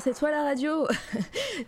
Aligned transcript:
sur 0.00 0.12
cette 0.12 0.18
fois 0.18 0.30
la 0.30 0.42
radio. 0.42 0.86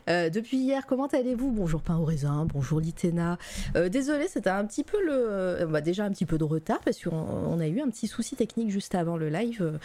Euh, 0.09 0.31
depuis 0.31 0.57
hier, 0.57 0.87
comment 0.87 1.07
allez-vous? 1.07 1.51
Bonjour 1.51 1.83
pain 1.83 1.97
au 1.97 2.05
raisin, 2.05 2.47
bonjour 2.47 2.81
Litena. 2.81 3.37
Euh, 3.77 3.89
désolé, 3.89 4.27
c'était 4.27 4.51
un 4.51 4.65
petit 4.65 4.85
peu 4.85 4.97
le, 5.05 5.13
euh, 5.13 5.67
bah, 5.67 5.81
déjà 5.81 6.05
un 6.05 6.11
petit 6.11 6.25
peu 6.25 6.39
de 6.39 6.45
retard 6.45 6.81
parce 6.81 7.03
qu'on 7.03 7.11
on 7.15 7.61
a 7.61 7.67
eu 7.69 7.81
un 7.81 7.89
petit 7.89 8.07
souci 8.07 8.35
technique 8.35 8.71
juste 8.71 8.95
avant 8.95 9.17
le 9.17 9.29
live. 9.29 9.79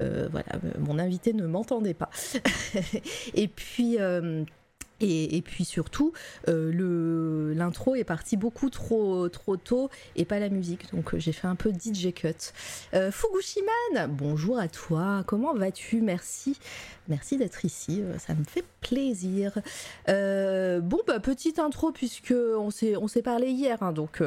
Euh, 0.00 0.28
voilà, 0.32 0.46
mon 0.80 0.98
invité 0.98 1.32
ne 1.32 1.46
m'entendait 1.46 1.94
pas. 1.94 2.10
Et 3.34 3.46
puis. 3.46 3.98
Et, 5.02 5.42
puis 5.42 5.64
surtout, 5.64 6.12
euh, 6.48 7.54
l'intro 7.54 7.94
est 7.94 8.04
parti 8.04 8.36
beaucoup 8.36 8.70
trop, 8.70 9.28
trop 9.28 9.56
tôt 9.56 9.90
et 10.16 10.24
pas 10.24 10.38
la 10.38 10.48
musique. 10.48 10.92
Donc 10.92 11.14
euh, 11.14 11.18
j'ai 11.18 11.32
fait 11.32 11.48
un 11.48 11.56
peu 11.56 11.72
DJ 11.72 12.12
cut. 12.14 12.28
Euh, 12.94 13.10
Fugushiman, 13.10 14.08
bonjour 14.08 14.58
à 14.58 14.68
toi. 14.68 15.24
Comment 15.26 15.54
vas-tu? 15.54 16.00
Merci. 16.00 16.56
Merci 17.08 17.36
d'être 17.36 17.64
ici. 17.64 18.02
Ça 18.18 18.34
me 18.34 18.44
fait 18.44 18.64
plaisir. 18.80 19.54
Bon, 20.06 21.00
bah, 21.06 21.18
petite 21.20 21.58
intro 21.58 21.90
puisque 21.90 22.32
on 22.32 22.70
s'est 22.70 23.22
parlé 23.22 23.48
hier. 23.48 23.82
hein, 23.82 23.92
donc 23.92 24.22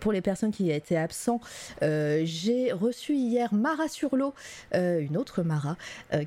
pour 0.00 0.12
les 0.12 0.22
personnes 0.22 0.52
qui 0.52 0.70
étaient 0.70 0.96
absents, 0.96 1.40
euh, 1.82 2.22
j'ai 2.24 2.72
reçu 2.72 3.14
hier 3.14 3.52
Mara 3.52 3.88
sur 3.88 4.16
l'eau, 4.16 4.34
euh, 4.74 5.00
une 5.00 5.16
autre 5.16 5.42
Mara, 5.42 5.76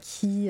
qui, 0.02 0.50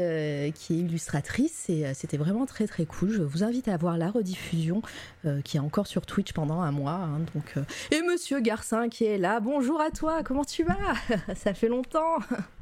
qui 0.53 0.73
est 0.73 0.77
illustratrice 0.77 1.69
et 1.69 1.93
c'était 1.93 2.17
vraiment 2.17 2.45
très 2.45 2.67
très 2.67 2.85
cool. 2.85 3.04
Je 3.07 3.21
vous 3.21 3.43
invite 3.43 3.67
à 3.67 3.77
voir 3.77 3.97
la 3.97 4.09
rediffusion 4.09 4.81
euh, 5.25 5.41
qui 5.41 5.57
est 5.57 5.59
encore 5.59 5.87
sur 5.87 6.05
Twitch 6.05 6.33
pendant 6.33 6.61
un 6.61 6.71
mois. 6.71 6.91
hein, 6.91 7.19
donc, 7.33 7.53
euh, 7.57 7.63
Et 7.91 8.01
Monsieur 8.01 8.39
Garcin 8.39 8.89
qui 8.89 9.05
est 9.05 9.17
là. 9.17 9.39
Bonjour 9.39 9.81
à 9.81 9.91
toi, 9.91 10.23
comment 10.23 10.45
tu 10.45 10.63
vas? 10.63 10.77
Ça 11.35 11.53
fait 11.53 11.67
longtemps. 11.67 12.17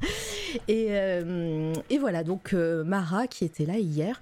et, 0.68 0.88
euh, 0.90 1.72
et 1.88 1.98
voilà, 1.98 2.24
donc 2.24 2.52
Mara 2.52 3.26
qui 3.26 3.44
était 3.44 3.66
là 3.66 3.78
hier, 3.78 4.20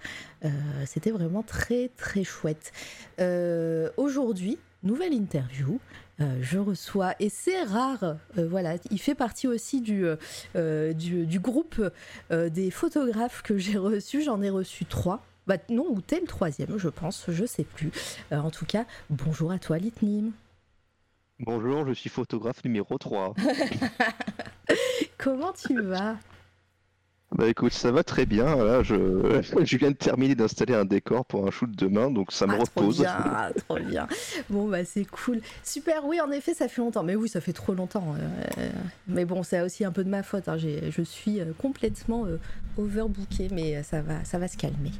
c'était 0.86 1.10
vraiment 1.10 1.42
très 1.42 1.90
très 1.96 2.24
chouette. 2.24 2.72
Aujourd'hui, 3.96 4.58
nouvelle 4.82 5.14
interview. 5.14 5.78
Je 6.40 6.58
reçois, 6.58 7.14
et 7.18 7.28
c'est 7.28 7.62
rare, 7.64 8.16
voilà, 8.36 8.74
il 8.92 9.00
fait 9.00 9.16
partie 9.16 9.48
aussi 9.48 9.80
du, 9.80 10.04
du, 10.54 11.40
groupe 11.40 11.82
des 12.30 12.70
photographes 12.70 13.42
que 13.42 13.58
j'ai 13.58 13.76
reçus. 13.76 14.22
J'en 14.22 14.40
ai 14.40 14.50
reçu 14.50 14.84
trois. 14.84 15.24
Bah, 15.46 15.56
non, 15.68 15.86
ou 15.88 16.00
t'es 16.00 16.20
le 16.20 16.26
troisième, 16.26 16.78
je 16.78 16.88
pense, 16.88 17.24
je 17.28 17.44
sais 17.44 17.64
plus. 17.64 17.90
Euh, 18.30 18.38
en 18.38 18.50
tout 18.50 18.66
cas, 18.66 18.84
bonjour 19.10 19.50
à 19.50 19.58
toi, 19.58 19.78
Litnim. 19.78 20.32
Bonjour, 21.40 21.86
je 21.88 21.92
suis 21.92 22.08
photographe 22.08 22.64
numéro 22.64 22.96
3. 22.96 23.34
Comment 25.18 25.52
tu 25.52 25.80
vas? 25.80 26.16
Bah 27.34 27.48
écoute, 27.48 27.72
ça 27.72 27.90
va 27.90 28.04
très 28.04 28.26
bien. 28.26 28.56
Là, 28.56 28.82
je, 28.82 28.94
je 29.64 29.76
viens 29.78 29.90
de 29.90 29.96
terminer 29.96 30.34
d'installer 30.34 30.74
un 30.74 30.84
décor 30.84 31.24
pour 31.24 31.46
un 31.46 31.50
shoot 31.50 31.70
demain, 31.74 32.10
donc 32.10 32.30
ça 32.30 32.46
me 32.46 32.52
Ah, 32.52 32.56
trop 32.58 32.64
repose. 32.82 32.98
bien, 32.98 33.10
ah, 33.10 33.50
trop 33.68 33.78
bien. 33.78 34.06
Bon, 34.50 34.68
bah 34.68 34.84
c'est 34.84 35.06
cool. 35.06 35.40
Super, 35.64 36.04
oui, 36.04 36.20
en 36.20 36.30
effet, 36.30 36.52
ça 36.52 36.68
fait 36.68 36.82
longtemps. 36.82 37.02
Mais 37.02 37.14
oui, 37.16 37.28
ça 37.30 37.40
fait 37.40 37.54
trop 37.54 37.72
longtemps. 37.74 38.14
euh, 38.58 38.68
mais 39.08 39.24
bon, 39.24 39.42
c'est 39.42 39.62
aussi 39.62 39.84
un 39.84 39.92
peu 39.92 40.04
de 40.04 40.10
ma 40.10 40.22
faute. 40.22 40.48
hein. 40.48 40.58
Je 40.58 41.02
suis 41.02 41.40
euh, 41.40 41.46
complètement 41.56 42.26
euh, 42.26 42.36
overbookée, 42.76 43.48
mais 43.50 43.76
euh, 43.76 43.82
ça 43.82 44.02
va, 44.02 44.22
ça 44.24 44.38
va 44.38 44.46
se 44.48 44.56
calmer. 44.58 44.90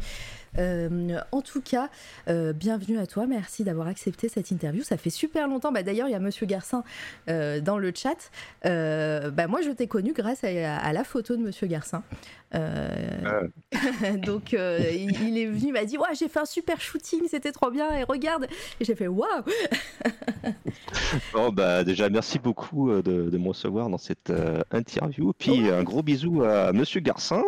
Euh, 0.58 1.18
en 1.32 1.40
tout 1.40 1.60
cas, 1.60 1.88
euh, 2.28 2.52
bienvenue 2.52 2.98
à 2.98 3.06
toi. 3.06 3.26
Merci 3.26 3.64
d'avoir 3.64 3.86
accepté 3.86 4.28
cette 4.28 4.50
interview. 4.50 4.82
Ça 4.82 4.96
fait 4.96 5.10
super 5.10 5.48
longtemps. 5.48 5.72
Bah, 5.72 5.82
D'ailleurs, 5.82 6.08
il 6.08 6.12
y 6.12 6.16
a 6.16 6.20
Monsieur 6.20 6.46
Garcin 6.46 6.84
euh, 7.28 7.60
dans 7.60 7.78
le 7.78 7.92
chat. 7.94 8.30
Bah, 8.64 9.46
moi, 9.46 9.60
je 9.62 9.70
t'ai 9.70 9.86
connu 9.86 10.12
grâce 10.12 10.44
à, 10.44 10.76
à 10.76 10.92
la 10.92 11.04
photo 11.04 11.36
de 11.36 11.42
Monsieur 11.42 11.66
Garcin. 11.66 12.02
Euh, 12.54 13.48
donc, 14.18 14.54
euh, 14.54 14.80
il, 14.92 15.10
il 15.28 15.38
est 15.38 15.46
venu, 15.46 15.68
il 15.68 15.72
m'a 15.72 15.84
dit 15.84 15.96
Ouais, 15.98 16.14
j'ai 16.18 16.28
fait 16.28 16.40
un 16.40 16.44
super 16.44 16.80
shooting, 16.80 17.22
c'était 17.28 17.52
trop 17.52 17.70
bien. 17.70 17.96
Et 17.96 18.04
regarde. 18.04 18.46
Et 18.80 18.84
j'ai 18.84 18.94
fait 18.94 19.08
Waouh 19.08 19.42
Bon, 21.32 21.50
bah 21.50 21.84
déjà, 21.84 22.08
merci 22.08 22.38
beaucoup 22.38 22.91
euh, 22.91 23.02
de, 23.02 23.30
de 23.30 23.38
me 23.38 23.48
recevoir 23.48 23.88
dans 23.88 23.98
cette 23.98 24.32
interview. 24.70 25.32
Puis 25.38 25.70
un 25.70 25.82
gros 25.82 26.02
bisou 26.02 26.42
à 26.42 26.72
Monsieur 26.72 27.00
Garcin 27.00 27.42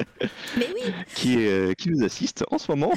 Mais 0.56 0.66
oui 0.74 0.92
qui, 1.14 1.38
est, 1.38 1.74
qui 1.78 1.90
nous 1.90 2.04
assiste 2.04 2.44
en 2.50 2.58
ce 2.58 2.70
moment. 2.70 2.92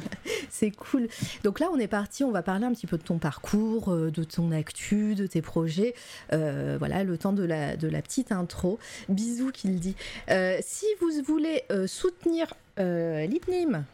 C'est 0.50 0.70
cool. 0.70 1.08
Donc 1.42 1.60
là, 1.60 1.68
on 1.72 1.78
est 1.78 1.88
parti, 1.88 2.24
on 2.24 2.30
va 2.30 2.42
parler 2.42 2.64
un 2.64 2.72
petit 2.72 2.86
peu 2.86 2.96
de 2.96 3.02
ton 3.02 3.18
parcours, 3.18 3.94
de 3.94 4.24
ton 4.24 4.52
actu, 4.52 5.14
de 5.14 5.26
tes 5.26 5.42
projets. 5.42 5.94
Euh, 6.32 6.76
voilà, 6.78 7.04
le 7.04 7.18
temps 7.18 7.32
de 7.32 7.42
la, 7.42 7.76
de 7.76 7.88
la 7.88 8.02
petite 8.02 8.32
intro. 8.32 8.78
Bisous 9.08 9.50
qu'il 9.50 9.78
dit. 9.80 9.96
Euh, 10.30 10.58
si 10.62 10.86
vous 11.00 11.03
voulez 11.24 11.64
euh, 11.70 11.86
soutenir 11.86 12.54
euh, 12.78 13.26
l'IPNIM, 13.26 13.84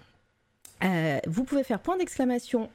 euh, 0.83 1.19
vous 1.27 1.45
pouvez 1.45 1.65
faire 1.65 1.81
point 1.81 1.97
d'exclamation. 1.97 2.71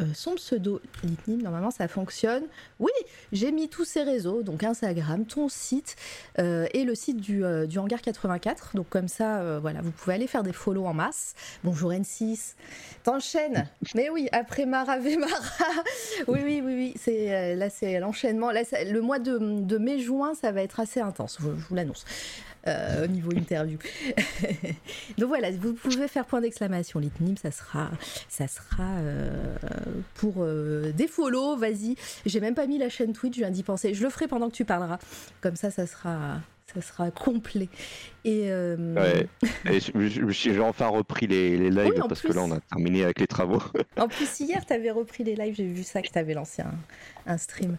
euh, 0.00 0.04
son 0.14 0.36
pseudo 0.36 0.80
Litnim, 1.04 1.42
normalement 1.42 1.70
ça 1.70 1.86
fonctionne. 1.86 2.44
Oui, 2.80 2.90
j'ai 3.30 3.52
mis 3.52 3.68
tous 3.68 3.84
ces 3.84 4.02
réseaux, 4.02 4.42
donc 4.42 4.64
Instagram, 4.64 5.26
ton 5.26 5.48
site 5.48 5.96
euh, 6.38 6.66
et 6.72 6.84
le 6.84 6.94
site 6.94 7.18
du, 7.18 7.42
du 7.66 7.78
Hangar 7.78 8.00
84. 8.00 8.74
Donc 8.74 8.88
comme 8.88 9.08
ça, 9.08 9.58
voilà, 9.60 9.82
vous 9.82 9.90
pouvez 9.90 10.14
aller 10.14 10.26
faire 10.26 10.42
des 10.42 10.52
follow 10.54 10.86
en 10.86 10.94
masse. 10.94 11.34
Bonjour 11.62 11.92
N6. 11.92 12.54
T'enchaînes. 13.04 13.68
Mais 13.94 14.08
oui, 14.08 14.28
après 14.32 14.64
Mara 14.64 14.98
V 14.98 15.16
Mara. 15.18 15.34
oui, 16.28 16.40
oui, 16.42 16.62
oui, 16.64 16.74
oui. 16.74 16.94
C'est, 16.96 17.54
là, 17.56 17.68
c'est 17.68 18.00
l'enchaînement. 18.00 18.50
Le 18.50 19.00
mois 19.00 19.18
de, 19.18 19.38
de 19.38 19.78
mai-juin, 19.78 20.34
ça 20.34 20.52
va 20.52 20.62
être 20.62 20.80
assez 20.80 21.00
intense, 21.00 21.36
je 21.40 21.48
vous 21.48 21.74
l'annonce. 21.74 22.04
Euh, 22.66 23.04
au 23.04 23.06
niveau 23.08 23.32
interview. 23.32 23.78
Donc 25.18 25.28
voilà, 25.28 25.50
vous 25.50 25.72
pouvez 25.74 26.08
faire 26.08 26.24
point 26.26 26.40
d'exclamation. 26.40 27.00
Litnim, 27.00 27.36
ça 27.36 27.50
sera, 27.50 27.90
ça 28.28 28.46
sera 28.48 28.84
euh, 29.00 29.54
pour 30.14 30.36
euh, 30.38 30.92
des 30.92 31.08
follow. 31.08 31.56
Vas-y. 31.56 31.96
J'ai 32.26 32.40
même 32.40 32.54
pas 32.54 32.66
mis 32.66 32.78
la 32.78 32.88
chaîne 32.88 33.12
Twitch, 33.12 33.34
je 33.34 33.40
viens 33.40 33.50
d'y 33.50 33.62
penser. 33.62 33.94
Je 33.94 34.02
le 34.02 34.10
ferai 34.10 34.28
pendant 34.28 34.48
que 34.48 34.54
tu 34.54 34.64
parleras. 34.64 34.98
Comme 35.40 35.56
ça, 35.56 35.70
ça 35.70 35.86
sera, 35.86 36.40
ça 36.72 36.80
sera 36.80 37.10
complet. 37.10 37.68
Et 38.24 38.50
euh, 38.52 38.94
Ouais. 38.94 39.26
J'ai 40.28 40.60
enfin 40.60 40.86
repris 40.86 41.26
les, 41.26 41.56
les 41.58 41.70
lives 41.70 41.92
Oui, 41.96 42.00
parce 42.08 42.20
plus. 42.20 42.28
que 42.28 42.34
là, 42.34 42.42
on 42.42 42.52
a 42.52 42.60
terminé 42.60 43.02
avec 43.04 43.18
les 43.20 43.26
travaux. 43.26 43.62
en 43.98 44.06
plus, 44.08 44.40
hier, 44.40 44.64
tu 44.64 44.72
avais 44.72 44.90
repris 44.90 45.24
les 45.24 45.34
lives. 45.34 45.54
J'ai 45.56 45.66
vu 45.66 45.82
ça, 45.82 46.00
que 46.02 46.08
tu 46.08 46.18
avais 46.18 46.34
lancé 46.34 46.62
un, 46.62 46.72
un 47.26 47.38
stream. 47.38 47.76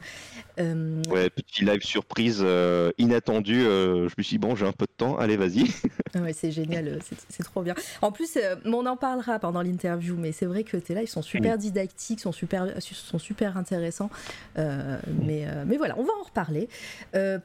Euh, 0.59 1.01
Ouais, 1.09 1.29
petit 1.29 1.65
live 1.65 1.81
surprise 1.83 2.39
euh, 2.41 2.91
inattendu. 2.97 3.61
euh, 3.65 4.07
je 4.09 4.13
me 4.17 4.23
suis 4.23 4.35
dit, 4.35 4.37
bon, 4.39 4.55
j'ai 4.55 4.65
un 4.65 4.71
peu 4.71 4.85
de 4.85 4.91
temps, 4.95 5.17
allez, 5.17 5.37
vas-y. 5.37 5.65
Ah 6.15 6.19
Ouais, 6.19 6.33
c'est 6.33 6.51
génial, 6.51 6.87
euh, 6.87 6.99
c'est- 7.29 7.43
trop 7.43 7.63
bien. 7.63 7.73
En 8.03 8.11
plus, 8.11 8.37
on 8.65 8.85
en 8.85 8.95
parlera 8.95 9.39
pendant 9.39 9.63
l'interview, 9.63 10.15
mais 10.15 10.31
c'est 10.31 10.45
vrai 10.45 10.63
que 10.63 10.77
tes 10.77 10.93
lives 10.93 11.07
sont 11.09 11.23
super 11.23 11.57
didactiques, 11.57 12.19
sont 12.19 12.31
super, 12.31 12.67
sont 12.81 13.17
super 13.19 13.57
intéressants. 13.57 14.11
Mais, 14.55 15.47
mais 15.65 15.77
voilà, 15.77 15.95
on 15.97 16.03
va 16.03 16.11
en 16.19 16.23
reparler. 16.23 16.69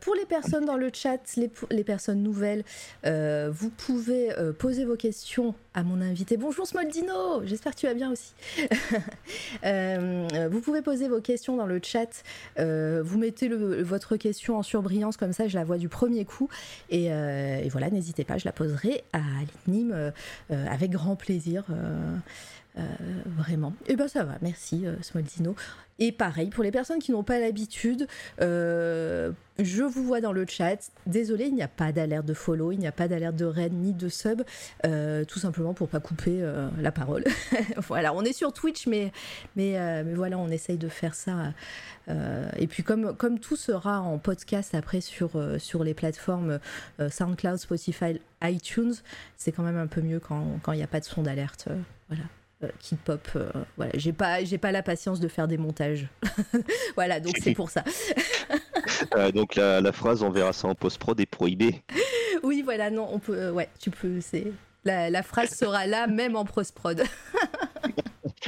Pour 0.00 0.14
les 0.14 0.26
personnes 0.26 0.66
dans 0.66 0.76
le 0.76 0.90
chat, 0.92 1.18
les, 1.36 1.50
les 1.70 1.84
personnes 1.84 2.22
nouvelles, 2.22 2.62
vous 3.04 3.70
pouvez 3.70 4.28
poser 4.58 4.84
vos 4.84 4.96
questions 4.96 5.54
mon 5.82 6.00
invité. 6.00 6.36
Bonjour 6.36 6.66
Smoldino, 6.66 7.44
j'espère 7.44 7.74
que 7.74 7.80
tu 7.80 7.86
vas 7.86 7.94
bien 7.94 8.10
aussi. 8.10 8.32
Euh, 9.64 10.48
vous 10.50 10.60
pouvez 10.60 10.82
poser 10.82 11.08
vos 11.08 11.20
questions 11.20 11.56
dans 11.56 11.66
le 11.66 11.80
chat. 11.82 12.22
Euh, 12.58 13.02
vous 13.04 13.18
mettez 13.18 13.48
votre 13.48 14.16
question 14.16 14.56
en 14.56 14.62
surbrillance, 14.62 15.16
comme 15.16 15.32
ça 15.32 15.48
je 15.48 15.56
la 15.56 15.64
vois 15.64 15.78
du 15.78 15.88
premier 15.88 16.24
coup. 16.24 16.48
Et, 16.90 17.12
euh, 17.12 17.60
voilà, 17.70 17.90
n'hésitez 17.90 18.24
pas, 18.24 18.38
je 18.38 18.44
la 18.44 18.52
poserai 18.52 19.02
à 19.12 19.20
euh, 19.68 20.10
avec 20.48 20.90
grand 20.90 21.16
plaisir. 21.16 21.64
Euh, 22.78 22.82
vraiment. 23.26 23.72
Et 23.86 23.96
ben 23.96 24.08
ça 24.08 24.24
va, 24.24 24.34
merci 24.40 24.86
euh. 24.86 24.94
Et 26.00 26.12
pareil, 26.12 26.48
pour 26.50 26.62
les 26.62 26.70
personnes 26.70 27.00
qui 27.00 27.10
n'ont 27.10 27.24
pas 27.24 27.40
l'habitude, 27.40 28.06
euh, 28.40 29.32
je 29.58 29.82
vous 29.82 30.04
vois 30.04 30.20
dans 30.20 30.30
le 30.30 30.46
chat. 30.46 30.92
Désolé, 31.06 31.46
il 31.46 31.54
n'y 31.54 31.62
a 31.62 31.68
pas 31.68 31.90
d'alerte 31.90 32.24
de 32.24 32.34
follow, 32.34 32.70
il 32.70 32.78
n'y 32.78 32.86
a 32.86 32.92
pas 32.92 33.08
d'alerte 33.08 33.34
de 33.34 33.44
raid 33.44 33.72
ni 33.72 33.92
de 33.92 34.08
sub, 34.08 34.42
euh, 34.86 35.24
tout 35.24 35.40
simplement 35.40 35.74
pour 35.74 35.88
pas 35.88 35.98
couper 35.98 36.40
la 36.78 36.92
parole. 36.92 37.24
voilà, 37.78 38.14
on 38.14 38.22
est 38.22 38.32
sur 38.32 38.52
Twitch, 38.52 38.86
mais, 38.86 39.10
mais, 39.56 40.04
voilà, 40.14 40.38
on 40.38 40.48
essaye 40.50 40.78
de 40.78 40.88
faire 40.88 41.16
ça. 41.16 41.52
et 42.56 42.66
puis 42.68 42.84
comme, 42.84 43.16
comme 43.16 43.40
tout 43.40 43.56
sera 43.56 44.00
en 44.00 44.18
podcast 44.18 44.76
après 44.76 45.00
sur, 45.00 45.30
sur 45.58 45.82
les 45.82 45.94
plateformes 45.94 46.60
SoundCloud, 47.00 47.56
Spotify, 47.58 48.20
iTunes, 48.44 48.94
c'est 49.36 49.50
quand 49.50 49.64
même 49.64 49.78
un 49.78 49.88
peu 49.88 50.00
mieux 50.00 50.20
quand 50.20 50.72
il 50.72 50.76
n'y 50.76 50.84
a 50.84 50.86
pas 50.88 51.00
de 51.00 51.06
son 51.06 51.22
d'alerte. 51.22 51.68
voilà. 52.08 52.24
Euh, 52.64 52.68
qui 52.80 52.96
pop, 52.96 53.20
euh, 53.36 53.50
voilà, 53.76 53.92
j'ai 53.94 54.12
pas, 54.12 54.42
j'ai 54.42 54.58
pas 54.58 54.72
la 54.72 54.82
patience 54.82 55.20
de 55.20 55.28
faire 55.28 55.46
des 55.46 55.58
montages. 55.58 56.08
voilà, 56.96 57.20
donc 57.20 57.36
c'est 57.42 57.54
pour 57.54 57.70
ça. 57.70 57.84
Euh, 59.14 59.30
donc 59.30 59.54
la, 59.54 59.80
la 59.80 59.92
phrase, 59.92 60.22
on 60.22 60.30
verra 60.30 60.52
ça 60.52 60.66
en 60.66 60.74
post-prod, 60.74 61.18
est 61.20 61.26
prohibée. 61.26 61.82
Oui, 62.42 62.62
voilà, 62.62 62.90
non, 62.90 63.08
on 63.12 63.18
peut, 63.18 63.50
ouais, 63.50 63.68
tu 63.78 63.90
peux, 63.90 64.20
c'est 64.20 64.52
la, 64.84 65.10
la 65.10 65.22
phrase 65.22 65.50
sera 65.50 65.86
là 65.86 66.06
même 66.06 66.36
en 66.36 66.44
post 66.44 66.74
prod. 66.74 67.02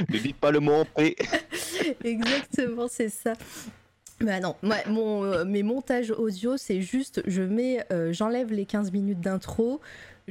ne 0.09 0.17
dis 0.17 0.33
pas 0.33 0.49
le 0.51 0.59
mot 0.59 0.73
en 0.73 0.85
pré. 0.85 1.15
Exactement, 2.03 2.87
c'est 2.89 3.09
ça. 3.09 3.33
Bah 4.21 4.39
non, 4.39 4.55
moi, 4.61 4.77
mon, 4.87 5.23
euh, 5.23 5.45
mes 5.45 5.63
montages 5.63 6.11
audio, 6.11 6.55
c'est 6.55 6.81
juste, 6.81 7.23
je 7.25 7.41
mets, 7.41 7.83
euh, 7.91 8.13
j'enlève 8.13 8.51
les 8.53 8.65
15 8.65 8.91
minutes 8.91 9.19
d'intro, 9.19 9.81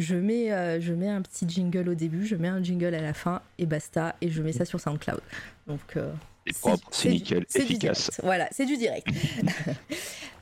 je 0.01 0.17
mets, 0.17 0.53
euh, 0.53 0.81
je 0.81 0.93
mets 0.93 1.09
un 1.09 1.23
petit 1.23 1.49
jingle 1.49 1.89
au 1.89 1.95
début, 1.95 2.27
je 2.27 2.35
mets 2.37 2.49
un 2.49 2.63
jingle 2.63 2.95
à 2.95 3.01
la 3.01 3.15
fin, 3.15 3.43
et 3.59 3.67
basta, 3.67 4.17
et 4.21 4.29
je 4.31 4.43
mets 4.43 4.53
ça 4.53 4.65
sur 4.65 4.81
SoundCloud. 4.81 5.21
Donc, 5.67 5.81
euh, 5.97 6.13
C'est 6.47 6.59
propre, 6.59 6.89
c'est 6.91 7.11
nickel, 7.11 7.45
efficace. 7.55 8.11
Voilà, 8.23 8.49
c'est 8.51 8.67
du 8.67 8.77
direct. 8.77 9.07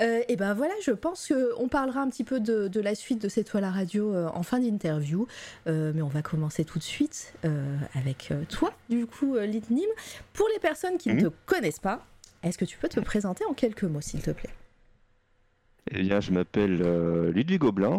Euh, 0.00 0.20
et 0.28 0.37
ben 0.37 0.55
voilà, 0.55 0.75
je 0.84 0.93
pense 0.93 1.26
qu'on 1.56 1.66
parlera 1.66 2.00
un 2.00 2.08
petit 2.08 2.22
peu 2.22 2.38
de, 2.38 2.69
de 2.69 2.81
la 2.81 2.94
suite 2.94 3.20
de 3.20 3.28
cette 3.28 3.49
toile 3.49 3.64
à 3.64 3.70
radio 3.72 4.14
euh, 4.14 4.28
en 4.32 4.44
fin 4.44 4.60
d'interview. 4.60 5.26
Mais 5.66 6.02
on 6.02 6.06
va 6.06 6.22
commencer 6.22 6.64
tout 6.64 6.78
de 6.78 6.84
suite 6.84 7.34
avec 7.96 8.32
toi, 8.49 8.72
du 8.88 9.06
coup, 9.06 9.37
Litnim. 9.37 9.88
Pour 10.34 10.46
les 10.54 10.61
personnes 10.61 10.99
qui 10.99 11.08
ne 11.08 11.14
Mhm. 11.14 11.22
te 11.22 11.28
connaissent 11.46 11.81
pas, 11.81 12.06
est-ce 12.44 12.56
que 12.58 12.64
tu 12.64 12.78
peux 12.78 12.87
te 12.88 13.00
présenter 13.00 13.44
en 13.46 13.54
quelques 13.54 13.82
mots, 13.82 14.00
s'il 14.00 14.22
te 14.22 14.31
plaît? 14.31 14.50
Eh 15.90 16.02
bien, 16.02 16.20
je 16.20 16.31
m'appelle 16.31 16.81
euh, 16.81 17.32
Ludwig 17.32 17.58
Gobelin, 17.61 17.96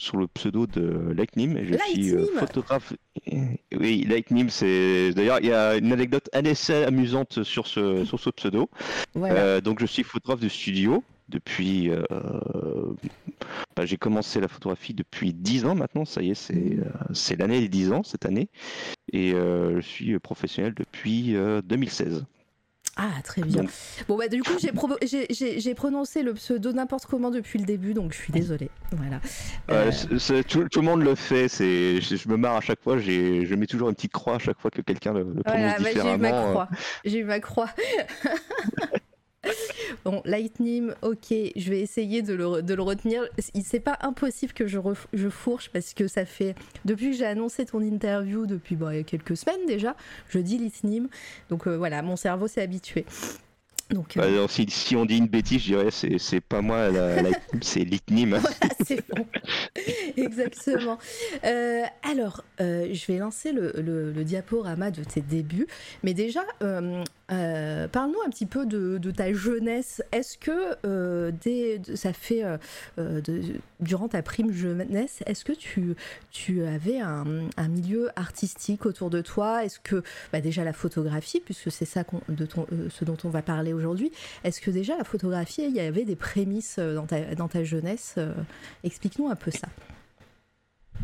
sous 0.00 0.16
le 0.16 0.26
pseudo 0.28 0.66
de 0.66 1.12
Lightning, 1.14 1.58
je 1.62 1.76
suis 1.90 2.14
euh, 2.14 2.24
photographe. 2.38 2.94
Oui, 3.78 4.06
Lightning, 4.08 4.48
c'est. 4.48 5.12
D'ailleurs, 5.14 5.40
il 5.40 5.46
y 5.48 5.52
a 5.52 5.76
une 5.76 5.92
anecdote 5.92 6.28
assez 6.32 6.84
amusante 6.84 7.42
sur 7.42 7.66
ce, 7.66 8.04
sur 8.06 8.18
ce 8.18 8.30
pseudo. 8.30 8.70
Voilà. 9.14 9.34
Euh, 9.34 9.60
donc, 9.60 9.78
je 9.80 9.86
suis 9.86 10.02
photographe 10.02 10.40
de 10.40 10.48
studio 10.48 11.04
depuis. 11.28 11.90
euh, 11.90 12.02
bah, 13.76 13.84
J'ai 13.84 13.98
commencé 13.98 14.40
la 14.40 14.48
photographie 14.48 14.94
depuis 14.94 15.34
10 15.34 15.66
ans 15.66 15.74
maintenant, 15.74 16.06
ça 16.06 16.22
y 16.22 16.30
est, 16.30 16.34
c'est 16.34 16.78
euh, 16.78 16.84
c'est 17.12 17.38
l'année 17.38 17.60
des 17.60 17.68
10 17.68 17.92
ans 17.92 18.02
cette 18.02 18.24
année. 18.24 18.48
Et 19.12 19.32
je 19.32 19.80
suis 19.82 20.18
professionnel 20.18 20.72
depuis 20.74 21.36
euh, 21.36 21.60
2016. 21.62 22.24
Ah, 23.02 23.22
très 23.24 23.40
bien. 23.40 23.64
Bon, 24.08 24.18
bah, 24.18 24.28
du 24.28 24.42
coup, 24.42 24.52
j'ai 24.60 24.72
provo- 24.72 24.98
j'ai- 25.02 25.26
j'ai 25.30 25.58
j'ai 25.58 25.74
prononcé 25.74 26.22
le 26.22 26.34
pseudo 26.34 26.72
n'importe 26.72 27.06
comment 27.06 27.30
depuis 27.30 27.58
le 27.58 27.64
début, 27.64 27.94
donc 27.94 28.12
je 28.12 28.18
suis 28.18 28.32
désolée. 28.32 28.68
Voilà. 28.92 29.20
Euh, 29.70 29.86
Euh, 29.86 29.90
c'est- 29.90 30.18
c'est- 30.18 30.42
tout, 30.44 30.68
tout 30.68 30.80
le 30.80 30.86
monde 30.86 31.02
le 31.02 31.14
fait, 31.14 31.48
c'est, 31.48 32.02
je, 32.02 32.16
je 32.16 32.28
me 32.28 32.36
marre 32.36 32.56
à 32.56 32.60
chaque 32.60 32.82
fois, 32.82 32.98
j'ai, 32.98 33.46
je 33.46 33.54
mets 33.54 33.66
toujours 33.66 33.88
une 33.88 33.94
petite 33.94 34.12
croix 34.12 34.34
à 34.34 34.38
chaque 34.38 34.60
fois 34.60 34.70
que 34.70 34.82
quelqu'un 34.82 35.14
le, 35.14 35.20
le 35.20 35.42
prononce 35.42 35.44
Voilà, 35.44 35.78
bah, 35.78 35.88
j'ai 35.94 36.14
eu 36.14 36.18
ma 36.18 36.28
euh. 36.28 36.50
croix. 36.50 36.68
J'ai 37.06 37.18
eu 37.20 37.24
ma 37.24 37.40
croix. 37.40 37.70
bon, 40.04 40.22
Lightning, 40.24 40.90
ok, 41.02 41.28
je 41.30 41.70
vais 41.70 41.80
essayer 41.80 42.22
de 42.22 42.34
le, 42.34 42.62
de 42.62 42.74
le 42.74 42.82
retenir. 42.82 43.22
C'est 43.62 43.80
pas 43.80 43.98
impossible 44.02 44.52
que 44.52 44.66
je, 44.66 44.78
je 45.12 45.28
fourche 45.28 45.70
parce 45.72 45.94
que 45.94 46.08
ça 46.08 46.24
fait. 46.24 46.54
Depuis 46.84 47.10
que 47.10 47.16
j'ai 47.16 47.26
annoncé 47.26 47.66
ton 47.66 47.80
interview, 47.80 48.46
depuis 48.46 48.76
bon, 48.76 48.90
il 48.90 48.96
y 48.96 49.00
a 49.00 49.02
quelques 49.02 49.36
semaines 49.36 49.66
déjà, 49.66 49.96
je 50.28 50.38
dis 50.38 50.58
Lightning. 50.58 51.08
Donc 51.48 51.66
euh, 51.66 51.76
voilà, 51.76 52.02
mon 52.02 52.16
cerveau 52.16 52.48
s'est 52.48 52.62
habitué. 52.62 53.04
Donc, 53.90 54.16
euh, 54.16 54.20
Bah, 54.20 54.26
alors, 54.26 54.50
si, 54.50 54.66
si 54.68 54.96
on 54.96 55.04
dit 55.04 55.18
une 55.18 55.26
bêtise, 55.26 55.60
je 55.62 55.66
dirais 55.74 55.90
c'est, 55.90 56.18
c'est 56.18 56.40
pas 56.40 56.60
moi, 56.62 56.90
la, 56.90 57.22
la- 57.22 57.30
c'est 57.62 57.80
l'ITNIM. 57.84 58.30
Voilà, 58.38 58.56
c'est 58.86 59.02
bon. 59.08 59.26
Exactement. 60.16 60.98
Euh, 61.44 61.82
alors, 62.02 62.44
euh, 62.60 62.88
je 62.92 63.06
vais 63.12 63.18
lancer 63.18 63.52
le, 63.52 63.72
le- 63.78 64.12
le 64.12 64.24
diaporama 64.24 64.90
de 64.90 65.02
tes 65.04 65.20
débuts. 65.20 65.66
Mais 66.02 66.14
déjà, 66.14 66.42
euh, 66.62 67.02
euh, 67.32 67.88
parle-nous 67.88 68.20
un 68.26 68.30
petit 68.30 68.46
peu 68.46 68.66
de, 68.66 68.98
de 68.98 69.10
ta 69.10 69.32
jeunesse. 69.32 70.02
Est-ce 70.12 70.38
que 70.38 70.76
euh, 70.86 71.30
dès- 71.42 71.80
ça 71.94 72.12
fait 72.12 72.44
euh, 72.44 72.58
euh, 72.98 73.20
de- 73.20 73.42
durant 73.80 74.08
ta 74.08 74.22
prime 74.22 74.52
jeunesse, 74.52 75.22
est-ce 75.26 75.44
que 75.44 75.52
tu, 75.52 75.94
tu 76.30 76.64
avais 76.64 77.00
un, 77.00 77.24
un 77.56 77.68
milieu 77.68 78.08
artistique 78.16 78.86
autour 78.86 79.10
de 79.10 79.20
toi? 79.20 79.64
Est-ce 79.64 79.80
que 79.80 80.02
bah, 80.32 80.40
déjà 80.40 80.64
la 80.64 80.72
photographie, 80.72 81.40
puisque 81.40 81.70
c'est 81.70 81.84
ça 81.84 82.04
de 82.28 82.46
ton- 82.46 82.66
euh, 82.72 82.88
ce 82.90 83.04
dont 83.04 83.16
on 83.24 83.28
va 83.30 83.42
parler 83.42 83.72
aujourd'hui, 83.72 83.79
est-ce 84.44 84.60
que 84.60 84.70
déjà 84.70 84.96
la 84.96 85.04
photographie, 85.04 85.62
il 85.68 85.74
y 85.74 85.80
avait 85.80 86.04
des 86.04 86.16
prémices 86.16 86.76
euh, 86.78 86.94
dans 86.94 87.06
ta, 87.06 87.34
dans 87.34 87.48
ta 87.48 87.64
jeunesse 87.64 88.14
euh, 88.18 88.32
Explique-nous 88.84 89.28
un 89.28 89.36
peu 89.36 89.50
ça. 89.50 89.68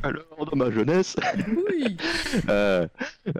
Alors, 0.02 0.44
dans 0.50 0.56
ma 0.56 0.70
jeunesse, 0.70 1.16
Oui. 1.48 1.96
euh, 2.50 2.86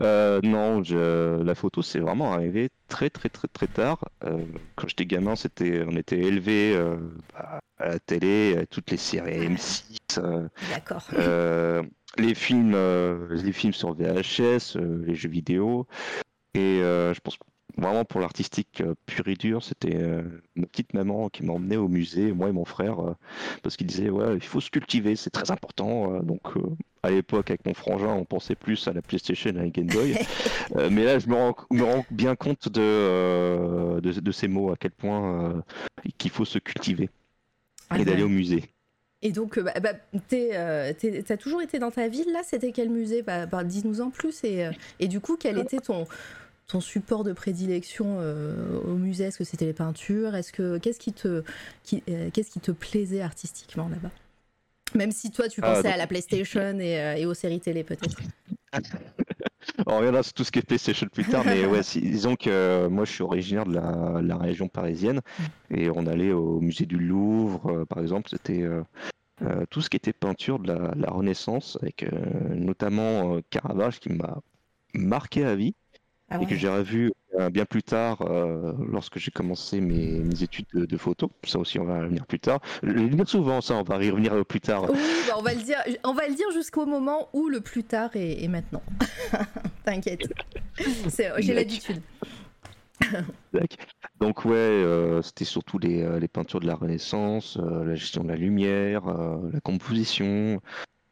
euh, 0.01 0.41
non, 0.43 0.83
je- 0.83 1.43
la 1.43 1.55
photo, 1.55 1.83
c'est 1.83 1.99
vraiment 1.99 2.33
arrivé 2.33 2.71
très, 2.89 3.11
très, 3.11 3.29
très, 3.29 3.47
très 3.49 3.67
tard. 3.67 4.09
Euh, 4.25 4.39
quand 4.75 4.89
j'étais 4.89 5.05
gamin, 5.05 5.37
c'était, 5.37 5.85
on 5.87 5.95
était 5.97 6.19
élevé 6.19 6.75
euh, 6.75 6.97
bah, 7.35 7.61
à 7.79 7.89
la 7.89 7.99
télé, 7.99 8.57
à 8.59 8.65
toutes 8.67 8.91
les 8.91 8.97
séries 8.97 9.47
M6. 9.49 9.99
euh, 10.19 10.49
D'accord. 10.71 11.05
Euh, 11.13 11.83
les 12.17 12.35
films, 12.35 12.73
euh, 12.75 13.29
les 13.33 13.53
films 13.53 13.75
sur 13.75 13.93
VHS, 13.95 14.77
euh, 14.77 15.05
les 15.07 15.15
jeux 15.15 15.29
vidéo, 15.29 15.87
et 16.55 16.81
euh, 16.81 17.13
je 17.13 17.21
pense 17.21 17.37
que 17.37 17.45
vraiment 17.77 18.05
pour 18.05 18.21
l'artistique 18.21 18.81
euh, 18.81 18.95
pur 19.07 19.27
et 19.29 19.35
dur, 19.35 19.63
c'était 19.63 19.97
euh, 19.97 20.23
ma 20.55 20.67
petite 20.67 20.95
maman 20.95 21.29
qui 21.29 21.43
m'emmenait 21.45 21.77
au 21.77 21.89
musée, 21.89 22.33
moi 22.33 22.49
et 22.49 22.53
mon 22.53 22.65
frère, 22.65 23.01
euh, 23.01 23.15
parce 23.63 23.77
qu'il 23.77 23.87
disait 23.87 24.09
ouais, 24.11 24.35
il 24.37 24.43
faut 24.43 24.61
se 24.61 24.71
cultiver, 24.71 25.17
c'est 25.17 25.31
très 25.31 25.51
important. 25.51 26.21
donc 26.23 26.43
à 27.03 27.11
l'époque 27.11 27.51
avec 27.51 27.65
mon 27.67 27.75
frangin, 27.75 28.09
on 28.15 28.25
pensait 28.25 28.57
plus 28.57 28.89
à 28.89 28.93
la 28.93 29.03
PlayStation 29.03 29.51
et 29.51 29.59
à 29.59 29.63
la 29.63 29.69
Game 29.71 29.91
Boy, 29.91 30.17
mais 30.91 31.05
là 31.05 31.19
je 31.19 31.29
me 31.29 31.35
rends, 31.35 31.55
me 31.71 31.85
rends 31.85 32.07
bien 32.11 32.35
compte 32.35 32.69
de, 32.69 34.01
de, 34.01 34.21
de 34.21 34.33
ces 34.33 34.49
mots, 34.49 34.73
à 34.73 34.77
quel 34.77 34.91
point 34.93 35.63
qu'il 36.19 36.31
faut 36.31 36.45
se 36.45 36.59
cultiver 36.59 37.11
Ah 37.91 37.99
et 37.99 38.05
d'aller 38.05 38.23
au 38.23 38.29
musée. 38.29 38.65
Et 39.23 39.33
donc, 39.33 39.59
bah, 39.59 39.73
bah, 39.81 39.95
t'es, 40.29 40.51
euh, 40.53 40.93
t'es- 40.93 41.23
t'as 41.23 41.37
toujours 41.37 41.63
été 41.63 41.79
dans 41.79 41.91
ta 41.91 42.07
ville 42.07 42.31
là 42.33 42.43
C'était 42.45 42.71
quel 42.71 42.91
musée? 42.91 43.23
Bah, 43.23 43.47
bah, 43.47 43.65
Dis-nous 43.65 44.01
en 44.01 44.11
plus. 44.11 44.45
Et, 44.45 44.69
et 45.01 45.09
du 45.09 45.21
coup, 45.21 45.37
quel 45.37 45.59
était 45.59 45.81
ton, 45.81 46.07
ton 46.69 46.81
support 46.81 47.25
de 47.25 47.33
prédilection 47.33 48.17
euh, 48.21 48.79
au 48.85 48.95
musée 48.95 49.25
Est-ce 49.25 49.39
que 49.39 49.45
c'était 49.45 49.67
les 49.67 49.73
peintures? 49.73 50.35
Est-ce 50.35 50.53
que 50.53 50.79
qu'est-ce 50.79 50.99
qui 50.99 51.13
te 51.13 51.43
qui, 51.85 52.03
euh, 52.09 52.31
qu'est-ce 52.33 52.51
qui 52.51 52.61
te 52.61 52.73
plaisait 52.73 53.21
artistiquement 53.23 53.89
là-bas? 53.89 54.11
Même 54.95 55.13
si 55.13 55.31
toi, 55.31 55.49
tu 55.49 55.61
Ah, 55.63 55.69
pensais 55.71 55.83
donc- 55.85 55.93
à 55.93 55.97
la 55.97 56.07
PlayStation 56.07 56.79
et, 56.79 56.99
euh, 57.01 57.15
et 57.17 57.27
aux 57.27 57.35
séries 57.35 57.61
télé 57.61 57.85
peut-être. 57.85 58.19
On 59.87 59.97
reviendra 59.99 60.23
sur 60.23 60.33
tout 60.33 60.45
ce 60.45 60.51
qui 60.53 60.61
est 60.61 60.63
PlayStation 60.67 61.07
plus 61.13 61.25
tard, 61.25 61.45
mais 61.45 61.67
ouais, 61.67 61.81
disons 61.97 62.35
que 62.37 62.87
moi 62.89 63.05
je 63.05 63.13
suis 63.13 63.23
originaire 63.23 63.67
de 63.67 63.75
la, 63.75 64.21
la 64.23 64.37
région 64.37 64.69
parisienne 64.69 65.21
et 65.71 65.91
on 65.91 66.07
allait 66.07 66.33
au 66.33 66.61
musée 66.61 66.87
du 66.87 66.99
Louvre, 66.99 67.85
par 67.89 68.01
exemple, 68.01 68.29
c'était 68.31 68.63
euh, 68.63 68.83
tout 69.71 69.83
ce 69.83 69.91
qui 69.91 69.97
était 69.97 70.13
peinture 70.13 70.59
de 70.61 70.69
la, 70.73 70.95
la 70.97 71.11
Renaissance, 71.11 71.79
avec 71.83 72.05
euh, 72.05 72.11
notamment 72.55 73.37
euh, 73.37 73.41
Caravage 73.51 73.99
qui 74.01 74.11
m'a 74.11 74.39
marqué 74.95 75.45
à 75.45 75.55
vie 75.57 75.75
Ah 76.29 76.41
et 76.41 76.47
que 76.47 76.57
j'ai 76.57 76.69
revu 76.69 77.13
euh, 77.39 77.51
bien 77.51 77.65
plus 77.65 77.85
tard 77.85 78.23
euh, 78.23 78.73
lorsque 78.91 79.19
j'ai 79.19 79.31
commencé 79.31 79.81
mes, 79.81 80.19
mes 80.19 80.43
études 80.43 80.67
de, 80.75 80.85
de 80.85 80.97
photo. 80.97 81.31
Ça 81.45 81.59
aussi, 81.59 81.79
on 81.79 81.85
va 81.85 82.01
revenir 82.01 82.27
plus 82.27 82.41
tard. 82.41 82.59
Je 82.83 82.91
le 82.91 83.09
dis 83.09 83.31
souvent, 83.31 83.61
ça, 83.61 83.75
on 83.75 83.83
va 83.83 84.03
y 84.03 84.11
revenir 84.11 84.45
plus 84.45 84.61
tard. 84.61 84.91
Oui, 84.91 84.99
bah, 85.29 85.35
on 85.39 85.43
va 85.43 85.55
le 85.55 85.63
dire, 85.63 85.79
on 86.03 86.15
va 86.15 86.27
le 86.27 86.35
dire 86.35 86.51
jusqu'au 86.53 86.85
moment 86.85 87.29
où 87.33 87.49
le 87.49 87.61
plus 87.61 87.85
tard 87.85 88.11
est, 88.17 88.43
est 88.43 88.49
maintenant. 88.49 88.83
T'inquiète, 89.85 90.23
j'ai 91.39 91.55
l'habitude. 91.55 92.03
Donc 94.21 94.45
ouais, 94.45 94.55
euh, 94.55 95.23
c'était 95.23 95.45
surtout 95.45 95.79
les, 95.79 96.03
euh, 96.03 96.19
les 96.19 96.29
peintures 96.29 96.61
de 96.61 96.67
la 96.67 96.75
Renaissance, 96.75 97.59
euh, 97.59 97.85
la 97.85 97.95
gestion 97.95 98.25
de 98.25 98.29
la 98.29 98.37
lumière, 98.37 99.07
euh, 99.09 99.37
la 99.53 99.61
composition 99.61 100.61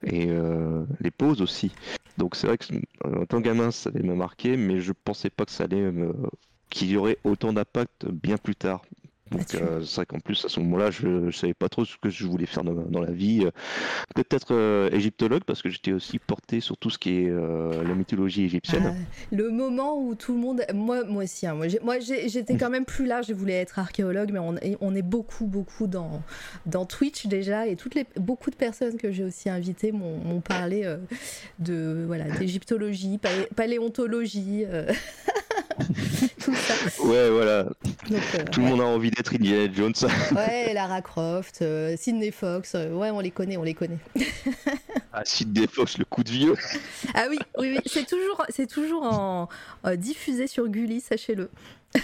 et 0.06 0.26
euh, 0.30 0.84
les 1.00 1.10
poses 1.10 1.42
aussi. 1.42 1.74
Donc 2.16 2.36
c'est 2.36 2.46
vrai 2.46 2.58
que 2.58 2.74
euh, 2.74 3.22
en 3.22 3.26
tant 3.26 3.38
que 3.38 3.44
gamin, 3.46 3.70
ça 3.70 3.90
allait 3.90 4.02
me 4.02 4.14
marquer, 4.14 4.56
mais 4.56 4.80
je 4.80 4.92
pensais 4.92 5.30
pas 5.30 5.44
que 5.44 5.52
ça 5.52 5.64
allait 5.64 5.90
me... 5.92 6.14
qu'il 6.70 6.90
y 6.90 6.96
aurait 6.96 7.18
autant 7.24 7.52
d'impact 7.52 8.06
bien 8.06 8.38
plus 8.38 8.56
tard. 8.56 8.82
Donc 9.30 9.54
euh, 9.54 9.82
c'est 9.82 9.96
vrai 9.96 10.06
qu'en 10.06 10.20
plus 10.20 10.44
à 10.44 10.48
ce 10.48 10.60
moment-là, 10.60 10.90
je, 10.90 11.30
je 11.30 11.36
savais 11.36 11.54
pas 11.54 11.68
trop 11.68 11.84
ce 11.84 11.96
que 12.00 12.10
je 12.10 12.26
voulais 12.26 12.46
faire 12.46 12.62
dans, 12.62 12.74
dans 12.74 13.00
la 13.00 13.10
vie. 13.12 13.42
Euh, 13.44 13.50
Peut-être 14.14 14.52
euh, 14.54 14.90
égyptologue 14.90 15.42
parce 15.44 15.60
que 15.62 15.70
j'étais 15.70 15.92
aussi 15.92 16.18
porté 16.18 16.60
sur 16.60 16.76
tout 16.76 16.90
ce 16.90 16.98
qui 16.98 17.10
est 17.22 17.28
euh, 17.30 17.82
la 17.82 17.94
mythologie 17.94 18.44
égyptienne. 18.44 18.94
Ah, 18.94 19.16
le 19.32 19.50
moment 19.50 19.98
où 20.00 20.14
tout 20.14 20.32
le 20.34 20.38
monde, 20.38 20.62
moi, 20.72 21.04
moi 21.04 21.24
aussi, 21.24 21.46
hein, 21.46 21.56
moi, 21.82 21.98
j'étais 22.00 22.56
quand 22.56 22.70
même 22.70 22.84
plus 22.84 23.06
large, 23.06 23.26
je 23.28 23.32
voulais 23.34 23.54
être 23.54 23.78
archéologue, 23.78 24.30
mais 24.32 24.38
on, 24.38 24.56
est- 24.58 24.76
on 24.80 24.94
est 24.94 25.02
beaucoup, 25.02 25.46
beaucoup 25.46 25.86
dans, 25.86 26.22
dans 26.66 26.84
Twitch 26.86 27.26
déjà, 27.26 27.66
et 27.66 27.76
toutes 27.76 27.94
les, 27.94 28.06
beaucoup 28.16 28.50
de 28.50 28.56
personnes 28.56 28.96
que 28.98 29.10
j'ai 29.10 29.24
aussi 29.24 29.48
invitées 29.48 29.90
m'ont 29.90 30.40
parlé 30.40 30.84
de 31.58 32.04
voilà 32.06 32.24
d'égyptologie, 32.38 33.18
palé- 33.18 33.48
paléontologie, 33.56 34.64
tout 36.44 36.54
ça. 36.54 37.02
Ouais, 37.04 37.30
voilà. 37.30 37.64
Donc, 37.64 38.22
euh, 38.34 38.44
Tout 38.50 38.60
le 38.60 38.66
monde 38.66 38.80
a 38.80 38.84
envie 38.84 39.10
d'être 39.10 39.34
Indiana 39.34 39.72
Jones. 39.72 39.94
ouais, 40.36 40.72
Lara 40.74 41.02
Croft, 41.02 41.60
euh, 41.62 41.96
Sidney 41.96 42.30
Fox, 42.30 42.74
euh, 42.74 42.90
ouais, 42.90 43.10
on 43.10 43.20
les 43.20 43.30
connaît, 43.30 43.56
on 43.56 43.62
les 43.62 43.74
connaît. 43.74 43.98
Ah, 45.12 45.22
Sidney 45.24 45.66
Fox, 45.66 45.98
le 45.98 46.04
coup 46.04 46.22
de 46.24 46.30
vieux. 46.30 46.54
Ah 47.14 47.26
oui, 47.30 47.38
oui, 47.58 47.74
oui, 47.76 47.80
c'est 47.86 48.06
toujours, 48.06 48.44
c'est 48.50 48.66
toujours 48.68 49.02
en, 49.04 49.48
euh, 49.86 49.96
diffusé 49.96 50.46
sur 50.46 50.68
Gulli, 50.68 51.00
sachez-le. 51.00 51.50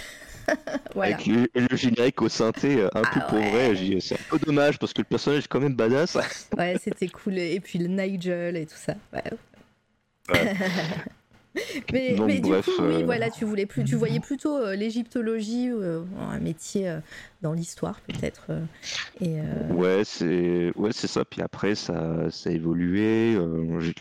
voilà. 0.95 1.15
Avec 1.15 1.27
le, 1.27 1.47
le 1.53 1.75
générique 1.77 2.21
au 2.21 2.29
synthé, 2.29 2.83
un 2.93 3.01
peu 3.01 3.19
Ah 3.21 3.27
pour 3.29 3.37
ouais. 3.39 3.73
vrai. 3.73 3.99
C'est 4.01 4.15
un 4.15 4.23
peu 4.29 4.39
dommage 4.39 4.79
parce 4.79 4.93
que 4.93 4.99
le 5.01 5.05
personnage 5.05 5.43
est 5.43 5.47
quand 5.47 5.59
même 5.59 5.75
badass. 5.75 6.17
Ouais, 6.57 6.77
c'était 6.83 7.07
cool. 7.09 7.37
Et 7.37 7.59
puis 7.59 7.79
le 7.79 7.87
Nigel 7.87 8.57
et 8.57 8.65
tout 8.65 8.75
ça. 8.77 8.93
Ouais. 9.13 9.23
Ouais. 10.33 10.55
mais, 11.91 12.15
Donc, 12.15 12.27
mais 12.27 12.39
du 12.39 12.49
coup, 12.49 12.71
oui, 12.79 13.01
euh, 13.01 13.05
voilà, 13.05 13.29
tu 13.29 13.45
voulais 13.45 13.65
plus, 13.65 13.83
tu 13.83 13.95
voyais 13.95 14.19
plutôt 14.19 14.57
euh, 14.57 14.75
l'égyptologie, 14.75 15.69
euh, 15.69 16.03
un 16.19 16.39
métier 16.39 16.97
dans 17.41 17.53
l'histoire 17.53 17.99
peut-être. 18.01 18.51
et 19.19 19.39
Ouais, 19.69 20.03
c'est 20.05 20.71
ouais, 20.75 20.91
c'est 20.93 21.07
ça. 21.07 21.25
Puis 21.25 21.41
après, 21.41 21.75
ça, 21.75 22.29
ça 22.29 22.49
a 22.49 22.53
évolué. 22.53 23.37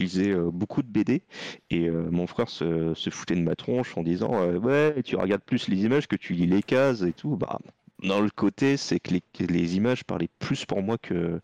J'ai 0.01 0.31
euh, 0.31 0.51
beaucoup 0.51 0.83
de 0.83 0.89
BD 0.89 1.23
et 1.71 1.91
mon 1.91 2.27
frère 2.27 2.49
se, 2.49 2.95
se 2.95 3.11
foutait 3.11 3.35
de 3.37 3.43
ma 3.43 3.57
tronche 3.57 3.97
en 3.97 4.03
disant 4.03 4.47
Ouais, 4.59 5.03
tu 5.05 5.17
regardes 5.17 5.43
plus 5.43 5.69
les 5.69 5.85
images 5.85 6.07
que 6.07 6.17
tu 6.17 6.35
lis 6.35 6.47
les 6.47 6.63
cases 6.63 7.03
et 7.03 7.13
tout. 7.13 7.37
Bah, 7.37 7.59
dans 8.03 8.21
le 8.21 8.31
côté, 8.31 8.77
c'est 8.77 8.99
que 9.01 9.13
les, 9.13 9.21
que 9.21 9.45
les 9.45 9.77
images 9.77 10.05
parlaient 10.05 10.31
plus 10.39 10.65
pour 10.65 10.83
moi 10.83 10.97
que, 10.99 11.41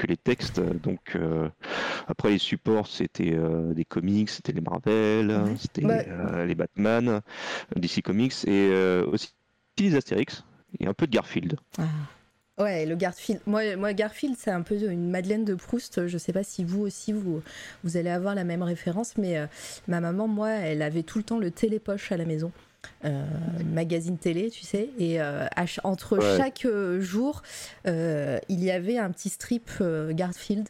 que 0.00 0.06
les 0.06 0.16
textes. 0.16 0.60
Donc, 0.60 1.14
euh, 1.14 1.48
après, 2.08 2.30
les 2.30 2.38
supports, 2.38 2.86
c'était 2.86 3.32
euh, 3.34 3.72
des 3.74 3.84
comics, 3.84 4.30
c'était 4.30 4.52
les 4.52 4.60
Marvel, 4.62 5.28
Ouais. 5.30 5.56
c'était 5.58 5.82
Bah- 5.82 6.02
euh, 6.08 6.46
les 6.46 6.54
Batman, 6.54 7.20
DC 7.76 8.02
Comics 8.02 8.34
et 8.46 8.70
aussi 9.06 9.32
les 9.78 9.94
Astérix 9.96 10.44
et 10.78 10.86
un 10.86 10.94
peu 10.94 11.06
de 11.06 11.12
Garfield. 11.12 11.56
ah. 11.78 11.82
Ouais, 12.58 12.84
le 12.84 12.94
Garfield. 12.94 13.40
Moi, 13.46 13.74
moi 13.76 13.94
Garfield, 13.94 14.36
c'est 14.38 14.50
un 14.50 14.60
peu 14.60 14.74
une 14.82 15.08
Madeleine 15.10 15.46
de 15.46 15.54
Proust. 15.54 16.06
Je 16.06 16.18
sais 16.18 16.34
pas 16.34 16.42
si 16.42 16.62
vous 16.62 16.82
aussi, 16.82 17.10
vous, 17.10 17.42
vous 17.84 17.96
allez 17.96 18.10
avoir 18.10 18.34
la 18.34 18.44
même 18.44 18.62
référence, 18.62 19.16
mais 19.16 19.38
euh, 19.38 19.46
ma 19.88 20.00
maman, 20.00 20.28
moi, 20.28 20.50
elle 20.50 20.82
avait 20.82 21.02
tout 21.02 21.16
le 21.16 21.24
temps 21.24 21.38
le 21.38 21.50
télépoche 21.50 22.12
à 22.12 22.18
la 22.18 22.26
maison. 22.26 22.52
Euh, 23.04 23.24
magazine 23.64 24.18
télé, 24.18 24.50
tu 24.50 24.62
sais, 24.64 24.90
et 24.98 25.22
euh, 25.22 25.46
entre 25.84 26.18
Ouais. 26.18 26.36
chaque 26.36 26.66
euh, 26.66 27.00
jour, 27.00 27.42
il 27.86 28.62
y 28.64 28.70
avait 28.70 28.98
un 28.98 29.10
petit 29.10 29.30
strip 29.30 29.70
Garfield, 30.10 30.68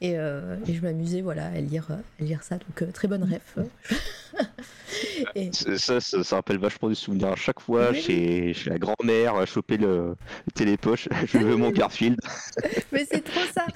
et, 0.00 0.12
et 0.12 0.74
je 0.74 0.80
m'amusais, 0.80 1.22
voilà, 1.22 1.46
à 1.46 1.60
lire, 1.60 1.88
à 1.90 2.22
lire 2.22 2.42
ça. 2.44 2.56
Donc 2.58 2.92
très 2.92 3.08
bonne 3.08 3.24
ref. 3.24 3.58
et, 5.34 5.50
Ça, 5.52 6.00
ça, 6.00 6.22
ça 6.22 6.36
rappelle 6.36 6.58
vachement 6.58 6.88
des 6.88 6.94
souvenirs. 6.94 7.28
À 7.28 7.36
chaque 7.36 7.60
fois, 7.60 7.90
Oui. 7.90 8.00
chez, 8.00 8.54
chez 8.54 8.70
la 8.70 8.78
grand-mère, 8.78 9.34
à 9.36 9.46
choper 9.46 9.76
le, 9.76 10.14
le 10.46 10.52
télépoche, 10.54 11.08
je 11.26 11.38
veux 11.38 11.56
mon 11.56 11.70
Garfield. 11.70 12.18
Mais 12.92 13.04
c'est 13.10 13.22
trop 13.24 13.40
ça. 13.52 13.66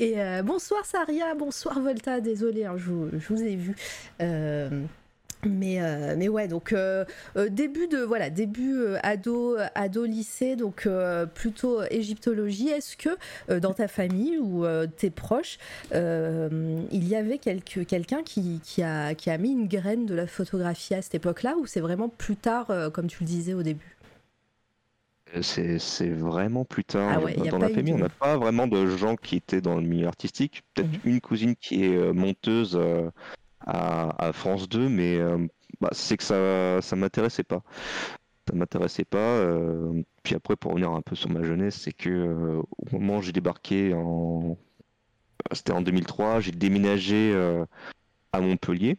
Et 0.00 0.16
bonsoir 0.42 0.84
Saria, 0.84 1.34
bonsoir 1.36 1.78
Volta, 1.80 2.20
désolé, 2.20 2.64
hein, 2.64 2.74
je, 2.76 3.18
je 3.18 3.28
vous 3.32 3.42
ai 3.42 3.54
vu. 3.56 3.76
Mais, 5.46 5.80
euh, 5.80 6.14
mais 6.18 6.28
ouais, 6.28 6.48
donc 6.48 6.72
euh, 6.72 7.04
euh, 7.36 7.48
début 7.48 7.88
de 7.88 7.98
voilà 7.98 8.28
début 8.28 8.74
euh, 8.76 8.98
ado 9.02 9.56
ado 9.74 10.04
lycée, 10.04 10.54
donc 10.54 10.86
plutôt 11.34 11.82
égyptologie. 11.84 12.68
Est-ce 12.68 12.96
que 12.96 13.58
dans 13.58 13.72
ta 13.72 13.88
famille 13.88 14.38
ou 14.38 14.64
tes 14.96 15.10
proches, 15.10 15.58
il 15.92 17.08
y 17.08 17.14
avait 17.16 17.38
quelqu'un 17.38 18.22
qui, 18.22 18.60
qui, 18.62 18.82
a, 18.82 19.14
qui 19.14 19.30
a 19.30 19.38
mis 19.38 19.52
une 19.52 19.66
graine 19.68 20.06
de 20.06 20.14
la 20.14 20.26
photographie 20.26 20.94
à 20.94 21.02
cette 21.02 21.14
époque-là, 21.14 21.56
ou 21.58 21.66
c'est 21.66 21.80
vraiment 21.80 22.08
plus 22.08 22.36
tard, 22.36 22.70
comme 22.92 23.06
tu 23.06 23.18
le 23.22 23.26
disais 23.26 23.54
au 23.54 23.62
début? 23.62 23.96
C'est 25.42 26.08
vraiment 26.08 26.64
plus 26.64 26.84
tard. 26.84 27.12
Ah 27.14 27.20
ouais, 27.20 27.34
dans 27.34 27.58
la 27.58 27.68
famille, 27.68 27.92
de- 27.92 27.98
on 27.98 28.02
n'a 28.02 28.08
pas 28.08 28.36
vraiment 28.36 28.66
de 28.66 28.86
gens 28.86 29.14
qui 29.16 29.36
étaient 29.36 29.60
dans 29.60 29.76
le 29.76 29.86
milieu 29.86 30.08
artistique. 30.08 30.62
Peut-être 30.74 30.90
Mhm. 30.92 31.00
une 31.04 31.20
cousine 31.20 31.54
qui 31.56 31.84
est 31.84 32.12
monteuse 32.12 32.76
euh, 32.76 33.10
à, 33.66 34.32
France 34.32 34.68
2, 34.68 34.88
mais 34.88 35.16
euh, 35.18 35.46
bah, 35.80 35.90
c'est 35.92 36.16
que 36.16 36.24
ça 36.24 36.80
ça 36.82 36.96
m'intéressait 36.96 37.44
pas. 37.44 37.62
Ça 38.48 38.54
m'intéressait 38.56 39.04
pas. 39.04 39.18
euh, 39.18 40.02
Puis 40.22 40.34
après, 40.34 40.56
pour 40.56 40.72
revenir 40.72 40.90
un 40.92 41.02
peu 41.02 41.14
sur 41.16 41.30
ma 41.30 41.42
jeunesse, 41.42 41.76
c'est 41.76 41.92
que 41.92 42.10
euh, 42.10 42.62
au 42.78 42.98
moment 42.98 43.18
où 43.18 43.22
j'ai 43.22 43.32
débarqué 43.32 43.94
en. 43.94 44.58
C'était 45.52 45.72
en 45.72 45.82
2003, 45.82 46.40
j'ai 46.40 46.52
déménagé 46.52 47.34
à 48.32 48.40
Montpellier. 48.40 48.98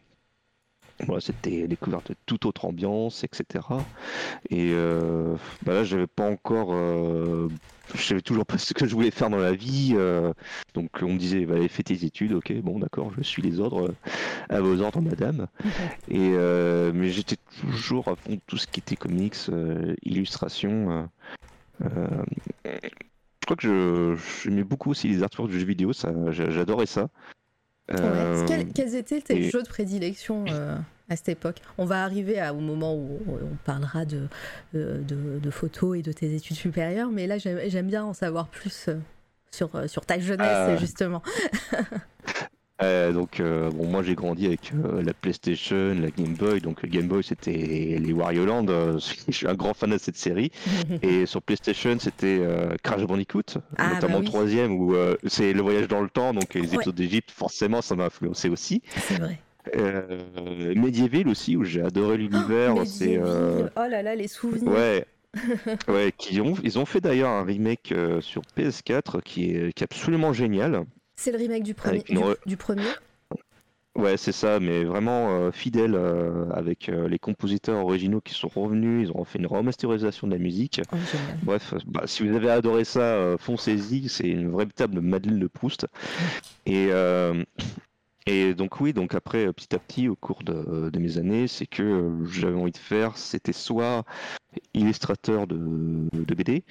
Voilà, 1.06 1.20
c'était 1.20 1.66
découverte 1.66 2.10
de 2.10 2.16
toute 2.26 2.46
autre 2.46 2.64
ambiance, 2.64 3.24
etc. 3.24 3.66
Et 4.50 4.70
euh, 4.72 5.34
bah 5.64 5.74
là, 5.74 5.84
j'avais 5.84 6.06
pas 6.06 6.28
encore. 6.30 6.68
euh, 6.72 7.48
je 7.94 8.02
savais 8.02 8.20
toujours 8.22 8.46
pas 8.46 8.56
ce 8.58 8.72
que 8.72 8.86
je 8.86 8.94
voulais 8.94 9.10
faire 9.10 9.28
dans 9.28 9.38
la 9.38 9.52
vie. 9.52 9.94
euh, 9.96 10.32
donc 10.74 10.90
on 11.02 11.12
me 11.14 11.18
disait, 11.18 11.44
bah, 11.44 11.56
allez, 11.56 11.68
fais 11.68 11.82
tes 11.82 12.04
études, 12.04 12.32
ok, 12.32 12.52
bon, 12.62 12.78
d'accord, 12.78 13.10
je 13.16 13.22
suis 13.22 13.42
les 13.42 13.60
ordres, 13.60 13.88
euh, 13.88 13.94
à 14.48 14.60
vos 14.60 14.80
ordres, 14.80 15.00
madame. 15.00 15.48
Et 16.08 16.32
euh, 16.34 16.92
mais 16.94 17.08
j'étais 17.10 17.36
toujours 17.60 18.08
à 18.08 18.16
fond 18.16 18.34
de 18.34 18.40
tout 18.46 18.56
ce 18.56 18.66
qui 18.66 18.80
était 18.80 18.96
comics, 18.96 19.36
illustration. 20.04 21.08
je 21.80 21.88
crois 23.44 23.56
que 23.56 24.16
j'aimais 24.44 24.64
beaucoup 24.64 24.90
aussi 24.90 25.08
les 25.08 25.22
artworks 25.22 25.50
du 25.50 25.58
jeu 25.58 25.66
vidéo, 25.66 25.92
ça, 25.92 26.12
j'adorais 26.30 26.86
ça. 26.86 27.08
Ouais. 27.90 27.96
Euh, 28.00 28.46
Quels, 28.46 28.72
quels 28.72 28.94
étaient 28.94 29.20
tes 29.20 29.36
et- 29.46 29.50
jeux 29.50 29.62
de 29.62 29.68
prédilection 29.68 30.44
euh, 30.48 30.76
à 31.08 31.16
cette 31.16 31.28
époque? 31.30 31.56
On 31.78 31.84
va 31.84 32.04
arriver 32.04 32.38
à- 32.40 32.54
au 32.54 32.60
moment 32.60 32.94
où 32.94 33.18
on 33.28 33.56
parlera 33.64 34.04
de, 34.04 34.28
euh, 34.74 35.00
de, 35.02 35.38
de 35.40 35.50
photos 35.50 35.98
et 35.98 36.02
de 36.02 36.12
tes 36.12 36.34
études 36.34 36.56
supérieures, 36.56 37.10
mais 37.10 37.26
là 37.26 37.38
j'aime 37.38 37.86
bien 37.88 38.04
en 38.04 38.12
savoir 38.14 38.48
plus 38.48 38.88
sur, 39.50 39.68
sur 39.88 40.06
ta 40.06 40.18
jeunesse, 40.18 40.78
justement. 40.80 41.22
Euh, 42.80 43.12
donc, 43.12 43.38
euh, 43.38 43.70
bon, 43.70 43.86
moi 43.86 44.02
j'ai 44.02 44.14
grandi 44.14 44.46
avec 44.46 44.72
euh, 44.74 45.02
la 45.02 45.12
PlayStation, 45.14 45.94
la 45.94 46.10
Game 46.10 46.34
Boy. 46.34 46.60
Donc, 46.60 46.82
le 46.82 46.88
Game 46.88 47.06
Boy 47.06 47.22
c'était 47.22 47.52
les 47.52 48.12
Wario 48.12 48.44
Land. 48.44 48.66
je 48.98 49.32
suis 49.32 49.46
un 49.46 49.54
grand 49.54 49.74
fan 49.74 49.90
de 49.90 49.98
cette 49.98 50.16
série. 50.16 50.50
Et 51.02 51.26
sur 51.26 51.42
PlayStation, 51.42 51.96
c'était 52.00 52.40
Crash 52.82 53.04
Bandicoot, 53.04 53.58
Ah, 53.76 53.94
notamment 53.94 54.14
bah 54.14 54.18
oui. 54.20 54.24
le 54.24 54.30
troisième 54.30 54.72
où 54.72 54.94
c'est 55.26 55.52
le 55.52 55.62
voyage 55.62 55.86
dans 55.88 56.00
le 56.02 56.08
temps. 56.08 56.32
Donc, 56.34 56.54
les 56.54 56.62
Ouais. 56.62 56.74
épisodes 56.74 56.94
d'Égypte, 56.94 57.30
forcément, 57.30 57.82
ça 57.82 57.94
m'a 57.94 58.06
influencé 58.06 58.48
aussi. 58.48 58.82
C'est 58.96 59.18
vrai. 59.18 59.38
Medieval 60.74 61.28
aussi, 61.28 61.56
où 61.56 61.64
j'ai 61.64 61.82
adoré 61.82 62.16
l'univers. 62.16 62.74
c'est 62.86 63.16
euh, 63.18 63.50
Medieval, 63.52 63.72
Oh 63.76 63.88
là 63.90 64.02
là, 64.02 64.14
les 64.16 64.28
souvenirs. 64.28 64.72
Ouais. 64.72 65.04
ouais, 65.88 66.12
qui 66.18 66.40
ont, 66.40 66.54
ils 66.62 66.78
ont 66.78 66.84
fait 66.84 67.00
d'ailleurs 67.00 67.30
un 67.30 67.44
remake 67.44 67.94
sur 68.20 68.42
PS4 68.56 69.22
qui 69.22 69.50
est, 69.50 69.72
qui 69.72 69.82
est 69.82 69.84
absolument 69.84 70.32
génial. 70.32 70.84
C'est 71.22 71.30
le 71.30 71.38
remake 71.38 71.62
du 71.62 71.72
premier. 71.72 72.00
Du, 72.00 72.16
re- 72.16 72.36
du 72.46 72.56
premier 72.56 72.82
Ouais, 73.94 74.16
c'est 74.16 74.32
ça, 74.32 74.58
mais 74.58 74.82
vraiment 74.82 75.30
euh, 75.30 75.52
fidèle 75.52 75.94
euh, 75.94 76.50
avec 76.50 76.88
euh, 76.88 77.06
les 77.06 77.20
compositeurs 77.20 77.78
originaux 77.84 78.20
qui 78.20 78.34
sont 78.34 78.48
revenus. 78.48 79.08
Ils 79.08 79.16
ont 79.16 79.22
fait 79.22 79.38
une 79.38 79.46
remasterisation 79.46 80.26
de 80.26 80.32
la 80.32 80.40
musique. 80.40 80.80
Oh. 80.92 80.96
Bref, 81.44 81.74
bah, 81.86 82.02
si 82.06 82.26
vous 82.26 82.34
avez 82.34 82.50
adoré 82.50 82.82
ça, 82.82 83.36
foncez-y. 83.38 84.08
C'est 84.08 84.26
une 84.26 84.50
véritable 84.50 85.00
Madeleine 85.00 85.38
de 85.38 85.46
Proust. 85.46 85.86
Et, 86.66 86.88
et 88.26 88.54
donc 88.54 88.80
oui, 88.80 88.92
donc 88.92 89.14
après, 89.14 89.52
petit 89.52 89.76
à 89.76 89.78
petit, 89.78 90.08
au 90.08 90.16
cours 90.16 90.42
de, 90.42 90.90
de 90.90 90.98
mes 90.98 91.18
années, 91.18 91.46
c'est 91.46 91.66
que 91.66 92.10
j'avais 92.32 92.58
envie 92.58 92.72
de 92.72 92.78
faire, 92.78 93.16
c'était 93.16 93.52
soit 93.52 94.04
illustrateur 94.74 95.46
de, 95.46 95.56
de 96.12 96.34
BD, 96.34 96.64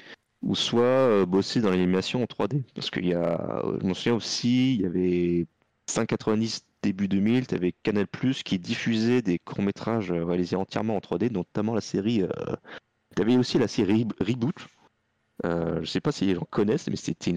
ou 0.44 0.56
soit 0.56 0.82
euh, 0.82 1.26
bosser 1.26 1.62
dans 1.62 1.70
l'animation 1.70 2.22
en 2.24 2.26
3D. 2.26 2.64
Parce 2.76 2.90
qu'il 2.90 3.08
y 3.08 3.14
a, 3.14 3.64
euh, 3.66 3.78
je 3.82 3.88
m'en 3.88 3.94
souviens 3.94 4.16
aussi, 4.16 4.76
il 4.76 4.82
y 4.82 4.86
avait 4.86 5.46
fin 5.90 6.06
90, 6.06 6.66
début 6.84 7.08
2000, 7.08 7.48
tu 7.48 7.56
avais 7.56 7.74
Canal+, 7.84 8.08
qui 8.44 8.58
diffusait 8.60 9.22
des 9.22 9.40
courts-métrages 9.40 10.12
euh, 10.12 10.26
réalisés 10.26 10.56
entièrement 10.56 10.96
en 10.96 11.00
3D, 11.00 11.32
notamment 11.32 11.76
la 11.76 11.82
série... 11.82 12.24
tu 13.16 13.22
avais 13.22 13.38
aussi 13.38 13.60
la 13.60 13.68
série 13.68 14.06
Re- 14.06 14.24
Reboot. 14.32 14.56
Euh, 15.46 15.80
je 15.82 15.90
sais 15.90 16.02
pas 16.02 16.12
si 16.12 16.26
les 16.26 16.36
gens 16.36 16.48
connaissent, 16.50 16.88
mais 16.88 16.96
c'était 16.96 17.34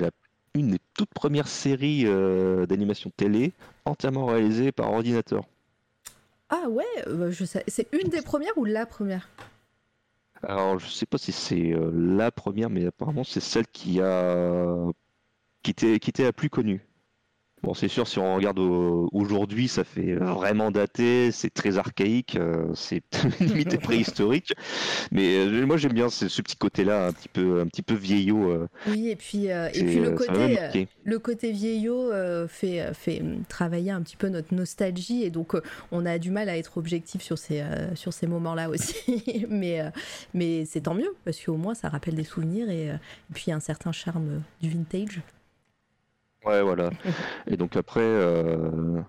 une 0.54 0.70
des 0.70 0.78
toutes 0.94 1.12
premières 1.14 1.48
séries 1.48 2.04
euh, 2.06 2.66
d'animation 2.66 3.10
télé 3.16 3.52
entièrement 3.84 4.26
réalisée 4.26 4.72
par 4.72 4.92
ordinateur. 4.92 5.44
Ah 6.48 6.68
ouais, 6.68 6.84
euh. 7.06 7.32
C'est 7.66 7.88
une 7.92 8.08
des 8.10 8.22
premières 8.22 8.56
ou 8.56 8.64
la 8.64 8.86
première? 8.86 9.28
Alors, 10.48 10.78
je 10.78 10.88
sais 10.88 11.06
pas 11.06 11.18
si 11.18 11.32
c'est 11.32 11.72
euh, 11.72 11.90
la 11.94 12.30
première, 12.30 12.70
mais 12.70 12.86
apparemment 12.86 13.24
c'est 13.24 13.40
celle 13.40 13.66
qui 13.68 14.00
a 14.00 14.74
qui 15.62 15.74
qui 15.74 16.10
était 16.10 16.24
la 16.24 16.32
plus 16.32 16.50
connue. 16.50 16.86
Bon, 17.64 17.72
c'est 17.72 17.88
sûr, 17.88 18.06
si 18.06 18.18
on 18.18 18.34
regarde 18.36 18.58
au- 18.58 19.08
aujourd'hui, 19.12 19.68
ça 19.68 19.84
fait 19.84 20.14
vraiment 20.16 20.70
daté, 20.70 21.30
c'est 21.32 21.48
très 21.48 21.78
archaïque, 21.78 22.36
euh, 22.36 22.66
c'est 22.74 23.02
limite 23.40 23.80
préhistorique. 23.82 24.52
Mais 25.10 25.38
euh, 25.38 25.64
moi, 25.64 25.78
j'aime 25.78 25.94
bien 25.94 26.10
ce, 26.10 26.28
ce 26.28 26.42
petit 26.42 26.56
côté-là, 26.56 27.06
un 27.06 27.12
petit 27.12 27.28
peu 27.28 27.60
un 27.60 27.66
petit 27.66 27.80
peu 27.82 27.94
vieillot. 27.94 28.50
euh, 28.50 28.68
Oui, 28.86 29.08
et 29.08 29.16
puis, 29.16 29.46
et 29.46 29.70
puis 29.72 29.98
le 29.98 30.10
côté, 30.10 30.54
marqué. 30.60 30.88
le 31.04 31.18
côté 31.18 31.52
vieillot 31.52 32.10
fait, 32.48 32.92
fait 32.92 33.22
travailler 33.48 33.90
un 33.92 34.02
petit 34.02 34.16
peu 34.16 34.28
notre 34.28 34.54
nostalgie 34.54 35.22
et 35.24 35.30
donc 35.30 35.54
on 35.90 36.04
a 36.04 36.18
du 36.18 36.30
mal 36.30 36.48
à 36.50 36.58
être 36.58 36.76
objectif 36.76 37.22
sur 37.22 37.38
ces, 37.38 37.62
sur 37.94 38.12
ces 38.12 38.26
moments-là 38.26 38.68
aussi. 38.68 39.46
mais 39.48 39.80
mais 40.34 40.64
c'est 40.66 40.82
tant 40.82 40.94
mieux 40.94 41.14
parce 41.24 41.40
qu'au 41.42 41.56
moins 41.56 41.74
ça 41.74 41.88
rappelle 41.88 42.14
des 42.14 42.24
souvenirs 42.24 42.68
et, 42.68 42.88
et 42.88 42.98
puis 43.32 43.52
un 43.52 43.60
certain 43.60 43.92
charme 43.92 44.42
du 44.60 44.68
vintage. 44.68 45.20
Ouais, 46.44 46.62
voilà. 46.62 46.90
Et 47.46 47.56
donc 47.56 47.76
après, 47.76 48.00
euh, 48.02 49.00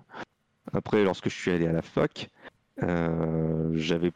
après, 0.73 1.03
lorsque 1.03 1.29
je 1.29 1.35
suis 1.35 1.51
allé 1.51 1.67
à 1.67 1.73
la 1.73 1.81
fac, 1.81 2.29
euh, 2.83 3.71
j'avais 3.73 4.11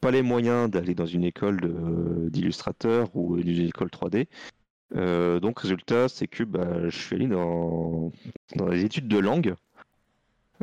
pas 0.00 0.10
les 0.10 0.22
moyens 0.22 0.70
d'aller 0.70 0.94
dans 0.94 1.06
une 1.06 1.24
école 1.24 2.30
d'illustrateur 2.30 3.14
ou 3.14 3.36
une 3.38 3.66
école 3.66 3.90
3D. 3.90 4.28
Euh, 4.96 5.40
donc 5.40 5.60
résultat, 5.60 6.08
c'est 6.08 6.26
que 6.26 6.42
bah, 6.42 6.88
je 6.88 6.98
suis 6.98 7.16
allé 7.16 7.26
dans, 7.28 8.12
dans 8.56 8.68
les 8.68 8.84
études 8.84 9.08
de 9.08 9.18
langue. 9.18 9.54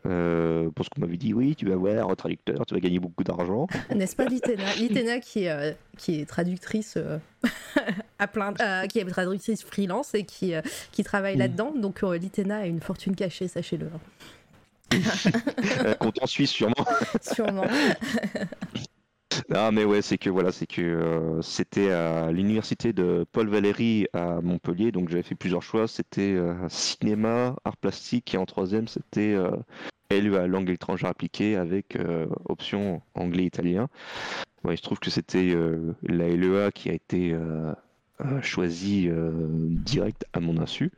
Euh, 0.05 0.69
parce 0.75 0.89
qu'on 0.89 1.01
m'avait 1.01 1.17
dit 1.17 1.33
oui, 1.33 1.55
tu 1.55 1.67
vas 1.67 1.75
voir 1.75 2.09
un 2.09 2.15
traducteur, 2.15 2.65
tu 2.65 2.73
vas 2.73 2.79
gagner 2.79 2.99
beaucoup 2.99 3.23
d'argent. 3.23 3.67
N'est-ce 3.95 4.15
pas 4.15 4.25
Litena? 4.25 4.75
Litena 4.79 5.19
qui 5.19 5.45
est, 5.45 5.51
euh, 5.51 5.73
qui 5.97 6.19
est 6.19 6.25
traductrice 6.25 6.95
euh, 6.97 7.17
à 8.19 8.27
plein, 8.27 8.53
euh, 8.61 8.85
qui 8.87 8.99
est 8.99 9.05
traductrice 9.05 9.63
freelance 9.63 10.13
et 10.13 10.23
qui, 10.23 10.53
qui 10.91 11.03
travaille 11.03 11.37
là-dedans. 11.37 11.73
Donc 11.75 12.01
Litena 12.01 12.59
a 12.59 12.65
une 12.65 12.81
fortune 12.81 13.15
cachée, 13.15 13.47
sachez-le. 13.47 13.89
Compte 15.99 16.21
en 16.21 16.27
Suisse 16.27 16.51
sûrement. 16.51 16.85
Sûrement. 17.21 17.65
Ah 19.53 19.71
mais 19.71 19.85
ouais, 19.85 20.01
c'est 20.01 20.17
que 20.17 20.29
voilà, 20.29 20.51
c'est 20.51 20.67
que 20.67 20.81
euh, 20.81 21.41
c'était 21.41 21.91
à 21.91 22.31
l'université 22.31 22.93
de 22.93 23.25
Paul 23.31 23.49
Valéry 23.49 24.07
à 24.13 24.41
Montpellier, 24.41 24.91
donc 24.91 25.09
j'avais 25.09 25.23
fait 25.23 25.35
plusieurs 25.35 25.63
choix. 25.63 25.87
C'était 25.87 26.33
euh, 26.33 26.53
cinéma, 26.69 27.55
art 27.65 27.77
plastique 27.77 28.33
et 28.33 28.37
en 28.37 28.45
troisième 28.45 28.87
c'était 28.87 29.33
euh, 29.33 29.51
LEA, 30.11 30.47
langue 30.47 30.69
étrangère 30.69 31.09
appliquée 31.09 31.55
avec 31.55 31.95
euh, 31.95 32.27
option 32.45 33.01
anglais-italien. 33.15 33.87
Il 34.69 34.77
se 34.77 34.81
trouve 34.81 34.99
que 34.99 35.09
c'était 35.09 35.55
la 36.03 36.27
LEA 36.27 36.71
qui 36.73 36.89
a 36.89 36.93
été 36.93 37.33
euh, 38.21 38.41
euh, 38.57 39.67
direct 39.69 40.25
à 40.33 40.39
mon 40.39 40.57
insu. 40.59 40.91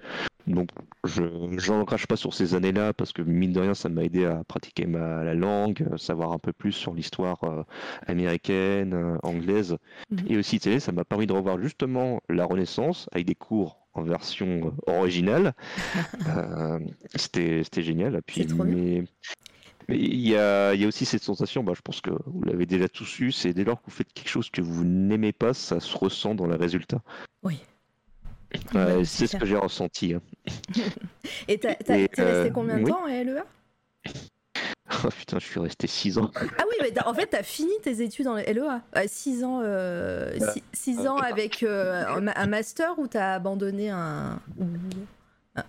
Donc 0.48 0.70
je 1.04 1.24
j'en 1.58 1.86
crache 1.86 2.08
pas 2.08 2.16
sur 2.16 2.34
ces 2.34 2.56
années-là 2.56 2.94
parce 2.94 3.12
que 3.14 3.22
mine 3.22 3.54
de 3.54 3.60
rien 3.60 3.74
ça 3.76 3.88
m'a 3.90 4.04
aidé 4.04 4.26
à 4.26 4.44
pratiquer 4.48 4.86
ma 4.88 5.24
la 5.24 5.36
langue, 5.36 5.86
euh, 5.92 5.98
savoir 5.98 6.32
un 6.32 6.40
peu 6.40 6.54
plus 6.54 6.72
sur 6.72 6.94
l'histoire 6.94 7.44
euh, 7.44 7.64
américaine, 8.08 8.94
euh, 8.94 9.18
anglaise 9.24 9.78
Mhm. 10.10 10.26
et 10.28 10.38
aussi 10.38 10.56
italienne. 10.56 10.80
Ça 10.80 10.92
m'a 10.92 11.06
permis 11.06 11.28
de 11.28 11.34
revoir 11.34 11.62
justement 11.62 12.22
la 12.30 12.46
Renaissance 12.46 13.08
avec 13.12 13.28
des 13.28 13.36
cours 13.36 13.78
en 13.94 14.02
version 14.04 14.74
originale. 14.88 15.54
Euh, 16.38 16.80
c'était 17.16 17.64
c'était 17.64 17.82
génial. 17.84 18.22
Puis, 18.26 18.42
C'est 18.42 18.54
il 19.92 20.20
y 20.28 20.36
a, 20.36 20.74
il 20.74 20.82
y 20.82 20.86
a 20.86 20.88
aussi 20.88 21.06
cette 21.06 21.24
sensation, 21.24 21.64
bah, 21.64 21.74
je 21.76 21.82
pense 21.82 22.02
que 22.02 22.10
vous 22.26 22.44
l'avez 22.44 22.66
déjà 22.66 22.88
tous 22.90 23.20
eu, 23.20 23.32
c'est 23.32 23.54
dès 23.54 23.64
lors 23.64 23.80
que 23.80 23.86
vous 23.86 23.96
faites 23.96 24.12
quelque 24.14 24.30
chose 24.30 24.50
que 24.50 24.62
vous 24.62 24.84
n'aimez 24.84 25.32
pas, 25.32 25.54
ça 25.54 25.80
se 25.80 25.98
ressent 25.98 26.36
dans 26.36 26.48
le 26.48 26.56
résultat. 26.56 27.02
Oui. 27.44 27.60
Ouais, 28.74 28.96
Ouais, 28.98 29.06
c'est 29.06 29.28
ce 29.28 29.38
que 29.38 29.46
j'ai 29.46 29.56
ressenti. 29.58 30.14
hein. 30.16 30.22
Et 31.48 31.60
t'as- 31.60 31.76
t'es 31.76 31.94
resté 32.08 32.22
euh, 32.22 32.50
combien 32.50 32.78
de 32.80 32.84
oui. 32.84 32.90
temps 32.92 33.06
à 33.06 33.24
LEA 33.24 33.44
Oh, 35.06 35.10
putain, 35.16 35.38
je 35.38 35.46
suis 35.46 35.60
resté 35.60 35.86
6 35.86 36.18
ans. 36.18 36.32
Ah 36.36 36.42
oui, 36.68 36.76
mais 36.82 36.92
en 37.06 37.14
fait, 37.14 37.28
t'as 37.28 37.44
fini 37.44 37.72
tes 37.84 38.02
études 38.02 38.28
en 38.28 38.36
LEA. 38.38 38.82
6 39.08 39.44
ans, 39.44 39.62
euh, 39.64 40.34
six- 40.54 40.64
six 40.74 41.08
ans 41.08 41.18
avec 41.18 41.62
euh, 41.62 42.04
un, 42.08 42.22
ma- 42.22 42.34
un 42.36 42.48
master 42.48 42.98
ou 42.98 43.06
t'as 43.08 43.36
abandonné 43.36 43.92
un. 43.92 44.40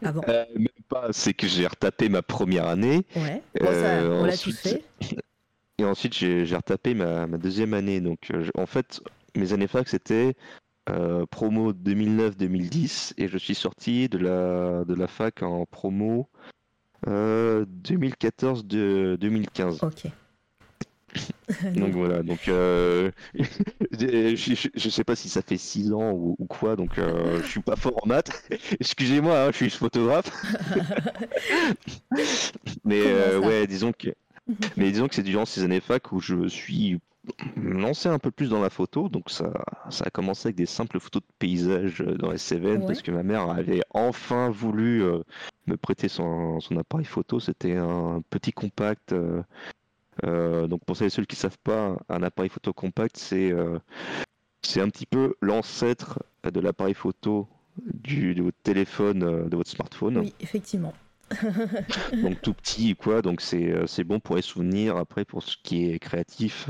Avant. 0.03 0.23
Euh, 0.29 0.45
même 0.55 0.69
pas, 0.89 1.09
c'est 1.13 1.35
que 1.35 1.47
j'ai 1.47 1.67
retapé 1.67 2.09
ma 2.09 2.23
première 2.23 2.67
année. 2.67 3.05
Ouais. 3.17 3.43
Bon, 3.61 3.67
ça, 3.67 4.01
Euh, 4.01 4.21
on 4.21 4.25
l'a 4.25 4.33
tous 4.37 4.51
ensuite- 4.51 4.57
fait. 4.59 4.85
Et 5.79 5.85
ensuite, 5.85 6.15
j'ai 6.15 6.45
retapé 6.57 6.93
ma, 6.95 7.27
ma 7.27 7.39
deuxième 7.39 7.73
année. 7.73 8.01
Donc, 8.03 8.29
euh, 8.35 8.47
en 8.55 8.67
fait, 8.67 9.01
mes 9.35 9.55
années 9.55 9.67
fac, 9.67 9.89
c'était 9.89 10.35
euh, 10.91 11.25
promo 11.31 11.73
2009-2010. 11.73 13.15
Et 13.17 13.29
je 13.29 13.39
suis 13.39 13.55
sorti 13.55 14.09
de 14.11 14.19
la, 14.19 14.85
de 14.85 14.95
la 14.95 15.07
fac 15.07 15.43
en 15.43 15.65
promo 15.65 16.29
euh, 17.09 17.65
2014-2015. 17.83 19.83
Ok. 19.85 20.05
Donc 21.75 21.95
voilà, 21.95 22.23
donc 22.23 22.49
euh, 22.49 23.11
je, 23.93 24.37
je, 24.37 24.69
je 24.75 24.89
sais 24.89 25.05
pas 25.05 25.17
si 25.17 25.29
ça 25.29 25.43
fait 25.43 25.57
6 25.57 25.93
ans 25.93 26.13
ou, 26.13 26.37
ou 26.39 26.47
quoi, 26.47 26.77
donc 26.77 26.99
euh, 26.99 27.43
je 27.43 27.49
suis 27.49 27.61
pas 27.61 27.77
fort 27.77 27.99
en 28.03 28.07
maths. 28.07 28.31
Excusez-moi, 28.81 29.39
hein, 29.47 29.51
je 29.53 29.57
suis 29.57 29.71
photographe. 29.71 30.31
Mais 32.85 33.03
euh, 33.07 33.39
ouais, 33.41 33.67
disons 33.67 33.93
que, 33.93 34.09
mais 34.77 34.91
disons 34.93 35.09
que 35.09 35.15
c'est 35.15 35.23
durant 35.23 35.47
ces 35.47 35.65
années 35.65 35.81
fac 35.81 36.13
où 36.13 36.21
je 36.21 36.35
me 36.35 36.49
suis 36.49 37.01
lancé 37.57 38.09
un 38.09 38.19
peu 38.19 38.31
plus 38.31 38.51
dans 38.51 38.63
la 38.63 38.71
photo. 38.71 39.09
Donc 39.09 39.31
ça, 39.31 39.53
ça 39.91 40.05
a 40.07 40.11
commencé 40.11 40.49
avec 40.49 40.57
des 40.57 40.67
simples 40.67 41.01
photos 41.01 41.23
de 41.23 41.29
paysages 41.39 42.03
euh, 42.03 42.17
dans 42.17 42.31
les 42.33 42.39
Cévennes 42.39 42.85
Ouais. 42.85 42.87
parce 42.87 43.03
que 43.03 43.11
ma 43.13 43.23
mère 43.25 43.51
avait 43.51 43.83
enfin 43.91 44.51
voulu 44.51 45.03
me 45.67 45.77
prêter 45.77 46.09
son, 46.09 46.61
son 46.61 46.77
appareil 46.79 47.07
photo. 47.07 47.41
C'était 47.41 47.77
un 47.77 48.23
petit 48.31 48.53
compact. 48.53 49.15
Euh, 50.25 50.67
donc 50.67 50.85
pour 50.85 50.97
celles 50.97 51.09
et 51.09 51.11
ceux 51.11 51.25
qui 51.25 51.37
savent 51.37 51.59
pas, 51.63 51.97
un 52.09 52.23
appareil 52.23 52.51
photo 52.51 52.73
compact, 52.73 53.17
c'est 53.17 53.53
euh, 53.53 53.79
c'est 54.63 54.81
un 54.81 54.89
petit 54.89 55.07
peu 55.07 55.35
l'ancêtre 55.41 56.23
de 56.45 56.61
l'appareil 56.61 56.95
photo 56.95 57.49
du, 57.95 58.35
de 58.35 58.43
votre 58.43 58.59
téléphone, 58.63 59.23
euh, 59.23 59.45
de 59.45 59.57
votre 59.57 59.71
smartphone. 59.71 60.19
Oui, 60.19 60.35
effectivement. 60.41 60.93
Donc 62.23 62.41
tout 62.43 62.55
petit 62.55 62.95
quoi, 62.97 63.23
donc 63.23 63.41
c'est 63.41 63.71
euh, 63.71 63.87
c'est 63.87 64.05
bon 64.05 64.19
pour 64.21 64.37
les 64.37 64.43
souvenirs. 64.43 64.97
Après 64.97 65.25
pour 65.25 65.43
ce 65.43 65.57
qui 65.63 65.91
est 65.91 65.99
créatif, 65.99 66.69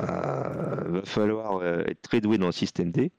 euh, 0.00 0.04
va 0.04 1.02
falloir 1.04 1.58
euh, 1.58 1.82
être 1.86 2.00
très 2.02 2.20
doué 2.20 2.38
dans 2.38 2.46
le 2.46 2.52
système 2.52 2.90
D. 2.90 3.10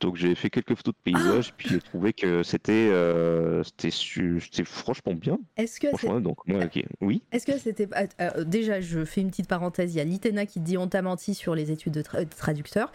Donc 0.00 0.16
j'ai 0.16 0.34
fait 0.34 0.50
quelques 0.50 0.74
photos 0.74 0.94
de 0.94 1.12
paysages, 1.12 1.54
puis 1.56 1.68
j'ai 1.70 1.80
trouvé 1.80 2.12
que 2.12 2.42
c'était 2.42 2.72
euh, 2.92 3.62
c'était 3.64 4.64
franchement 4.64 5.14
bien. 5.14 5.38
Est-ce 5.56 5.80
que 5.80 5.88
Franchement, 5.88 6.20
donc 6.20 6.38
moi, 6.46 6.60
oui. 7.00 7.22
Est-ce 7.32 7.46
que 7.46 7.58
c'était 7.58 7.88
euh, 8.20 8.44
déjà 8.44 8.80
je 8.80 9.04
fais 9.04 9.20
une 9.22 9.30
petite 9.30 9.48
parenthèse 9.48 9.94
il 9.94 9.98
y 9.98 10.00
a 10.00 10.04
Litena 10.04 10.46
qui 10.46 10.60
dit 10.60 10.76
on 10.76 10.88
t'a 10.88 11.02
menti 11.02 11.34
sur 11.34 11.54
les 11.54 11.70
études 11.70 11.92
de, 11.94 12.02
tra- 12.02 12.20
de 12.24 12.34
traducteur 12.36 12.92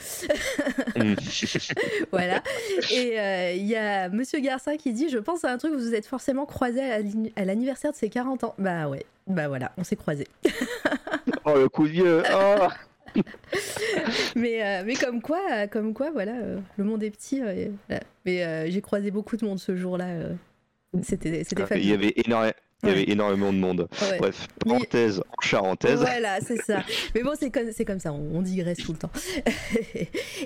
Mm. 0.95 1.13
voilà 2.11 2.43
et 2.91 3.55
il 3.57 3.65
y 3.65 3.75
a 3.75 4.09
Monsieur 4.09 4.39
Garcin 4.39 4.77
qui 4.77 4.93
dit 4.93 5.09
je 5.09 5.17
pense 5.17 5.43
à 5.45 5.51
un 5.51 5.57
truc 5.57 5.73
vous 5.73 5.79
vous 5.79 5.95
êtes 5.95 6.05
forcément 6.05 6.45
croisés 6.45 6.90
à 6.91 6.97
l'anni- 6.99 7.33
à 7.35 7.45
l'anniversaire 7.45 7.91
de 7.91 7.97
ses 7.97 8.09
40 8.09 8.43
ans 8.43 8.55
bah 8.57 8.87
ouais 8.89 9.05
bah 9.27 9.47
voilà 9.47 9.71
on 9.77 9.83
s'est 9.83 9.95
croisés 9.95 10.27
oh 11.45 11.55
le 11.55 11.69
coup 11.69 11.85
de 11.87 11.91
vieux. 11.93 12.23
oh. 12.33 12.67
mais 14.35 14.63
euh, 14.65 14.83
mais 14.85 14.95
comme 14.95 15.21
quoi 15.21 15.39
euh, 15.51 15.67
comme 15.67 15.93
quoi 15.93 16.11
voilà 16.11 16.33
euh, 16.33 16.59
le 16.77 16.83
monde 16.83 17.03
est 17.03 17.11
petit 17.11 17.41
euh, 17.41 17.67
voilà. 17.87 18.03
mais 18.25 18.71
j'ai 18.71 18.81
croisé 18.81 19.11
beaucoup 19.11 19.35
de 19.37 19.45
monde 19.45 19.59
ce 19.59 19.75
jour-là 19.75 20.05
c'était 21.03 21.43
c'était 21.43 21.61
Il 21.61 21.65
y 21.65 21.67
fabuleux 21.67 21.93
avait 21.93 22.13
énorme- 22.17 22.51
il 22.83 22.89
y 22.89 22.91
avait 22.93 23.11
énormément 23.11 23.53
de 23.53 23.59
monde. 23.59 23.87
Ouais. 24.01 24.17
Bref, 24.17 24.47
parenthèse 24.65 25.19
en 25.19 25.41
charentaise. 25.41 25.99
Voilà, 25.99 26.39
c'est 26.41 26.57
ça. 26.63 26.81
Mais 27.13 27.21
bon, 27.21 27.33
c'est 27.39 27.51
comme, 27.51 27.71
c'est 27.71 27.85
comme 27.85 27.99
ça, 27.99 28.11
on, 28.11 28.37
on 28.37 28.41
digresse 28.41 28.79
tout 28.79 28.93
le 28.93 28.97
temps. 28.97 29.11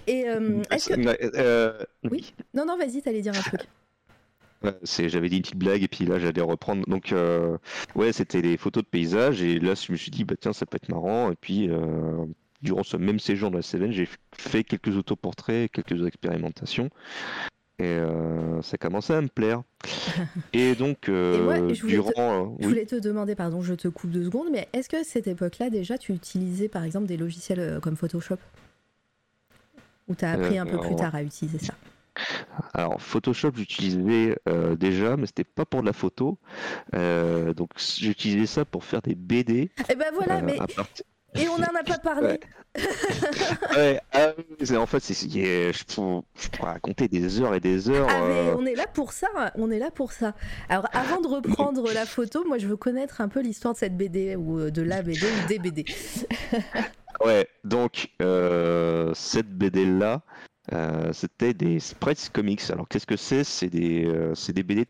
Et 0.05 0.27
euh, 0.27 0.61
est-ce 0.69 0.89
que... 0.89 1.87
Oui. 2.11 2.33
Non, 2.53 2.65
non, 2.65 2.77
vas-y, 2.77 3.01
t'allais 3.01 3.21
dire 3.21 3.31
un 3.37 3.41
truc. 3.41 3.61
J'avais 4.63 5.29
dit 5.29 5.37
une 5.37 5.41
petite 5.43 5.57
blague 5.57 5.83
et 5.83 5.87
puis 5.87 6.05
là 6.05 6.17
j'allais 6.19 6.41
reprendre. 6.41 6.85
Donc 6.87 7.11
euh, 7.11 7.57
ouais, 7.95 8.11
c'était 8.13 8.41
des 8.41 8.57
photos 8.57 8.83
de 8.83 8.89
paysages 8.89 9.41
et 9.41 9.59
là 9.59 9.73
je 9.75 9.91
me 9.91 9.97
suis 9.97 10.11
dit 10.11 10.23
bah 10.23 10.35
tiens 10.39 10.53
ça 10.53 10.65
peut 10.65 10.77
être 10.77 10.89
marrant 10.89 11.31
et 11.31 11.35
puis 11.35 11.69
euh, 11.69 12.25
durant 12.61 12.83
ce 12.83 12.97
même 12.97 13.19
séjour 13.19 13.51
dans 13.51 13.57
la 13.57 13.61
Cévennes, 13.61 13.91
j'ai 13.91 14.07
fait 14.35 14.63
quelques 14.63 14.97
autoportraits, 14.97 15.71
quelques 15.71 16.05
expérimentations 16.07 16.89
et 17.77 17.83
euh, 17.85 18.61
ça 18.61 18.77
commençait 18.77 19.13
à 19.13 19.21
me 19.21 19.27
plaire. 19.27 19.61
Et 20.53 20.73
donc 20.75 21.09
euh, 21.09 21.37
Et 21.37 21.41
moi, 21.41 21.73
je 21.73 21.81
te- 21.81 21.87
durant, 21.87 22.13
euh, 22.17 22.45
Je 22.61 22.67
voulais 22.69 22.85
te 22.85 22.95
demander, 22.95 23.35
pardon, 23.35 23.61
je 23.61 23.73
te 23.73 23.87
coupe 23.89 24.09
deux 24.11 24.23
secondes, 24.23 24.47
mais 24.51 24.67
est-ce 24.73 24.87
que 24.87 24.95
à 24.95 25.03
cette 25.03 25.27
époque-là, 25.27 25.69
déjà, 25.69 25.97
tu 25.97 26.13
utilisais 26.13 26.69
par 26.69 26.83
exemple 26.85 27.07
des 27.07 27.17
logiciels 27.17 27.79
comme 27.81 27.97
Photoshop? 27.97 28.37
Ou 30.07 30.15
t'as 30.15 30.31
appris 30.31 30.57
un 30.57 30.65
peu 30.65 30.77
plus 30.79 30.95
tard 30.95 31.13
à 31.13 31.23
utiliser 31.23 31.59
ça? 31.59 31.73
Alors 32.73 33.01
Photoshop 33.01 33.51
j'utilisais 33.55 34.37
euh, 34.47 34.75
déjà, 34.75 35.17
mais 35.17 35.25
c'était 35.27 35.43
pas 35.43 35.65
pour 35.65 35.81
de 35.81 35.85
la 35.87 35.93
photo. 35.93 36.37
Euh, 36.93 37.53
donc 37.53 37.69
j'utilisais 37.77 38.45
ça 38.45 38.65
pour 38.65 38.83
faire 38.83 39.01
des 39.01 39.15
BD. 39.15 39.71
Eh 39.89 39.95
ben 39.95 40.05
voilà, 40.13 40.37
euh, 40.37 40.41
mais. 40.43 40.55
part- 40.57 40.87
Et 41.37 41.49
on 41.49 41.57
n'en 41.57 41.65
a 41.77 41.83
pas 41.83 41.97
parlé 41.97 42.27
Ouais. 42.27 42.39
Ouais, 43.75 43.99
ah 44.13 44.31
en 44.77 44.85
fait, 44.85 45.01
c'est, 45.01 45.13
je, 45.29 45.83
pourrais, 45.83 46.21
je 46.39 46.47
pourrais 46.47 46.71
raconter 46.71 47.09
des 47.09 47.41
heures 47.41 47.53
et 47.53 47.59
des 47.59 47.89
heures. 47.89 48.07
Ah, 48.09 48.21
mais 48.25 48.53
on 48.57 48.65
est 48.65 48.75
là 48.75 48.87
pour 48.87 49.11
ça, 49.11 49.27
on 49.55 49.69
est 49.69 49.79
là 49.79 49.91
pour 49.91 50.13
ça. 50.13 50.33
Alors 50.69 50.87
avant 50.93 51.19
de 51.19 51.27
reprendre 51.27 51.91
la 51.93 52.05
photo, 52.05 52.45
moi 52.47 52.57
je 52.57 52.67
veux 52.67 52.77
connaître 52.77 53.19
un 53.19 53.27
peu 53.27 53.41
l'histoire 53.41 53.73
de 53.73 53.79
cette 53.79 53.97
BD 53.97 54.37
ou 54.37 54.71
de 54.71 54.81
la 54.81 55.01
BD 55.01 55.19
ou 55.25 55.47
des 55.49 55.59
BD. 55.59 55.85
Ouais, 57.23 57.47
donc 57.63 58.09
cette 59.13 59.49
BD-là, 59.49 60.21
euh, 60.73 61.13
c'était 61.13 61.53
des 61.53 61.79
sprites 61.79 62.29
comics. 62.33 62.61
Alors 62.69 62.87
qu'est-ce 62.87 63.05
que 63.05 63.17
c'est? 63.17 63.43
C'est 63.43 63.69
des, 63.69 64.05
euh, 64.05 64.33
des 64.49 64.63
BD 64.63 64.87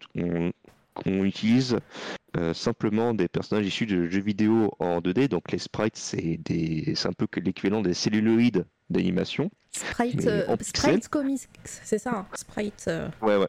qu'on 0.93 1.23
utilise 1.23 1.77
euh, 2.37 2.53
simplement 2.53 3.13
des 3.13 3.27
personnages 3.27 3.67
issus 3.67 3.85
de 3.85 4.07
jeux 4.07 4.21
vidéo 4.21 4.71
en 4.79 4.99
2D. 4.99 5.27
Donc 5.27 5.51
les 5.51 5.59
sprites, 5.59 5.97
c'est 5.97 6.39
un 7.05 7.13
peu 7.13 7.27
l'équivalent 7.41 7.81
des 7.81 7.93
celluloïdes 7.93 8.65
d'animation. 8.89 9.49
Sprite, 9.71 10.25
euh. 10.27 10.55
Sprite 10.61 11.09
Comics, 11.09 11.49
c'est 11.65 11.97
ça, 11.97 12.11
hein, 12.11 12.25
Sprite. 12.33 12.89
Ouais, 13.21 13.35
ouais. 13.35 13.47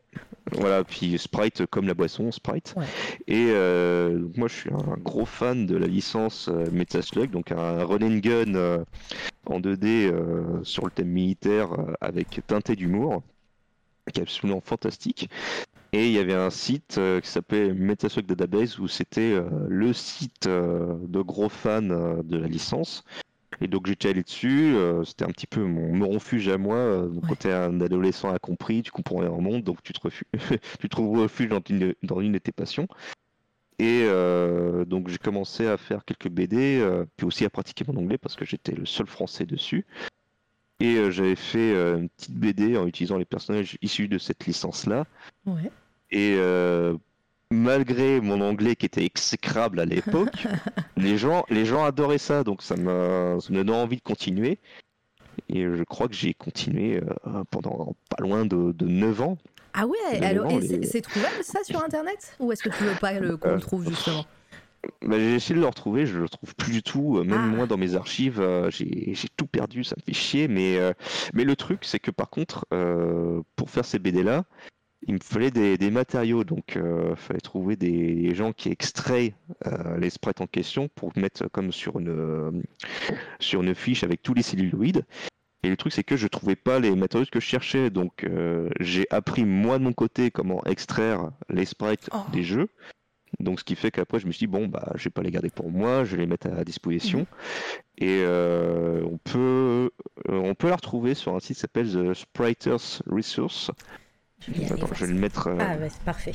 Voilà, 0.52 0.85
puis 0.85 1.18
Sprite 1.18 1.66
comme 1.66 1.87
la 1.87 1.94
boisson, 1.94 2.30
Sprite. 2.30 2.74
Ouais. 2.76 2.85
Et 3.26 3.50
euh, 3.50 4.28
moi, 4.37 4.48
je 4.48 4.54
suis 4.54 4.70
un 4.72 4.96
gros 4.98 5.26
fan 5.26 5.66
de 5.66 5.76
la 5.76 5.87
licence 5.87 6.48
euh, 6.48 6.66
Metaslug, 6.70 7.30
donc 7.30 7.50
un 7.50 7.85
run 7.85 8.02
and 8.02 8.18
gun 8.18 8.54
euh, 8.54 8.85
en 9.46 9.61
2D 9.61 10.09
euh, 10.09 10.62
sur 10.62 10.85
le 10.85 10.90
thème 10.92 11.09
militaire 11.09 11.68
avec 12.00 12.40
teinté 12.46 12.76
d'humour, 12.76 13.22
qui 14.12 14.20
est 14.20 14.22
absolument 14.22 14.61
fantastique. 14.61 15.28
Et 15.92 16.06
il 16.06 16.12
y 16.12 16.18
avait 16.18 16.35
un 16.35 16.50
site 16.50 17.00
qui 17.22 17.28
s'appelait 17.28 17.72
Metaslug 17.72 18.26
Database 18.26 18.78
où 18.78 18.87
c'était 18.87 19.40
le 19.68 19.92
site 19.92 20.46
de 20.46 21.22
gros 21.22 21.48
fans 21.48 21.80
de 21.80 22.37
la 22.37 22.48
licence. 22.48 23.04
Et 23.61 23.69
donc 23.69 23.87
j'étais 23.87 24.11
allé 24.11 24.23
dessus, 24.23 24.75
euh, 24.75 25.05
c'était 25.05 25.25
un 25.25 25.31
petit 25.31 25.47
peu 25.47 25.62
mon, 25.64 25.95
mon 25.95 26.09
refuge 26.11 26.49
à 26.49 26.59
moi. 26.59 26.77
euh, 26.77 27.07
donc 27.09 27.23
Ouais. 27.23 27.29
Quand 27.31 27.38
t'es 27.38 27.53
un 27.53 27.81
adolescent 27.81 28.33
incompris, 28.33 28.83
tu 28.83 28.90
comprends 28.90 29.19
rien 29.19 29.31
au 29.31 29.40
monde, 29.40 29.62
donc 29.62 29.83
tu 29.83 29.92
te, 29.92 30.09
tu 30.81 30.88
trouves 30.88 31.19
refuge 31.21 31.49
dans 31.49 31.61
une, 31.69 31.95
dans 32.03 32.21
une 32.21 32.33
de 32.33 32.38
tes 32.38 32.53
passions. 32.53 32.87
Et 33.79 34.03
euh, 34.05 34.85
donc 34.85 35.09
j'ai 35.09 35.19
commencé 35.19 35.66
à 35.66 35.77
faire 35.77 36.05
quelques 36.05 36.29
BD, 36.29 36.79
euh, 36.81 37.05
puis 37.16 37.27
aussi 37.27 37.45
à 37.45 37.51
pratiquer 37.51 37.85
mon 37.87 37.97
anglais 37.99 38.19
parce 38.19 38.35
que 38.37 38.45
j'étais 38.45 38.73
le 38.73 38.87
seul 38.87 39.07
français 39.07 39.45
dessus. 39.45 39.85
Et 40.81 41.11
j'avais 41.11 41.37
fait 41.37 41.73
une 41.73 42.11
petite 42.11 42.35
BD 42.35 42.77
en 42.77 42.87
utilisant 42.87 43.16
les 43.16 43.25
personnages 43.25 43.79
issus 43.81 44.09
de 44.09 44.19
cette 44.19 44.45
licence-là. 44.47 45.07
Ouais. 45.47 45.71
Et 46.11 46.35
euh, 46.37 46.97
malgré 47.52 48.20
mon 48.20 48.40
anglais 48.40 48.76
qui 48.76 48.87
était 48.87 49.04
exécrable 49.04 49.80
à 49.80 49.85
l'époque, 49.85 50.30
les 50.96 51.16
gens, 51.18 51.44
les 51.50 51.64
gens 51.64 51.85
adoraient 51.85 52.18
ça, 52.18 52.44
donc 52.44 52.62
ça 52.62 52.76
m'a, 52.76 53.38
ça 53.40 53.52
me 53.52 53.56
donnait 53.64 53.72
envie 53.78 53.96
de 53.96 54.02
continuer. 54.02 54.59
Et 55.48 55.62
je 55.62 55.82
crois 55.85 56.09
que 56.09 56.14
j'ai 56.14 56.35
continué 56.35 56.96
euh, 57.26 57.44
pendant 57.50 57.94
pas 58.11 58.22
loin 58.22 58.46
de, 58.46 58.72
de 58.72 58.87
9 58.87 59.20
ans. 59.20 59.38
Ah 59.74 59.87
ouais, 59.87 59.96
C'est 60.11 60.24
alors, 60.24 60.50
et 60.50 60.87
c'est 60.87 61.02
trouvable 61.02 61.42
ça 61.42 61.62
sur 61.62 61.82
internet? 61.82 62.35
Ou 62.40 62.50
est-ce 62.52 62.62
que 62.62 62.70
tu 62.76 62.85
veux 62.85 62.94
pas 63.00 63.12
le- 63.20 63.37
qu'on 63.37 63.50
Euh, 63.50 63.54
le 63.56 63.61
trouve 63.61 63.87
justement? 63.87 64.24
Bah, 65.04 65.18
j'ai 65.18 65.35
essayé 65.35 65.54
de 65.56 65.61
le 65.61 65.66
retrouver, 65.66 66.06
je 66.06 66.18
le 66.18 66.28
trouve 66.28 66.54
plus 66.54 66.72
du 66.72 66.82
tout. 66.82 67.18
euh, 67.18 67.24
Même 67.24 67.42
Ah. 67.52 67.56
moi 67.56 67.66
dans 67.66 67.76
mes 67.76 67.94
archives, 67.96 68.40
euh, 68.40 68.70
j'ai 68.70 69.14
j'ai 69.14 69.28
tout 69.37 69.46
perdu, 69.46 69.85
ça 69.85 69.94
me 69.98 70.02
fait 70.02 70.14
chier. 70.18 70.48
Mais, 70.48 70.78
euh, 70.78 70.92
mais 71.35 71.44
le 71.44 71.54
truc, 71.56 71.80
c'est 71.85 71.98
que 71.98 72.11
par 72.11 72.30
contre, 72.30 72.64
euh, 72.72 73.42
pour 73.56 73.68
faire 73.68 73.85
ces 73.85 73.98
BD-là, 73.98 74.44
il 75.07 75.14
me 75.14 75.19
fallait 75.23 75.51
des, 75.51 75.79
des 75.79 75.90
matériaux. 75.90 76.45
Donc 76.45 76.77
il 76.77 77.16
fallait 77.16 77.40
trouver 77.40 77.77
des 77.77 78.35
gens 78.35 78.53
qui 78.53 78.69
extraient 78.69 79.35
euh, 79.66 79.99
les 79.99 80.11
sprites 80.11 80.40
en 80.40 80.47
question 80.47 80.88
pour 80.95 81.12
mettre 81.16 81.49
comme 81.49 81.73
sur 81.73 81.99
une, 81.99 82.09
euh, 82.09 82.51
sur 83.40 83.62
une 83.62 83.75
fiche 83.75 84.05
avec 84.05 84.23
tous 84.23 84.35
les 84.35 84.42
celluloïdes. 84.42 85.05
Et 85.62 85.69
le 85.69 85.77
truc, 85.77 85.92
c'est 85.92 86.05
que 86.05 86.16
je 86.16 86.29
trouvais 86.29 86.57
pas 86.57 86.79
les 86.79 86.95
matériaux 86.95 87.27
que 87.31 87.40
je 87.40 87.47
cherchais. 87.47 87.90
Donc 87.90 88.25
euh, 88.25 88.69
j'ai 88.81 89.07
appris 89.11 89.45
moi 89.45 89.79
de 89.79 89.85
mon 89.85 89.92
côté 89.92 90.31
comment 90.31 90.62
extraire 90.64 91.31
les 91.49 91.64
sprites 91.64 92.09
Oh. 92.12 92.19
des 92.33 92.42
jeux. 92.42 92.69
Donc, 93.40 93.61
ce 93.61 93.64
qui 93.64 93.75
fait 93.75 93.90
qu'après, 93.90 94.19
je 94.19 94.27
me 94.27 94.33
suis 94.33 94.47
dit, 94.47 94.51
bon, 94.51 94.66
bah, 94.66 94.92
je 94.95 95.05
vais 95.05 95.11
pas 95.11 95.23
les 95.23 95.31
garder 95.31 95.51
pour 95.51 95.71
moi, 95.71 96.05
je 96.05 96.12
vais 96.16 96.23
les 96.23 96.27
mettre 96.27 96.47
à 96.47 96.64
disposition. 96.64 97.27
Et 97.99 98.23
euh, 98.23 99.03
on, 99.05 99.19
peut, 99.19 99.90
euh, 100.29 100.38
on 100.38 100.55
peut 100.55 100.69
la 100.69 100.77
retrouver 100.77 101.14
sur 101.14 101.35
un 101.35 101.40
site 101.40 101.57
qui 101.57 101.61
s'appelle 101.61 101.92
The 101.92 102.14
Spriters 102.14 103.03
Resource. 103.07 103.71
Je 104.40 104.53
vais 104.53 104.72
Attends, 104.72 104.94
je 104.94 105.05
le 105.07 105.14
mettre, 105.14 105.49
euh, 105.49 105.57
Ah 105.59 105.77
c'est 105.88 106.03
parfait. 106.03 106.33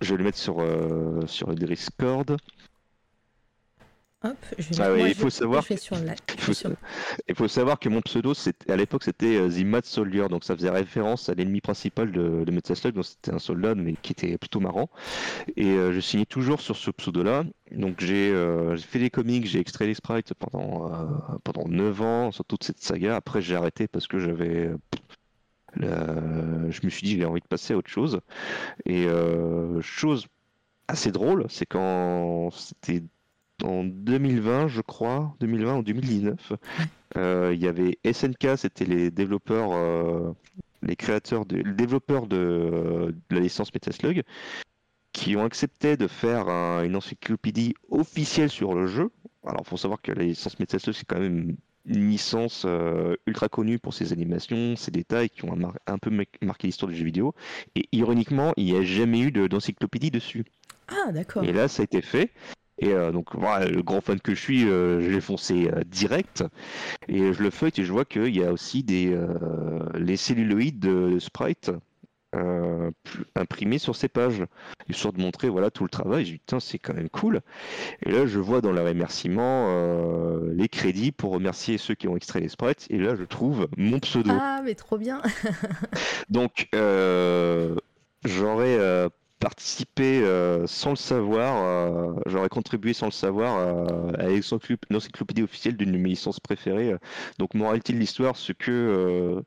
je 0.00 0.10
vais 0.12 0.18
le 0.18 0.24
mettre 0.24 0.38
sur, 0.38 0.60
euh, 0.60 1.26
sur 1.26 1.48
le 1.50 1.54
Discord. 1.54 2.36
Hop, 4.24 4.36
je 4.56 4.68
vais 4.74 4.80
Ah 4.80 4.92
ouais, 4.92 5.10
il 5.10 5.14
je- 5.14 5.20
faut 5.20 5.30
savoir 5.30 5.62
Je 5.68 5.76
sur. 5.76 5.96
Il 5.98 6.40
faut, 6.40 6.46
fais 6.46 6.54
sur- 6.54 6.70
il 7.28 7.34
faut 7.34 7.48
savoir 7.48 7.78
que 7.80 7.88
mon 7.88 8.00
pseudo, 8.02 8.32
à 8.68 8.76
l'époque, 8.76 9.02
c'était 9.02 9.36
euh, 9.36 9.48
The 9.50 9.64
Mad 9.64 9.84
Soldier, 9.84 10.28
donc 10.28 10.44
ça 10.44 10.54
faisait 10.54 10.70
référence 10.70 11.28
à 11.28 11.34
l'ennemi 11.34 11.60
principal 11.60 12.12
de, 12.12 12.44
de 12.44 12.50
Metal 12.52 12.76
Slug, 12.76 12.94
donc 12.94 13.04
c'était 13.04 13.32
un 13.32 13.40
soldat, 13.40 13.74
mais 13.74 13.94
qui 14.00 14.12
était 14.12 14.38
plutôt 14.38 14.60
marrant. 14.60 14.88
Et 15.56 15.72
euh, 15.72 15.92
je 15.92 15.98
signais 15.98 16.24
toujours 16.26 16.60
sur 16.60 16.76
ce 16.76 16.92
pseudo-là. 16.92 17.44
Donc 17.72 18.00
j'ai 18.00 18.30
euh, 18.30 18.76
fait 18.76 19.00
des 19.00 19.10
comics, 19.10 19.44
j'ai 19.46 19.58
extrait 19.58 19.86
les 19.86 19.94
sprites 19.94 20.34
pendant, 20.34 20.92
euh, 20.92 21.06
pendant 21.42 21.66
9 21.66 22.00
ans 22.02 22.30
sur 22.32 22.44
toute 22.44 22.62
cette 22.62 22.80
saga. 22.80 23.16
Après, 23.16 23.42
j'ai 23.42 23.56
arrêté 23.56 23.88
parce 23.88 24.06
que 24.06 24.18
j'avais. 24.20 24.70
Je 25.80 26.80
me 26.84 26.90
suis 26.90 27.02
dit, 27.06 27.16
j'ai 27.16 27.24
envie 27.24 27.40
de 27.40 27.46
passer 27.46 27.74
à 27.74 27.76
autre 27.76 27.90
chose. 27.90 28.20
Et 28.86 29.06
euh, 29.06 29.80
chose 29.82 30.26
assez 30.88 31.12
drôle, 31.12 31.46
c'est 31.48 31.66
quand 31.66 32.50
c'était 32.52 33.02
en 33.64 33.84
2020, 33.84 34.68
je 34.68 34.80
crois, 34.80 35.34
2020 35.40 35.78
ou 35.78 35.82
2019, 35.82 36.52
euh, 37.16 37.52
il 37.54 37.60
y 37.62 37.68
avait 37.68 37.98
SNK, 38.04 38.56
c'était 38.58 38.84
les 38.84 39.10
développeurs, 39.10 39.72
euh, 39.72 40.32
les 40.82 40.96
créateurs, 40.96 41.46
de, 41.46 41.56
les 41.58 41.72
développeurs 41.74 42.26
de, 42.26 43.14
de 43.30 43.34
la 43.34 43.40
licence 43.40 43.72
Metal 43.72 43.94
Slug, 43.94 44.22
qui 45.12 45.36
ont 45.36 45.44
accepté 45.44 45.96
de 45.96 46.08
faire 46.08 46.48
un- 46.48 46.84
une 46.84 46.96
encyclopédie 46.96 47.74
officielle 47.90 48.50
sur 48.50 48.74
le 48.74 48.86
jeu. 48.86 49.10
Alors, 49.46 49.62
il 49.64 49.68
faut 49.68 49.76
savoir 49.76 50.00
que 50.02 50.12
la 50.12 50.24
licence 50.24 50.58
Metal 50.58 50.80
Slug, 50.80 50.94
c'est 50.94 51.06
quand 51.06 51.20
même 51.20 51.56
une 51.84 52.08
licence 52.08 52.64
euh, 52.66 53.14
ultra 53.26 53.48
connue 53.48 53.78
pour 53.78 53.94
ses 53.94 54.12
animations, 54.12 54.76
ses 54.76 54.90
détails 54.90 55.30
qui 55.30 55.44
ont 55.44 55.56
mar- 55.56 55.78
un 55.86 55.98
peu 55.98 56.10
mar- 56.10 56.26
marqué 56.40 56.68
l'histoire 56.68 56.90
du 56.90 56.96
jeu 56.96 57.04
vidéo. 57.04 57.34
Et 57.74 57.88
ironiquement, 57.92 58.52
il 58.56 58.66
n'y 58.66 58.76
a 58.76 58.82
jamais 58.82 59.20
eu 59.20 59.32
de- 59.32 59.46
d'encyclopédie 59.46 60.10
dessus. 60.10 60.44
Ah 60.88 61.12
d'accord. 61.12 61.44
Et 61.44 61.52
là, 61.52 61.68
ça 61.68 61.82
a 61.82 61.84
été 61.84 62.02
fait. 62.02 62.30
Et 62.78 62.92
euh, 62.92 63.12
donc, 63.12 63.34
voilà, 63.34 63.66
le 63.66 63.82
grand 63.82 64.00
fan 64.00 64.20
que 64.20 64.34
je 64.34 64.40
suis, 64.40 64.68
euh, 64.68 65.00
je 65.00 65.10
l'ai 65.10 65.20
foncé 65.20 65.70
direct. 65.86 66.44
Et 67.08 67.32
je 67.32 67.42
le 67.42 67.50
feuille 67.50 67.72
et 67.76 67.84
je 67.84 67.92
vois 67.92 68.04
qu'il 68.04 68.34
y 68.34 68.42
a 68.42 68.52
aussi 68.52 68.82
des, 68.82 69.16
les 69.94 70.16
celluloïdes 70.16 70.80
de 70.80 71.18
Sprite 71.18 71.70
euh, 72.34 72.90
imprimés 73.36 73.78
sur 73.78 73.94
ces 73.96 74.08
pages, 74.08 74.42
histoire 74.88 75.12
de 75.12 75.20
montrer 75.20 75.48
voilà, 75.48 75.70
tout 75.70 75.84
le 75.84 75.90
travail. 75.90 76.24
J'ai 76.24 76.32
dit, 76.32 76.38
putain, 76.38 76.60
c'est 76.60 76.78
quand 76.78 76.94
même 76.94 77.08
cool. 77.10 77.40
Et 78.04 78.10
là, 78.12 78.26
je 78.26 78.38
vois 78.38 78.60
dans 78.60 78.72
les 78.72 78.82
remerciements 78.82 79.66
euh, 79.68 80.52
les 80.54 80.68
crédits 80.68 81.12
pour 81.12 81.32
remercier 81.32 81.78
ceux 81.78 81.94
qui 81.94 82.08
ont 82.08 82.16
extrait 82.16 82.40
les 82.40 82.48
sprites. 82.48 82.86
Et 82.90 82.98
là, 82.98 83.14
je 83.16 83.24
trouve 83.24 83.68
mon 83.76 83.98
pseudo. 84.00 84.30
Ah 84.32 84.60
mais 84.64 84.74
trop 84.74 84.98
bien. 84.98 85.20
Donc, 86.28 86.68
euh, 86.74 87.74
j'aurais 88.24 88.78
participé 89.38 90.24
sans 90.66 90.90
le 90.90 90.96
savoir, 90.96 92.14
j'aurais 92.26 92.48
contribué 92.48 92.92
sans 92.92 93.06
le 93.06 93.12
savoir 93.12 93.58
à 94.18 94.28
l'encyclop- 94.28 94.84
l'encyclopédie 94.88 95.42
officielle 95.42 95.76
d'une 95.76 95.92
de 95.92 95.98
mes 95.98 96.10
licences 96.10 96.38
préférées. 96.40 96.94
Donc, 97.38 97.54
moralité 97.54 97.92
de 97.92 97.98
l'histoire, 97.98 98.36
c'est 98.36 98.56
que 98.56 99.42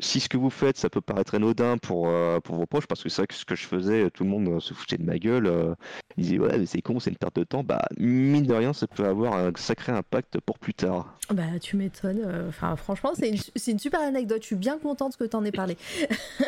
si 0.00 0.20
ce 0.20 0.28
que 0.28 0.36
vous 0.36 0.50
faites, 0.50 0.76
ça 0.76 0.88
peut 0.90 1.00
paraître 1.00 1.34
anodin 1.34 1.76
pour, 1.78 2.08
euh, 2.08 2.40
pour 2.40 2.56
vos 2.56 2.66
proches, 2.66 2.86
parce 2.86 3.02
que 3.02 3.08
c'est 3.08 3.22
vrai 3.22 3.26
que 3.26 3.34
ce 3.34 3.44
que 3.44 3.54
je 3.54 3.66
faisais, 3.66 4.10
tout 4.10 4.24
le 4.24 4.30
monde 4.30 4.48
euh, 4.48 4.60
se 4.60 4.74
foutait 4.74 4.96
de 4.98 5.04
ma 5.04 5.18
gueule. 5.18 5.46
euh, 5.46 5.74
ils 6.16 6.24
disaient, 6.24 6.38
ouais, 6.38 6.58
mais 6.58 6.66
c'est 6.66 6.82
con, 6.82 6.98
c'est 7.00 7.10
une 7.10 7.16
perte 7.16 7.36
de 7.36 7.44
temps. 7.44 7.62
Bah, 7.64 7.86
mine 7.98 8.44
de 8.44 8.54
rien, 8.54 8.72
ça 8.72 8.86
peut 8.86 9.04
avoir 9.04 9.34
un 9.34 9.52
sacré 9.56 9.92
impact 9.92 10.40
pour 10.40 10.58
plus 10.58 10.74
tard. 10.74 11.16
Bah 11.32 11.42
tu 11.60 11.76
m'étonnes. 11.76 12.22
euh, 12.24 12.48
Enfin 12.48 12.74
franchement 12.74 13.12
c'est 13.14 13.28
une, 13.30 13.38
c'est 13.54 13.70
une 13.70 13.78
super 13.78 14.00
anecdote. 14.00 14.42
Je 14.42 14.46
suis 14.46 14.56
bien 14.56 14.78
contente 14.78 15.16
que 15.16 15.22
t'en 15.24 15.44
aies 15.44 15.52
parlé. 15.52 15.76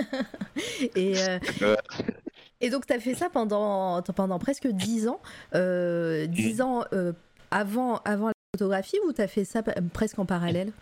et, 0.96 1.14
euh, 1.18 1.38
et 2.60 2.70
donc 2.70 2.86
t'as 2.86 2.98
fait 2.98 3.14
ça 3.14 3.28
pendant 3.30 4.02
pendant 4.02 4.38
presque 4.40 4.66
10 4.66 5.06
ans. 5.08 5.20
Euh, 5.54 6.26
10 6.26 6.62
ans 6.62 6.84
euh, 6.92 7.12
avant 7.50 7.98
avant 7.98 8.28
la 8.28 8.32
photographie 8.56 8.96
ou 9.06 9.12
t'as 9.12 9.28
fait 9.28 9.44
ça 9.44 9.62
presque 9.92 10.18
en 10.18 10.26
parallèle? 10.26 10.72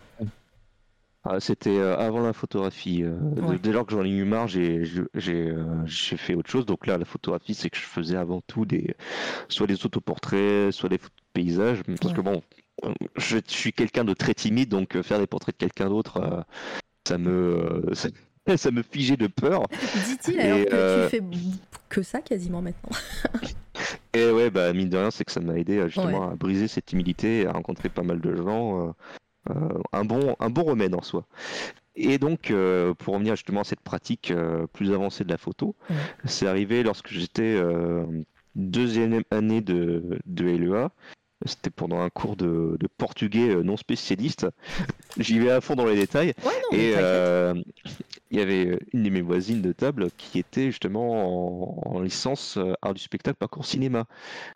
Ah, 1.23 1.39
C'était 1.39 1.77
euh, 1.77 1.97
avant 1.97 2.21
la 2.21 2.33
photographie. 2.33 3.03
euh, 3.03 3.15
Ouais. 3.41 3.59
Dès 3.59 3.71
lors 3.71 3.85
que 3.85 3.93
j'en 3.93 4.03
ai 4.03 4.09
eu 4.09 4.23
marre, 4.23 4.47
j'ai 4.47 4.83
euh, 5.15 5.85
j'ai 5.85 6.17
fait 6.17 6.33
autre 6.33 6.49
chose. 6.49 6.65
Donc 6.65 6.87
là, 6.87 6.97
la 6.97 7.05
photographie, 7.05 7.53
c'est 7.53 7.69
que 7.69 7.77
je 7.77 7.83
faisais 7.83 8.17
avant 8.17 8.41
tout 8.41 8.65
des, 8.65 8.95
soit 9.47 9.67
des 9.67 9.85
autoportraits, 9.85 10.71
soit 10.71 10.89
des 10.89 10.97
photos 10.97 11.17
de 11.17 11.41
paysages. 11.41 11.83
Parce 12.01 12.13
que 12.13 12.21
bon, 12.21 12.41
je, 13.17 13.37
suis 13.47 13.71
quelqu'un 13.71 14.03
de 14.03 14.13
très 14.13 14.33
timide, 14.33 14.69
donc 14.69 14.99
faire 15.03 15.19
des 15.19 15.27
portraits 15.27 15.55
de 15.55 15.59
quelqu'un 15.59 15.89
d'autre, 15.89 16.43
ça 17.07 17.17
me, 17.17 17.83
ça, 17.93 18.09
ça 18.57 18.71
me 18.71 18.81
figeait 18.81 19.17
de 19.17 19.27
peur. 19.27 19.63
Dit-il 20.05 20.39
Et, 20.39 20.41
alors 20.41 20.65
que 20.65 20.73
euh, 20.73 21.09
tu 21.09 21.17
fais 21.17 21.23
que 21.89 22.01
ça 22.01 22.21
quasiment 22.21 22.61
maintenant. 22.61 22.97
Et 24.13 24.29
ouais, 24.29 24.49
bah 24.49 24.73
mine 24.73 24.89
de 24.89 24.97
rien, 24.97 25.11
c'est 25.11 25.23
que 25.23 25.31
ça 25.31 25.39
m'a 25.39 25.55
aidé 25.55 25.81
justement 25.87 26.31
à 26.31 26.35
briser 26.35 26.67
cette 26.67 26.85
timidité 26.85 27.41
et 27.41 27.47
à 27.47 27.53
rencontrer 27.53 27.89
pas 27.89 28.03
mal 28.03 28.19
de 28.19 28.35
gens. 28.35 28.93
Euh, 29.49 29.53
un, 29.93 30.05
bon, 30.05 30.35
un 30.39 30.49
bon 30.49 30.63
remède 30.63 30.93
en 30.95 31.01
soi. 31.01 31.25
Et 31.95 32.17
donc, 32.17 32.51
euh, 32.51 32.93
pour 32.93 33.15
revenir 33.15 33.35
justement 33.35 33.61
à 33.61 33.63
cette 33.65 33.81
pratique 33.81 34.31
euh, 34.31 34.65
plus 34.67 34.93
avancée 34.93 35.23
de 35.23 35.29
la 35.29 35.37
photo, 35.37 35.75
c'est 36.25 36.47
arrivé 36.47 36.83
lorsque 36.83 37.09
j'étais 37.09 37.55
euh, 37.55 38.05
deuxième 38.55 39.21
année 39.31 39.61
de, 39.61 40.19
de 40.25 40.45
LEA. 40.45 40.89
C'était 41.45 41.69
pendant 41.69 42.01
un 42.01 42.09
cours 42.09 42.35
de, 42.35 42.77
de 42.79 42.87
portugais 42.97 43.49
euh, 43.49 43.63
non 43.63 43.77
spécialiste. 43.77 44.47
J'y 45.17 45.39
vais 45.39 45.51
à 45.51 45.61
fond 45.61 45.75
dans 45.75 45.85
les 45.85 45.95
détails. 45.95 46.33
Ouais 46.43 46.51
non. 46.51 46.77
mais 46.77 46.77
Et 46.77 46.93
euh, 46.97 47.53
il 48.29 48.39
y 48.39 48.41
avait 48.41 48.79
une 48.93 49.03
de 49.03 49.09
mes 49.09 49.21
voisines 49.21 49.61
de 49.61 49.71
table 49.73 50.09
qui 50.17 50.39
était 50.39 50.67
justement 50.67 51.83
en, 51.85 51.95
en 51.95 52.01
licence 52.01 52.57
euh, 52.57 52.73
art 52.81 52.93
du 52.93 53.01
spectacle 53.01 53.37
parcours 53.37 53.65
cinéma. 53.65 54.05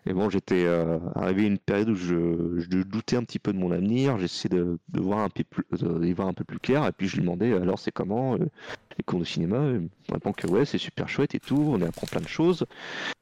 Et 0.06 0.14
bon, 0.14 0.30
j'étais 0.30 0.64
euh, 0.66 0.98
arrivé 1.16 1.44
à 1.44 1.48
une 1.48 1.58
période 1.60 1.90
où 1.90 1.96
je, 1.96 2.60
je 2.60 2.68
doutais 2.84 3.18
un 3.18 3.24
petit 3.24 3.40
peu 3.40 3.52
de 3.52 3.58
mon 3.58 3.72
avenir. 3.72 4.18
J'essayais 4.18 4.56
de, 4.56 4.78
de 4.90 5.02
voir 5.02 5.20
un 5.20 5.30
peu 5.30 5.44
plus, 5.44 5.66
de 5.78 6.06
y 6.06 6.14
voir 6.14 6.28
un 6.28 6.34
peu 6.34 6.44
plus 6.44 6.60
clair. 6.60 6.86
Et 6.88 6.92
puis 6.92 7.08
je 7.08 7.16
lui 7.16 7.22
demandais 7.22 7.54
alors 7.54 7.80
c'est 7.80 7.92
comment 7.92 8.38
les 8.98 9.04
cours 9.04 9.20
de 9.20 9.26
cinéma. 9.26 9.60
Me 9.60 9.90
répond 10.12 10.32
que 10.32 10.48
ouais, 10.48 10.66
c'est 10.66 10.78
super 10.78 11.10
chouette 11.10 11.36
et 11.36 11.40
tout. 11.40 11.58
On 11.58 11.82
apprend 11.82 12.08
plein 12.08 12.22
de 12.22 12.28
choses 12.28 12.66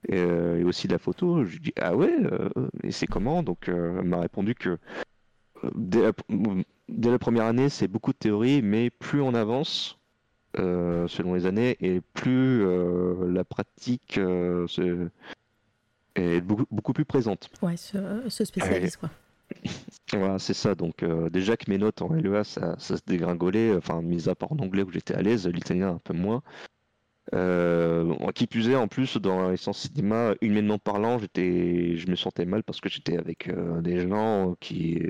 et, 0.08 0.18
euh, 0.18 0.60
et 0.60 0.64
aussi 0.64 0.88
de 0.88 0.94
la 0.94 1.00
photo. 1.00 1.44
Je 1.46 1.54
lui 1.54 1.60
dis 1.60 1.74
ah 1.80 1.96
ouais, 1.96 2.14
euh, 2.24 2.50
et 2.84 2.92
c'est 2.92 3.08
comment? 3.08 3.44
Donc 3.44 3.70
euh, 3.70 4.00
elle 4.00 4.08
m'a 4.08 4.20
répondu 4.20 4.56
que 4.56 4.78
euh, 5.64 5.70
dès 5.76 6.02
la, 6.02 6.12
dès 6.90 7.12
la 7.12 7.20
première 7.20 7.46
année, 7.46 7.70
c'est 7.70 7.88
beaucoup 7.88 8.12
de 8.12 8.18
théorie, 8.18 8.62
mais 8.62 8.90
plus 8.90 9.22
on 9.22 9.34
avance, 9.34 9.98
selon 10.56 11.34
les 11.34 11.46
années, 11.46 11.78
et 11.80 12.02
plus 12.14 12.64
la 13.32 13.44
pratique 13.44 14.20
est 16.16 16.42
beaucoup, 16.42 16.66
beaucoup, 16.70 16.94
plus 16.94 17.06
présente. 17.06 17.50
Ouais, 17.64 17.76
ce, 17.76 18.24
ce 18.28 18.46
spécialiste, 18.46 18.98
quoi. 18.98 19.10
Voilà, 20.12 20.38
c'est 20.38 20.54
ça. 20.54 20.76
Donc, 20.76 21.04
déjà 21.32 21.58
que 21.58 21.72
mes 21.72 21.80
notes 21.80 22.04
en 22.04 22.14
LEA, 22.14 22.44
ça, 22.44 22.76
ça 22.78 22.98
se 22.98 23.02
dégringolait, 23.08 23.76
enfin, 23.76 24.02
mis 24.04 24.30
à 24.30 24.36
part 24.36 24.52
en 24.52 24.60
anglais 24.60 24.84
où 24.84 24.92
j'étais 24.92 25.16
à 25.16 25.22
l'aise, 25.24 25.48
l'italien 25.48 25.90
un 25.90 26.02
peu 26.04 26.14
moins. 26.14 26.44
Euh, 27.34 28.14
qui 28.36 28.48
plus 28.48 28.70
est, 28.70 28.76
en 28.76 28.88
plus, 28.88 29.18
dans 29.18 29.50
l'essence 29.50 29.80
cinéma, 29.80 30.34
humainement 30.42 30.78
parlant, 30.78 31.20
j'étais, 31.20 31.96
je 31.96 32.10
me 32.10 32.16
sentais 32.16 32.46
mal 32.46 32.64
parce 32.64 32.82
que 32.82 32.90
j'étais 32.90 33.18
avec 33.18 33.48
euh, 33.48 33.82
des 33.82 34.08
gens 34.08 34.56
qui, 34.60 35.02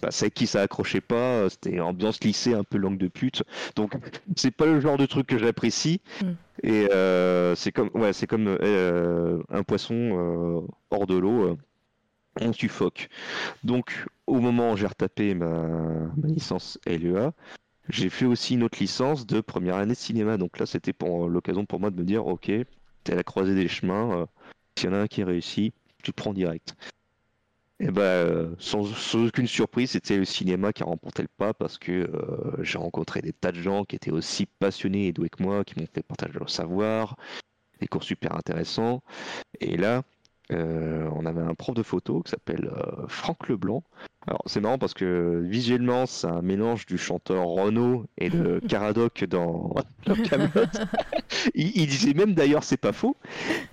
bah, 0.00 0.08
c'est 0.10 0.30
qui 0.30 0.46
ça 0.46 0.62
accrochait 0.62 1.00
pas. 1.00 1.48
C'était 1.50 1.80
ambiance 1.80 2.22
lycée, 2.22 2.54
un 2.54 2.64
peu 2.64 2.78
langue 2.78 2.98
de 2.98 3.08
pute. 3.08 3.42
Donc, 3.74 3.94
c'est 4.36 4.50
pas 4.52 4.66
le 4.66 4.80
genre 4.80 4.96
de 4.96 5.06
truc 5.06 5.26
que 5.26 5.38
j'apprécie. 5.38 6.00
Mm. 6.22 6.26
Et 6.62 6.92
euh, 6.92 7.54
c'est 7.54 7.72
comme, 7.72 7.90
ouais, 7.94 8.12
c'est 8.12 8.26
comme 8.26 8.48
euh, 8.48 9.42
un 9.50 9.62
poisson 9.62 10.66
hors 10.90 11.06
de 11.06 11.16
l'eau. 11.16 11.58
On 12.40 12.52
suffoque. 12.52 13.08
Donc, 13.64 14.06
au 14.26 14.40
moment 14.40 14.72
où 14.72 14.76
j'ai 14.76 14.86
retapé 14.86 15.34
ma, 15.34 16.10
licence 16.22 16.78
LEA, 16.86 17.32
j'ai 17.88 18.10
fait 18.10 18.26
aussi 18.26 18.54
une 18.54 18.62
autre 18.62 18.78
licence 18.80 19.26
de 19.26 19.40
première 19.40 19.76
année 19.76 19.94
de 19.94 19.98
cinéma. 19.98 20.36
Donc 20.36 20.58
là, 20.58 20.66
c'était 20.66 20.92
pour 20.92 21.28
l'occasion 21.28 21.64
pour 21.64 21.80
moi 21.80 21.90
de 21.90 21.96
me 21.96 22.04
dire, 22.04 22.26
ok, 22.26 22.50
t'es 23.04 23.12
à 23.12 23.16
la 23.16 23.24
croisée 23.24 23.54
des 23.54 23.68
chemins. 23.68 24.20
Euh, 24.20 24.26
S'il 24.76 24.90
y 24.90 24.92
en 24.92 24.96
a 24.96 25.00
un 25.00 25.06
qui 25.06 25.24
réussit, 25.24 25.74
tu 26.02 26.12
prends 26.12 26.32
direct. 26.32 26.76
Et 27.80 27.90
bah, 27.90 28.02
euh, 28.02 28.54
sans, 28.58 28.84
aucune 29.14 29.46
surprise, 29.46 29.92
c'était 29.92 30.16
le 30.16 30.24
cinéma 30.24 30.72
qui 30.72 30.82
a 30.82 30.86
remporté 30.86 31.22
le 31.22 31.28
pas 31.28 31.54
parce 31.54 31.78
que 31.78 31.92
euh, 31.92 32.62
j'ai 32.62 32.76
rencontré 32.76 33.22
des 33.22 33.32
tas 33.32 33.52
de 33.52 33.60
gens 33.60 33.84
qui 33.84 33.94
étaient 33.94 34.10
aussi 34.10 34.46
passionnés 34.46 35.06
et 35.06 35.12
doués 35.12 35.28
que 35.28 35.42
moi, 35.42 35.64
qui 35.64 35.78
m'ont 35.78 35.86
fait 35.92 36.02
partager 36.02 36.36
leur 36.38 36.50
savoir, 36.50 37.16
des 37.80 37.86
cours 37.86 38.02
super 38.02 38.34
intéressants. 38.36 39.00
Et 39.60 39.76
là, 39.76 40.02
on 40.50 41.26
avait 41.26 41.42
un 41.42 41.54
prof 41.54 41.74
de 41.74 41.82
photo 41.82 42.22
qui 42.22 42.30
s'appelle 42.30 42.70
Franck 43.08 43.48
Leblanc, 43.48 43.82
alors 44.28 44.42
c'est 44.44 44.60
marrant 44.60 44.76
parce 44.76 44.92
que 44.92 45.42
visuellement 45.46 46.04
c'est 46.04 46.26
un 46.26 46.42
mélange 46.42 46.84
du 46.84 46.98
chanteur 46.98 47.46
Renaud 47.46 48.04
et 48.18 48.28
de 48.28 48.60
Caradoc 48.68 49.24
dans, 49.24 49.74
Camelot. 50.28 50.66
il, 51.54 51.86
disait 51.86 52.12
même 52.12 52.34
d'ailleurs 52.34 52.62
c'est 52.62 52.76
pas 52.76 52.92
faux. 52.92 53.16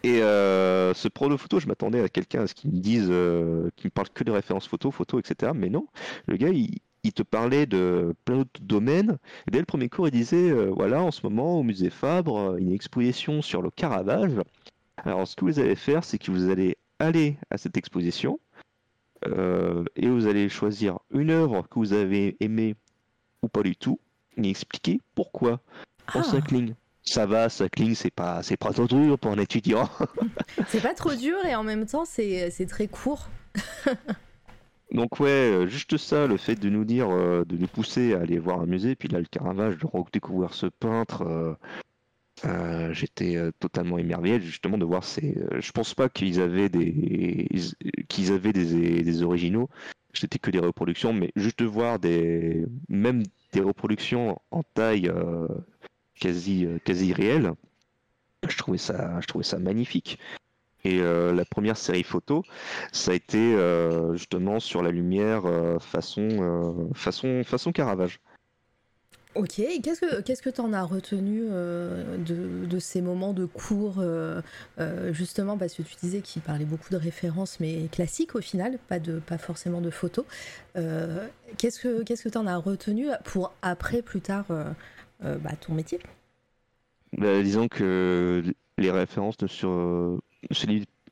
Et 0.03 0.21
euh, 0.21 0.93
ce 0.93 1.09
pro 1.09 1.27
de 1.27 1.35
photo, 1.35 1.59
je 1.59 1.67
m'attendais 1.67 2.01
à 2.01 2.07
quelqu'un 2.07 2.43
à 2.43 2.47
ce 2.47 2.53
qu'il 2.53 2.71
me 2.71 2.79
dise, 2.79 3.07
euh, 3.09 3.69
qu'il 3.75 3.89
me 3.89 3.91
parle 3.91 4.07
que 4.09 4.23
de 4.23 4.31
références 4.31 4.67
photo, 4.67 4.91
photo, 4.91 5.19
etc. 5.19 5.51
Mais 5.53 5.69
non, 5.69 5.87
le 6.25 6.37
gars 6.37 6.49
il, 6.49 6.79
te 7.13 7.21
parlait 7.21 7.65
de 7.65 8.15
plein 8.23 8.37
d'autres 8.37 8.61
domaines. 8.61 9.17
Et 9.47 9.51
dès 9.51 9.59
le 9.59 9.65
premier 9.65 9.89
cours, 9.89 10.07
il 10.07 10.11
disait 10.11 10.51
euh, 10.51 10.71
voilà, 10.73 11.03
en 11.03 11.11
ce 11.11 11.21
moment 11.23 11.59
au 11.59 11.63
musée 11.63 11.89
Fabre, 11.89 12.55
une 12.57 12.71
exposition 12.71 13.41
sur 13.41 13.61
le 13.61 13.71
Caravage. 13.71 14.39
Alors 14.97 15.27
ce 15.27 15.35
que 15.35 15.45
vous 15.45 15.59
allez 15.59 15.75
faire, 15.75 16.03
c'est 16.03 16.17
que 16.17 16.31
vous 16.31 16.49
allez 16.49 16.77
aller 16.99 17.37
à 17.49 17.57
cette 17.57 17.77
exposition 17.77 18.39
euh, 19.27 19.83
et 19.95 20.07
vous 20.07 20.27
allez 20.27 20.49
choisir 20.49 20.99
une 21.11 21.31
œuvre 21.31 21.67
que 21.67 21.79
vous 21.79 21.93
avez 21.93 22.37
aimée 22.39 22.75
ou 23.41 23.47
pas 23.47 23.63
du 23.63 23.75
tout 23.75 23.99
et 24.37 24.49
expliquer 24.49 24.99
pourquoi 25.13 25.59
en 26.13 26.23
5 26.23 26.43
ah. 26.45 26.53
lignes. 26.53 26.75
Ça 27.03 27.25
va, 27.25 27.49
5 27.49 27.77
lignes, 27.77 27.95
c'est 27.95 28.13
pas, 28.13 28.41
c'est 28.41 28.57
pas 28.57 28.71
trop 28.71 28.87
dur 28.87 29.19
pour 29.19 29.31
un 29.31 29.37
étudiant. 29.37 29.89
c'est 30.67 30.81
pas 30.81 30.93
trop 30.93 31.13
dur 31.13 31.37
et 31.45 31.55
en 31.55 31.63
même 31.63 31.85
temps, 31.85 32.05
c'est, 32.05 32.51
très 32.67 32.87
court. 32.87 33.29
Donc 34.91 35.19
ouais, 35.19 35.29
euh, 35.29 35.67
juste 35.67 35.97
ça, 35.97 36.27
le 36.27 36.37
fait 36.37 36.55
de 36.55 36.69
nous 36.69 36.85
dire, 36.85 37.09
euh, 37.09 37.43
de 37.45 37.57
nous 37.57 37.67
pousser 37.67 38.13
à 38.13 38.21
aller 38.21 38.39
voir 38.39 38.61
un 38.61 38.65
musée, 38.65 38.95
puis 38.95 39.07
là 39.07 39.19
le 39.19 39.25
Caravage, 39.25 39.77
de 39.77 39.85
redécouvrir 39.85 40.53
ce 40.53 40.67
peintre, 40.67 41.57
euh, 42.43 42.91
j'étais 42.91 43.37
euh, 43.37 43.51
totalement 43.59 43.97
émerveillé 43.97 44.41
justement 44.41 44.77
de 44.77 44.83
voir 44.83 45.03
ces. 45.03 45.37
Euh, 45.37 45.61
je 45.61 45.71
pense 45.71 45.93
pas 45.93 46.09
qu'ils 46.09 46.41
avaient 46.41 46.67
des 46.67 47.47
qu'ils 48.09 48.33
avaient 48.33 48.51
des, 48.51 49.03
des 49.03 49.23
originaux. 49.23 49.69
C'était 50.13 50.39
que 50.39 50.51
des 50.51 50.59
reproductions, 50.59 51.13
mais 51.13 51.31
juste 51.35 51.59
de 51.59 51.65
voir 51.65 51.99
des 51.99 52.65
même 52.89 53.23
des 53.53 53.61
reproductions 53.61 54.37
en 54.51 54.63
taille 54.63 55.11
quasi 56.19 56.67
quasi 56.85 57.13
réelle, 57.13 57.51
je 58.47 58.57
trouvais 58.57 58.77
ça 58.77 59.19
je 59.21 59.27
trouvais 59.27 59.43
ça 59.43 59.59
magnifique. 59.59 60.19
Et 60.85 60.99
la 60.99 61.45
première 61.45 61.75
série 61.75 62.03
photo, 62.03 62.43
ça 62.93 63.11
a 63.11 63.15
été 63.15 63.57
justement 64.13 64.61
sur 64.61 64.81
la 64.81 64.91
lumière 64.91 65.43
façon 65.81 66.89
façon 66.93 67.43
façon 67.43 67.73
Caravage. 67.73 68.21
Ok, 69.35 69.61
qu'est-ce 69.83 69.99
que 69.99 70.21
qu'est-ce 70.21 70.41
que 70.41 70.49
t'en 70.49 70.71
as 70.71 70.83
retenu 70.83 71.41
euh, 71.49 72.17
de, 72.17 72.79
ces 72.79 73.01
moments 73.01 73.33
de 73.33 73.45
cours 73.45 73.95
euh, 73.99 74.41
euh, 74.79 75.11
justement 75.11 75.57
parce 75.57 75.73
que 75.73 75.81
tu 75.81 75.93
disais 76.01 76.21
qu'il 76.21 76.41
parlait 76.41 76.63
beaucoup 76.63 76.89
de 76.89 76.95
références 76.95 77.59
mais 77.59 77.89
classiques 77.91 78.35
au 78.35 78.41
final, 78.41 78.79
pas 78.87 78.99
de 78.99 79.19
pas 79.19 79.37
forcément 79.37 79.81
de 79.81 79.89
photos. 79.89 80.23
qu'est-ce 81.57 81.81
que 81.81 82.03
qu'est-ce 82.03 82.23
que 82.23 82.29
t'en 82.29 82.47
as 82.47 82.55
retenu 82.55 83.07
pour 83.25 83.53
après 83.61 84.01
plus 84.01 84.21
tard 84.21 84.45
bah, 85.21 85.51
ton 85.59 85.73
métier? 85.73 85.99
Bah, 87.17 87.43
Disons 87.43 87.67
que 87.67 88.41
les 88.77 88.91
références 88.91 89.41
ne 89.41 89.47
se, 89.47 90.17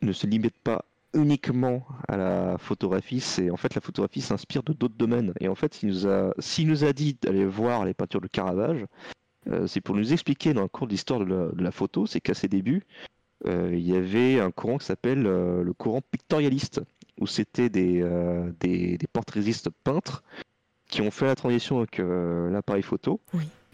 ne 0.01 0.13
se 0.13 0.27
limitent 0.27 0.63
pas 0.63 0.85
uniquement 1.13 1.85
à 2.07 2.17
la 2.17 2.57
photographie, 2.57 3.19
c'est 3.19 3.49
en 3.49 3.57
fait 3.57 3.75
la 3.75 3.81
photographie 3.81 4.21
s'inspire 4.21 4.63
de 4.63 4.73
d'autres 4.73 4.95
domaines. 4.97 5.33
Et 5.39 5.47
en 5.47 5.55
fait, 5.55 5.73
s'il 5.73 5.89
nous 5.89 6.07
a, 6.07 6.33
s'il 6.39 6.67
nous 6.67 6.83
a 6.83 6.93
dit 6.93 7.17
d'aller 7.21 7.45
voir 7.45 7.85
les 7.85 7.93
peintures 7.93 8.21
de 8.21 8.27
Caravage, 8.27 8.85
euh, 9.49 9.67
c'est 9.67 9.81
pour 9.81 9.95
nous 9.95 10.13
expliquer 10.13 10.53
dans 10.53 10.61
le 10.61 10.67
cours 10.67 10.87
d'histoire 10.87 11.19
de, 11.19 11.51
la 11.57 11.71
photo, 11.71 12.05
c'est 12.05 12.21
qu'à 12.21 12.33
ses 12.33 12.47
débuts, 12.47 12.85
euh, 13.45 13.69
il 13.73 13.85
y 13.85 13.95
avait 13.95 14.39
un 14.39 14.51
courant 14.51 14.77
qui 14.77 14.85
s'appelle 14.85 15.25
euh, 15.25 15.63
le 15.63 15.73
courant 15.73 16.01
pictorialiste, 16.01 16.81
où 17.19 17.27
c'était 17.27 17.69
des, 17.69 18.03
des, 18.59 18.97
des, 18.97 19.07
portraitiste 19.07 19.69
peintres 19.83 20.23
qui 20.89 21.01
ont 21.01 21.11
fait 21.11 21.25
la 21.25 21.35
transition 21.35 21.77
avec 21.77 21.99
l'appareil 21.99 22.81
photo. 22.81 23.21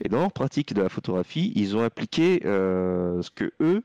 Et 0.04 0.10
dans 0.10 0.19
leur 0.19 0.32
pratique 0.34 0.73
de 0.73 0.82
la 0.82 0.89
photographie, 0.89 1.54
ils 1.56 1.75
ont 1.78 1.82
appliqué 1.82 2.41
ce 2.43 3.30
que 3.32 3.52
eux 3.62 3.82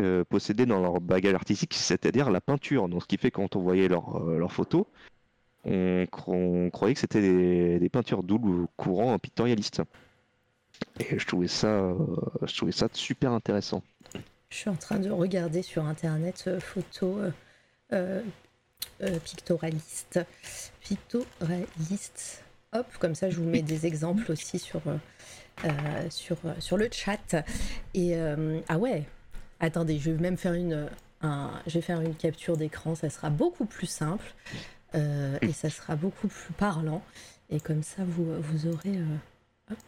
euh, 0.00 0.24
possédaient 0.24 0.66
dans 0.66 0.80
leur 0.80 1.00
bagage 1.00 1.34
artistique, 1.34 1.74
c'est-à-dire 1.74 2.30
la 2.30 2.40
peinture. 2.40 2.88
Donc, 2.88 3.02
ce 3.02 3.06
qui 3.06 3.16
fait 3.16 3.30
quand 3.30 3.54
on 3.54 3.60
voyait 3.60 3.88
leurs 3.88 4.18
leur 4.24 4.52
photos, 4.52 4.86
on, 5.64 6.06
croyait 6.72 6.94
que 6.94 7.00
c'était 7.00 7.20
des, 7.78 7.88
peintures 7.88 8.22
doubles 8.22 8.66
courant 8.76 9.18
pictorialiste. 9.18 9.82
Et 10.98 11.18
je 11.18 11.26
trouvais 11.26 11.48
ça, 11.48 11.68
euh, 11.68 11.94
je 12.42 12.56
trouvais 12.56 12.72
ça 12.72 12.88
super 12.92 13.32
intéressant. 13.32 13.82
Je 14.50 14.56
suis 14.56 14.70
en 14.70 14.74
train 14.74 14.98
de 14.98 15.10
regarder 15.10 15.62
sur 15.62 15.84
internet 15.86 16.44
euh, 16.48 16.60
photos 16.60 17.32
pictorialistes. 19.24 20.20
Pictorialistes. 20.80 22.42
Hop, 22.72 22.86
comme 22.98 23.14
ça 23.14 23.30
je 23.30 23.36
vous 23.36 23.48
mets 23.48 23.62
des 23.62 23.86
exemples 23.86 24.32
aussi 24.32 24.58
sur, 24.58 24.82
sur, 26.10 26.36
sur 26.58 26.76
le 26.76 26.88
chat. 26.90 27.36
Et 27.94 28.16
ah 28.68 28.78
ouais, 28.78 29.04
Attendez, 29.64 29.98
je 29.98 30.10
vais 30.10 30.20
même 30.20 30.36
faire 30.36 30.52
une, 30.52 30.90
je 31.22 31.72
vais 31.72 31.80
faire 31.80 32.02
une 32.02 32.14
capture 32.14 32.58
d'écran, 32.58 32.94
ça 32.94 33.08
sera 33.08 33.30
beaucoup 33.30 33.64
plus 33.64 33.86
simple 33.86 34.34
euh, 34.94 35.38
et 35.40 35.54
ça 35.54 35.70
sera 35.70 35.96
beaucoup 35.96 36.28
plus 36.28 36.52
parlant. 36.52 37.02
Et 37.48 37.60
comme 37.60 37.82
ça, 37.82 38.02
vous, 38.04 38.26
vous 38.42 38.66
aurez... 38.66 38.98
Euh, 38.98 39.16
hop. 39.70 39.78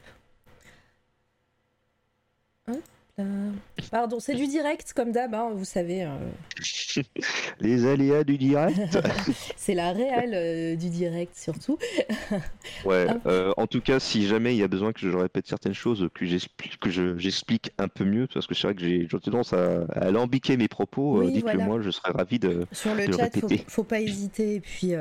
Hop. 2.68 2.82
Pardon, 3.90 4.20
c'est 4.20 4.34
du 4.34 4.46
direct 4.46 4.92
comme 4.94 5.10
d'hab, 5.10 5.34
hein, 5.34 5.50
vous 5.54 5.64
savez. 5.64 6.04
Euh. 6.04 6.18
Les 7.60 7.86
aléas 7.86 8.24
du 8.24 8.36
direct. 8.36 8.98
c'est 9.56 9.74
la 9.74 9.92
réelle 9.92 10.34
euh, 10.34 10.76
du 10.76 10.90
direct 10.90 11.34
surtout. 11.34 11.78
ouais. 12.84 13.06
Euh, 13.24 13.54
en 13.56 13.66
tout 13.66 13.80
cas, 13.80 14.00
si 14.00 14.26
jamais 14.26 14.54
il 14.54 14.58
y 14.58 14.62
a 14.62 14.68
besoin 14.68 14.92
que 14.92 15.00
je 15.00 15.16
répète 15.16 15.46
certaines 15.46 15.72
choses, 15.72 16.08
que 16.12 16.26
j'explique, 16.26 16.78
que 16.78 16.90
j'explique 16.90 17.72
un 17.78 17.88
peu 17.88 18.04
mieux, 18.04 18.26
parce 18.26 18.46
que 18.46 18.54
c'est 18.54 18.66
vrai 18.66 18.74
que 18.74 18.82
j'ai 18.82 19.08
tendance 19.08 19.54
à, 19.54 19.84
à 19.94 20.06
alambiquer 20.06 20.58
mes 20.58 20.68
propos. 20.68 21.22
Dites-le 21.22 21.58
moi, 21.58 21.80
je 21.80 21.90
serais 21.90 22.12
ravi 22.12 22.38
de. 22.38 22.66
Sur 22.72 22.94
le 22.94 23.10
chat, 23.10 23.30
faut, 23.34 23.48
faut, 23.66 23.84
pas 23.84 24.00
hésiter. 24.00 24.56
Et 24.56 24.60
puis, 24.60 24.92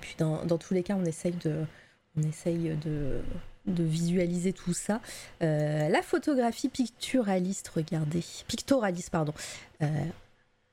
puis 0.00 0.14
dans, 0.18 0.44
dans, 0.44 0.58
tous 0.58 0.74
les 0.74 0.82
cas, 0.82 0.94
on 0.94 1.06
essaye 1.06 1.36
de, 1.42 1.64
on 2.18 2.28
essaye 2.28 2.76
de 2.84 3.20
de 3.66 3.84
visualiser 3.84 4.52
tout 4.52 4.72
ça. 4.72 5.00
Euh, 5.42 5.88
la 5.88 6.02
photographie 6.02 6.68
picturaliste, 6.68 7.68
regardez. 7.68 8.24
Pictoraliste, 8.46 9.10
pardon. 9.10 9.34
Euh, 9.82 9.86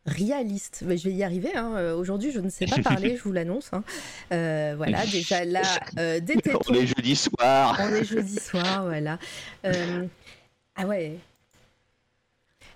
réaliste. 0.06 0.84
Mais 0.86 0.98
je 0.98 1.10
vais 1.10 1.16
y 1.16 1.24
arriver. 1.24 1.56
Hein. 1.56 1.74
Euh, 1.76 1.96
aujourd'hui, 1.96 2.32
je 2.32 2.40
ne 2.40 2.50
sais 2.50 2.66
pas 2.66 2.82
parler, 2.82 3.18
je 3.18 3.24
vous 3.24 3.32
l'annonce. 3.34 3.72
Hein. 3.74 3.84
voilà, 4.30 5.06
déjà 5.06 5.46
là, 5.46 5.62
des 6.20 6.36
On 6.70 6.74
est 6.74 6.88
jeudi 6.88 7.16
soir. 7.16 7.80
On 7.80 7.94
est 7.94 8.06
jeudi 8.06 8.40
soir, 8.40 8.86
voilà. 8.86 9.20
ah 9.64 10.86
ouais. 10.86 11.18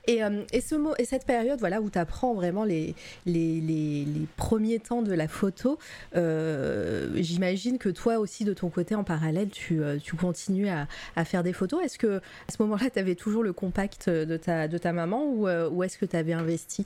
Et, 0.08 0.24
euh, 0.24 0.44
et, 0.52 0.62
ce 0.62 0.76
mot, 0.76 0.94
et 0.98 1.06
cette 1.06 1.26
période 1.26 1.60
voilà, 1.60 1.82
où 1.82 1.90
tu 1.90 2.00
apprends 2.00 2.34
vraiment 2.34 2.64
les, 2.64 2.96
les, 3.26 3.62
les, 3.62 4.06
les, 4.06 4.28
premiers 4.38 4.80
temps 4.80 5.02
de 5.02 5.14
la 5.14 5.28
photo, 5.28 5.78
euh, 6.16 7.10
j'imagine 7.16 7.78
que 7.78 7.90
toi 7.90 8.18
aussi, 8.20 8.46
de 8.46 8.54
ton 8.54 8.70
côté, 8.70 8.96
en 8.96 9.04
parallèle, 9.04 9.50
tu, 9.50 9.84
euh, 9.84 9.98
tu 9.98 10.16
continues 10.16 10.70
à, 10.70 10.88
à, 11.16 11.26
faire 11.26 11.44
des 11.44 11.54
photos. 11.54 11.84
Est-ce 11.84 12.00
que 12.00 12.18
à 12.18 12.52
ce 12.52 12.62
moment-là, 12.64 12.90
tu 12.90 13.00
avais 13.00 13.16
toujours 13.16 13.44
le 13.44 13.54
compact 13.54 14.10
de 14.10 14.38
ta, 14.38 14.68
de 14.68 14.78
ta 14.78 14.94
maman 14.94 15.26
ou, 15.26 15.48
ou 15.48 15.84
est-ce 15.84 15.98
que 15.98 16.06
tu 16.06 16.16
avais 16.16 16.34
investi? 16.34 16.86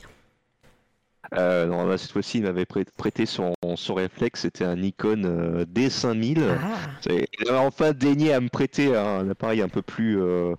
Euh, 1.33 1.65
non, 1.65 1.97
cette 1.97 2.11
fois-ci, 2.11 2.39
il 2.39 2.43
m'avait 2.43 2.65
prêté 2.65 3.25
son, 3.25 3.53
son 3.75 3.93
réflexe, 3.93 4.41
c'était 4.41 4.65
un 4.65 4.75
Nikon 4.75 5.23
euh, 5.25 5.65
D5000. 5.65 6.39
Ah. 6.39 7.09
Il 7.09 7.49
avait 7.49 7.57
enfin 7.57 7.93
daigné 7.93 8.33
à 8.33 8.39
me 8.39 8.49
prêter 8.49 8.95
un, 8.95 9.29
appareil 9.29 9.61
un 9.61 9.69
peu 9.69 9.81
plus, 9.81 10.21
euh, 10.21 10.55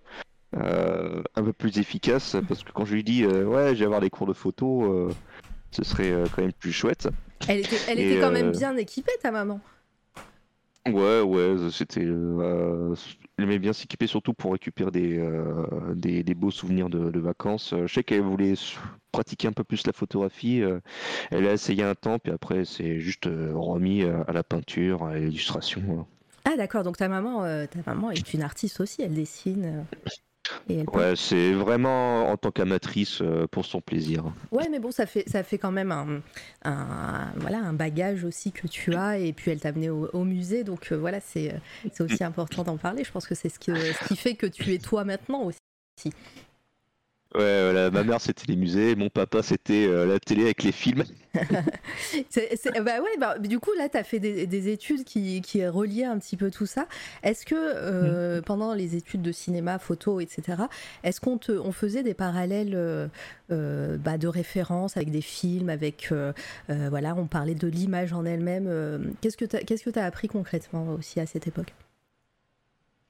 euh, 0.57 1.23
un 1.35 1.43
peu 1.43 1.53
plus 1.53 1.79
efficace, 1.79 2.37
parce 2.49 2.63
que 2.63 2.73
quand 2.73 2.85
je 2.85 2.95
lui 2.95 3.05
dis 3.05 3.25
euh, 3.25 3.45
ouais, 3.45 3.75
je 3.75 3.81
vais 3.81 3.85
avoir 3.85 4.01
des 4.01 4.11
cours 4.11 4.27
de 4.27 4.33
photo, 4.33 5.11
ce 5.71 5.85
serait 5.85 6.13
quand 6.35 6.43
même 6.43 6.53
plus 6.53 6.73
chouette. 6.73 7.09
Elle 7.49 7.61
était, 7.61 7.79
elle 7.89 8.01
était 8.01 8.21
quand 8.21 8.33
même 8.33 8.53
bien 8.53 8.77
équipée, 8.77 9.13
ta 9.23 9.31
maman. 9.31 9.61
Ouais, 10.87 11.21
ouais, 11.21 11.57
c'était. 11.73 12.05
Euh, 12.05 12.95
elle 13.37 13.45
aimait 13.45 13.59
bien 13.59 13.73
s'équiper 13.73 14.07
surtout 14.07 14.35
pour 14.35 14.53
récupérer 14.53 14.91
des, 14.91 15.19
euh, 15.19 15.95
des, 15.95 16.23
des, 16.23 16.35
beaux 16.35 16.51
souvenirs 16.51 16.89
de, 16.89 17.11
de 17.11 17.21
vacances. 17.21 17.75
Je 17.87 17.93
sais 17.93 18.05
qu'elle 18.05 18.23
voulait 18.23 18.55
pratiquer 19.13 19.49
un 19.49 19.53
peu 19.53 19.65
plus 19.65 19.87
la 19.87 19.93
photographie. 19.93 20.63
Euh, 20.63 20.79
elle 21.31 21.47
a 21.47 21.53
essayé 21.53 21.83
un 21.83 21.95
temps, 21.95 22.19
puis 22.19 22.33
après, 22.33 22.65
c'est 22.65 23.01
juste 23.01 23.27
euh, 23.27 23.53
remis 23.55 24.05
à 24.05 24.33
la 24.33 24.45
peinture, 24.45 25.05
à 25.05 25.19
l'illustration. 25.19 26.07
Ah, 26.45 26.57
d'accord, 26.57 26.85
donc 26.85 26.97
ta 26.97 27.09
maman, 27.09 27.43
ta 27.67 27.81
maman 27.93 28.13
est 28.13 28.33
une 28.33 28.43
artiste 28.43 28.81
aussi, 28.81 29.03
elle 29.03 29.15
dessine. 29.15 29.85
Ouais, 30.69 31.15
c'est 31.17 31.53
vraiment 31.53 32.31
en 32.31 32.37
tant 32.37 32.51
qu'amatrice 32.51 33.21
euh, 33.21 33.47
pour 33.47 33.65
son 33.65 33.81
plaisir. 33.81 34.25
Ouais, 34.51 34.69
mais 34.71 34.79
bon, 34.79 34.91
ça 34.91 35.07
fait, 35.07 35.29
ça 35.29 35.43
fait 35.43 35.59
quand 35.59 35.73
même 35.73 35.93
un, 35.93 36.21
un 36.65 37.33
voilà, 37.37 37.59
un 37.59 37.73
bagage 37.73 38.25
aussi 38.25 38.53
que 38.53 38.67
tu 38.67 38.95
as, 38.95 39.19
et 39.19 39.33
puis 39.33 39.51
elle 39.51 39.61
t'a 39.61 39.69
amené 39.69 39.91
au, 39.91 40.09
au, 40.13 40.25
musée, 40.25 40.65
donc 40.65 40.93
euh, 40.93 40.97
voilà, 40.97 41.21
c'est 41.21 41.55
aussi 42.01 42.25
important 42.25 42.65
d'en 42.65 42.77
parler. 42.77 43.05
Je 43.05 43.13
pense 43.13 43.27
que 43.27 43.35
c'est 43.35 43.49
ce, 43.49 43.59
ce 43.59 44.09
qui 44.09 44.17
fait 44.17 44.35
que 44.35 44.47
tu 44.47 44.73
es 44.73 44.79
toi 44.79 45.05
maintenant 45.05 45.43
aussi. 45.43 46.13
Ouais, 47.35 47.63
voilà, 47.65 47.91
ma 47.91 48.05
mère 48.05 48.21
c'était 48.21 48.45
les 48.47 48.57
musées, 48.57 48.95
mon 48.95 49.11
papa 49.11 49.43
c'était 49.43 49.87
euh, 49.87 50.07
la 50.07 50.21
télé 50.21 50.45
avec 50.45 50.63
les 50.63 50.71
films. 50.71 51.03
c'est, 52.31 52.57
c'est, 52.57 52.81
bah 52.81 53.01
ouais, 53.03 53.19
bah, 53.19 53.37
du 53.39 53.59
coup 53.59 53.73
là 53.77 53.89
tu 53.89 53.99
as 53.99 54.05
fait 54.05 54.21
des, 54.21 54.47
des, 54.47 54.69
études 54.69 55.03
qui, 55.03 55.43
qui 55.43 55.67
reliaient 55.67 56.05
un 56.05 56.19
petit 56.19 56.37
peu 56.37 56.53
tout 56.53 56.67
ça. 56.67 56.87
Est-ce 57.25 57.45
que 57.45 57.55
euh, 57.57 58.39
mmh. 58.39 58.43
pendant 58.43 58.75
les 58.75 58.95
études 58.95 59.23
de 59.23 59.33
cinéma, 59.33 59.81
photo, 59.81 60.21
etc., 60.21 60.63
est-ce 61.03 61.21
qu'on 61.21 61.37
te, 61.37 61.51
on 61.51 61.73
faisait 61.73 62.05
des 62.05 62.15
parallèles 62.15 62.75
euh, 62.75 63.09
euh 63.51 63.99
bah, 63.99 64.19
de 64.19 64.29
référence 64.29 64.97
avec 64.97 65.11
des 65.11 65.21
films, 65.21 65.69
avec 65.69 66.11
euh, 66.13 66.33
voilà, 66.69 67.17
on 67.17 67.27
parlait 67.27 67.57
de 67.57 67.67
l'image 67.67 68.13
en 68.13 68.25
elle-même. 68.25 69.15
qu'est-ce 69.21 69.37
que 69.37 69.45
tu 69.45 69.59
qu'est-ce 69.65 69.83
que 69.83 69.99
as 69.99 70.05
appris 70.05 70.29
concrètement 70.29 70.95
aussi 70.95 71.19
à 71.19 71.27
cette 71.27 71.49
époque? 71.49 71.75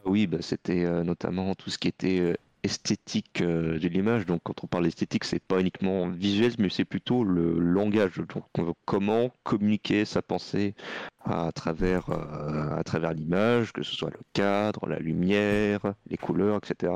Oui, 0.07 0.27
bah, 0.27 0.39
c'était 0.41 0.85
notamment 1.05 1.55
tout 1.55 1.69
ce 1.69 1.79
qui 1.79 1.89
était 1.89 2.35
esthétique 2.67 3.41
euh, 3.41 3.79
de 3.79 3.89
l'image. 3.89 4.27
Donc 4.27 4.41
quand 4.45 4.63
on 4.63 4.67
parle 4.67 4.85
d'esthétique, 4.85 5.25
c'est 5.25 5.43
pas 5.43 5.61
uniquement 5.61 6.09
visuel, 6.09 6.53
mais 6.59 6.69
c'est 6.69 6.85
plutôt 6.85 7.25
le 7.25 7.59
langage. 7.59 8.21
Donc 8.29 8.45
comment 8.85 9.33
communiquer 9.45 10.05
sa 10.05 10.21
pensée 10.21 10.75
à 11.25 11.51
travers 11.53 12.11
euh, 12.11 12.77
à 12.77 12.85
travers 12.85 13.13
l'image, 13.15 13.73
que 13.73 13.83
ce 13.83 13.95
soit 13.95 14.11
le 14.11 14.21
cadre, 14.33 14.87
la 14.87 14.99
lumière, 14.99 15.81
les 16.11 16.17
couleurs, 16.17 16.59
etc. 16.59 16.93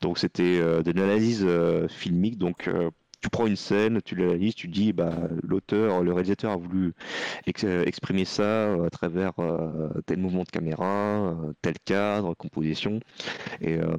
Donc 0.00 0.18
c'était 0.18 0.58
euh, 0.60 0.82
de 0.82 0.92
l'analyse 0.92 1.46
filmique. 1.88 2.38
Donc 2.38 2.68
tu 3.20 3.30
prends 3.30 3.46
une 3.46 3.56
scène, 3.56 4.00
tu 4.02 4.14
l'analyses, 4.14 4.54
tu 4.54 4.68
dis 4.68 4.92
bah 4.92 5.12
l'auteur, 5.42 6.02
le 6.02 6.12
réalisateur 6.12 6.52
a 6.52 6.56
voulu 6.56 6.94
ex 7.46 7.64
exprimer 7.64 8.24
ça 8.24 8.42
euh, 8.42 8.86
à 8.86 8.90
travers 8.90 9.32
euh, 9.40 9.88
tel 10.06 10.18
mouvement 10.18 10.44
de 10.44 10.50
caméra, 10.50 11.32
euh, 11.32 11.52
tel 11.62 11.74
cadre, 11.84 12.34
composition. 12.34 13.00
Et 13.60 13.74
euh, 13.74 13.96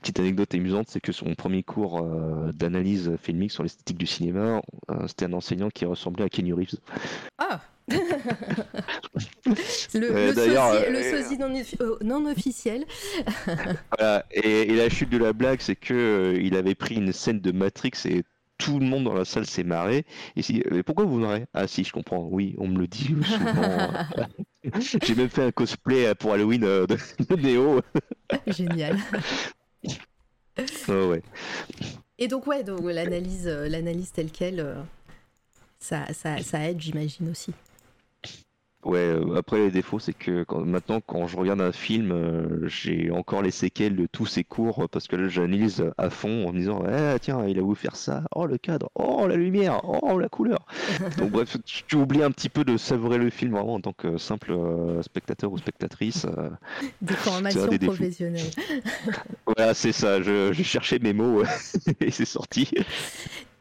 petite 0.00 0.18
anecdote 0.18 0.54
amusante, 0.54 0.88
c'est 0.88 1.00
que 1.00 1.12
son 1.12 1.34
premier 1.34 1.62
cours 1.62 2.00
euh, 2.00 2.50
d'analyse 2.52 3.12
filmique 3.22 3.52
sur 3.52 3.62
l'esthétique 3.62 3.98
du 3.98 4.06
cinéma, 4.06 4.62
c'était 5.06 5.26
un 5.26 5.32
enseignant 5.32 5.70
qui 5.70 5.84
ressemblait 5.84 6.24
à 6.24 6.28
Kenny 6.28 6.52
Reeves. 6.52 6.78
Ah 7.38 7.60
le, 9.94 10.10
euh, 10.10 10.28
le, 10.28 10.34
sosie, 10.34 10.90
le 10.90 11.02
sosie 11.02 11.38
non, 11.38 12.20
non, 12.20 12.30
officiel. 12.30 12.84
voilà. 13.96 14.24
et, 14.30 14.62
et, 14.62 14.76
la 14.76 14.88
chute 14.88 15.10
de 15.10 15.18
la 15.18 15.32
blague, 15.32 15.60
c'est 15.60 15.76
que 15.76 16.36
il 16.40 16.56
avait 16.56 16.74
pris 16.74 16.96
une 16.96 17.12
scène 17.12 17.40
de 17.40 17.52
Matrix 17.52 17.92
et 18.04 18.22
tout 18.60 18.78
le 18.78 18.86
monde 18.86 19.04
dans 19.04 19.14
la 19.14 19.24
salle 19.24 19.46
s'est 19.46 19.64
marré. 19.64 20.04
Et 20.36 20.42
si, 20.42 20.62
mais 20.70 20.82
pourquoi 20.82 21.04
vous 21.04 21.18
marrez? 21.18 21.46
Ah 21.54 21.66
si, 21.66 21.82
je 21.82 21.92
comprends. 21.92 22.28
Oui, 22.30 22.54
on 22.58 22.68
me 22.68 22.78
le 22.78 22.86
dit 22.86 23.06
souvent. 23.24 23.88
J'ai 25.02 25.14
même 25.14 25.30
fait 25.30 25.44
un 25.44 25.50
cosplay 25.50 26.14
pour 26.14 26.34
Halloween 26.34 26.60
de, 26.60 26.86
de 26.86 27.36
Neo. 27.36 27.80
Génial. 28.46 28.98
Oh, 30.88 31.08
ouais. 31.08 31.22
Et 32.18 32.28
donc 32.28 32.46
ouais, 32.46 32.62
donc 32.62 32.80
l'analyse, 32.84 33.46
l'analyse 33.46 34.12
telle 34.12 34.30
quelle, 34.30 34.76
ça, 35.78 36.12
ça, 36.12 36.42
ça 36.42 36.68
aide, 36.68 36.80
j'imagine 36.80 37.30
aussi. 37.30 37.52
Ouais, 38.82 38.98
euh, 38.98 39.36
après 39.36 39.58
les 39.58 39.70
défauts, 39.70 39.98
c'est 39.98 40.14
que 40.14 40.42
quand, 40.44 40.64
maintenant, 40.64 41.02
quand 41.06 41.26
je 41.26 41.36
regarde 41.36 41.60
un 41.60 41.72
film, 41.72 42.12
euh, 42.12 42.66
j'ai 42.66 43.10
encore 43.10 43.42
les 43.42 43.50
séquelles 43.50 43.94
de 43.94 44.06
tous 44.06 44.24
ces 44.24 44.42
cours 44.42 44.88
parce 44.88 45.06
que 45.06 45.16
là, 45.16 45.28
j'analyse 45.28 45.84
à 45.98 46.08
fond 46.08 46.48
en 46.48 46.52
me 46.52 46.58
disant, 46.58 46.82
eh, 46.88 47.18
tiens, 47.20 47.46
il 47.46 47.58
a 47.58 47.62
voulu 47.62 47.76
faire 47.76 47.94
ça, 47.94 48.22
oh 48.34 48.46
le 48.46 48.56
cadre, 48.56 48.90
oh 48.94 49.26
la 49.26 49.36
lumière, 49.36 49.82
oh 49.84 50.18
la 50.18 50.30
couleur. 50.30 50.64
Donc 51.18 51.30
bref, 51.30 51.58
tu, 51.66 51.82
tu, 51.84 51.96
oublies 51.96 52.22
un 52.22 52.30
petit 52.30 52.48
peu 52.48 52.64
de 52.64 52.78
savourer 52.78 53.18
le 53.18 53.28
film 53.28 53.52
vraiment 53.52 53.74
en 53.74 53.80
tant 53.82 53.92
que 53.92 54.16
simple 54.16 54.52
euh, 54.52 55.02
spectateur 55.02 55.52
ou 55.52 55.58
spectatrice. 55.58 56.24
Euh, 56.24 56.48
des 57.02 57.14
formations 57.14 57.66
des 57.66 57.78
professionnelles. 57.78 58.50
voilà, 59.46 59.74
c'est 59.74 59.92
ça. 59.92 60.22
Je, 60.22 60.54
je, 60.54 60.62
cherchais 60.62 60.98
mes 60.98 61.12
mots 61.12 61.42
et 62.00 62.10
c'est 62.10 62.24
sorti. 62.24 62.70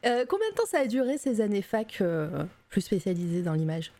combien 0.02 0.50
de 0.50 0.56
temps 0.56 0.66
ça 0.66 0.80
a 0.80 0.86
duré 0.86 1.18
ces 1.18 1.42
années 1.42 1.62
fac 1.62 2.02
plus 2.70 2.82
spécialisées 2.82 3.42
dans 3.42 3.54
l'image? 3.54 3.92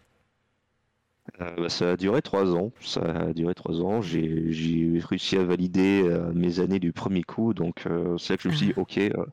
Euh, 1.42 1.56
bah, 1.58 1.70
ça 1.70 1.92
a 1.92 1.98
duré 1.98 2.22
trois 2.22 2.56
ans. 2.56 2.72
Ça 2.82 3.02
a 3.02 3.34
duré 3.34 3.54
trois 3.54 3.82
ans. 3.82 4.02
J'ai 4.02 5.00
réussi 5.04 5.38
à 5.38 5.44
valider 5.44 6.04
euh, 6.04 6.32
mes 6.34 6.60
années 6.60 6.80
du 6.80 6.94
premier 6.94 7.24
coup. 7.24 7.54
Donc 7.54 7.86
euh, 7.86 8.18
c'est 8.18 8.34
là 8.34 8.38
que 8.38 8.44
je 8.44 8.50
me 8.50 8.54
suis 8.54 8.68
dit, 8.68 8.74
ok, 8.78 8.98
euh, 8.98 9.26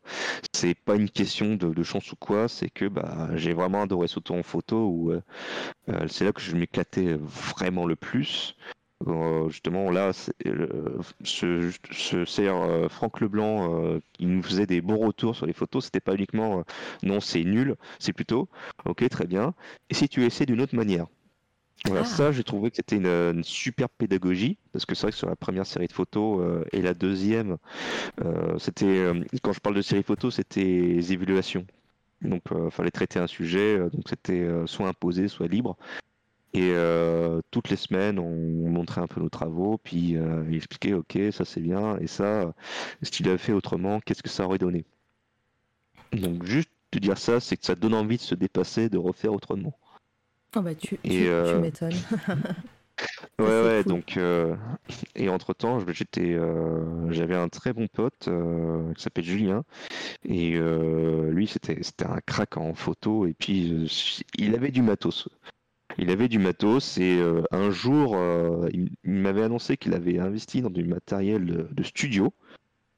c'est 0.52 0.74
pas 0.74 0.96
une 0.96 1.10
question 1.10 1.54
de, 1.54 1.68
de, 1.72 1.82
chance 1.82 2.10
ou 2.12 2.16
quoi. 2.16 2.48
C'est 2.48 2.70
que 2.70 2.86
bah, 2.86 3.28
j'ai 3.34 3.52
vraiment 3.52 3.82
adoré 3.82 4.08
ce 4.08 4.20
tour 4.20 4.36
en 4.36 4.42
photo. 4.42 4.76
Où 4.86 5.12
c'est 6.08 6.24
là 6.24 6.32
que 6.32 6.40
je 6.40 6.56
m'éclatais 6.56 7.16
vraiment 7.20 7.86
le 7.86 7.96
plus. 7.96 8.56
justement 9.48 9.90
là, 9.90 10.12
ce, 10.12 11.70
ce 11.92 12.24
CR 12.24 12.90
Franck 12.90 13.20
Leblanc 13.20 13.98
qui 14.14 14.26
nous 14.26 14.42
faisait 14.42 14.66
des 14.66 14.80
bons 14.80 14.98
retours 14.98 15.36
sur 15.36 15.46
les 15.46 15.52
photos, 15.52 15.86
c'était 15.86 16.00
pas 16.00 16.14
uniquement 16.14 16.64
non 17.02 17.20
c'est 17.20 17.44
nul, 17.44 17.76
c'est 17.98 18.12
plutôt 18.12 18.48
ok 18.84 19.08
très 19.08 19.26
bien. 19.26 19.54
Et 19.90 19.94
si 19.94 20.08
tu 20.08 20.24
essaies 20.24 20.46
d'une 20.46 20.60
autre 20.60 20.74
manière? 20.76 21.06
Voilà, 21.84 22.02
ah. 22.02 22.04
ça, 22.04 22.32
j'ai 22.32 22.42
trouvé 22.42 22.70
que 22.70 22.76
c'était 22.76 22.96
une, 22.96 23.06
une, 23.06 23.44
super 23.44 23.88
pédagogie, 23.88 24.58
parce 24.72 24.86
que 24.86 24.94
c'est 24.94 25.02
vrai 25.02 25.12
que 25.12 25.18
sur 25.18 25.28
la 25.28 25.36
première 25.36 25.66
série 25.66 25.86
de 25.86 25.92
photos 25.92 26.40
euh, 26.40 26.64
et 26.72 26.82
la 26.82 26.94
deuxième, 26.94 27.58
euh, 28.24 28.58
c'était, 28.58 28.86
euh, 28.86 29.22
quand 29.42 29.52
je 29.52 29.60
parle 29.60 29.76
de 29.76 29.82
série 29.82 30.02
photo, 30.02 30.30
c'était 30.30 30.64
les 30.64 31.12
évaluations. 31.12 31.66
Donc, 32.22 32.42
il 32.50 32.70
fallait 32.70 32.90
traiter 32.90 33.18
un 33.18 33.26
sujet, 33.26 33.78
donc 33.78 34.08
c'était 34.08 34.48
soit 34.64 34.88
imposé, 34.88 35.28
soit 35.28 35.48
libre. 35.48 35.76
Et 36.54 36.72
toutes 37.50 37.68
les 37.68 37.76
semaines, 37.76 38.18
on, 38.18 38.70
montrait 38.70 39.02
un 39.02 39.06
peu 39.06 39.20
nos 39.20 39.28
travaux, 39.28 39.76
puis 39.76 40.16
il 40.48 40.56
expliquait, 40.56 40.94
ok, 40.94 41.18
ça 41.30 41.44
c'est 41.44 41.60
bien, 41.60 41.98
et 41.98 42.06
ça, 42.06 42.54
si 43.02 43.10
tu 43.10 43.22
l'avais 43.22 43.36
fait 43.36 43.52
autrement, 43.52 44.00
qu'est-ce 44.00 44.22
que 44.22 44.30
ça 44.30 44.46
aurait 44.46 44.56
donné? 44.56 44.86
Donc, 46.12 46.42
juste 46.44 46.70
te 46.90 46.98
dire 46.98 47.18
ça, 47.18 47.38
c'est 47.38 47.58
que 47.58 47.66
ça 47.66 47.74
donne 47.74 47.92
envie 47.92 48.16
de 48.16 48.22
se 48.22 48.34
dépasser, 48.34 48.88
de 48.88 48.96
refaire 48.96 49.34
autrement. 49.34 49.78
Oh 50.56 50.62
bah 50.62 50.74
tu, 50.74 50.98
tu, 51.04 51.28
euh... 51.28 51.54
tu 51.54 51.60
m'étonnes. 51.60 51.92
ouais 53.38 53.62
ouais 53.62 53.82
cool. 53.82 53.92
donc 53.92 54.16
euh, 54.16 54.56
et 55.14 55.28
entre 55.28 55.52
temps 55.52 55.78
j'étais 55.88 56.32
euh, 56.32 57.12
j'avais 57.12 57.36
un 57.36 57.50
très 57.50 57.74
bon 57.74 57.88
pote 57.88 58.30
qui 58.94 59.02
s'appelle 59.02 59.24
Julien 59.24 59.64
et 60.24 60.58
lui 60.58 61.46
c'était 61.46 61.82
c'était 61.82 62.06
un 62.06 62.20
crack 62.24 62.56
en 62.56 62.74
photo 62.74 63.26
et 63.26 63.34
puis 63.34 63.86
il 64.38 64.54
avait 64.54 64.70
du 64.70 64.80
matos 64.80 65.28
il 65.98 66.10
avait 66.10 66.28
du 66.28 66.38
matos 66.38 66.96
et 66.96 67.20
un 67.50 67.70
jour 67.70 68.16
il, 68.72 68.88
il 69.04 69.10
m'avait 69.10 69.42
annoncé 69.42 69.76
qu'il 69.76 69.92
avait 69.92 70.18
investi 70.18 70.62
dans 70.62 70.70
du 70.70 70.84
matériel 70.84 71.44
de, 71.44 71.68
de 71.70 71.82
studio 71.82 72.32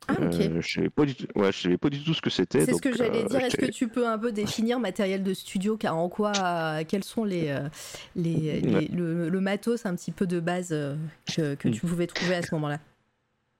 ah. 0.08 0.14
Euh, 0.20 0.60
je 0.60 0.68
savais 0.68 0.90
pas 0.90 1.04
du 1.04 1.14
tout, 1.14 1.26
ouais, 1.38 1.52
je 1.52 1.58
savais 1.62 1.76
pas 1.76 1.90
du 1.90 2.02
tout 2.02 2.14
ce 2.14 2.22
que 2.22 2.30
c'était. 2.30 2.64
C'est 2.64 2.74
ce 2.74 2.80
que 2.80 2.96
j'allais 2.96 3.24
euh, 3.24 3.28
dire. 3.28 3.40
Est-ce 3.40 3.56
que 3.56 3.70
tu 3.70 3.88
peux 3.88 4.06
un 4.06 4.18
peu 4.18 4.32
définir 4.32 4.80
matériel 4.80 5.22
de 5.22 5.34
studio, 5.34 5.76
car 5.76 5.96
en 5.96 6.08
quoi, 6.08 6.32
euh, 6.42 6.84
quels 6.88 7.04
sont 7.04 7.24
les, 7.24 7.54
les, 8.16 8.60
les 8.60 8.74
ouais. 8.74 8.88
le, 8.92 9.28
le, 9.28 9.40
matos 9.40 9.84
un 9.86 9.94
petit 9.94 10.12
peu 10.12 10.26
de 10.26 10.40
base 10.40 10.70
que, 11.36 11.54
que 11.54 11.68
tu 11.68 11.80
pouvais 11.80 12.06
trouver 12.06 12.36
à 12.36 12.42
ce 12.42 12.54
moment-là? 12.54 12.78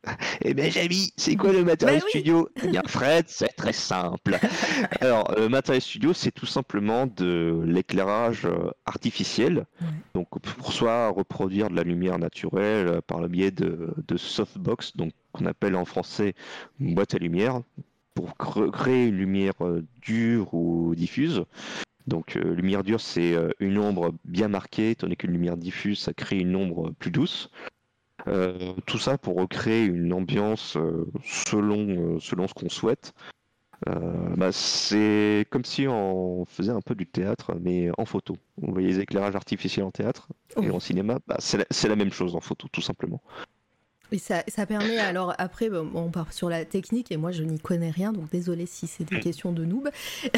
Eh 0.42 0.55
bien, 0.55 0.70
Jamie, 0.70 1.12
c'est 1.16 1.36
quoi 1.36 1.53
le 1.53 1.64
matériel 1.64 2.01
Bah 2.01 2.05
oui. 2.07 2.20
studio? 2.20 2.49
Eh 2.62 2.68
bien, 2.68 2.82
Fred, 2.86 3.24
c'est 3.28 3.49
très 3.57 3.72
simple. 3.72 4.38
Alors, 5.01 5.34
le 5.36 5.49
matériel 5.49 5.82
studio, 5.82 6.12
c'est 6.12 6.30
tout 6.30 6.46
simplement 6.46 7.07
de 7.07 7.61
l'éclairage 7.64 8.44
euh, 8.46 8.70
artificiel. 8.86 9.66
Ouais. 9.80 9.86
Donc, 10.14 10.28
pour 10.40 10.72
soit 10.72 11.09
reproduire 11.09 11.68
de 11.70 11.76
la 11.76 11.82
lumière 11.82 12.18
naturelle 12.18 12.88
euh, 12.88 13.01
par 13.07 13.20
le 13.20 13.28
biais 13.28 13.51
de, 13.51 13.94
de 14.07 14.16
softbox, 14.16 14.96
donc 14.96 15.12
qu'on 15.32 15.46
appelle 15.46 15.74
en 15.74 15.84
français 15.84 16.34
une 16.80 16.94
boîte 16.94 17.14
à 17.14 17.18
lumière, 17.18 17.61
pour 18.14 18.36
créer 18.36 19.07
une 19.07 19.16
lumière 19.16 19.55
euh, 19.61 19.84
dure 20.03 20.53
ou 20.55 20.94
diffuse. 20.96 21.44
Donc, 22.07 22.36
euh, 22.36 22.55
lumière 22.55 22.82
dure, 22.82 23.01
c'est 23.01 23.34
euh, 23.34 23.51
une 23.61 23.78
ombre 23.78 24.14
bien 24.24 24.49
marquée, 24.49 24.94
tandis 24.94 25.16
qu'une 25.16 25.32
lumière 25.32 25.57
diffuse, 25.57 26.01
ça 26.01 26.14
crée 26.14 26.38
une 26.38 26.57
ombre 26.57 26.92
plus 26.99 27.11
douce. 27.11 27.51
Euh, 28.28 28.74
tout 28.86 28.98
ça 28.98 29.16
pour 29.16 29.36
recréer 29.36 29.84
une 29.84 30.12
ambiance 30.12 30.76
euh, 30.76 31.10
selon, 31.24 32.16
euh, 32.16 32.20
selon 32.20 32.46
ce 32.46 32.54
qu'on 32.54 32.68
souhaite. 32.68 33.14
Euh, 33.88 34.36
bah, 34.36 34.50
c'est 34.52 35.46
comme 35.50 35.64
si 35.64 35.86
on 35.88 36.44
faisait 36.46 36.72
un 36.72 36.80
peu 36.80 36.94
du 36.94 37.06
théâtre, 37.06 37.54
mais 37.60 37.90
en 37.96 38.04
photo. 38.04 38.36
Vous 38.60 38.72
voyez 38.72 38.88
les 38.88 39.00
éclairages 39.00 39.36
artificiels 39.36 39.84
en 39.84 39.90
théâtre 39.90 40.28
et 40.60 40.70
en 40.70 40.80
cinéma, 40.80 41.18
bah, 41.26 41.36
c'est 41.38 41.58
la, 41.58 41.64
c'est 41.70 41.88
la 41.88 41.96
même 41.96 42.12
chose 42.12 42.34
en 42.34 42.40
photo, 42.40 42.68
tout 42.72 42.82
simplement. 42.82 43.22
Et 44.11 44.18
ça, 44.18 44.42
ça 44.48 44.64
permet, 44.66 44.98
alors 44.98 45.34
après, 45.38 45.68
bon, 45.68 45.90
on 45.94 46.11
part 46.11 46.32
sur 46.32 46.48
la 46.48 46.64
technique 46.64 47.12
et 47.12 47.16
moi 47.16 47.30
je 47.32 47.42
n'y 47.42 47.59
connais 47.59 47.90
rien, 47.90 48.12
donc 48.12 48.30
désolé 48.30 48.66
si 48.66 48.86
c'est 48.86 49.04
des 49.04 49.20
questions 49.20 49.52
de 49.52 49.64
noob. 49.64 49.88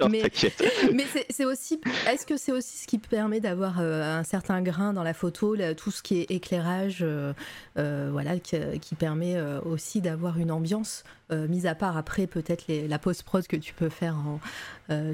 Non, 0.00 0.08
Mais-. 0.10 0.22
Mais 0.92 1.04
c'est- 1.30 1.44
aussi, 1.44 1.80
est-ce 2.08 2.26
que 2.26 2.36
c'est 2.36 2.52
aussi 2.52 2.76
ce 2.78 2.86
qui 2.86 2.98
permet 2.98 3.40
d'avoir 3.40 3.80
euh, 3.80 4.18
un 4.18 4.22
certain 4.22 4.60
grain 4.60 4.92
dans 4.92 5.02
la 5.02 5.14
photo, 5.14 5.54
là, 5.54 5.74
tout 5.74 5.90
ce 5.90 6.02
qui 6.02 6.20
est 6.20 6.30
éclairage, 6.30 6.98
euh, 7.02 7.32
euh, 7.78 8.08
voilà, 8.12 8.38
qui, 8.38 8.56
qui 8.80 8.94
permet 8.94 9.40
aussi 9.64 10.00
d'avoir 10.00 10.38
une 10.38 10.50
ambiance, 10.50 11.04
euh, 11.32 11.48
mis 11.48 11.66
à 11.66 11.74
part 11.74 11.96
après 11.96 12.26
peut-être 12.26 12.64
la 12.68 12.98
post-prod 12.98 13.46
que 13.46 13.56
tu 13.56 13.72
peux 13.72 13.88
faire 13.88 14.16
en, 14.16 14.40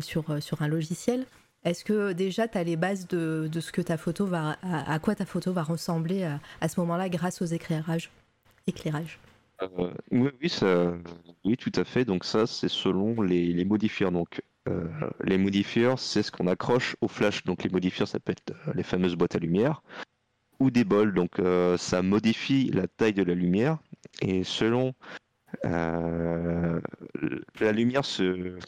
sur, 0.00 0.24
sur 0.42 0.62
un 0.62 0.68
logiciel? 0.68 1.24
Est-ce 1.64 1.84
que 1.84 2.12
déjà 2.12 2.46
tu 2.46 2.58
as 2.58 2.64
les 2.64 2.76
bases 2.76 3.08
de, 3.08 3.48
ce 3.60 3.72
que 3.72 3.80
ta 3.80 3.96
photo 3.96 4.26
va, 4.26 4.56
à, 4.62 4.98
quoi 4.98 5.14
ta 5.14 5.24
photo 5.24 5.52
va 5.52 5.62
ressembler 5.62 6.24
à, 6.24 6.40
à 6.60 6.68
ce 6.68 6.78
moment-là 6.80 7.08
grâce 7.08 7.40
aux 7.42 7.46
éclairages 7.46 8.10
Euh, 9.62 9.90
oui, 10.10 10.30
oui, 10.42 10.48
ça- 10.48 10.92
oui, 11.44 11.56
tout 11.56 11.72
à 11.76 11.84
fait. 11.84 12.04
Donc 12.04 12.24
ça, 12.24 12.46
c'est 12.46 12.68
selon 12.68 13.22
les, 13.22 13.64
modifieurs. 13.64 14.12
Donc 14.12 14.42
euh, 14.68 14.86
les 15.22 15.38
modifieurs, 15.38 15.98
c'est 15.98 16.22
ce 16.22 16.30
qu'on 16.30 16.46
accroche 16.48 16.96
au 17.00 17.08
flash. 17.08 17.44
Donc 17.44 17.62
les 17.62 17.70
modifieurs, 17.70 18.08
ça 18.08 18.18
peut 18.20 18.32
être 18.32 18.50
euh, 18.68 18.72
les 18.74 18.82
fameuses 18.82 19.16
boîtes 19.16 19.36
à 19.36 19.38
lumière 19.38 19.82
ou 20.60 20.70
des 20.70 20.84
bols. 20.84 21.14
Donc 21.14 21.38
euh, 21.38 21.76
ça 21.78 22.02
modifie 22.02 22.70
la 22.72 22.86
taille 22.88 23.14
de 23.14 23.22
la 23.22 23.34
lumière 23.34 23.78
et 24.20 24.44
selon 24.44 24.92
euh, 25.64 26.80
la 27.60 27.72
lumière 27.72 28.04
se 28.04 28.58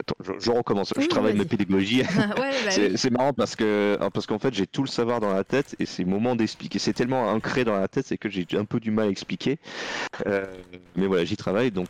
Attends, 0.00 0.14
je, 0.24 0.32
je 0.38 0.50
recommence. 0.50 0.92
Oui, 0.96 1.04
je 1.04 1.08
travaille 1.08 1.34
ma 1.36 1.44
pédagogie. 1.44 2.02
Ouais, 2.38 2.52
bah 2.64 2.70
C'est 2.70 3.04
oui. 3.04 3.10
marrant 3.10 3.32
parce 3.32 3.56
que 3.56 3.98
parce 4.12 4.26
qu'en 4.26 4.38
fait 4.38 4.54
j'ai 4.54 4.66
tout 4.66 4.82
le 4.82 4.88
savoir 4.88 5.20
dans 5.20 5.32
la 5.32 5.44
tête 5.44 5.74
et 5.78 5.86
c'est 5.86 6.04
moment 6.04 6.36
d'expliquer. 6.36 6.78
C'est 6.78 6.92
tellement 6.92 7.28
ancré 7.30 7.64
dans 7.64 7.78
la 7.78 7.88
tête, 7.88 8.06
c'est 8.06 8.18
que 8.18 8.28
j'ai 8.28 8.46
un 8.54 8.64
peu 8.64 8.80
du 8.80 8.90
mal 8.90 9.08
à 9.08 9.10
expliquer. 9.10 9.58
Euh, 10.26 10.46
mais 10.96 11.06
voilà, 11.06 11.24
j'y 11.24 11.36
travaille. 11.36 11.70
Donc 11.70 11.88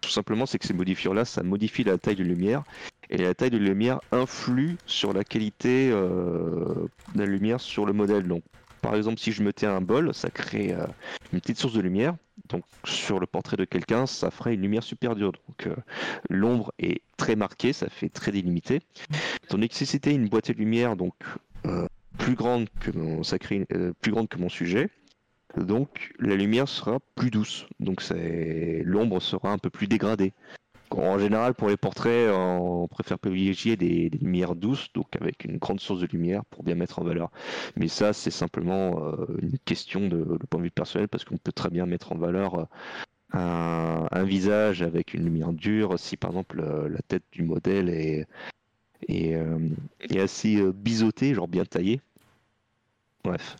tout 0.00 0.10
simplement, 0.10 0.46
c'est 0.46 0.58
que 0.58 0.66
ces 0.66 0.74
modifieurs-là, 0.74 1.24
ça 1.24 1.42
modifie 1.42 1.84
la 1.84 1.96
taille 1.98 2.16
de 2.16 2.24
lumière 2.24 2.62
et 3.10 3.18
la 3.18 3.34
taille 3.34 3.50
de 3.50 3.58
lumière 3.58 4.00
influe 4.12 4.76
sur 4.86 5.12
la 5.12 5.24
qualité 5.24 5.90
euh, 5.92 6.86
de 7.14 7.18
la 7.20 7.26
lumière 7.26 7.60
sur 7.60 7.84
le 7.86 7.92
modèle. 7.92 8.26
Donc 8.26 8.42
par 8.80 8.94
exemple, 8.96 9.18
si 9.18 9.32
je 9.32 9.42
mettais 9.42 9.66
un 9.66 9.80
bol, 9.80 10.12
ça 10.14 10.30
crée 10.30 10.72
euh, 10.74 10.86
une 11.32 11.40
petite 11.40 11.58
source 11.58 11.74
de 11.74 11.80
lumière. 11.80 12.14
Donc 12.48 12.64
sur 12.84 13.20
le 13.20 13.26
portrait 13.26 13.56
de 13.56 13.64
quelqu'un, 13.64 14.06
ça 14.06 14.30
ferait 14.30 14.54
une 14.54 14.62
lumière 14.62 14.82
super 14.82 15.14
dure. 15.14 15.32
Donc 15.32 15.66
euh, 15.66 15.74
l'ombre 16.28 16.72
est 16.78 17.02
très 17.16 17.36
marquée, 17.36 17.72
ça 17.72 17.88
fait 17.88 18.08
très 18.08 18.32
délimité. 18.32 18.80
Tandis 19.48 19.68
que 19.68 19.74
si 19.74 20.00
une 20.06 20.28
boîte 20.28 20.50
à 20.50 20.52
lumière 20.52 20.96
donc 20.96 21.14
euh, 21.66 21.86
plus 22.18 22.34
grande 22.34 22.68
que 22.80 22.90
mon 22.90 23.22
euh, 23.72 23.92
plus 24.00 24.12
grande 24.12 24.28
que 24.28 24.38
mon 24.38 24.48
sujet, 24.48 24.90
donc 25.56 26.12
la 26.18 26.36
lumière 26.36 26.68
sera 26.68 26.98
plus 27.14 27.30
douce. 27.30 27.66
Donc 27.80 28.02
l'ombre 28.10 29.20
sera 29.20 29.50
un 29.50 29.58
peu 29.58 29.70
plus 29.70 29.86
dégradée. 29.86 30.32
En 30.90 31.18
général, 31.18 31.54
pour 31.54 31.68
les 31.68 31.76
portraits, 31.76 32.30
on 32.32 32.86
préfère 32.88 33.18
privilégier 33.18 33.76
des, 33.76 34.10
des 34.10 34.18
lumières 34.18 34.54
douces, 34.54 34.92
donc 34.94 35.16
avec 35.20 35.44
une 35.44 35.58
grande 35.58 35.80
source 35.80 36.00
de 36.00 36.06
lumière 36.06 36.44
pour 36.44 36.62
bien 36.62 36.76
mettre 36.76 37.00
en 37.00 37.04
valeur. 37.04 37.30
Mais 37.76 37.88
ça, 37.88 38.12
c'est 38.12 38.30
simplement 38.30 39.02
euh, 39.02 39.26
une 39.42 39.58
question 39.58 40.02
de, 40.02 40.18
de 40.18 40.46
point 40.48 40.60
de 40.60 40.64
vue 40.64 40.70
personnel, 40.70 41.08
parce 41.08 41.24
qu'on 41.24 41.36
peut 41.36 41.52
très 41.52 41.70
bien 41.70 41.86
mettre 41.86 42.12
en 42.12 42.16
valeur 42.16 42.58
euh, 42.60 42.64
un, 43.32 44.06
un 44.10 44.24
visage 44.24 44.82
avec 44.82 45.14
une 45.14 45.24
lumière 45.24 45.52
dure, 45.52 45.98
si 45.98 46.16
par 46.16 46.30
exemple 46.30 46.60
euh, 46.60 46.88
la 46.88 47.00
tête 47.02 47.24
du 47.32 47.42
modèle 47.42 47.88
est, 47.88 48.26
est, 49.08 49.36
est 50.10 50.20
assez 50.20 50.62
biseautée, 50.72 51.34
genre 51.34 51.48
bien 51.48 51.64
taillée. 51.64 52.00
Bref, 53.24 53.56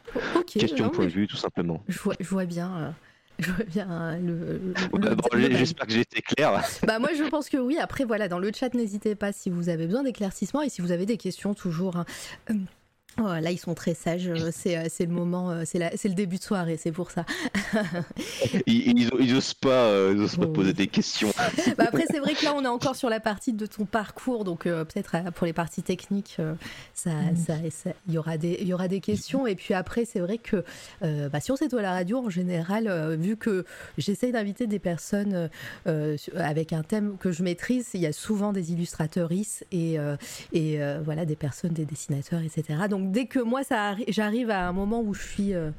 question 0.46 0.86
de 0.86 0.92
point 0.92 1.06
de 1.06 1.10
vue, 1.10 1.26
tout 1.26 1.36
simplement. 1.36 1.82
je, 1.88 1.98
vois, 1.98 2.14
je 2.20 2.28
vois 2.28 2.44
bien. 2.44 2.94
Euh, 3.40 3.42
Je 3.58 3.62
bien 3.64 3.90
euh, 3.90 4.18
le. 4.18 4.34
le- 4.34 4.74
Ouais, 4.92 5.10
le- 5.10 5.14
bon, 5.16 5.56
J'espère 5.56 5.86
que 5.86 5.92
j'ai 5.92 6.00
été 6.00 6.22
clair. 6.22 6.62
Bah 6.86 6.98
moi 6.98 7.10
je 7.16 7.24
pense 7.24 7.48
que 7.48 7.56
oui. 7.56 7.78
Après 7.78 8.04
voilà, 8.04 8.28
dans 8.28 8.38
le 8.38 8.50
chat 8.54 8.72
n'hésitez 8.74 9.14
pas 9.14 9.32
si 9.32 9.50
vous 9.50 9.68
avez 9.68 9.86
besoin 9.86 10.02
d'éclaircissement 10.02 10.62
et 10.62 10.68
si 10.68 10.80
vous 10.80 10.92
avez 10.92 11.06
des 11.06 11.16
questions 11.16 11.54
toujours. 11.54 11.96
hein. 11.96 12.04
Oh, 13.18 13.22
là 13.40 13.50
ils 13.50 13.58
sont 13.58 13.74
très 13.74 13.94
sages. 13.94 14.28
euh, 14.28 14.50
C'est 14.52 14.76
euh, 14.76 14.84
c'est 14.88 15.06
le 15.06 15.12
moment, 15.12 15.50
euh, 15.50 15.62
c'est 15.64 15.78
la- 15.78 15.96
c'est 15.96 16.08
le 16.08 16.14
début 16.14 16.36
de 16.38 16.42
soirée, 16.42 16.76
c'est 16.76 16.92
pour 16.92 17.10
ça. 17.10 17.24
Ils, 18.66 18.98
ils, 18.98 19.10
ils 19.20 19.34
osent 19.34 19.54
pas, 19.54 19.90
ils 20.12 20.20
osent 20.20 20.36
pas 20.36 20.46
Oh, 20.46 20.52
poser 20.52 20.72
des 20.72 20.86
questions. 20.86 21.32
Bah 21.78 21.84
après 21.88 22.04
c'est 22.10 22.18
vrai 22.18 22.34
que 22.34 22.44
là 22.44 22.52
on 22.56 22.64
est 22.64 22.68
encore 22.68 22.96
sur 22.96 23.08
la 23.08 23.20
partie 23.20 23.52
de 23.52 23.66
ton 23.66 23.84
parcours, 23.84 24.44
donc 24.44 24.66
euh, 24.66 24.84
peut-être 24.84 25.16
pour 25.34 25.46
les 25.46 25.52
parties 25.52 25.82
techniques, 25.82 26.36
euh, 26.40 26.54
ça, 26.94 27.10
ça, 27.36 27.54
ça- 27.70 27.90
il 28.08 28.14
y 28.14 28.18
aura 28.18 28.36
des, 28.36 28.58
il 28.60 28.66
y 28.68 28.72
aura 28.74 28.88
des 28.88 29.00
questions. 29.00 29.46
Et 29.46 29.54
puis 29.54 29.74
après 29.74 30.04
c'est 30.04 30.20
vrai 30.20 30.38
que 30.38 30.64
euh, 31.02 31.28
bah, 31.28 31.40
sur 31.40 31.56
cette 31.56 31.70
toile 31.70 31.84
à 31.84 31.92
radio 31.92 32.18
en 32.18 32.30
général, 32.30 32.86
euh, 32.88 33.16
vu 33.16 33.36
que 33.36 33.64
j'essaye 33.98 34.32
d'inviter 34.32 34.66
des 34.66 34.78
personnes 34.78 35.48
avec 36.36 36.72
un 36.72 36.82
thème 36.82 37.16
que 37.18 37.32
je 37.32 37.42
maîtrise, 37.42 37.88
il 37.94 38.00
y 38.00 38.06
a 38.06 38.12
souvent 38.12 38.52
des 38.52 38.72
illustrateuristes 38.72 39.66
et 39.72 39.98
euh, 39.98 40.16
et 40.52 40.82
euh, 40.82 41.00
voilà 41.04 41.24
des 41.24 41.36
personnes, 41.36 41.72
des 41.72 41.84
dessinateurs, 41.84 42.40
etc. 42.40 42.80
Donc 42.88 43.03
dès 43.04 43.26
que 43.26 43.38
moi 43.38 43.62
j'arrive 44.08 44.50
à 44.50 44.68
un 44.68 44.72
moment 44.72 45.00
où 45.00 45.14
je 45.14 45.22
suis, 45.22 45.54
euh, 45.54 45.70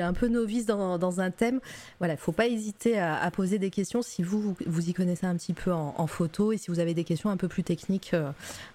un 0.00 0.12
peu 0.12 0.28
novice 0.28 0.66
dans, 0.66 1.20
un 1.20 1.30
thème, 1.30 1.60
voilà, 1.98 2.16
faut 2.16 2.32
pas 2.32 2.46
hésiter 2.46 2.98
à, 2.98 3.30
poser 3.30 3.58
des 3.58 3.70
questions 3.70 4.02
si 4.02 4.22
vous, 4.22 4.56
vous, 4.66 4.88
y 4.88 4.92
connaissez 4.92 5.26
un 5.26 5.36
petit 5.36 5.52
peu 5.52 5.72
en, 5.72 5.94
en 5.96 6.06
photo 6.06 6.52
et 6.52 6.58
si 6.58 6.70
vous 6.70 6.80
avez 6.80 6.94
des 6.94 7.04
questions 7.04 7.30
un 7.30 7.36
peu 7.36 7.48
plus 7.48 7.62
techniques 7.62 8.12
euh, 8.14 8.30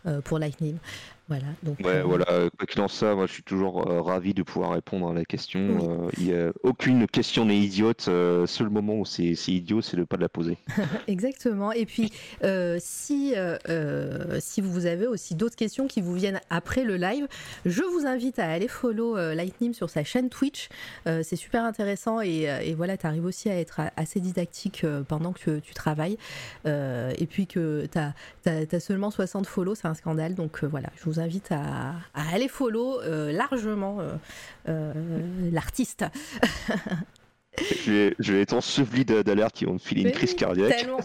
euh, 0.05 0.21
pour 0.21 0.39
Lightning. 0.39 0.77
Voilà. 1.27 1.45
Donc, 1.63 1.79
Ouais, 1.79 1.95
euh, 1.97 2.03
voilà, 2.03 2.25
quoi 2.57 2.67
qu'il 2.67 2.81
en 2.81 2.87
soit, 2.87 3.15
moi 3.15 3.25
je 3.25 3.33
suis 3.33 3.43
toujours 3.43 3.87
euh, 3.89 4.01
ravi 4.01 4.33
de 4.33 4.43
pouvoir 4.43 4.71
répondre 4.71 5.09
à 5.09 5.13
la 5.13 5.23
question. 5.23 5.77
Oui. 5.79 5.87
Euh, 5.87 6.23
y 6.25 6.33
a 6.33 6.51
aucune 6.63 7.07
question 7.07 7.45
n'est 7.45 7.57
idiote. 7.57 8.05
euh, 8.07 8.45
seul 8.47 8.69
moment 8.69 8.95
où 8.95 9.05
c'est 9.05 9.33
idiot, 9.47 9.81
c'est 9.81 9.95
de 9.97 10.03
pas 10.03 10.17
de 10.17 10.21
la 10.21 10.29
poser. 10.29 10.57
Exactement. 11.07 11.71
Et 11.71 11.85
puis, 11.85 12.11
euh, 12.43 12.77
si, 12.81 13.33
euh, 13.35 13.57
euh, 13.69 14.37
si 14.39 14.61
vous 14.61 14.85
avez 14.85 15.07
aussi 15.07 15.35
d'autres 15.35 15.55
questions 15.55 15.87
qui 15.87 16.01
vous 16.01 16.13
viennent 16.13 16.41
après 16.49 16.83
le 16.83 16.97
live, 16.97 17.27
je 17.65 17.83
vous 17.83 18.05
invite 18.05 18.39
à 18.39 18.49
aller 18.49 18.67
follow 18.67 19.17
euh, 19.17 19.33
Lightning 19.33 19.73
sur 19.73 19.89
sa 19.89 20.03
chaîne 20.03 20.29
Twitch. 20.29 20.69
Euh, 21.07 21.21
c'est 21.23 21.35
super 21.35 21.63
intéressant 21.63 22.19
et, 22.21 22.49
euh, 22.49 22.59
et 22.59 22.73
voilà, 22.73 22.97
tu 22.97 23.07
arrives 23.07 23.25
aussi 23.25 23.49
à 23.49 23.57
être 23.57 23.81
assez 23.95 24.19
didactique 24.19 24.83
euh, 24.83 25.03
pendant 25.03 25.31
que 25.33 25.59
tu 25.59 25.73
travailles. 25.73 26.17
Euh, 26.65 27.13
et 27.17 27.25
puis 27.25 27.47
que 27.47 27.87
tu 27.91 27.97
as, 27.97 28.79
seulement 28.79 29.11
60 29.11 29.45
follow, 29.47 29.75
c'est 29.75 29.87
un 29.87 29.93
scandale. 29.93 30.35
Donc 30.35 30.63
euh, 30.63 30.67
voilà, 30.67 30.89
je 30.97 31.05
vous 31.05 31.10
invite 31.19 31.51
à, 31.51 31.93
à 32.13 32.33
aller 32.33 32.47
follow 32.47 33.01
euh, 33.01 33.31
largement 33.31 33.99
euh, 33.99 34.11
euh, 34.69 34.93
l'artiste. 35.51 36.05
je, 37.75 38.31
vais, 38.31 38.41
être 38.41 38.53
enseveli 38.53 39.03
d'alertes 39.03 39.53
qui 39.55 39.65
vont 39.65 39.73
me 39.73 39.77
filer 39.79 40.03
une 40.03 40.11
crise 40.11 40.33
cardiaque. 40.35 40.87
Non, 40.87 40.97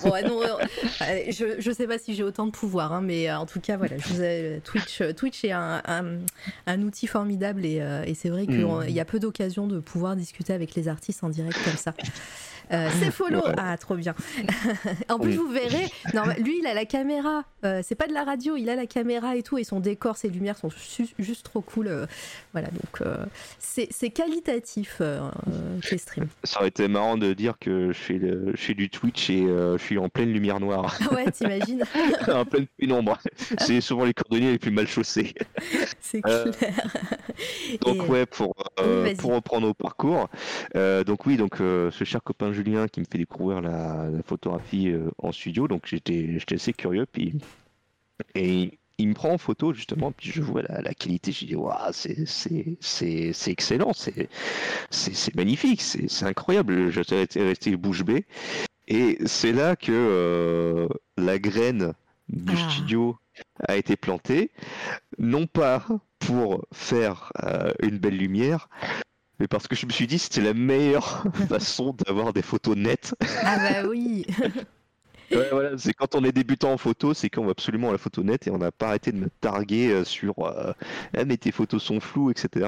je, 1.30 1.56
je 1.58 1.70
sais 1.72 1.86
pas 1.88 1.98
si 1.98 2.14
j'ai 2.14 2.22
autant 2.22 2.46
de 2.46 2.52
pouvoir, 2.52 2.92
hein, 2.92 3.00
mais 3.02 3.30
en 3.32 3.46
tout 3.46 3.60
cas, 3.60 3.76
voilà, 3.76 3.98
je 3.98 4.08
vous 4.08 4.22
ai- 4.22 4.60
Twitch, 4.64 5.02
Twitch 5.16 5.44
est 5.44 5.50
un, 5.52 5.82
un- 5.86 6.18
un 6.66 6.82
outil 6.82 7.06
formidable 7.08 7.64
et, 7.66 7.82
et 8.06 8.14
c'est 8.14 8.28
vrai 8.28 8.46
qu'il 8.46 8.64
Mm. 8.64 8.88
y 8.90 9.00
a 9.00 9.04
peu 9.04 9.18
d'occasions 9.18 9.66
de 9.66 9.80
pouvoir 9.80 10.14
discuter 10.16 10.52
avec 10.52 10.74
les 10.76 10.86
artistes 10.88 11.24
en 11.24 11.28
direct 11.30 11.58
comme 11.64 11.76
ça. 11.76 11.94
Euh, 12.72 12.88
c'est 12.98 13.10
follow. 13.10 13.42
Ah, 13.56 13.76
trop 13.76 13.94
bien. 13.94 14.14
en 15.08 15.18
plus, 15.18 15.34
vous 15.34 15.48
verrez, 15.48 15.86
non, 16.14 16.22
lui, 16.38 16.58
il 16.60 16.66
a 16.66 16.74
la 16.74 16.84
caméra. 16.84 17.44
Euh, 17.64 17.80
c'est 17.82 17.94
pas 17.94 18.06
de 18.06 18.12
la 18.12 18.24
radio, 18.24 18.56
il 18.56 18.68
a 18.68 18.76
la 18.76 18.86
caméra 18.86 19.36
et 19.36 19.42
tout, 19.42 19.58
et 19.58 19.64
son 19.64 19.80
décor, 19.80 20.16
ses 20.16 20.28
lumières 20.28 20.56
sont 20.56 20.70
juste 21.18 21.44
trop 21.44 21.60
cool. 21.60 21.88
Euh. 21.88 22.06
voilà, 22.52 22.68
donc 22.68 23.08
c'est 23.58 24.10
qualitatif 24.10 25.00
les 25.90 25.98
streams. 25.98 26.28
Ça 26.44 26.60
aurait 26.60 26.68
été 26.68 26.88
marrant 26.88 27.16
de 27.16 27.32
dire 27.32 27.54
que 27.60 27.92
je 27.92 27.98
fais, 27.98 28.18
le, 28.18 28.52
je 28.54 28.60
fais 28.60 28.74
du 28.74 28.90
Twitch 28.90 29.30
et 29.30 29.46
je 29.46 29.78
suis 29.78 29.98
en 29.98 30.08
pleine 30.08 30.32
lumière 30.32 30.60
noire. 30.60 30.98
ouais, 31.12 31.30
t'imagines 31.30 31.84
En 32.28 32.44
pleine 32.44 32.66
pénombre. 32.78 33.18
C'est 33.58 33.80
souvent 33.80 34.04
les 34.04 34.14
cordonniers 34.14 34.52
les 34.52 34.58
plus 34.58 34.70
mal 34.70 34.86
chaussés. 34.86 35.34
C'est 36.00 36.20
clair. 36.20 36.46
donc, 37.82 38.08
ouais, 38.08 38.26
pour, 38.26 38.54
pour 39.18 39.34
reprendre 39.34 39.68
au 39.68 39.74
parcours. 39.74 40.28
donc, 40.74 41.26
oui, 41.26 41.36
donc 41.36 41.56
ce 41.58 42.04
cher 42.04 42.22
copain 42.22 42.52
Julien 42.56 42.88
qui 42.88 43.00
me 43.00 43.04
fait 43.04 43.18
découvrir 43.18 43.60
la, 43.60 44.08
photographie 44.24 44.88
euh, 44.88 45.10
en 45.18 45.32
studio, 45.32 45.68
donc 45.68 45.86
j'étais 45.86 46.38
assez 46.50 46.72
curieux. 46.72 47.06
Puis, 47.10 47.34
et 48.34 48.78
il 48.98 49.08
me 49.08 49.14
prend 49.14 49.32
en 49.32 49.38
photo 49.38 49.74
justement, 49.74 50.10
puis 50.12 50.30
je 50.30 50.40
vois 50.40 50.62
la, 50.62 50.94
qualité, 50.94 51.32
je 51.32 51.44
dis 51.44 51.54
waouh, 51.54 51.92
c'est 51.92 53.50
excellent, 53.50 53.92
c'est 53.92 55.34
magnifique, 55.34 55.82
c'est 55.82 56.24
incroyable. 56.24 56.90
J'étais 56.90 57.26
resté 57.36 57.76
bouche 57.76 58.04
bée. 58.04 58.24
Et 58.88 59.18
c'est 59.26 59.52
là 59.52 59.76
que 59.76 59.90
euh, 59.92 60.88
la 61.16 61.38
graine 61.38 61.92
du 62.28 62.54
ah. 62.56 62.70
studio 62.70 63.18
a 63.68 63.76
été 63.76 63.96
plantée, 63.96 64.50
non 65.18 65.46
pas 65.46 65.84
pour 66.18 66.64
faire 66.72 67.32
euh, 67.42 67.72
une 67.82 67.98
belle 67.98 68.16
lumière, 68.16 68.68
mais 69.38 69.48
parce 69.48 69.68
que 69.68 69.76
je 69.76 69.86
me 69.86 69.90
suis 69.90 70.06
dit 70.06 70.18
c'était 70.18 70.40
la 70.40 70.54
meilleure 70.54 71.24
façon 71.48 71.94
d'avoir 72.06 72.32
des 72.32 72.42
photos 72.42 72.76
nettes. 72.76 73.14
Ah 73.42 73.58
bah 73.58 73.88
oui 73.88 74.26
ouais, 75.30 75.48
voilà, 75.50 75.78
c'est 75.78 75.92
quand 75.92 76.14
on 76.14 76.24
est 76.24 76.32
débutant 76.32 76.72
en 76.72 76.78
photo, 76.78 77.14
c'est 77.14 77.30
qu'on 77.30 77.44
veut 77.44 77.50
absolument 77.50 77.90
la 77.92 77.98
photo 77.98 78.22
nette 78.22 78.46
et 78.46 78.50
on 78.50 78.58
n'a 78.58 78.72
pas 78.72 78.88
arrêté 78.88 79.12
de 79.12 79.18
me 79.18 79.28
targuer 79.40 79.90
euh, 79.90 80.04
sur 80.04 80.38
euh, 80.38 80.72
ah, 81.16 81.24
mais 81.24 81.36
tes 81.36 81.52
photos 81.52 81.82
sont 81.82 82.00
floues, 82.00 82.30
etc. 82.30 82.66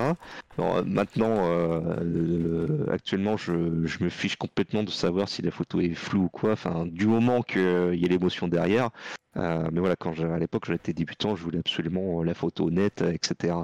maintenant, 0.85 1.37
euh, 1.51 2.87
actuellement, 2.91 3.37
je, 3.37 3.87
je, 3.87 4.03
me 4.03 4.09
fiche 4.09 4.37
complètement 4.37 4.83
de 4.83 4.91
savoir 4.91 5.29
si 5.29 5.43
la 5.43 5.51
photo 5.51 5.81
est 5.81 5.95
floue 5.95 6.25
ou 6.25 6.29
quoi. 6.29 6.53
Enfin, 6.53 6.87
du 6.87 7.07
moment 7.07 7.43
qu'il 7.43 7.95
y 7.95 8.05
a 8.05 8.09
l'émotion 8.09 8.49
derrière. 8.49 8.91
mais 9.37 9.81
voilà, 9.81 9.97
quand 9.97 10.19
à 10.21 10.39
l'époque 10.39 10.67
j'étais 10.67 10.93
débutant, 10.93 11.37
je 11.37 11.43
voulais 11.43 11.61
absolument 11.61 12.23
la 12.23 12.35
photo 12.35 12.71
nette, 12.71 13.03
etc. 13.03 13.55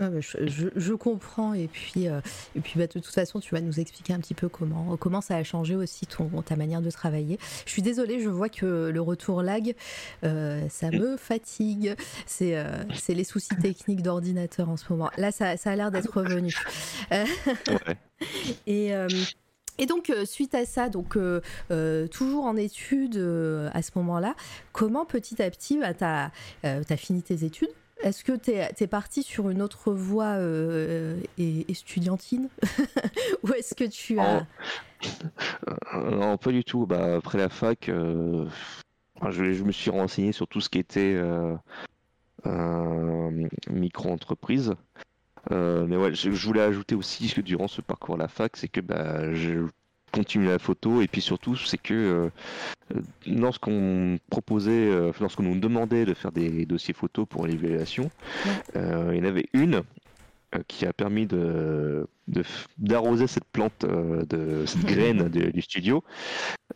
Ah 0.00 0.10
bah, 0.10 0.18
je, 0.20 0.92
comprends 0.94 1.54
et 1.54 1.68
puis, 1.68 2.08
euh, 2.08 2.20
et 2.56 2.60
puis 2.60 2.80
bah, 2.80 2.88
de 2.88 2.92
toute 2.92 3.06
façon 3.06 3.38
tu 3.38 3.54
vas 3.54 3.60
nous 3.60 3.78
expliquer 3.78 4.12
un 4.12 4.18
petit 4.18 4.34
peu 4.34 4.48
comment, 4.48 4.96
comment 4.96 5.20
ça 5.20 5.36
a 5.36 5.44
changé 5.44 5.76
aussi 5.76 6.06
ton, 6.06 6.28
ta 6.42 6.56
manière 6.56 6.82
de 6.82 6.90
travailler. 6.90 7.38
Je 7.64 7.70
suis 7.70 7.82
désolée, 7.82 8.20
je 8.20 8.28
vois 8.28 8.48
que 8.48 8.90
le 8.92 9.00
retour 9.00 9.42
lag, 9.42 9.74
euh, 10.24 10.68
ça 10.68 10.90
me 10.90 11.16
fatigue. 11.16 11.94
C'est 12.26 12.56
euh, 12.56 12.82
c'est 12.94 13.14
les 13.14 13.22
soucis 13.22 13.56
techniques 13.56 14.02
d'ordinateur 14.02 14.68
en 14.68 14.76
ce 14.76 14.84
moment. 14.90 15.10
Là, 15.16 15.30
ça, 15.30 15.56
ça 15.56 15.70
a 15.70 15.76
l'air 15.76 15.92
d'être 15.92 16.12
revenu. 16.12 16.52
et, 18.66 18.92
et 19.78 19.86
donc, 19.86 20.12
suite 20.24 20.54
à 20.54 20.64
ça, 20.64 20.88
donc 20.88 21.16
toujours 22.10 22.44
en 22.46 22.56
études 22.56 23.18
à 23.72 23.82
ce 23.82 23.90
moment-là, 23.96 24.34
comment 24.72 25.04
petit 25.04 25.40
à 25.40 25.50
petit, 25.50 25.78
bah, 25.78 25.94
tu 25.94 26.04
as, 26.04 26.32
as, 26.64 26.96
fini 26.96 27.22
tes 27.22 27.44
études? 27.44 27.70
Est-ce 28.02 28.24
que 28.24 28.32
tu 28.32 28.50
es, 28.52 28.86
parti 28.86 29.22
sur 29.22 29.50
une 29.50 29.62
autre 29.62 29.92
voie 29.92 30.34
euh, 30.36 31.16
estudiantine 31.38 32.48
Ou 33.42 33.52
est-ce 33.52 33.74
que 33.74 33.84
tu 33.84 34.18
as... 34.18 34.46
Euh, 35.94 36.10
non, 36.10 36.36
pas 36.36 36.50
du 36.50 36.64
tout. 36.64 36.86
Bah, 36.86 37.16
après 37.16 37.38
la 37.38 37.48
fac, 37.48 37.88
euh, 37.88 38.46
je, 39.30 39.62
me 39.62 39.72
suis 39.72 39.90
renseigné 39.90 40.32
sur 40.32 40.48
tout 40.48 40.60
ce 40.60 40.68
qui 40.68 40.78
était 40.78 41.20
micro-entreprise. 43.70 44.74
mais 45.50 45.96
ouais, 45.96 46.14
je, 46.14 46.30
voulais 46.30 46.62
ajouter 46.62 46.94
aussi 46.94 47.32
que 47.32 47.40
durant 47.40 47.68
ce 47.68 47.80
parcours 47.80 48.16
à 48.16 48.18
la 48.18 48.28
fac, 48.28 48.56
c'est 48.56 48.68
que 48.68 48.80
bah, 48.80 49.32
je 49.34 49.66
continuer 50.14 50.48
la 50.48 50.60
photo 50.60 51.02
et 51.02 51.08
puis 51.08 51.20
surtout 51.20 51.56
c'est 51.56 51.78
que 51.78 52.30
euh, 52.94 53.00
lorsqu'on 53.26 54.18
proposait, 54.30 54.70
euh, 54.70 55.12
lorsqu'on 55.20 55.42
nous 55.42 55.58
demandait 55.58 56.04
de 56.04 56.14
faire 56.14 56.30
des 56.30 56.66
dossiers 56.66 56.94
photos 56.94 57.26
pour 57.28 57.46
l'évaluation, 57.46 58.10
euh, 58.76 59.10
il 59.12 59.18
y 59.18 59.20
en 59.22 59.24
avait 59.24 59.48
une 59.52 59.82
qui 60.68 60.86
a 60.86 60.92
permis 60.92 61.26
de 61.26 62.06
d'arroser 62.78 63.26
cette 63.26 63.44
plante 63.46 63.84
de 63.84 64.64
cette 64.66 64.84
graine 64.86 65.28
du 65.28 65.60
studio. 65.60 66.04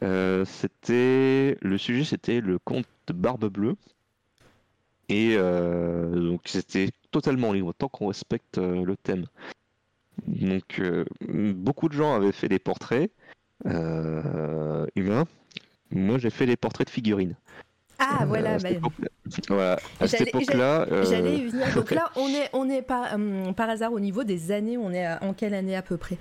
c'était 0.02 1.56
le 1.60 1.78
sujet, 1.78 2.02
c'était 2.02 2.40
le 2.40 2.58
conte 2.58 2.86
de 3.06 3.12
Barbe 3.12 3.46
Bleue. 3.46 3.76
Et 5.08 5.36
donc 5.36 6.40
c'était 6.46 6.88
totalement 7.12 7.52
libre, 7.52 7.72
tant 7.72 7.88
qu'on 7.88 8.08
respecte 8.08 8.58
le 8.58 8.96
thème. 8.96 9.26
Donc 10.26 10.82
beaucoup 11.28 11.88
de 11.88 11.94
gens 11.94 12.16
avaient 12.16 12.32
fait 12.32 12.48
des 12.48 12.58
portraits, 12.58 13.12
euh, 13.66 14.86
humain. 14.94 15.24
Moi, 15.90 16.18
j'ai 16.18 16.30
fait 16.30 16.46
des 16.46 16.56
portraits 16.56 16.86
de 16.86 16.92
figurines. 16.92 17.34
Ah, 17.98 18.24
voilà. 18.26 18.54
À 18.54 18.58
cette, 18.58 18.80
voilà. 19.48 19.78
à 20.00 20.06
cette 20.06 20.28
époque-là. 20.28 20.86
J'allais 21.04 21.44
euh, 21.44 21.48
venir. 21.48 21.74
Donc 21.74 21.90
là, 21.90 22.10
on 22.16 22.28
est, 22.28 22.48
on 22.52 22.68
est 22.70 22.82
par, 22.82 23.14
hum, 23.14 23.54
par 23.54 23.68
hasard 23.68 23.92
au 23.92 24.00
niveau 24.00 24.22
des 24.22 24.52
années. 24.52 24.78
On 24.78 24.92
est 24.92 25.06
en 25.22 25.32
quelle 25.32 25.54
année 25.54 25.74
à 25.74 25.82
peu 25.82 25.96
près? 25.96 26.16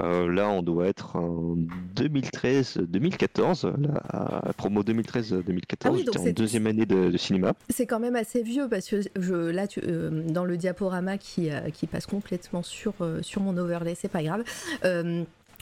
Euh, 0.00 0.28
là, 0.28 0.48
on 0.48 0.62
doit 0.62 0.88
être 0.88 1.14
en 1.14 1.56
2013-2014, 1.94 3.72
la 3.80 4.52
promo 4.54 4.82
2013-2014, 4.82 5.62
ah 5.84 5.90
oui, 5.92 6.04
en 6.18 6.30
deuxième 6.32 6.66
année 6.66 6.84
de, 6.84 7.16
cinéma. 7.16 7.52
C'est 7.70 7.86
quand 7.86 8.00
même 8.00 8.16
assez 8.16 8.42
vieux 8.42 8.68
parce 8.68 8.88
que 8.88 9.02
je, 9.14 9.34
là, 9.34 9.68
tu, 9.68 9.80
dans 9.80 10.44
le 10.44 10.56
diaporama 10.56 11.16
qui, 11.16 11.50
qui 11.72 11.86
passe 11.86 12.06
complètement 12.06 12.64
sur, 12.64 12.94
sur 13.22 13.40
mon 13.40 13.56
overlay, 13.56 13.94
c'est 13.94 14.08
pas 14.08 14.24
grave 14.24 14.42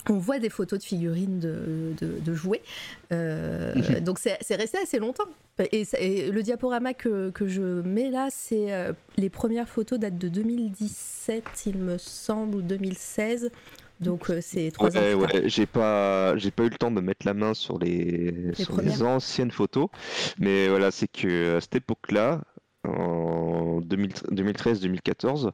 on 0.09 0.17
voit 0.17 0.39
des 0.39 0.49
photos 0.49 0.79
de 0.79 0.83
figurines 0.83 1.39
de, 1.39 2.33
jouets. 2.33 2.61
Euh, 3.11 3.73
mhm. 3.75 3.99
donc 4.01 4.19
c'est 4.19 4.55
resté 4.55 4.77
assez 4.77 4.99
longtemps. 4.99 5.27
Et, 5.71 6.31
le 6.31 6.43
diaporama 6.43 6.93
que, 6.93 7.31
je 7.41 7.81
mets 7.81 8.09
là, 8.09 8.27
c'est 8.29 8.73
euh, 8.73 8.93
les 9.17 9.29
premières 9.29 9.69
photos 9.69 9.99
datent 9.99 10.17
de 10.17 10.27
2017, 10.27 11.43
il 11.67 11.77
me 11.77 11.97
semble, 11.97 12.57
ou 12.57 12.61
2016. 12.61 13.51
Donc 14.01 14.29
euh, 14.29 14.39
c'est 14.41 14.71
trois 14.71 14.95
ans. 14.97 14.99
Ouais, 14.99 15.43
j'ai 15.45 15.65
pas, 15.65 16.35
j'ai 16.35 16.51
pas 16.51 16.63
eu 16.63 16.69
le 16.69 16.77
temps 16.77 16.91
de 16.91 16.99
mettre 16.99 17.25
la 17.25 17.33
main 17.33 17.53
sur 17.53 17.79
les, 17.79 18.51
anciennes 19.01 19.51
photos, 19.51 19.87
mais 20.37 20.67
voilà, 20.67 20.91
c'est 20.91 21.07
que 21.07 21.55
à 21.55 21.61
cette 21.61 21.75
époque-là, 21.75 22.41
en 22.85 23.79
2013-2014, 23.79 25.51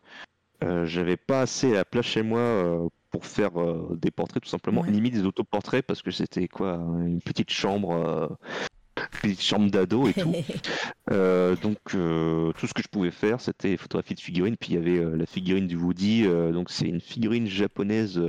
j'avais 0.85 1.17
pas 1.17 1.41
assez 1.41 1.77
à 1.77 1.85
plat 1.85 2.01
chez 2.01 2.23
moi 2.23 2.89
pour 3.11 3.25
faire 3.25 3.61
euh, 3.61 3.97
des 4.01 4.09
portraits 4.09 4.41
tout 4.41 4.49
simplement, 4.49 4.83
limite 4.83 5.13
des 5.13 5.25
autoportraits 5.25 5.85
parce 5.85 6.01
que 6.01 6.11
c'était 6.11 6.47
quoi 6.47 6.75
une 6.75 7.21
petite 7.21 7.51
chambre 7.51 7.91
euh, 7.91 8.27
petite 9.21 9.41
chambre 9.41 9.69
d'ado 9.69 10.07
et 10.07 10.13
tout. 10.13 10.33
Euh, 11.11 11.57
donc 11.57 11.77
tout 11.83 12.67
ce 12.67 12.73
que 12.73 12.81
je 12.81 12.87
pouvais 12.87 13.11
faire, 13.11 13.41
c'était 13.41 13.75
photographies 13.75 14.15
de 14.15 14.21
figurines. 14.21 14.55
Puis 14.55 14.73
il 14.73 14.75
y 14.75 14.77
avait 14.77 15.17
la 15.17 15.25
figurine 15.25 15.67
du 15.67 15.75
Woody. 15.75 16.23
donc 16.23 16.69
c'est 16.69 16.85
une 16.85 17.01
figurine 17.01 17.47
japonaise 17.47 18.21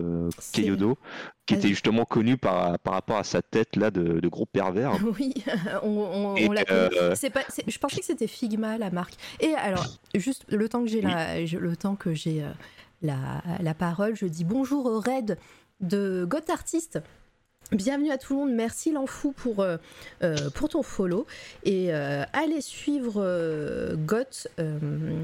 Kyodo 0.53 0.99
qui 1.47 1.55
était 1.55 1.69
justement 1.69 2.05
connue 2.05 2.39
par, 2.39 2.77
par 2.81 2.95
rapport 2.95 3.19
à 3.19 3.25
sa 3.25 3.41
tête 3.41 3.77
là 3.77 3.93
de, 3.93 4.27
gros 4.27 4.47
pervers. 4.47 4.97
Oui, 5.21 5.33
on, 5.85 6.35
on, 6.37 6.51
l'a. 6.51 6.65
je 6.65 7.79
pensais 7.79 8.01
que 8.01 8.07
c'était 8.07 8.27
Figma 8.27 8.79
la 8.79 8.91
marque. 8.91 9.15
Et 9.39 9.55
alors 9.55 9.87
juste 10.17 10.45
le 10.49 10.69
temps 10.69 10.83
que 10.83 10.89
j'ai 10.89 11.03
le 11.03 11.77
temps 11.77 11.95
que 11.95 12.15
j'ai 12.15 12.43
la, 13.03 13.75
parole. 13.75 14.17
Je 14.17 14.27
dis 14.27 14.45
bonjour 14.45 14.87
au 14.87 15.01
raid 15.01 15.39
de 15.81 16.25
Goth 16.29 16.51
Artist. 16.51 17.01
Bienvenue 17.71 18.11
à 18.11 18.19
tout 18.19 18.35
le 18.35 18.41
monde, 18.41 18.53
merci 18.53 18.93
L'Enfou 18.93 19.33
pour, 19.33 19.61
euh, 19.61 19.79
euh, 20.23 20.51
pour 20.51 20.69
ton 20.69 20.83
follow. 20.83 21.27
Et 21.65 21.95
euh, 21.95 22.23
allez 22.35 22.61
suivre 22.61 23.95
Goth, 23.97 24.49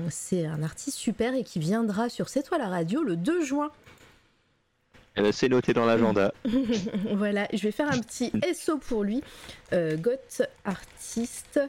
c'est 0.08 0.46
un 0.46 0.62
artiste 0.62 0.96
super 0.96 1.34
et 1.34 1.44
qui 1.44 1.58
viendra 1.58 2.08
sur 2.08 2.28
C'est 2.28 2.42
toi 2.42 2.58
la 2.58 2.68
radio 2.68 3.02
le 3.02 3.16
2 3.16 3.44
juin. 3.44 3.70
C'est 5.32 5.48
noté 5.48 5.72
dans 5.72 5.84
l'agenda. 5.84 6.32
voilà, 7.14 7.48
je 7.52 7.60
vais 7.64 7.72
faire 7.72 7.90
un 7.92 7.98
petit 7.98 8.32
SO 8.54 8.78
pour 8.78 9.02
lui. 9.02 9.22
Goth 9.72 10.42
artiste. 10.64 11.60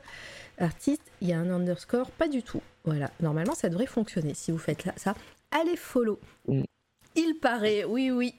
Artiste, 0.60 1.02
il 1.22 1.30
y 1.30 1.34
a 1.34 1.40
un 1.40 1.50
underscore, 1.50 2.12
pas 2.12 2.28
du 2.28 2.44
tout. 2.44 2.62
Voilà, 2.86 3.12
normalement 3.22 3.56
ça 3.56 3.70
devrait 3.70 3.86
fonctionner 3.86 4.34
si 4.34 4.52
vous 4.52 4.58
faites 4.58 4.84
ça 4.98 5.16
allez 5.52 5.76
follow. 5.76 6.20
Mm. 6.48 6.64
Il 7.16 7.36
paraît, 7.42 7.84
oui, 7.84 8.12
oui. 8.12 8.36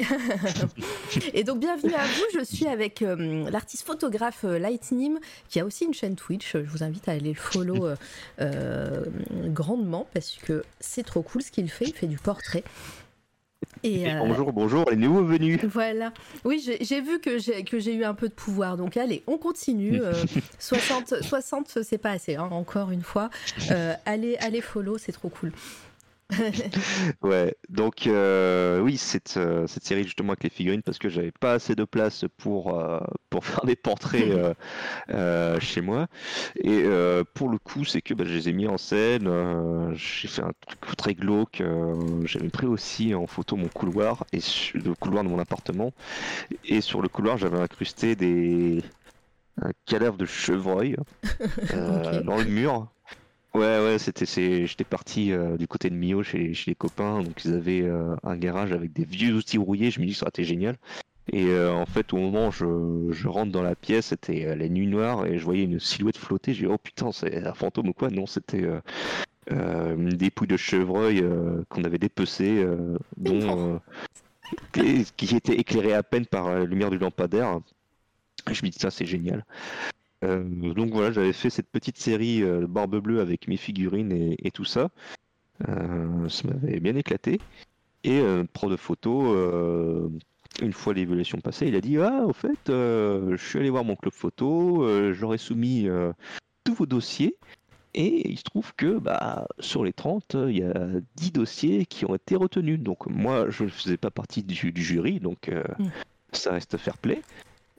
et 1.34 1.44
donc, 1.44 1.58
bienvenue 1.58 1.92
à 1.92 2.04
vous. 2.04 2.38
Je 2.38 2.44
suis 2.44 2.66
avec 2.66 3.02
euh, 3.02 3.50
l'artiste 3.50 3.84
photographe 3.84 4.44
euh, 4.44 4.58
Lightning, 4.58 5.18
qui 5.48 5.60
a 5.60 5.66
aussi 5.66 5.84
une 5.84 5.92
chaîne 5.92 6.14
Twitch. 6.14 6.52
Je 6.52 6.58
vous 6.58 6.82
invite 6.82 7.08
à 7.08 7.12
aller 7.12 7.30
le 7.30 7.34
follow 7.34 7.88
euh, 8.40 9.04
grandement 9.46 10.06
parce 10.14 10.36
que 10.36 10.62
c'est 10.78 11.02
trop 11.02 11.22
cool 11.22 11.42
ce 11.42 11.50
qu'il 11.50 11.68
fait. 11.68 11.86
Il 11.86 11.94
fait 11.94 12.06
du 12.06 12.16
portrait. 12.16 12.64
Et, 13.82 14.02
Et 14.02 14.10
euh, 14.10 14.18
bonjour, 14.18 14.52
bonjour, 14.52 14.90
les 14.90 14.96
nouveaux 14.96 15.24
venus. 15.24 15.60
Voilà. 15.64 16.12
Oui, 16.44 16.64
j'ai 16.80 17.00
vu 17.00 17.20
que 17.20 17.38
j'ai 17.38 17.64
que 17.64 17.78
j'ai 17.78 17.94
eu 17.94 18.04
un 18.04 18.14
peu 18.14 18.28
de 18.28 18.34
pouvoir. 18.34 18.76
Donc 18.76 18.96
allez, 18.96 19.22
on 19.26 19.38
continue. 19.38 20.00
Euh, 20.00 20.12
60, 20.58 21.22
60 21.22 21.78
c'est 21.82 21.98
pas 21.98 22.10
assez, 22.10 22.36
hein, 22.36 22.48
encore 22.50 22.90
une 22.90 23.02
fois. 23.02 23.30
Euh, 23.70 23.94
allez, 24.06 24.36
allez 24.38 24.60
follow, 24.60 24.98
c'est 24.98 25.12
trop 25.12 25.28
cool. 25.28 25.52
Ouais, 27.22 27.54
donc 27.68 28.06
euh, 28.06 28.80
oui, 28.80 28.96
cette, 28.96 29.36
euh, 29.36 29.66
cette 29.66 29.84
série 29.84 30.04
justement 30.04 30.32
avec 30.32 30.44
les 30.44 30.50
figurines, 30.50 30.82
parce 30.82 30.98
que 30.98 31.08
j'avais 31.08 31.32
pas 31.32 31.52
assez 31.52 31.74
de 31.74 31.84
place 31.84 32.24
pour, 32.36 32.78
euh, 32.78 33.00
pour 33.30 33.44
faire 33.46 33.64
des 33.64 33.76
portraits 33.76 34.56
chez 35.60 35.80
moi. 35.80 36.06
Et 36.62 36.84
pour 37.34 37.48
le 37.48 37.58
coup, 37.58 37.84
c'est 37.84 38.02
que 38.02 38.14
bah, 38.14 38.24
je 38.26 38.34
les 38.34 38.48
ai 38.48 38.52
mis 38.52 38.66
en 38.66 38.78
scène, 38.78 39.28
j'ai 39.94 40.28
fait 40.28 40.42
un 40.42 40.52
truc 40.66 40.96
très 40.96 41.14
glauque, 41.14 41.62
j'avais 42.24 42.48
pris 42.48 42.66
aussi 42.66 43.14
en 43.14 43.26
photo 43.26 43.56
mon 43.56 43.68
couloir, 43.68 44.24
et 44.32 44.40
le 44.74 44.94
couloir 44.94 45.24
de 45.24 45.28
mon 45.28 45.38
appartement. 45.38 45.92
Et 46.64 46.80
sur 46.80 47.02
le 47.02 47.08
couloir, 47.08 47.38
j'avais 47.38 47.58
incrusté 47.58 48.16
des 48.16 48.82
un 49.62 49.72
cadavre 49.84 50.16
de 50.16 50.26
chevreuil 50.26 50.96
dans 52.24 52.38
le 52.38 52.44
mur. 52.44 52.88
Ouais, 53.52 53.80
ouais, 53.82 53.98
c'était, 53.98 54.26
c'est, 54.26 54.66
j'étais 54.66 54.84
parti 54.84 55.32
euh, 55.32 55.56
du 55.56 55.66
côté 55.66 55.90
de 55.90 55.96
Millau 55.96 56.22
chez, 56.22 56.54
chez 56.54 56.70
les 56.70 56.74
copains, 56.76 57.22
donc 57.22 57.44
ils 57.44 57.52
avaient 57.52 57.82
euh, 57.82 58.14
un 58.22 58.36
garage 58.36 58.70
avec 58.72 58.92
des 58.92 59.04
vieux 59.04 59.34
outils 59.34 59.58
rouillés, 59.58 59.90
je 59.90 60.00
me 60.00 60.06
dis 60.06 60.14
ça 60.14 60.22
aurait 60.22 60.30
été 60.30 60.44
génial. 60.44 60.76
Et 61.32 61.46
euh, 61.46 61.72
en 61.72 61.86
fait, 61.86 62.12
au 62.12 62.16
moment 62.16 62.48
où 62.48 62.52
je, 62.52 63.12
je 63.12 63.28
rentre 63.28 63.52
dans 63.52 63.62
la 63.62 63.74
pièce, 63.74 64.06
c'était 64.06 64.46
euh, 64.46 64.54
la 64.54 64.68
nuit 64.68 64.86
noire 64.86 65.26
et 65.26 65.38
je 65.38 65.44
voyais 65.44 65.64
une 65.64 65.78
silhouette 65.78 66.16
flotter. 66.16 66.54
J'ai 66.54 66.66
dit, 66.66 66.72
oh 66.72 66.78
putain, 66.78 67.12
c'est 67.12 67.46
un 67.46 67.54
fantôme 67.54 67.88
ou 67.88 67.92
quoi? 67.92 68.10
Non, 68.10 68.26
c'était 68.26 68.64
euh, 68.64 68.80
euh, 69.52 69.94
une 69.96 70.10
dépouille 70.10 70.48
de 70.48 70.56
chevreuil 70.56 71.20
euh, 71.20 71.62
qu'on 71.68 71.84
avait 71.84 71.98
dépecée, 71.98 72.62
euh, 72.62 72.96
dont, 73.16 73.80
euh, 74.74 75.02
qui 75.16 75.36
était 75.36 75.54
éclairée 75.54 75.94
à 75.94 76.02
peine 76.02 76.26
par 76.26 76.50
la 76.50 76.64
lumière 76.64 76.90
du 76.90 76.98
lampadaire. 76.98 77.60
Je 78.50 78.64
me 78.64 78.70
dis, 78.70 78.78
ça, 78.78 78.90
c'est 78.90 79.06
génial. 79.06 79.44
Euh, 80.24 80.42
donc 80.74 80.92
voilà, 80.92 81.12
j'avais 81.12 81.32
fait 81.32 81.50
cette 81.50 81.70
petite 81.70 81.98
série 81.98 82.42
euh, 82.42 82.66
Barbe 82.66 82.96
Bleue 83.00 83.20
avec 83.20 83.48
mes 83.48 83.56
figurines 83.56 84.12
et, 84.12 84.36
et 84.46 84.50
tout 84.50 84.64
ça. 84.64 84.90
Euh, 85.68 86.28
ça 86.28 86.48
m'avait 86.48 86.80
bien 86.80 86.96
éclaté. 86.96 87.40
Et 88.04 88.20
euh, 88.20 88.44
pro 88.52 88.70
de 88.70 88.76
photo, 88.76 89.34
une 90.62 90.72
fois 90.72 90.94
l'évaluation 90.94 91.38
passée, 91.40 91.68
il 91.68 91.74
a 91.74 91.80
dit 91.80 91.98
Ah, 91.98 92.24
au 92.26 92.32
fait, 92.32 92.58
je 92.68 93.36
suis 93.38 93.58
allé 93.58 93.70
voir 93.70 93.84
mon 93.84 93.96
club 93.96 94.14
photo, 94.14 95.12
j'aurais 95.12 95.38
soumis 95.38 95.88
tous 96.64 96.74
vos 96.74 96.86
dossiers. 96.86 97.36
Et 97.92 98.30
il 98.30 98.38
se 98.38 98.44
trouve 98.44 98.72
que 98.76 98.98
bah, 98.98 99.48
sur 99.58 99.84
les 99.84 99.92
30, 99.92 100.36
il 100.48 100.58
y 100.58 100.62
a 100.62 100.72
10 101.16 101.32
dossiers 101.32 101.86
qui 101.86 102.04
ont 102.04 102.14
été 102.14 102.36
retenus. 102.36 102.78
Donc 102.78 103.06
moi, 103.06 103.50
je 103.50 103.64
ne 103.64 103.68
faisais 103.68 103.96
pas 103.96 104.10
partie 104.10 104.42
du, 104.42 104.72
du 104.72 104.82
jury, 104.82 105.20
donc 105.20 105.50
Mm. 105.78 105.88
ça 106.32 106.52
reste 106.52 106.76
fair 106.78 106.96
play. 106.98 107.20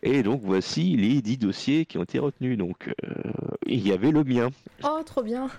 Et 0.04 0.24
donc 0.24 0.42
voici 0.44 0.96
les 0.96 1.22
10 1.22 1.38
dossiers 1.38 1.86
qui 1.86 1.98
ont 1.98 2.04
été 2.04 2.20
retenus. 2.20 2.58
Donc 2.58 2.90
euh, 3.04 3.32
il 3.66 3.86
y 3.86 3.92
avait 3.92 4.12
le 4.12 4.24
mien. 4.24 4.50
Oh, 4.84 5.02
trop 5.06 5.24
bien. 5.24 5.50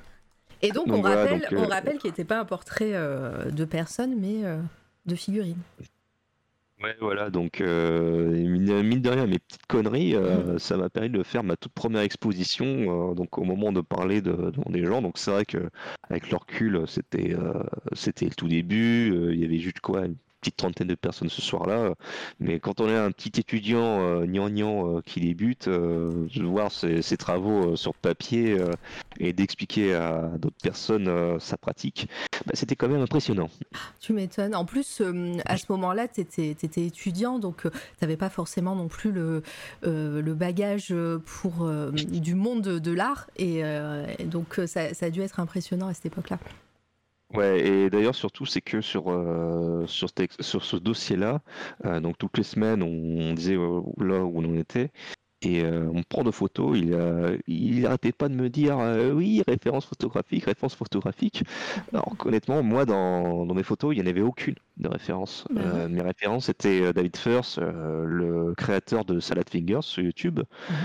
Et 0.62 0.70
donc, 0.70 0.86
Donc 0.86 0.99
on 0.99 1.01
voilà, 1.01 1.22
rappelle, 1.24 1.40
donc, 1.40 1.53
euh, 1.53 1.64
on 1.64 1.68
rappelle 1.68 1.99
qu'il 1.99 2.11
n'était 2.11 2.24
pas 2.24 2.38
un 2.38 2.45
portrait 2.45 2.93
euh, 2.93 3.51
de 3.51 3.64
personne, 3.64 4.14
mais 4.20 4.45
euh, 4.45 4.61
de 5.07 5.14
figurine. 5.16 5.59
Ouais, 6.82 6.97
voilà, 7.01 7.30
donc 7.30 7.61
euh, 7.61 8.28
mine, 8.30 8.82
mine 8.82 9.01
de 9.01 9.09
rien, 9.09 9.26
mes 9.26 9.38
petites 9.38 9.66
conneries, 9.66 10.16
euh, 10.16 10.59
ça 10.59 10.76
m'a 10.76 10.90
permis 10.90 11.11
de 11.11 11.22
faire 11.22 11.45
ma 11.45 11.57
toute 11.57 11.72
première 11.72 12.01
exposition, 12.01 13.11
euh, 13.12 13.14
donc 13.14 13.38
au 13.38 13.45
moment 13.45 13.70
de 13.72 13.80
parler 13.80 14.20
de, 14.20 14.53
des 14.68 14.84
gens. 14.84 15.01
Donc 15.01 15.16
c'est 15.16 15.30
vrai 15.30 15.45
que 15.45 15.70
avec 16.11 16.28
le 16.30 16.36
recul, 16.36 16.82
c'était 16.88 17.34
euh, 17.34 17.62
c'était 17.93 18.24
le 18.24 18.34
tout 18.34 18.49
début, 18.49 19.12
euh, 19.12 19.32
il 19.32 19.40
y 19.40 19.45
avait 19.45 19.59
juste 19.61 19.78
quoi, 19.78 20.07
une 20.07 20.16
petite 20.43 20.57
trentaine 20.57 20.88
de 20.88 20.95
personnes 20.95 21.30
ce 21.30 21.40
soir-là. 21.40 21.95
Mais 22.40 22.59
quand 22.59 22.80
on 22.80 22.88
est 22.88 22.97
un 22.97 23.12
petit 23.12 23.40
étudiant 23.40 24.03
euh, 24.03 24.26
gnangnan 24.26 24.97
euh, 24.97 25.01
qui 25.01 25.20
débute, 25.20 25.68
euh, 25.68 26.28
voir 26.43 26.72
ses, 26.72 27.16
travaux 27.16 27.72
euh, 27.72 27.76
sur 27.76 27.95
papier 27.95 28.59
euh, 28.59 28.72
et 29.18 29.32
d'expliquer 29.32 29.95
à 29.95 30.32
d'autres 30.38 30.57
personnes 30.62 31.38
sa 31.38 31.57
pratique, 31.57 32.09
bah, 32.47 32.53
c'était 32.55 32.76
quand 32.76 32.88
même 32.88 33.01
impressionnant. 33.01 33.49
Tu 34.01 34.12
m'étonnes. 34.12 34.55
En 34.55 34.64
plus, 34.64 35.03
à 35.45 35.57
ce 35.57 35.66
moment-là, 35.70 36.09
tu 36.09 36.20
étais, 36.20 36.57
étudiant, 36.76 37.38
donc 37.38 37.62
tu 37.62 37.70
n'avais 38.01 38.16
pas 38.16 38.28
forcément 38.28 38.74
non 38.74 38.88
plus 38.88 39.12
le, 39.12 39.43
bagage 40.34 40.95
pour, 41.24 41.70
du 41.93 42.34
monde 42.34 42.62
de, 42.62 42.93
l'art. 42.93 43.28
Et, 43.36 43.62
donc, 44.24 44.61
ça 44.66 44.88
a 45.01 45.11
dû 45.11 45.20
être 45.20 45.40
impressionnant 45.40 45.88
à 45.88 45.95
cette 45.95 46.07
époque-là. 46.07 46.38
Ouais, 47.34 47.66
et 47.66 47.90
d'ailleurs 47.90 48.14
surtout 48.14 48.44
c'est 48.46 48.60
que 48.60 48.80
sur 48.80 49.10
euh, 49.10 49.86
sur, 49.86 50.08
sur 50.40 50.64
ce 50.64 50.76
dossier-là, 50.76 51.40
euh, 51.84 52.00
donc 52.00 52.18
toutes 52.18 52.36
les 52.36 52.44
semaines 52.44 52.82
on, 52.82 53.30
on 53.30 53.32
disait 53.34 53.56
euh, 53.56 53.80
là 53.98 54.22
où 54.22 54.38
on 54.38 54.44
en 54.44 54.54
était, 54.56 54.90
et 55.40 55.64
euh, 55.64 55.90
mon 55.90 56.02
prof 56.02 56.24
de 56.24 56.30
photo, 56.30 56.74
il 56.74 56.96
il 57.46 57.86
arrêtait 57.86 58.12
pas 58.12 58.28
de 58.28 58.34
me 58.34 58.48
dire 58.50 58.78
oui 59.14 59.42
référence 59.48 59.86
photographique, 59.86 60.44
référence 60.44 60.74
photographique. 60.74 61.42
Alors 61.92 62.14
honnêtement 62.24 62.62
moi 62.62 62.84
dans, 62.84 63.46
dans 63.46 63.54
mes 63.54 63.62
photos 63.62 63.94
il 63.94 64.02
n'y 64.02 64.06
en 64.06 64.10
avait 64.10 64.20
aucune 64.20 64.56
de 64.76 64.88
référence. 64.88 65.44
Bah 65.50 65.88
mes 65.88 66.02
références 66.02 66.46
c'était 66.46 66.82
euh, 66.82 66.92
David 66.92 67.16
Firth, 67.16 67.58
le 67.58 68.54
créateur 68.56 69.04
de 69.04 69.20
Salad 69.20 69.48
Fingers 69.48 69.82
sur 69.82 70.02
YouTube. 70.02 70.40
Mhm. 70.68 70.76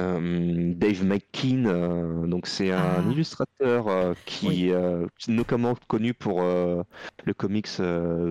Euh, 0.00 0.72
Dave 0.74 1.04
McKean, 1.04 1.64
euh, 1.66 2.26
donc 2.26 2.46
c'est 2.46 2.72
un 2.72 2.96
Ah. 2.98 3.10
illustrateur 3.10 3.88
euh, 3.88 4.14
qui, 4.26 4.46
Oui. 4.48 4.54
qui 5.18 5.30
est 5.30 5.34
notamment 5.34 5.74
connu 5.86 6.14
pour 6.14 6.42
le 6.42 7.32
comics 7.36 7.68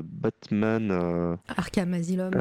Batman. 0.04 1.38
Arkham 1.48 1.94
Asylum. 1.94 2.32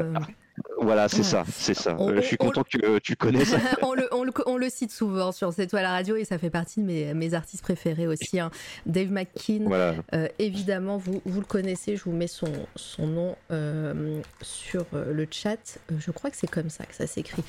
Voilà, 0.80 1.08
c'est 1.08 1.18
Ouais. 1.18 1.22
ça, 1.22 1.44
c'est 1.50 1.74
ça. 1.74 1.96
On- 1.98 2.10
Euh, 2.10 2.16
je 2.16 2.20
suis 2.22 2.36
on- 2.40 2.46
content 2.46 2.62
que 2.64 2.84
euh, 2.84 2.98
tu 3.02 3.16
connaisses. 3.16 3.54
on, 3.82 3.94
le, 3.94 4.08
on, 4.12 4.22
le, 4.24 4.32
on 4.46 4.56
le 4.56 4.68
cite 4.68 4.90
souvent 4.92 5.32
sur 5.32 5.52
cette 5.52 5.70
toile 5.70 5.84
à 5.84 5.92
radio 5.92 6.16
et 6.16 6.24
ça 6.24 6.36
fait 6.38 6.50
partie 6.50 6.80
de 6.80 6.86
mes, 6.86 7.14
mes 7.14 7.34
artistes 7.34 7.62
préférés 7.62 8.06
aussi. 8.06 8.38
hein. 8.38 8.50
Dave 8.84 9.10
McKean, 9.10 9.64
voilà. 9.66 9.94
Euh, 10.14 10.28
évidemment, 10.38 10.98
vous, 10.98 11.22
vous 11.24 11.40
le 11.40 11.46
connaissez, 11.46 11.96
je 11.96 12.04
vous 12.04 12.12
mets 12.12 12.26
son, 12.26 12.52
son 12.76 13.06
nom 13.06 13.36
euh, 13.50 14.20
sur 14.42 14.84
le 14.92 15.26
chat. 15.30 15.78
Je 15.98 16.10
crois 16.10 16.30
que 16.30 16.36
c'est 16.36 16.50
comme 16.50 16.68
ça 16.70 16.84
que 16.84 16.94
ça 16.94 17.06
s'écrit. 17.06 17.44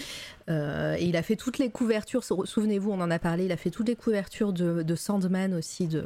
Euh, 0.49 0.95
et 0.97 1.03
il 1.05 1.15
a 1.17 1.23
fait 1.23 1.35
toutes 1.35 1.57
les 1.57 1.69
couvertures, 1.69 2.23
sou- 2.23 2.45
souvenez-vous, 2.45 2.91
on 2.91 3.01
en 3.01 3.11
a 3.11 3.19
parlé, 3.19 3.45
il 3.45 3.51
a 3.51 3.57
fait 3.57 3.69
toutes 3.71 3.87
les 3.87 3.95
couvertures 3.95 4.53
de, 4.53 4.83
de 4.83 4.95
Sandman 4.95 5.53
aussi, 5.53 5.87
de, 5.87 6.05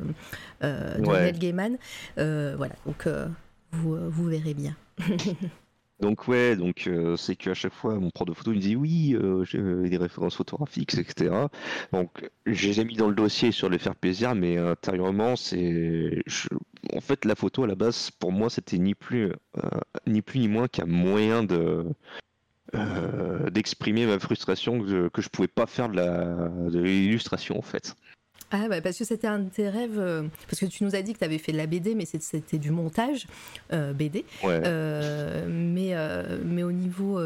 de 0.62 1.06
Ouais. 1.06 1.32
Neil 1.32 1.38
Gaiman. 1.40 1.78
Voilà, 2.16 2.74
donc 2.86 3.08
vous, 3.72 4.10
vous 4.10 4.26
verrez 4.26 4.54
bien. 4.56 4.76
Donc 6.00 6.28
ouais, 6.28 6.56
donc 6.56 6.86
euh, 6.88 7.18
c'est 7.18 7.36
qu'à 7.36 7.56
chaque 7.56 7.74
fois 7.74 7.96
mon 7.96 8.12
prof 8.12 8.28
de 8.28 8.34
photo 8.34 8.52
me 8.52 8.60
dit 8.60 8.76
oui, 8.76 9.16
euh, 9.16 9.44
j'ai 9.46 9.58
euh, 9.58 9.90
des 9.90 9.98
références 9.98 10.36
photographiques, 10.36 10.96
etc. 10.96 11.48
Donc 11.92 12.30
je 12.46 12.68
les 12.68 12.80
ai 12.82 12.86
mis 12.86 12.96
dans 12.96 13.08
le 13.08 13.16
dossier 13.16 13.52
sur 13.52 13.68
les 13.68 13.80
faire 13.80 13.96
plaisir, 13.96 14.36
mais 14.36 14.58
intérieurement 14.58 15.36
c'est, 15.36 16.24
en 16.94 17.02
fait 17.02 17.26
la 17.26 17.34
photo 17.36 17.64
à 17.64 17.68
la 17.68 17.76
base 17.76 18.12
pour 18.12 18.32
moi 18.32 18.50
c'était 18.52 18.78
ni 18.78 18.94
plus 18.94 19.32
ni 20.06 20.22
plus 20.22 20.40
ni 20.40 20.48
moins 20.48 20.68
qu'un 20.68 20.86
moyen 20.86 21.44
de 21.44 21.86
d'exprimer 23.52 24.06
ma 24.06 24.20
frustration 24.20 24.82
que 24.82 24.88
je, 24.88 25.08
que 25.08 25.22
je 25.22 25.30
pouvais 25.30 25.48
pas 25.48 25.66
faire 25.66 25.90
de 25.90 26.70
de 26.70 26.80
l'illustration 26.80 27.58
en 27.58 27.64
fait. 27.64 27.96
Ah, 28.52 28.68
bah, 28.70 28.82
parce 28.82 28.98
que 28.98 29.04
c'était 29.04 29.28
un 29.28 29.40
de 29.40 29.50
tes 29.50 29.70
rêves, 29.70 30.00
euh, 30.00 30.24
parce 30.48 30.60
que 30.60 30.66
tu 30.66 30.84
nous 30.84 30.96
as 30.96 31.02
dit 31.02 31.14
que 31.14 31.20
tu 31.20 31.26
avais 31.26 31.38
fait 31.38 31.52
de 31.52 31.58
la 31.58 31.68
BD, 31.68 31.96
mais 31.96 32.06
c'était 32.06 32.58
du 32.58 32.72
montage 32.72 33.28
euh, 33.74 33.94
BD. 33.94 34.24
Ouais. 34.44 34.62
Euh, 34.64 35.46
mais, 35.50 35.94
mais 36.46 36.64
au 36.64 36.72
niveau 36.72 37.20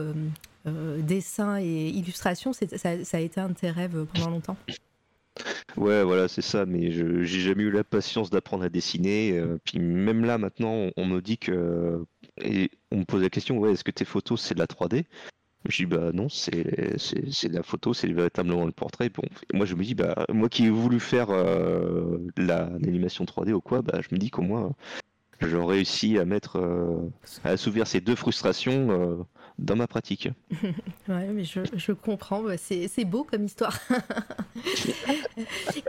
dessin 0.66 1.60
et 1.60 1.90
illustration, 1.90 2.54
ça, 2.54 2.66
ça 3.04 3.18
a 3.18 3.20
été 3.20 3.40
un 3.40 3.50
de 3.50 3.54
tes 3.54 3.70
rêves 3.70 4.06
pendant 4.14 4.30
longtemps? 4.32 4.58
Ouais, 5.78 6.04
voilà, 6.04 6.28
c'est 6.28 6.42
ça, 6.42 6.66
mais 6.66 6.92
je 6.92 7.24
j'ai 7.24 7.40
jamais 7.40 7.64
eu 7.64 7.72
la 7.72 7.84
patience 7.84 8.30
d'apprendre 8.30 8.64
à 8.64 8.70
dessiner. 8.70 9.42
puis 9.64 9.80
même 9.80 10.26
là, 10.26 10.38
maintenant, 10.38 10.72
on, 10.72 10.92
on 10.98 11.06
me 11.06 11.22
dit 11.22 11.38
que. 11.38 12.04
Et 12.42 12.72
on 12.92 12.98
me 12.98 13.06
pose 13.06 13.22
la 13.22 13.30
question, 13.30 13.58
ouais, 13.60 13.74
est-ce 13.74 13.84
que 13.84 13.92
tes 13.92 14.06
photos, 14.06 14.42
c'est 14.42 14.56
de 14.56 14.60
la 14.60 14.66
3D? 14.66 15.06
Je 15.70 15.78
dis, 15.78 15.86
bah 15.86 16.12
non, 16.12 16.28
c'est 16.30 16.98
c'est 16.98 17.50
la 17.50 17.62
photo, 17.64 17.94
c'est 17.94 18.12
véritablement 18.12 18.66
le 18.66 18.72
portrait. 18.72 19.10
Bon, 19.10 19.22
moi, 19.54 19.66
je 19.66 19.76
me 19.76 19.84
dis, 19.84 19.94
bah, 19.96 20.26
moi 20.30 20.50
qui 20.50 20.66
ai 20.66 20.70
voulu 20.72 21.00
faire 21.00 21.30
euh, 21.30 22.18
la 22.36 22.70
l'animation 22.80 23.26
3D 23.26 23.54
ou 23.54 23.62
quoi, 23.62 23.82
bah, 23.84 24.00
je 24.02 24.08
me 24.16 24.20
dis 24.20 24.32
qu'au 24.32 24.42
moins, 24.42 24.74
j'aurais 25.42 25.76
réussi 25.78 26.18
à 26.20 26.26
mettre. 26.26 26.58
euh, 26.58 27.10
à 27.44 27.52
assouvir 27.52 27.88
ces 27.88 28.02
deux 28.02 28.16
frustrations 28.16 28.92
euh, 28.92 29.24
dans 29.62 29.76
ma 29.76 29.88
pratique. 29.88 30.30
Ouais, 31.08 31.28
mais 31.28 31.44
je, 31.44 31.62
je 31.76 31.92
comprends, 31.94 32.42
bah, 32.44 32.58
c'est 32.58 32.88
c'est 32.88 33.06
beau 33.06 33.24
comme 33.24 33.46
histoire. 33.46 33.78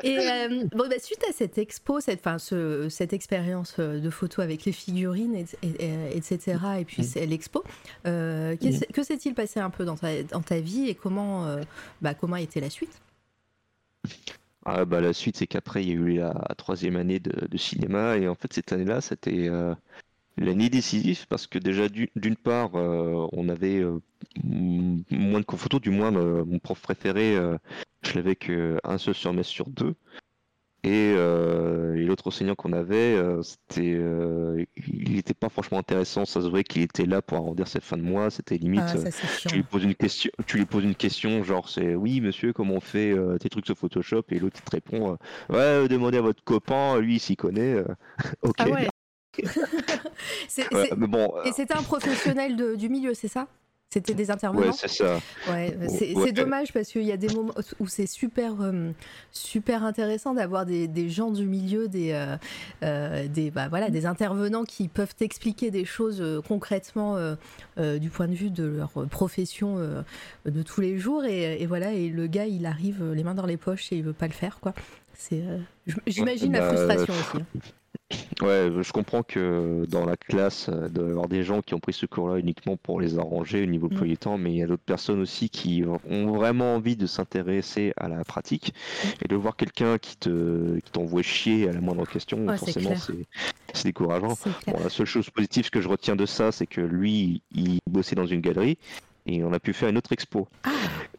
et 0.02 0.18
euh, 0.18 0.64
bon, 0.72 0.88
bah, 0.88 0.98
suite 0.98 1.22
à 1.28 1.32
cette 1.32 1.58
expo, 1.58 2.00
cette, 2.00 2.20
enfin, 2.20 2.38
ce- 2.38 2.88
cette 2.88 3.12
expérience 3.12 3.76
euh, 3.78 4.00
de 4.00 4.10
photo 4.10 4.42
avec 4.42 4.64
les 4.64 4.72
figurines, 4.72 5.34
et, 5.34 5.46
et- 5.62 5.84
et- 5.84 6.16
etc., 6.16 6.58
et 6.80 6.84
puis 6.84 7.04
c'est 7.04 7.26
l'expo, 7.26 7.62
euh, 8.06 8.56
qu'est-ce- 8.60 8.84
que 8.92 9.02
s'est-il 9.02 9.34
passé 9.34 9.60
un 9.60 9.70
peu 9.70 9.84
dans 9.84 9.96
ta, 9.96 10.22
dans 10.24 10.42
ta 10.42 10.60
vie 10.60 10.88
et 10.88 10.94
comment, 10.94 11.46
euh, 11.46 11.62
bah, 12.00 12.14
comment 12.14 12.36
a 12.36 12.40
été 12.40 12.60
la 12.60 12.70
suite? 12.70 12.92
Ah 14.64 14.84
bah 14.84 15.00
la 15.00 15.12
suite 15.12 15.36
c'est 15.36 15.46
qu'après 15.48 15.82
il 15.82 15.88
y 15.88 15.92
a 15.92 15.94
eu 15.94 16.16
la 16.18 16.32
troisième 16.56 16.94
année 16.96 17.18
de, 17.18 17.46
de 17.48 17.56
cinéma 17.58 18.16
et 18.16 18.28
en 18.28 18.36
fait 18.36 18.52
cette 18.52 18.72
année-là 18.72 19.00
c'était 19.00 19.48
L'année 20.38 20.70
décisif 20.70 21.26
parce 21.26 21.46
que 21.46 21.58
déjà 21.58 21.88
d'une 21.88 22.36
part, 22.36 22.70
euh, 22.74 23.28
on 23.32 23.48
avait 23.50 23.80
euh, 23.80 23.98
moins 24.42 25.40
de 25.40 25.44
photos, 25.56 25.80
du 25.80 25.90
moins 25.90 26.14
euh, 26.14 26.44
mon 26.44 26.58
prof 26.58 26.80
préféré, 26.80 27.36
je 28.02 28.14
l'avais 28.14 28.36
qu'un 28.36 28.98
seul 28.98 29.14
semestre 29.14 29.52
sur 29.52 29.68
deux. 29.68 29.94
Et, 30.84 31.14
l'autre 31.14 32.26
enseignant 32.26 32.54
qu'on 32.54 32.72
avait, 32.72 33.16
c'était, 33.42 34.00
il 34.76 35.12
n'était 35.12 35.34
pas 35.34 35.48
franchement 35.48 35.78
intéressant. 35.78 36.24
Ça 36.24 36.40
se 36.40 36.48
voyait 36.48 36.64
qu'il 36.64 36.82
était 36.82 37.06
là 37.06 37.22
pour 37.22 37.36
arrondir 37.38 37.68
ses 37.68 37.80
fins 37.80 37.96
de 37.96 38.02
mois. 38.02 38.30
C'était 38.30 38.56
limite. 38.56 38.82
Ah, 38.84 39.10
tu 39.46 39.56
lui 39.56 39.62
poses 39.62 39.84
une 39.84 39.94
question, 39.94 40.30
tu 40.46 40.56
lui 40.56 40.66
poses 40.66 40.82
une 40.82 40.96
question, 40.96 41.44
genre 41.44 41.68
c'est 41.68 41.94
oui 41.94 42.20
monsieur, 42.20 42.52
comment 42.52 42.74
on 42.74 42.80
fait 42.80 43.14
tes 43.38 43.48
trucs 43.48 43.66
sur 43.66 43.76
Photoshop? 43.76 44.24
Et 44.30 44.40
l'autre 44.40 44.56
il 44.58 44.64
te 44.64 44.70
répond, 44.70 45.18
ouais, 45.50 45.88
demandez 45.88 46.18
à 46.18 46.22
votre 46.22 46.42
copain, 46.42 46.98
lui 47.00 47.16
il 47.16 47.20
s'y 47.20 47.36
connaît. 47.36 47.76
ok. 48.42 48.56
Ah 48.58 48.88
et 51.44 51.52
c'était 51.52 51.74
un 51.74 51.82
professionnel 51.82 52.76
du 52.76 52.88
milieu, 52.88 53.14
c'est 53.14 53.28
ça? 53.28 53.46
C'était 53.92 54.14
des 54.14 54.30
intervenants? 54.30 54.68
Ouais, 54.68 54.72
c'est 54.72 54.88
ça. 54.88 55.20
Ouais, 55.50 55.76
c'est 55.86 56.32
dommage 56.32 56.72
parce 56.72 56.88
qu'il 56.88 57.02
y 57.02 57.12
a 57.12 57.18
des 57.18 57.28
moments 57.28 57.52
où 57.78 57.86
c'est 57.86 58.06
super, 58.06 58.54
euh, 58.62 58.90
super 59.32 59.84
intéressant 59.84 60.32
d'avoir 60.32 60.64
des, 60.64 60.88
des, 60.88 61.10
gens 61.10 61.30
du 61.30 61.44
milieu, 61.44 61.88
des, 61.88 62.12
euh, 62.12 62.38
euh, 62.82 63.28
des, 63.28 63.50
bah, 63.50 63.68
voilà, 63.68 63.90
des 63.90 64.06
intervenants 64.06 64.64
qui 64.64 64.88
peuvent 64.88 65.14
expliquer 65.20 65.70
des 65.70 65.84
choses 65.84 66.24
concrètement 66.48 67.18
du 67.76 68.08
point 68.08 68.28
de 68.28 68.34
vue 68.34 68.48
de 68.48 68.64
leur 68.64 68.92
profession 69.10 69.76
de 70.46 70.62
tous 70.62 70.80
les 70.80 70.98
jours. 70.98 71.26
Et, 71.26 71.60
et, 71.60 71.66
voilà, 71.66 71.92
et 71.92 72.08
le 72.08 72.26
gars, 72.28 72.46
il 72.46 72.64
arrive 72.64 73.12
les 73.12 73.22
mains 73.22 73.34
dans 73.34 73.44
les 73.44 73.58
poches 73.58 73.92
et 73.92 73.96
il 73.96 74.04
veut 74.04 74.14
pas 74.14 74.26
le 74.26 74.32
faire, 74.32 74.58
quoi. 74.58 74.72
J'imagine 76.06 76.54
la 76.54 76.60
bah, 76.60 76.68
frustration 76.68 77.12
aussi. 77.12 77.42
Hein. 77.42 77.60
Ouais, 78.40 78.70
je 78.80 78.92
comprends 78.92 79.22
que 79.22 79.86
dans 79.88 80.04
la 80.04 80.16
classe, 80.16 80.68
il 80.68 80.92
doit 80.92 81.06
y 81.06 81.10
avoir 81.10 81.28
des 81.28 81.44
gens 81.44 81.62
qui 81.62 81.74
ont 81.74 81.80
pris 81.80 81.92
ce 81.92 82.06
cours-là 82.06 82.38
uniquement 82.38 82.76
pour 82.76 83.00
les 83.00 83.18
arranger 83.18 83.62
au 83.62 83.66
niveau 83.66 83.88
mmh. 83.88 84.16
temps, 84.16 84.36
mais 84.36 84.52
il 84.52 84.56
y 84.56 84.62
a 84.62 84.66
d'autres 84.66 84.82
personnes 84.82 85.20
aussi 85.20 85.48
qui 85.48 85.84
ont 85.86 86.32
vraiment 86.32 86.74
envie 86.74 86.96
de 86.96 87.06
s'intéresser 87.06 87.92
à 87.96 88.08
la 88.08 88.24
pratique. 88.24 88.74
Et 89.22 89.28
de 89.28 89.36
voir 89.36 89.56
quelqu'un 89.56 89.98
qui 89.98 90.16
te 90.16 90.78
qui 90.80 90.90
t'envoie 90.90 91.22
chier 91.22 91.68
à 91.68 91.72
la 91.72 91.80
moindre 91.80 92.06
question, 92.06 92.46
forcément 92.56 92.94
c'est 93.74 93.84
décourageant. 93.84 94.36
la 94.66 94.88
seule 94.90 95.06
chose 95.06 95.30
positive 95.30 95.70
que 95.70 95.80
je 95.80 95.88
retiens 95.88 96.16
de 96.16 96.26
ça, 96.26 96.52
c'est 96.52 96.66
que 96.66 96.80
lui, 96.80 97.42
il 97.52 97.78
bossait 97.88 98.16
dans 98.16 98.26
une 98.26 98.40
galerie 98.40 98.76
et 99.26 99.44
on 99.44 99.52
a 99.52 99.60
pu 99.60 99.72
faire 99.72 99.88
une 99.88 99.98
autre 99.98 100.12
expo. 100.12 100.48
Ah. 100.64 100.70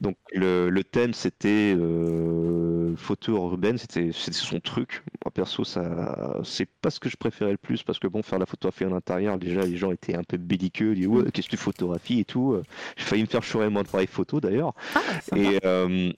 Donc 0.01 0.18
le, 0.34 0.70
le 0.70 0.84
thème 0.84 1.14
c'était 1.14 1.76
euh, 1.78 2.95
photo 2.97 3.36
urbaine, 3.36 3.78
c'était 3.78 4.12
son 4.12 4.60
truc. 4.60 5.04
Moi 5.24 5.32
perso 5.32 5.64
ça 5.64 6.41
c'est 6.43 6.68
pas 6.82 6.89
ce 6.89 6.99
que 6.99 7.10
je 7.10 7.18
préférais 7.18 7.51
le 7.51 7.58
plus 7.58 7.84
parce 7.84 7.99
que 7.99 8.08
bon 8.08 8.22
faire 8.22 8.39
la 8.39 8.45
photographie 8.45 8.86
en 8.86 8.93
intérieur 8.93 9.38
déjà 9.38 9.62
les 9.62 9.78
gens 9.78 9.91
étaient 9.91 10.16
un 10.16 10.24
peu 10.24 10.38
belliqueux, 10.38 10.95
ils 10.95 11.08
ouais 11.08 11.32
qu'est-ce 11.32 11.47
que 11.47 11.51
tu 11.51 11.58
photographies 11.58 12.20
et 12.20 12.26
tout. 12.26 12.62
J'ai 12.97 13.04
failli 13.04 13.22
me 13.22 13.28
faire 13.28 13.43
chourer 13.43 13.70
mon 13.70 13.82
appareil 13.82 14.08
photo 14.08 14.41
d'ailleurs. 14.41 14.74
Ah, 14.95 15.01
et, 15.36 15.60
euh, 15.66 16.12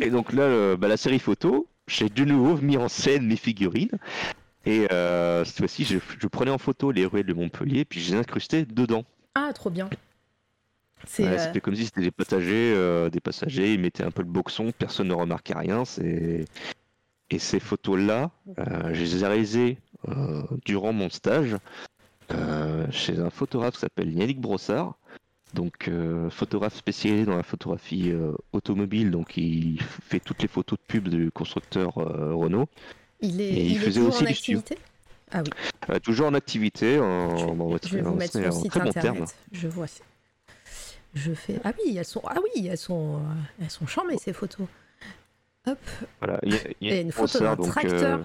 et 0.00 0.10
donc 0.10 0.32
là 0.32 0.76
bah, 0.76 0.88
la 0.88 0.96
série 0.96 1.18
photo, 1.18 1.66
j'ai 1.86 2.08
de 2.08 2.24
nouveau 2.24 2.56
mis 2.60 2.76
en 2.76 2.88
scène 2.88 3.26
mes 3.26 3.36
figurines. 3.36 3.98
Et 4.66 4.86
euh, 4.90 5.44
cette 5.44 5.58
fois-ci, 5.58 5.84
je, 5.84 5.98
je, 6.18 6.26
prenais 6.26 6.50
en 6.50 6.58
photo 6.58 6.90
les 6.90 7.04
ruelles 7.04 7.26
de 7.26 7.34
Montpellier, 7.34 7.84
puis 7.84 8.00
je 8.00 8.12
les 8.12 8.18
incrustais 8.18 8.64
dedans. 8.64 9.04
Ah, 9.34 9.52
trop 9.52 9.70
bien. 9.70 9.90
Euh, 11.20 11.38
c'était 11.38 11.60
comme 11.60 11.74
si 11.74 11.84
c'était 11.84 12.02
des 12.02 12.10
passagers, 12.10 12.72
euh, 12.74 13.10
des 13.10 13.20
passagers, 13.20 13.74
ils 13.74 13.80
mettaient 13.80 14.04
un 14.04 14.10
peu 14.10 14.22
le 14.22 14.28
boxon, 14.28 14.72
personne 14.76 15.08
ne 15.08 15.14
remarquait 15.14 15.54
rien. 15.54 15.82
Et 17.30 17.38
ces 17.38 17.60
photos-là, 17.60 18.30
euh, 18.58 18.94
je 18.94 19.00
les 19.00 19.22
ai 19.22 19.26
réalisées 19.26 19.78
durant 20.64 20.92
mon 20.92 21.10
stage 21.10 21.56
chez 22.90 23.18
un 23.18 23.30
photographe 23.30 23.74
qui 23.74 23.80
s'appelle 23.80 24.12
Yannick 24.12 24.40
Brossard. 24.40 24.94
Donc 25.52 25.88
photographe 26.30 26.74
spécialisé 26.74 27.24
dans 27.24 27.36
la 27.36 27.44
photographie 27.44 28.12
automobile, 28.52 29.10
donc 29.10 29.36
il 29.36 29.80
fait 29.80 30.20
toutes 30.20 30.42
les 30.42 30.48
photos 30.48 30.78
de 30.78 30.84
pub 30.84 31.08
du 31.08 31.30
constructeur 31.30 31.94
Renault. 31.94 32.68
Il 33.20 33.40
est, 33.40 33.66
il, 33.66 33.78
faisait 33.78 34.00
aussi 34.00 34.24
en 34.24 34.26
activité? 34.26 34.76
Ah 35.32 35.42
oui. 35.42 36.00
toujours 36.00 36.26
en 36.26 36.34
activité, 36.34 36.98
en, 36.98 37.36
je, 37.36 37.96
vais 37.96 38.02
vous 38.02 38.14
mettre 38.14 38.36
internet. 38.80 39.34
Je 39.52 39.68
vois 39.68 39.86
je 41.14 41.32
fais 41.32 41.60
ah 41.64 41.72
oui 41.78 41.96
elles 41.96 42.04
sont 42.04 42.22
ah 42.26 42.36
oui 42.42 42.66
elles 42.66 42.78
sont 42.78 43.20
elles 43.60 43.70
sont 43.70 43.86
charmées 43.86 44.18
ces 44.18 44.32
photos. 44.32 44.66
Hop. 45.66 45.78
Voilà 46.20 46.38
il 46.42 46.88
y, 46.88 46.92
a 46.92 47.00
une 47.00 47.10
photo 47.10 47.38
d'un 47.38 47.56
tracteur. 47.56 48.18
euh, 48.18 48.22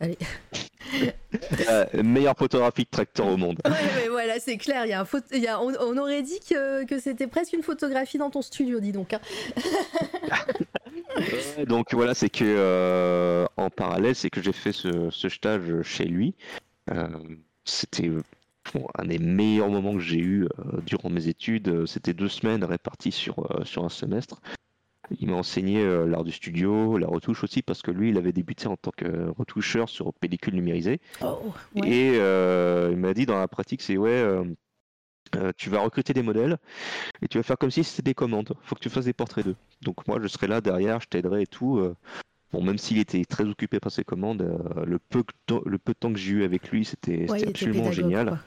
Allez. 0.00 0.16
la 1.92 2.02
meilleure 2.02 2.36
photographie 2.36 2.84
de 2.84 2.88
tracteur 2.90 3.26
au 3.26 3.36
monde. 3.36 3.60
Ouais, 3.66 3.72
mais 3.96 4.08
voilà 4.08 4.40
c'est 4.40 4.56
clair 4.56 4.86
il 4.86 4.90
y 4.90 4.92
a 4.94 5.02
un 5.02 5.06
il 5.32 5.42
y 5.42 5.48
a... 5.48 5.60
On, 5.60 5.96
aurait 5.98 6.22
dit 6.22 6.40
que, 6.48 6.86
que 6.86 6.98
c'était 6.98 7.26
presque 7.26 7.52
une 7.52 7.62
photographie 7.62 8.16
dans 8.16 8.30
ton 8.30 8.40
studio 8.40 8.80
dis 8.80 8.92
donc 8.92 9.12
hein. 9.12 9.20
donc 11.66 11.92
voilà 11.92 12.14
c'est 12.14 12.30
que 12.30 12.44
euh, 12.44 13.44
en 13.58 13.68
parallèle 13.68 14.14
c'est 14.14 14.30
que 14.30 14.40
j'ai 14.40 14.52
fait 14.52 14.72
ce, 14.72 15.10
ce, 15.10 15.28
stage 15.28 15.82
chez 15.82 16.04
lui. 16.04 16.34
Euh, 16.90 17.06
c'était 17.64 18.10
un 18.94 19.04
des 19.04 19.18
meilleurs 19.18 19.68
moments 19.68 19.94
que 19.94 20.00
j'ai 20.00 20.18
eu 20.18 20.44
euh, 20.44 20.80
durant 20.84 21.10
mes 21.10 21.28
études. 21.28 21.68
Euh, 21.68 21.86
c'était 21.86 22.14
deux 22.14 22.28
semaines 22.28 22.64
réparties 22.64 23.12
sur, 23.12 23.38
euh, 23.38 23.64
sur 23.64 23.84
un 23.84 23.88
semestre. 23.88 24.40
Il 25.20 25.28
m'a 25.30 25.36
enseigné 25.36 25.82
l'art 26.06 26.22
du 26.22 26.32
studio, 26.32 26.98
la 26.98 27.06
retouche 27.06 27.42
aussi, 27.42 27.62
parce 27.62 27.80
que 27.80 27.90
lui, 27.90 28.10
il 28.10 28.18
avait 28.18 28.32
débuté 28.32 28.66
en 28.66 28.76
tant 28.76 28.90
que 28.94 29.30
retoucheur 29.38 29.88
sur 29.88 30.12
pellicule 30.12 30.54
numérisée. 30.54 31.00
Oh, 31.22 31.50
Et 31.82 32.16
il 32.16 32.96
m'a 32.98 33.14
dit 33.14 33.24
dans 33.24 33.38
la 33.38 33.48
pratique, 33.48 33.80
c'est 33.80 33.96
ouais, 33.96 34.22
tu 35.56 35.70
vas 35.70 35.80
recruter 35.80 36.12
des 36.12 36.20
modèles 36.20 36.58
et 37.22 37.28
tu 37.28 37.38
vas 37.38 37.42
faire 37.42 37.56
comme 37.56 37.70
si 37.70 37.84
c'était 37.84 38.10
des 38.10 38.14
commandes. 38.14 38.52
Faut 38.64 38.74
que 38.74 38.80
tu 38.80 38.90
fasses 38.90 39.06
des 39.06 39.14
portraits 39.14 39.46
d'eux. 39.46 39.56
Donc 39.80 40.06
moi, 40.06 40.18
je 40.20 40.28
serai 40.28 40.46
là 40.46 40.60
derrière, 40.60 41.00
je 41.00 41.08
t'aiderai 41.08 41.40
et 41.40 41.46
tout. 41.46 41.82
Bon, 42.52 42.62
même 42.62 42.76
s'il 42.76 42.98
était 42.98 43.24
très 43.24 43.44
occupé 43.44 43.80
par 43.80 43.90
ses 43.90 44.04
commandes, 44.04 44.46
le, 44.84 44.98
peu, 44.98 45.24
le 45.64 45.78
peu 45.78 45.94
de 45.94 45.98
temps 45.98 46.12
que 46.12 46.18
j'ai 46.18 46.32
eu 46.32 46.44
avec 46.44 46.70
lui, 46.70 46.84
c'était 46.84 47.24
absolument 47.30 47.92
génial. 47.92 48.38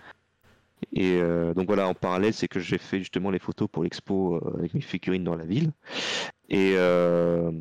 Et 0.94 1.20
euh, 1.22 1.54
donc 1.54 1.68
voilà, 1.68 1.88
en 1.88 1.94
parallèle, 1.94 2.34
c'est 2.34 2.48
que 2.48 2.60
j'ai 2.60 2.78
fait 2.78 3.00
justement 3.00 3.32
les 3.32 3.40
photos 3.40 3.68
pour 3.72 3.84
l'expo 3.84 4.36
euh, 4.36 4.58
avec 4.58 4.74
mes 4.74 4.82
figurines 4.82 5.24
dans 5.24 5.36
la 5.36 5.46
ville. 5.46 5.72
Et, 6.50 6.74
euh, 6.76 7.52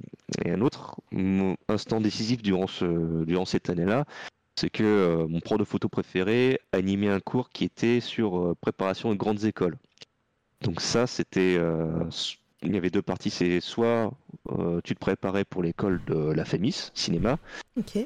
un 0.45 0.61
autre 0.63 0.97
instant 1.69 2.01
décisif 2.01 2.43
durant, 2.43 2.67
ce, 2.67 3.25
durant 3.25 3.45
cette 3.45 3.71
année-là, 3.71 4.05
c'est 4.57 4.71
que 4.71 5.27
mon 5.29 5.41
prof 5.41 5.59
de 5.59 5.65
photo 5.65 5.89
préféré 5.89 6.61
animait 6.73 7.09
un 7.09 7.21
cours 7.21 7.51
qui 7.51 7.65
était 7.65 8.01
sur 8.01 8.57
préparation 8.61 9.11
de 9.11 9.15
grandes 9.15 9.45
écoles. 9.45 9.77
Donc 10.61 10.81
ça, 10.81 11.07
c'était... 11.07 11.59
il 12.63 12.75
y 12.75 12.77
avait 12.77 12.91
deux 12.91 13.03
parties, 13.03 13.31
c'est 13.31 13.61
soit 13.61 14.13
tu 14.83 14.95
te 14.95 15.01
préparais 15.01 15.45
pour 15.45 15.63
l'école 15.63 16.03
de 16.07 16.33
la 16.33 16.45
FEMIS, 16.45 16.91
cinéma, 16.95 17.39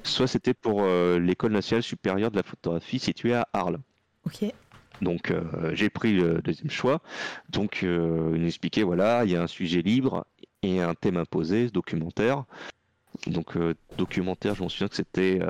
soit 0.02 0.26
c'était 0.26 0.54
pour 0.54 0.84
l'école 0.84 1.52
nationale 1.52 1.82
supérieure 1.82 2.30
de 2.30 2.36
la 2.36 2.42
photographie 2.42 2.98
située 2.98 3.34
à 3.34 3.48
Arles. 3.52 3.78
Ok. 4.26 4.44
Donc 5.00 5.30
euh, 5.30 5.74
j'ai 5.74 5.90
pris 5.90 6.12
le 6.12 6.40
deuxième 6.42 6.70
choix. 6.70 7.00
Donc 7.48 7.80
euh, 7.82 8.32
il 8.34 8.42
nous 8.42 8.46
expliquait 8.46 8.82
voilà, 8.82 9.24
il 9.24 9.32
y 9.32 9.36
a 9.36 9.42
un 9.42 9.46
sujet 9.46 9.82
libre 9.82 10.26
et 10.62 10.80
un 10.80 10.94
thème 10.94 11.16
imposé, 11.16 11.68
documentaire. 11.68 12.44
Donc 13.26 13.56
euh, 13.56 13.74
documentaire, 13.96 14.54
je 14.54 14.62
m'en 14.62 14.68
souviens 14.68 14.88
que 14.88 14.96
c'était 14.96 15.40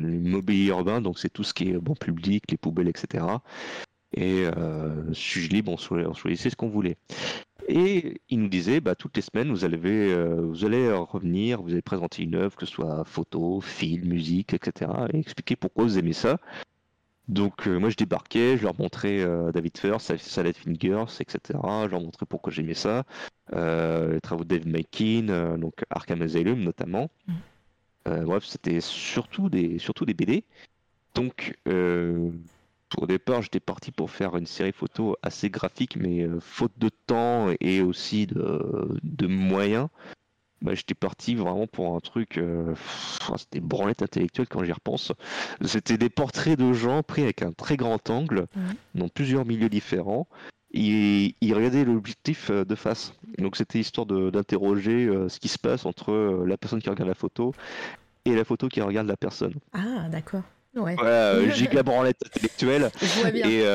l'immobilier 0.00 0.68
urbain, 0.68 1.00
donc 1.00 1.18
c'est 1.18 1.28
tout 1.28 1.44
ce 1.44 1.54
qui 1.54 1.70
est 1.70 1.78
bon 1.78 1.94
public, 1.94 2.44
les 2.50 2.56
poubelles, 2.56 2.88
etc. 2.88 3.24
Et 4.16 4.44
sujet 5.12 5.48
libre, 5.48 5.72
on, 5.72 6.14
choisissait 6.14 6.50
ce 6.50 6.56
qu'on 6.56 6.68
voulait. 6.68 6.96
Et 7.66 8.20
il 8.28 8.40
nous 8.40 8.48
disait, 8.48 8.80
bah, 8.80 8.94
toutes 8.94 9.16
les 9.16 9.22
semaines, 9.22 9.50
vous 9.50 9.64
allez, 9.64 9.76
vous 9.76 10.64
allez 10.64 10.92
revenir, 10.92 11.62
vous 11.62 11.72
allez 11.72 11.82
présenter 11.82 12.22
une 12.22 12.36
œuvre, 12.36 12.54
que 12.54 12.64
ce 12.64 12.72
soit 12.72 13.04
photo, 13.04 13.60
film, 13.60 14.08
musique, 14.08 14.54
etc. 14.54 14.90
Et 15.12 15.18
expliquer 15.18 15.56
pourquoi 15.56 15.84
vous 15.84 15.98
aimez 15.98 16.12
ça. 16.12 16.38
Donc 17.28 17.66
euh, 17.66 17.78
moi 17.78 17.88
je 17.88 17.96
débarquais, 17.96 18.58
je 18.58 18.64
leur 18.64 18.78
montrais 18.78 19.20
euh, 19.20 19.50
David 19.50 19.78
First, 19.78 20.16
Salad 20.18 20.56
Fingers, 20.56 21.06
etc. 21.20 21.38
Je 21.52 21.90
leur 21.90 22.00
montrais 22.00 22.26
pourquoi 22.26 22.52
j'aimais 22.52 22.74
ça, 22.74 23.04
euh, 23.54 24.14
les 24.14 24.20
travaux 24.20 24.44
de 24.44 24.48
Dave 24.56 24.66
Makin, 24.66 25.56
donc 25.56 25.84
Arkham 25.88 26.20
Asylum 26.20 26.60
notamment. 26.60 27.10
Mm. 27.26 28.24
bref, 28.24 28.44
c'était 28.44 28.80
surtout 28.80 29.48
des, 29.48 29.78
surtout 29.78 30.04
des 30.04 30.14
BD. 30.14 30.44
Donc 31.14 31.56
au 31.66 33.06
départ 33.06 33.40
j'étais 33.40 33.60
parti 33.60 33.90
pour 33.90 34.10
faire 34.10 34.36
une 34.36 34.46
série 34.46 34.72
photo 34.72 35.16
assez 35.22 35.48
graphique, 35.48 35.96
mais 35.96 36.28
faute 36.40 36.78
de 36.78 36.90
temps 37.06 37.48
et 37.60 37.80
aussi 37.80 38.26
de, 38.26 38.98
de 39.02 39.26
moyens, 39.26 39.88
bah, 40.62 40.74
j'étais 40.74 40.94
parti 40.94 41.34
vraiment 41.34 41.66
pour 41.66 41.94
un 41.94 42.00
truc. 42.00 42.38
Euh, 42.38 42.74
c'était 43.36 43.60
branlette 43.60 44.02
intellectuelle 44.02 44.48
quand 44.48 44.64
j'y 44.64 44.72
repense. 44.72 45.12
C'était 45.64 45.98
des 45.98 46.08
portraits 46.08 46.58
de 46.58 46.72
gens 46.72 47.02
pris 47.02 47.22
avec 47.22 47.42
un 47.42 47.52
très 47.52 47.76
grand 47.76 48.10
angle, 48.10 48.46
dans 48.94 49.08
plusieurs 49.08 49.44
milieux 49.44 49.68
différents. 49.68 50.26
Et 50.76 51.36
ils 51.40 51.54
regardaient 51.54 51.84
l'objectif 51.84 52.50
euh, 52.50 52.64
de 52.64 52.74
face. 52.74 53.14
Donc 53.38 53.56
c'était 53.56 53.78
histoire 53.78 54.06
d'interroger 54.06 55.06
euh, 55.06 55.28
ce 55.28 55.38
qui 55.38 55.46
se 55.46 55.58
passe 55.58 55.86
entre 55.86 56.44
la 56.44 56.56
personne 56.56 56.82
qui 56.82 56.90
regarde 56.90 57.08
la 57.08 57.14
photo 57.14 57.54
et 58.24 58.34
la 58.34 58.44
photo 58.44 58.68
qui 58.68 58.80
regarde 58.80 59.06
la 59.06 59.16
personne. 59.16 59.54
Ah, 59.72 60.08
d'accord. 60.08 60.42
Ouais. 60.76 60.94
Voilà, 60.96 61.48
giga 61.50 61.82
branlette 61.82 62.20
intellectuelle. 62.26 62.90
Je 63.00 63.06
vois 63.20 63.30
bien. 63.30 63.48
Et, 63.50 63.66
euh, 63.66 63.74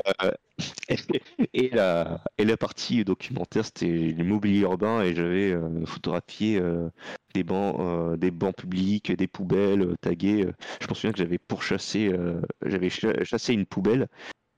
et, 1.54 1.70
la, 1.70 2.22
et 2.38 2.44
la 2.44 2.58
partie 2.58 3.06
documentaire, 3.06 3.64
c'était 3.66 3.86
l'immobilier 3.88 4.62
urbain 4.62 5.02
et 5.02 5.16
j'avais 5.16 5.52
euh, 5.54 5.86
photographié 5.86 6.60
euh, 6.60 6.90
des, 7.34 7.44
bancs, 7.44 7.78
euh, 7.80 8.18
des 8.18 8.30
bancs 8.32 8.56
publics, 8.56 9.10
des 9.16 9.28
poubelles 9.28 9.82
euh, 9.84 9.96
taguées. 10.02 10.46
euh. 10.48 10.52
Je 10.82 10.88
me 10.90 10.94
souviens 10.96 11.12
que 11.14 11.18
j'avais 11.20 11.38
pourchassé, 11.38 12.10
euh, 12.12 12.42
j'avais 12.66 12.90
cha- 12.90 13.24
chassé 13.24 13.54
une 13.54 13.66
poubelle 13.66 14.08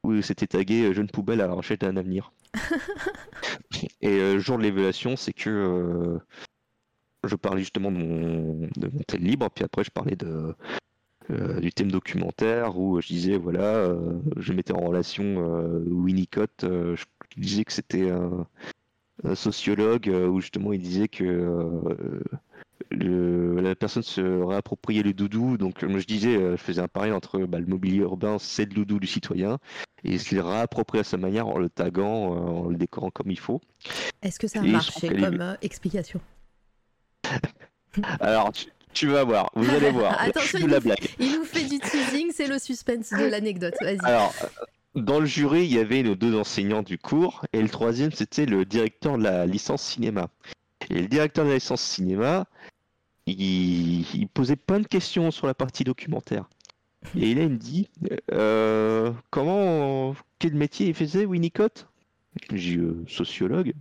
où 0.04 0.20
c'était 0.24 0.48
tagué 0.48 0.86
euh, 0.86 0.94
jeune 0.94 1.10
poubelle 1.10 1.42
à 1.42 1.48
la 1.48 1.54
recherche 1.54 1.80
d'un 1.80 1.96
avenir. 1.98 2.32
et 4.02 4.08
euh, 4.10 4.34
le 4.36 4.40
jour 4.40 4.58
de 4.58 4.64
l'évaluation, 4.64 5.16
c'est 5.16 5.34
que 5.34 5.50
euh, 5.50 6.18
je 7.28 7.36
parlais 7.36 7.62
justement 7.62 7.92
de 7.92 7.98
mon, 7.98 8.70
de 8.76 8.88
mon 8.88 9.02
tel 9.08 9.22
libre, 9.22 9.50
puis 9.54 9.64
après 9.64 9.84
je 9.84 9.92
parlais 9.92 10.16
de, 10.16 10.26
euh, 10.26 10.54
du 11.60 11.72
thème 11.72 11.92
documentaire 11.92 12.78
où 12.78 13.00
je 13.02 13.08
disais 13.08 13.38
voilà, 13.38 13.62
euh, 13.64 14.20
je 14.38 14.54
mettais 14.54 14.74
en 14.74 14.82
relation 14.82 15.24
euh, 15.24 15.84
Winnicott, 15.88 16.64
euh, 16.64 16.96
je 16.96 17.06
disais 17.38 17.64
que 17.64 17.72
c'était 17.74 18.10
un, 18.10 18.46
un 19.24 19.36
sociologue 19.36 20.10
euh, 20.10 20.28
où 20.28 20.42
justement 20.42 20.74
il 20.74 20.82
disait 20.82 21.08
que 21.08 21.24
euh, 21.24 22.22
le- 22.90 23.62
la 23.62 23.76
personne 23.76 24.04
se 24.04 24.22
réappropriait 24.22 25.04
le 25.04 25.14
doudou, 25.14 25.58
donc 25.58 25.84
moi 25.84 26.00
je 26.00 26.06
disais, 26.08 26.36
euh, 26.36 26.58
je 26.58 26.62
faisais 26.62 26.82
un 26.82 26.88
parallèle 26.88 27.14
entre 27.16 27.40
bah, 27.46 27.60
le 27.60 27.66
mobilier 27.66 27.98
urbain, 28.00 28.38
c'est 28.40 28.66
le 28.66 28.74
doudou 28.74 29.00
du 29.00 29.08
citoyen, 29.08 29.60
et 30.04 30.14
il 30.14 30.20
se 30.20 30.34
le 30.36 30.42
réapproprie 30.42 31.00
à 31.00 31.04
sa 31.04 31.18
manière 31.18 31.48
en 31.48 31.58
le 31.60 31.70
taguant, 31.70 32.36
euh, 32.36 32.40
en 32.66 32.70
le 32.70 32.76
décorant 32.76 33.12
comme 33.12 33.32
il 33.32 33.40
faut. 33.40 33.62
Est-ce 34.22 34.40
que 34.40 34.48
ça 34.48 34.62
a 34.62 34.66
Et 34.66 34.72
marché 34.72 35.08
comme 35.16 35.42
euh, 35.42 35.56
explication? 35.62 36.20
Alors 38.20 38.52
tu, 38.52 38.66
tu 38.94 39.08
vas 39.08 39.24
voir, 39.24 39.50
vous 39.56 39.70
allez 39.70 39.92
voir, 39.92 40.20
Attention, 40.22 40.60
il 40.60 40.68
la 40.68 40.78
nous- 40.78 40.84
blague. 40.84 41.08
Il 41.20 41.34
nous 41.34 41.44
fait 41.46 41.64
du 41.64 41.80
teasing, 41.80 42.32
c'est 42.34 42.48
le 42.48 42.60
suspense 42.60 43.12
de 43.12 43.26
l'anecdote. 43.26 43.74
Vas-y. 43.82 44.00
Alors, 44.04 44.34
dans 44.96 45.20
le 45.20 45.26
jury, 45.26 45.66
il 45.66 45.74
y 45.74 45.80
avait 45.80 46.04
nos 46.04 46.16
deux 46.16 46.36
enseignants 46.38 46.84
du 46.84 46.98
cours, 46.98 47.46
et 47.54 47.62
le 47.62 47.70
troisième, 47.70 48.12
c'était 48.12 48.46
le 48.46 48.66
directeur 48.66 49.18
de 49.18 49.24
la 49.24 49.46
licence 49.46 49.82
cinéma. 49.84 50.30
Et 50.90 51.02
le 51.02 51.08
directeur 51.08 51.46
de 51.46 51.50
la 51.50 51.56
licence 51.56 51.82
cinéma, 51.82 52.46
il, 53.28 54.02
il 54.16 54.28
posait 54.28 54.56
plein 54.56 54.80
de 54.80 54.88
questions 54.88 55.32
sur 55.32 55.48
la 55.48 55.54
partie 55.54 55.84
documentaire. 55.84 56.50
Et 57.16 57.34
là, 57.34 57.44
il 57.44 57.50
me 57.50 57.58
dit, 57.58 57.90
euh, 58.32 59.12
comment, 59.32 60.16
quel 60.40 60.54
métier 60.56 60.88
il 60.88 60.94
faisait, 60.94 61.26
Winnicott? 61.26 61.88
J'ai 62.54 62.78
euh, 62.78 63.04
sociologue. 63.08 63.74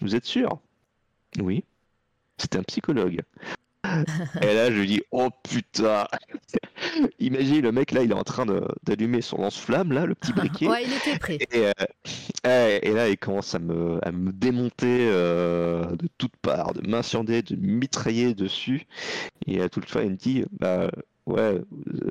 Vous 0.00 0.14
êtes 0.14 0.24
sûr? 0.26 0.58
Oui. 1.40 1.64
C'était 2.38 2.58
un 2.58 2.62
psychologue. 2.62 3.20
Et 4.42 4.54
là, 4.54 4.70
je 4.70 4.78
lui 4.78 4.86
dis, 4.86 5.02
oh 5.10 5.28
putain 5.42 6.06
Imagine, 7.18 7.62
le 7.62 7.72
mec, 7.72 7.92
là, 7.92 8.02
il 8.02 8.10
est 8.10 8.14
en 8.14 8.24
train 8.24 8.46
d'allumer 8.82 9.20
son 9.20 9.38
lance-flamme, 9.38 9.92
là, 9.92 10.06
le 10.06 10.14
petit 10.14 10.32
briquet. 10.34 10.68
Ouais, 10.68 10.84
il 10.84 10.92
était 10.92 11.18
prêt. 11.18 11.38
Et, 11.52 11.66
euh, 12.46 12.78
et 12.82 12.92
là, 12.92 13.08
il 13.08 13.18
commence 13.18 13.54
à 13.54 13.58
me, 13.58 13.98
à 14.06 14.12
me 14.12 14.32
démonter 14.32 15.08
euh, 15.10 15.84
de 15.96 16.08
toutes 16.18 16.36
parts, 16.36 16.74
de 16.74 16.88
m'incendier, 16.88 17.42
de 17.42 17.56
mitrailler 17.56 18.34
dessus. 18.34 18.86
Et 19.46 19.60
à 19.60 19.68
toute 19.68 19.88
fin, 19.88 20.02
il 20.02 20.10
me 20.10 20.16
dit, 20.16 20.44
bah, 20.50 20.90
ouais, 21.26 21.60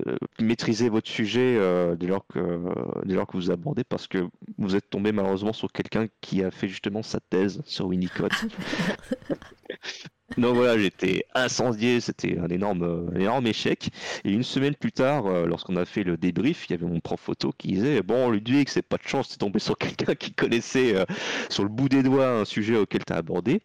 euh, 0.07 0.17
maîtrisez 0.39 0.89
votre 0.89 1.09
sujet 1.09 1.55
euh, 1.57 1.95
dès, 1.95 2.07
lors 2.07 2.25
que, 2.27 2.59
dès 3.05 3.15
lors 3.15 3.27
que 3.27 3.37
vous 3.37 3.51
abordez, 3.51 3.83
parce 3.83 4.07
que 4.07 4.27
vous 4.57 4.75
êtes 4.75 4.89
tombé 4.89 5.11
malheureusement 5.11 5.53
sur 5.53 5.71
quelqu'un 5.71 6.07
qui 6.21 6.43
a 6.43 6.51
fait 6.51 6.67
justement 6.67 7.03
sa 7.03 7.19
thèse 7.19 7.61
sur 7.65 7.87
Winnicott. 7.87 8.31
Donc 10.37 10.55
voilà, 10.55 10.77
j'étais 10.77 11.25
incendié, 11.33 11.99
c'était 11.99 12.37
un 12.37 12.47
énorme, 12.47 13.11
énorme 13.15 13.47
échec. 13.47 13.89
Et 14.23 14.31
une 14.31 14.43
semaine 14.43 14.75
plus 14.75 14.91
tard, 14.91 15.25
euh, 15.25 15.45
lorsqu'on 15.45 15.75
a 15.75 15.85
fait 15.85 16.03
le 16.03 16.17
débrief, 16.17 16.67
il 16.67 16.73
y 16.73 16.75
avait 16.75 16.85
mon 16.85 16.99
prof 16.99 17.19
photo 17.19 17.51
qui 17.57 17.69
disait 17.69 18.01
Bon, 18.01 18.29
Ludwig, 18.29 18.69
c'est 18.69 18.81
pas 18.81 18.97
de 18.97 19.07
chance, 19.07 19.29
t'es 19.29 19.37
tombé 19.37 19.59
sur 19.59 19.77
quelqu'un 19.77 20.15
qui 20.15 20.33
connaissait 20.33 20.95
euh, 20.95 21.05
sur 21.49 21.63
le 21.63 21.69
bout 21.69 21.89
des 21.89 22.03
doigts 22.03 22.29
un 22.29 22.45
sujet 22.45 22.77
auquel 22.77 23.03
t'as 23.03 23.17
abordé. 23.17 23.61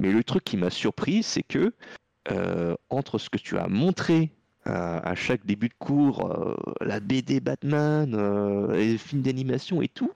Mais 0.00 0.12
le 0.12 0.22
truc 0.24 0.44
qui 0.44 0.56
m'a 0.56 0.70
surpris, 0.70 1.22
c'est 1.22 1.42
que 1.42 1.72
euh, 2.30 2.74
entre 2.90 3.18
ce 3.18 3.30
que 3.30 3.38
tu 3.38 3.58
as 3.58 3.68
montré 3.68 4.30
à 4.64 5.16
chaque 5.16 5.44
début 5.44 5.68
de 5.68 5.74
cours, 5.76 6.56
la 6.80 7.00
BD 7.00 7.40
Batman, 7.40 8.16
les 8.72 8.96
films 8.96 9.22
d'animation 9.22 9.82
et 9.82 9.88
tout, 9.88 10.12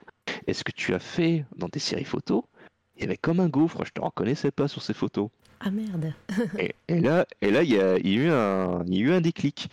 et 0.47 0.53
ce 0.53 0.63
que 0.63 0.71
tu 0.71 0.93
as 0.93 0.99
fait 0.99 1.43
dans 1.57 1.67
tes 1.67 1.79
séries 1.79 2.05
photos, 2.05 2.43
il 2.95 3.01
y 3.01 3.05
avait 3.05 3.17
comme 3.17 3.41
un 3.41 3.49
gouffre, 3.49 3.83
je 3.83 3.91
te 3.91 3.99
reconnaissais 3.99 4.51
pas 4.51 4.69
sur 4.69 4.81
ces 4.81 4.93
photos. 4.93 5.29
Ah 5.59 5.71
merde. 5.71 6.13
Et, 6.59 6.75
et 6.87 6.99
là, 6.99 7.25
et 7.41 7.51
là, 7.51 7.63
il 7.63 7.69
y 7.71 7.79
a, 7.79 7.97
y 7.97 8.13
a 8.17 8.23
eu 8.23 8.29
un, 8.29 8.83
y 8.85 8.97
a 8.97 9.01
eu 9.01 9.11
un 9.11 9.21
déclic. 9.21 9.69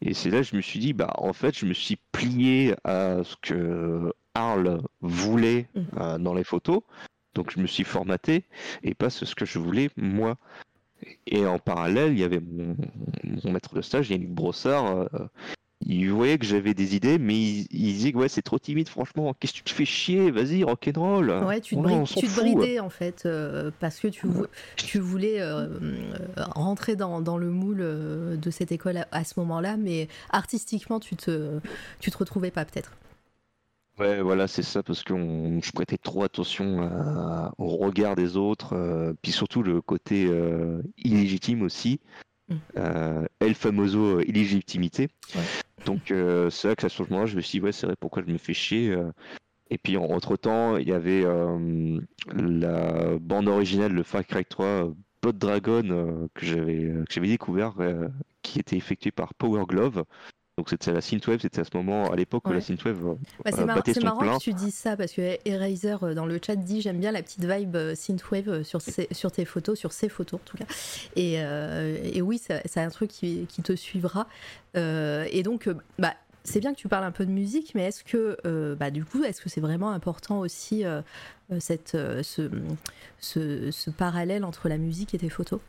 Et 0.00 0.14
c'est 0.14 0.30
là 0.30 0.38
que 0.38 0.44
je 0.48 0.56
me 0.56 0.60
suis 0.62 0.78
dit, 0.80 0.92
bah, 0.92 1.12
en 1.18 1.32
fait, 1.32 1.56
je 1.56 1.64
me 1.64 1.74
suis 1.74 1.96
plié 2.10 2.74
à 2.84 3.22
ce 3.24 3.36
que 3.40 4.12
Arles 4.34 4.82
voulait 5.00 5.68
Mhm. 5.74 5.86
euh, 6.00 6.18
dans 6.18 6.34
les 6.34 6.44
photos. 6.44 6.80
Donc, 7.34 7.50
je 7.52 7.60
me 7.60 7.66
suis 7.66 7.84
formaté 7.84 8.44
et 8.82 8.94
pas 8.94 9.10
ce 9.10 9.34
que 9.34 9.44
je 9.44 9.58
voulais 9.58 9.90
moi. 9.96 10.36
Et 11.26 11.46
en 11.46 11.58
parallèle, 11.58 12.12
il 12.12 12.18
y 12.18 12.24
avait 12.24 12.40
mon, 12.40 12.76
mon 13.44 13.52
maître 13.52 13.74
de 13.74 13.82
stage, 13.82 14.10
Yannick 14.10 14.30
Brossard. 14.32 14.86
euh, 14.86 15.06
il 15.86 16.10
voyait 16.10 16.38
que 16.38 16.44
j'avais 16.46 16.74
des 16.74 16.94
idées, 16.96 17.18
mais 17.18 17.34
il, 17.34 17.66
il 17.70 17.92
disait 17.94 18.12
que 18.12 18.18
ouais, 18.18 18.28
c'est 18.28 18.42
trop 18.42 18.58
timide, 18.58 18.88
franchement. 18.88 19.34
Qu'est-ce 19.38 19.52
que 19.52 19.58
tu 19.58 19.64
te 19.64 19.70
fais 19.70 19.84
chier? 19.84 20.30
Vas-y, 20.30 20.64
rock'n'roll. 20.64 21.30
Ouais, 21.44 21.60
tu 21.60 21.76
te, 21.76 22.14
tu 22.20 22.26
te 22.26 22.40
bridais 22.40 22.80
en 22.80 22.90
fait 22.90 23.24
euh, 23.26 23.70
parce 23.80 23.98
que 24.00 24.08
tu, 24.08 24.26
vou- 24.26 24.46
tu 24.76 24.98
voulais 24.98 25.40
euh, 25.40 25.66
euh, 25.82 26.08
rentrer 26.54 26.96
dans, 26.96 27.20
dans 27.20 27.38
le 27.38 27.50
moule 27.50 27.78
de 27.78 28.50
cette 28.50 28.72
école 28.72 28.98
à, 28.98 29.08
à 29.12 29.24
ce 29.24 29.34
moment-là, 29.40 29.76
mais 29.76 30.08
artistiquement 30.30 31.00
tu 31.00 31.16
te, 31.16 31.58
tu 32.00 32.10
te 32.10 32.18
retrouvais 32.18 32.50
pas 32.50 32.64
peut-être. 32.64 32.92
Ouais, 33.98 34.22
voilà, 34.22 34.48
c'est 34.48 34.62
ça, 34.62 34.82
parce 34.82 35.02
que 35.02 35.12
on- 35.12 35.60
je 35.60 35.70
prêtais 35.72 35.98
trop 35.98 36.22
attention 36.24 36.80
à- 36.82 37.52
au 37.58 37.76
regard 37.76 38.16
des 38.16 38.36
autres, 38.38 38.72
euh, 38.74 39.12
puis 39.20 39.32
surtout 39.32 39.62
le 39.62 39.80
côté 39.82 40.30
illégitime 40.98 41.62
aussi, 41.62 42.00
Mm. 42.48 42.54
euh, 42.78 43.24
El 43.38 43.54
Famoso 43.54 44.20
illégitimité. 44.20 45.08
Ouais. 45.36 45.42
Donc 45.84 46.10
euh, 46.10 46.50
c'est 46.50 46.68
vrai 46.68 46.76
que 46.76 46.86
à 46.86 46.88
ce 46.88 47.02
moment-là, 47.02 47.26
je 47.26 47.36
me 47.36 47.40
suis 47.40 47.58
dit, 47.58 47.64
ouais, 47.64 47.72
c'est 47.72 47.86
vrai, 47.86 47.96
pourquoi 47.98 48.22
je 48.26 48.32
me 48.32 48.38
fais 48.38 48.54
chier 48.54 48.90
euh. 48.92 49.10
Et 49.70 49.78
puis 49.78 49.96
en- 49.96 50.04
entre-temps, 50.04 50.76
il 50.78 50.88
y 50.88 50.92
avait 50.92 51.24
euh, 51.24 52.00
la 52.34 53.18
bande 53.20 53.48
originale 53.48 53.94
de 53.96 54.02
Far 54.02 54.26
Cry 54.26 54.44
3, 54.44 54.66
euh, 54.66 54.94
Blood 55.22 55.38
Dragon, 55.38 56.28
que 56.34 56.46
j'avais 56.46 57.28
découvert, 57.28 57.74
qui 58.42 58.60
était 58.60 58.76
effectué 58.76 59.10
par 59.12 59.34
Power 59.34 59.64
Glove. 59.66 60.04
Donc 60.58 60.68
c'était 60.68 60.92
la 60.92 61.00
synthwave, 61.00 61.40
c'était 61.40 61.60
à 61.62 61.64
ce 61.64 61.74
moment, 61.74 62.10
à 62.12 62.16
l'époque 62.16 62.44
où 62.46 62.50
Ouais. 62.50 62.56
la 62.56 62.60
synthwave 62.60 63.06
euh, 63.06 63.14
Bah, 63.42 63.50
c'est 63.52 63.60
euh, 63.60 63.64
mar- 63.64 63.76
battait 63.76 63.94
c'est 63.94 64.00
son 64.00 64.06
marrant 64.06 64.20
plein. 64.20 64.38
que 64.38 64.42
tu 64.42 64.52
dises 64.52 64.74
ça 64.74 64.98
parce 64.98 65.12
que 65.12 65.38
Eraser 65.46 65.96
euh, 66.02 66.12
dans 66.14 66.26
le 66.26 66.38
chat 66.44 66.56
dit 66.56 66.82
j'aime 66.82 66.98
bien 67.00 67.10
la 67.10 67.22
petite 67.22 67.42
vibe 67.42 67.94
synthwave 67.94 68.62
sur, 68.62 68.82
ses- 68.82 69.08
sur 69.12 69.32
tes 69.32 69.46
photos, 69.46 69.78
sur 69.78 69.92
ses 69.92 70.10
photos 70.10 70.40
en 70.40 70.44
tout 70.44 70.58
cas. 70.58 70.66
Et, 71.16 71.36
euh, 71.42 71.96
et 72.02 72.20
oui, 72.20 72.38
c'est 72.38 72.80
un 72.80 72.90
truc 72.90 73.10
qui, 73.10 73.46
qui 73.48 73.62
te 73.62 73.74
suivra. 73.74 74.28
Euh, 74.76 75.26
et 75.30 75.42
donc, 75.42 75.70
bah, 75.98 76.12
c'est 76.44 76.60
bien 76.60 76.74
que 76.74 76.78
tu 76.78 76.86
parles 76.88 77.04
un 77.04 77.12
peu 77.12 77.24
de 77.24 77.30
musique, 77.30 77.74
mais 77.74 77.84
est-ce 77.86 78.04
que, 78.04 78.36
euh, 78.44 78.74
bah, 78.74 78.90
du 78.90 79.06
coup, 79.06 79.24
est-ce 79.24 79.40
que 79.40 79.48
c'est 79.48 79.60
vraiment 79.62 79.90
important 79.90 80.40
aussi 80.40 80.84
cette, 81.60 81.92
ce, 81.92 82.50
ce, 83.20 83.70
ce 83.70 83.90
parallèle 83.90 84.44
entre 84.44 84.68
la 84.68 84.76
musique 84.76 85.14
et 85.14 85.18
tes 85.18 85.30
photos? 85.30 85.60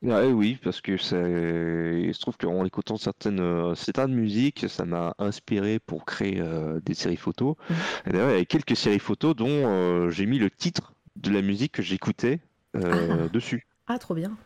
Ouais, 0.00 0.30
oui, 0.30 0.56
parce 0.62 0.80
que 0.80 0.96
ça, 0.96 1.16
il 1.18 2.14
se 2.14 2.20
trouve 2.20 2.36
qu'en 2.36 2.64
écoutant 2.64 2.96
certaines, 2.96 3.40
euh, 3.40 3.74
certaines 3.74 4.14
musiques, 4.14 4.66
ça 4.68 4.84
m'a 4.84 5.14
inspiré 5.18 5.80
pour 5.80 6.04
créer 6.04 6.40
euh, 6.40 6.78
des 6.84 6.94
séries 6.94 7.16
photos. 7.16 7.56
Mhm. 7.68 7.76
Et 8.06 8.10
d'ailleurs, 8.12 8.30
il 8.30 8.38
y 8.38 8.40
a 8.40 8.44
quelques 8.44 8.76
séries 8.76 9.00
photos 9.00 9.34
dont 9.34 9.48
euh, 9.48 10.08
j'ai 10.10 10.26
mis 10.26 10.38
le 10.38 10.50
titre 10.50 10.94
de 11.16 11.30
la 11.32 11.42
musique 11.42 11.72
que 11.72 11.82
j'écoutais 11.82 12.40
Ah. 12.74 13.26
dessus. 13.32 13.66
Ah, 13.88 13.98
trop 13.98 14.14
bien. 14.14 14.36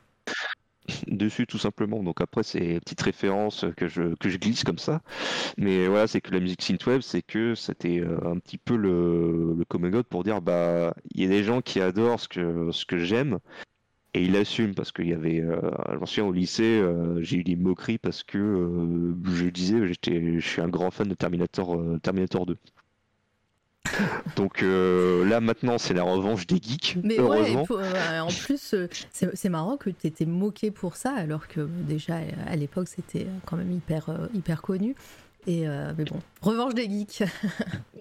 Dessus, 1.06 1.46
tout 1.46 1.58
simplement. 1.58 2.02
Donc 2.02 2.22
après, 2.22 2.42
c'est 2.42 2.58
une 2.58 2.80
petite 2.80 3.02
référence 3.02 3.66
que 3.76 3.88
je, 3.88 4.14
que 4.14 4.30
je 4.30 4.38
glisse 4.38 4.64
comme 4.64 4.78
ça. 4.78 5.02
Mais 5.58 5.86
voilà, 5.86 6.06
c'est 6.06 6.22
que 6.22 6.32
la 6.32 6.40
musique 6.40 6.62
synthwave, 6.62 7.02
c'est 7.02 7.22
que 7.22 7.54
c'était 7.54 8.02
un 8.24 8.38
petit 8.38 8.58
peu 8.58 8.76
le, 8.76 9.54
le 9.56 9.64
coming 9.66 9.94
out 9.94 10.06
pour 10.08 10.24
dire, 10.24 10.40
bah, 10.40 10.94
il 11.14 11.22
y 11.22 11.26
a 11.26 11.28
des 11.28 11.44
gens 11.44 11.60
qui 11.60 11.80
adorent 11.80 12.20
ce 12.20 12.28
que, 12.28 12.72
ce 12.72 12.86
que 12.86 12.98
j'aime. 12.98 13.38
Et 14.14 14.22
il 14.24 14.36
assume 14.36 14.74
parce 14.74 14.92
qu'il 14.92 15.08
y 15.08 15.14
avait, 15.14 15.40
euh, 15.40 15.58
m'en 15.98 16.04
souviens 16.04 16.26
au 16.26 16.32
lycée, 16.32 16.80
euh, 16.80 17.22
j'ai 17.22 17.38
eu 17.38 17.44
des 17.44 17.56
moqueries 17.56 17.96
parce 17.98 18.22
que 18.22 18.36
euh, 18.36 19.14
je 19.34 19.46
disais, 19.46 19.86
j'étais, 19.86 20.38
je 20.38 20.46
suis 20.46 20.60
un 20.60 20.68
grand 20.68 20.90
fan 20.90 21.08
de 21.08 21.14
Terminator, 21.14 21.76
euh, 21.76 21.98
Terminator 22.02 22.44
2. 22.44 22.56
Donc 24.36 24.62
là 24.62 25.40
maintenant 25.40 25.76
c'est 25.78 25.94
la 25.94 26.02
revanche 26.02 26.46
des 26.46 26.56
geeks, 26.56 26.98
Mais 27.02 27.18
ouais, 27.18 27.20
heureusement. 27.24 27.64
pour- 27.66 27.78
euh, 27.78 28.20
en 28.20 28.28
plus, 28.28 28.74
c'est 29.10 29.48
marrant 29.48 29.76
que 29.76 29.90
tu 29.90 30.06
étais 30.06 30.26
moqué 30.26 30.70
pour 30.70 30.96
ça, 30.96 31.14
alors 31.14 31.48
que 31.48 31.62
déjà 31.88 32.18
à 32.46 32.56
l'époque 32.56 32.88
c'était 32.88 33.26
quand 33.46 33.56
même 33.56 33.72
hyper, 33.72 34.28
hyper 34.34 34.60
connu. 34.62 34.94
Et 35.46 35.66
euh, 35.66 35.92
mais 35.98 36.04
bon, 36.04 36.20
revanche 36.40 36.74
des 36.74 36.88
geeks. 36.88 37.24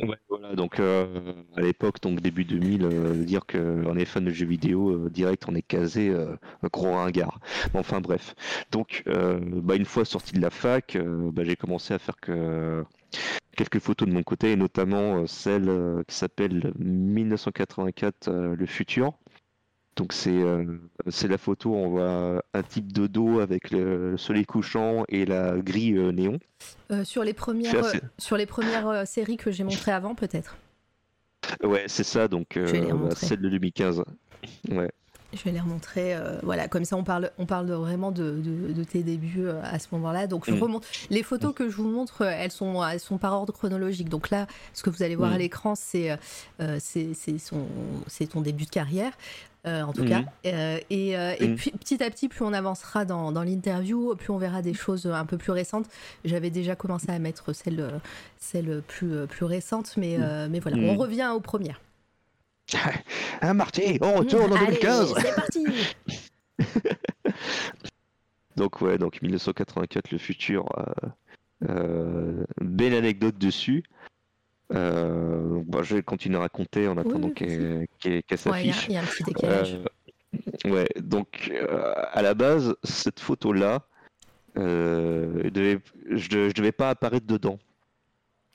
Ouais, 0.02 0.18
voilà, 0.30 0.56
donc 0.56 0.80
euh, 0.80 1.34
à 1.56 1.62
l'époque, 1.62 2.02
donc 2.02 2.22
début 2.22 2.44
2000, 2.44 2.86
euh, 2.86 3.24
dire 3.24 3.46
qu'on 3.46 3.96
est 3.96 4.06
fan 4.06 4.26
de 4.26 4.32
jeux 4.32 4.48
vidéo, 4.48 5.10
direct, 5.10 5.46
on 5.48 5.54
est 5.54 5.62
casé 5.62 6.12
gros 6.72 6.94
ringard. 6.94 7.40
Enfin 7.76 8.02
bref. 8.02 8.34
Donc, 8.72 9.04
bah, 9.06 9.76
une 9.76 9.86
fois 9.86 10.06
sorti 10.06 10.34
de 10.34 10.42
la 10.42 10.50
fac, 10.50 10.98
bah, 10.98 11.44
j'ai 11.44 11.56
commencé 11.56 11.94
à 11.94 12.00
faire 12.00 12.18
que 12.20 12.84
quelques 13.56 13.80
photos 13.80 14.08
de 14.08 14.14
mon 14.14 14.24
côté, 14.24 14.54
et 14.54 14.56
notamment 14.56 15.28
celle 15.28 16.04
qui 16.08 16.16
s'appelle 16.16 16.74
1984, 16.80 18.28
euh, 18.28 18.56
le 18.56 18.66
futur. 18.66 19.14
Donc 19.98 20.14
c'est 20.14 20.32
euh, 20.32 20.64
c'est 21.10 21.28
la 21.28 21.38
photo, 21.38 21.74
on 21.76 21.90
voit 21.90 22.42
un 22.54 22.64
type 22.64 22.94
de 22.94 23.08
dos 23.08 23.40
avec 23.42 23.72
le 23.72 24.16
soleil 24.18 24.46
couchant 24.46 25.04
et 25.10 25.26
la 25.26 25.58
grille 25.58 25.98
euh, 25.98 26.12
néon. 26.12 26.40
Euh, 26.92 27.04
sur 27.04 27.24
les 27.26 27.34
premières, 27.34 27.76
assez- 27.86 27.98
euh, 27.98 28.08
sur 28.18 28.38
les 28.38 28.46
premières 28.46 29.06
séries 29.06 29.38
que 29.38 29.52
j'ai 29.52 29.64
montrées 29.66 29.92
avant, 29.92 30.16
peut-être. 30.16 30.56
Ouais, 31.64 31.84
c'est 31.88 32.04
ça, 32.04 32.28
donc 32.28 32.58
bah, 32.58 33.10
celle 33.16 33.42
de 33.42 33.50
2015. 33.50 34.04
Ouais. 34.70 34.90
Je 35.34 35.44
vais 35.44 35.52
les 35.52 35.60
remontrer. 35.62 36.16
voilà, 36.44 36.68
comme 36.68 36.84
ça, 36.86 36.96
on 36.98 37.04
parle, 37.06 37.32
on 37.38 37.46
parle 37.46 37.72
vraiment 37.72 38.12
de, 38.12 38.32
de- 38.32 38.74
de 38.74 38.84
tes 38.84 39.02
débuts 39.02 39.48
à 39.64 39.80
ce 39.80 39.88
moment-là. 39.94 40.28
Donc, 40.28 40.46
je 40.46 40.54
Mm. 40.54 40.60
remonte. 40.64 40.86
Les 41.10 41.24
photos 41.24 41.54
que 41.56 41.70
je 41.70 41.76
vous 41.78 41.88
montre, 41.90 42.22
elles 42.24 42.52
sont, 42.52 42.86
elles 42.86 43.00
sont 43.00 43.18
par 43.18 43.34
ordre 43.34 43.54
chronologique. 43.54 44.10
Donc 44.10 44.30
là, 44.30 44.46
ce 44.74 44.84
que 44.84 44.90
vous 44.90 45.04
allez 45.04 45.16
voir 45.16 45.32
Mm. 45.32 45.34
à 45.34 45.38
l'écran, 45.38 45.76
c'est, 45.76 46.18
c'est 46.80 48.28
ton 48.30 48.42
début 48.42 48.66
de 48.66 48.70
carrière. 48.70 49.14
Euh, 49.68 49.84
en 49.84 49.94
tout 49.94 50.02
Mhm. 50.04 50.10
cas. 50.10 50.24
Euh, 50.48 50.80
et 50.90 51.18
euh, 51.18 51.36
et 51.40 51.48
Mhm. 51.50 51.56
puis 51.56 51.72
petit 51.72 52.04
à 52.04 52.10
petit, 52.10 52.28
plus 52.28 52.44
on 52.44 52.54
avancera 52.54 53.06
dans, 53.06 53.32
dans 53.32 53.44
l'interview, 53.44 54.16
plus 54.16 54.32
on 54.32 54.38
verra 54.38 54.62
des 54.62 54.74
choses 54.74 55.06
un 55.06 55.26
peu 55.26 55.38
plus 55.38 55.52
récentes. 55.52 55.86
J'avais 56.26 56.50
déjà 56.50 56.76
commencé 56.76 57.10
à 57.12 57.20
mettre 57.20 57.54
celles, 57.54 58.02
celles 58.40 58.82
plus, 58.88 59.28
plus 59.28 59.46
récentes, 59.46 59.96
mais, 59.98 60.16
euh, 60.20 60.48
mais 60.50 60.60
voilà, 60.60 60.78
Mhm. 60.78 60.90
on 60.90 60.96
revient 60.96 61.32
aux 61.36 61.40
premières. 61.42 61.80
Ah 63.42 63.54
Marty, 63.54 63.98
on 64.02 64.14
retourne 64.14 64.52
en 64.54 64.56
Allez, 64.56 64.78
2015 64.80 65.14
C'est 65.20 65.36
parti 65.36 65.66
Donc 68.58 68.82
ouais, 68.82 68.98
donc 68.98 69.22
1984, 69.22 70.12
le 70.12 70.18
futur. 70.18 70.68
belle 72.60 72.94
anecdote 72.96 73.38
dessus. 73.38 73.84
Euh, 74.74 75.62
bah, 75.66 75.80
je 75.84 75.96
vais 75.96 76.04
continuer 76.04 76.38
à 76.38 76.42
raconter 76.42 76.88
en 76.88 76.98
attendant 76.98 77.28
oui, 77.28 77.34
qu'elle 77.34 77.88
Ouais, 78.06 78.24
Il 78.24 78.28
y 78.28 78.32
a- 78.32 78.38
s'affiche. 78.38 78.86
il 78.88 78.94
y, 78.94 78.98
a 78.98 79.02
un 79.02 79.06
petit 79.06 79.24
décalage. 79.24 79.80
Euh, 80.66 80.70
ouais, 80.72 80.88
donc 81.02 81.50
euh, 81.52 81.94
à 82.12 82.22
la 82.22 82.34
base, 82.34 82.76
cette 82.84 83.20
photo-là, 83.20 83.86
euh, 84.58 85.50
je, 86.10 86.50
je 86.50 86.54
devais 86.54 86.72
pas 86.72 86.90
apparaître 86.90 87.26
dedans. 87.28 87.60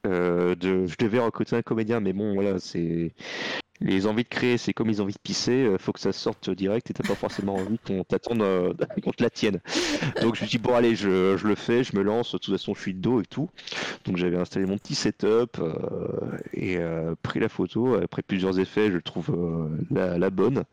Euh, 0.07 0.55
je 0.63 0.97
devais 0.99 1.19
recruter 1.19 1.57
un 1.57 1.63
comédien, 1.63 2.01
mais 2.01 2.13
bon, 2.13 2.35
voilà, 2.35 2.59
c'est 2.59 3.13
les 3.81 4.07
envies 4.07 4.23
de 4.23 4.29
créer, 4.29 4.57
c'est 4.57 4.73
comme 4.73 4.89
les 4.89 5.03
envies 5.03 5.13
de 5.13 5.19
pisser, 5.23 5.65
euh, 5.65 5.77
faut 5.77 5.93
que 5.93 6.01
ça 6.01 6.13
sorte 6.13 6.49
direct 6.49 6.91
et 6.91 6.95
t'as 6.95 7.07
pas 7.07 7.15
forcément 7.15 7.57
envie 7.57 7.79
qu'on 7.79 8.05
t'attende, 8.05 8.41
euh, 8.41 8.73
qu'on 9.05 9.11
te 9.11 9.23
la 9.23 9.29
tienne. 9.29 9.61
Donc 10.23 10.37
je 10.37 10.45
me 10.45 10.49
dis 10.49 10.59
bon 10.59 10.75
allez, 10.75 10.97
je, 10.97 11.47
le 11.47 11.55
fais, 11.55 11.85
je 11.85 11.95
me 11.95 12.03
lance. 12.03 12.33
De 12.33 12.39
toute 12.39 12.55
façon, 12.55 12.75
je 12.75 12.81
suis 12.81 12.95
de 12.95 13.01
dos 13.01 13.21
et 13.21 13.27
tout. 13.27 13.51
Donc 14.07 14.17
j'avais 14.17 14.39
installé 14.39 14.65
mon 14.65 14.79
petit 14.79 14.95
setup 14.95 15.61
et 16.55 16.79
pris 17.23 17.41
la 17.41 17.49
photo. 17.49 17.97
Après 17.97 18.23
plusieurs 18.23 18.59
effets, 18.59 18.91
je 18.91 18.99
trouve 18.99 19.31
la, 19.91 20.31
bonne. 20.31 20.65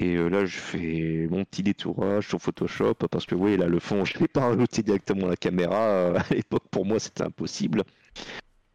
Et 0.00 0.16
là, 0.16 0.44
je 0.44 0.58
fais 0.58 1.28
mon 1.30 1.44
petit 1.44 1.62
détourage 1.62 2.28
sur 2.28 2.40
Photoshop 2.40 2.94
parce 2.94 3.26
que 3.26 3.34
oui, 3.34 3.56
là, 3.56 3.66
le 3.66 3.78
fond, 3.78 4.04
je 4.04 4.18
l'ai 4.18 4.28
pas 4.28 4.40
rajouté 4.40 4.82
directement 4.82 5.26
la 5.28 5.36
caméra. 5.36 6.16
À 6.18 6.34
l'époque, 6.34 6.64
pour 6.70 6.84
moi, 6.84 6.98
c'était 6.98 7.24
impossible. 7.24 7.84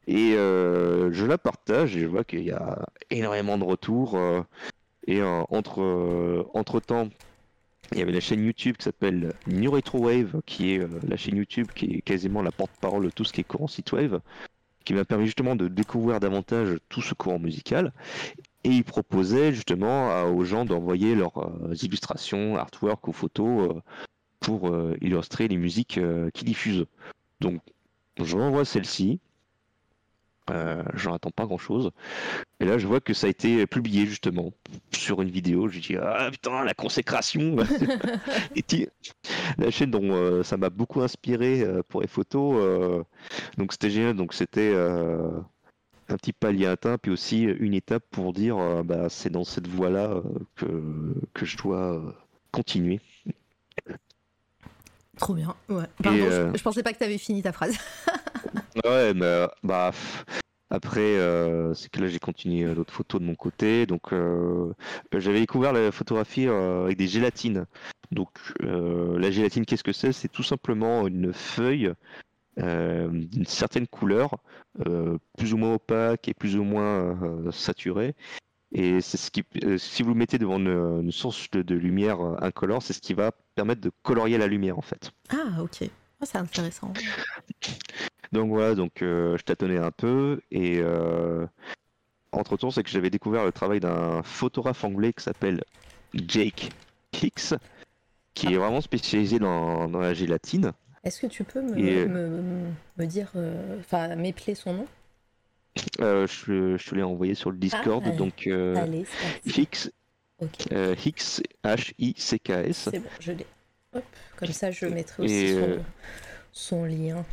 Et 0.07 0.33
euh, 0.33 1.11
je 1.13 1.25
la 1.25 1.37
partage 1.37 1.95
et 1.95 2.01
je 2.01 2.07
vois 2.07 2.23
qu'il 2.23 2.43
y 2.43 2.51
a 2.51 2.85
énormément 3.09 3.57
de 3.57 3.63
retours. 3.63 4.15
euh, 4.15 4.41
et 5.07 5.21
euh, 5.21 5.43
entre, 5.49 6.49
entre 6.53 6.79
temps, 6.79 7.09
il 7.91 7.99
y 7.99 8.01
avait 8.01 8.11
la 8.11 8.19
chaîne 8.19 8.43
YouTube 8.43 8.77
qui 8.77 8.85
s'appelle 8.85 9.33
New 9.47 9.71
Retrowave, 9.71 10.41
qui 10.45 10.73
est 10.73 10.87
la 11.07 11.17
chaîne 11.17 11.37
YouTube 11.37 11.67
qui 11.75 11.95
est 11.95 12.01
quasiment 12.01 12.41
la 12.41 12.51
porte-parole 12.51 13.05
de 13.05 13.09
tout 13.09 13.23
ce 13.25 13.33
qui 13.33 13.41
est 13.41 13.43
courant 13.43 13.67
synthwave, 13.67 14.21
qui 14.85 14.93
m'a 14.93 15.05
permis 15.05 15.25
justement 15.25 15.55
de 15.55 15.67
découvrir 15.67 16.19
davantage 16.19 16.77
tout 16.89 17.01
ce 17.01 17.13
courant 17.13 17.39
musical. 17.39 17.91
Et 18.63 18.69
il 18.69 18.83
proposait 18.85 19.53
justement 19.53 20.23
aux 20.23 20.45
gens 20.45 20.63
d'envoyer 20.63 21.15
leurs 21.15 21.51
illustrations, 21.83 22.55
artwork 22.55 23.05
ou 23.09 23.11
photos 23.11 23.75
pour 24.39 24.73
illustrer 25.01 25.49
les 25.49 25.57
musiques 25.57 25.99
qu'ils 26.33 26.47
diffusent. 26.47 26.85
Donc, 27.41 27.61
je 28.17 28.37
renvoie 28.37 28.63
celle-ci. 28.63 29.19
Euh, 30.49 30.83
J'en 30.93 31.13
attends 31.13 31.31
pas 31.31 31.45
grand 31.45 31.57
chose. 31.57 31.91
Et 32.59 32.65
là, 32.65 32.77
je 32.77 32.87
vois 32.87 32.99
que 32.99 33.13
ça 33.13 33.27
a 33.27 33.29
été 33.29 33.65
publié 33.65 34.05
justement 34.05 34.51
sur 34.91 35.21
une 35.21 35.29
vidéo. 35.29 35.69
Je 35.69 35.79
dis 35.79 35.95
Ah 35.95 36.29
putain, 36.31 36.63
la 36.63 36.73
consécration 36.73 37.55
Et 38.55 38.89
La 39.57 39.71
chaîne 39.71 39.91
dont 39.91 40.11
euh, 40.13 40.43
ça 40.43 40.57
m'a 40.57 40.69
beaucoup 40.69 41.01
inspiré 41.01 41.61
euh, 41.61 41.81
pour 41.87 42.01
les 42.01 42.07
photos. 42.07 43.05
donc, 43.57 43.71
c'était 43.71 43.89
génial. 43.89 44.15
Donc, 44.15 44.33
c'était. 44.33 44.73
un 46.09 46.17
petit 46.17 46.33
palier 46.33 46.65
atteint, 46.67 46.97
puis 46.97 47.11
aussi 47.11 47.43
une 47.43 47.73
étape 47.73 48.03
pour 48.11 48.33
dire 48.33 48.83
bah, 48.83 49.07
c'est 49.09 49.29
dans 49.29 49.45
cette 49.45 49.67
voie-là 49.67 50.21
que, 50.55 50.65
que 51.33 51.45
je 51.45 51.57
dois 51.57 52.01
continuer. 52.51 52.99
Trop 55.17 55.33
bien. 55.33 55.55
Ouais. 55.69 55.85
Pardon, 56.01 56.17
je- 56.19 56.31
euh, 56.31 56.51
je, 56.55 56.63
pensais 56.63 56.83
pas 56.83 56.93
que 56.93 56.97
tu 56.97 57.03
avais 57.03 57.17
fini 57.17 57.41
ta 57.41 57.51
phrase. 57.51 57.77
Ouais, 58.83 59.13
mais 59.13 59.25
euh, 59.25 59.47
bah 59.63 59.91
après 60.71 60.99
euh, 61.17 61.73
c'est 61.75 61.89
que 61.91 62.01
là 62.01 62.07
j'ai 62.07 62.17
continué 62.17 62.73
d'autres 62.73 62.91
photos 62.93 63.21
de 63.21 63.25
mon 63.25 63.35
côté, 63.35 63.85
donc 63.85 64.11
euh, 64.11 64.73
j'avais 65.15 65.39
découvert 65.39 65.73
la 65.73 65.91
photographie 65.91 66.47
euh, 66.47 66.85
avec 66.85 66.97
des 66.97 67.07
gélatines. 67.07 67.65
Donc 68.11 68.29
la 68.59 69.29
gélatine, 69.31 69.65
qu'est-ce 69.65 69.83
que 69.83 69.93
c'est? 69.93 70.11
C'est 70.11 70.27
tout 70.27 70.43
simplement 70.43 71.07
une 71.07 71.33
feuille 71.33 71.93
d'une 72.57 73.45
certaine 73.45 73.87
couleur, 73.87 74.37
plus 75.37 75.53
ou 75.53 75.57
moins 75.57 75.75
opaque 75.75 76.27
et 76.27 76.33
plus 76.33 76.55
ou 76.57 76.63
moins 76.63 77.17
saturée. 77.51 78.15
Et 78.73 79.01
c'est 79.01 79.17
ce 79.17 79.29
qui, 79.29 79.43
euh, 79.63 79.77
si 79.77 80.01
vous 80.01 80.09
le 80.09 80.15
mettez 80.15 80.39
devant 80.39 80.57
une, 80.57 81.01
une 81.03 81.11
source 81.11 81.49
de, 81.51 81.61
de 81.61 81.75
lumière 81.75 82.19
euh, 82.21 82.35
incolore, 82.41 82.81
c'est 82.81 82.93
ce 82.93 83.01
qui 83.01 83.13
va 83.13 83.31
permettre 83.55 83.81
de 83.81 83.91
colorier 84.01 84.37
la 84.39 84.47
lumière 84.47 84.77
en 84.79 84.81
fait. 84.81 85.11
Ah, 85.29 85.61
ok. 85.61 85.83
Ah, 86.19 86.25
c'est 86.25 86.37
intéressant. 86.39 86.91
Donc 88.31 88.49
voilà, 88.49 88.73
donc 88.73 89.01
euh, 89.03 89.37
je 89.37 89.43
tâtonnais 89.43 89.77
un 89.77 89.91
peu 89.91 90.41
et 90.49 90.79
euh, 90.79 91.45
entre 92.31 92.57
temps 92.57 92.71
c'est 92.71 92.81
que 92.81 92.89
j'avais 92.89 93.11
découvert 93.11 93.45
le 93.45 93.51
travail 93.51 93.79
d'un 93.79 94.23
photographe 94.23 94.83
anglais 94.83 95.13
qui 95.13 95.23
s'appelle 95.23 95.63
Jake 96.15 96.71
Hicks, 97.21 97.53
qui 98.33 98.53
est 98.53 98.57
vraiment 98.57 98.81
spécialisé 98.81 99.37
dans, 99.37 99.87
dans 99.87 99.99
la 99.99 100.15
gélatine. 100.15 100.71
Est-ce 101.03 101.21
que 101.21 101.27
tu 101.27 101.43
peux 101.43 101.61
me, 101.61 101.77
Et- 101.77 102.05
me, 102.07 102.71
me 102.97 103.05
dire, 103.05 103.31
enfin, 103.79 104.15
m'épeler 104.15 104.55
son 104.55 104.73
nom? 104.73 104.87
Euh, 106.01 106.27
je, 106.27 106.77
je 106.77 106.89
te 106.89 106.95
l'ai 106.95 107.03
envoyé 107.03 107.33
sur 107.35 107.51
le 107.51 107.57
Discord, 107.57 108.03
Ah, 108.05 108.11
donc 108.11 108.45
euh, 108.47 108.75
Allez. 108.75 109.05
Hicks, 109.45 109.89
Ok, 110.39 110.49
euh, 110.71 110.95
Hicks, 111.05 111.41
H-I-C-K-S. 111.63 112.89
c'est 112.91 112.99
bon, 112.99 113.09
je 113.19 113.31
l'ai. 113.31 113.45
Hop, 113.95 114.03
comme 114.35 114.51
ça, 114.51 114.71
je 114.71 114.85
mettrai 114.87 115.23
aussi 115.23 115.53
son, 115.53 115.59
euh, 115.61 115.77
son 116.51 116.85
lien. 116.85 117.25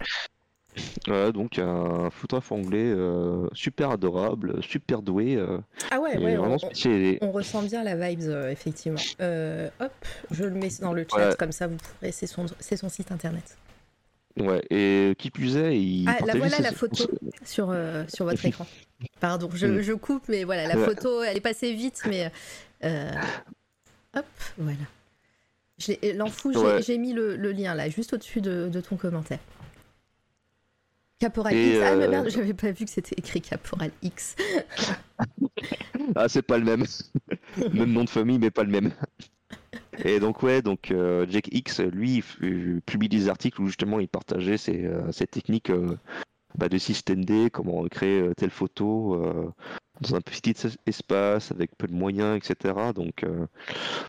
Voilà, 1.07 1.33
donc 1.33 1.59
un 1.59 2.11
photographe 2.11 2.53
anglais 2.53 2.85
euh, 2.87 3.49
super 3.53 3.91
adorable, 3.91 4.63
super 4.63 5.03
doué, 5.03 5.43
Ah 5.91 5.99
ouais, 6.01 6.17
ouais, 6.17 6.39
on, 6.39 6.59
spécialisé. 6.59 7.19
on 7.23 7.33
ressent 7.33 7.63
bien 7.63 7.83
la 7.83 7.97
vibes, 7.97 8.31
effectivement. 8.51 9.01
Hop, 9.81 9.93
je 10.31 10.45
le 10.45 10.51
mets 10.53 10.69
dans 10.81 10.93
le 10.93 11.05
chat, 11.11 11.35
comme 11.37 11.53
ça, 11.53 11.67
vous 11.67 11.77
pourrez. 11.77 12.13
C'est 12.13 12.27
son, 12.29 12.47
c'est 12.61 12.77
son 12.77 12.89
site 12.89 13.11
internet. 13.11 13.57
Ouais, 14.39 14.63
et 14.71 15.15
qui 15.19 15.31
plus 15.31 15.57
est, 15.57 15.79
il 15.81 16.09
Ah, 16.09 16.19
la 16.25 16.35
voilà 16.37 16.61
la 16.61 16.73
photo 16.73 17.05
sur, 17.45 17.71
euh, 17.71 18.05
sur 18.09 18.25
votre 18.25 18.45
écran. 18.45 18.67
Pardon, 19.19 19.51
je, 19.53 19.67
Mm. 19.67 19.81
je 19.83 19.93
coupe, 19.93 20.29
mais 20.29 20.45
voilà, 20.45 20.67
la 20.69 20.77
Ouais. 20.79 20.85
photo, 20.85 21.23
elle 21.23 21.37
est 21.37 21.41
passée 21.41 21.75
vite, 21.75 22.03
mais. 22.09 22.31
euh, 22.85 23.11
hop, 24.17 24.25
voilà. 24.59 24.79
L'enfou, 26.15 26.53
j'ai 26.53 26.59
Ouais. 26.59 26.83
j'ai 26.83 26.99
mis 26.99 27.13
le, 27.13 27.37
le 27.37 27.53
lien 27.53 27.75
là, 27.75 27.89
juste 27.89 28.13
au-dessus 28.13 28.41
de, 28.41 28.69
de 28.69 28.81
ton 28.81 28.97
commentaire. 28.97 29.41
Caporal 31.19 31.55
Et, 31.55 31.71
X. 31.77 31.79
Ah, 31.85 31.97
mais 31.97 32.05
euh, 32.05 32.11
merde, 32.11 32.29
j'avais 32.31 32.55
pas 32.55 32.71
vu 32.71 32.85
que 32.85 32.91
c'était 32.91 33.15
écrit 33.19 33.41
Caporal 33.43 33.91
X. 34.03 34.37
Ah, 36.15 36.29
c'est 36.29 36.43
pas 36.43 36.57
le 36.59 36.65
même. 36.65 36.85
même 37.75 37.93
nom 37.93 38.05
de 38.05 38.11
famille, 38.11 38.39
mais 38.39 38.51
pas 38.51 38.63
le 38.63 38.71
même. 38.71 38.93
Et 40.05 40.21
donc, 40.21 40.43
ouais, 40.43 40.63
donc 40.63 40.91
euh, 40.91 41.27
Jack 41.29 41.49
X, 41.53 41.81
lui, 41.81 42.23
publie 42.87 43.09
des 43.09 43.29
articles 43.29 43.61
où 43.61 43.67
justement 43.67 44.01
il 44.01 44.09
partageait 44.09 44.57
ses, 44.57 44.85
euh, 44.85 45.11
techniques 45.31 45.71
euh, 45.71 45.97
bah, 46.57 46.69
de 46.69 46.79
système 46.79 47.25
D, 47.25 47.51
comment 47.51 47.85
créer 47.87 48.31
telle 48.37 48.51
photo 48.51 49.53
dans 50.01 50.15
un 50.15 50.21
petit 50.21 50.51
es- 50.51 50.79
espace 50.87 51.53
avec 51.53 51.77
peu 51.77 51.87
de 51.87 51.93
moyens, 51.93 52.37
etc. 52.37 52.93
Donc, 52.95 53.25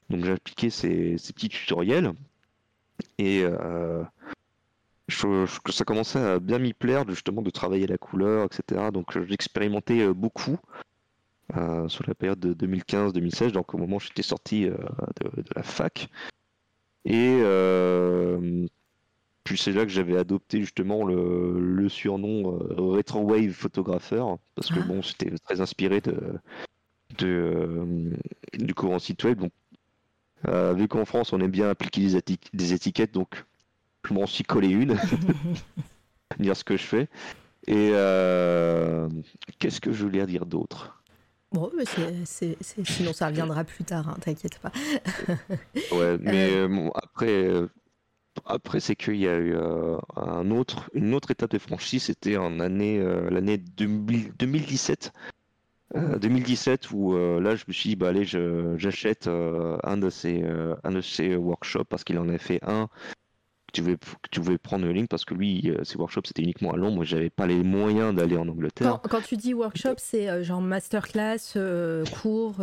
donc 0.10 0.26
j'ai 0.26 0.32
appliqué 0.32 0.70
ces, 0.70 1.16
petits 1.34 1.50
tutoriels. 1.50 2.14
Et 3.18 3.44
ça 5.10 5.86
commençait 5.86 6.20
à 6.20 6.40
bien 6.40 6.60
m'y 6.60 6.74
plaire, 6.74 7.08
justement, 7.08 7.42
de 7.42 7.50
travailler 7.50 7.86
la 7.86 7.98
couleur, 7.98 8.46
etc. 8.46 8.92
Donc, 8.92 9.18
j'expérimentais 9.28 10.08
beaucoup 10.14 10.58
euh, 11.58 11.88
sur 11.88 12.04
la 12.08 12.16
période 12.16 12.40
de 12.40 12.54
2015-2016, 12.54 13.52
donc 13.52 13.74
au 13.74 13.78
moment 13.78 13.98
où 13.98 14.00
j'étais 14.00 14.22
sorti 14.22 14.66
euh, 14.66 14.76
de, 15.22 15.42
de 15.42 15.50
la 15.56 15.64
fac. 15.64 16.10
Et 17.06 17.40
euh, 17.42 18.66
puis, 19.44 19.58
c'est 19.58 19.72
là 19.74 19.84
que 19.86 19.92
j'avais 19.92 20.18
adopté 20.18 20.62
justement 20.62 21.04
le, 21.04 21.60
le 21.60 21.90
surnom 21.90 22.54
euh, 22.60 22.76
Retro 22.78 23.22
Wave 23.22 23.52
photographeur, 23.52 24.38
parce 24.56 24.70
que 24.70 24.80
Ah. 24.80 24.84
bon, 24.88 25.02
c'était 25.02 25.32
très 25.44 25.62
inspiré 25.62 26.00
de, 26.02 26.16
de, 27.18 28.12
du 28.58 28.74
courant 28.74 29.00
site 29.00 29.24
web. 29.24 29.40
Donc, 29.40 29.52
vu 30.78 30.88
qu'en 30.88 31.06
France, 31.06 31.34
on 31.34 31.40
aime 31.42 31.52
bien 31.52 31.70
appliquer 31.70 32.02
des, 32.02 32.18
éti- 32.18 32.40
des 32.54 32.74
étiquettes, 32.74 33.14
donc 33.14 33.46
je 34.08 34.14
m'en 34.14 34.26
suis 34.28 34.44
collé 34.44 34.70
une, 34.70 34.96
dire 36.40 36.56
ce 36.56 36.64
que 36.64 36.78
je 36.78 36.84
fais. 36.84 37.10
Et 37.68 37.92
euh, 37.94 39.08
qu'est-ce 39.60 39.82
que 39.82 39.92
je 39.92 40.04
voulais 40.04 40.26
dire 40.26 40.46
d'autre? 40.46 41.01
Bon, 41.52 41.70
mais 41.76 41.84
sinon 42.82 43.14
ça 43.14 43.28
reviendra 43.28 43.64
plus 43.66 43.84
tard, 43.84 44.08
hein, 44.08 44.18
t'inquiète 44.22 44.60
pas. 44.60 44.72
Ouais, 45.92 46.18
mais 46.22 46.56
euh, 46.56 46.68
bon, 46.70 46.90
après, 46.92 47.44
euh, 47.44 47.68
après 48.46 48.80
c'est 48.80 48.96
qu'il 48.96 49.18
y 49.18 49.28
a 49.28 49.38
eu 49.38 49.54
euh, 49.56 49.98
un 50.16 50.50
autre, 50.52 50.90
une 50.94 51.14
autre 51.14 51.32
étape 51.32 51.52
de 51.52 51.58
franchie, 51.58 52.00
c'était 52.00 52.38
en 52.38 52.60
année, 52.62 53.00
euh, 53.00 53.30
l'année 53.30 53.58
2000 53.58 54.34
2017. 54.38 55.12
Euh, 55.96 56.18
2017 56.20 56.92
où 56.92 57.16
euh, 57.16 57.42
là 57.42 57.58
je 57.58 57.66
me 57.68 57.74
suis 57.74 57.90
dit 57.90 57.96
bah 57.98 58.08
allez 58.08 58.24
j'achète 58.24 59.28
euh, 59.28 59.78
un 59.84 59.98
de 59.98 60.10
ces 60.10 60.42
euh, 60.42 60.74
un 60.86 60.92
de 60.94 61.02
ces 61.02 61.36
workshops 61.36 61.84
parce 61.90 62.06
qu'il 62.06 62.18
en 62.18 62.30
a 62.30 62.38
fait 62.38 62.60
un 62.64 62.88
tu 63.72 63.82
voulais 63.82 63.98
que 63.98 64.30
tu 64.32 64.40
voulais 64.40 64.58
prendre 64.58 64.88
en 64.88 64.92
ligne 64.92 65.08
parce 65.08 65.26
que 65.26 65.34
lui 65.34 65.70
euh, 65.70 65.84
ses 65.84 65.98
workshops 65.98 66.28
c'était 66.28 66.44
uniquement 66.44 66.72
à 66.72 66.78
Londres 66.78 66.96
moi 66.96 67.06
j'avais 67.06 67.30
pas 67.30 67.48
les 67.48 67.64
moyens 67.64 68.14
d'aller 68.16 68.38
en 68.38 68.48
Angleterre 68.48 69.00
Quand, 69.04 69.10
quand 69.10 69.22
tu 69.22 69.38
dis 69.38 69.54
workshop, 69.54 69.96
c'est 69.98 70.30
euh, 70.30 70.44
genre 70.44 70.62
masterclass, 70.62 71.54
euh, 71.56 72.06
cours. 72.22 72.58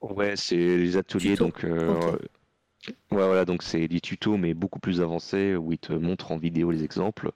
Ouais, 0.00 0.36
c'est 0.36 0.56
les 0.56 0.96
ateliers, 0.98 1.30
Tuto. 1.30 1.44
donc 1.44 1.64
ouais, 2.88 2.96
voilà, 3.10 3.44
donc 3.44 3.62
c'est 3.62 3.88
des 3.88 4.00
tutos 4.00 4.36
mais 4.36 4.54
beaucoup 4.54 4.78
plus 4.78 5.00
avancés 5.00 5.56
où 5.56 5.72
ils 5.72 5.78
te 5.78 5.92
montrent 5.92 6.32
en 6.32 6.36
vidéo 6.36 6.70
les 6.70 6.84
exemples. 6.84 7.30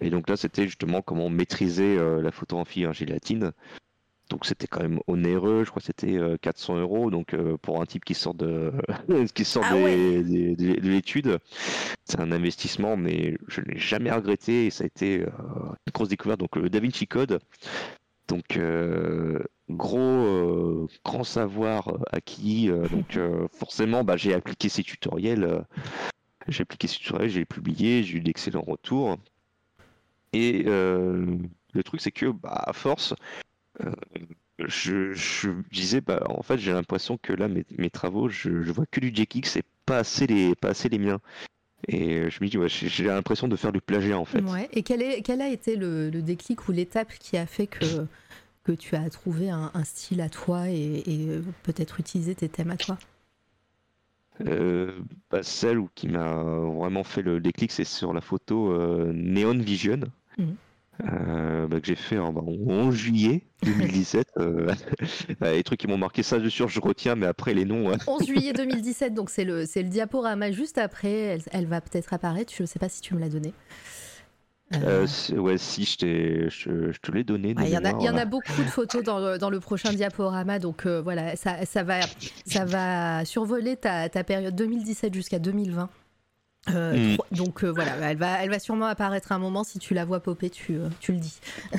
Et 0.00 0.10
donc 0.10 0.28
là, 0.28 0.36
c'était 0.36 0.64
justement 0.64 1.02
comment 1.02 1.28
maîtriser 1.28 1.98
euh, 1.98 2.20
la 2.22 2.30
photographie 2.30 2.86
en 2.86 2.92
gélatine. 2.92 3.52
Donc 4.32 4.46
c'était 4.46 4.66
quand 4.66 4.80
même 4.80 4.98
onéreux, 5.08 5.62
je 5.64 5.68
crois 5.70 5.80
que 5.80 5.86
c'était 5.86 6.16
euh, 6.16 6.38
400 6.40 6.78
euros. 6.78 7.10
Donc 7.10 7.34
euh, 7.34 7.58
pour 7.58 7.82
un 7.82 7.84
type 7.84 8.02
qui 8.02 8.14
sort 8.14 8.32
de 8.32 8.72
qui 9.34 9.44
sort 9.44 9.62
Ah 9.66 9.74
ouais. 9.76 10.22
de 10.22 10.88
l'étude, 10.88 11.38
c'est 12.06 12.18
un 12.18 12.32
investissement, 12.32 12.96
mais 12.96 13.36
je 13.48 13.60
ne 13.60 13.66
l'ai 13.66 13.78
jamais 13.78 14.10
regretté 14.10 14.66
et 14.66 14.70
ça 14.70 14.84
a 14.84 14.86
été 14.86 15.20
euh, 15.20 15.26
une 15.86 15.92
grosse 15.92 16.08
découverte. 16.08 16.40
Donc 16.40 16.56
le 16.56 16.70
DaVinci 16.70 17.06
Code, 17.06 17.40
donc 18.26 18.56
euh, 18.56 19.38
gros 19.68 19.98
euh, 20.00 20.86
grand 21.04 21.24
savoir 21.24 21.88
euh, 21.88 21.98
acquis. 22.10 22.70
euh, 22.70 22.88
donc 22.90 23.18
euh, 23.18 23.46
forcément, 23.52 24.02
bah, 24.02 24.16
j'ai 24.16 24.32
appliqué 24.32 24.70
ces 24.70 24.82
tutoriels. 24.82 25.44
euh, 25.44 25.60
j'ai 26.48 26.62
appliqué 26.62 26.88
ces 26.88 26.96
tutoriels, 26.96 27.28
j'ai 27.28 27.44
publié, 27.44 28.02
j'ai 28.02 28.16
eu 28.16 28.20
d'excellents 28.20 28.64
retours. 28.66 29.18
Et 30.32 30.64
euh, 30.66 31.36
le 31.74 31.82
truc, 31.82 32.00
c'est 32.00 32.10
que 32.12 32.26
bah, 32.26 32.62
à 32.66 32.72
force, 32.72 33.12
euh, 33.12 33.16
je, 34.58 35.12
je 35.12 35.50
disais, 35.70 36.00
bah, 36.00 36.22
en 36.28 36.42
fait, 36.42 36.58
j'ai 36.58 36.72
l'impression 36.72 37.18
que 37.18 37.32
là, 37.32 37.48
mes, 37.48 37.64
mes 37.78 37.90
travaux, 37.90 38.28
je, 38.28 38.62
je 38.62 38.72
vois 38.72 38.86
que 38.90 39.00
du 39.00 39.08
JX 39.14 39.56
et 39.56 39.62
pas 39.86 39.98
assez 39.98 40.26
les, 40.26 40.54
pas 40.54 40.68
assez 40.70 40.88
les 40.88 40.98
miens. 40.98 41.20
Et 41.88 42.14
euh, 42.20 42.30
je 42.30 42.38
me 42.42 42.48
dis, 42.48 42.58
ouais, 42.58 42.68
j'ai 42.68 43.04
l'impression 43.04 43.48
de 43.48 43.56
faire 43.56 43.72
du 43.72 43.80
plagiat 43.80 44.16
en 44.18 44.24
fait. 44.24 44.40
Ouais. 44.42 44.68
Et 44.72 44.82
quel, 44.84 45.02
est, 45.02 45.22
quel 45.22 45.40
a 45.42 45.48
été 45.48 45.74
le, 45.76 46.10
le 46.10 46.22
déclic 46.22 46.68
ou 46.68 46.72
l'étape 46.72 47.12
qui 47.18 47.36
a 47.36 47.46
fait 47.46 47.66
que, 47.66 48.06
que 48.62 48.70
tu 48.72 48.94
as 48.94 49.10
trouvé 49.10 49.50
un, 49.50 49.70
un 49.74 49.84
style 49.84 50.20
à 50.20 50.28
toi 50.28 50.68
et, 50.68 51.02
et, 51.06 51.28
euh, 51.28 51.42
peut-être 51.64 51.98
utilisé 51.98 52.36
tes 52.36 52.48
thèmes 52.48 52.70
à 52.70 52.76
toi? 52.76 52.98
Euh, 54.46 54.92
bah, 55.30 55.42
celle 55.42 55.78
où- 55.78 55.90
qui 55.94 56.08
m'a 56.08 56.34
vraiment 56.34 57.04
fait 57.04 57.22
le 57.22 57.40
déclic, 57.40 57.70
c'est 57.72 57.84
sur 57.84 58.12
la 58.12 58.20
photo 58.20 58.72
euh, 58.72 59.12
Neon 59.12 59.58
Vision. 59.58 60.00
Mhm. 60.38 60.54
Euh, 61.10 61.66
bah, 61.66 61.80
que 61.80 61.86
j'ai 61.86 61.94
fait 61.96 62.18
en, 62.18 62.32
bah, 62.34 62.40
en 62.44 62.52
11 62.70 62.94
juillet 62.94 63.42
2017. 63.64 64.26
euh, 64.38 64.72
les 65.40 65.62
trucs 65.62 65.80
qui 65.80 65.86
m'ont 65.86 65.98
marqué, 65.98 66.22
ça, 66.22 66.38
je 66.38 66.42
suis 66.44 66.50
sûr, 66.52 66.68
je 66.68 66.80
retiens, 66.80 67.14
mais 67.16 67.26
après 67.26 67.54
les 67.54 67.64
noms. 67.64 67.88
ouais. 67.88 67.96
11 68.06 68.26
juillet 68.26 68.52
2017, 68.56 69.14
donc 69.14 69.30
c'est 69.30 69.44
le, 69.44 69.66
c'est 69.66 69.82
le 69.82 69.88
diaporama 69.88 70.50
juste 70.52 70.78
après. 70.78 71.12
Elle, 71.12 71.42
elle 71.52 71.66
va 71.66 71.80
peut-être 71.80 72.12
apparaître. 72.12 72.52
Je 72.56 72.62
ne 72.62 72.66
sais 72.66 72.78
pas 72.78 72.88
si 72.88 73.00
tu 73.00 73.14
me 73.14 73.20
l'as 73.20 73.28
donné. 73.28 73.52
Euh, 74.74 75.06
Euh, 75.32 75.36
ouais, 75.38 75.58
si, 75.58 75.84
je, 75.84 76.48
je, 76.48 76.92
je 76.92 76.98
te 77.00 77.12
l'ai 77.12 77.24
donné. 77.24 77.54
Ouais, 77.54 77.64
Il 77.68 77.74
y, 77.74 77.76
en 77.76 77.84
a- 77.84 77.90
il 77.90 78.04
y 78.04 78.08
en 78.08 78.12
a 78.16 78.24
mémoire. 78.24 78.26
beaucoup 78.26 78.62
de 78.62 78.68
photos 78.70 79.02
dans 79.04 79.18
le, 79.18 79.36
dans 79.36 79.50
le 79.50 79.60
prochain 79.60 79.92
diaporama, 79.92 80.58
donc 80.58 80.86
euh, 80.86 81.02
voilà, 81.02 81.36
ça, 81.36 81.66
ça, 81.66 81.82
va, 81.82 82.00
ça 82.46 82.64
va 82.64 83.22
survoler 83.26 83.76
ta, 83.76 84.08
ta 84.08 84.24
période 84.24 84.54
2017 84.56 85.12
jusqu'à 85.12 85.38
2020. 85.38 85.90
Euh, 86.68 87.16
Mm. 87.16 87.16
Donc 87.34 87.64
euh, 87.64 87.70
voilà, 87.72 87.96
elle 88.10 88.16
va, 88.16 88.42
elle 88.42 88.50
va 88.50 88.58
sûrement 88.58 88.86
apparaître 88.86 89.32
un 89.32 89.38
moment, 89.38 89.64
si 89.64 89.78
tu 89.78 89.94
la 89.94 90.04
vois 90.04 90.20
popper, 90.20 90.50
tu, 90.50 90.76
euh, 90.76 90.88
tu 91.00 91.12
le 91.12 91.18
dis. 91.18 91.40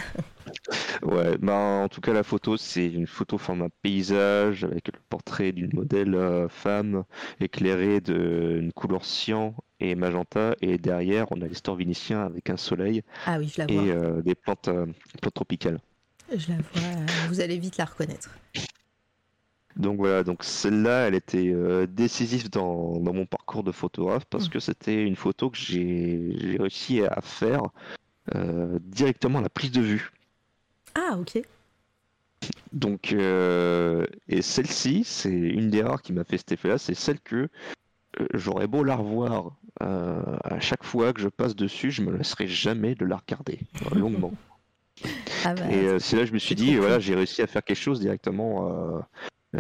Ouais, 1.02 1.38
bah, 1.38 1.54
en 1.54 1.90
tout 1.90 2.02
cas, 2.02 2.14
la 2.14 2.24
photo, 2.24 2.58
c'est 2.58 2.88
une 2.88 3.08
photo 3.08 3.38
format 3.38 3.70
paysage 3.82 4.64
avec 4.64 4.88
le 4.88 5.00
portrait 5.10 5.52
d'une 5.52 5.74
modèle 5.74 6.48
femme 6.50 7.04
éclairée 7.40 8.02
d'une 8.02 8.72
couleur 8.74 9.06
cyan 9.06 9.56
et 9.80 9.96
magenta. 9.96 10.56
Et 10.62 10.78
derrière, 10.78 11.28
on 11.32 11.42
a 11.42 11.48
les 11.48 11.54
stores 11.54 11.76
vénitiens 11.78 12.22
avec 12.22 12.50
un 12.50 12.58
soleil 12.58 13.04
Ah 13.26 13.38
oui, 13.40 13.52
je 13.54 13.62
la 13.62 13.68
vois, 13.68 13.84
et 13.84 14.22
des 14.24 14.36
plantes, 14.36 14.70
plantes 15.22 15.34
tropicales. 15.34 15.80
je 16.30 16.50
la 16.50 16.58
vois, 16.58 17.06
vous 17.30 17.40
allez 17.42 17.58
vite 17.58 17.78
la 17.78 17.86
reconnaître. 17.86 18.30
Donc 19.76 19.98
voilà, 19.98 20.24
donc 20.24 20.44
celle-là, 20.44 21.08
elle 21.08 21.16
était 21.16 21.52
euh, 21.52 21.88
décisive 21.88 22.50
dans, 22.50 23.00
dans 23.00 23.14
mon 23.14 23.26
parcours 23.26 23.64
de 23.64 23.72
photographe 23.72 24.26
parce 24.26 24.48
Mm. 24.48 24.52
que 24.52 24.60
c'était 24.60 25.04
une 25.04 25.16
photo 25.16 25.50
que 25.50 25.58
j'ai 25.58 26.58
réussi 26.60 27.02
à 27.04 27.22
faire 27.22 27.64
euh, 28.36 28.78
directement 28.84 29.40
à 29.40 29.42
la 29.42 29.50
prise 29.50 29.72
de 29.72 29.82
vue. 29.82 30.12
Ah 30.96 31.18
ok, 31.20 31.42
Donc, 32.72 33.14
euh, 33.14 34.06
et 34.28 34.42
celle-ci, 34.42 35.04
c'est 35.04 35.30
une 35.32 35.70
des 35.70 35.82
rares 35.82 36.02
qui 36.02 36.14
m'a 36.14 36.24
fait 36.24 36.38
cet 36.38 36.52
effet-là, 36.52 36.78
c'est 36.78 36.94
celle 36.96 37.20
que 37.20 37.50
j'aurais 38.34 38.68
beau 38.68 38.84
la 38.84 38.96
revoir 38.96 39.56
à 39.80 40.60
chaque 40.60 40.84
fois 40.84 41.14
que 41.14 41.20
je 41.22 41.28
passe 41.28 41.56
dessus, 41.56 41.92
je 41.92 42.04
me 42.04 42.16
laisserai 42.16 42.48
jamais 42.48 42.96
de 42.96 43.06
la 43.06 43.18
regarder 43.18 43.60
longuement. 43.96 44.32
ah 45.46 45.54
bah, 45.56 45.72
Et 45.72 46.00
c'est 46.00 46.16
là 46.16 46.22
que 46.22 46.30
je 46.30 46.34
me 46.34 46.40
suis 46.40 46.56
dit, 46.56 46.76
voilà, 46.76 47.00
j'ai 47.00 47.16
réussi 47.16 47.42
à 47.42 47.48
faire 47.48 47.64
quelque 47.64 47.80
chose 47.80 48.00
directement, 48.00 49.04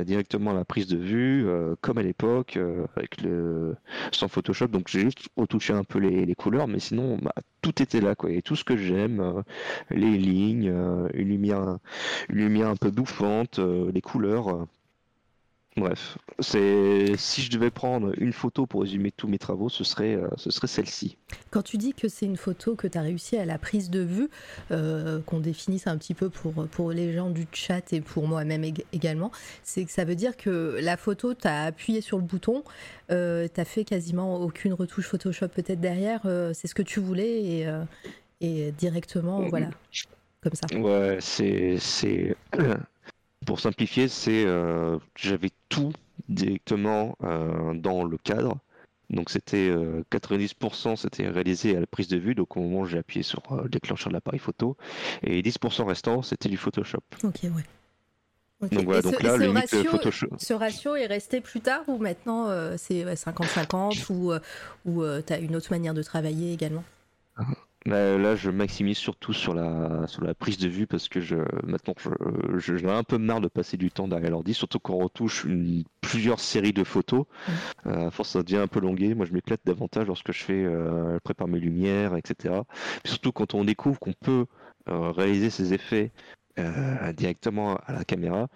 directement 0.03 0.53
la 0.53 0.65
prise 0.65 0.87
de 0.87 0.97
vue, 0.97 1.47
euh, 1.47 1.75
comme 1.81 1.97
à 1.97 2.03
l'époque, 2.03 2.57
euh, 2.57 2.85
avec 2.95 3.21
le 3.21 3.75
sans 4.11 4.27
Photoshop. 4.27 4.67
Donc 4.67 4.87
j'ai 4.87 5.01
juste 5.01 5.29
retouché 5.37 5.73
un 5.73 5.83
peu 5.83 5.99
les, 5.99 6.25
les 6.25 6.35
couleurs, 6.35 6.67
mais 6.67 6.79
sinon, 6.79 7.17
bah, 7.21 7.33
tout 7.61 7.81
était 7.81 8.01
là, 8.01 8.15
quoi. 8.15 8.31
Et 8.31 8.41
tout 8.41 8.55
ce 8.55 8.63
que 8.63 8.75
j'aime, 8.75 9.19
euh, 9.19 9.41
les 9.91 10.17
lignes, 10.17 10.73
une 11.13 11.27
lumière, 11.27 11.77
une 12.29 12.37
lumière 12.37 12.69
un 12.69 12.75
peu 12.75 12.89
bouffante, 12.91 13.59
les 13.59 14.01
couleurs. 14.01 14.67
Bref, 15.75 16.19
c'est 16.39 17.17
si 17.17 17.41
je 17.41 17.49
devais 17.49 17.71
prendre 17.71 18.13
une 18.21 18.31
photo 18.31 18.67
pour 18.67 18.81
résumer 18.81 19.11
tous 19.11 19.27
mes 19.27 19.39
travaux, 19.39 19.69
ce 19.69 19.83
serait, 19.83 20.13
euh, 20.13 20.27
ce 20.37 20.51
serait 20.51 20.67
celle-ci. 20.67 21.17
Quand 21.49 21.63
tu 21.63 21.77
dis 21.77 21.93
que 21.93 22.07
c'est 22.07 22.27
une 22.27 22.37
photo 22.37 22.75
que 22.75 22.85
tu 22.85 22.95
as 22.95 23.01
réussi 23.01 23.37
à 23.37 23.45
la 23.45 23.57
prise 23.57 23.89
de 23.89 24.01
vue, 24.01 24.29
euh, 24.69 25.19
qu'on 25.25 25.39
définisse 25.39 25.87
un 25.87 25.97
petit 25.97 26.13
peu 26.13 26.29
pour, 26.29 26.53
pour 26.67 26.91
les 26.91 27.11
gens 27.11 27.31
du 27.31 27.47
chat 27.51 27.91
et 27.91 28.01
pour 28.01 28.27
moi-même 28.27 28.61
ég- 28.61 28.85
également, 28.93 29.31
c'est 29.63 29.83
que 29.83 29.91
ça 29.91 30.05
veut 30.05 30.13
dire 30.15 30.37
que 30.37 30.77
la 30.79 30.95
photo, 30.95 31.33
tu 31.33 31.47
as 31.47 31.63
appuyé 31.63 32.01
sur 32.01 32.17
le 32.17 32.23
bouton, 32.23 32.63
euh, 33.09 33.47
tu 33.51 33.65
fait 33.65 33.83
quasiment 33.83 34.41
aucune 34.41 34.73
retouche 34.73 35.07
Photoshop 35.07 35.47
peut-être 35.47 35.81
derrière, 35.81 36.21
euh, 36.25 36.51
c'est 36.53 36.67
ce 36.67 36.75
que 36.75 36.83
tu 36.83 36.99
voulais 36.99 37.41
et, 37.43 37.67
et 38.41 38.71
directement, 38.73 39.41
voilà, 39.49 39.69
comme 40.41 40.53
ça. 40.53 40.77
Ouais, 40.77 41.17
c'est, 41.19 41.77
pour 43.45 43.59
simplifier, 43.59 44.07
c'est, 44.07 44.45
euh, 44.45 44.97
j'avais 45.15 45.51
tout 45.69 45.93
directement 46.29 47.15
euh, 47.23 47.73
dans 47.73 48.03
le 48.03 48.17
cadre. 48.17 48.57
Donc 49.09 49.29
c'était 49.29 49.69
euh, 49.69 50.03
90% 50.11 50.95
c'était 50.95 51.27
réalisé 51.27 51.75
à 51.75 51.79
la 51.79 51.85
prise 51.87 52.07
de 52.07 52.17
vue, 52.17 52.33
donc 52.35 52.55
au 52.57 52.61
moment 52.61 52.79
où 52.81 52.85
j'ai 52.85 52.97
appuyé 52.97 53.21
sur 53.21 53.41
euh, 53.51 53.63
le 53.63 53.69
déclencheur 53.69 54.09
de 54.09 54.13
l'appareil 54.13 54.39
photo, 54.39 54.77
et 55.21 55.41
10% 55.41 55.85
restant 55.85 56.21
c'était 56.21 56.49
du 56.49 56.57
Photoshop. 56.57 57.01
Ok, 57.23 57.39
ouais. 57.43 58.69
Donc 58.71 58.85
voilà, 58.85 58.99
Et 58.99 59.01
donc 59.03 59.15
ce- 59.19 59.23
là 59.23 59.35
ce 59.37 59.41
limite 59.43 59.55
ratio- 59.71 59.83
Photoshop. 59.91 60.29
Ce 60.37 60.53
ratio 60.53 60.95
est 60.95 61.05
resté 61.05 61.41
plus 61.41 61.59
tard 61.59 61.83
ou 61.87 61.97
maintenant 61.97 62.47
euh, 62.49 62.75
c'est 62.77 63.03
ouais, 63.03 63.15
50-50 63.15 64.09
ou, 64.09 64.31
euh, 64.31 64.39
ou 64.85 65.03
tu 65.21 65.33
as 65.33 65.39
une 65.39 65.55
autre 65.57 65.67
manière 65.69 65.93
de 65.93 66.01
travailler 66.01 66.53
également? 66.53 66.83
Là, 67.85 68.17
là, 68.17 68.35
je 68.37 68.49
maximise 68.49 68.97
surtout 68.97 69.33
sur 69.33 69.53
la, 69.53 70.07
sur 70.07 70.23
la 70.23 70.33
prise 70.33 70.57
de 70.57 70.69
vue 70.69 70.87
parce 70.87 71.09
que 71.09 71.19
je, 71.19 71.35
maintenant, 71.65 71.93
je, 71.99 72.57
je- 72.57 72.77
j'en 72.77 72.87
ai 72.89 72.93
un 72.93 73.03
peu 73.03 73.17
marre 73.17 73.41
de 73.41 73.49
passer 73.49 73.75
du 73.75 73.91
temps 73.91 74.07
derrière 74.07 74.31
l'ordi, 74.31 74.53
surtout 74.53 74.79
qu'on 74.79 74.95
retouche 74.97 75.43
une- 75.43 75.83
plusieurs 75.99 76.39
séries 76.39 76.71
de 76.71 76.85
photos. 76.85 77.25
Euh, 77.87 78.07
à 78.07 78.11
force, 78.11 78.29
ça 78.31 78.43
devient 78.43 78.57
un 78.57 78.67
peu 78.67 78.79
longué. 78.79 79.15
Moi, 79.15 79.25
je 79.25 79.33
m'éclate 79.33 79.61
davantage 79.65 80.07
lorsque 80.07 80.31
je 80.31 80.43
fais, 80.43 80.63
euh, 80.63 81.15
je 81.15 81.19
prépare 81.19 81.47
mes 81.49 81.59
lumières, 81.59 82.15
etc. 82.15 82.65
Puis 83.03 83.11
surtout 83.13 83.33
quand 83.33 83.53
on 83.53 83.65
découvre 83.65 83.99
qu'on 83.99 84.13
peut 84.13 84.45
euh, 84.89 85.11
réaliser 85.11 85.49
ces 85.49 85.73
effets 85.73 86.11
euh, 86.59 87.13
directement 87.13 87.77
à 87.85 87.93
la 87.93 88.05
caméra, 88.05 88.47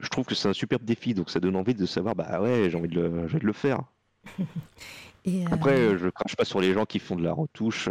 je 0.00 0.08
trouve 0.10 0.26
que 0.26 0.34
c'est 0.34 0.48
un 0.48 0.52
superbe 0.52 0.84
défi. 0.84 1.14
Donc, 1.14 1.30
ça 1.30 1.40
donne 1.40 1.56
envie 1.56 1.74
de 1.74 1.86
savoir, 1.86 2.14
bah 2.14 2.40
ouais, 2.42 2.68
j'ai 2.70 2.76
envie 2.76 2.88
de 2.88 3.00
le, 3.00 3.28
j'ai 3.28 3.34
envie 3.36 3.42
de 3.42 3.46
le 3.46 3.52
faire. 3.54 3.80
Et, 5.24 5.46
euh, 5.46 5.48
Après, 5.54 5.96
je 5.98 6.08
crache 6.08 6.36
pas 6.36 6.44
sur 6.44 6.60
les 6.60 6.72
gens 6.72 6.84
qui 6.84 6.98
font 6.98 7.16
de 7.16 7.22
la 7.24 7.32
retouche 7.32 7.88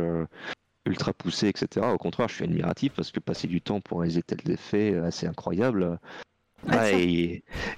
ultra 0.86 1.14
poussée, 1.14 1.48
etc. 1.48 1.86
Au 1.94 1.98
contraire, 1.98 2.28
je 2.30 2.36
suis 2.36 2.44
admiratif 2.44 2.94
parce 2.96 3.12
que 3.12 3.20
passer 3.20 3.48
du 3.48 3.62
temps 3.62 3.82
pour 3.82 4.00
réaliser 4.00 4.22
tels 4.22 4.50
effets 4.52 4.94
euh, 4.94 5.06
assez 5.06 5.26
incroyables, 5.28 6.00
Ah, 6.70 6.88
tiens. 6.90 7.00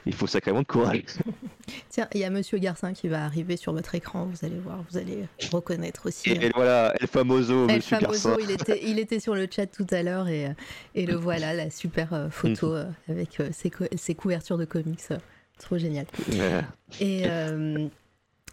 il, 0.05 0.13
faut 0.13 0.27
sacrément 0.27 0.61
de 0.61 0.67
courage. 0.67 1.03
Tiens, 1.89 2.07
il 2.13 2.21
y 2.21 2.23
a 2.23 2.29
Monsieur 2.29 2.57
Garcin 2.59 2.93
qui 2.93 3.09
va 3.09 3.25
arriver 3.25 3.57
sur 3.57 3.73
votre 3.73 3.93
écran, 3.93 4.25
vous 4.25 4.45
allez 4.45 4.57
voir, 4.59 4.83
vous 4.89 4.97
allez 4.97 5.25
reconnaître 5.51 6.07
aussi. 6.07 6.29
Et, 6.29 6.37
euh, 6.37 6.41
et 6.43 6.51
voilà, 6.55 6.93
El 7.01 7.07
Famoso, 7.07 7.67
El 7.67 7.77
Monsieur 7.77 7.97
Famoso, 7.97 8.29
Garcin. 8.37 8.43
il 8.43 8.51
était, 8.51 8.79
il 8.89 8.99
était 8.99 9.19
sur 9.19 9.35
le 9.35 9.47
chat 9.51 9.67
tout 9.67 9.85
à 9.91 10.01
l'heure 10.01 10.29
et, 10.29 10.45
euh, 10.47 10.53
et 10.95 11.05
le 11.05 11.15
voilà, 11.15 11.53
la 11.53 11.69
super 11.69 12.13
euh, 12.13 12.29
photo 12.29 12.73
euh, 12.73 12.85
avec 13.09 13.41
euh, 13.41 13.49
ses, 13.51 13.69
cou- 13.69 13.83
ses 13.97 14.15
couvertures 14.15 14.57
de 14.57 14.63
comics. 14.65 15.01
euh, 15.11 15.17
trop 15.59 15.77
génial. 15.77 16.05
Ouais. 16.31 16.61
Et 17.01 17.23
euh, 17.25 17.87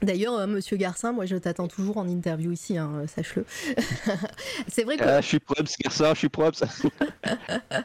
d'ailleurs, 0.03 0.35
euh, 0.39 0.47
Monsieur 0.47 0.77
Garcin, 0.77 1.13
moi 1.13 1.27
je 1.27 1.37
t'attends 1.37 1.69
toujours 1.69 1.97
en 1.97 2.09
interview 2.09 2.53
ici, 2.53 2.77
hein, 2.79 2.91
euh, 3.03 3.07
sache-le. 3.07 3.45
C'est 4.69 4.85
vrai 4.85 4.97
que 4.97 5.05
Ah, 5.05 5.21
je 5.21 5.27
suis 5.27 5.41
probe, 5.41 5.67
Garcin, 5.83 6.13
je 6.15 6.19
suis. 6.19 6.29
Ça. 6.55 6.67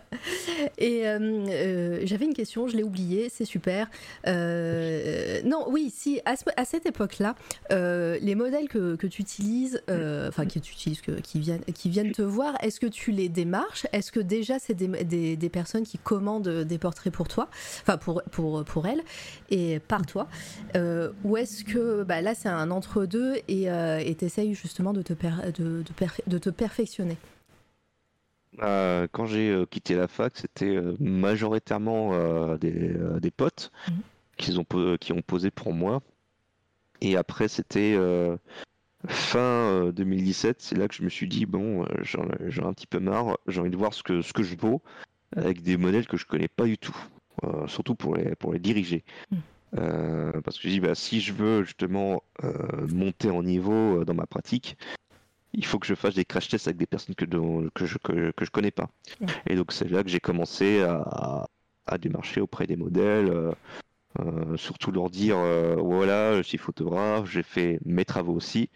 Et 0.77 1.07
euh, 1.07 1.19
euh, 1.19 1.99
j'avais 2.03 2.25
une 2.25 2.33
question, 2.33 2.67
je 2.67 2.75
l'ai 2.75 2.83
oubliée, 2.83 3.29
c'est 3.33 3.45
super. 3.45 3.87
Euh, 4.27 5.41
non, 5.45 5.65
oui, 5.69 5.91
si, 5.95 6.19
à, 6.25 6.35
ce- 6.35 6.43
à 6.57 6.65
cette 6.65 6.85
époque-là, 6.85 7.35
euh, 7.71 8.17
les 8.21 8.35
modèles 8.35 8.67
que, 8.67 8.95
que 8.95 9.07
tu 9.07 9.21
utilises, 9.21 9.81
euh, 9.89 10.27
enfin, 10.29 10.45
que 10.45 10.59
tu 10.59 10.73
utilises, 10.73 11.01
que- 11.01 11.19
qui, 11.21 11.39
viennent, 11.39 11.63
qui 11.73 11.89
viennent 11.89 12.11
te 12.11 12.21
voir, 12.21 12.55
est-ce 12.61 12.79
que 12.79 12.87
tu 12.87 13.11
les 13.11 13.29
démarches? 13.29 13.85
Est-ce 13.93 14.11
que 14.11 14.19
déjà 14.19 14.59
c'est 14.59 14.73
des, 14.73 14.87
des- 15.03 15.37
des 15.37 15.49
personnes 15.49 15.83
qui 15.83 15.97
commandent 15.97 16.49
des 16.49 16.77
portraits 16.77 17.13
pour 17.13 17.27
toi, 17.27 17.49
enfin, 17.81 17.97
pour, 17.97 18.21
pour, 18.31 18.63
pour 18.65 18.87
elles, 18.87 19.01
et 19.49 19.79
par 19.79 20.05
toi 20.05 20.27
Euh, 20.75 21.11
Ou 21.23 21.37
est-ce 21.37 21.63
que 21.63 22.03
bah, 22.03 22.21
là 22.21 22.35
c'est 22.35 22.49
un 22.49 22.71
entre-deux 22.71 23.35
et 23.47 24.15
tu 24.17 24.25
essayes 24.25 24.53
justement 24.53 24.93
de 24.93 25.01
te, 25.01 25.13
de, 25.13 25.83
de 25.83 25.93
perfe- 25.97 26.21
de 26.27 26.37
te 26.37 26.49
perfectionner? 26.49 27.17
Euh, 28.61 29.07
quand 29.11 29.25
j'ai 29.25 29.49
euh, 29.51 29.65
quitté 29.65 29.95
la 29.95 30.07
fac, 30.07 30.33
c'était 30.35 30.75
euh, 30.75 30.95
majoritairement 30.99 32.13
euh, 32.13 32.57
des, 32.57 32.93
euh, 32.95 33.19
des 33.19 33.31
potes 33.31 33.71
Mhm. 33.87 34.01
qui, 34.37 34.57
ont, 34.57 34.63
po- 34.63 34.97
qui 34.99 35.13
ont 35.13 35.21
posé 35.21 35.51
pour 35.51 35.71
moi. 35.73 36.01
Et 37.01 37.15
après, 37.15 37.47
c'était 37.47 37.93
euh, 37.95 38.35
fin 39.07 39.39
euh, 39.39 39.91
2017, 39.91 40.57
c'est 40.61 40.75
là 40.77 40.87
que 40.87 40.95
je 40.95 41.03
me 41.03 41.09
suis 41.09 41.27
dit, 41.27 41.45
bon, 41.45 41.83
euh, 41.83 41.85
j'en 42.01 42.25
ai 42.27 42.67
un 42.67 42.73
petit 42.73 42.87
peu 42.87 42.99
marre, 42.99 43.37
j'ai 43.47 43.61
envie 43.61 43.69
de 43.69 43.77
voir 43.77 43.93
ce 43.93 44.03
que, 44.03 44.21
ce 44.21 44.33
que 44.33 44.43
je 44.43 44.55
vaux 44.57 44.81
avec 45.37 45.61
des 45.61 45.77
modèles 45.77 46.07
que 46.07 46.17
je 46.17 46.25
connais 46.25 46.47
pas 46.49 46.65
du 46.65 46.77
tout, 46.77 46.97
euh, 46.97 47.18
surtout 47.67 47.95
pour 47.95 48.15
les, 48.15 48.35
pour 48.35 48.53
les 48.53 48.59
diriger. 48.59 49.03
Mhm. 49.31 49.41
Euh, 49.77 50.41
parce 50.41 50.57
que 50.57 50.63
je 50.63 50.69
dis, 50.69 50.79
bah, 50.79 50.95
si 50.95 51.21
je 51.21 51.31
veux 51.31 51.63
justement 51.63 52.23
euh, 52.43 52.87
monter 52.91 53.29
en 53.29 53.43
niveau 53.43 53.99
euh, 53.99 54.05
dans 54.05 54.15
ma 54.15 54.25
pratique, 54.25 54.77
il 55.53 55.63
faut 55.65 55.77
que 55.77 55.85
je 55.85 55.93
fasse 55.93 56.15
des 56.15 56.25
crash 56.25 56.47
tests 56.47 56.67
avec 56.67 56.77
des 56.77 56.87
personnes 56.87 57.15
que, 57.15 57.25
dont- 57.25 57.69
que, 57.75 57.85
je, 57.85 57.97
que, 57.99 58.31
que 58.31 58.45
je 58.45 58.51
connais 58.51 58.71
pas. 58.71 58.89
Ouais. 59.21 59.27
Et 59.47 59.55
donc 59.55 59.71
c'est 59.71 59.89
là 59.89 60.03
que 60.03 60.09
j'ai 60.09 60.19
commencé 60.19 60.81
à, 60.81 61.45
à 61.85 61.97
démarcher 61.99 62.41
auprès 62.41 62.65
des 62.65 62.77
modèles, 62.77 63.29
euh, 63.29 63.51
euh, 64.19 64.57
surtout 64.57 64.91
leur 64.91 65.11
dire 65.11 65.37
euh, 65.37 65.75
voilà, 65.75 66.37
je 66.37 66.41
suis 66.41 66.57
photographe, 66.57 67.29
j'ai 67.29 67.43
fait 67.43 67.79
mes 67.85 68.05
travaux 68.05 68.33
aussi. 68.33 68.69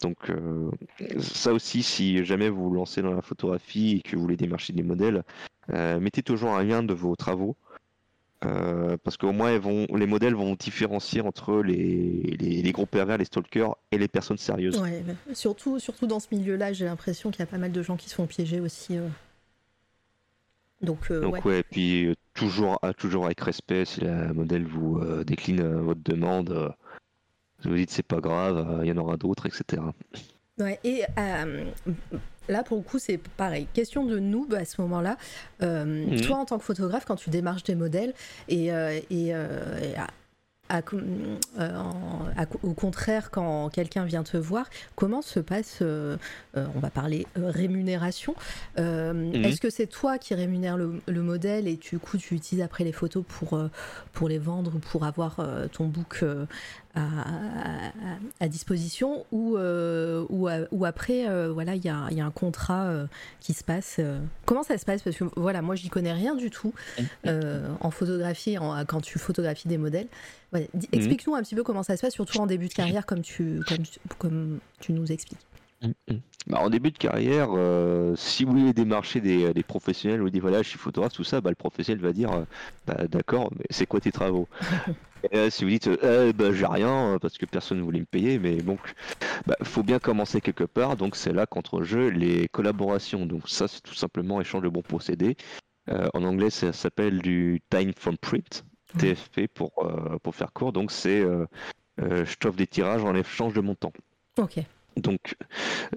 Donc 0.00 0.30
euh, 0.30 0.70
ça 1.18 1.52
aussi, 1.52 1.82
si 1.82 2.24
jamais 2.24 2.48
vous 2.48 2.64
vous 2.70 2.74
lancez 2.74 3.02
dans 3.02 3.12
la 3.12 3.20
photographie 3.20 3.96
et 3.98 4.00
que 4.00 4.16
vous 4.16 4.22
voulez 4.22 4.38
démarcher 4.38 4.72
des 4.72 4.82
modèles, 4.82 5.22
euh, 5.70 6.00
mettez 6.00 6.22
toujours 6.22 6.54
un 6.54 6.62
lien 6.64 6.82
de 6.82 6.94
vos 6.94 7.14
travaux. 7.14 7.56
Euh, 8.44 8.96
parce 9.04 9.16
qu'au 9.16 9.32
moins 9.32 9.50
elles 9.50 9.60
vont, 9.60 9.86
les 9.94 10.06
modèles 10.06 10.34
vont 10.34 10.54
différencier 10.54 11.20
entre 11.20 11.62
les, 11.62 12.36
les, 12.38 12.62
les 12.62 12.72
gros 12.72 12.86
pervers, 12.86 13.18
les 13.18 13.26
stalkers 13.26 13.74
et 13.92 13.98
les 13.98 14.08
personnes 14.08 14.38
sérieuses. 14.38 14.78
Ouais, 14.80 15.04
surtout, 15.34 15.78
surtout 15.78 16.06
dans 16.06 16.20
ce 16.20 16.28
milieu-là, 16.32 16.72
j'ai 16.72 16.86
l'impression 16.86 17.30
qu'il 17.30 17.40
y 17.40 17.42
a 17.42 17.46
pas 17.46 17.58
mal 17.58 17.72
de 17.72 17.82
gens 17.82 17.96
qui 17.96 18.08
se 18.08 18.14
font 18.14 18.26
piéger 18.26 18.60
aussi. 18.60 18.96
euh. 18.96 19.08
Donc, 20.80 21.10
euh, 21.10 21.20
Donc 21.20 21.34
ouais. 21.34 21.42
ouais, 21.44 21.62
puis 21.62 22.06
euh, 22.06 22.14
toujours, 22.32 22.80
toujours 22.96 23.26
avec 23.26 23.40
respect, 23.40 23.84
si 23.84 24.00
la 24.00 24.32
modèle 24.32 24.64
vous 24.64 24.98
décline 25.24 25.62
votre 25.62 26.02
demande, 26.02 26.74
vous 27.64 27.74
dites 27.74 27.90
c'est 27.90 28.02
pas 28.02 28.20
grave, 28.20 28.80
il 28.82 28.88
y 28.88 28.92
en 28.92 28.96
aura 28.96 29.18
d'autres, 29.18 29.44
etc. 29.46 29.82
Ouais, 30.60 30.78
et 30.84 31.02
euh, 31.18 31.64
là, 32.48 32.62
pour 32.62 32.76
le 32.76 32.82
coup, 32.82 32.98
c'est 32.98 33.18
pareil. 33.36 33.66
Question 33.72 34.04
de 34.04 34.18
noob 34.18 34.54
à 34.54 34.64
ce 34.64 34.80
moment-là. 34.82 35.16
Euh, 35.62 35.84
Mhm. 35.84 36.20
Toi, 36.20 36.36
en 36.36 36.44
tant 36.44 36.58
que 36.58 36.64
photographe, 36.64 37.04
quand 37.06 37.16
tu 37.16 37.30
démarches 37.30 37.64
des 37.64 37.74
modèles, 37.74 38.12
et, 38.48 38.72
euh, 38.72 38.98
et, 39.10 39.26
et 39.28 39.34
à- 39.34 40.08
à- 40.68 40.82
en- 41.58 42.26
à- 42.36 42.46
au 42.62 42.74
contraire, 42.74 43.32
quand 43.32 43.70
quelqu'un 43.70 44.04
vient 44.04 44.22
te 44.22 44.36
voir, 44.36 44.70
comment 44.94 45.20
se 45.20 45.40
passe, 45.40 45.78
euh, 45.82 46.16
on 46.54 46.78
va 46.78 46.90
parler 46.90 47.26
rémunération 47.34 48.36
Mhm. 48.78 49.44
Est-ce 49.44 49.60
que 49.60 49.68
c'est 49.68 49.88
toi 49.88 50.16
qui 50.18 50.32
rémunères 50.36 50.76
le, 50.76 51.00
le 51.08 51.22
modèle 51.22 51.66
et 51.66 51.74
du 51.76 51.98
coup 51.98 52.18
tu 52.18 52.34
utilises 52.36 52.62
après 52.62 52.84
les 52.84 52.92
photos 52.92 53.24
pour, 53.26 53.58
pour 54.12 54.28
les 54.28 54.38
vendre 54.38 54.76
ou 54.76 54.78
pour 54.78 55.04
avoir 55.04 55.40
ton 55.72 55.86
book 55.86 56.24
à, 56.94 57.00
à- 57.02 57.90
à 58.40 58.48
disposition 58.48 59.24
ou, 59.32 59.56
euh, 59.56 60.24
ou, 60.30 60.84
après 60.84 61.28
euh, 61.28 61.52
voilà 61.52 61.74
il 61.76 61.84
y 61.84 61.88
a, 61.88 62.08
y 62.10 62.20
a 62.20 62.24
un 62.26 62.30
contrat 62.30 62.86
euh, 62.86 63.06
qui 63.40 63.52
se 63.52 63.62
passe 63.62 64.00
comment 64.46 64.62
ça 64.62 64.76
se 64.78 64.84
passe? 64.84 65.02
Parce 65.02 65.16
que 65.16 65.24
voilà 65.36 65.62
moi 65.62 65.74
j'y 65.76 65.88
connais 65.88 66.12
rien 66.12 66.34
du 66.34 66.50
tout 66.50 66.72
euh, 67.26 67.68
en 67.80 67.90
photographie 67.90 68.58
en- 68.58 68.84
quand 68.84 69.00
tu 69.00 69.18
photographies 69.18 69.68
des 69.68 69.78
modèles. 69.78 70.08
Ouais, 70.52 70.68
Mhm. 70.74 70.80
explique-nous 70.92 71.34
un 71.34 71.42
petit 71.42 71.54
peu 71.54 71.62
comment 71.62 71.82
ça 71.84 71.96
se 71.96 72.02
passe 72.02 72.14
surtout 72.14 72.38
en 72.38 72.46
début 72.46 72.66
de 72.68 72.74
carrière 72.74 73.06
comme 73.06 73.22
tu 73.22 73.60
comme, 73.66 73.82
tu- 73.82 74.00
comme 74.18 74.58
tu 74.80 74.92
nous 74.92 75.12
expliques. 75.12 75.38
Bah, 76.46 76.58
en 76.60 76.68
début 76.68 76.90
de 76.90 76.98
carrière, 76.98 77.48
euh, 77.52 78.14
si 78.16 78.44
vous 78.44 78.52
voulez 78.52 78.72
démarcher 78.74 79.20
des, 79.20 79.54
des 79.54 79.62
professionnels, 79.62 80.20
vous 80.20 80.28
dites 80.28 80.42
voilà, 80.42 80.62
je 80.62 80.68
suis 80.68 80.78
photographe, 80.78 81.12
tout 81.14 81.24
ça, 81.24 81.40
bah, 81.40 81.48
le 81.50 81.56
professionnel 81.56 82.02
va 82.02 82.12
dire 82.12 82.44
bah, 82.86 83.06
d'accord, 83.08 83.50
mais 83.56 83.64
c'est 83.70 83.86
quoi 83.86 84.00
tes 84.00 84.12
travaux? 84.12 84.48
Et 85.30 85.36
là, 85.36 85.50
Si 85.50 85.64
vous 85.64 85.70
dites 85.70 85.86
euh, 85.88 86.32
bah, 86.32 86.52
j'ai 86.52 86.66
rien 86.66 87.14
euh, 87.14 87.18
parce 87.18 87.36
que 87.38 87.46
personne 87.46 87.78
ne 87.78 87.82
voulait 87.82 88.00
me 88.00 88.06
payer, 88.06 88.38
mais 88.38 88.56
donc 88.56 88.80
bah, 89.46 89.56
faut 89.62 89.82
bien 89.82 89.98
commencer 89.98 90.40
quelque 90.40 90.64
part, 90.64 90.96
donc 90.96 91.16
c'est 91.16 91.32
là 91.32 91.46
qu'entre 91.46 91.82
jeu 91.82 92.08
les 92.08 92.48
collaborations. 92.48 93.26
Donc 93.26 93.48
ça, 93.48 93.68
c'est 93.68 93.82
tout 93.82 93.94
simplement 93.94 94.40
échange 94.40 94.62
de 94.62 94.68
bons 94.68 94.82
procédés. 94.82 95.36
Euh, 95.88 96.08
en 96.14 96.24
anglais, 96.24 96.50
ça 96.50 96.72
s'appelle 96.72 97.20
du 97.20 97.62
time 97.70 97.92
from 97.96 98.16
print, 98.18 98.64
Mhm. 98.94 99.00
TFP 99.00 99.48
pour, 99.48 99.72
euh, 99.84 100.18
pour 100.22 100.34
faire 100.34 100.52
court. 100.52 100.72
Donc 100.72 100.90
c'est 100.90 101.20
euh, 101.20 101.46
euh, 102.00 102.24
je 102.24 102.36
t'offre 102.36 102.56
des 102.56 102.66
tirages 102.66 103.04
en 103.04 103.14
échange 103.14 103.54
de 103.54 103.60
mon 103.60 103.74
temps. 103.74 103.92
ok 104.38 104.60
Donc 104.96 105.36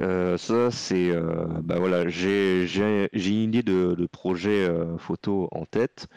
euh, 0.01 0.37
ça 0.37 0.69
c'est 0.71 1.09
euh, 1.09 1.45
bah 1.63 1.79
voilà 1.79 2.07
j'ai 2.09 2.65
une 3.13 3.43
idée 3.43 3.63
de, 3.63 3.95
de 3.97 4.05
projet 4.05 4.63
euh, 4.65 4.97
photo 4.97 5.49
en 5.51 5.65
tête 5.65 6.07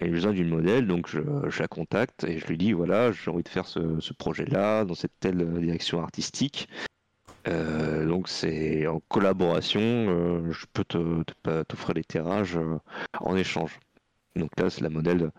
et 0.00 0.06
j'ai 0.06 0.10
besoin 0.10 0.32
d'une 0.32 0.48
modèle 0.48 0.86
donc 0.86 1.08
je, 1.08 1.20
je 1.48 1.60
la 1.62 1.68
contacte 1.68 2.24
et 2.24 2.38
je 2.38 2.46
lui 2.46 2.58
dis 2.58 2.72
voilà 2.72 3.12
j'ai 3.12 3.30
envie 3.30 3.42
de 3.42 3.48
faire 3.48 3.66
ce, 3.66 4.00
ce 4.00 4.12
projet 4.12 4.44
là 4.46 4.84
dans 4.84 4.94
cette 4.94 5.12
telle 5.20 5.40
euh, 5.42 5.60
direction 5.60 6.02
artistique 6.02 6.68
Euh, 7.48 8.04
donc 8.06 8.28
c'est 8.28 8.86
en 8.86 9.00
collaboration 9.08 9.80
euh, 9.80 10.52
je 10.52 10.66
peux 10.74 10.84
te 10.84 11.22
te- 11.42 11.62
t'offrir 11.62 11.94
des 11.94 12.04
tirages 12.04 12.56
euh, 12.58 12.78
en 13.20 13.34
échange 13.34 13.78
donc 14.36 14.50
là 14.58 14.68
c'est 14.68 14.82
la 14.82 14.90
modèle 14.90 15.30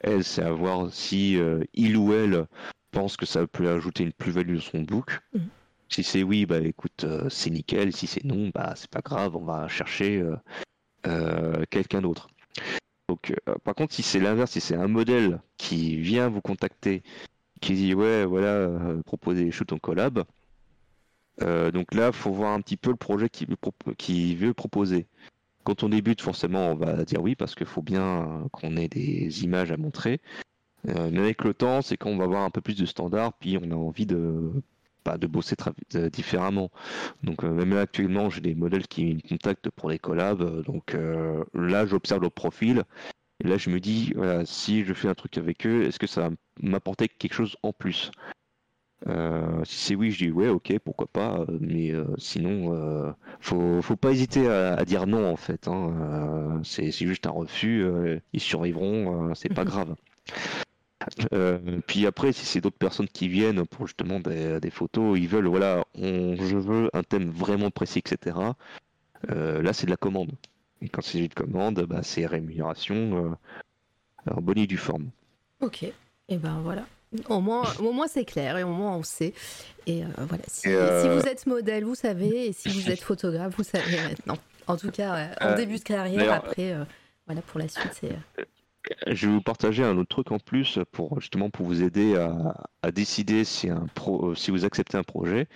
elle 0.00 0.22
c'est 0.24 0.42
à 0.44 0.52
voir 0.52 0.92
si 0.92 1.38
il 1.74 1.96
ou 1.96 2.12
elle 2.12 2.46
pense 2.92 3.16
que 3.16 3.26
ça 3.26 3.46
peut 3.48 3.68
ajouter 3.68 4.04
une 4.04 4.12
plus-value 4.12 4.54
de 4.56 4.60
son 4.60 4.82
book 4.82 5.18
Mhm. 5.34 5.50
si 5.92 6.02
c'est 6.04 6.22
oui, 6.22 6.46
bah 6.46 6.60
écoute, 6.60 7.04
c'est 7.30 7.50
nickel. 7.50 7.92
Si 7.92 8.06
c'est 8.06 8.24
non, 8.24 8.50
bah 8.54 8.74
c'est 8.76 8.90
pas 8.90 9.00
grave, 9.00 9.34
on 9.34 9.44
va 9.44 9.66
chercher 9.68 10.22
quelqu'un 11.70 12.00
d'autre. 12.00 12.28
Donc, 13.10 13.34
euh, 13.48 13.56
par 13.64 13.74
contre, 13.74 13.92
si 13.92 14.04
c'est 14.04 14.20
l'inverse, 14.20 14.52
si 14.52 14.60
c'est 14.60 14.76
un 14.76 14.86
modèle 14.86 15.40
qui 15.56 15.96
vient 15.96 16.28
vous 16.28 16.40
contacter, 16.40 17.02
qui 17.60 17.74
dit 17.74 17.92
ouais, 17.92 18.24
voilà, 18.24 18.46
euh, 18.46 19.02
proposer 19.02 19.50
shoots 19.50 19.72
en 19.72 19.78
collab, 19.78 20.22
euh, 21.42 21.72
donc 21.72 21.92
là, 21.92 22.12
faut 22.12 22.30
voir 22.30 22.52
un 22.52 22.60
petit 22.60 22.76
peu 22.76 22.90
le 22.90 22.96
projet 22.96 23.28
qu'il 23.28 23.48
veut, 24.36 24.54
proposer. 24.54 25.08
Quand 25.64 25.82
on 25.82 25.88
débute, 25.88 26.20
forcément, 26.20 26.70
on 26.70 26.76
va 26.76 27.04
dire 27.04 27.20
oui 27.20 27.34
parce 27.34 27.56
qu'il 27.56 27.66
faut 27.66 27.82
bien 27.82 28.22
euh, 28.22 28.48
qu'on 28.52 28.76
ait 28.76 28.88
des 28.88 29.42
images 29.42 29.72
à 29.72 29.76
montrer. 29.76 30.20
Mais 30.84 31.18
avec 31.18 31.42
le 31.44 31.52
temps, 31.52 31.82
c'est 31.82 31.96
quand 31.96 32.10
on 32.10 32.16
va 32.16 32.24
avoir 32.24 32.42
un 32.44 32.50
peu 32.50 32.60
plus 32.60 32.76
de 32.76 32.86
standards, 32.86 33.32
puis 33.34 33.58
on 33.60 33.70
a 33.72 33.74
envie 33.74 34.06
de 34.06 34.52
bah, 35.04 35.18
de 35.18 35.26
bosser 35.26 35.56
différemment. 36.12 36.70
Donc 37.22 37.42
même 37.42 37.74
là 37.74 37.80
actuellement, 37.82 38.30
j'ai 38.30 38.40
des 38.40 38.54
modèles 38.54 38.86
qui 38.86 39.14
me 39.14 39.28
contactent 39.28 39.70
pour 39.70 39.90
des 39.90 39.98
collabs. 39.98 40.62
Donc 40.64 40.96
là, 41.54 41.86
j'observe 41.86 42.22
leur 42.22 42.32
profil. 42.32 42.84
Et 43.42 43.48
là, 43.48 43.56
je 43.56 43.70
me 43.70 43.80
dis, 43.80 44.12
voilà, 44.14 44.44
si 44.44 44.84
je 44.84 44.92
fais 44.92 45.08
un 45.08 45.14
truc 45.14 45.38
avec 45.38 45.66
eux, 45.66 45.84
est-ce 45.84 45.98
que 45.98 46.06
ça 46.06 46.28
va 46.28 46.34
m'apporter 46.62 47.08
quelque 47.08 47.32
chose 47.32 47.56
en 47.62 47.72
plus? 47.72 48.10
Euh, 49.06 49.64
si 49.64 49.76
c'est 49.76 49.94
oui, 49.94 50.10
je 50.10 50.26
dis 50.26 50.30
ouais, 50.30 50.48
ok, 50.48 50.78
pourquoi 50.84 51.06
pas. 51.06 51.40
Euh, 51.40 51.58
mais 51.60 51.90
euh, 51.90 52.04
sinon, 52.18 53.14
faut, 53.40 53.80
faut 53.82 53.96
pas 53.96 54.12
hésiter 54.12 54.48
à, 54.48 54.84
dire 54.84 55.06
non 55.06 55.30
en 55.30 55.36
fait. 55.36 55.68
Hein. 55.68 56.60
c'est 56.64 56.90
juste 56.90 57.26
un 57.26 57.30
refus. 57.30 57.84
ils 58.32 58.40
survivront, 58.40 59.34
c'est 59.34 59.52
pas 59.52 59.64
grave. 59.64 59.94
Puis 61.86 62.06
après, 62.06 62.32
si 62.32 62.44
c'est 62.44 62.60
d'autres 62.60 62.78
personnes 62.78 63.08
qui 63.08 63.28
viennent 63.28 63.66
pour 63.66 63.86
justement 63.86 64.20
des, 64.20 64.60
des 64.60 64.70
photos, 64.70 65.18
ils 65.18 65.28
veulent, 65.28 65.46
voilà, 65.46 65.84
je 65.96 66.56
veux 66.56 66.90
un 66.92 67.02
thème 67.02 67.30
vraiment 67.30 67.70
précis, 67.70 68.00
etc. 68.00 68.36
là, 69.28 69.72
c'est 69.72 69.86
de 69.86 69.90
la 69.90 69.96
commande. 69.96 70.32
Et 70.82 70.88
quand 70.88 71.02
c'est 71.02 71.28
de 71.28 71.34
commande, 71.34 71.80
bah, 71.86 72.00
c'est 72.02 72.26
rémunération 72.26 73.36
en 74.30 74.40
bonne 74.40 74.58
et 74.58 74.66
due 74.66 74.76
forme. 74.76 75.10
Ok, 75.60 75.82
et 75.82 76.36
ben 76.36 76.60
voilà. 76.62 76.84
Au 77.28 77.40
moins, 77.40 77.64
au 77.80 77.92
moins 77.92 78.06
c'est 78.06 78.24
clair 78.24 78.56
et 78.56 78.62
au 78.62 78.68
moins 78.68 78.96
on 78.96 79.02
sait. 79.02 79.34
Et 79.86 80.04
euh, 80.04 80.06
voilà, 80.18 80.44
si, 80.46 80.68
euh, 80.68 81.18
vous 81.18 81.26
être 81.26 81.46
modèle, 81.46 81.84
vous 81.84 81.96
savez, 81.96 82.46
et 82.46 82.52
si 82.52 82.68
vous 82.68 82.90
êtes 82.90 83.02
photographe, 83.02 83.54
vous 83.56 83.64
savez 83.64 84.00
maintenant. 84.00 84.38
En 84.66 84.76
tout 84.76 84.90
cas, 84.90 85.30
en 85.40 85.46
euh, 85.48 85.56
début 85.56 85.78
de 85.78 85.82
carrière, 85.82 86.32
après, 86.32 86.76
voilà, 87.26 87.42
pour 87.42 87.58
la 87.58 87.68
suite, 87.68 87.90
c'est. 88.00 88.16
Je 89.06 89.26
vais 89.26 89.32
vous 89.34 89.42
partager 89.42 89.84
un 89.84 89.96
autre 89.98 90.08
truc 90.08 90.32
en 90.32 90.38
plus 90.38 90.78
pour 90.92 91.20
justement 91.20 91.50
pour 91.50 91.66
vous 91.66 91.82
aider 91.82 92.16
à, 92.16 92.90
décider 92.90 93.44
si, 93.44 93.68
un 93.68 93.86
pro, 93.94 94.34
si 94.34 94.50
vous 94.50 94.64
acceptez 94.64 94.96
un 94.96 95.02
projet. 95.02 95.48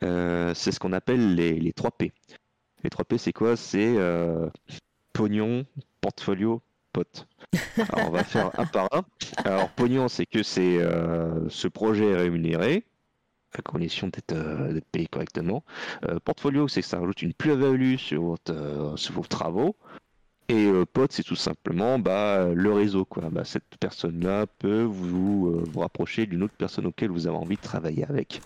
c'est 0.00 0.72
ce 0.72 0.78
qu'on 0.78 0.92
appelle 0.92 1.34
les, 1.34 1.58
les 1.58 1.72
3 1.72 1.92
P. 1.92 2.12
Les 2.82 2.90
3 2.90 3.04
P, 3.04 3.18
c'est 3.18 3.32
quoi? 3.32 3.56
C'est 3.56 3.96
pognon, 5.16 5.64
portfolio, 6.00 6.62
pote. 6.92 7.26
Alors, 7.92 8.08
on 8.08 8.10
va 8.10 8.24
faire 8.24 8.50
un 8.58 8.66
par 8.66 8.88
un. 8.92 9.04
Alors, 9.44 9.70
pognon, 9.70 10.08
c'est 10.08 10.26
que 10.26 10.42
c'est 10.42 10.78
euh, 10.78 11.48
ce 11.48 11.68
projet 11.68 12.10
est 12.10 12.16
rémunéré 12.16 12.84
à 13.52 13.62
condition 13.62 14.08
d'être 14.08 14.32
euh, 14.32 14.80
payé 14.92 15.06
correctement. 15.06 15.64
Euh, 16.04 16.18
portfolio, 16.20 16.68
c'est 16.68 16.82
que 16.82 16.86
ça 16.86 16.98
rajoute 16.98 17.22
une 17.22 17.32
plus-value 17.32 17.96
sur, 17.96 18.36
sur, 18.96 19.14
vos 19.14 19.22
travaux. 19.22 19.76
Et 20.48 20.70
pote, 20.92 21.12
c'est 21.12 21.24
tout 21.24 21.36
simplement 21.36 21.98
bah, 21.98 22.46
le 22.54 22.72
réseau. 22.72 23.04
Quoi. 23.04 23.30
Bah, 23.30 23.44
cette 23.44 23.76
personne-là 23.80 24.46
peut 24.46 24.82
vous, 24.82 25.64
vous 25.64 25.80
rapprocher 25.80 26.26
d'une 26.26 26.44
autre 26.44 26.54
personne 26.56 26.86
auquel 26.86 27.10
vous 27.10 27.26
avez 27.26 27.36
envie 27.36 27.56
de 27.56 27.60
travailler 27.62 28.04
avec. 28.04 28.40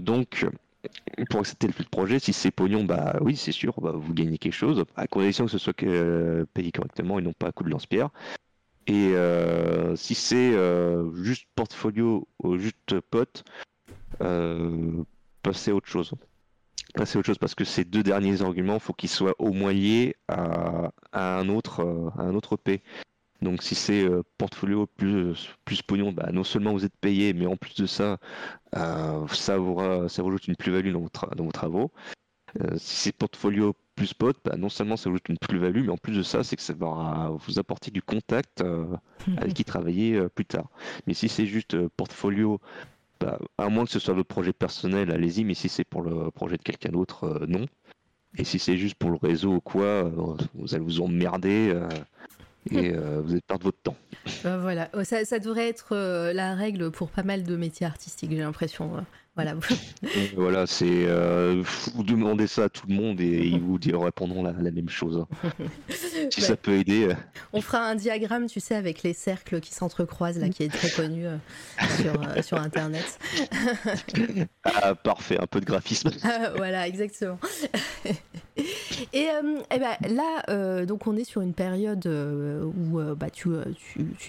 donc, 0.00 0.46
pour 1.28 1.40
accepter 1.40 1.66
le 1.66 1.84
projet, 1.84 2.18
si 2.18 2.32
c'est 2.32 2.50
pognon, 2.50 2.84
bah 2.84 3.16
oui, 3.20 3.36
c'est 3.36 3.52
sûr, 3.52 3.74
bah, 3.80 3.92
vous 3.94 4.14
gagnez 4.14 4.38
quelque 4.38 4.54
chose, 4.54 4.84
à 4.96 5.06
condition 5.06 5.44
que 5.44 5.50
ce 5.50 5.58
soit 5.58 5.82
euh, 5.82 6.44
payé 6.54 6.72
correctement 6.72 7.18
et 7.18 7.22
non 7.22 7.32
pas 7.32 7.48
à 7.48 7.52
coup 7.52 7.64
de 7.64 7.70
lance-pierre. 7.70 8.10
Et 8.86 9.12
euh, 9.14 9.94
si 9.96 10.14
c'est 10.14 10.54
euh, 10.54 11.12
juste 11.22 11.46
portfolio 11.54 12.26
ou 12.42 12.56
juste 12.56 13.00
pote, 13.10 13.44
passez 15.42 15.70
à 15.70 15.74
autre 15.74 15.88
chose. 15.88 16.14
Passez 16.94 17.16
à 17.16 17.20
autre 17.20 17.26
chose 17.26 17.38
parce 17.38 17.54
que 17.54 17.64
ces 17.64 17.84
deux 17.84 18.02
derniers 18.02 18.42
arguments, 18.42 18.74
il 18.74 18.80
faut 18.80 18.92
qu'ils 18.92 19.08
soient 19.08 19.34
au 19.38 19.52
moins 19.52 19.72
liés 19.72 20.16
à, 20.28 20.90
un 21.12 21.48
autre, 21.48 22.12
à 22.18 22.22
un 22.22 22.34
autre 22.34 22.56
P. 22.56 22.82
Donc 23.42 23.62
si 23.62 23.74
c'est 23.74 24.04
euh, 24.04 24.22
portfolio 24.38 24.86
plus, 24.86 25.54
plus 25.64 25.82
pognon, 25.82 26.12
bah, 26.12 26.28
non 26.32 26.44
seulement 26.44 26.72
vous 26.72 26.84
êtes 26.84 26.96
payé, 27.00 27.32
mais 27.32 27.46
en 27.46 27.56
plus 27.56 27.74
de 27.74 27.86
ça, 27.86 28.18
euh, 28.76 29.26
ça, 29.28 29.56
vous, 29.56 29.78
ça 30.08 30.22
vous 30.22 30.28
ajoute 30.28 30.48
une 30.48 30.56
plus-value 30.56 30.92
dans, 30.92 31.06
dans, 31.36 31.44
vos 31.44 31.52
travaux. 31.52 31.90
Euh, 32.60 32.76
si 32.76 32.96
c'est 32.96 33.12
portfolio 33.12 33.74
plus 33.94 34.12
pot, 34.12 34.36
bah, 34.44 34.56
non 34.56 34.68
seulement 34.68 34.96
ça 34.96 35.08
vous 35.08 35.14
ajoute 35.16 35.28
une 35.30 35.38
plus-value, 35.38 35.84
mais 35.84 35.92
en 35.92 35.96
plus 35.96 36.16
de 36.16 36.22
ça, 36.22 36.44
c'est 36.44 36.56
que 36.56 36.62
ça 36.62 36.74
va 36.74 37.32
vous 37.46 37.58
apporter 37.58 37.90
du 37.90 38.02
contact 38.02 38.62
avec 39.38 39.54
qui 39.54 39.64
travailler 39.64 40.20
plus 40.34 40.44
tard. 40.44 40.68
Mais 41.06 41.14
si 41.14 41.28
c'est 41.28 41.46
juste 41.46 41.88
portfolio, 41.88 42.60
bah, 43.20 43.38
à 43.58 43.68
moins 43.68 43.84
que 43.84 43.90
ce 43.90 43.98
soit 43.98 44.14
votre 44.14 44.28
projet 44.28 44.52
personnel, 44.52 45.10
allez-y, 45.10 45.44
mais 45.44 45.54
si 45.54 45.68
c'est 45.68 45.84
pour 45.84 46.02
le 46.02 46.30
projet 46.30 46.56
de 46.56 46.62
quelqu'un 46.62 46.90
d'autre, 46.90 47.44
non. 47.46 47.66
Et 48.38 48.44
si 48.44 48.58
c'est 48.58 48.76
juste 48.76 48.94
pour 48.94 49.10
le 49.10 49.18
réseau 49.20 49.54
ou 49.54 49.60
quoi, 49.60 50.04
vous 50.54 50.74
allez 50.74 50.84
vous 50.84 51.00
emmerder 51.00 51.74
et 52.70 52.92
euh, 52.94 53.20
vous 53.24 53.34
êtes 53.36 53.44
perdre 53.44 53.64
votre 53.64 53.80
temps. 53.82 53.96
Ben 54.44 54.58
voilà, 54.58 54.90
oh, 54.94 55.04
ça, 55.04 55.38
devrait 55.38 55.68
être 55.68 55.94
euh, 55.96 56.32
la 56.32 56.54
règle 56.54 56.90
pour 56.90 57.10
pas 57.10 57.22
mal 57.22 57.42
de 57.42 57.56
métiers 57.56 57.86
artistiques, 57.86 58.30
j'ai 58.30 58.38
l'impression. 58.38 59.04
Voilà. 59.36 59.54
voilà, 60.34 60.66
c'est 60.66 61.04
euh, 61.06 61.62
vous 61.94 62.02
demandez 62.02 62.48
ça 62.48 62.64
à 62.64 62.68
tout 62.68 62.86
le 62.88 62.94
monde 62.94 63.20
et 63.20 63.46
ils 63.46 63.60
vous 63.60 63.78
répondront 64.00 64.42
la, 64.42 64.52
la 64.52 64.70
même 64.72 64.88
chose. 64.88 65.24
si 66.30 66.40
ça 66.40 66.56
peut 66.56 66.72
aider. 66.72 67.08
Euh. 67.08 67.14
On 67.52 67.60
fera 67.60 67.78
un 67.78 67.94
diagramme, 67.94 68.46
tu 68.46 68.58
sais, 68.58 68.74
avec 68.74 69.04
les 69.04 69.12
cercles 69.12 69.60
qui 69.60 69.72
s'entrecroisent 69.72 70.38
là, 70.38 70.48
qui 70.48 70.64
est 70.64 70.68
très 70.68 70.90
connu 70.90 71.26
euh, 71.26 71.36
sur, 71.96 72.44
sur 72.44 72.58
internet. 72.58 73.18
ah, 74.64 74.96
parfait, 74.96 75.38
un 75.40 75.46
peu 75.46 75.60
de 75.60 75.64
graphisme. 75.64 76.10
voilà, 76.56 76.88
exactement. 76.88 77.38
Et, 79.12 79.28
eh 79.70 79.78
ben, 79.78 79.96
là, 80.08 80.84
donc 80.84 81.06
on 81.06 81.16
est 81.16 81.24
sur 81.24 81.40
une 81.40 81.54
période 81.54 82.06
où 82.06 83.00
bah, 83.16 83.30
tu, 83.30 83.50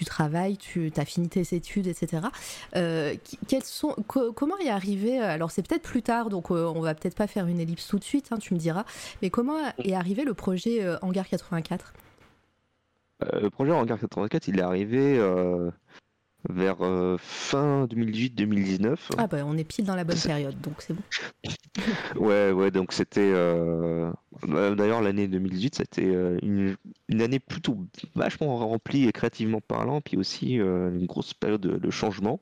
travailles, 0.04 0.56
tu 0.56 0.92
as 0.96 1.04
fini 1.04 1.28
tes 1.28 1.54
études, 1.54 1.86
etc. 1.86 2.22
sont, 3.64 3.94
comment 4.06 4.58
y 4.58 4.68
arriver 4.68 5.12
euh, 5.22 5.28
alors 5.28 5.50
c'est 5.50 5.66
peut-être 5.66 5.82
plus 5.82 6.02
tard, 6.02 6.28
donc 6.28 6.50
euh, 6.50 6.72
on 6.74 6.80
va 6.80 6.94
peut-être 6.94 7.16
pas 7.16 7.26
faire 7.26 7.46
une 7.46 7.60
ellipse 7.60 7.86
tout 7.86 7.98
de 7.98 8.04
suite, 8.04 8.28
hein, 8.30 8.38
tu 8.38 8.54
me 8.54 8.58
diras, 8.58 8.84
mais 9.20 9.30
comment 9.30 9.56
est 9.78 9.94
arrivé 9.94 10.24
le 10.24 10.34
projet 10.34 10.82
euh, 10.82 10.96
Hangar 11.02 11.28
84 11.28 11.92
Le 13.40 13.50
projet 13.50 13.72
Hangar 13.72 13.98
84, 13.98 14.48
il 14.48 14.58
est 14.58 14.62
arrivé 14.62 15.18
vers 16.48 16.78
fin 17.18 17.86
2018-2019. 17.86 18.96
Ah 19.18 19.26
bah 19.26 19.38
on 19.44 19.56
est 19.56 19.64
pile 19.64 19.84
dans 19.84 19.96
la 19.96 20.04
bonne 20.04 20.18
période, 20.18 20.60
donc 20.60 20.74
c'est 20.80 20.94
bon. 20.94 21.02
ouais, 22.16 22.50
ouais, 22.50 22.70
donc 22.70 22.92
c'était... 22.92 23.32
Bah, 24.48 24.74
d'ailleurs 24.74 25.02
l'année 25.02 25.28
2018, 25.28 25.74
c'était 25.76 26.12
une, 26.42 26.76
une, 27.08 27.22
année 27.22 27.38
plutôt 27.38 27.78
vachement 28.14 28.56
remplie 28.56 29.12
créativement 29.12 29.60
parlant, 29.60 30.00
puis 30.00 30.16
aussi 30.16 30.54
une 30.54 31.06
grosse 31.06 31.34
période 31.34 31.60
de 31.60 31.90
changement. 31.90 32.40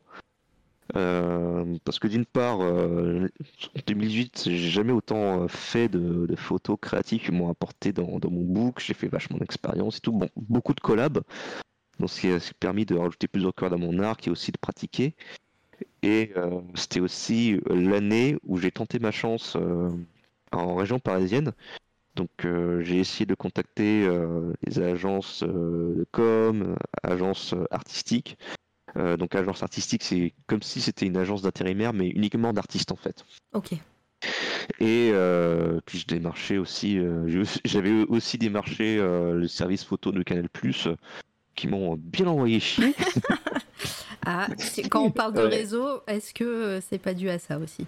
Euh, 0.96 1.78
parce 1.84 1.98
que 1.98 2.08
d'une 2.08 2.24
part, 2.24 2.60
euh, 2.62 3.28
en 3.76 3.80
2018, 3.86 4.44
j'ai 4.46 4.70
jamais 4.70 4.92
autant 4.92 5.42
euh, 5.42 5.48
fait 5.48 5.88
de, 5.88 6.34
photos 6.36 6.78
créatives 6.80 7.22
qui 7.22 7.32
m'ont 7.32 7.48
apporté 7.48 7.92
dans, 7.92 8.18
mon 8.30 8.42
book. 8.42 8.80
J'ai 8.84 8.94
fait 8.94 9.08
vachement 9.08 9.38
d'expérience 9.38 9.98
et 9.98 10.00
tout. 10.00 10.12
Bon, 10.12 10.28
beaucoup 10.36 10.74
de 10.74 10.80
collabs, 10.80 11.20
donc 12.00 12.10
ce 12.10 12.20
qui 12.20 12.32
a 12.32 12.38
permis 12.58 12.84
de 12.84 12.96
rajouter 12.96 13.28
plusieurs 13.28 13.54
cordes 13.54 13.74
à 13.74 13.76
mon 13.76 13.98
arc 14.00 14.26
et 14.26 14.30
aussi 14.30 14.50
de 14.52 14.58
pratiquer. 14.58 15.14
Et 16.02 16.32
c'était 16.74 17.00
aussi 17.00 17.58
l'année 17.68 18.36
où 18.44 18.58
j'ai 18.58 18.70
tenté 18.70 18.98
ma 18.98 19.10
chance 19.10 19.56
en 20.52 20.74
région 20.74 20.98
parisienne. 20.98 21.52
Donc 22.16 22.30
j'ai 22.80 22.98
essayé 22.98 23.26
de 23.26 23.34
contacter 23.34 24.08
les 24.66 24.78
agences 24.78 25.42
de 25.42 26.06
com, 26.10 26.76
agences 27.02 27.54
artistiques 27.70 28.36
euh, 28.96 29.16
donc 29.16 29.34
agence 29.34 29.62
artistique, 29.62 30.02
c'est 30.02 30.34
comme 30.46 30.62
si 30.62 30.80
c'était 30.80 31.06
une 31.06 31.16
agence 31.16 31.42
d'intérimaire, 31.42 31.92
mais 31.92 32.08
uniquement 32.08 32.52
d'artistes 32.52 32.92
en 32.92 32.96
fait. 32.96 33.24
Ok. 33.52 33.72
Et 34.78 35.10
euh, 35.12 35.80
puis 35.86 35.98
je 35.98 36.06
démarchais 36.06 36.58
aussi, 36.58 36.98
euh, 36.98 37.44
j'avais 37.64 38.02
aussi 38.04 38.38
démarché 38.38 38.98
le 38.98 39.46
service 39.46 39.84
photo 39.84 40.12
de 40.12 40.22
Canal 40.22 40.48
Plus, 40.48 40.88
qui 41.54 41.68
m'ont 41.68 41.96
bien 41.96 42.26
envoyé 42.26 42.60
chier. 42.60 42.94
ah, 44.26 44.48
quand 44.90 45.02
on 45.02 45.10
parle 45.10 45.34
de 45.34 45.40
réseau, 45.40 46.02
est-ce 46.06 46.34
que 46.34 46.80
c'est 46.88 46.98
pas 46.98 47.14
dû 47.14 47.28
à 47.28 47.38
ça 47.38 47.58
aussi 47.58 47.86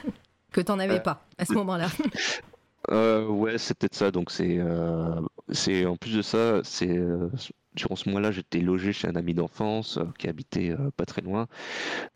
Que 0.52 0.60
t'en 0.60 0.78
avais 0.78 1.00
pas 1.00 1.24
à 1.38 1.44
ce 1.44 1.52
moment-là 1.54 1.88
ouais, 3.28 3.56
c'est 3.58 3.78
peut-être 3.78 3.94
ça. 3.94 4.10
Donc 4.10 4.30
c'est, 4.30 4.58
c'est 5.50 5.86
en 5.86 5.96
plus 5.96 6.16
de 6.16 6.22
ça, 6.22 6.60
c'est 6.64 6.98
durant 7.74 7.96
ce 7.96 8.08
mois-là, 8.08 8.30
j'étais 8.30 8.60
logé 8.60 8.92
chez 8.92 9.08
un 9.08 9.16
ami 9.16 9.34
d'enfance 9.34 9.98
euh, 9.98 10.04
qui 10.18 10.28
habitait 10.28 10.70
euh, 10.70 10.90
pas 10.96 11.06
très 11.06 11.22
loin. 11.22 11.46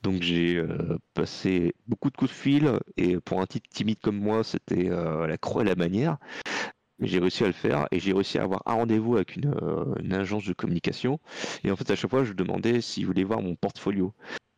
Donc 0.03 0.23
j'ai 0.23 0.57
euh, 0.57 0.99
passé 1.15 1.75
beaucoup 1.87 2.11
de 2.11 2.17
coups 2.17 2.31
de 2.31 2.37
fil 2.37 2.73
et 2.97 3.19
pour 3.19 3.41
un 3.41 3.47
type 3.47 3.69
timide 3.69 3.99
comme 4.01 4.19
moi, 4.19 4.43
c'était 4.45 4.89
la 4.91 5.39
croix 5.39 5.63
et 5.63 5.67
la 5.67 5.75
manière. 5.75 6.19
J'ai 7.01 7.19
réussi 7.19 7.45
à 7.45 7.49
le 7.49 7.53
faire 7.53 7.87
et 7.91 7.99
j'ai 7.99 8.13
réussi 8.13 8.39
à 8.39 8.45
avoir 8.45 8.63
un 8.67 8.75
rendez-vous 8.75 9.17
avec 9.17 9.37
une, 9.37 9.55
agence 10.13 10.45
de 10.45 10.53
communication. 10.53 11.19
Et 11.65 11.71
en 11.71 11.77
fait, 11.77 11.91
à 11.91 11.97
chaque 11.97 12.11
fois, 12.11 12.25
je 12.25 12.33
demandais 12.33 12.81
s'ils 12.81 13.07
voulaient 13.07 13.25
voir 13.25 13.43
mon 13.43 13.57
portfolio. 13.57 14.13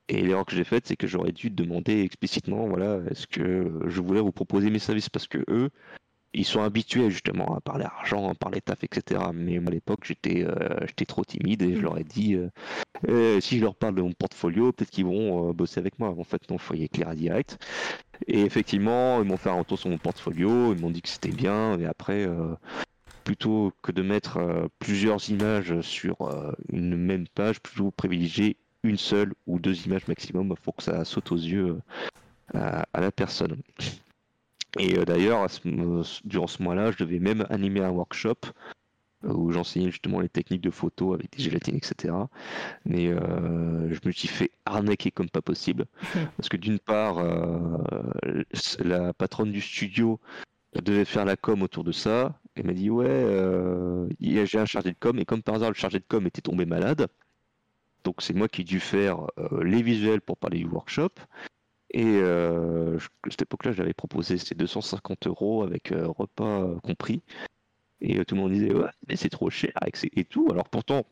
Et 0.09 0.23
l'erreur 0.23 0.45
que 0.45 0.55
j'ai 0.55 0.65
faite, 0.65 0.87
c'est 0.87 0.97
que 0.97 1.07
j'aurais 1.07 1.33
dû 1.33 1.51
demander 1.51 2.03
explicitement, 2.03 2.69
voilà, 2.69 3.01
est-ce 3.11 3.27
que 3.27 3.81
je 3.87 4.01
voulais 4.01 4.21
vous 4.21 4.33
proposer 4.33 4.71
mes 4.71 4.79
services? 4.79 5.09
Parce 5.09 5.27
que 5.27 5.39
eux, 5.49 5.71
ils 6.33 6.45
sont 6.45 6.63
habitués 6.63 7.11
justement 7.11 7.57
à 7.57 7.61
parler 7.61 7.85
argent, 7.87 8.29
à 8.29 8.35
parler 8.35 8.61
taf, 8.61 8.85
etc. 8.85 9.21
Mais 9.35 9.59
moi, 9.59 9.71
à 9.71 9.75
l'époque, 9.75 10.05
j'étais 10.05 10.47
j'étais 10.87 11.07
trop 11.07 11.25
timide 11.25 11.63
et 11.63 11.75
je 11.75 11.81
leur 11.81 11.99
ai 11.99 12.05
dit 12.05 12.37
eh, 13.09 13.41
si 13.41 13.59
je 13.59 13.65
leur 13.65 13.75
parle 13.75 13.95
de 13.95 14.03
mon 14.03 14.13
portfolio, 14.13 14.73
peut-être 14.73 14.91
qu'ils 14.91 15.07
vont 15.07 15.53
bosser 15.53 15.81
avec 15.81 15.99
moi. 15.99 16.11
En 16.11 16.25
fait, 16.25 16.49
non, 16.51 16.57
il 16.57 16.63
faut 16.63 16.75
y 16.75 16.85
éclairer 16.85 17.17
direct. 17.17 17.59
Et 18.27 18.43
effectivement, 18.43 19.23
ils 19.23 19.29
m'ont 19.29 19.37
fait 19.37 19.51
un 19.51 19.59
retour 19.59 19.79
sur 19.79 19.91
mon 19.91 19.99
portfolio, 19.99 20.73
ils 20.73 20.81
m'ont 20.81 20.91
dit 20.91 21.03
que 21.03 21.09
c'était 21.09 21.31
bien, 21.31 21.79
et 21.79 21.87
après, 21.87 22.27
plutôt 23.25 23.73
que 23.83 23.93
de 23.93 24.03
mettre 24.03 24.69
plusieurs 24.79 25.29
images 25.31 25.81
sur 25.81 26.17
une 26.73 26.97
même 26.97 27.27
page, 27.29 27.61
plutôt 27.61 27.91
privilégier 27.91 28.57
une 28.83 28.99
seule 28.99 29.35
ou 29.47 29.59
deux 29.59 29.87
images 29.87 30.07
maximum 30.07 30.55
pour 30.63 30.77
que 30.77 30.83
ça 30.83 31.05
saute 31.05 31.33
aux 31.33 31.37
yeux 31.37 31.81
à, 32.55 32.87
la 32.95 33.13
personne. 33.13 33.61
Et 34.79 34.95
d'ailleurs, 35.05 35.47
durant 36.25 36.47
ce 36.47 36.63
mois-là, 36.63 36.93
je 36.93 36.99
devais 36.99 37.19
même 37.19 37.47
animer 37.51 37.81
un 37.81 37.91
workshop 37.91 38.37
où 39.29 39.53
j'enseignais 39.53 39.91
justement 39.91 40.21
les 40.21 40.29
techniques 40.29 40.61
de 40.61 40.71
photo 40.71 41.15
avec 41.15 41.31
des 41.37 41.43
gélatines, 41.43 41.77
etc. 41.77 42.15
Mais 42.85 43.07
je 43.09 44.07
me 44.07 44.13
suis 44.13 44.29
fait 44.29 44.51
arnaquer 44.65 45.11
comme 45.11 45.29
pas 45.29 45.43
possible. 45.43 45.87
Parce 46.37 46.49
que 46.49 46.57
d'une 46.57 46.79
part, 46.79 47.23
la 48.81 49.13
patronne 49.13 49.53
du 49.53 49.61
studio 49.61 50.21
devait 50.83 51.05
faire 51.05 51.25
la 51.25 51.37
com 51.37 51.63
autour 51.63 51.85
de 51.85 51.93
ça. 51.93 52.39
Elle 52.55 52.67
m'a 52.67 52.73
dit 52.73 52.91
ouais, 52.91 53.07
euh, 53.09 54.09
j'ai 54.21 54.59
un 54.59 54.65
chargé 54.65 54.91
de 54.91 54.97
com 54.99 55.19
et 55.19 55.25
comme 55.25 55.43
par 55.43 55.57
hasard 55.57 55.71
le 55.71 55.75
chargé 55.75 55.99
de 55.99 56.05
com 56.09 56.27
était 56.27 56.41
tombé 56.41 56.67
malade. 56.67 57.09
Donc 58.05 58.23
c'est 58.23 58.35
moi 58.35 58.49
qui 58.49 58.63
ai 58.63 58.65
dû 58.65 58.81
faire 58.81 59.27
euh, 59.39 59.63
les 59.65 59.83
visuels 59.83 60.21
pour 60.21 60.37
parler 60.37 60.59
du 60.59 60.67
workshop. 60.67 61.11
Et 61.91 62.05
euh, 62.05 62.99
à 62.99 63.31
cette 63.31 63.43
époque-là, 63.43 63.73
j'avais 63.73 63.95
proposé 63.95 64.39
ces 64.39 64.55
250 64.55 65.27
euros 65.29 65.63
avec 65.63 65.93
repas 65.93 66.67
compris. 66.83 67.23
Et 68.07 68.25
tout 68.25 68.35
le 68.35 68.41
monde 68.41 68.53
disait 68.53 68.73
ouais, 68.73 68.91
mais 69.09 69.17
c'est 69.17 69.29
trop 69.29 69.51
cher 69.51 69.73
et 70.15 70.25
tout. 70.25 70.49
Alors 70.51 70.69
pourtant, 70.69 71.05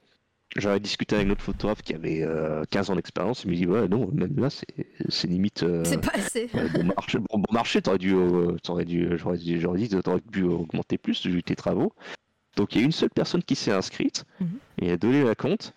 j'avais 0.56 0.80
discuté 0.80 1.16
avec 1.16 1.28
notre 1.28 1.42
photographe 1.42 1.82
qui 1.82 1.94
avait 1.94 2.26
15 2.70 2.90
ans 2.90 2.96
d'expérience. 2.96 3.44
Il 3.44 3.50
me 3.50 3.56
dit 3.56 3.66
Ouais, 3.66 3.88
non, 3.88 4.08
même 4.12 4.38
là, 4.38 4.48
c'est 4.50 5.26
limite. 5.26 5.64
c'est 5.84 6.00
pas 6.00 6.12
assez. 6.14 6.48
bon 6.72 6.84
marché, 6.84 7.18
bon, 7.18 7.42
marché 7.50 7.82
t'aurais 7.82 7.98
dû, 7.98 8.14
aurais 8.14 8.84
dû, 8.84 9.18
j'aurais 9.18 9.38
dit, 9.38 9.88
t'aurais 10.02 10.20
dû 10.30 10.44
augmenter 10.44 10.98
plus 10.98 11.26
vu 11.26 11.42
tes 11.42 11.56
travaux. 11.56 11.92
Donc 12.56 12.74
il 12.74 12.78
y 12.78 12.82
a 12.82 12.84
une 12.84 12.92
seule 12.92 13.10
personne 13.10 13.42
qui 13.42 13.56
s'est 13.56 13.72
inscrite 13.72 14.24
mhm. 14.40 14.58
et 14.80 14.92
a 14.92 14.96
donné 14.96 15.24
la 15.24 15.34
compte. 15.34 15.74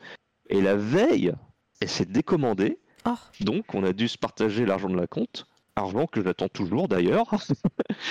Et 0.50 0.62
la 0.62 0.76
veille, 0.76 1.34
elle 1.82 1.90
s'est 1.90 2.06
décommandée. 2.06 2.80
Oh. 3.06 3.16
Donc 3.42 3.74
on 3.74 3.84
a 3.84 3.94
dû 3.94 4.08
se 4.08 4.18
partager 4.18 4.66
l'argent 4.66 4.90
de 4.90 4.98
la 4.98 5.08
compte. 5.08 5.48
Argent 5.76 6.08
que 6.08 6.24
j'attends 6.24 6.50
toujours 6.50 6.88
d'ailleurs. 6.88 7.30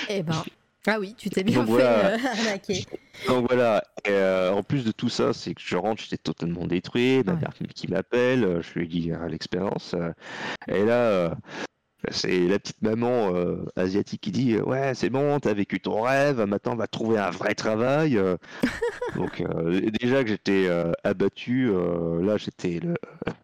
Eh 0.09 0.23
ben. 0.23 0.43
Ah 0.87 0.99
oui, 1.01 1.15
tu 1.19 1.31
t'es 1.31 1.43
bien 1.43 1.67
fait 1.67 1.83
euh, 1.83 2.17
arnaquer. 2.33 2.85
Donc 3.27 3.49
voilà, 3.49 3.83
euh, 4.09 4.53
en 4.53 4.63
plus 4.63 4.85
de 4.85 4.93
tout 4.93 5.09
ça, 5.09 5.33
c'est 5.33 5.55
que 5.55 5.61
je 5.65 5.77
rentre, 5.77 6.03
j'étais 6.03 6.17
totalement 6.17 6.67
détruit, 6.67 7.25
ma 7.25 7.35
mère 7.35 7.53
qui 7.75 7.89
m'appelle, 7.89 8.45
euh, 8.45 8.63
je 8.63 8.79
lui 8.79 8.87
dis 8.87 9.11
l'expérience, 9.29 9.97
et 10.69 10.85
là, 10.85 11.37
c'est 12.11 12.47
la 12.47 12.61
petite 12.61 12.83
maman 12.83 13.33
asiatique 13.75 14.21
qui 14.21 14.31
dit 14.31 14.59
Ouais, 14.59 14.95
c'est 14.95 15.11
bon, 15.11 15.41
t'as 15.41 15.55
vécu 15.55 15.81
ton 15.81 16.03
rêve, 16.03 16.41
maintenant 16.43 16.75
on 16.75 16.77
va 16.77 16.87
trouver 16.87 17.19
un 17.19 17.31
vrai 17.31 17.55
travail. 17.55 18.21
Donc, 19.17 19.43
déjà 20.01 20.23
que 20.23 20.31
j'étais 20.31 20.69
abattu, 21.03 21.73
là 22.23 22.37
j'étais 22.37 22.81
le, 22.81 22.95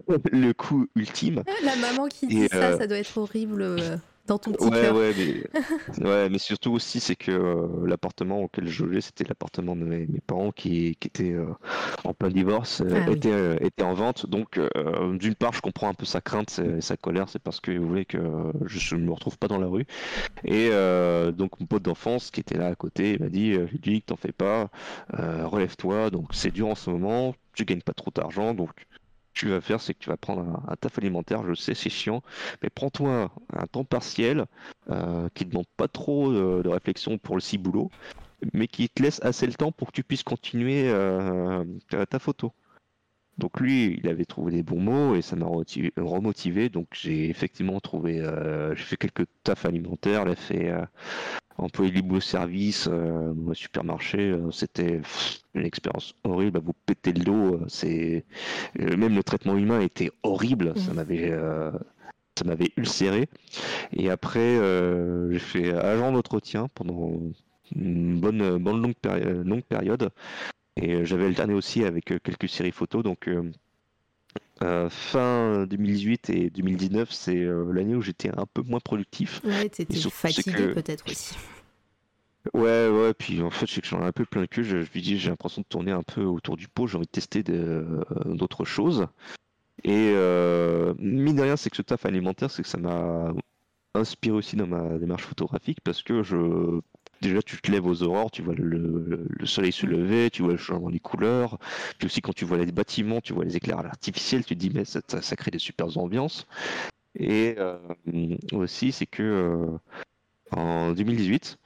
le 0.33 0.53
coup 0.53 0.87
ultime. 0.95 1.43
La 1.65 1.75
maman 1.77 2.07
qui 2.07 2.29
dit 2.29 2.49
ça, 2.49 2.79
ça 2.79 2.87
doit 2.87 2.99
être 2.99 3.19
horrible 3.19 4.01
dans 4.27 4.39
ton 4.39 4.53
petit 4.53 4.65
ouais, 4.65 4.91
Ouais 4.91 5.13
mais, 5.17 6.05
ouais, 6.09 6.29
mais 6.29 6.39
surtout 6.39 6.73
aussi, 6.73 7.01
c'est 7.01 7.17
que 7.17 7.31
euh, 7.31 7.87
l'appartement 7.87 8.41
auquel 8.41 8.69
je 8.69 8.85
logeais, 8.85 9.01
c'était 9.01 9.25
l'appartement 9.25 9.75
de 9.75 9.85
mes, 9.85 10.07
parents 10.27 10.53
qui, 10.53 10.97
qui 11.01 11.09
étaient 11.09 11.33
euh, 11.33 11.47
en 12.05 12.15
plein 12.15 12.29
divorce, 12.29 12.83
euh, 12.83 13.03
ah 13.07 13.11
était, 13.11 13.57
était, 13.67 13.83
en 13.83 13.95
vente. 13.95 14.27
Donc, 14.27 14.61
d'une 15.19 15.35
part, 15.35 15.53
je 15.53 15.61
comprends 15.61 15.89
un 15.89 15.95
peu 15.95 16.05
sa 16.05 16.21
crainte 16.21 16.61
et 16.61 16.81
sa 16.81 16.97
colère, 16.97 17.29
c'est 17.29 17.43
parce 17.43 17.61
qu'il 17.61 17.81
voulait 17.81 18.05
que 18.05 18.19
je 18.67 18.97
ne 18.97 19.03
me 19.03 19.13
retrouve 19.13 19.39
pas 19.39 19.49
dans 19.49 19.59
la 19.59 19.67
rue. 19.67 19.87
Et 20.45 20.71
donc, 21.33 21.59
mon 21.61 21.67
pote 21.67 21.83
d'enfance 21.83 22.31
qui 22.31 22.41
était 22.41 22.59
là 22.59 22.69
à 22.69 22.75
côté, 22.75 23.15
il 23.15 23.21
m'a 23.21 23.29
dit 23.29 23.53
Ludovic, 23.53 24.07
t'en 24.07 24.17
fais 24.17 24.33
pas, 24.33 24.71
relève-toi. 25.11 26.11
Donc, 26.11 26.29
c'est 26.33 26.51
dur 26.51 26.69
en 26.69 26.75
ce 26.75 26.91
moment, 26.91 27.35
tu 27.55 27.65
gagnes 27.65 27.83
pas 27.83 27.95
trop 27.95 28.11
d'argent, 28.15 28.55
donc 28.55 28.71
tu 29.33 29.49
vas 29.49 29.61
faire, 29.61 29.81
c'est 29.81 29.95
que 29.95 29.99
tu 29.99 30.09
vas 30.09 30.17
prendre 30.17 30.43
un, 30.69 30.77
taf 30.77 30.99
alimentaire, 30.99 31.45
je 31.47 31.55
sais, 31.55 31.75
c'est 31.75 31.91
chiant, 31.91 32.23
mais 32.63 32.71
prends-toi 32.71 33.31
un 33.53 33.67
temps 33.67 33.85
partiel 33.85 34.47
euh, 34.91 35.29
qui 35.35 35.45
ne 35.45 35.51
demande 35.51 35.67
pas 35.77 35.89
trop 35.89 36.33
de, 36.33 36.69
réflexion 36.69 37.19
pour 37.19 37.37
le 37.37 37.41
ciboulot, 37.41 37.91
mais 38.53 38.67
qui 38.67 38.89
te 38.89 39.03
laisse 39.03 39.21
assez 39.23 39.47
le 39.47 39.55
temps 39.55 39.73
pour 39.73 39.89
que 39.89 39.93
tu 39.93 40.05
puisses 40.05 40.23
continuer 40.23 40.89
euh, 40.89 41.65
ta, 41.89 42.19
photo. 42.19 42.53
Donc 43.39 43.61
lui, 43.61 43.99
il 44.03 44.09
avait 44.09 44.25
trouvé 44.25 44.53
des 44.53 44.63
bons 44.63 44.81
mots 44.81 45.15
et 45.15 45.23
ça 45.23 45.37
m'a 45.37 45.47
remotivé. 45.47 46.69
Donc 46.69 46.89
j'ai 46.93 47.31
effectivement 47.31 47.81
trouvé, 47.81 48.21
euh, 48.21 48.75
j'ai 48.75 48.85
fait 48.85 48.97
quelques 48.97 49.27
tafs 49.43 49.65
alimentaires, 49.65 50.27
j'ai 50.29 50.37
fait 50.37 50.73
employer 51.59 51.91
libre 51.91 52.21
service 52.21 52.89
euh, 52.91 53.33
au 53.47 53.55
supermarché, 53.55 54.19
euh, 54.19 54.51
c'était 54.51 55.01
une 55.55 55.65
expérience 55.65 56.15
horrible. 56.25 56.61
Vous 56.65 56.73
péter 56.87 57.13
le 57.13 57.25
dos, 57.25 57.55
euh, 57.55 57.65
c'est 57.69 58.25
même 58.79 59.15
le 59.15 59.23
traitement 59.23 59.57
humain 59.57 59.81
était 59.81 60.11
horrible. 60.23 60.73
Ça 60.79 60.93
mm. 60.93 60.95
m'avait 60.95 61.33
ça 62.39 62.47
m'avait 62.47 62.71
ulcéré. 62.77 63.29
Et 63.93 64.09
après, 64.09 64.59
j'ai 65.31 65.39
fait 65.39 65.75
agent 65.75 66.13
d'entretien 66.13 66.69
pendant 66.75 67.21
une 67.77 68.19
bonne, 68.19 68.57
bonne 68.57 68.81
longue, 68.81 68.95
longue 69.45 69.65
période. 69.65 70.11
Et 70.77 71.05
j'avais 71.05 71.27
alterné 71.27 71.55
aussi 71.55 71.85
avec 71.85 72.07
quelques 72.23 72.49
séries 72.49 72.73
photos. 72.73 73.03
Donc, 73.03 73.29
fin 74.91 75.67
2018 75.67 76.31
et 76.31 76.51
2019, 76.51 77.11
c'est 77.11 77.37
euh, 77.37 77.73
l'année 77.73 77.95
où 77.95 78.03
j'étais 78.03 78.31
un 78.31 78.47
peu 78.53 78.63
moins 78.63 78.81
productif. 78.81 79.41
Ouais, 79.45 79.69
t'étais 79.69 79.99
fatigué 79.99 80.73
peut-être 80.73 81.05
aussi. 81.11 81.37
Ouais, 82.55 82.89
ouais, 82.89 83.15
puis 83.15 83.41
en 83.41 83.51
fait, 83.51 83.67
je 83.67 83.75
sais 83.75 83.81
que 83.81 83.87
j'en 83.87 84.03
ai 84.03 84.05
un 84.05 84.11
peu 84.11 84.25
plein 84.25 84.41
le 84.41 84.49
cul. 84.49 84.65
Je, 84.65 84.79
lui 84.79 85.01
dis, 85.01 85.17
j'ai 85.17 85.31
l'impression 85.31 85.63
de 85.63 85.67
tourner 85.69 85.93
un 85.93 86.03
peu 86.03 86.25
autour 86.25 86.57
du 86.57 86.67
pot. 86.67 86.89
J'ai 86.89 86.97
envie 86.97 87.07
de 87.07 87.11
tester 87.13 87.45
euh, 87.49 88.03
d'autres 88.25 88.65
choses. 88.65 89.07
Et 89.85 90.13
euh, 90.17 90.93
mine 90.99 91.37
de 91.37 91.43
rien, 91.43 91.57
c'est 91.57 91.71
que 91.71 91.77
ce 91.77 91.83
taf 91.83 92.05
alimentaire, 92.05 92.51
c'est 92.51 92.63
que 92.63 92.69
ça 92.69 92.79
m'a 92.79 93.33
inspiré 93.95 94.37
aussi 94.37 94.57
dans 94.57 94.67
ma 94.67 94.99
démarche 94.99 95.23
photographique 95.23 95.79
parce 95.85 96.03
que 96.03 96.25
je 96.25 96.81
déjà 97.23 97.41
tu 97.43 97.61
te 97.61 97.71
lèves 97.71 97.87
aux 97.87 98.03
aurores, 98.03 98.31
tu 98.31 98.43
vois 98.43 98.55
le, 98.55 99.27
soleil 99.45 99.73
se 99.73 99.87
lever, 99.87 100.31
tu 100.31 100.43
vois 100.43 100.53
le 100.53 100.59
changement 100.59 100.91
des 100.91 101.01
couleurs, 101.01 101.59
puis 101.99 102.07
aussi 102.07 102.21
quand 102.21 102.35
tu 102.35 102.45
vois 102.45 102.59
les 102.59 102.71
bâtiments, 102.71 103.21
tu 103.21 103.33
vois 103.33 103.45
les 103.45 103.57
éclairs 103.57 103.79
artificiels, 103.79 104.45
tu 104.45 104.55
te 104.55 104.61
dis 104.61 104.71
mais 104.71 104.85
ça, 104.85 105.01
ça, 105.09 105.37
crée 105.37 105.51
des 105.51 105.59
super 105.59 105.97
ambiances. 105.97 106.47
Et 107.15 107.55
euh, 107.59 107.79
aussi 108.53 108.93
c'est 108.93 109.07
que 109.07 109.23
euh, 109.23 109.79
en 110.51 110.93
2018, 110.93 111.59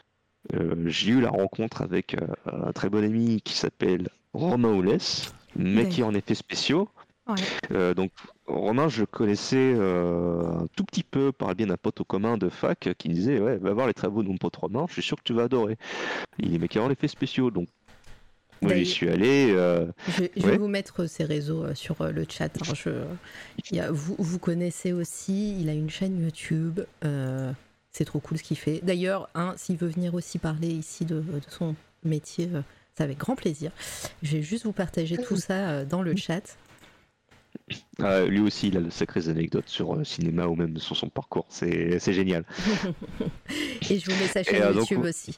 euh, 0.54 0.84
j'ai 0.86 1.12
eu 1.12 1.20
la 1.20 1.30
rencontre 1.30 1.82
avec 1.82 2.16
un 2.46 2.72
très 2.72 2.88
bon 2.88 3.02
ami 3.02 3.40
qui 3.42 3.54
s'appelle 3.54 4.08
Romain 4.32 4.72
Oulès, 4.72 5.32
mais 5.56 5.88
qui 5.88 6.02
est 6.02 6.04
en 6.04 6.14
effets 6.14 6.34
spéciaux. 6.34 6.88
Donc 7.70 8.12
Romain, 8.46 8.88
je 8.88 9.04
connaissais 9.04 9.74
euh, 9.76 10.42
un 10.44 10.66
tout 10.76 10.84
petit 10.84 11.02
peu 11.02 11.32
par 11.32 11.48
le 11.48 11.54
biais 11.54 11.66
d'un 11.66 11.76
pote 11.76 12.00
au 12.00 12.04
commun 12.04 12.38
de 12.38 12.48
fac 12.48 12.88
qui 12.96 13.08
disait 13.08 13.40
ouais, 13.40 13.56
va 13.56 13.72
voir 13.72 13.86
les 13.86 13.94
travaux 13.94 14.22
de 14.22 14.28
mon 14.28 14.36
pote 14.36 14.54
Romain, 14.56 14.86
je 14.88 14.94
suis 14.94 15.02
sûr 15.02 15.16
que 15.16 15.22
tu 15.24 15.32
vas 15.32 15.44
adorer. 15.44 15.76
Il 16.38 16.62
est 16.62 16.68
qui 16.68 16.78
a 16.78 16.88
l'effet 16.88 17.08
spéciaux, 17.08 17.50
donc 17.50 17.68
moi 18.62 18.74
j'y 18.74 18.86
suis 18.86 19.08
allé. 19.08 19.50
Euh, 19.50 19.86
je, 20.08 20.46
vais 20.46 20.58
vous 20.58 20.68
mettre 20.68 21.06
ses 21.06 21.24
réseaux 21.24 21.74
sur 21.74 21.96
le 22.04 22.24
chat. 22.28 22.56
Hein. 22.56 22.74
Je... 22.74 23.88
vous, 23.90 24.14
vous 24.18 24.38
connaissez 24.38 24.92
aussi, 24.92 25.60
il 25.60 25.68
a 25.68 25.72
une 25.72 25.90
chaîne 25.90 26.22
YouTube. 26.22 26.80
C'est 27.92 28.04
trop 28.04 28.20
cool 28.20 28.38
ce 28.38 28.42
qu'il 28.42 28.58
fait. 28.58 28.80
D'ailleurs, 28.82 29.28
hein, 29.34 29.54
s'il 29.56 29.76
veut 29.76 29.88
venir 29.88 30.14
aussi 30.14 30.38
parler 30.38 30.68
ici 30.68 31.04
de, 31.04 31.20
de 31.20 31.40
son 31.48 31.74
métier, 32.04 32.48
c'est 32.94 33.02
avec 33.02 33.18
grand 33.18 33.34
plaisir. 33.34 33.72
Je 34.22 34.36
vais 34.36 34.42
juste 34.42 34.64
vous 34.64 34.72
partager 34.72 35.16
tout 35.16 35.36
ça 35.36 35.84
dans 35.84 36.02
le 36.02 36.14
chat. 36.14 36.56
Ah, 38.02 38.24
lui 38.24 38.40
aussi, 38.40 38.68
il 38.68 38.76
a 38.76 38.80
de 38.80 38.90
sacrées 38.90 39.28
anecdotes 39.28 39.68
sur 39.68 39.94
le 39.94 40.00
euh, 40.00 40.04
cinéma 40.04 40.46
ou 40.46 40.54
même 40.54 40.78
sur 40.78 40.96
son 40.96 41.08
parcours. 41.08 41.46
C'est 41.48 42.12
génial. 42.12 42.44
et 43.90 43.98
je 43.98 44.10
vous 44.10 44.18
mets 44.20 44.28
sa 44.28 44.42
chaîne 44.42 44.62
euh, 44.62 44.72
YouTube 44.72 45.04
aussi. 45.04 45.36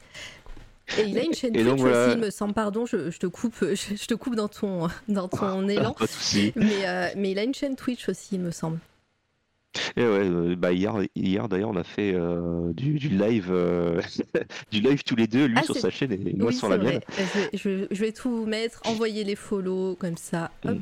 Et 0.99 1.03
il 1.03 1.19
a 1.19 1.23
une 1.23 1.35
chaîne 1.35 1.53
Twitch 1.53 1.83
aussi, 1.83 2.13
il 2.13 2.19
me 2.19 2.31
semble. 2.31 2.55
Pardon, 2.55 2.87
je, 2.87 3.17
te 3.17 3.27
coupe, 3.27 3.57
je, 3.61 4.07
te 4.07 4.15
coupe 4.15 4.35
dans 4.35 4.49
ton, 4.49 4.89
dans 5.09 5.29
ton 5.29 5.69
ah, 5.69 5.73
élan. 5.73 5.95
mais, 6.57 6.87
euh, 6.89 7.09
mais 7.17 7.31
il 7.31 7.39
a 7.39 7.45
une 7.45 7.55
chaîne 7.55 7.77
Twitch 7.77 8.09
aussi, 8.09 8.37
il 8.37 8.41
me 8.41 8.51
semble. 8.51 8.79
Et 9.97 10.03
ouais, 10.03 10.57
bah 10.57 10.73
hier, 10.73 10.95
hier 11.15 11.49
d'ailleurs, 11.49 11.69
on 11.69 11.77
a 11.77 11.85
fait 11.85 12.17
du, 12.73 12.97
live, 13.11 13.53
du 14.73 14.81
live 14.81 15.05
tous 15.05 15.15
les 15.15 15.27
deux, 15.27 15.45
lui 15.45 15.59
ah, 15.59 15.63
sur 15.63 15.77
sa 15.77 15.91
chaîne 15.91 16.13
et 16.13 16.35
moi 16.35 16.53
sur 16.53 16.69
la 16.69 16.79
mienne. 16.79 17.01
Je, 17.53 17.87
je, 17.91 18.01
vais 18.01 18.13
tout 18.13 18.47
mettre, 18.47 18.81
envoyer 18.87 19.25
les 19.25 19.37
follow 19.37 19.95
comme 19.95 20.17
ça. 20.17 20.51
Hop. 20.65 20.77
Mm 20.77 20.81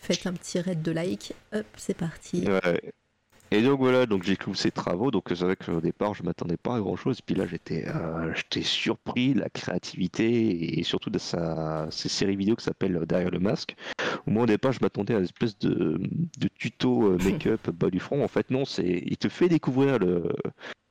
faites 0.00 0.26
un 0.26 0.32
petit 0.32 0.60
raid 0.60 0.82
de 0.82 0.92
like. 0.92 1.34
Hop, 1.52 1.66
c'est 1.76 1.96
parti. 1.96 2.44
Et 3.50 3.62
donc 3.62 3.78
voilà, 3.78 4.04
donc 4.04 4.24
j'ai 4.24 4.36
cloué 4.36 4.54
ces 4.54 4.70
travaux. 4.70 5.10
Donc 5.10 5.24
c'est 5.28 5.40
vrai 5.40 5.56
qu'au 5.56 5.80
départ, 5.80 6.14
je 6.14 6.22
m'attendais 6.22 6.58
pas 6.58 6.76
à 6.76 6.80
grand 6.80 6.96
chose. 6.96 7.20
Puis 7.22 7.34
là, 7.34 7.46
j'étais, 7.46 7.86
euh, 7.88 8.32
j'étais 8.34 8.62
surpris 8.62 9.32
de 9.32 9.40
la 9.40 9.48
créativité 9.48 10.78
et 10.78 10.82
surtout 10.82 11.08
de 11.10 11.18
sa, 11.18 11.86
ces 11.90 12.08
séries 12.08 12.36
vidéo 12.36 12.56
qui 12.56 12.64
s'appellent 12.64 13.06
Derrière 13.06 13.30
le 13.30 13.38
masque. 13.38 13.74
Au 14.26 14.30
moins 14.30 14.42
au 14.42 14.46
départ, 14.46 14.72
je 14.72 14.80
m'attendais 14.82 15.14
à 15.14 15.18
une 15.18 15.24
espèce 15.24 15.58
de, 15.58 15.98
de 16.38 16.48
tuto 16.48 17.12
euh, 17.12 17.18
make-up 17.24 17.70
bas 17.70 17.90
du 17.90 18.00
front. 18.00 18.22
En 18.22 18.28
fait, 18.28 18.50
non, 18.50 18.64
c'est, 18.66 19.02
il 19.06 19.16
te 19.16 19.28
fait 19.28 19.48
découvrir 19.48 19.98
le, 19.98 20.30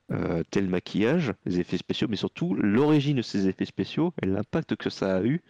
euh, 0.09 0.41
tel 0.51 0.69
maquillage, 0.69 1.33
les 1.45 1.59
effets 1.59 1.77
spéciaux, 1.77 2.07
mais 2.09 2.15
surtout 2.15 2.53
l'origine 2.53 3.17
de 3.17 3.21
ces 3.21 3.49
effets 3.49 3.65
spéciaux 3.65 4.13
et 4.21 4.25
l'impact 4.25 4.77
que 4.77 4.89
ça 4.89 5.17
a 5.17 5.21
eu 5.21 5.41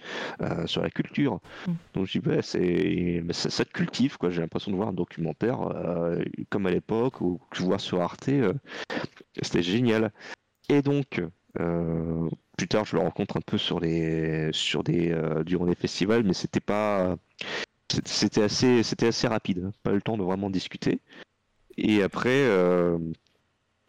euh, 0.41 0.65
sur 0.65 0.81
la 0.81 0.89
culture. 0.89 1.39
Mm. 1.67 1.71
Donc 1.93 2.07
je 2.07 2.17
dis, 2.17 2.27
c'est, 2.41 3.21
mais 3.23 3.33
ça, 3.33 3.51
ça 3.51 3.65
te 3.65 3.71
cultive, 3.71 4.17
quoi. 4.17 4.31
J'ai 4.31 4.41
l'impression 4.41 4.71
de 4.71 4.75
voir 4.75 4.87
un 4.87 4.93
documentaire 4.93 5.61
euh, 5.61 6.23
comme 6.49 6.65
à 6.65 6.71
l'époque 6.71 7.21
ou 7.21 7.39
que 7.51 7.57
je 7.57 7.63
vois 7.63 7.77
sur 7.77 8.01
Arte. 8.01 8.31
c'était 9.43 9.61
génial. 9.61 10.11
Et 10.69 10.81
donc, 10.81 11.21
plus 12.57 12.67
tard, 12.67 12.85
je 12.85 12.95
le 12.95 13.03
rencontre 13.03 13.37
un 13.37 13.41
peu 13.41 13.59
sur 13.59 13.79
les, 13.79 14.49
sur 14.53 14.83
des, 14.83 15.15
durant 15.45 15.67
des 15.67 15.75
festivals, 15.75 16.23
mais 16.23 16.33
c'était 16.33 16.59
pas, 16.59 17.15
c'était 18.05 18.41
assez, 18.41 18.81
c'était 18.81 19.07
assez 19.07 19.27
rapide. 19.27 19.65
hein. 19.65 19.71
Pas 19.83 19.91
eu 19.91 19.95
le 19.95 20.01
temps 20.01 20.17
de 20.17 20.23
vraiment 20.23 20.49
discuter. 20.49 20.99
Et 21.77 22.01
après, 22.01 22.43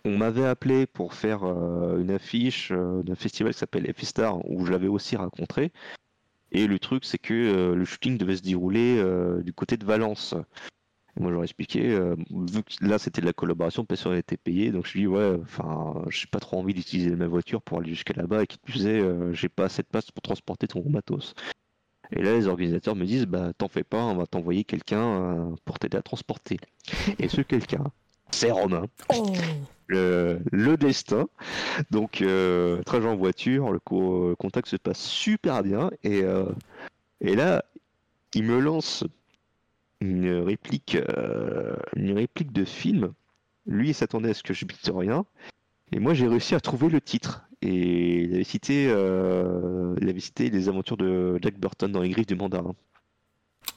on 0.09 0.17
m'avait 0.17 0.47
appelé 0.47 0.87
pour 0.87 1.15
faire 1.15 1.45
euh, 1.45 2.01
une 2.01 2.11
affiche 2.11 2.73
euh, 2.73 3.03
d'un 3.03 3.15
festival 3.15 3.53
qui 3.53 3.59
s'appelle 3.59 3.93
F-Star 3.93 4.39
où 4.51 4.65
je 4.65 4.73
l'avais 4.73 4.89
aussi 4.89 5.17
rencontré. 5.17 5.73
Et 6.51 6.67
le 6.67 6.79
truc, 6.79 7.05
c'est 7.05 7.19
que 7.19 7.35
euh, 7.35 7.75
le 7.75 7.85
shooting 7.85 8.17
devait 8.17 8.37
se 8.37 8.43
dérouler 8.43 9.03
du 9.43 9.53
côté 9.53 9.77
de 9.77 9.85
Valence. 9.85 10.35
Moi, 11.21 11.33
j'aurais 11.33 11.47
expliqué, 11.47 11.99
vu 12.31 12.63
que 12.63 12.85
là, 12.87 12.99
c'était 12.99 13.21
de 13.21 13.27
la 13.27 13.33
collaboration, 13.33 13.85
personne 13.85 14.15
n'était 14.15 14.37
payé, 14.37 14.71
donc 14.71 14.87
je 14.87 14.93
lui 14.93 15.01
dis, 15.01 15.07
ouais, 15.09 15.37
enfin, 15.43 16.05
j'ai 16.11 16.29
pas 16.29 16.39
trop 16.39 16.59
envie 16.59 16.75
d'utiliser 16.75 17.11
ma 17.17 17.27
voiture 17.27 17.61
pour 17.61 17.81
aller 17.81 17.91
jusqu'à 17.91 18.15
là-bas, 18.15 18.45
et 18.45 18.47
qui 18.47 18.57
plus 18.59 18.87
est, 18.87 19.01
euh, 19.01 19.33
j'ai 19.33 19.49
pas 19.49 19.65
assez 19.65 19.83
de 19.83 19.89
place 19.89 20.13
pour 20.13 20.23
transporter 20.23 20.69
ton 20.69 20.89
matos. 20.89 21.35
Et 22.13 22.23
là, 22.23 22.35
les 22.35 22.47
organisateurs 22.47 22.95
me 22.95 23.05
disent, 23.05 23.27
bah, 23.27 23.53
t'en 23.59 23.67
fais 23.67 23.83
pas, 23.83 24.05
on 24.05 24.15
va 24.15 24.27
t'envoyer 24.27 24.63
quelqu'un 24.63 25.57
pour 25.65 25.81
t'aider 25.81 25.99
à 25.99 26.03
transporter. 26.03 26.59
Et 27.19 27.27
ce 27.27 27.41
quelqu'un, 27.41 27.91
c'est 28.31 28.51
Romain 28.51 28.85
Oh 29.11 29.33
le, 29.91 30.41
le 30.53 30.77
destin. 30.77 31.29
Donc, 31.91 32.21
euh, 32.21 32.83
trajet 32.83 33.09
en 33.09 33.17
voiture, 33.17 33.73
le 33.73 33.79
co- 33.79 34.35
contact 34.39 34.69
se 34.69 34.77
passe 34.77 35.01
super 35.01 35.63
bien. 35.63 35.91
Et, 36.05 36.23
euh, 36.25 36.45
et 37.23 37.35
là, 37.35 37.65
il 38.35 38.43
me 38.45 38.59
lance 38.61 39.05
une 40.03 40.31
réplique, 40.43 40.95
euh, 40.97 41.75
une 41.97 42.13
réplique 42.13 42.53
de 42.53 42.67
film. 42.67 43.13
Lui, 43.67 43.89
il 43.91 43.95
s'attendait 43.95 44.31
à 44.31 44.35
ce 44.35 44.43
que 44.43 44.53
je 44.53 44.67
bite 44.67 44.91
rien. 44.95 45.25
Et 45.93 45.99
moi, 46.01 46.13
j'ai 46.13 46.29
réussi 46.29 46.55
à 46.55 46.61
trouver 46.61 46.91
le 46.91 47.01
titre. 47.01 47.45
Et 47.63 48.25
il 48.25 48.35
avait 48.35 48.45
cité, 48.45 48.85
il 48.85 50.09
avait 50.09 50.21
cité 50.21 50.51
les 50.51 50.69
aventures 50.69 50.99
de 50.99 51.39
Jack 51.41 51.59
Burton 51.59 51.91
dans 51.91 52.03
les 52.03 52.11
griffes 52.11 52.27
du 52.27 52.37
mandarin. 52.37 52.75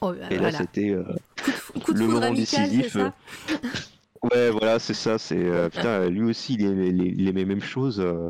Oh, 0.02 0.12
bah, 0.12 0.26
Et 0.30 0.34
là, 0.34 0.50
voilà. 0.50 0.58
c'était 0.58 0.94
le 1.88 2.06
moment 2.06 2.32
décisif, 2.34 2.96
Ouais, 4.22 4.50
voilà, 4.50 4.78
c'est 4.78 4.94
ça. 4.94 5.18
C'est 5.18 5.36
euh, 5.44 5.68
putain, 5.68 6.08
lui 6.08 6.22
aussi, 6.22 6.54
il 6.54 6.64
aimait, 6.64 6.88
il 6.88 7.28
aimait 7.28 7.44
même 7.44 7.60
chose. 7.62 7.98
euh, 8.00 8.28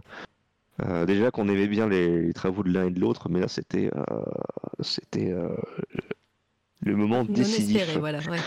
euh, 0.82 1.04
déjà 1.04 1.30
qu'on 1.30 1.48
aimait 1.48 1.66
bien 1.68 1.86
les, 1.88 2.22
les 2.22 2.32
travaux 2.32 2.62
de 2.62 2.70
l'un 2.72 2.86
et 2.86 2.90
de 2.90 2.98
l'autre, 3.00 3.28
mais 3.28 3.40
là, 3.40 3.48
c'était, 3.48 3.90
c'était 4.80 5.32
le 6.80 6.96
moment 6.96 7.24
Non 7.24 7.32
décisif. 7.32 7.76
espéré, 7.82 7.98
voilà. 8.00 8.18
Ouais. 8.30 8.38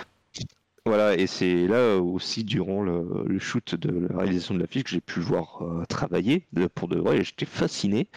Voilà, 0.88 1.16
et 1.16 1.26
c'est 1.28 1.68
là 1.68 1.98
aussi 1.98 2.44
durant 2.44 2.84
le, 2.84 3.24
le 3.26 3.40
shoot 3.40 3.76
de 3.76 4.08
la 4.08 4.18
réalisation 4.20 4.54
de 4.54 4.60
l'affiche 4.60 4.84
que 4.84 4.90
j'ai 4.90 5.02
pu 5.02 5.20
voir 5.20 5.64
travailler 5.88 6.46
pour 6.74 6.88
de 6.88 6.98
vrai. 7.00 7.18
et 7.20 7.24
J'étais 7.24 7.46
fasciné. 7.46 8.08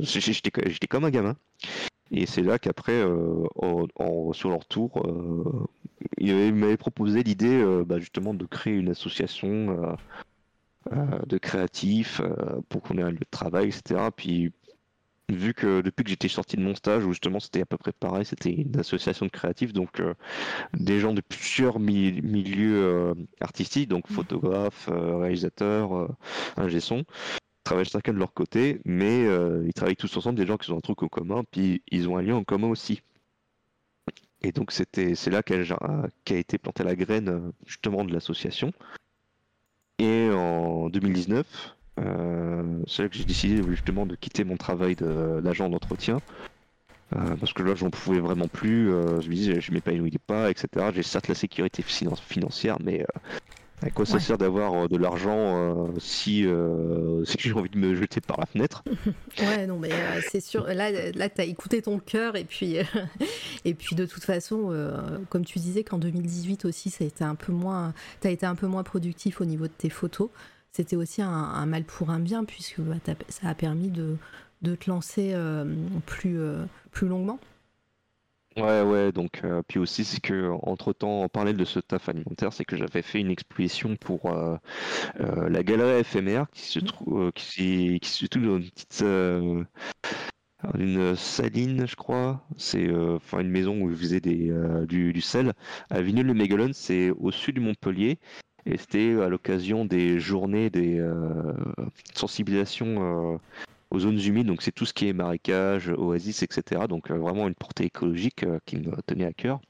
J'étais 0.00 0.86
comme 0.88 1.04
un 1.04 1.10
gamin. 1.10 1.36
Et 2.10 2.26
c'est 2.26 2.42
là 2.42 2.58
qu'après, 2.58 3.00
euh, 3.00 3.44
en- 3.56 3.86
en- 3.96 4.32
sur 4.32 4.50
leur 4.50 4.64
tour, 4.66 5.02
euh, 5.06 5.66
il 6.18 6.32
m'avait- 6.32 6.48
il 6.48 6.54
m'avait 6.54 6.76
proposé 6.76 7.22
l'idée 7.22 7.60
euh, 7.62 7.84
bah, 7.84 7.98
justement 7.98 8.34
de 8.34 8.44
créer 8.46 8.74
une 8.74 8.88
association 8.90 9.96
de 11.26 11.38
créatifs 11.38 12.20
pour 12.68 12.82
qu'on 12.82 12.98
ait 12.98 13.02
un 13.02 13.10
lieu 13.10 13.18
de 13.18 13.26
travail, 13.30 13.68
etc. 13.68 14.10
Puis 14.10 14.52
vu 15.28 15.54
que 15.54 15.80
depuis 15.82 16.02
que 16.02 16.10
j'étais 16.10 16.26
sorti 16.26 16.56
de 16.56 16.62
mon 16.62 16.74
stage, 16.74 17.04
où 17.04 17.12
justement 17.12 17.38
c'était 17.38 17.60
à 17.60 17.66
peu 17.66 17.76
près 17.76 17.92
pareil, 17.92 18.24
c'était 18.24 18.50
une 18.52 18.76
association 18.80 19.26
de 19.26 19.30
créatifs, 19.30 19.72
donc 19.72 20.00
euh, 20.00 20.14
des 20.74 20.98
gens 20.98 21.12
de 21.12 21.20
plusieurs 21.20 21.78
mi- 21.78 22.20
milieux 22.22 22.82
euh, 22.82 23.14
artistiques, 23.40 23.88
donc 23.88 24.08
photographes, 24.08 24.88
euh, 24.90 25.18
réalisateurs, 25.18 26.08
ingé 26.56 26.80
son, 26.80 27.04
travaillent 27.64 27.84
chacun 27.84 28.12
de 28.12 28.18
leur 28.18 28.32
côté, 28.32 28.80
mais 28.84 29.26
euh, 29.26 29.62
ils 29.66 29.72
travaillent 29.72 29.96
tous 29.96 30.16
ensemble, 30.16 30.36
des 30.38 30.46
gens 30.46 30.56
qui 30.56 30.70
ont 30.70 30.78
un 30.78 30.80
truc 30.80 31.02
en 31.02 31.08
commun, 31.08 31.42
puis 31.50 31.82
ils 31.90 32.08
ont 32.08 32.16
un 32.16 32.22
lien 32.22 32.36
en 32.36 32.44
commun 32.44 32.68
aussi. 32.68 33.02
Et 34.42 34.52
donc 34.52 34.72
c'était 34.72 35.14
c'est 35.14 35.30
là 35.30 35.42
qu'a 35.42 35.56
qu'a 36.24 36.36
été 36.36 36.58
plantée 36.58 36.82
la 36.82 36.96
graine 36.96 37.28
euh, 37.28 37.52
justement 37.66 38.04
de 38.04 38.12
l'association. 38.12 38.72
Et 39.98 40.30
en 40.32 40.88
2019, 40.88 41.76
euh, 42.00 42.82
c'est 42.86 43.02
là 43.02 43.08
que 43.10 43.16
j'ai 43.16 43.24
décidé 43.24 43.62
justement 43.68 44.06
de 44.06 44.16
quitter 44.16 44.44
mon 44.44 44.56
travail 44.56 44.96
d'agent 44.96 45.68
d'entretien. 45.68 46.22
Euh, 47.12 47.36
parce 47.36 47.52
que 47.52 47.62
là, 47.64 47.74
j'en 47.74 47.90
pouvais 47.90 48.20
vraiment 48.20 48.46
plus. 48.48 48.90
euh, 48.92 49.20
je 49.20 49.28
me 49.28 49.34
disais, 49.34 49.60
je 49.60 49.72
m'épanouis 49.72 50.16
pas, 50.26 50.48
etc. 50.50 50.92
J'ai 50.94 51.02
certes 51.02 51.28
la 51.28 51.34
sécurité 51.34 51.82
finan- 51.82 52.16
financière, 52.16 52.78
mais 52.80 53.02
euh, 53.02 53.20
à 53.82 53.90
quoi 53.90 54.04
ça 54.06 54.18
Ouais. 54.18 54.20
sert 54.20 54.36
d'avoir 54.38 54.74
euh, 54.74 54.88
de 54.88 54.96
l'argent 54.96 55.34
euh, 55.36 55.98
si, 55.98 56.46
euh, 56.46 57.24
si 57.24 57.36
j'ai 57.38 57.52
envie 57.52 57.70
de 57.70 57.78
me 57.78 57.94
jeter 57.94 58.20
par 58.20 58.38
la 58.38 58.46
fenêtre? 58.46 58.82
Ouais, 59.38 59.66
non, 59.66 59.78
mais 59.78 60.02
euh, 60.02 60.20
c'est 60.20 60.40
sûr. 60.40 60.66
Là, 60.66 60.90
là 61.12 61.28
tu 61.30 61.40
as 61.40 61.44
écouté 61.44 61.80
ton 61.82 61.98
cœur. 61.98 62.36
Et 62.36 62.44
puis, 62.44 62.76
et 63.64 63.74
puis 63.74 63.96
de 63.96 64.04
toute 64.06 64.24
façon, 64.24 64.72
comme 65.30 65.44
tu 65.44 65.58
disais 65.58 65.84
qu'en 65.84 65.98
2018 65.98 66.64
aussi, 66.66 66.90
ça 66.90 67.04
a 67.04 67.06
été 67.06 67.24
un 67.24 67.34
peu 67.34 67.52
moins, 67.52 67.94
tu 68.20 68.28
as 68.28 68.30
été 68.30 68.44
un 68.46 68.54
peu 68.54 68.66
moins 68.66 68.82
productif 68.82 69.40
au 69.40 69.44
niveau 69.44 69.64
de 69.66 69.72
tes 69.72 69.90
photos. 69.90 70.28
C'était 70.72 70.96
aussi 70.96 71.22
un, 71.22 71.28
un 71.28 71.66
mal 71.66 71.84
pour 71.84 72.10
un 72.10 72.20
bien, 72.20 72.44
puisque 72.44 72.80
bah, 72.80 72.96
ça 73.28 73.48
a 73.48 73.54
permis 73.54 73.88
de, 73.88 74.16
de 74.62 74.74
te 74.74 74.90
lancer 74.90 75.34
plus, 76.06 76.38
plus 76.92 77.08
longuement. 77.08 77.38
Ouais, 78.56 78.82
ouais, 78.82 79.12
donc, 79.12 79.42
euh, 79.44 79.62
puis 79.68 79.78
aussi, 79.78 80.04
c'est 80.04 80.20
que, 80.20 80.50
entre-temps, 80.62 81.22
en 81.22 81.28
parallèle 81.28 81.56
de 81.56 81.64
ce 81.64 81.78
taf 81.78 82.08
alimentaire, 82.08 82.52
c'est 82.52 82.64
que 82.64 82.76
j'avais 82.76 83.02
fait 83.02 83.20
une 83.20 83.30
exposition 83.30 83.96
pour 83.96 84.26
euh, 84.26 84.56
euh, 85.20 85.48
la 85.48 85.62
galerie 85.62 86.00
éphémère 86.00 86.46
qui 86.52 86.62
se 86.62 86.80
trouve, 86.80 87.26
euh, 87.26 87.30
qui, 87.32 88.00
se 88.02 88.26
trouve 88.26 88.42
dans 88.42 88.56
une 88.58 88.70
petite, 88.70 89.04
une 90.78 91.16
saline, 91.16 91.86
je 91.86 91.96
crois. 91.96 92.44
C'est 92.56 92.92
enfin 92.92 93.40
une 93.40 93.50
maison 93.50 93.80
où 93.80 93.90
ils 93.90 93.96
faisaient 93.96 94.20
des, 94.20 94.52
du, 94.88 95.12
du 95.12 95.20
sel. 95.20 95.52
À 95.88 96.02
Vigneux-le-Mégalon, 96.02 96.70
c'est 96.72 97.10
au 97.10 97.30
sud 97.30 97.56
de 97.56 97.60
Montpellier. 97.60 98.18
Et 98.66 98.76
c'était 98.76 99.18
à 99.22 99.28
l'occasion 99.28 99.84
des 99.86 100.18
journées 100.20 100.68
des 100.70 101.00
sensibilisation 102.14 103.34
euh, 103.34 103.38
aux 103.90 103.98
zones 103.98 104.20
humides, 104.20 104.46
donc 104.46 104.62
c'est 104.62 104.72
tout 104.72 104.86
ce 104.86 104.92
qui 104.92 105.08
est 105.08 105.12
marécage, 105.12 105.88
oasis, 105.88 106.42
etc. 106.42 106.86
Donc 106.88 107.10
euh, 107.10 107.18
vraiment 107.18 107.48
une 107.48 107.54
portée 107.54 107.84
écologique 107.84 108.44
euh, 108.44 108.58
qui 108.64 108.76
me 108.76 108.94
tenait 109.02 109.26
à 109.26 109.32
cœur. 109.32 109.60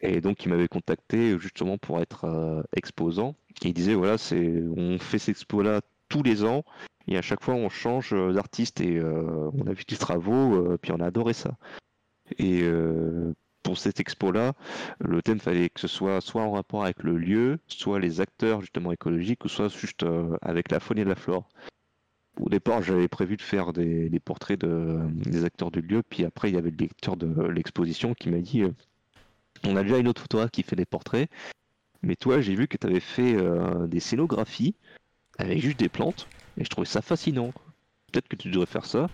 Et 0.00 0.20
donc 0.20 0.44
il 0.44 0.48
m'avait 0.48 0.68
contacté 0.68 1.38
justement 1.38 1.78
pour 1.78 2.00
être 2.00 2.24
euh, 2.24 2.62
exposant. 2.74 3.34
Et 3.62 3.68
il 3.68 3.74
disait 3.74 3.94
voilà, 3.94 4.18
c'est 4.18 4.62
on 4.76 4.98
fait 4.98 5.18
cette 5.18 5.36
expo-là 5.36 5.80
tous 6.08 6.22
les 6.22 6.44
ans 6.44 6.64
et 7.08 7.18
à 7.18 7.22
chaque 7.22 7.42
fois 7.42 7.54
on 7.54 7.68
change 7.68 8.14
d'artiste 8.34 8.80
et 8.80 9.00
on 9.02 9.66
a 9.66 9.72
vu 9.72 9.84
des 9.86 9.96
travaux, 9.96 10.76
puis 10.78 10.92
on 10.92 11.00
a 11.00 11.06
adoré 11.06 11.32
ça. 11.32 11.56
Et 12.38 12.62
pour 13.62 13.78
cette 13.78 13.98
expo-là, 13.98 14.52
le 15.00 15.22
thème 15.22 15.40
fallait 15.40 15.68
que 15.68 15.80
ce 15.80 15.88
soit 15.88 16.20
soit 16.20 16.42
en 16.42 16.52
rapport 16.52 16.84
avec 16.84 17.02
le 17.02 17.16
lieu, 17.16 17.58
soit 17.66 17.98
les 17.98 18.20
acteurs 18.20 18.60
justement 18.60 18.92
écologiques, 18.92 19.44
ou 19.44 19.48
soit 19.48 19.68
juste 19.68 20.04
avec 20.42 20.70
la 20.70 20.80
faune 20.80 20.98
et 20.98 21.04
la 21.04 21.16
flore. 21.16 21.48
Au 22.38 22.48
départ, 22.50 22.82
j'avais 22.82 23.08
prévu 23.08 23.36
de 23.36 23.42
faire 23.42 23.72
des, 23.72 24.20
portraits 24.20 24.60
de, 24.60 25.00
des 25.10 25.44
acteurs 25.44 25.70
du 25.70 25.80
lieu, 25.80 26.02
puis 26.02 26.24
après, 26.24 26.50
il 26.50 26.54
y 26.54 26.58
avait 26.58 26.70
le 26.70 26.76
lecteur 26.76 27.16
de 27.16 27.46
l'exposition 27.46 28.14
qui 28.14 28.28
m'a 28.28 28.38
dit 28.38 28.62
euh, 28.62 28.72
On 29.64 29.76
a 29.76 29.82
déjà 29.82 29.98
une 29.98 30.08
autre 30.08 30.20
photographe 30.20 30.50
qui 30.50 30.62
fait 30.62 30.76
des 30.76 30.84
portraits, 30.84 31.30
mais 32.02 32.14
toi, 32.14 32.40
j'ai 32.40 32.54
vu 32.54 32.68
que 32.68 32.76
tu 32.76 32.86
avais 32.86 33.00
fait 33.00 33.34
euh, 33.36 33.86
des 33.86 34.00
scénographies 34.00 34.74
avec 35.38 35.60
juste 35.60 35.78
des 35.78 35.88
plantes, 35.88 36.28
et 36.58 36.64
je 36.64 36.68
trouvais 36.68 36.86
ça 36.86 37.00
fascinant. 37.00 37.52
Peut-être 38.12 38.28
que 38.28 38.36
tu 38.36 38.50
devrais 38.50 38.66
faire 38.66 38.86
ça. 38.86 39.08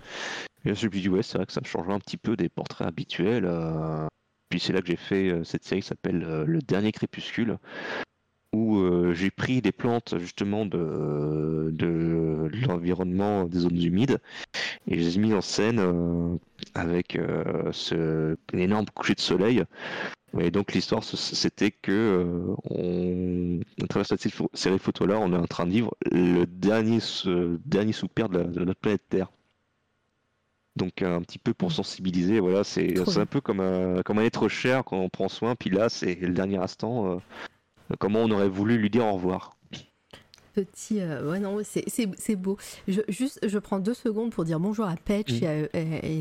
Et 0.64 0.68
je 0.68 0.86
me 0.86 0.90
suis 0.92 1.00
dit 1.00 1.08
Ouais, 1.08 1.22
c'est 1.22 1.38
vrai 1.38 1.46
que 1.46 1.52
ça 1.52 1.60
changerait 1.64 1.94
un 1.94 2.00
petit 2.00 2.16
peu 2.16 2.36
des 2.36 2.48
portraits 2.48 2.86
habituels. 2.86 3.44
euh. 3.46 4.06
Puis 4.48 4.60
c'est 4.60 4.72
là 4.72 4.82
que 4.82 4.88
j'ai 4.88 4.96
fait 4.96 5.40
cette 5.44 5.64
série 5.64 5.80
qui 5.80 5.86
s'appelle 5.86 6.18
Le 6.18 6.58
Dernier 6.60 6.92
Crépuscule 6.92 7.56
où 8.54 8.78
euh, 8.78 9.14
j'ai 9.14 9.30
pris 9.30 9.62
des 9.62 9.72
plantes 9.72 10.14
justement 10.18 10.66
de, 10.66 11.70
de 11.72 12.50
l'environnement 12.66 13.44
des 13.46 13.60
zones 13.60 13.82
humides 13.82 14.20
Et 14.86 14.98
je 14.98 15.04
les 15.04 15.16
ai 15.16 15.20
mis 15.20 15.34
en 15.34 15.40
scène 15.40 15.78
euh, 15.80 16.36
avec 16.74 17.16
euh, 17.16 17.70
ce 17.72 18.36
énorme 18.54 18.86
coucher 18.94 19.14
de 19.14 19.20
soleil. 19.20 19.64
Et 20.40 20.50
donc 20.50 20.72
l'histoire, 20.72 21.04
c'était 21.04 21.70
que 21.70 22.54
on, 22.70 23.60
à 23.82 23.86
travers 23.86 24.06
cette 24.06 24.20
série 24.22 24.34
série 24.54 24.78
photo-là, 24.78 25.18
on 25.20 25.32
est 25.32 25.36
en 25.36 25.46
train 25.46 25.66
de 25.66 25.72
vivre 25.72 25.94
le 26.10 26.46
dernier, 26.46 27.00
ce 27.00 27.58
dernier 27.66 27.92
soupir 27.92 28.28
de, 28.30 28.38
la- 28.38 28.44
de 28.44 28.64
notre 28.64 28.80
planète 28.80 29.02
Terre. 29.10 29.30
Donc 30.76 31.02
un 31.02 31.20
petit 31.20 31.38
peu 31.38 31.52
pour 31.52 31.70
sensibiliser, 31.70 32.40
voilà, 32.40 32.64
c'est 32.64 32.98
un 33.18 33.26
peu 33.26 33.42
comme 33.42 33.60
un, 33.60 34.02
comme 34.02 34.18
un 34.18 34.24
être 34.24 34.48
cher 34.48 34.84
quand 34.84 34.96
on 34.98 35.10
prend 35.10 35.28
soin, 35.28 35.54
puis 35.54 35.68
là 35.68 35.90
c'est 35.90 36.14
le 36.14 36.32
dernier 36.32 36.56
instant, 36.56 37.20
comment 37.98 38.20
on 38.20 38.30
aurait 38.30 38.48
voulu 38.48 38.78
lui 38.78 38.90
dire 38.90 39.06
au 39.06 39.12
revoir. 39.12 39.56
Petit, 40.54 41.00
euh, 41.00 41.30
ouais 41.30 41.38
non, 41.40 41.60
c'est- 41.64 42.36
beau. 42.36 42.58
Je, 42.86 43.00
juste, 43.08 43.40
je 43.48 43.58
prends 43.58 43.78
deux 43.78 43.94
secondes 43.94 44.30
pour 44.32 44.44
dire 44.44 44.60
bonjour 44.60 44.84
à 44.86 44.96
Petch 44.96 45.40
Mm. 45.40 45.44
et, 45.44 45.46
à- 45.46 45.56
et, 45.56 45.68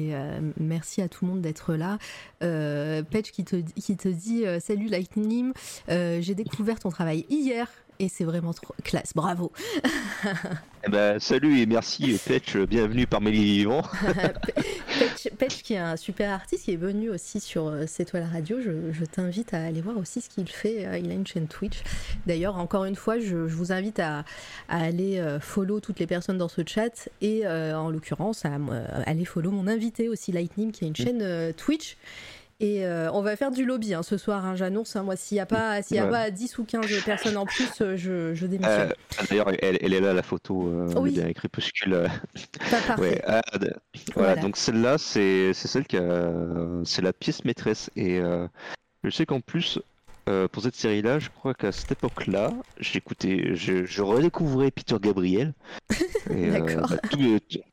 et, 0.07 0.15
euh, 0.15 0.39
merci 0.57 1.02
à 1.02 1.10
tout 1.10 1.26
le 1.26 1.31
monde 1.31 1.41
d'être 1.41 1.73
là. 1.73 1.98
Euh, 2.41 3.03
Petch 3.03 3.31
qui 3.34 3.43
te, 3.43 3.57
qui 3.57 3.98
te 3.98 4.07
dit 4.07 4.45
euh, 4.45 4.61
salut 4.61 4.88
Lightning, 4.88 5.52
j'ai 5.89 6.34
découvert 6.34 6.80
ton 6.80 6.89
travail 6.91 7.26
hier 7.30 7.69
et 8.01 8.09
c'est 8.09 8.23
vraiment 8.23 8.53
trop 8.53 8.73
classe, 8.83 9.13
bravo. 9.15 9.51
Eh 10.83 10.89
ben, 10.89 11.19
salut 11.19 11.59
et 11.59 11.67
merci 11.67 12.19
Petch, 12.25 12.57
bienvenue 12.57 13.05
parmi 13.05 13.31
les 13.31 13.37
vivants. 13.37 13.83
Petch, 14.99 15.29
Petch 15.37 15.61
qui 15.61 15.75
est 15.75 15.77
un 15.77 15.95
super 15.95 16.31
artiste 16.31 16.63
qui 16.63 16.73
est 16.73 16.75
venu 16.75 17.11
aussi 17.11 17.39
sur 17.39 17.67
euh, 17.67 17.83
C'est 17.85 18.03
toi 18.03 18.19
la 18.19 18.25
radio, 18.25 18.57
je, 18.59 18.91
je 18.91 19.05
t'invite 19.05 19.53
à 19.53 19.63
aller 19.63 19.81
voir 19.81 19.95
aussi 19.99 20.21
ce 20.21 20.29
qu'il 20.29 20.49
fait. 20.49 20.87
Euh, 20.87 20.97
Il 20.97 21.11
a 21.11 21.13
une 21.13 21.27
chaîne 21.27 21.47
Twitch. 21.47 21.83
D'ailleurs, 22.25 22.57
encore 22.57 22.85
une 22.85 22.95
fois, 22.95 23.19
je, 23.19 23.47
je 23.47 23.55
vous 23.55 23.71
invite 23.71 23.99
à, 23.99 24.25
à 24.69 24.81
aller 24.81 25.19
euh, 25.19 25.39
follow 25.39 25.79
toutes 25.81 25.99
les 25.99 26.07
personnes 26.07 26.39
dans 26.39 26.49
ce 26.49 26.63
chat 26.65 27.09
et 27.21 27.45
euh, 27.45 27.77
en 27.77 27.91
l'occurrence 27.91 28.43
à 28.45 28.57
aller 29.05 29.25
follow 29.25 29.51
mon 29.51 29.67
invité 29.67 30.09
aussi 30.09 30.31
Lightning 30.31 30.71
qui 30.71 30.85
a 30.85 30.87
une 30.87 30.95
chaîne 30.95 31.21
euh, 31.21 31.53
Twitch. 31.53 31.95
Et 32.61 32.85
euh, 32.85 33.09
on 33.11 33.21
va 33.21 33.35
faire 33.35 33.49
du 33.49 33.65
lobby 33.65 33.95
hein, 33.95 34.03
ce 34.03 34.17
soir, 34.17 34.45
hein, 34.45 34.55
j'annonce. 34.55 34.95
hein, 34.95 35.01
moi, 35.01 35.15
s'il 35.15 35.35
n'y 35.35 35.39
a, 35.41 35.45
pas, 35.47 35.81
s'il 35.81 35.97
y 35.97 35.99
a 35.99 36.05
Ouais. 36.05 36.11
pas 36.11 36.29
10 36.29 36.57
ou 36.59 36.63
15 36.63 36.88
personnes 37.03 37.35
en 37.35 37.45
plus, 37.47 37.81
euh, 37.81 37.97
je, 37.97 38.35
je 38.35 38.45
démissionne. 38.45 38.91
Euh, 38.91 39.23
D'ailleurs, 39.29 39.49
elle, 39.61 39.79
elle 39.81 39.93
est 39.93 39.99
là 39.99 40.13
la 40.13 40.21
photo 40.21 40.67
euh, 40.67 40.93
Oui. 40.97 41.19
avec 41.19 41.38
Crépuscule. 41.38 42.07
Ouais, 42.99 43.21
ah, 43.25 43.41
voilà, 43.51 43.71
Voilà. 44.15 44.35
donc 44.35 44.57
celle-là, 44.57 44.97
c'est 44.97 45.53
c'est 45.53 45.67
celle 45.67 45.85
qui 45.85 45.97
a, 45.97 46.31
c'est 46.85 47.01
la 47.01 47.13
pièce 47.13 47.43
maîtresse. 47.45 47.89
Et 47.95 48.19
je 49.03 49.09
sais 49.09 49.25
qu'en 49.25 49.41
plus, 49.41 49.79
euh, 50.30 50.48
pour 50.48 50.64
cette 50.64 50.76
série-là, 50.76 51.19
je 51.19 51.30
crois 51.30 51.53
qu'à 51.53 51.72
cette 51.72 51.91
époque-là, 51.91 52.52
j'écoutais, 52.80 53.56
je, 53.56 53.85
je 53.85 54.02
redécouvrais 54.02 54.72
Peter 54.72 54.95
Gabriel. 55.02 55.53
Et, 56.30 56.49
euh, 56.49 56.52
D'accord. 56.52 56.89
bah, 56.89 56.98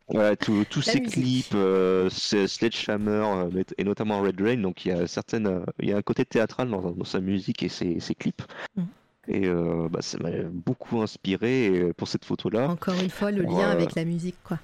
voilà, 0.09 0.37
tous 0.37 0.83
ses 0.83 1.01
musique. 1.01 1.13
clips, 1.13 1.55
euh, 1.55 2.09
Sledgehammer, 2.11 3.51
et 3.77 3.85
notamment 3.85 4.21
Red 4.23 4.41
Rain, 4.41 4.57
donc 4.57 4.85
il 4.85 4.89
y 4.89 4.93
a 4.93 5.07
certaines, 5.07 5.65
il 5.81 5.89
y 5.89 5.93
a 5.93 5.97
un 5.97 6.03
côté 6.03 6.25
théâtral 6.25 6.71
dans, 6.71 6.81
dans 6.93 7.05
sa 7.05 7.21
musique 7.21 7.63
et 7.63 7.69
ses, 7.69 8.01
ses 8.01 8.15
clips. 8.15 8.43
Mhm. 8.77 8.87
Et 9.29 9.47
euh, 9.47 9.89
bah, 9.91 10.01
ça 10.01 10.19
m'a 10.19 10.31
beaucoup 10.51 11.01
inspiré 11.03 11.93
pour 11.97 12.09
cette 12.09 12.25
photo-là. 12.25 12.71
Encore 12.71 12.99
une 13.01 13.11
fois, 13.11 13.31
le 13.31 13.43
lien 13.43 13.69
euh, 13.69 13.73
avec 13.73 13.95
la 13.95 14.05
musique, 14.05 14.37
quoi. 14.43 14.59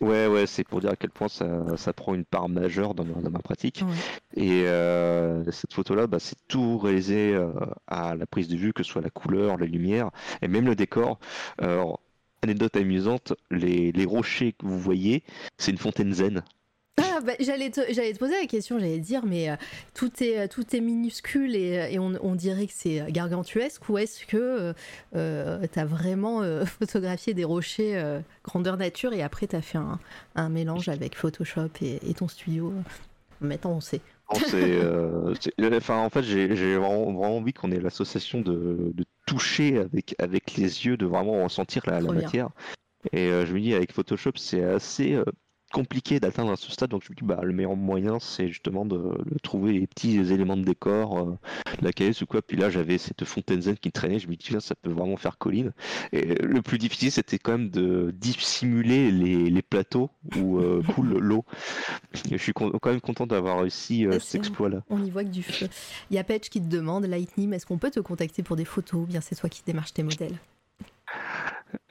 Ouais, 0.00 0.26
ouais, 0.26 0.46
c'est 0.46 0.64
pour 0.64 0.80
dire 0.80 0.90
à 0.90 0.96
quel 0.96 1.10
point 1.10 1.28
ça, 1.28 1.76
ça 1.76 1.92
prend 1.92 2.14
une 2.14 2.24
part 2.24 2.48
majeure 2.48 2.94
dans 2.94 3.04
ma, 3.04 3.20
dans 3.20 3.30
ma 3.30 3.40
pratique. 3.40 3.84
Ouais. 3.84 4.42
Et 4.42 4.66
euh, 4.66 5.44
cette 5.50 5.72
photo-là, 5.72 6.06
bah, 6.06 6.18
c'est 6.20 6.36
tout 6.48 6.78
réalisé 6.78 7.34
euh, 7.34 7.50
à 7.86 8.14
la 8.14 8.26
prise 8.26 8.48
de 8.48 8.56
vue, 8.56 8.72
que 8.72 8.82
ce 8.82 8.90
soit 8.90 9.02
la 9.02 9.10
couleur, 9.10 9.58
la 9.58 9.66
lumière 9.66 10.10
et 10.42 10.48
même 10.48 10.66
le 10.66 10.74
décor. 10.74 11.18
Alors, 11.58 12.00
anecdote 12.42 12.76
amusante, 12.76 13.34
les, 13.50 13.92
les 13.92 14.04
rochers 14.04 14.52
que 14.52 14.66
vous 14.66 14.78
voyez, 14.78 15.22
c'est 15.56 15.72
une 15.72 15.78
fontaine 15.78 16.12
zen. 16.12 16.42
Ah, 16.98 17.20
bah, 17.24 17.32
j'allais, 17.40 17.70
te, 17.70 17.80
j'allais 17.92 18.12
te 18.12 18.18
poser 18.18 18.34
la 18.40 18.46
question, 18.46 18.78
j'allais 18.78 18.98
te 18.98 19.04
dire, 19.04 19.24
mais 19.24 19.50
euh, 19.50 19.56
tout, 19.94 20.10
est, 20.22 20.48
tout 20.48 20.64
est 20.74 20.80
minuscule 20.80 21.54
et, 21.56 21.88
et 21.92 21.98
on, 21.98 22.12
on 22.22 22.34
dirait 22.34 22.66
que 22.66 22.72
c'est 22.74 23.04
gargantuesque 23.10 23.88
ou 23.88 23.98
est-ce 23.98 24.26
que 24.26 24.74
euh, 25.16 25.66
tu 25.72 25.78
as 25.78 25.84
vraiment 25.84 26.42
euh, 26.42 26.64
photographié 26.80 27.34
des 27.34 27.44
rochers 27.44 27.96
euh, 27.98 28.20
grandeur 28.44 28.76
nature 28.76 29.12
et 29.12 29.22
après 29.22 29.46
tu 29.46 29.56
as 29.56 29.62
fait 29.62 29.78
un, 29.78 29.98
un 30.34 30.48
mélange 30.48 30.88
avec 30.88 31.14
Photoshop 31.16 31.68
et, 31.82 31.98
et 32.08 32.14
ton 32.14 32.28
studio 32.28 32.72
Maintenant 33.40 33.72
on 33.76 33.80
sait. 33.80 34.00
Non, 34.34 34.40
c'est, 34.48 34.56
euh, 34.56 35.32
c'est- 35.40 35.74
enfin, 35.76 35.98
en 35.98 36.10
fait, 36.10 36.22
j'ai 36.24 36.54
j'ai 36.56 36.76
vraiment, 36.76 37.04
vraiment 37.12 37.36
envie 37.36 37.52
qu'on 37.52 37.70
ait 37.70 37.78
l'association 37.80 38.40
de, 38.40 38.90
de 38.92 39.04
toucher 39.26 39.78
avec, 39.78 40.14
avec 40.18 40.56
les 40.56 40.84
yeux, 40.86 40.96
de 40.96 41.06
vraiment 41.06 41.44
ressentir 41.44 41.82
la, 41.86 42.00
la 42.00 42.08
matière. 42.22 42.48
Et 43.12 43.28
euh, 43.28 43.46
je 43.46 43.54
me 43.54 43.60
dis, 43.60 43.74
avec 43.74 43.92
Photoshop, 43.92 44.32
c'est 44.34 44.64
assez 44.64 45.14
euh, 45.14 45.24
compliqué 45.72 46.20
d'atteindre 46.20 46.52
à 46.52 46.56
ce 46.56 46.70
stade, 46.72 46.90
donc 46.90 47.02
je 47.04 47.10
me 47.12 47.16
dis, 47.16 47.24
bah, 47.24 47.40
le 47.42 47.52
meilleur 47.52 47.76
moyen, 47.76 48.18
c'est 48.20 48.48
justement 48.48 48.84
de, 48.84 48.96
de 48.96 49.38
trouver 49.42 49.72
les 49.72 49.86
petits 49.86 50.16
éléments 50.18 50.56
de 50.56 50.64
décor, 50.64 51.18
euh, 51.18 51.38
la 51.82 51.92
caisse 51.92 52.22
ou 52.22 52.26
quoi. 52.26 52.42
Puis 52.42 52.56
là, 52.56 52.70
j'avais 52.70 52.98
cette 52.98 53.24
fontaine 53.24 53.62
zen 53.62 53.76
qui 53.76 53.92
traînait, 53.92 54.18
je 54.18 54.28
me 54.28 54.34
dis, 54.36 54.48
ça 54.60 54.74
peut 54.74 54.90
vraiment 54.90 55.16
faire 55.16 55.38
colline. 55.38 55.72
Et 56.12 56.34
le 56.36 56.62
plus 56.62 56.78
difficile, 56.78 57.10
c'était 57.12 57.38
quand 57.38 57.52
même 57.52 57.70
de 57.70 58.12
dissimuler 58.16 59.10
les, 59.10 59.50
les 59.50 59.62
plateaux 59.62 60.10
où 60.36 60.58
euh, 60.58 60.82
coule 60.94 61.18
l'eau. 61.18 61.44
Je 62.30 62.36
suis 62.36 62.52
con- 62.52 62.72
quand 62.80 62.90
même 62.90 63.00
content 63.00 63.26
d'avoir 63.26 63.60
réussi 63.60 64.06
euh, 64.06 64.10
Ah, 64.12 64.20
cet 64.20 64.22
c'est- 64.22 64.38
exploit-là. 64.38 64.82
On 64.90 65.04
y 65.04 65.10
voit 65.10 65.24
que 65.24 65.28
du 65.30 65.42
feu. 65.42 65.68
Il 66.10 66.16
y 66.16 66.18
a 66.18 66.24
Petch 66.24 66.48
qui 66.48 66.60
te 66.60 66.66
demande, 66.68 67.04
Lightning, 67.06 67.52
est-ce 67.52 67.66
qu'on 67.66 67.78
peut 67.78 67.90
te 67.90 68.00
contacter 68.00 68.42
pour 68.42 68.56
des 68.56 68.64
photos? 68.64 69.02
Ou 69.02 69.06
bien 69.06 69.20
c'est 69.20 69.34
toi 69.34 69.48
qui 69.48 69.62
démarches 69.66 69.92
tes 69.92 70.02
modèles 70.02 70.38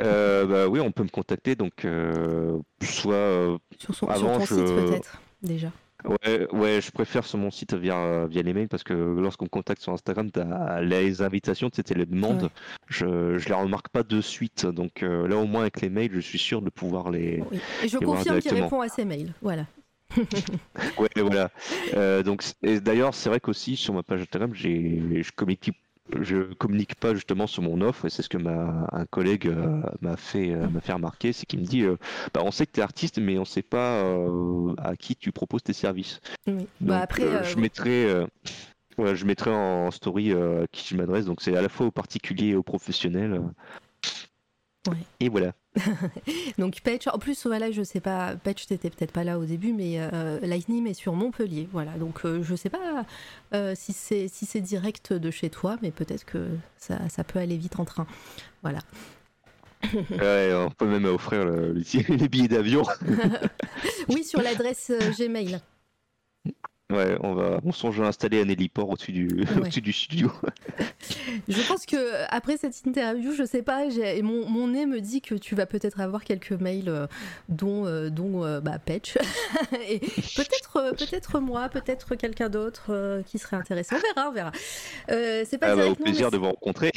Euh, 0.01 0.45
bah 0.45 0.67
oui, 0.67 0.79
on 0.79 0.91
peut 0.91 1.03
me 1.03 1.09
contacter, 1.09 1.55
donc 1.55 1.85
euh, 1.85 2.59
soit 2.81 3.13
euh, 3.13 3.57
Sur, 3.79 3.93
son, 3.95 4.07
Avant, 4.07 4.39
sur 4.39 4.55
ton 4.57 4.61
je- 4.61 4.65
site 4.65 4.75
peut-être 4.75 5.21
déjà. 5.43 5.71
ouais, 6.05 6.47
ouais, 6.51 6.81
je 6.81 6.91
préfère 6.91 7.25
sur 7.25 7.37
mon 7.37 7.51
site 7.51 7.73
via 7.75 8.25
via 8.27 8.41
les 8.41 8.53
mails 8.53 8.67
parce 8.69 8.83
que 8.83 8.93
lorsqu'on 8.93 9.45
me 9.45 9.49
contacte 9.49 9.81
sur 9.81 9.93
Instagram, 9.93 10.29
les 10.81 11.21
invitations, 11.21 11.69
c'était 11.73 11.93
les 11.93 12.05
demandes, 12.07 12.43
Ouais. 12.43 12.49
je 12.87 13.37
je 13.37 13.47
les 13.49 13.53
remarque 13.55 13.89
pas 13.89 14.03
de 14.03 14.19
suite, 14.21 14.65
donc 14.65 15.03
euh, 15.03 15.27
là 15.27 15.37
au 15.37 15.45
moins 15.45 15.61
avec 15.61 15.81
les 15.81 15.89
mails, 15.89 16.11
je 16.13 16.19
suis 16.21 16.39
sûr 16.39 16.61
de 16.61 16.69
pouvoir 16.71 17.11
les 17.11 17.43
Oui. 17.51 17.59
Et 17.83 17.87
je 17.87 17.97
voir 17.97 18.17
confirme 18.17 18.39
qu'il 18.39 18.53
répond 18.53 18.81
à 18.81 18.87
ses 18.89 19.05
mails. 19.05 19.33
Voilà. 19.41 19.65
Ouais, 20.97 21.09
voilà. 21.17 21.51
Euh, 21.95 22.23
donc, 22.23 22.41
d'ailleurs, 22.63 23.13
c'est 23.13 23.29
vrai 23.29 23.39
qu'aussi 23.39 23.75
sur 23.75 23.93
ma 23.93 24.01
page 24.03 24.21
Instagram, 24.21 24.51
j'ai, 24.55 25.21
je 25.21 25.31
communique, 25.33 25.71
je 26.19 26.53
communique 26.53 26.95
pas 26.95 27.13
justement 27.13 27.47
sur 27.47 27.63
mon 27.63 27.81
offre, 27.81 28.05
et 28.05 28.09
c'est 28.09 28.21
ce 28.21 28.29
que 28.29 28.37
ma, 28.37 28.87
un 28.91 29.05
collègue 29.05 29.47
euh, 29.47 29.81
m'a 30.01 30.17
fait, 30.17 30.51
euh, 30.51 30.67
m'a 30.69 30.81
fait 30.81 30.93
remarquer, 30.93 31.33
c'est 31.33 31.45
qu'il 31.45 31.59
me 31.59 31.65
dit, 31.65 31.83
euh, 31.83 31.97
bah, 32.33 32.41
on 32.43 32.51
sait 32.51 32.65
que 32.65 32.71
tu 32.71 32.79
es 32.79 32.83
artiste, 32.83 33.19
mais 33.19 33.37
on 33.37 33.45
sait 33.45 33.61
pas 33.61 34.03
à 34.77 34.95
qui 34.95 35.15
tu 35.15 35.31
proposes 35.31 35.63
tes 35.63 35.73
services. 35.73 36.19
Oui. 36.47 36.53
Donc, 36.53 36.67
bah 36.81 36.99
après, 37.01 37.43
je 37.43 37.57
mettrai, 37.57 38.07
je 38.97 39.25
mettrai 39.25 39.51
en 39.51 39.91
story 39.91 40.33
à 40.33 40.67
qui 40.71 40.87
je 40.87 40.95
m'adresse, 40.97 41.25
donc 41.25 41.41
c'est 41.41 41.55
à 41.55 41.61
la 41.61 41.69
fois 41.69 41.87
aux 41.87 41.91
particuliers 41.91 42.49
et 42.49 42.55
aux 42.55 42.63
professionnels. 42.63 43.41
Ouais. 44.87 44.97
Et 45.19 45.29
voilà. 45.29 45.53
donc 46.57 46.79
Patch, 46.81 47.07
en 47.07 47.17
plus 47.19 47.45
voilà, 47.45 47.71
je 47.71 47.83
sais 47.83 47.99
pas, 47.99 48.35
Patch 48.35 48.65
t'étais 48.67 48.89
peut-être 48.89 49.11
pas 49.11 49.23
là 49.23 49.37
au 49.39 49.45
début, 49.45 49.73
mais 49.73 49.95
euh, 49.99 50.39
Lightning 50.41 50.87
est 50.87 50.93
sur 50.93 51.13
Montpellier, 51.13 51.67
voilà. 51.71 51.91
Donc 51.93 52.25
euh, 52.25 52.41
je 52.43 52.55
sais 52.55 52.69
pas 52.69 53.05
euh, 53.53 53.73
si 53.75 53.93
c'est 53.93 54.27
si 54.27 54.45
c'est 54.45 54.61
direct 54.61 55.13
de 55.13 55.31
chez 55.31 55.49
toi, 55.49 55.77
mais 55.81 55.91
peut-être 55.91 56.25
que 56.25 56.47
ça, 56.77 56.97
ça 57.09 57.23
peut 57.23 57.39
aller 57.39 57.57
vite 57.57 57.79
en 57.79 57.85
train. 57.85 58.07
Voilà. 58.63 58.79
Ouais, 59.93 60.51
on 60.55 60.71
peut 60.71 60.87
même 60.87 61.05
offrir 61.05 61.45
le- 61.45 61.73
les 62.09 62.27
billets 62.27 62.47
d'avion. 62.47 62.83
Oui, 64.09 64.23
sur 64.23 64.41
l'adresse 64.41 64.89
euh, 64.89 65.11
Gmail. 65.17 65.59
Ouais, 66.89 67.17
on 67.19 67.33
va, 67.33 67.59
on 67.65 67.73
songe 67.73 67.99
à 67.99 68.05
installer 68.05 68.41
un 68.41 68.47
héliport 68.47 68.89
au-dessus 68.89 69.11
du, 69.11 69.27
Ouais. 69.61 69.69
du 69.69 69.91
studio. 69.91 70.31
Je 71.49 71.67
pense 71.67 71.85
que 71.85 71.97
après 72.29 72.55
cette 72.55 72.85
interview, 72.85 73.33
je 73.33 73.43
sais 73.43 73.61
pas, 73.61 73.87
mon, 74.23 74.47
mon 74.47 74.69
nez 74.69 74.85
me 74.85 75.01
dit 75.01 75.19
que 75.21 75.35
tu 75.35 75.53
vas 75.53 75.65
peut-être 75.65 75.99
avoir 75.99 76.23
quelques 76.23 76.53
mails, 76.53 76.87
euh, 76.87 77.07
dont, 77.49 77.85
euh, 77.85 78.09
dont 78.09 78.45
euh, 78.45 78.61
bah, 78.61 78.79
Patch. 78.79 79.17
Et 79.89 79.99
peut-être 79.99 80.95
peut-être 80.97 81.39
moi, 81.41 81.67
peut-être 81.67 82.15
quelqu'un 82.15 82.47
d'autre 82.47 83.21
qui 83.27 83.37
serait 83.37 83.57
intéressé. 83.57 83.93
On 83.95 83.99
verra, 83.99 84.29
on 84.29 84.31
verra. 84.31 84.51
C'est 85.45 85.57
pas 85.57 85.71
Ah 85.71 85.75
bah, 85.75 85.85
au 85.87 85.89
non, 85.89 85.95
plaisir 85.95 86.31
de 86.31 86.37
vous 86.37 86.45
rencontrer. 86.45 86.91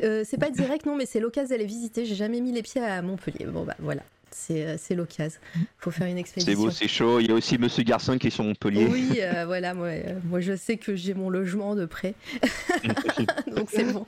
c'est 0.00 0.38
pas 0.38 0.50
direct, 0.50 0.86
non, 0.86 0.94
mais 0.96 1.06
c'est 1.06 1.20
l'occasion 1.20 1.48
d'aller 1.50 1.66
visiter. 1.66 2.04
J'ai 2.04 2.14
jamais 2.14 2.40
mis 2.40 2.52
les 2.52 2.62
pieds 2.62 2.80
à 2.80 3.02
Montpellier. 3.02 3.46
Bon, 3.46 3.64
bah 3.64 3.74
voilà, 3.80 4.02
c'est 4.38 4.64
euh, 4.66 4.76
c'est 4.78 4.94
l'occasion. 4.94 5.40
Faut 5.78 5.90
faire 5.90 6.06
une 6.06 6.14
C'est 6.14 6.20
expédition. 6.20 6.62
beau, 6.62 6.70
c'est 6.70 6.88
chaud. 6.88 7.20
Il 7.20 7.28
y 7.28 7.32
a 7.32 7.34
aussi 7.34 7.58
Monsieur 7.58 7.82
Garcin 7.82 8.18
qui 8.18 8.28
est 8.28 8.30
sur 8.30 8.44
Montpellier. 8.44 8.86
Oui, 8.90 9.18
euh, 9.20 9.44
voilà, 9.46 9.74
moi, 9.74 9.88
euh, 9.88 10.18
moi 10.24 10.40
je 10.40 10.54
sais 10.56 10.76
que 10.76 10.94
j'ai 10.94 11.14
mon 11.14 11.28
logement 11.28 11.74
de 11.74 11.86
près, 11.86 12.14
donc 13.56 13.68
c'est 13.70 13.92
bon. 13.92 14.06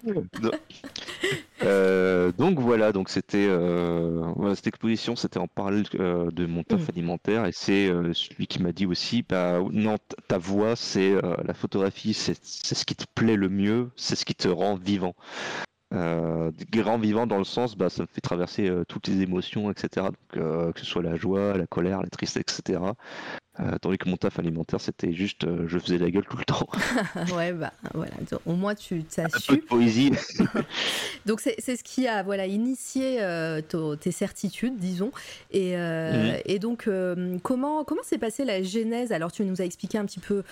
Euh, 1.63 2.33
donc 2.33 2.59
voilà, 2.59 2.93
donc 2.93 3.11
c'était 3.11 3.49
voilà, 3.49 4.55
cette 4.55 4.69
exposition, 4.69 5.17
c'était 5.17 5.39
en 5.39 5.49
euh, 5.59 6.31
de 6.31 6.47
mon 6.47 6.63
taf 6.63 6.81
Mm. 6.81 6.91
alimentaire 6.91 7.47
et 7.47 7.53
c'est 7.53 7.89
celui 8.15 8.47
qui 8.47 8.63
m'a 8.63 8.73
dit 8.73 8.87
aussi, 8.87 9.23
bah 9.29 9.61
non, 9.71 9.97
ta 10.29 10.39
voix, 10.39 10.77
c'est 10.77 11.13
la 11.45 11.55
photographie, 11.55 12.15
c'est 12.15 12.39
c'est 12.43 12.75
ce 12.75 12.85
qui 12.85 12.95
te 12.95 13.05
plaît 13.15 13.37
le 13.37 13.49
mieux, 13.49 13.91
c'est 13.97 14.17
ce 14.17 14.25
qui 14.25 14.35
te 14.35 14.49
rend 14.49 14.77
vivant. 14.77 15.15
Euh, 15.93 16.53
grand 16.71 16.99
vivant 16.99 17.27
dans 17.27 17.39
le 17.39 17.45
sens, 17.45 17.77
bah, 17.77 17.91
ça 17.91 18.03
me 18.03 18.07
fait 18.07 18.21
traverser 18.21 18.69
euh, 18.69 18.85
toutes 18.87 19.09
les 19.09 19.23
émotions, 19.23 19.71
etc. 19.71 20.07
Euh, 20.37 20.73
que 20.73 20.81
ce 20.81 20.87
soit 20.87 21.03
la 21.03 21.17
joie, 21.17 21.57
la 21.57 21.67
colère, 21.67 22.01
la 22.01 22.09
tristesse, 22.09 22.61
etc. 22.61 22.81
Euh, 23.61 23.77
tandis 23.79 23.99
que 23.99 24.09
mon 24.09 24.17
taf 24.17 24.39
alimentaire, 24.39 24.81
c'était 24.81 25.13
juste, 25.13 25.45
euh, 25.45 25.65
je 25.69 25.79
faisais 25.79 25.99
la 25.99 26.11
gueule 26.11 26.25
tout 26.25 26.37
le 26.39 26.45
temps. 26.45 26.67
ouais, 27.37 27.53
bah 27.53 27.73
voilà. 27.93 28.13
Au 28.47 28.55
moins, 28.55 28.75
tu 28.75 29.05
t'as 29.05 29.25
Un 29.25 29.29
peu 29.29 29.57
de 29.57 29.61
su. 29.61 29.67
poésie. 29.67 30.13
Donc, 31.27 31.41
c'est 31.41 31.77
ce 31.77 31.85
qui 31.85 32.07
a 32.09 32.23
voilà, 32.23 32.47
initié 32.47 33.19
euh, 33.21 33.61
tes 34.01 34.13
certitudes, 34.13 34.79
disons. 34.79 35.13
Et, 35.51 35.77
euh, 35.77 36.33
Mhm. 36.33 36.37
et 36.47 36.59
donc, 36.59 36.89
comment 37.43 37.85
comment 37.85 38.03
s'est 38.03 38.19
passée 38.19 38.45
la 38.45 38.63
genèse? 38.63 39.13
Alors, 39.13 39.31
tu 39.33 39.45
nous 39.45 39.61
as 39.61 39.65
expliqué 39.65 39.99
un 39.99 40.07
petit 40.07 40.21
peu 40.21 40.43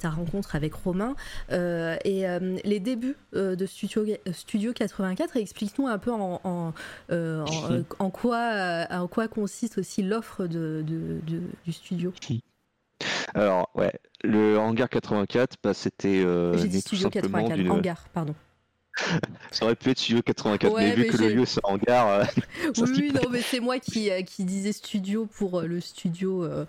ta 0.00 0.10
rencontre 0.10 0.56
avec 0.56 0.74
Romain 0.74 1.14
et 1.50 2.24
les 2.64 2.80
débuts 2.80 3.16
de 3.32 3.66
Studio, 3.66 4.04
Studio 4.32 4.72
84. 4.72 5.36
Explique-nous 5.36 5.86
un 5.86 5.98
peu 5.98 6.10
en, 6.12 6.40
en, 6.44 6.72
en, 7.10 7.44
en 7.98 8.10
quoi, 8.10 8.86
en 8.90 9.06
quoi 9.08 9.28
consiste 9.28 9.78
aussi 9.78 10.02
l'offre 10.02 10.46
de, 10.46 10.82
de- 10.86 11.20
de- 11.26 11.42
du 11.64 11.72
studio? 11.72 12.12
Alors, 13.34 13.70
ouais, 13.74 13.92
le 14.22 14.58
hangar 14.58 14.88
84, 14.88 15.56
bah, 15.62 15.74
c'était 15.74 16.22
euh, 16.24 16.56
J'ai 16.58 16.68
dit 16.68 16.80
Studio 16.80 17.10
simplement 17.10 17.48
84, 17.48 17.56
d'une. 17.56 17.70
hangar, 17.70 18.08
pardon. 18.12 18.34
Ça 19.50 19.64
aurait 19.64 19.74
pu 19.76 19.90
être 19.90 19.98
Studio 19.98 20.22
84, 20.22 20.72
Ouais, 20.72 20.82
mais 20.88 20.94
vu 20.94 21.06
que 21.06 21.16
le 21.16 21.28
lieu 21.28 21.44
c'est 21.44 21.60
hangar, 21.64 22.08
euh, 22.08 22.24
Oui, 22.78 23.12
non, 23.12 23.28
mais 23.30 23.40
c'est 23.42 23.60
moi 23.60 23.78
qui, 23.78 24.10
euh, 24.10 24.22
qui 24.22 24.44
disais 24.44 24.72
studio 24.72 25.26
pour 25.26 25.60
euh, 25.60 25.66
le 25.66 25.80
studio 25.80 26.44
euh, 26.44 26.64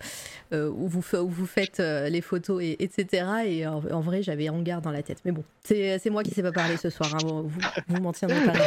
où, 0.70 0.88
vous, 0.88 1.02
fa- 1.02 1.22
où 1.22 1.28
vous 1.28 1.46
faites 1.46 1.78
les 1.80 2.20
photos, 2.20 2.62
et, 2.62 2.76
etc. 2.82 3.26
Et 3.46 3.66
en, 3.66 3.82
en 3.90 4.00
vrai, 4.00 4.22
j'avais 4.22 4.48
hangar 4.48 4.80
dans 4.82 4.90
la 4.90 5.02
tête. 5.02 5.18
Mais 5.24 5.32
bon, 5.32 5.42
c'est 5.64 6.10
moi 6.10 6.22
qui 6.22 6.30
sais 6.30 6.42
pas 6.42 6.52
parler 6.52 6.76
ce 6.76 6.90
soir. 6.90 7.14
hein, 7.14 7.18
Vous, 7.24 7.50
vous, 7.88 8.00
m'en 8.00 8.12
tiendrez 8.12 8.40
pas. 8.44 8.52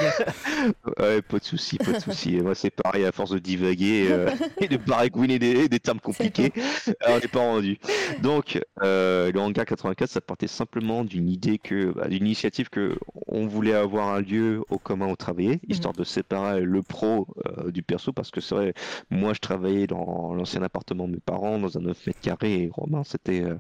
Ouais, 1.00 1.22
pas 1.22 1.40
de 1.40 1.44
souci, 1.44 1.78
pas 1.78 1.94
de 1.94 2.00
souci. 2.00 2.38
Moi, 2.42 2.54
c'est 2.56 2.70
pareil, 2.70 3.06
à 3.06 3.12
force 3.12 3.32
de 3.32 3.40
divaguer 3.40 4.08
euh, 4.12 4.30
et 4.62 4.68
de 4.68 4.78
baragouiner 4.78 5.40
des, 5.40 5.68
des 5.70 5.80
termes 5.80 6.00
compliqués, 6.00 6.52
on 7.08 7.16
n'est 7.20 7.28
pas 7.28 7.40
rendu. 7.40 7.80
Donc, 8.22 8.60
le 8.82 9.38
hangar 9.38 9.66
84, 9.66 10.10
ça 10.10 10.22
partait 10.22 10.48
simplement 10.48 11.04
d'une 11.04 11.30
idée 11.30 11.58
que, 11.58 11.92
bah, 11.94 12.08
d'une 12.08 12.26
initiative 12.26 12.70
que 12.70 12.98
on 13.28 13.48
voulait 13.52 13.74
avoir 13.74 14.10
un 14.14 14.22
lieu 14.22 14.64
au 14.70 14.78
commun 14.78 15.08
où 15.08 15.16
travailler, 15.16 15.60
histoire 15.68 15.94
de 15.94 16.04
séparer 16.04 16.62
le 16.62 16.82
pro 16.82 17.28
euh, 17.46 17.72
du 17.72 17.84
perso, 17.84 18.12
parce 18.14 18.32
que 18.32 18.42
c'est 18.42 18.56
vrai, 18.56 18.74
moi, 19.10 19.34
je 19.34 19.40
travaillais 19.40 19.88
dans 19.88 20.34
l'ancien 20.34 20.64
appartement 20.64 21.08
de 21.08 21.14
mes 21.14 21.20
parents, 21.20 21.60
dans 21.60 21.78
un 21.78 21.82
9 21.82 22.08
mètres 22.08 22.22
carrés, 22.22 22.64
et 22.64 22.70
Romain, 22.74 23.04
c'était 23.04 23.42
euh, 23.42 23.56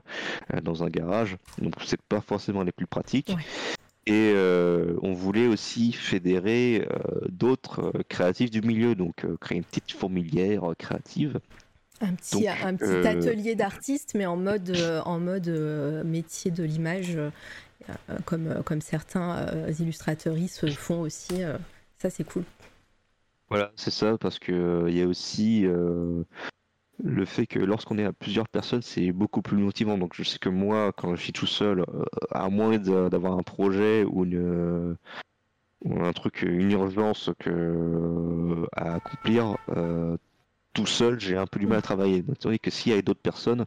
euh, 0.54 0.62
dans 0.62 0.84
un 0.84 0.90
garage, 0.90 1.38
donc 1.62 1.74
c'est 1.86 2.02
pas 2.02 2.22
forcément 2.22 2.64
les 2.64 2.72
plus 2.72 2.88
pratiques. 2.88 3.30
Ouais. 3.30 3.44
Et 4.08 4.34
euh, 4.34 4.96
on 5.04 5.14
voulait 5.14 5.46
aussi 5.46 5.92
fédérer 5.92 6.88
d'autres 7.30 7.94
créatifs 8.10 8.50
du 8.50 8.62
milieu, 8.62 8.96
donc 8.96 9.24
créer 9.40 9.60
une 9.60 9.64
petite 9.64 9.92
fourmilière 9.92 10.64
créative. 10.80 11.40
Un 12.02 12.16
petit, 12.16 12.46
Donc, 12.46 12.56
un 12.64 12.76
petit 12.76 13.08
atelier 13.08 13.54
d'artiste, 13.54 14.14
mais 14.16 14.26
en 14.26 14.38
mode, 14.38 14.76
en 15.06 15.20
mode 15.20 15.50
métier 16.04 16.50
de 16.50 16.64
l'image, 16.64 17.16
comme, 18.26 18.48
euh, 18.48 18.62
comme 18.64 18.82
certains 18.82 19.38
euh, 19.48 19.72
illustrateuristes 19.80 20.70
font 20.72 21.02
aussi. 21.02 21.44
euh, 21.44 21.58
ça, 21.98 22.10
c'est 22.10 22.24
cool. 22.24 22.44
Voilà, 23.50 23.72
c'est 23.76 23.92
ça, 23.92 24.18
parce 24.18 24.40
que 24.40 24.52
euh, 24.52 24.90
il 24.90 24.98
y 24.98 25.02
a 25.02 25.08
aussi 25.08 25.66
euh, 25.66 26.24
le 27.04 27.26
fait 27.26 27.48
que 27.48 27.60
lorsqu'on 27.60 27.98
est 27.98 28.06
à 28.06 28.14
plusieurs 28.14 28.48
personnes, 28.48 28.82
c'est 28.82 29.12
beaucoup 29.12 29.42
plus 29.42 29.58
motivant. 29.58 29.98
Donc 29.98 30.14
je 30.16 30.24
sais 30.24 30.40
que 30.40 30.50
moi, 30.50 30.92
quand 30.96 31.16
je 31.16 31.22
suis 31.22 31.34
tout 31.34 31.48
seul, 31.48 31.82
euh, 31.82 32.06
à 32.32 32.50
moins 32.50 32.78
d'avoir 32.78 33.38
un 33.38 33.44
projet 33.44 34.04
ou 34.06 34.24
une 34.26 34.38
euh, 34.38 34.96
un 35.86 36.14
truc, 36.14 36.44
une 36.44 36.72
urgence 36.72 37.30
euh, 37.48 38.66
à 38.74 38.96
accomplir. 38.96 39.58
euh, 39.70 40.18
tout 40.74 40.86
seul, 40.86 41.20
j'ai 41.20 41.36
un 41.36 41.48
peu 41.48 41.60
du 41.60 41.68
mal 41.68 41.80
à 41.80 41.82
travailler. 41.82 42.24
Tandis 42.40 42.60
que 42.60 42.72
s'il 42.72 42.94
y 42.94 42.96
a 42.96 43.02
d'autres 43.02 43.20
personnes, 43.22 43.66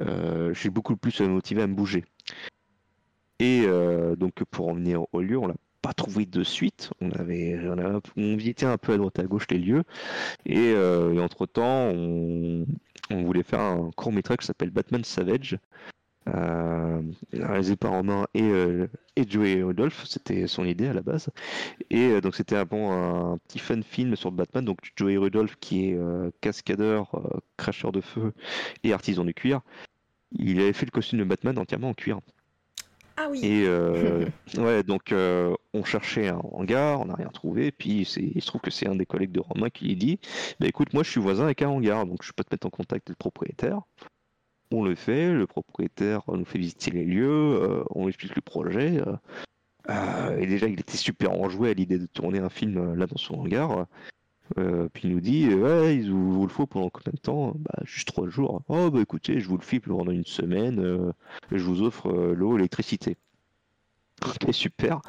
euh, 0.00 0.54
je 0.54 0.58
suis 0.60 0.70
beaucoup 0.70 0.96
plus 0.96 1.20
motivé 1.20 1.62
à 1.62 1.66
me 1.66 1.74
bouger. 1.74 2.04
Et 3.40 3.64
euh, 3.66 4.16
donc 4.16 4.44
pour 4.50 4.68
en 4.68 4.74
venir 4.74 5.04
au 5.12 5.20
lieu, 5.20 5.38
on 5.38 5.46
l'a 5.46 5.54
pas 5.84 5.92
trouvé 5.92 6.24
de 6.24 6.42
suite. 6.42 6.90
On 7.02 7.10
avait, 7.10 7.60
on, 8.16 8.36
visitait 8.36 8.64
un 8.64 8.78
peu 8.78 8.94
à 8.94 8.96
droite 8.96 9.18
à 9.18 9.24
gauche 9.24 9.46
les 9.50 9.58
lieux. 9.58 9.82
Et, 10.46 10.72
euh, 10.74 11.20
entre 11.22 11.44
temps, 11.44 11.90
on, 11.90 12.64
voulait 13.10 13.42
faire 13.42 13.60
un 13.60 13.90
court 13.94 14.10
métrage 14.10 14.38
qui 14.38 14.46
s'appelle 14.46 14.70
Batman 14.70 15.04
Savage, 15.04 15.58
euh, 16.28 17.02
réalisé 17.34 17.76
par 17.76 17.90
Romain 17.90 18.26
et, 18.32 18.44
euh, 18.44 18.86
et 19.16 19.28
Joey 19.28 19.62
Rudolph. 19.62 20.04
C'était 20.06 20.46
son 20.46 20.64
idée 20.64 20.86
à 20.86 20.94
la 20.94 21.02
base. 21.02 21.28
Et 21.90 22.18
donc 22.22 22.34
c'était 22.34 22.56
un, 22.56 22.64
bon, 22.64 22.90
un 22.90 23.36
petit 23.46 23.58
fun 23.58 23.82
film 23.82 24.16
sur 24.16 24.32
Batman. 24.32 24.64
Donc 24.64 24.78
Joey 24.96 25.18
Rudolph 25.18 25.56
qui 25.60 25.90
est 25.90 25.98
cascadeur, 26.40 27.10
cracheur 27.58 27.92
de 27.92 28.00
feu 28.00 28.32
et 28.84 28.94
artisan 28.94 29.24
du 29.26 29.34
cuir. 29.34 29.60
Il 30.32 30.60
avait 30.60 30.72
fait 30.72 30.86
le 30.86 30.92
costume 30.92 31.18
de 31.18 31.24
Batman 31.24 31.58
entièrement 31.58 31.90
en 31.90 31.94
cuir. 31.94 32.20
Ah 33.16 33.28
oui. 33.30 33.40
Et 33.44 33.64
euh, 33.66 34.26
ouais, 34.58 34.82
donc 34.82 35.12
euh, 35.12 35.54
on 35.72 35.84
cherchait 35.84 36.28
un 36.28 36.40
hangar, 36.52 37.00
on 37.00 37.06
n'a 37.06 37.14
rien 37.14 37.28
trouvé. 37.28 37.70
Puis 37.70 38.00
il 38.00 38.42
se 38.42 38.46
trouve 38.46 38.60
que 38.60 38.70
c'est 38.70 38.88
un 38.88 38.96
des 38.96 39.06
collègues 39.06 39.32
de 39.32 39.40
Romain 39.40 39.70
qui 39.70 39.86
lui 39.86 39.96
dit 39.96 40.18
Bah 40.60 40.66
écoute, 40.66 40.92
moi 40.92 41.02
je 41.02 41.10
suis 41.10 41.20
voisin 41.20 41.44
avec 41.44 41.62
un 41.62 41.68
hangar, 41.68 42.06
donc 42.06 42.22
je 42.22 42.32
peux 42.32 42.44
te 42.44 42.52
mettre 42.52 42.66
en 42.66 42.70
contact 42.70 43.08
avec 43.08 43.08
le 43.10 43.14
propriétaire. 43.14 43.80
On 44.70 44.82
le 44.82 44.94
fait, 44.94 45.32
le 45.32 45.46
propriétaire 45.46 46.22
nous 46.26 46.44
fait 46.44 46.58
visiter 46.58 46.90
les 46.90 47.04
lieux, 47.04 47.28
euh, 47.28 47.84
on 47.90 48.04
lui 48.04 48.08
explique 48.08 48.34
le 48.34 48.42
projet. 48.42 49.00
et 49.88 50.46
déjà, 50.46 50.66
il 50.66 50.80
était 50.80 50.96
super 50.96 51.32
enjoué 51.32 51.70
à 51.70 51.74
l'idée 51.74 51.98
de 51.98 52.06
tourner 52.06 52.40
un 52.40 52.48
film 52.48 52.94
là 52.94 53.06
dans 53.06 53.18
son 53.18 53.34
hangar. 53.34 53.86
Euh, 54.58 54.88
puis 54.92 55.08
il 55.08 55.14
nous 55.14 55.20
dit 55.20 55.52
Ouais, 55.54 55.96
il 55.96 56.10
vous, 56.10 56.32
vous 56.32 56.46
le 56.46 56.52
faut 56.52 56.66
pendant 56.66 56.90
combien 56.90 57.12
de 57.12 57.20
temps? 57.20 57.52
Bah, 57.56 57.82
juste 57.84 58.08
trois 58.08 58.28
jours. 58.28 58.62
Oh, 58.68 58.90
bah 58.90 59.00
écoutez, 59.00 59.40
je 59.40 59.48
vous 59.48 59.56
le 59.56 59.62
file 59.62 59.80
pendant 59.80 60.12
une 60.12 60.24
semaine, 60.24 60.80
euh, 60.80 61.12
je 61.50 61.64
vous 61.64 61.82
offre 61.82 62.08
euh, 62.10 62.34
l'eau, 62.34 62.56
l'électricité. 62.56 63.16
Ok, 64.24 64.52
super. 64.54 65.00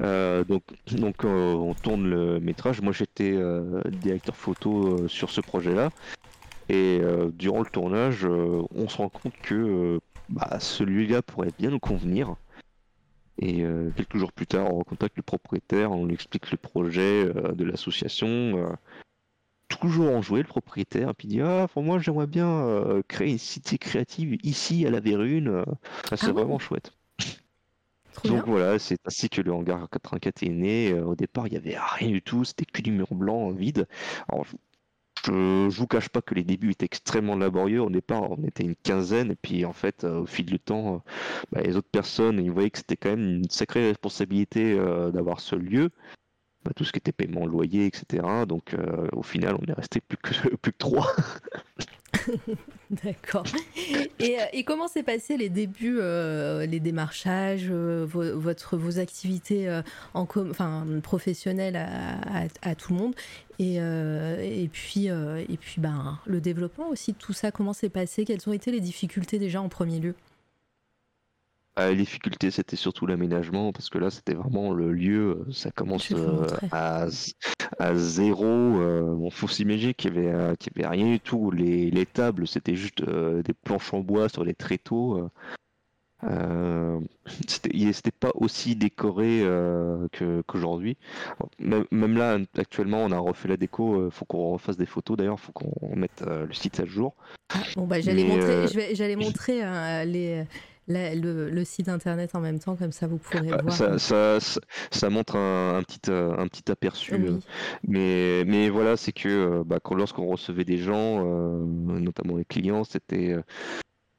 Euh, 0.00 0.44
donc, 0.44 0.62
donc 0.92 1.24
euh, 1.24 1.52
on 1.54 1.74
tourne 1.74 2.08
le 2.08 2.40
métrage. 2.40 2.80
Moi, 2.80 2.92
j'étais 2.92 3.32
euh, 3.34 3.82
directeur 3.90 4.36
photo 4.36 5.02
euh, 5.04 5.08
sur 5.08 5.30
ce 5.30 5.40
projet-là. 5.40 5.90
Et 6.68 7.00
euh, 7.02 7.30
durant 7.32 7.60
le 7.60 7.66
tournage, 7.66 8.24
euh, 8.24 8.62
on 8.74 8.88
se 8.88 8.96
rend 8.98 9.08
compte 9.08 9.34
que 9.42 9.54
euh, 9.54 9.98
bah, 10.28 10.58
celui-là 10.58 11.22
pourrait 11.22 11.52
bien 11.58 11.70
nous 11.70 11.78
convenir. 11.78 12.34
Et 13.38 13.62
euh, 13.62 13.90
quelques 13.96 14.16
jours 14.16 14.32
plus 14.32 14.46
tard, 14.46 14.72
on 14.72 14.78
recontacte 14.78 15.16
le 15.16 15.22
propriétaire, 15.22 15.92
on 15.92 16.06
lui 16.06 16.14
explique 16.14 16.50
le 16.50 16.56
projet 16.58 17.24
euh, 17.26 17.52
de 17.52 17.64
l'association. 17.64 18.26
euh, 18.28 18.72
toujours 19.68 20.10
enjoué, 20.14 20.40
le 20.42 20.48
propriétaire, 20.48 21.14
puis 21.14 21.28
il 21.28 21.30
dit 21.32 21.40
Ah, 21.40 21.68
pour 21.72 21.82
moi, 21.82 21.98
j'aimerais 21.98 22.26
bien 22.26 23.02
créer 23.08 23.32
une 23.32 23.38
cité 23.38 23.78
créative 23.78 24.38
ici 24.42 24.86
à 24.86 24.90
la 24.90 25.00
Vérune. 25.00 25.64
ça, 26.08 26.16
c'est 26.16 26.30
Ah 26.30 26.32
vraiment 26.32 26.58
chouette. 26.58 26.92
Trop 28.12 28.28
Donc 28.28 28.44
bien. 28.44 28.46
voilà, 28.46 28.78
c'est 28.78 28.98
ainsi 29.06 29.28
que 29.28 29.40
le 29.42 29.52
hangar 29.52 29.88
84 29.90 30.42
est 30.42 30.48
né. 30.48 30.92
Au 30.94 31.14
départ, 31.14 31.46
il 31.46 31.50
n'y 31.50 31.56
avait 31.56 31.76
rien 31.78 32.08
du 32.10 32.22
tout, 32.22 32.44
c'était 32.44 32.64
que 32.64 32.80
du 32.82 32.90
mur 32.90 33.08
blanc 33.14 33.50
vide. 33.50 33.86
Alors, 34.28 34.46
je, 35.26 35.68
je, 35.70 35.78
vous 35.78 35.86
cache 35.86 36.08
pas 36.08 36.22
que 36.22 36.34
les 36.34 36.44
débuts 36.44 36.70
étaient 36.70 36.86
extrêmement 36.86 37.36
laborieux. 37.36 37.82
Au 37.82 37.90
départ, 37.90 38.30
on 38.30 38.42
était 38.44 38.64
une 38.64 38.76
quinzaine, 38.76 39.32
et 39.32 39.36
puis 39.36 39.64
en 39.64 39.72
fait, 39.72 40.04
euh, 40.04 40.20
au 40.20 40.26
fil 40.26 40.46
du 40.46 40.58
temps, 40.58 40.94
euh, 40.94 40.98
bah, 41.52 41.60
les 41.62 41.76
autres 41.76 41.90
personnes, 41.90 42.38
ils 42.38 42.50
voyaient 42.50 42.70
que 42.70 42.78
c'était 42.78 42.96
quand 42.96 43.10
même 43.10 43.38
une 43.38 43.50
sacrée 43.50 43.86
responsabilité 43.88 44.72
euh, 44.78 45.10
d'avoir 45.10 45.40
ce 45.40 45.56
lieu. 45.56 45.90
Bah, 46.64 46.72
tout 46.74 46.84
ce 46.84 46.92
qui 46.92 46.98
était 46.98 47.12
paiement, 47.12 47.46
loyer, 47.46 47.86
etc. 47.86 48.44
Donc 48.48 48.74
au 49.12 49.22
final, 49.22 49.56
on 49.60 49.64
est 49.66 49.72
resté 49.72 50.00
plus 50.00 50.16
que 50.16 50.70
trois. 50.78 51.12
D'accord. 53.04 53.44
Et, 54.20 54.38
euh, 54.38 54.44
et 54.52 54.62
comment 54.64 54.86
s'est 54.86 55.02
passé 55.02 55.36
les 55.36 55.48
débuts, 55.48 55.98
euh, 56.00 56.66
les 56.66 56.78
démarchages, 56.78 57.66
euh, 57.70 58.06
vos, 58.08 58.38
votre, 58.38 58.76
vos 58.76 58.98
activités 59.00 59.68
professionnelles 61.02 61.76
à, 61.76 62.46
à- 62.62 62.74
tout 62.76 62.92
le 62.92 62.98
monde 62.98 63.14
et, 63.58 63.76
et 63.76 64.68
puis, 64.68 65.06
et 65.06 65.56
puis 65.58 65.80
ben, 65.80 66.20
le 66.26 66.40
développement 66.40 66.88
aussi 66.90 67.12
de 67.12 67.18
tout 67.18 67.32
ça, 67.32 67.50
comment 67.50 67.72
s'est 67.72 67.88
passé? 67.88 68.24
Quelles 68.24 68.48
ont 68.48 68.52
été 68.52 68.70
les 68.70 68.80
difficultés 68.80 69.38
déjà 69.38 69.60
en 69.60 69.68
premier 69.68 69.98
lieu? 69.98 70.14
Les 71.78 71.96
difficultés, 71.96 72.50
c'était 72.50 72.76
surtout 72.76 73.06
l'aménagement, 73.06 73.72
parce 73.72 73.90
que 73.90 73.98
là, 73.98 74.10
c'était 74.10 74.34
vraiment 74.34 74.72
le 74.72 74.92
lieu, 74.92 75.44
euh, 75.46 75.52
ça 75.52 75.70
commence 75.70 76.10
euh, 76.12 76.46
à, 76.72 77.06
à 77.78 77.94
zéro. 77.94 78.44
Euh, 78.46 79.14
bon, 79.14 79.30
faut 79.30 79.48
s'imaginer 79.48 79.92
qu'il 79.92 80.14
y 80.14 80.18
avait, 80.18 80.32
euh, 80.32 80.54
qu'il 80.54 80.72
y 80.74 80.80
avait 80.80 80.88
rien 80.88 81.06
du 81.06 81.20
tout. 81.20 81.50
Les, 81.50 81.90
les 81.90 82.06
tables, 82.06 82.48
c'était 82.48 82.76
juste 82.76 83.02
euh, 83.02 83.42
des 83.42 83.52
planches 83.52 83.92
en 83.92 84.00
bois 84.00 84.28
sur 84.30 84.44
des 84.44 84.54
tréteaux. 84.54 85.28
c'était 87.46 88.10
pas 88.10 88.30
aussi 88.34 88.74
décoré 88.74 89.44
qu'aujourd'hui. 90.46 90.96
Même, 91.58 91.84
même 91.90 92.16
là, 92.16 92.38
actuellement, 92.56 93.04
on 93.04 93.12
a 93.12 93.18
refait 93.18 93.48
la 93.48 93.58
déco. 93.58 94.10
faut 94.10 94.24
qu'on 94.24 94.52
refasse 94.52 94.78
des 94.78 94.86
photos. 94.86 95.18
D'ailleurs, 95.18 95.38
faut 95.38 95.52
qu'on 95.52 95.94
mette 95.94 96.24
le 96.26 96.52
site 96.54 96.80
à 96.80 96.86
jour. 96.86 97.14
Ah, 97.54 97.58
Bon, 97.76 97.86
bah, 97.86 98.00
j'allais 98.00 98.24
montrer, 98.24 98.94
j'allais 98.94 99.16
montrer 99.16 99.62
hein, 99.62 100.04
le, 100.88 101.64
site 101.64 101.88
internet 101.88 102.34
en 102.34 102.40
même 102.40 102.58
temps, 102.58 102.76
comme 102.76 102.92
ça 102.92 103.06
vous 103.06 103.18
pourrez 103.18 103.48
voir. 103.48 103.72
Ça, 103.72 103.98
ça, 103.98 104.38
ça, 104.90 105.10
montre 105.10 105.36
un, 105.36 105.82
petit, 105.82 106.10
un 106.10 106.46
petit 106.48 106.70
aperçu. 106.70 107.14
mais, 107.86 108.44
mais 108.46 108.68
voilà, 108.68 108.96
c'est 108.96 109.12
que 109.12 109.62
bah, 109.64 109.78
lorsqu'on 109.90 110.26
recevait 110.26 110.64
des 110.64 110.78
gens, 110.78 111.24
notamment 111.24 112.36
les 112.36 112.44
clients, 112.44 112.84
c'était 112.84 113.36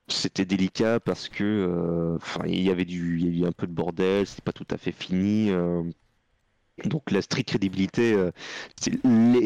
c'était 0.10 0.46
délicat 0.46 1.02
parce 1.02 1.28
que 1.28 2.16
enfin 2.16 2.46
il 2.48 2.62
y 2.62 2.70
avait 2.70 2.86
du 2.86 3.20
il 3.20 3.38
y 3.38 3.42
avait 3.42 3.50
un 3.50 3.52
peu 3.52 3.68
de 3.68 3.74
bordel 3.74 4.26
c'était 4.26 4.42
pas 4.42 4.54
tout 4.54 4.68
à 4.72 4.78
fait 4.78 4.94
fini 4.94 5.52
donc 6.86 7.12
la 7.12 7.22
stricte 7.22 7.50
crédibilité, 7.50 8.14
euh, 8.14 8.32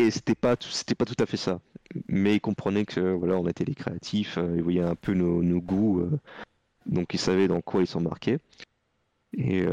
c'était 0.10 0.36
pas 0.36 0.56
c'était 0.60 0.96
pas 0.96 1.06
tout 1.06 1.16
à 1.20 1.26
fait 1.26 1.38
ça. 1.38 1.62
Mais 2.08 2.36
ils 2.36 2.42
comprenaient 2.42 2.86
que 2.86 3.14
voilà, 3.14 3.36
on 3.36 3.48
était 3.48 3.66
les 3.66 3.76
créatifs, 3.76 4.38
euh, 4.38 4.54
ils 4.56 4.64
voyaient 4.64 4.82
un 4.82 4.96
peu 4.96 5.14
nos, 5.14 5.62
goûts, 5.62 6.02
euh, 6.02 6.20
donc 6.86 7.14
ils 7.14 7.20
savaient 7.20 7.48
dans 7.48 7.62
quoi 7.62 7.82
ils 7.82 7.88
s'embarquaient. 7.88 8.40
Et 9.38 9.64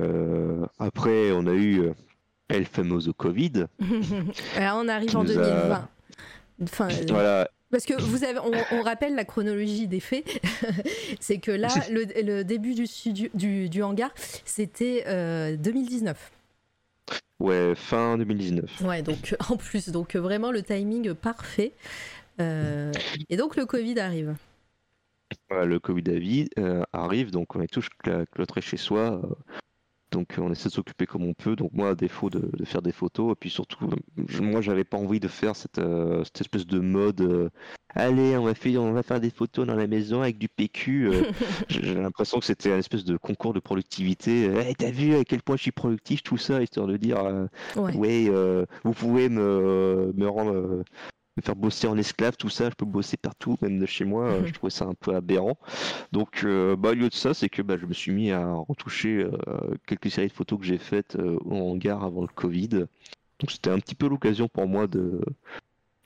après, 0.79 1.33
on 1.33 1.47
a 1.47 1.55
eu 1.55 1.91
El 2.49 2.65
Famoso 2.65 3.13
Covid. 3.13 3.67
Alors 4.57 4.81
on 4.83 4.89
arrive 4.89 5.17
en 5.17 5.25
2020. 5.25 5.89
voilà. 7.09 7.51
Parce 7.71 7.85
que 7.85 8.01
vous 8.01 8.25
avez, 8.25 8.39
on, 8.39 8.83
rappelle 8.83 9.15
la 9.15 9.27
chronologie 9.27 9.89
des 9.89 10.01
faits, 10.01 10.41
c'est 11.21 11.39
que 11.39 11.51
là, 11.51 11.69
le, 11.91 12.43
début 12.43 12.75
du, 12.75 12.87
du, 13.35 13.69
du 13.69 13.83
hangar, 13.83 14.11
c'était 14.45 15.05
2019. 15.57 16.33
Ouais, 17.41 17.75
fin 17.77 18.19
2019. 18.19 18.81
Ouais, 18.83 19.03
donc 19.03 19.37
en 19.49 19.57
plus, 19.57 19.91
donc 19.91 20.17
vraiment 20.17 20.51
le 20.51 20.63
timing 20.63 21.15
parfait. 21.15 21.73
Euh, 22.41 22.93
et 23.29 23.37
donc 23.37 23.57
le 23.57 23.67
Covid 23.67 23.99
arrive. 23.99 24.35
Le 25.51 25.79
Covid 25.79 26.05
euh, 26.59 26.83
arrive, 26.93 27.31
donc 27.31 27.55
on 27.57 27.61
est 27.61 27.73
tous 27.73 27.89
cloîtrés 28.33 28.61
chez 28.61 28.77
soi. 28.77 29.21
Euh, 29.23 29.35
donc 30.11 30.37
on 30.39 30.51
essaie 30.51 30.71
de 30.71 30.75
s'occuper 30.75 31.05
comme 31.05 31.25
on 31.25 31.35
peut. 31.35 31.55
Donc 31.55 31.73
moi, 31.75 31.91
à 31.91 31.95
défaut 31.95 32.31
de, 32.31 32.65
faire 32.65 32.81
des 32.81 32.93
photos, 32.93 33.33
et 33.33 33.35
puis 33.35 33.51
surtout, 33.51 33.91
moi 34.41 34.63
j'avais 34.63 34.85
pas 34.85 34.97
envie 34.97 35.21
de 35.21 35.29
faire 35.29 35.55
cette, 35.55 35.79
euh, 35.79 36.25
cette 36.25 36.41
espèce 36.41 36.67
de 36.67 36.81
mode. 36.81 37.51
Allez, 37.95 38.37
on 38.37 38.45
va, 38.45 38.55
faire, 38.55 38.83
on 38.83 38.93
va 38.93 39.03
faire 39.03 39.21
des 39.21 39.31
photos 39.31 39.67
dans 39.67 39.75
la 39.75 39.87
maison 39.87 40.23
avec 40.23 40.39
du 40.39 40.49
PQ. 40.49 41.11
J'ai 41.69 41.95
l'impression 41.95 42.39
que 42.39 42.47
c'était 42.47 42.73
un 42.73 42.79
espèce 42.79 43.05
de 43.05 43.17
concours 43.19 43.53
de 43.53 43.61
productivité. 43.61 44.45
Hey, 44.45 44.75
T'as 44.75 44.91
vu 44.91 45.15
à 45.15 45.25
quel 45.25 45.43
point 45.43 45.57
je 45.57 45.63
suis 45.63 45.73
productif, 45.73 46.23
tout 46.23 46.39
ça, 46.39 46.63
histoire 46.63 46.87
de 46.87 46.97
dire, 46.97 47.19
ouais, 47.77 48.31
vous 48.85 48.93
pouvez 48.93 49.29
me, 49.29 50.13
me 50.15 50.29
rendre 50.29 50.85
me 51.39 51.43
faire 51.43 51.57
bosser 51.57 51.87
en 51.87 51.97
esclave, 51.97 52.37
tout 52.37 52.51
ça, 52.51 52.69
je 52.69 52.75
peux 52.75 52.85
bosser 52.85 53.17
partout, 53.17 53.57
même 53.63 53.79
de 53.79 53.87
chez 53.87 54.05
moi, 54.05 54.39
mhm. 54.39 54.47
je 54.47 54.53
trouvais 54.53 54.71
ça 54.71 54.85
un 54.85 54.95
peu 54.95 55.15
aberrant. 55.15 55.57
Donc, 56.13 56.43
euh, 56.45 56.77
bah, 56.77 56.91
au 56.91 56.95
lieu 56.95 57.09
de 57.09 57.15
ça, 57.15 57.33
c'est 57.33 57.49
que 57.49 57.63
bah, 57.63 57.77
je 57.81 57.87
me 57.87 57.95
suis 57.95 58.13
mis 58.13 58.31
à 58.31 58.53
retoucher 58.53 59.25
euh, 59.25 59.31
quelques 59.87 60.11
séries 60.11 60.29
de 60.29 60.33
photos 60.33 60.59
que 60.59 60.67
j'ai 60.67 60.79
faites 60.79 61.17
euh, 61.17 61.39
au 61.45 61.55
hangar 61.55 62.05
avant 62.05 62.23
le 62.23 62.29
Covid. 62.29 62.69
Donc, 62.69 63.51
c'était 63.51 63.71
un 63.71 63.79
petit 63.79 63.95
peu 63.95 64.09
l'occasion 64.09 64.49
pour 64.49 64.67
moi 64.67 64.87
de, 64.89 65.21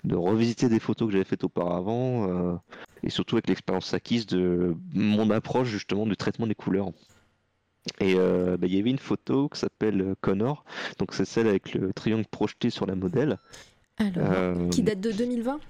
de 0.05 0.15
revisiter 0.15 0.69
des 0.69 0.81
photos 0.81 1.09
que 1.09 1.13
j'avais 1.13 1.25
faites 1.25 1.45
auparavant, 1.45 2.61
et 3.03 3.09
surtout 3.09 3.37
avec 3.37 3.49
l'expérience 3.49 3.95
acquise 3.95 4.27
de 4.27 4.77
mon 4.93 5.31
approche 5.31 5.69
justement 5.69 6.07
du 6.07 6.15
traitement 6.17 6.47
des 6.47 6.55
couleurs. 6.55 6.91
Et 8.01 8.17
bah, 8.17 8.67
il 8.67 8.75
y 8.75 8.79
avait 8.79 8.91
une 8.91 8.99
photo 8.99 9.49
qui 9.49 9.61
s'appelle 9.61 10.15
Connor, 10.21 10.67
donc 10.99 11.15
c'est 11.15 11.25
celle 11.25 11.47
avec 11.47 11.73
le 11.73 11.95
triangle 11.95 12.27
projeté 12.31 12.69
sur 12.69 12.85
la 12.85 12.95
modèle. 12.97 13.39
Alors, 13.98 14.70
qui 14.70 14.81
euh, 14.81 14.85
date 14.85 15.01
de 15.01 15.12
2020 15.12 15.60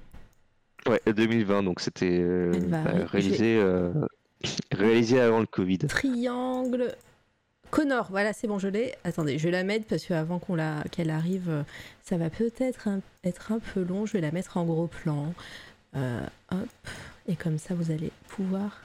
Ouais, 0.88 1.00
2020, 1.06 1.62
donc 1.62 1.80
c'était 1.80 2.18
euh, 2.20 2.52
bah, 2.66 2.82
réalisé, 3.06 3.56
euh, 3.56 3.92
réalisé 4.72 5.20
avant 5.20 5.40
le 5.40 5.46
Covid. 5.46 5.78
Triangle. 5.78 6.94
Connor, 7.70 8.08
voilà, 8.10 8.32
c'est 8.32 8.48
bon, 8.48 8.58
je 8.58 8.68
l'ai. 8.68 8.94
Attendez, 9.04 9.38
je 9.38 9.44
vais 9.44 9.50
la 9.50 9.64
mettre 9.64 9.86
parce 9.86 10.04
qu'avant 10.04 10.38
qu'on 10.38 10.54
la... 10.54 10.82
qu'elle 10.90 11.10
arrive, 11.10 11.64
ça 12.02 12.18
va 12.18 12.28
peut-être 12.28 12.88
être 13.24 13.52
un 13.52 13.60
peu 13.60 13.82
long. 13.82 14.04
Je 14.04 14.12
vais 14.12 14.20
la 14.20 14.30
mettre 14.30 14.56
en 14.58 14.64
gros 14.64 14.88
plan. 14.88 15.32
hop. 15.94 16.68
Et 17.28 17.36
comme 17.36 17.58
ça, 17.58 17.74
vous 17.74 17.90
allez 17.90 18.10
pouvoir. 18.28 18.82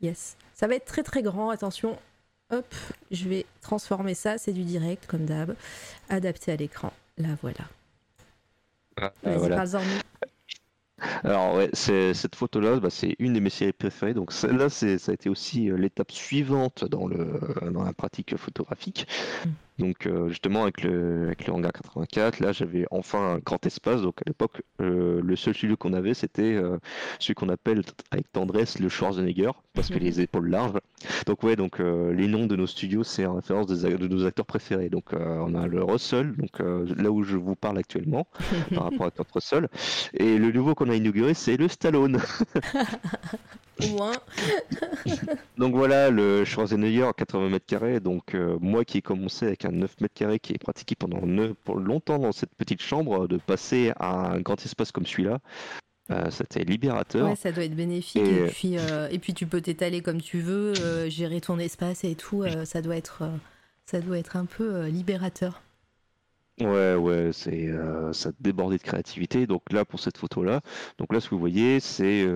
Yes. 0.00 0.36
Ça 0.54 0.66
va 0.66 0.76
être 0.76 0.86
très 0.86 1.02
très 1.02 1.22
grand, 1.22 1.50
attention. 1.50 1.98
Hop, 2.50 2.74
je 3.10 3.28
vais 3.28 3.46
transformer 3.60 4.14
ça, 4.14 4.38
c'est 4.38 4.52
du 4.52 4.62
direct 4.62 5.06
comme 5.06 5.24
d'hab. 5.24 5.54
Adapté 6.08 6.52
à 6.52 6.56
l'écran. 6.56 6.92
La 7.18 7.34
voilà. 7.42 7.66
Voilà. 9.22 9.56
Alors 11.24 11.56
ouais, 11.56 11.70
cette 11.74 12.34
photo-là, 12.34 12.78
bah, 12.80 12.88
c'est 12.90 13.16
une 13.18 13.34
de 13.34 13.40
mes 13.40 13.50
séries 13.50 13.72
préférées. 13.72 14.14
Donc 14.14 14.32
celle-là, 14.32 14.68
ça 14.70 14.86
a 14.86 15.12
été 15.12 15.28
aussi 15.28 15.70
euh, 15.70 15.76
l'étape 15.76 16.12
suivante 16.12 16.84
dans, 16.84 17.06
le, 17.06 17.40
dans 17.72 17.82
la 17.82 17.92
pratique 17.92 18.36
photographique. 18.36 19.06
Donc 19.78 20.06
euh, 20.06 20.28
justement 20.28 20.62
avec 20.62 20.82
le, 20.82 21.24
avec 21.26 21.46
le 21.46 21.52
hangar 21.52 21.72
84, 21.72 22.38
là 22.38 22.52
j'avais 22.52 22.86
enfin 22.90 23.34
un 23.34 23.38
grand 23.38 23.64
espace. 23.66 24.02
Donc 24.02 24.20
à 24.20 24.24
l'époque, 24.26 24.62
euh, 24.80 25.20
le 25.22 25.36
seul 25.36 25.54
studio 25.54 25.76
qu'on 25.76 25.92
avait, 25.94 26.14
c'était 26.14 26.54
euh, 26.54 26.78
celui 27.18 27.34
qu'on 27.34 27.48
appelle 27.48 27.82
avec 28.12 28.30
tendresse 28.32 28.78
le 28.78 28.88
Schwarzenegger, 28.88 29.50
parce 29.74 29.88
que 29.88 29.94
mhm. 29.94 30.00
les 30.00 30.20
épaules 30.20 30.48
larges. 30.48 30.78
Donc 31.26 31.42
ouais, 31.42 31.56
donc 31.56 31.80
les 31.80 32.28
noms 32.28 32.46
de 32.46 32.56
nos 32.56 32.66
studios, 32.66 33.04
c'est 33.04 33.26
en 33.26 33.34
référence 33.34 33.66
des, 33.66 33.96
de 33.96 34.08
nos 34.08 34.24
acteurs 34.24 34.46
préférés. 34.46 34.88
Donc 34.88 35.12
on 35.12 35.54
a 35.54 35.66
le 35.66 35.82
Russell, 35.82 36.34
donc 36.36 36.60
là 36.60 37.10
où 37.10 37.24
je 37.24 37.36
vous 37.36 37.56
parle 37.56 37.78
actuellement, 37.78 38.26
par 38.74 38.84
rapport 38.90 39.06
à 39.06 39.10
notre 39.18 39.34
Russell. 39.34 39.68
Et 40.14 40.38
le 40.38 40.50
nouveau 40.52 40.74
qu'on 40.74 40.88
a 40.88 40.94
inauguré, 40.94 41.34
c'est 41.34 41.56
le 41.56 41.68
Stallone. 41.68 42.20
moins. 43.90 44.12
donc 45.58 45.74
voilà, 45.74 46.10
le 46.10 46.44
Schwarzenegger 46.44 47.10
80 47.16 47.48
mètres 47.48 47.66
carrés. 47.66 48.00
Donc 48.00 48.36
moi 48.60 48.84
qui 48.84 48.98
ai 48.98 49.02
commencé 49.02 49.46
avec 49.46 49.64
un 49.64 49.72
9 49.72 50.00
mètres 50.00 50.14
carrés 50.14 50.38
qui 50.38 50.52
est 50.52 50.58
pratiqué 50.58 50.94
pendant 50.94 51.20
pour 51.64 51.76
longtemps 51.76 52.18
dans 52.18 52.32
cette 52.32 52.54
petite 52.54 52.82
chambre, 52.82 53.26
de 53.26 53.36
passer 53.36 53.92
à 53.96 54.32
un 54.32 54.40
grand 54.40 54.62
espace 54.64 54.92
comme 54.92 55.06
celui-là, 55.06 55.40
euh, 56.10 56.30
c'était 56.30 56.64
libérateur. 56.64 57.28
Ouais, 57.28 57.36
ça 57.36 57.50
doit 57.50 57.64
être 57.64 57.74
bénéfique. 57.74 58.22
Et, 58.22 58.46
puis, 58.46 58.76
euh, 58.78 59.08
et 59.10 59.18
puis 59.18 59.32
tu 59.32 59.46
peux 59.46 59.60
t'étaler 59.60 60.02
comme 60.02 60.20
tu 60.20 60.40
veux, 60.40 60.74
euh, 60.80 61.08
gérer 61.08 61.40
ton 61.40 61.58
espace 61.58 62.04
et 62.04 62.14
tout. 62.14 62.44
ça 62.64 62.82
doit 62.82 62.96
être, 62.96 63.22
ça 63.86 64.00
doit 64.00 64.18
être 64.18 64.36
un 64.36 64.44
peu 64.44 64.86
libérateur. 64.86 65.62
Ouais, 66.60 66.94
ouais, 66.94 67.30
c'est 67.32 67.70
ça 68.12 68.30
débordait 68.40 68.76
de 68.76 68.82
créativité. 68.82 69.46
Donc 69.46 69.62
là, 69.72 69.84
pour 69.84 69.98
cette 69.98 70.18
photo-là, 70.18 70.60
donc 70.98 71.12
là, 71.12 71.20
ce 71.20 71.28
que 71.28 71.34
vous 71.34 71.40
voyez, 71.40 71.80
c'est 71.80 72.26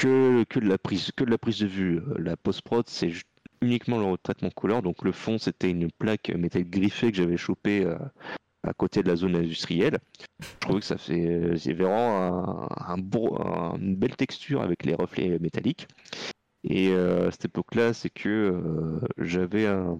que, 0.00 0.58
de 0.58 0.68
la 0.68 0.78
prise, 0.78 1.10
que 1.14 1.24
de 1.24 1.30
la 1.30 1.38
prise 1.38 1.60
de 1.60 1.66
vue. 1.66 2.00
La 2.18 2.36
post 2.36 2.62
prod, 2.62 2.88
c'est 2.88 3.12
uniquement 3.60 3.98
le 3.98 4.16
traitement 4.18 4.50
couleur. 4.50 4.82
Donc 4.82 5.04
le 5.04 5.12
fond, 5.12 5.38
c'était 5.38 5.70
une 5.70 5.90
plaque 5.90 6.30
métallique 6.30 6.70
griffée 6.70 7.10
que 7.10 7.16
j'avais 7.18 7.36
chopée 7.36 7.84
euh, 7.84 7.98
à 8.62 8.72
côté 8.72 9.02
de 9.02 9.08
la 9.08 9.16
zone 9.16 9.36
industrielle. 9.36 9.98
Je 10.40 10.58
trouvais 10.60 10.80
que 10.80 10.86
ça 10.86 10.96
fait 10.96 11.52
c'est 11.56 11.74
vraiment 11.74 12.68
un, 12.88 12.94
un 12.94 13.76
une 13.76 13.96
belle 13.96 14.16
texture 14.16 14.62
avec 14.62 14.84
les 14.84 14.94
reflets 14.94 15.38
métalliques. 15.38 15.86
Et 16.64 16.88
euh, 16.90 17.28
à 17.28 17.30
cette 17.30 17.46
époque-là, 17.46 17.92
c'est 17.92 18.10
que 18.10 18.28
euh, 18.28 19.00
j'avais 19.18 19.66
un, 19.66 19.98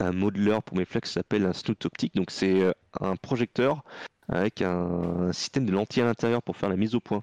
un 0.00 0.60
pour 0.60 0.76
mes 0.76 0.84
flaques 0.84 1.04
qui 1.04 1.12
s'appelle 1.12 1.46
un 1.46 1.52
snoot 1.52 1.84
optique. 1.86 2.14
Donc 2.14 2.30
c'est 2.30 2.72
un 3.00 3.16
projecteur 3.16 3.84
avec 4.28 4.60
un 4.60 5.32
système 5.32 5.64
de 5.64 5.72
lentilles 5.72 6.02
à 6.02 6.06
l'intérieur 6.06 6.42
pour 6.42 6.56
faire 6.56 6.68
la 6.68 6.76
mise 6.76 6.94
au 6.94 7.00
point. 7.00 7.22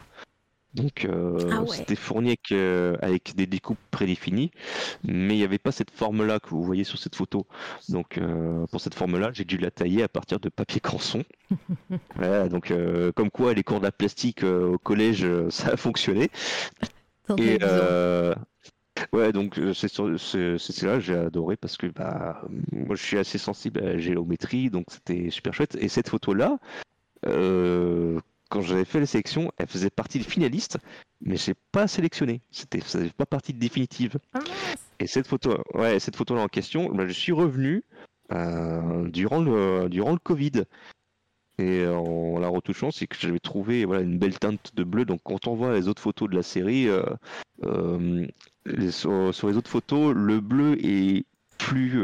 Donc 0.75 1.05
euh, 1.05 1.37
ah 1.51 1.63
c'était 1.67 1.95
fourni 1.95 2.29
avec, 2.29 2.51
euh, 2.51 2.97
avec, 3.01 3.33
des 3.35 3.47
découpes 3.47 3.79
prédéfinies, 3.91 4.51
mais 5.05 5.35
il 5.35 5.37
n'y 5.37 5.43
avait 5.43 5.57
pas 5.57 5.71
cette 5.71 5.89
forme-là 5.89 6.41
que 6.41 6.49
vous 6.49 6.63
voyez 6.63 6.83
sur 6.83 6.97
cette 6.97 7.15
photo. 7.15 7.47
Donc 7.87 8.17
euh, 8.17 8.65
pour 8.67 8.81
cette 8.81 8.93
forme-là, 8.93 9.31
j'ai 9.33 9.45
dû 9.45 9.57
la 9.57 9.71
tailler 9.71 10.03
à 10.03 10.09
partir 10.09 10.39
de 10.39 10.49
papier 10.49 10.81
canson. 10.81 11.23
donc 12.49 12.73
comme 13.15 13.31
quoi 13.31 13.53
les 13.53 13.63
cours 13.63 13.79
de 13.79 13.85
la 13.85 13.93
plastique 13.93 14.43
au 14.43 14.77
collège, 14.77 15.25
ça 15.49 15.69
a 15.69 15.77
fonctionné. 15.77 16.29
Et 17.37 17.57
ouais, 19.13 19.31
donc 19.31 19.57
c'est 19.73 20.83
là 20.83 20.99
j'ai 20.99 21.15
adoré 21.15 21.55
parce 21.55 21.77
que 21.77 21.87
bah 21.87 22.41
moi 22.73 22.97
je 22.97 23.03
suis 23.03 23.17
assez 23.17 23.37
sensible 23.37 23.79
à 23.79 23.93
la 23.93 23.97
géométrie, 23.97 24.69
donc 24.69 24.87
c'était 24.89 25.29
super 25.29 25.53
chouette. 25.53 25.77
Et 25.79 25.87
cette 25.87 26.09
photo-là 26.09 26.59
quand 28.55 28.61
j'avais 28.61 28.85
fait 28.85 29.01
les 29.01 29.05
sélections, 29.05 29.51
elle 29.57 29.67
faisait 29.67 29.89
partie 29.89 30.17
des 30.17 30.23
finalistes, 30.23 30.77
mais 31.19 31.35
j'ai 31.35 31.55
pas 31.73 31.87
sélectionné. 31.87 32.39
C'était, 32.51 32.79
ça 32.79 32.99
faisait 32.99 33.09
pas 33.09 33.25
partie 33.25 33.51
de 33.51 33.59
définitive. 33.59 34.17
Ah, 34.33 34.39
et 34.99 35.07
cette 35.07 35.27
photo, 35.27 35.57
ouais, 35.73 35.99
cette 35.99 36.15
photo-là 36.15 36.41
en 36.41 36.47
question, 36.47 36.89
bah, 36.93 37.05
je 37.05 37.11
suis 37.11 37.33
revenu 37.33 37.83
euh, 38.31 39.09
durant 39.09 39.41
le 39.41 39.89
durant 39.89 40.13
le 40.13 40.19
Covid. 40.19 40.63
Et 41.57 41.85
en 41.85 42.39
la 42.39 42.47
retouchant, 42.47 42.91
c'est 42.91 43.07
que 43.07 43.17
j'avais 43.19 43.39
trouvé 43.39 43.83
voilà, 43.83 44.03
une 44.03 44.17
belle 44.17 44.39
teinte 44.39 44.71
de 44.73 44.85
bleu. 44.85 45.03
Donc 45.03 45.19
quand 45.25 45.47
on 45.47 45.55
voit 45.55 45.73
les 45.73 45.89
autres 45.89 46.01
photos 46.01 46.29
de 46.29 46.35
la 46.35 46.43
série, 46.43 46.87
euh, 46.87 47.03
euh, 47.65 48.25
sur, 48.89 49.49
les 49.49 49.57
autres 49.57 49.69
photos, 49.69 50.15
le 50.15 50.39
bleu 50.39 50.77
est 50.81 51.25
plus 51.57 52.01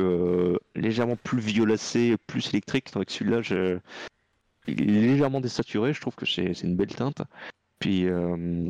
légèrement 0.75 1.15
plus 1.15 1.39
violacé, 1.39 2.15
plus 2.27 2.49
électrique. 2.49 2.91
Tandis 2.91 3.05
que 3.05 3.11
celui-là, 3.13 3.41
je, 3.41 3.79
il 4.79 4.97
est 4.97 5.01
légèrement 5.01 5.41
désaturé, 5.41 5.93
je 5.93 6.01
trouve 6.01 6.15
que 6.15 6.25
c'est 6.25 6.51
une 6.63 6.75
belle 6.75 6.93
teinte. 6.93 7.21
Puis, 7.79 8.07
euh, 8.07 8.67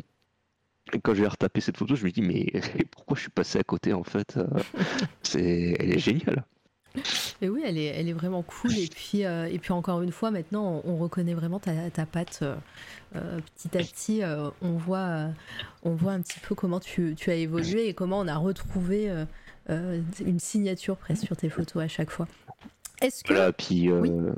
quand 1.02 1.14
j'ai 1.14 1.26
retapé 1.26 1.60
cette 1.60 1.76
photo, 1.76 1.94
je 1.94 2.04
me 2.04 2.10
dis 2.10 2.22
mais 2.22 2.46
pourquoi 2.90 3.16
je 3.16 3.22
suis 3.22 3.30
passé 3.30 3.58
à 3.58 3.64
côté 3.64 3.92
en 3.92 4.04
fait 4.04 4.38
C'est, 5.22 5.76
elle 5.78 5.92
est 5.92 5.98
géniale. 5.98 6.44
Et 7.40 7.48
oui, 7.48 7.62
elle 7.64 7.78
est, 7.78 7.86
elle 7.86 8.08
est 8.08 8.12
vraiment 8.12 8.42
cool. 8.42 8.76
Et 8.76 8.86
puis, 8.86 9.24
euh, 9.24 9.48
et 9.50 9.58
puis 9.58 9.72
encore 9.72 10.02
une 10.02 10.12
fois, 10.12 10.30
maintenant, 10.30 10.82
on, 10.84 10.96
reconnaît 10.96 11.34
vraiment 11.34 11.58
ta, 11.58 11.90
ta 11.90 12.06
patte. 12.06 12.40
Euh, 12.42 12.56
euh, 13.16 13.40
petit 13.56 13.76
à 13.76 13.80
petit, 13.80 14.22
on, 14.62 14.76
voit, 14.76 15.28
on 15.82 15.94
voit 15.94 16.12
un 16.12 16.20
petit 16.20 16.40
peu 16.40 16.54
comment 16.54 16.80
tu, 16.80 17.14
tu, 17.16 17.30
as 17.30 17.34
évolué 17.34 17.88
et 17.88 17.94
comment 17.94 18.20
on 18.20 18.28
a 18.28 18.36
retrouvé 18.36 19.10
une 19.68 20.38
signature 20.38 20.96
presque 20.96 21.26
sur 21.26 21.36
tes 21.36 21.48
photos 21.48 21.82
à 21.82 21.88
chaque 21.88 22.10
fois. 22.10 22.26
Est-ce 23.02 23.24
que... 23.24 23.32
Voilà, 23.32 23.52
puis 23.52 23.90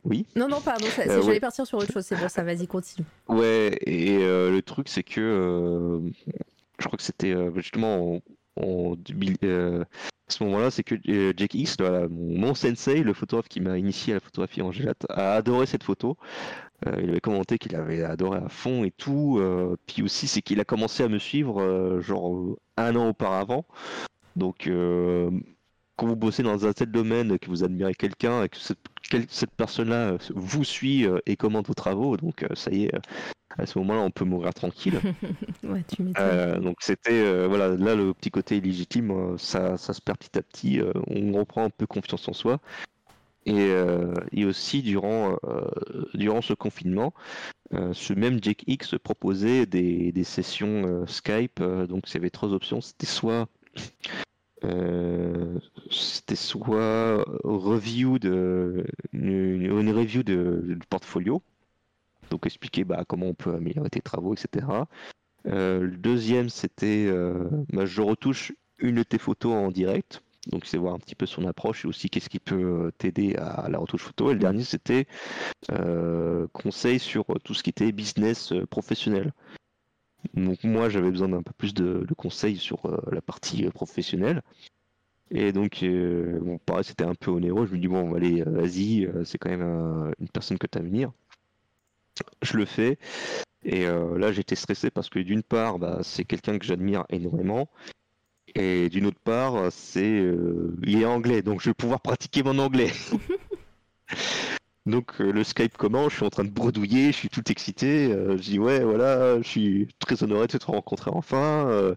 oui. 0.05 0.27
Non, 0.37 0.49
non, 0.49 0.61
pardon, 0.61 0.87
j'allais 0.97 1.41
partir 1.41 1.67
sur 1.67 1.79
autre 1.79 1.93
chose, 1.93 2.05
c'est 2.05 2.17
bon, 2.17 2.29
ça, 2.29 2.43
vas-y, 2.43 2.67
continue. 2.67 3.07
Ouais, 3.29 3.79
et 3.87 4.19
le 4.19 4.61
truc, 4.63 4.89
c'est 4.89 5.03
que 5.03 6.01
je 6.79 6.87
crois 6.87 6.97
que 6.97 7.03
c'était 7.03 7.35
justement 7.55 8.21
en, 8.57 8.97
à 10.27 10.33
ce 10.33 10.43
moment-là, 10.45 10.71
c'est 10.71 10.83
que 10.83 10.95
euh, 11.09 11.35
Jake 11.37 11.55
X, 11.55 11.77
mon, 12.11 12.55
sensei, 12.55 13.03
le 13.03 13.13
photographe 13.13 13.49
qui 13.49 13.61
m'a 13.61 13.79
initié 13.79 14.15
à 14.15 14.17
la 14.17 14.21
photographie 14.21 14.63
en 14.63 14.73
gelate, 14.73 15.05
a 15.11 15.35
adoré 15.35 15.67
cette 15.67 15.83
photo. 15.83 16.17
Euh, 16.87 16.97
il 17.03 17.11
avait 17.11 17.21
commenté 17.21 17.59
qu'il 17.59 17.77
avait 17.77 18.03
adoré 18.03 18.39
à 18.39 18.49
fond 18.49 18.85
et 18.85 18.91
tout. 18.91 19.39
Euh, 19.39 19.77
puis 19.87 20.03
aussi, 20.03 20.27
c'est 20.27 20.41
qu'il 20.41 20.61
a 20.61 20.65
commencé 20.65 21.03
à 21.03 21.09
me 21.09 21.19
suivre 21.19 22.01
genre 22.01 22.57
un 22.79 22.97
an 22.97 23.09
auparavant. 23.09 23.67
Donc, 24.37 24.69
quand 25.97 26.07
vous 26.07 26.17
bossez 26.17 26.43
dans 26.43 26.67
un 26.67 26.73
tel 26.73 26.91
domaine, 26.91 27.39
que 27.39 27.49
vous 27.49 27.65
admirez 27.65 27.95
quelqu'un 27.95 28.43
et 28.43 28.49
que 28.49 28.57
cette, 28.57 28.79
cette 29.29 29.53
personne-là 29.53 30.17
vous 30.35 30.65
suit 30.65 31.07
et 31.27 31.37
commente 31.37 31.69
vos 31.69 31.75
travaux, 31.75 32.17
donc 32.17 32.45
ça 32.55 32.71
y 32.71 32.85
est, 32.85 32.93
à 33.59 33.67
ce 33.67 33.79
moment-là, 33.79 34.01
on 34.01 34.11
peut 34.11 34.25
mourir 34.25 34.55
tranquille. 34.55 35.01
Euh, 36.19 36.61
donc 36.61 36.77
c'était 36.81 37.13
euh, 37.13 37.47
voilà, 37.49 37.69
là 37.71 37.95
le 37.95 38.13
petit 38.15 38.31
côté 38.31 38.59
illégitime, 38.59 39.11
euh, 39.11 39.39
ça, 39.39 39.77
ça, 39.77 39.93
se 39.93 40.01
perd 40.01 40.19
petit 40.19 40.39
à 40.39 40.43
petit. 40.43 40.81
on 41.09 41.33
reprend 41.33 41.65
un 41.65 41.71
peu 41.71 41.87
confiance 41.87 42.29
en 42.29 42.33
soi. 42.33 42.61
Et, 43.47 43.71
et 44.33 44.45
aussi 44.45 44.83
durant 44.83 45.37
durant 46.15 46.41
ce 46.41 46.55
confinement, 46.55 47.13
ce 47.73 48.13
même 48.15 48.43
Jake 48.43 48.65
X 48.67 48.95
proposait 49.03 49.67
des, 49.67 50.13
des 50.13 50.25
sessions 50.25 51.05
Skype. 51.07 51.61
donc 51.61 52.09
il 52.09 52.15
y 52.15 52.17
avait 52.17 52.31
trois 52.31 52.53
options. 52.53 52.81
C'était 52.81 53.07
soit 53.07 53.49
c'était 55.91 56.37
soit 56.37 57.25
review 57.45 58.19
de 58.19 58.87
une, 59.13 59.91
review 59.91 60.23
de, 60.23 60.79
portfolio 60.89 61.43
donc 62.31 62.47
expliquer 62.47 62.85
bah, 62.85 63.05
comment 63.07 63.27
on 63.27 63.35
peut 63.35 63.55
améliorer 63.55 63.91
tes 63.91 64.01
travaux, 64.01 64.35
etc. 64.35 64.67
Euh, 65.47 65.81
le 65.81 65.97
deuxième, 65.97 66.49
c'était 66.49 67.07
euh, 67.07 67.49
bah, 67.73 67.87
je 67.87 68.01
retouche 68.01 68.53
une 68.79 68.97
de 68.97 69.03
tes 69.03 69.19
photos 69.19 69.53
en 69.53 69.71
direct. 69.71 70.23
Donc 70.49 70.67
c'est 70.67 70.77
voir 70.77 70.95
un 70.95 70.99
petit 70.99 71.15
peu 71.15 71.25
son 71.25 71.47
approche 71.47 71.85
et 71.85 71.89
aussi 71.89 72.11
qu'est-ce 72.11 72.29
qui 72.29 72.39
peut 72.39 72.87
euh, 72.87 72.91
t'aider 72.99 73.35
à 73.37 73.69
la 73.71 73.79
retouche 73.79 74.03
photo. 74.03 74.31
Et 74.31 74.35
le 74.35 74.41
dernier, 74.41 74.65
c'était 74.65 75.07
conseil 76.53 76.99
sur 76.99 77.25
tout 77.45 77.55
ce 77.55 77.63
qui 77.63 77.71
était 77.71 77.93
business 77.93 78.53
professionnel. 78.69 79.33
Donc 80.33 80.65
moi, 80.65 80.89
j'avais 80.89 81.11
besoin 81.11 81.29
d'un 81.29 81.43
peu 81.43 81.53
plus 81.57 81.75
de, 81.75 82.07
conseils 82.17 82.57
sur 82.57 83.01
la 83.13 83.21
partie 83.21 83.65
professionnelle. 83.71 84.43
Et 85.31 85.53
donc, 85.53 85.85
bon, 85.85 86.59
pareil, 86.65 86.85
c'était 86.85 87.05
un 87.05 87.15
peu 87.15 87.31
onéreux. 87.31 87.67
Je 87.67 87.75
me 87.75 87.79
dis, 87.79 87.89
bon, 87.89 88.15
allez, 88.15 88.43
vas-y, 88.43 89.09
c'est 89.25 89.39
quand 89.39 89.51
même 89.51 90.13
une 90.19 90.29
personne 90.29 90.59
que 90.59 90.67
tu 90.67 90.79
as 90.79 90.81
à 90.81 90.85
venir 90.85 91.13
je 92.43 92.57
le 92.57 92.65
fais. 92.65 92.99
Et 93.65 93.87
euh, 93.87 94.19
là, 94.19 94.33
j'étais 94.33 94.57
stressé 94.57 94.91
parce 94.91 95.09
que 95.09 95.19
d'une 95.19 95.43
part, 95.43 95.79
bah, 95.79 96.01
c'est 96.03 96.25
quelqu'un 96.25 96.59
que 96.59 96.67
j'admire 96.67 97.05
énormément. 97.09 97.69
Et 98.55 98.89
d'une 98.89 99.07
autre 99.07 99.21
part, 99.25 99.73
c'est 99.73 100.21
euh, 100.21 100.77
il 100.85 101.01
est 101.01 101.07
anglais, 101.07 101.43
donc 101.43 101.61
je 101.61 101.71
vais 101.71 101.75
pouvoir 101.75 102.01
pratiquer 102.01 102.43
mon 102.43 102.59
anglais. 102.59 102.93
donc 104.87 105.21
euh, 105.21 105.33
le 105.33 105.45
Skype 105.45 105.77
commence, 105.77 106.13
je 106.13 106.17
suis 106.17 106.27
en 106.27 106.31
train 106.31 106.45
de 106.45 106.51
bredouiller, 106.51 107.13
je 107.13 107.17
suis 107.17 107.29
tout 107.29 107.51
excité. 107.51 108.09
je 108.11 108.43
dis 108.43 108.59
ouais, 108.59 108.81
voilà, 108.81 109.41
je 109.41 109.49
suis 109.49 109.89
très 109.99 110.23
honoré 110.23 110.47
de 110.47 110.59
te 110.59 110.67
rencontrer 110.67 111.11
enfin. 111.15 111.95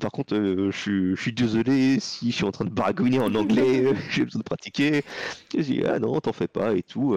par 0.00 0.10
contre, 0.10 0.34
je, 0.34 1.14
suis 1.16 1.32
désolé 1.32 2.00
si 2.00 2.30
je 2.30 2.36
suis 2.36 2.44
en 2.44 2.52
train 2.52 2.64
de 2.64 2.70
baragouiner 2.70 3.20
en 3.20 3.34
anglais, 3.34 3.92
j'ai 4.10 4.24
besoin 4.24 4.40
de 4.40 4.44
pratiquer. 4.44 5.02
je 5.54 5.62
dis 5.62 5.82
ah 5.86 5.98
non, 5.98 6.20
t'en 6.20 6.32
fais 6.32 6.48
pas 6.48 6.74
et 6.74 6.82
tout. 6.82 7.16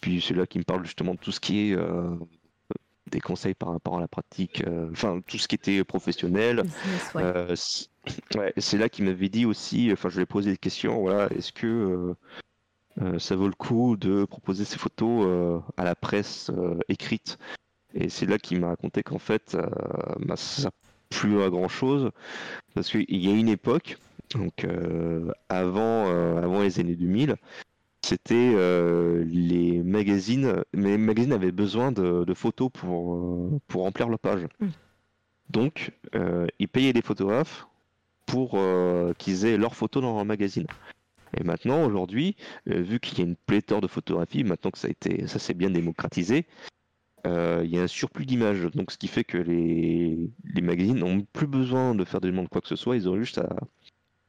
Puis 0.00 0.20
c'est 0.20 0.34
là 0.34 0.46
qui 0.46 0.58
me 0.58 0.64
parle 0.64 0.84
justement 0.84 1.14
de 1.14 1.18
tout 1.18 1.32
ce 1.32 1.40
qui 1.40 1.70
est 1.70 1.76
euh, 1.76 2.14
des 3.10 3.20
conseils 3.20 3.54
par 3.54 3.70
rapport 3.70 3.96
à 3.96 4.00
la 4.00 4.08
pratique, 4.08 4.62
euh, 4.66 4.88
enfin 4.92 5.20
tout 5.26 5.38
ce 5.38 5.48
qui 5.48 5.54
était 5.54 5.82
professionnel. 5.84 6.62
Euh, 7.16 7.54
c'est 7.56 8.78
là 8.78 8.88
qu'il 8.88 9.04
m'avait 9.04 9.28
dit 9.28 9.46
aussi, 9.46 9.90
enfin 9.92 10.08
je 10.08 10.16
lui 10.16 10.22
ai 10.22 10.26
posé 10.26 10.50
des 10.50 10.58
questions, 10.58 11.00
voilà, 11.00 11.28
est-ce 11.34 11.52
que 11.52 12.14
ça 13.18 13.36
vaut 13.36 13.48
le 13.48 13.54
coup 13.54 13.96
de 13.96 14.24
proposer 14.24 14.64
ces 14.64 14.78
photos 14.78 15.62
à 15.76 15.84
la 15.84 15.94
presse 15.94 16.50
écrite 16.88 17.38
Et 17.94 18.08
c'est 18.08 18.26
là 18.26 18.38
qu'il 18.38 18.60
m'a 18.60 18.68
raconté 18.68 19.02
qu'en 19.02 19.18
fait, 19.18 19.56
bah, 20.20 20.36
ça 20.36 20.70
plus 21.10 21.40
à 21.42 21.50
grand 21.50 21.68
chose, 21.68 22.10
parce 22.74 22.90
qu'il 22.90 23.04
y 23.08 23.30
a 23.30 23.34
une 23.34 23.48
époque, 23.48 23.98
donc 24.34 24.66
avant, 25.48 26.06
avant 26.38 26.62
les 26.62 26.80
années 26.80 26.96
2000, 26.96 27.36
c'était 28.06 28.52
euh, 28.54 29.24
les 29.24 29.82
magazines. 29.82 30.62
Mais 30.72 30.90
les 30.90 30.98
magazines 30.98 31.32
avaient 31.32 31.50
besoin 31.50 31.90
de, 31.90 32.34
photos 32.34 32.70
pour, 32.72 33.14
euh, 33.14 33.60
pour 33.66 33.82
remplir 33.82 34.08
leur 34.08 34.20
page. 34.20 34.46
Mm. 34.60 34.66
Donc, 35.50 35.90
euh, 36.14 36.46
ils 36.60 36.68
payaient 36.68 36.92
des 36.92 37.02
photographes 37.02 37.66
pour 38.26 38.58
qu'ils 39.18 39.44
aient 39.44 39.56
leurs 39.56 39.76
photos 39.76 40.02
dans 40.02 40.14
leur 40.14 40.24
magazine. 40.24 40.66
Et 41.36 41.44
maintenant, 41.44 41.84
aujourd'hui, 41.84 42.36
vu 42.66 43.00
qu'il 43.00 43.18
y 43.18 43.22
a 43.22 43.24
une 43.24 43.36
pléthore 43.36 43.80
de 43.80 43.88
photographies, 43.88 44.44
maintenant 44.44 44.70
que 44.70 44.78
ça 44.78 44.88
a 44.88 44.90
été, 44.90 45.26
ça 45.26 45.38
s'est 45.38 45.54
bien 45.54 45.70
démocratisé, 45.70 46.46
il 47.24 47.68
y 47.68 47.78
a 47.78 47.82
un 47.82 47.88
surplus 47.88 48.26
d'images. 48.26 48.62
Donc, 48.74 48.92
ce 48.92 48.98
qui 48.98 49.08
fait 49.08 49.24
que 49.24 49.38
les, 49.38 50.18
les 50.44 50.62
magazines 50.62 50.98
n'ont 50.98 51.22
plus 51.32 51.48
besoin 51.48 51.94
de 51.94 52.04
faire 52.04 52.20
des 52.20 52.28
demandes 52.28 52.48
quoi 52.48 52.60
que 52.60 52.68
ce 52.68 52.76
soit. 52.76 52.96
Ils 52.96 53.08
ont 53.08 53.18
juste 53.18 53.38
à, 53.38 53.56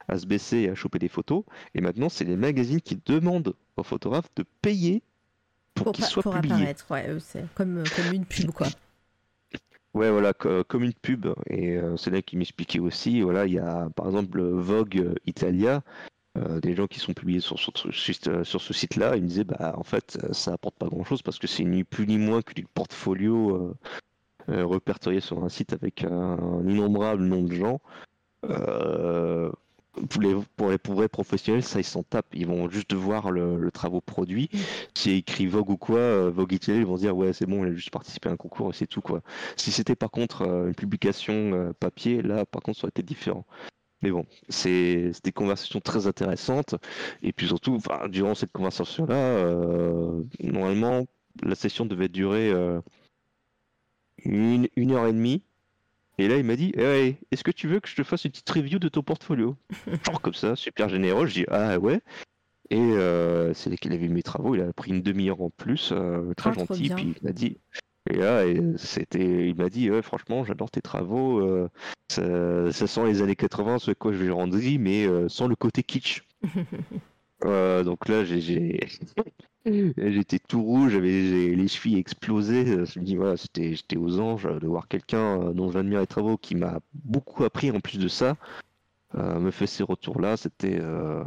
à 0.07 0.17
se 0.17 0.25
baisser 0.25 0.57
et 0.57 0.69
à 0.69 0.75
choper 0.75 0.99
des 0.99 1.07
photos. 1.07 1.43
Et 1.75 1.81
maintenant, 1.81 2.09
c'est 2.09 2.25
les 2.25 2.37
magazines 2.37 2.81
qui 2.81 2.99
demandent 3.05 3.53
aux 3.75 3.83
photographes 3.83 4.29
de 4.35 4.43
payer 4.61 5.03
pour, 5.75 5.91
qu'ils 5.91 6.05
soient 6.05 6.23
publiés. 6.23 6.53
apparaître, 6.53 6.85
ouais, 6.89 7.17
c'est 7.19 7.45
comme, 7.53 7.83
comme 7.95 8.13
une 8.13 8.25
pub, 8.25 8.51
quoi. 8.51 8.67
Ouais, 9.93 10.09
voilà, 10.11 10.33
comme 10.33 10.83
une 10.83 10.93
pub. 10.93 11.27
Et 11.49 11.77
euh, 11.77 11.97
c'est 11.97 12.11
là 12.11 12.21
qui 12.21 12.37
m'expliquait 12.37 12.79
aussi. 12.79 13.21
Voilà, 13.21 13.45
il 13.45 13.53
y 13.53 13.59
a 13.59 13.89
par 13.95 14.07
exemple 14.07 14.41
Vogue 14.41 15.13
Italia, 15.25 15.83
euh, 16.37 16.59
des 16.59 16.75
gens 16.75 16.87
qui 16.87 16.99
sont 16.99 17.13
publiés 17.13 17.39
sur, 17.39 17.59
sur, 17.59 17.73
sur 17.75 18.61
ce 18.61 18.73
site-là. 18.73 19.15
Ils 19.15 19.23
me 19.23 19.27
disaient, 19.27 19.43
bah, 19.43 19.73
en 19.77 19.83
fait, 19.83 20.17
ça 20.31 20.53
apporte 20.53 20.75
pas 20.75 20.87
grand-chose 20.87 21.21
parce 21.21 21.39
que 21.39 21.47
c'est 21.47 21.63
ni 21.63 21.83
plus 21.83 22.07
ni 22.07 22.17
moins 22.17 22.41
que 22.41 22.53
du 22.53 22.65
portfolio 22.65 23.75
euh, 24.49 24.65
répertorié 24.65 25.19
sur 25.19 25.43
un 25.43 25.49
site 25.49 25.73
avec 25.73 26.03
un, 26.03 26.61
innombrable 26.65 27.23
nombre 27.23 27.49
de 27.49 27.55
gens. 27.55 27.81
Euh, 28.45 29.51
pour 30.09 30.21
les, 30.21 30.77
pour 30.77 31.01
les 31.01 31.07
professionnels, 31.07 31.63
ça 31.63 31.79
ils 31.79 31.83
s'en 31.83 32.03
tapent. 32.03 32.33
Ils 32.33 32.47
vont 32.47 32.69
juste 32.69 32.93
voir 32.93 33.31
le, 33.31 33.69
travaux 33.71 34.01
produit. 34.01 34.49
Si 34.95 35.11
écrit 35.11 35.47
Vogue 35.47 35.69
ou 35.69 35.77
quoi, 35.77 35.99
euh, 35.99 36.31
Vogue 36.33 36.53
Italie, 36.53 36.79
ils 36.79 36.85
vont 36.85 36.97
dire 36.97 37.15
ouais 37.15 37.33
c'est 37.33 37.45
bon, 37.45 37.65
il 37.65 37.71
a 37.71 37.73
juste 37.73 37.91
participé 37.91 38.29
à 38.29 38.31
un 38.31 38.37
concours 38.37 38.69
et 38.69 38.73
c'est 38.73 38.87
tout 38.87 39.01
quoi. 39.01 39.21
Si 39.55 39.71
c'était 39.71 39.95
par 39.95 40.11
contre 40.11 40.43
euh, 40.43 40.67
une 40.67 40.75
publication 40.75 41.33
euh, 41.33 41.73
papier, 41.73 42.21
là 42.21 42.45
par 42.45 42.61
contre 42.61 42.79
ça 42.79 42.85
aurait 42.85 42.91
été 42.91 43.03
différent. 43.03 43.45
Mais 44.01 44.11
bon, 44.11 44.25
c'est 44.49 45.11
des 45.23 45.31
conversations 45.31 45.79
très 45.79 46.07
intéressantes. 46.07 46.75
Et 47.23 47.33
puis 47.33 47.47
surtout, 47.47 47.79
durant 48.09 48.35
cette 48.35 48.51
conversation-là, 48.51 49.43
normalement, 50.39 51.05
la 51.41 51.55
session 51.55 51.85
devait 51.85 52.09
durer 52.09 52.53
une, 54.23 54.67
une 54.75 54.91
heure 54.91 55.07
et 55.07 55.13
demie. 55.13 55.41
Et 56.19 56.27
là, 56.27 56.37
il 56.37 56.43
m'a 56.43 56.55
dit 56.55 56.73
hey, 56.77 57.17
Est-ce 57.31 57.43
que 57.43 57.51
tu 57.51 57.67
veux 57.67 57.79
que 57.79 57.87
je 57.87 57.95
te 57.95 58.03
fasse 58.03 58.25
une 58.25 58.31
petite 58.31 58.49
review 58.49 58.79
de 58.79 58.89
ton 58.89 59.03
portfolio? 59.03 59.55
Genre 60.05 60.21
comme 60.21 60.33
ça, 60.33 60.55
super 60.55 60.89
généreux. 60.89 61.27
Je 61.27 61.33
dis 61.33 61.45
Ah 61.49 61.77
ouais. 61.77 62.01
Et 62.69 62.79
euh, 62.79 63.53
c'est 63.53 63.69
là 63.69 63.77
qu'il 63.77 63.93
avait 63.93 64.07
mes 64.07 64.23
travaux. 64.23 64.55
Il 64.55 64.61
a 64.61 64.73
pris 64.73 64.91
une 64.91 65.01
demi-heure 65.01 65.41
en 65.41 65.49
plus, 65.49 65.91
euh, 65.93 66.33
très 66.35 66.49
ah, 66.49 66.53
gentil. 66.53 66.89
Puis 66.89 67.15
il 67.21 67.25
m'a 67.25 67.31
dit 67.31 67.57
et 68.09 68.17
là, 68.17 68.43
c'était, 68.77 69.49
il 69.49 69.55
m'a 69.55 69.69
dit, 69.69 69.89
ouais, 69.91 70.01
franchement, 70.01 70.43
j'adore 70.43 70.71
tes 70.71 70.81
travaux. 70.81 71.39
Euh, 71.39 71.69
ça, 72.09 72.71
ça, 72.71 72.87
sent 72.87 73.05
les 73.05 73.21
années 73.21 73.35
80, 73.35 73.79
ce 73.79 73.91
quoi 73.91 74.13
je 74.13 74.17
vais 74.17 74.31
rendre, 74.31 74.57
mais 74.79 75.07
sans 75.29 75.47
le 75.47 75.55
côté 75.55 75.83
kitsch. 75.83 76.23
donc 77.41 78.07
là, 78.07 78.23
j'ai, 78.23 78.79
J'étais 79.97 80.39
tout 80.39 80.63
rouge, 80.63 80.93
j'avais 80.93 81.09
les 81.55 81.67
chevilles 81.67 81.97
explosées. 81.97 82.85
Je 82.85 82.99
me 82.99 83.05
dis, 83.05 83.15
voilà, 83.15 83.37
c'était, 83.37 83.75
j'étais 83.75 83.97
aux 83.97 84.19
anges 84.19 84.47
de 84.47 84.67
voir 84.67 84.87
quelqu'un 84.87 85.41
euh, 85.41 85.53
dont 85.53 85.71
j'admire 85.71 85.99
les 85.99 86.07
travaux 86.07 86.37
qui 86.37 86.55
m'a 86.55 86.79
beaucoup 86.93 87.43
appris 87.43 87.71
en 87.71 87.79
plus 87.79 87.97
de 87.97 88.07
ça, 88.07 88.37
euh, 89.15 89.39
me 89.39 89.51
fait 89.51 89.67
ces 89.67 89.83
retours-là. 89.83 90.37
C'était 90.37 90.79
euh, 90.79 91.23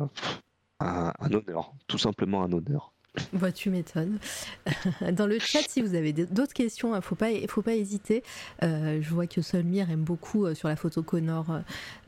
un, 0.80 1.12
honneur, 1.20 1.74
tout 1.86 1.98
simplement 1.98 2.42
un 2.42 2.52
honneur. 2.52 2.92
Bah, 3.32 3.50
tu 3.50 3.70
m'étonnes. 3.70 4.18
Dans 5.12 5.26
le 5.26 5.38
chat, 5.38 5.62
si 5.68 5.82
vous 5.82 5.94
avez 5.94 6.12
d'autres 6.12 6.52
questions, 6.52 6.94
il 6.94 6.98
hein, 6.98 7.00
faut 7.00 7.16
pas, 7.16 7.30
faut 7.48 7.62
pas 7.62 7.74
hésiter. 7.74 8.22
Euh, 8.62 9.00
je 9.02 9.10
vois 9.10 9.26
que 9.26 9.42
Solmir 9.42 9.90
aime 9.90 10.04
beaucoup 10.04 10.46
euh, 10.46 10.54
sur 10.54 10.68
la 10.68 10.76
photo 10.76 11.02
Connor 11.02 11.60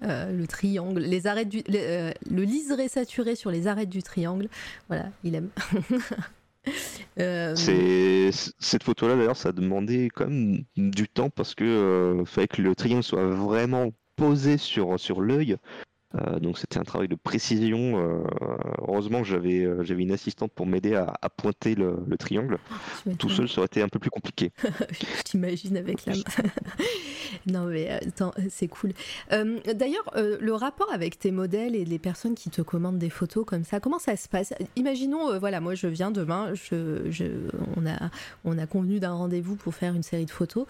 euh, 0.04 0.32
le 0.32 0.46
triangle, 0.46 1.00
les 1.00 1.26
arêtes 1.26 1.52
le 1.52 2.42
liseré 2.42 2.88
saturé 2.88 3.34
sur 3.34 3.50
les 3.50 3.66
arêtes 3.66 3.88
du 3.88 4.02
triangle. 4.02 4.48
Voilà, 4.88 5.06
il 5.24 5.34
aime. 5.34 5.48
cette 7.16 8.84
photo-là, 8.84 9.16
d'ailleurs, 9.16 9.36
ça 9.36 9.48
a 9.48 9.52
demandé 9.52 10.08
quand 10.14 10.28
même 10.28 10.62
du 10.76 11.08
temps 11.08 11.30
parce 11.30 11.56
que 11.56 12.22
fallait 12.26 12.46
que 12.46 12.62
le 12.62 12.76
triangle 12.76 13.02
soit 13.02 13.26
vraiment 13.26 13.90
posé 14.14 14.56
sur, 14.56 15.00
sur 15.00 15.20
l'œil. 15.20 15.56
Euh, 16.14 16.38
donc 16.38 16.58
c'était 16.58 16.78
un 16.78 16.84
travail 16.84 17.08
de 17.08 17.14
précision. 17.14 17.78
Euh, 17.78 18.22
heureusement 18.86 19.22
que 19.22 19.28
j'avais 19.28 19.64
euh, 19.64 19.82
j'avais 19.82 20.02
une 20.02 20.12
assistante 20.12 20.52
pour 20.52 20.66
m'aider 20.66 20.94
à, 20.94 21.28
pointer 21.30 21.74
le, 21.74 21.96
triangle. 22.18 22.58
Tout 23.18 23.30
seul, 23.30 23.48
ça 23.48 23.58
aurait 23.58 23.66
été 23.66 23.82
un 23.82 23.88
peu 23.88 23.98
plus 23.98 24.10
compliqué. 24.10 24.52
Je 24.62 25.22
t'imagine 25.22 25.76
avec 25.76 26.04
la 26.06 26.14
main. 26.14 26.22
non 27.46 27.64
mais 27.64 27.88
attends, 27.88 28.32
c'est 28.50 28.68
cool. 28.68 28.92
D'ailleurs, 29.30 30.10
le 30.16 30.52
rapport 30.52 30.92
avec 30.92 31.18
tes 31.18 31.30
modèles 31.30 31.74
et 31.74 31.84
les 31.84 31.98
personnes 31.98 32.34
qui 32.34 32.50
te 32.50 32.62
commandent 32.62 32.98
des 32.98 33.10
photos 33.10 33.44
comme 33.44 33.64
ça, 33.64 33.80
comment 33.80 33.98
ça 33.98 34.16
se 34.16 34.28
passe? 34.28 34.52
Imaginons, 34.76 35.38
voilà, 35.38 35.60
moi 35.60 35.74
je 35.74 35.86
viens 35.86 36.10
demain, 36.10 36.52
je, 36.54 37.48
on, 37.76 37.86
a, 37.86 38.10
on 38.44 38.58
a 38.58 38.66
convenu 38.66 39.00
d'un 39.00 39.14
rendez-vous 39.14 39.56
pour 39.56 39.74
faire 39.74 39.94
une 39.94 40.02
série 40.02 40.26
de 40.26 40.30
photos. 40.30 40.66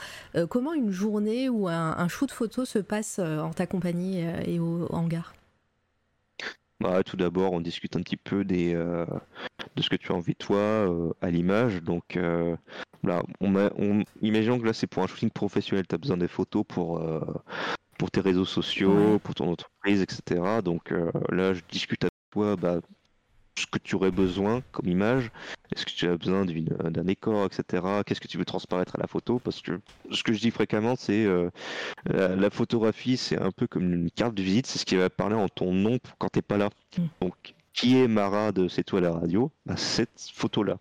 comment 0.48 0.73
une 0.73 0.93
journée 0.93 1.48
ou 1.48 1.69
un, 1.69 1.97
un 1.98 2.09
shoot 2.09 2.31
photo 2.31 2.64
se 2.64 2.78
passe 2.78 3.19
en 3.19 3.51
ta 3.51 3.66
compagnie 3.66 4.24
et 4.47 4.59
au 4.59 4.86
hangar? 4.90 5.31
Bah, 6.82 7.04
tout 7.04 7.16
d'abord, 7.16 7.52
on 7.52 7.60
discute 7.60 7.94
un 7.94 8.00
petit 8.00 8.16
peu 8.16 8.44
des, 8.44 8.74
euh, 8.74 9.06
de 9.76 9.82
ce 9.82 9.88
que 9.88 9.94
tu 9.94 10.10
as 10.10 10.14
envie 10.16 10.34
toi 10.34 10.59
euh, 10.59 11.12
à 11.20 11.30
l'image. 11.30 11.80
Donc 11.82 12.16
euh, 12.16 12.56
là, 13.04 13.22
on, 13.40 13.54
on, 13.56 14.02
imaginons 14.20 14.59
que 14.59 14.66
là 14.66 14.72
c'est 14.72 14.88
pour 14.88 15.04
un 15.04 15.06
shooting 15.06 15.30
professionnel, 15.30 15.86
tu 15.86 15.94
as 15.94 15.98
besoin 15.98 16.16
des 16.16 16.28
photos 16.28 16.64
pour, 16.66 17.00
pour 17.98 18.10
tes 18.10 18.20
réseaux 18.20 18.44
sociaux, 18.44 19.20
pour 19.20 19.34
ton 19.34 19.50
entreprise, 19.50 20.02
etc. 20.02 20.60
Donc 20.64 20.92
là, 21.30 21.54
je 21.54 21.60
discute 21.70 22.02
avec 22.02 22.12
toi 22.32 22.56
bah, 22.56 22.80
ce 23.58 23.66
que 23.66 23.78
tu 23.78 23.94
aurais 23.96 24.10
besoin 24.10 24.62
comme 24.72 24.88
image, 24.88 25.30
est-ce 25.74 25.86
que 25.86 25.90
tu 25.90 26.08
as 26.08 26.16
besoin 26.16 26.44
d'un 26.44 27.04
décor, 27.04 27.46
etc. 27.46 27.82
Qu'est-ce 28.04 28.20
que 28.20 28.28
tu 28.28 28.38
veux 28.38 28.44
transparaître 28.44 28.96
à 28.96 29.00
la 29.00 29.06
photo? 29.06 29.38
Parce 29.38 29.60
que 29.60 29.80
ce 30.10 30.22
que 30.22 30.32
je 30.32 30.40
dis 30.40 30.50
fréquemment, 30.50 30.94
c'est 30.96 31.24
euh, 31.24 31.50
la, 32.06 32.50
photographie, 32.50 33.16
c'est 33.16 33.38
un 33.38 33.50
peu 33.50 33.66
comme 33.66 33.92
une 33.92 34.10
carte 34.10 34.34
de 34.34 34.42
visite, 34.42 34.66
c'est 34.66 34.78
ce 34.78 34.84
qui 34.84 34.96
va 34.96 35.10
parler 35.10 35.36
en 35.36 35.48
ton 35.48 35.72
nom 35.72 35.98
quand 36.18 36.28
tu 36.32 36.38
n'es 36.38 36.42
pas 36.42 36.56
là. 36.56 36.70
Mm. 36.98 37.02
Donc, 37.20 37.54
qui 37.72 37.98
est 37.98 38.08
Mara 38.08 38.52
de 38.52 38.68
C'est 38.68 38.84
toi 38.84 39.00
la 39.00 39.12
radio? 39.12 39.50
Bah, 39.66 39.76
Cette 39.76 40.30
photo-là. 40.34 40.78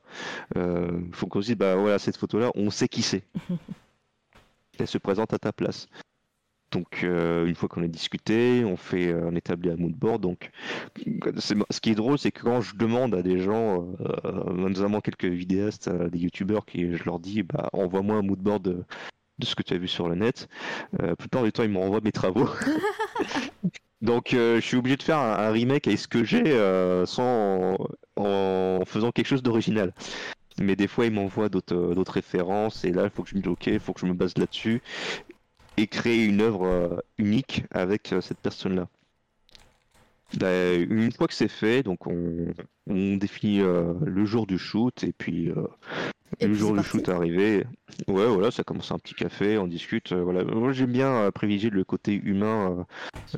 Il 0.55 0.61
euh, 0.61 1.01
faut 1.13 1.27
qu'on 1.27 1.41
se 1.41 1.47
dise, 1.47 1.55
bah 1.55 1.75
voilà, 1.75 1.99
cette 1.99 2.17
photo-là, 2.17 2.51
on 2.55 2.69
sait 2.69 2.87
qui 2.87 3.01
c'est. 3.01 3.23
Elle 4.79 4.87
se 4.87 4.97
présente 4.97 5.33
à 5.33 5.39
ta 5.39 5.53
place. 5.53 5.87
Donc 6.71 7.03
euh, 7.03 7.45
une 7.45 7.55
fois 7.55 7.67
qu'on 7.67 7.83
a 7.83 7.87
discuté, 7.87 8.63
on 8.65 8.77
fait, 8.77 9.09
euh, 9.09 9.29
on 9.29 9.35
établit 9.35 9.71
un 9.71 9.75
mood 9.75 9.93
board. 9.93 10.21
Donc 10.21 10.51
ce 11.37 11.79
qui 11.81 11.91
est 11.91 11.95
drôle, 11.95 12.17
c'est 12.17 12.31
que 12.31 12.41
quand 12.43 12.61
je 12.61 12.75
demande 12.75 13.13
à 13.13 13.21
des 13.21 13.39
gens, 13.39 13.87
euh, 14.25 14.53
notamment 14.53 15.01
quelques 15.01 15.25
vidéastes, 15.25 15.89
des 15.89 16.19
youtubeurs, 16.19 16.65
qui 16.65 16.95
je 16.95 17.03
leur 17.03 17.19
dis, 17.19 17.43
bah 17.43 17.69
envoie-moi 17.73 18.15
un 18.15 18.21
mood 18.21 18.39
board 18.39 18.63
de, 18.63 18.85
ce 19.43 19.55
que 19.55 19.63
tu 19.63 19.73
as 19.73 19.77
vu 19.77 19.87
sur 19.87 20.07
le 20.07 20.15
net. 20.15 20.47
la 20.97 21.15
plupart 21.15 21.43
du 21.43 21.51
temps, 21.51 21.63
ils 21.63 21.69
m'envoient 21.69 22.01
mes 22.01 22.11
travaux. 22.11 22.49
Donc 24.01 24.29
je 24.31 24.59
suis 24.61 24.77
obligé 24.77 24.97
de 24.97 25.03
faire 25.03 25.19
un, 25.19 25.51
remake 25.51 25.87
avec 25.87 25.99
ce 25.99 26.07
que 26.07 26.23
j'ai 26.23 26.57
sans 27.05 27.77
en, 28.15 28.79
faisant 28.85 29.11
quelque 29.11 29.27
chose 29.27 29.43
d'original 29.43 29.93
mais 30.61 30.75
des 30.75 30.87
fois 30.87 31.05
ils 31.05 31.11
m'envoient 31.11 31.49
d'autres 31.49 32.11
références 32.11 32.83
et 32.83 32.91
là 32.91 33.03
il 33.05 33.09
faut 33.09 33.23
que 33.23 33.29
je 33.29 33.35
me 33.35 33.41
dise 33.41 33.51
ok 33.51 33.67
il 33.67 33.79
faut 33.79 33.93
que 33.93 34.01
je 34.01 34.05
me 34.05 34.13
base 34.13 34.37
là-dessus 34.37 34.81
et 35.77 35.87
créer 35.87 36.25
une 36.25 36.41
œuvre 36.41 36.65
euh, 36.65 36.97
unique 37.17 37.63
avec 37.71 38.13
euh, 38.13 38.21
cette 38.21 38.39
personne-là. 38.39 38.87
Bah, 40.37 40.73
une 40.73 41.11
fois 41.11 41.27
que 41.27 41.33
c'est 41.33 41.49
fait, 41.49 41.83
donc 41.83 42.07
on, 42.07 42.53
définit 42.87 43.61
euh, 43.61 43.93
le 44.05 44.25
jour 44.25 44.47
du 44.47 44.57
shoot 44.57 45.03
et 45.03 45.11
puis 45.11 45.51
le 46.39 46.53
jour 46.53 46.73
du 46.73 46.83
shoot 46.83 47.09
arrivé, 47.09 47.65
ouais 48.07 48.27
voilà, 48.27 48.49
ça 48.49 48.63
commence 48.63 48.91
un 48.91 48.97
petit 48.97 49.13
café, 49.13 49.57
on 49.57 49.67
discute. 49.67 50.13
voilà, 50.13 50.45
moi 50.45 50.71
j'aime 50.71 50.93
bien 50.93 51.29
privilégier 51.31 51.69
le 51.69 51.83
côté 51.83 52.13
humain. 52.13 52.85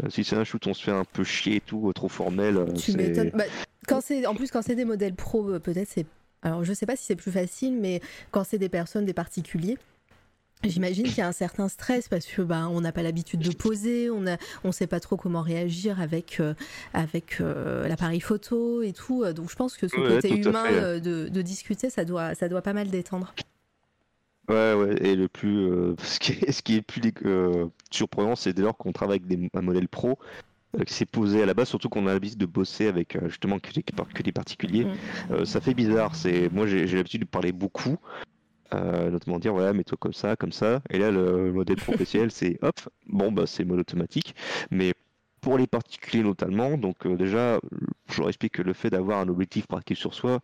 si 0.09 0.23
c'est 0.23 0.35
un 0.35 0.43
shoot, 0.43 0.67
on 0.67 0.75
se 0.75 0.83
fait 0.83 0.91
un 0.91 1.03
peu 1.03 1.23
chier 1.23 1.55
et 1.55 1.61
tout, 1.61 1.91
trop 1.93 2.09
formel. 2.09 2.63
Tu 2.77 2.93
m'étonnes. 2.93 3.31
Bah, 3.33 3.45
quand 3.87 4.01
c'est 4.01 4.27
en 4.27 4.35
plus 4.35 4.51
quand 4.51 4.61
c'est 4.61 4.75
des 4.75 4.85
modèles 4.85 5.15
pro, 5.15 5.59
peut-être 5.59 5.89
c'est. 5.89 6.05
Alors 6.43 6.63
je 6.63 6.73
sais 6.73 6.85
pas 6.85 6.95
si 6.95 7.05
c'est 7.05 7.15
plus 7.15 7.31
facile, 7.31 7.75
mais 7.79 8.01
quand 8.29 8.43
c'est 8.43 8.59
des 8.59 8.69
personnes, 8.69 9.05
des 9.05 9.13
particuliers, 9.13 9.79
J'imagine 10.63 11.05
qu'il 11.05 11.17
y 11.17 11.21
a 11.21 11.27
un 11.27 11.33
certain 11.33 11.67
stress 11.67 12.07
parce 12.07 12.25
que 12.25 12.41
bah, 12.41 12.67
on 12.69 12.81
n'a 12.81 12.91
pas 12.91 13.03
l'habitude 13.03 13.41
de 13.41 13.51
poser, 13.51 14.09
on 14.09 14.21
ne 14.21 14.35
on 14.63 14.71
sait 14.71 14.87
pas 14.87 14.99
trop 14.99 15.17
comment 15.17 15.41
réagir 15.41 15.99
avec, 15.99 16.39
euh, 16.39 16.53
avec 16.93 17.41
euh, 17.41 17.87
l'appareil 17.87 18.21
photo 18.21 18.81
et 18.81 18.93
tout. 18.93 19.25
Donc 19.33 19.49
je 19.49 19.55
pense 19.55 19.75
que 19.75 19.87
ce 19.87 19.95
côté 19.95 20.35
humain 20.35 20.65
euh, 20.71 20.99
de, 20.99 21.27
de, 21.27 21.41
discuter, 21.41 21.89
ça 21.89 22.05
doit, 22.05 22.33
ça 22.35 22.47
doit 22.47 22.61
pas 22.61 22.73
mal 22.73 22.89
détendre. 22.89 23.33
Ouais, 24.49 24.73
ouais, 24.73 24.97
et 25.05 25.15
le 25.15 25.27
plus, 25.27 25.67
ce, 26.03 26.19
qui 26.19 26.33
est, 26.33 26.51
ce 26.51 26.61
qui 26.61 26.75
est 26.75 26.81
plus 26.81 27.01
surprenant, 27.91 28.35
c'est 28.35 28.53
dès 28.53 28.61
lors 28.61 28.77
qu'on 28.77 28.91
travaille 28.93 29.21
avec 29.23 29.27
des, 29.27 29.49
un 29.53 29.61
modèle 29.61 29.87
pro, 29.87 30.17
qui 30.87 30.93
s'est 30.93 31.05
posé 31.05 31.43
à 31.43 31.45
la 31.45 31.53
base, 31.53 31.67
surtout 31.67 31.87
qu'on 31.87 32.07
a 32.07 32.13
l'habitude 32.13 32.39
de 32.39 32.47
bosser 32.47 32.87
avec 32.87 33.17
justement 33.27 33.59
que 33.59 33.71
des, 33.71 33.83
que 33.83 34.23
des 34.23 34.31
particuliers. 34.31 34.85
Mm. 35.29 35.45
ça 35.45 35.61
fait 35.61 35.75
bizarre. 35.75 36.15
C'est 36.15 36.49
moi 36.51 36.65
j'ai 36.67 36.87
l'habitude 36.87 37.21
de 37.21 37.27
parler 37.27 37.51
beaucoup, 37.51 37.97
euh, 38.73 39.09
notamment 39.09 39.39
dire 39.39 39.53
voilà 39.53 39.73
mets-toi 39.73 39.97
comme 39.99 40.13
ça 40.13 40.35
comme 40.35 40.51
ça. 40.51 40.81
Et 40.89 40.97
là 40.97 41.11
le 41.11 41.51
modèle 41.51 41.77
professionnel 41.77 42.31
c'est 42.31 42.57
hop 42.61 42.79
bon 43.07 43.31
bah 43.31 43.45
c'est 43.45 43.63
mode 43.65 43.79
automatique. 43.79 44.35
Mais 44.71 44.93
pour 45.41 45.57
les 45.57 45.67
particuliers 45.67 46.23
notamment 46.23 46.77
donc 46.77 47.05
euh, 47.05 47.15
déjà 47.15 47.59
je 48.09 48.19
leur 48.19 48.29
explique 48.29 48.53
que 48.53 48.61
le 48.61 48.73
fait 48.73 48.89
d'avoir 48.89 49.19
un 49.19 49.27
objectif 49.27 49.67
pratique 49.67 49.97
sur 49.97 50.13
soi 50.13 50.39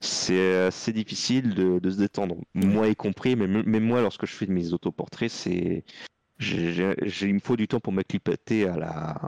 c'est 0.00 0.56
assez 0.66 0.92
difficile 0.92 1.54
de, 1.54 1.90
se 1.90 1.96
détendre. 1.96 2.36
Moi 2.54 2.88
y 2.88 2.96
compris 2.96 3.36
mais 3.36 3.46
même 3.46 3.84
moi 3.84 4.00
lorsque 4.00 4.26
je 4.26 4.32
fais 4.34 4.46
mes 4.46 4.72
autoportraits 4.72 5.30
c'est 5.30 5.84
j'ai 6.38 6.94
il 7.22 7.34
me 7.34 7.40
faut 7.40 7.56
du 7.56 7.66
temps 7.66 7.80
pour 7.80 7.92
m'acclimater 7.92 8.68
à 8.68 8.76
la 8.76 9.20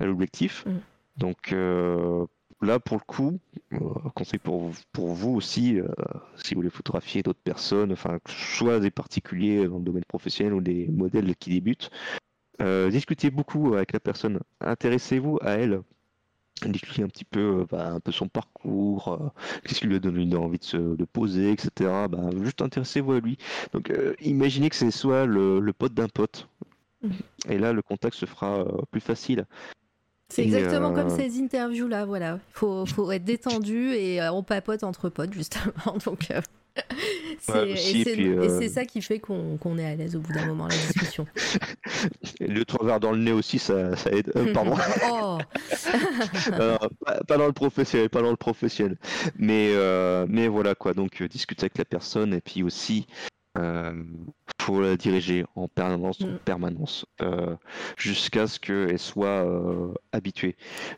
à 0.00 0.04
l'objectif. 0.06 0.64
Mm. 0.66 0.78
donc 1.16 1.52
euh, 1.52 2.26
là, 2.62 2.80
pour 2.80 2.96
le 2.96 3.02
coup, 3.06 3.38
euh, 3.72 3.78
conseil 4.14 4.38
pour, 4.38 4.70
pour 4.92 5.12
vous 5.12 5.34
aussi, 5.34 5.80
euh, 5.80 5.88
si 6.36 6.54
vous 6.54 6.60
voulez 6.60 6.70
photographier 6.70 7.22
d'autres 7.22 7.42
personnes, 7.42 7.92
enfin, 7.92 8.18
soit 8.26 8.80
des 8.80 8.90
particuliers 8.90 9.66
dans 9.66 9.78
le 9.78 9.84
domaine 9.84 10.04
professionnel 10.04 10.54
ou 10.54 10.60
des 10.60 10.88
modèles 10.88 11.34
qui 11.36 11.50
débutent, 11.50 11.90
euh, 12.60 12.90
discutez 12.90 13.30
beaucoup 13.30 13.74
avec 13.74 13.92
la 13.92 14.00
personne, 14.00 14.40
intéressez-vous 14.60 15.38
à 15.42 15.52
elle, 15.52 15.82
discutez 16.66 17.02
un 17.02 17.08
petit 17.08 17.24
peu, 17.24 17.64
bah, 17.70 17.92
un 17.92 18.00
peu 18.00 18.10
son 18.10 18.28
parcours, 18.28 19.32
qu'est-ce 19.64 19.80
qui 19.80 19.86
lui 19.86 19.96
a 19.96 20.00
donné 20.00 20.34
envie 20.34 20.58
de 20.58 20.64
se 20.64 20.76
de 20.76 21.04
poser, 21.04 21.52
etc. 21.52 21.70
Bah, 22.10 22.30
juste 22.42 22.60
intéressez-vous 22.62 23.12
à 23.12 23.20
lui. 23.20 23.38
Donc, 23.72 23.92
imaginez 24.20 24.68
que 24.68 24.76
c'est 24.76 24.90
soit 24.90 25.26
le, 25.26 25.60
le 25.60 25.72
pote 25.72 25.94
d'un 25.94 26.08
pote. 26.08 26.48
Mmh. 27.02 27.10
Et 27.48 27.58
là, 27.58 27.72
le 27.72 27.80
contact 27.80 28.16
se 28.16 28.26
fera 28.26 28.64
plus 28.90 29.00
facile. 29.00 29.46
C'est 30.30 30.42
exactement 30.42 30.92
comme 30.92 31.08
euh, 31.10 31.16
ces 31.16 31.40
interviews-là, 31.40 32.04
voilà. 32.04 32.38
Il 32.50 32.58
faut, 32.58 32.84
faut, 32.84 33.10
être 33.12 33.24
détendu 33.24 33.92
et 33.94 34.20
euh, 34.20 34.30
on 34.32 34.42
papote 34.42 34.84
entre 34.84 35.08
potes, 35.08 35.32
justement. 35.32 35.96
Donc, 36.04 36.30
euh, 36.30 36.40
et 37.48 38.48
c'est 38.48 38.68
ça 38.68 38.84
qui 38.84 39.00
fait 39.00 39.18
qu'on 39.18 39.78
est 39.78 39.86
à 39.86 39.96
l'aise 39.96 40.14
au 40.14 40.20
bout 40.20 40.32
d'un 40.32 40.46
moment, 40.46 40.68
la 40.68 40.76
discussion. 40.92 41.26
le 42.40 42.62
trois 42.64 42.86
verres 42.86 43.00
dans 43.00 43.12
le 43.12 43.18
nez 43.18 43.32
aussi, 43.32 43.58
ça, 43.58 43.96
ça 43.96 44.10
aide. 44.10 44.32
pardon. 44.52 44.76
oh. 45.10 45.38
pas, 47.26 47.36
dans 47.36 47.46
le 47.46 47.52
professionnel, 47.52 48.10
pas 48.10 48.22
dans 48.22 48.30
le 48.30 48.36
professionnel. 48.36 48.98
Mais, 49.38 49.72
mais 50.28 50.46
voilà 50.46 50.74
quoi, 50.74 50.92
donc 50.92 51.22
discuter 51.22 51.64
avec 51.64 51.78
la 51.78 51.84
personne 51.86 52.34
et 52.34 52.40
puis 52.40 52.62
aussi 52.62 53.06
euh, 53.58 54.04
faut 54.68 54.82
la 54.82 54.96
diriger 54.96 55.46
en 55.56 55.66
permanence, 55.66 56.20
en 56.20 56.26
mm. 56.26 56.38
permanence, 56.44 57.06
euh, 57.22 57.56
jusqu'à 57.96 58.46
ce 58.46 58.60
qu'elle 58.60 58.98
soit 58.98 59.44
euh, 59.46 59.94
habituée. 60.12 60.56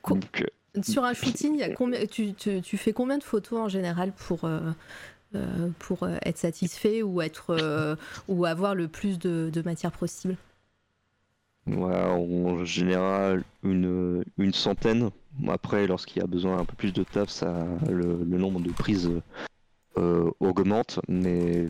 Donc, 0.08 0.44
sur 0.82 1.04
un 1.04 1.14
shooting, 1.14 1.56
y 1.56 1.62
a 1.62 1.72
combien, 1.72 2.04
tu, 2.06 2.34
tu, 2.34 2.60
tu, 2.62 2.76
fais 2.76 2.92
combien 2.92 3.18
de 3.18 3.24
photos 3.24 3.60
en 3.60 3.68
général 3.68 4.12
pour, 4.12 4.48
pour 5.78 6.08
être 6.08 6.38
satisfait 6.38 7.02
ou, 7.02 7.20
être, 7.20 7.96
ou 8.28 8.44
avoir 8.44 8.76
le 8.76 8.86
plus 8.86 9.18
de, 9.18 9.50
de 9.52 9.62
matière 9.62 9.90
possible? 9.90 10.36
En 11.66 12.64
général, 12.64 13.42
une, 13.64 14.24
une 14.38 14.54
centaine. 14.54 15.10
Après, 15.48 15.88
lorsqu'il 15.88 16.20
y 16.20 16.24
a 16.24 16.28
besoin 16.28 16.58
un 16.58 16.64
peu 16.64 16.76
plus 16.76 16.92
de 16.92 17.02
taf, 17.02 17.30
ça, 17.30 17.66
le, 17.88 18.24
le 18.24 18.38
nombre 18.38 18.60
de 18.60 18.70
prises 18.70 19.10
augmente, 20.40 21.00
mais 21.08 21.68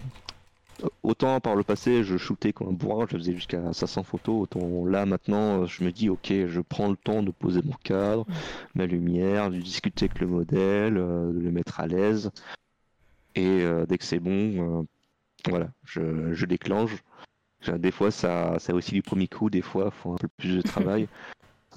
autant 1.03 1.41
par 1.41 1.55
le 1.57 1.63
passé, 1.63 2.05
je 2.05 2.17
shootais 2.17 2.53
comme 2.53 2.69
un 2.69 2.73
bourrin, 2.73 3.07
je 3.11 3.17
faisais 3.17 3.35
jusqu'à 3.35 3.73
500 3.73 4.03
photos. 4.03 4.43
Autant 4.43 4.85
là, 4.87 5.07
maintenant, 5.07 5.67
je 5.67 5.85
me 5.85 5.93
dis, 5.93 6.09
ok, 6.09 6.33
je 6.47 6.61
prends 6.61 6.89
le 6.89 6.97
temps 6.97 7.23
de 7.23 7.31
poser 7.31 7.63
mon 7.63 7.75
cadre, 7.83 8.27
ma 8.75 8.87
lumière, 8.87 9.51
de 9.51 9.59
discuter 9.59 10.07
avec 10.07 10.21
le 10.21 10.27
modèle, 10.27 10.95
de 10.95 11.41
le 11.41 11.51
mettre 11.51 11.81
à 11.81 11.87
l'aise. 11.87 12.31
Et 13.35 13.65
dès 13.89 13.99
que 13.99 14.05
c'est 14.05 14.21
bon, 14.21 14.87
voilà, 15.49 15.69
je, 15.85 16.35
je 16.35 16.47
déclenche. 16.47 16.93
Des 17.69 17.91
fois, 17.91 18.11
ça, 18.11 18.59
ça 18.59 18.75
aussi 18.75 18.93
du 18.93 19.03
premier 19.03 19.29
coup, 19.29 19.51
des 19.51 19.63
fois, 19.63 19.87
il 19.87 20.01
faut 20.01 20.13
un 20.13 20.17
peu 20.17 20.29
plus 20.29 20.57
de 20.57 20.63
travail. 20.63 21.09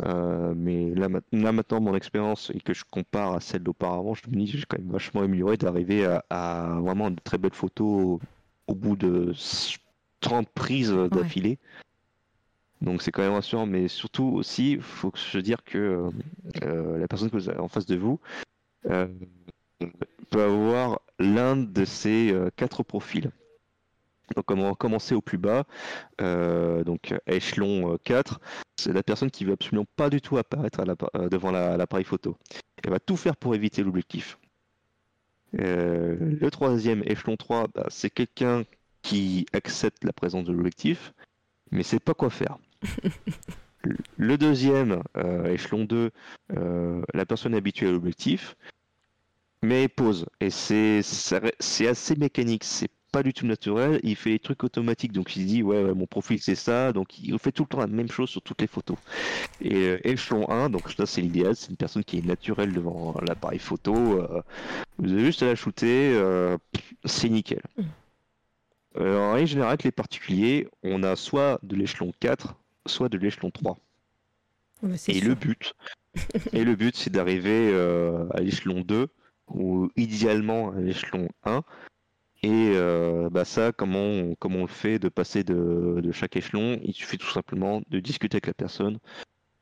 Euh, 0.02 0.54
mais 0.56 0.90
là, 0.96 1.08
maintenant, 1.08 1.80
mon 1.80 1.96
expérience 1.96 2.52
et 2.54 2.60
que 2.60 2.74
je 2.74 2.84
compare 2.84 3.34
à 3.34 3.40
celle 3.40 3.62
d'auparavant, 3.62 4.16
je 4.16 4.28
me 4.28 4.38
dis 4.38 4.52
que 4.52 4.58
j'ai 4.58 4.66
quand 4.66 4.80
même 4.80 4.92
vachement 4.92 5.22
amélioré 5.22 5.58
d'arriver 5.58 6.18
à, 6.30 6.80
vraiment 6.82 7.12
de 7.12 7.20
très 7.24 7.38
belles 7.38 7.54
photos 7.54 8.20
au, 8.68 8.76
bout 8.76 8.95
de 8.95 9.34
30 10.22 10.49
prises 10.49 10.91
d'affilée. 10.91 11.60
Donc 12.81 13.02
c'est 13.02 13.11
quand 13.11 13.22
même 13.22 13.34
rassurant, 13.34 13.65
mais 13.65 13.88
surtout 13.88 14.26
aussi, 14.26 14.73
il 14.73 14.81
faut 14.81 15.11
que 15.11 15.18
je 15.18 15.40
dire 15.40 15.64
que 15.64 16.10
euh, 16.64 16.98
la 16.98 17.07
personne 17.07 17.30
que 17.30 17.38
vous 17.38 17.49
avez 17.49 17.60
en 17.60 17.69
face 17.69 17.85
de 17.85 17.95
vous 17.95 18.19
euh, 18.90 19.07
peut 20.30 20.44
avoir 20.44 20.99
l'un 21.18 21.56
de 21.56 21.85
ces 21.85 22.35
quatre 22.57 22.84
profils. 22.84 23.31
Donc 24.35 24.49
on 24.52 24.56
va 24.56 24.73
commencer 24.73 25.15
au 25.15 25.22
plus 25.22 25.38
bas, 25.38 25.65
euh, 26.22 26.84
donc 26.84 27.14
échelon 27.27 27.98
4, 28.03 28.34
euh, 28.34 28.45
c'est 28.77 28.94
la 28.94 29.03
personne 29.03 29.30
qui 29.30 29.45
veut 29.45 29.53
absolument 29.53 29.85
pas 29.95 30.10
du 30.10 30.22
tout 30.22 30.38
apparaître 30.38 30.81
euh, 31.15 31.30
devant 31.30 31.52
l'appareil 31.52 32.06
photo. 32.06 32.38
Elle 32.84 32.91
va 32.91 32.99
tout 32.99 33.18
faire 33.18 33.35
pour 33.35 33.53
éviter 33.53 33.84
l'objectif. 33.84 34.40
Le 35.54 36.50
troisième, 36.50 37.04
échelon 37.06 37.38
3, 37.38 37.68
bah, 37.74 37.86
c'est 37.90 38.10
quelqu'un 38.10 38.64
qui 39.02 39.46
accepte 39.54 40.04
la 40.04 40.14
présence 40.14 40.46
de 40.46 40.54
l'objectif, 40.54 41.14
mais 41.72 41.84
sait 41.84 42.00
pas 42.00 42.14
quoi 42.14 42.30
faire. 42.30 42.58
le 44.18 44.38
deuxième, 44.38 45.04
échelon 45.46 45.86
2, 45.86 46.12
la 46.50 47.26
personne 47.26 47.54
habituée 47.54 47.88
à 47.88 47.92
l'objectif, 47.92 48.56
mais 49.62 49.88
pose. 49.88 50.26
Et 50.40 50.50
c'est 50.50 51.88
assez 51.88 52.16
mécanique, 52.16 52.64
c'est 52.64 52.92
pas 53.14 53.22
du 53.22 53.31
tout 53.31 53.45
naturel, 53.45 53.99
il 54.02 54.15
fait 54.15 54.31
des 54.31 54.40
trucs 54.40 54.64
automatiques, 54.64 55.11
donc 55.11 55.35
il 55.35 55.44
se 55.44 55.48
dit 55.48 55.61
ouais, 55.61 55.94
mon 55.94 56.07
profil 56.07 56.41
c'est 56.41 56.56
ça, 56.56 56.91
donc 56.91 57.19
il 57.19 57.38
fait 57.38 57.52
tout 57.52 57.61
le 57.61 57.68
temps 57.68 57.80
la 57.80 57.85
même 57.85 58.10
chose 58.10 58.27
sur 58.27 58.41
toutes 58.41 58.60
les 58.60 58.68
photos. 58.68 58.98
Et 59.61 59.76
euh, 59.76 59.99
échelon 60.03 60.49
1, 60.49 60.72
donc 60.72 60.91
ça 60.91 61.06
c'est 61.06 61.22
l'idéal, 61.22 61.56
c'est 61.56 61.69
une 61.69 61.77
personne 61.77 62.03
qui 62.03 62.18
est 62.18 62.26
naturelle 62.26 62.73
devant 62.73 63.15
l'appareil 63.22 63.60
photo, 63.60 63.95
euh, 63.95 64.41
vous 64.98 65.14
avez 65.14 65.26
juste 65.26 65.44
à 65.44 65.45
la 65.45 65.56
shooter, 65.56 66.11
euh, 66.15 66.57
c'est 67.06 67.30
nickel. 67.30 67.61
Mm. 67.77 69.06
en 69.06 69.34
règle 69.34 69.48
générale, 69.48 69.77
les 69.84 69.91
particuliers, 69.91 70.68
on 70.81 71.03
a 71.03 71.15
soit 71.15 71.60
de 71.61 71.76
l'échelon 71.76 72.11
4, 72.19 72.56
soit 72.88 73.10
de 73.10 73.19
l'échelon 73.19 73.52
3. 73.52 73.77
et 75.07 75.22
le 75.22 75.35
but, 75.35 75.76
et 76.52 76.64
le 76.64 76.76
but 76.76 76.95
c'est 76.95 77.11
d'arriver 77.11 77.76
à 78.34 78.40
l'échelon 78.40 78.81
2 78.81 79.07
ou 79.49 79.91
idéalement 79.98 80.72
à 80.72 80.80
l'échelon 80.80 81.30
1 81.44 81.64
et 82.44 82.74
euh, 82.76 83.30
bah 83.30 83.45
ça, 83.45 83.72
comment 83.72 83.99
on, 83.99 84.36
comment 84.36 84.60
on 84.60 84.61
le 84.64 84.68
fait 84.68 84.99
de 84.99 85.07
passer 85.07 85.45
de, 85.45 86.02
de, 86.03 86.11
chaque 86.11 86.36
échelon? 86.36 86.78
Il 86.84 86.94
suffit 86.94 87.18
tout 87.18 87.32
simplement 87.32 87.82
de 87.88 87.99
discuter 88.02 88.36
avec 88.36 88.48
la 88.48 88.53
personne 88.53 88.99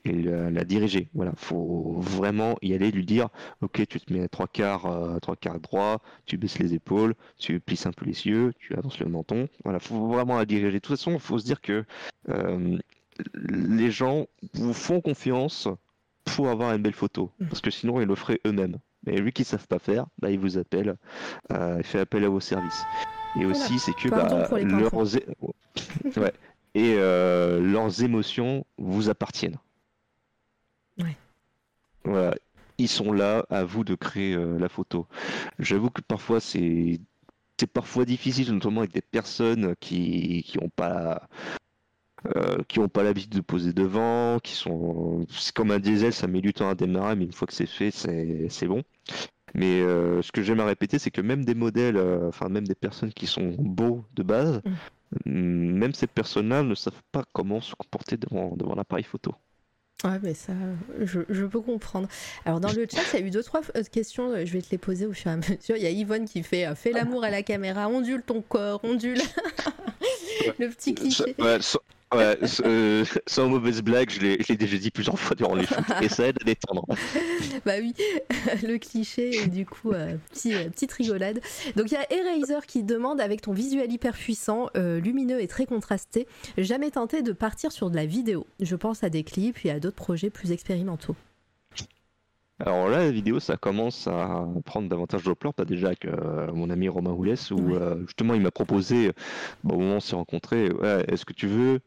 et 0.04 0.14
la, 0.14 0.64
diriger. 0.64 1.08
Voilà, 1.14 1.32
faut 1.36 2.00
vraiment 2.00 2.58
y 2.64 2.74
aller, 2.74 2.90
lui 2.90 3.06
dire, 3.06 3.30
ok, 3.62 3.86
tu 3.88 4.00
te 4.00 4.12
mets 4.12 4.24
à 4.24 4.28
trois 4.28 4.48
quarts, 4.48 4.88
euh, 4.88 5.20
trois 5.20 5.36
quarts 5.36 5.60
droit, 5.60 6.02
tu 6.26 6.38
baisses 6.38 6.58
les 6.58 6.74
épaules, 6.74 7.14
tu 7.38 7.60
plisses 7.60 7.86
un 7.86 7.92
peu 7.92 8.06
les 8.06 8.26
yeux, 8.26 8.52
tu 8.58 8.74
avances 8.74 9.00
le 9.00 9.06
menton. 9.06 9.48
Voilà, 9.64 9.80
faut 9.80 10.08
vraiment 10.08 10.40
la 10.40 10.46
diriger. 10.46 10.72
De 10.72 10.80
toute 10.80 10.98
façon, 10.98 11.14
il 11.14 11.20
faut 11.20 11.38
se 11.38 11.46
dire 11.46 11.62
que 11.62 11.86
euh, 12.30 12.80
les 13.36 13.92
gens 13.92 14.26
vous 14.56 14.74
font 14.74 15.02
confiance 15.02 15.68
pour 16.26 16.50
avoir 16.50 16.74
une 16.74 16.82
belle 16.82 16.94
photo, 16.94 17.32
mmh. 17.40 17.46
parce 17.48 17.62
que 17.62 17.70
sinon 17.70 18.02
ils 18.02 18.08
le 18.08 18.16
feraient 18.16 18.42
eux-mêmes. 18.48 18.80
Mais 19.06 19.20
vu 19.20 19.32
qu'ils 19.32 19.46
savent 19.46 19.68
pas 19.68 19.80
faire, 19.80 20.06
bah, 20.20 20.30
ils 20.30 20.40
vous 20.40 20.58
appellent, 20.58 20.96
euh, 21.52 21.76
il 21.80 21.84
fait 21.84 22.00
appel 22.00 22.24
à 22.24 22.30
vos 22.30 22.40
services. 22.40 22.84
Et 23.40 23.46
aussi, 23.46 23.80
c'est 23.80 23.94
que 23.94 24.10
bah, 24.10 24.28
leurs... 24.28 24.52
ouais. 26.18 26.34
et 26.76 26.96
euh, 26.98 27.60
leurs 27.60 28.04
émotions 28.04 28.66
vous 28.78 29.10
appartiennent. 29.10 29.58
Ouais. 31.00 31.16
Voilà, 32.04 32.36
ils 32.78 32.90
sont 32.90 33.12
là, 33.12 33.46
à 33.50 33.64
vous 33.64 33.84
de 33.84 33.96
créer 33.96 34.34
euh, 34.34 34.60
la 34.60 34.70
photo. 34.70 35.08
J'avoue 35.60 35.90
que 35.90 36.02
parfois 36.02 36.40
c'est 36.40 37.00
c'est 37.60 37.68
parfois 37.68 38.06
difficile, 38.06 38.52
notamment 38.54 38.82
avec 38.82 38.92
des 38.92 39.02
personnes 39.02 39.76
qui 39.80 40.44
qui 40.44 40.58
ont 40.60 40.70
pas 40.70 41.28
euh, 42.36 42.60
qui 42.68 42.80
n'ont 42.80 42.88
pas 42.88 43.02
l'habitude 43.02 43.32
de 43.32 43.42
poser 43.42 43.74
devant, 43.74 44.40
qui 44.40 44.54
sont. 44.54 45.26
C'est 45.30 45.54
comme 45.54 45.72
un 45.72 45.80
diesel, 45.80 46.14
ça 46.14 46.28
met 46.28 46.42
du 46.42 46.54
temps 46.54 46.70
à 46.70 46.76
démarrer, 46.76 47.16
mais 47.16 47.26
une 47.26 47.34
fois 47.34 47.48
que 47.48 47.54
c'est 47.54 47.66
fait, 47.66 47.90
c'est 47.92 48.68
bon. 48.68 48.84
Mais 49.56 49.82
euh, 49.82 50.22
ce 50.22 50.32
que 50.32 50.44
j'aime 50.44 50.60
à 50.60 50.66
répéter, 50.66 51.00
c'est 51.00 51.10
que 51.10 51.22
même 51.22 51.44
des 51.44 51.56
modèles, 51.56 51.98
euh, 51.98 52.28
enfin 52.28 52.48
même 52.48 52.68
des 52.68 52.76
personnes 52.76 53.12
qui 53.12 53.26
sont 53.26 53.56
beaux 53.58 54.06
de 54.14 54.22
base, 54.22 54.62
mm. 55.26 55.32
même 55.32 55.94
ces 55.94 56.06
personnes-là 56.06 56.62
ne 56.62 56.76
savent 56.76 57.02
pas 57.12 57.24
comment 57.34 57.60
se 57.60 57.74
comporter 57.74 58.18
devant, 58.18 58.56
devant 58.56 58.76
l'appareil 58.76 59.04
photo. 59.04 59.34
Ouais, 60.04 60.20
mais 60.22 60.34
ça, 60.34 60.54
je, 61.00 61.46
peux 61.46 61.62
comprendre. 61.62 62.08
Alors, 62.46 62.60
dans 62.60 62.72
le 62.72 62.88
chat, 62.90 63.02
il 63.14 63.20
y 63.20 63.24
a 63.24 63.26
eu 63.28 63.30
deux, 63.30 63.44
trois 63.44 63.62
questions, 63.92 64.34
je 64.46 64.52
vais 64.52 64.62
te 64.62 64.72
les 64.72 64.80
poser 64.80 65.06
au 65.06 65.14
fur 65.14 65.30
et 65.30 65.34
à 65.34 65.38
mesure. 65.38 65.76
Il 65.76 65.84
y 65.84 65.86
a 65.86 65.92
Yvonne 65.92 66.26
qui 66.26 66.42
fait 66.44 66.74
Fais 66.76 66.92
l'amour 66.92 67.24
à 67.24 67.30
la 67.30 67.44
caméra, 67.44 67.88
ondule 67.88 68.24
ton 68.24 68.42
corps, 68.42 68.80
ondule. 68.84 69.22
le 70.60 70.70
petit 70.70 70.96
cliché. 70.96 71.36
Ouais, 71.38 71.60
euh, 72.14 73.06
sans 73.28 73.50
mauvaise 73.50 73.82
blague, 73.82 74.10
je 74.10 74.20
l'ai 74.20 74.58
déjà 74.58 74.78
dit 74.78 74.92
plusieurs 74.92 75.18
fois 75.18 75.36
durant 75.36 75.56
les 75.56 75.66
shoots, 75.66 75.78
et 76.02 76.10
ça 76.10 76.28
aide 76.28 76.38
à 76.42 76.44
détendre. 76.44 76.86
bah 77.66 77.74
oui, 77.80 77.94
le 78.64 78.78
cliché, 78.78 79.48
du 79.48 79.66
coup, 79.66 79.92
euh, 79.92 80.16
petit, 80.32 80.54
euh, 80.54 80.70
petite 80.70 80.92
rigolade. 80.92 81.40
Donc 81.76 81.92
il 81.92 81.94
y 81.94 81.98
a 81.98 82.12
Eraser 82.12 82.66
qui 82.68 82.84
demande, 82.84 83.22
avec 83.22 83.42
ton 83.42 83.54
visuel 83.54 83.92
hyper 83.92 84.14
puissant, 84.14 84.70
lumineux 84.76 85.42
et 85.42 85.48
très 85.48 85.66
contrasté, 85.66 86.28
jamais 86.58 86.92
tenté 86.92 87.22
de 87.22 87.32
partir 87.32 87.72
sur 87.72 87.90
de 87.90 87.96
la 87.96 88.06
vidéo 88.06 88.46
Je 88.60 88.76
pense 88.76 89.04
à 89.04 89.10
des 89.10 89.24
clips 89.24 89.66
et 89.66 89.72
à 89.72 89.80
d'autres 89.80 89.96
projets 89.96 90.30
plus 90.30 90.52
expérimentaux. 90.52 91.16
Alors 92.60 92.90
là, 92.90 93.00
la 93.00 93.12
vidéo, 93.12 93.40
ça 93.40 93.58
commence 93.58 94.08
à 94.08 94.48
prendre 94.66 94.88
davantage 94.88 95.24
d'ampleur. 95.24 95.54
Pas 95.54 95.66
déjà 95.66 95.88
avec 95.88 96.06
mon 96.54 96.70
ami 96.70 96.90
Romain 96.90 97.12
Houlès, 97.12 97.52
où 97.52 97.74
justement 98.06 98.34
il 98.34 98.42
m'a 98.42 98.52
proposé, 98.52 99.12
bon, 99.64 99.76
au 99.76 99.80
moment 99.80 99.94
où 99.94 99.98
on 99.98 100.00
s'est 100.00 100.16
rencontrés, 100.16 100.72
ouais, 100.72 101.06
est-ce 101.08 101.26
que 101.26 101.34
tu 101.34 101.48
veux 101.48 101.80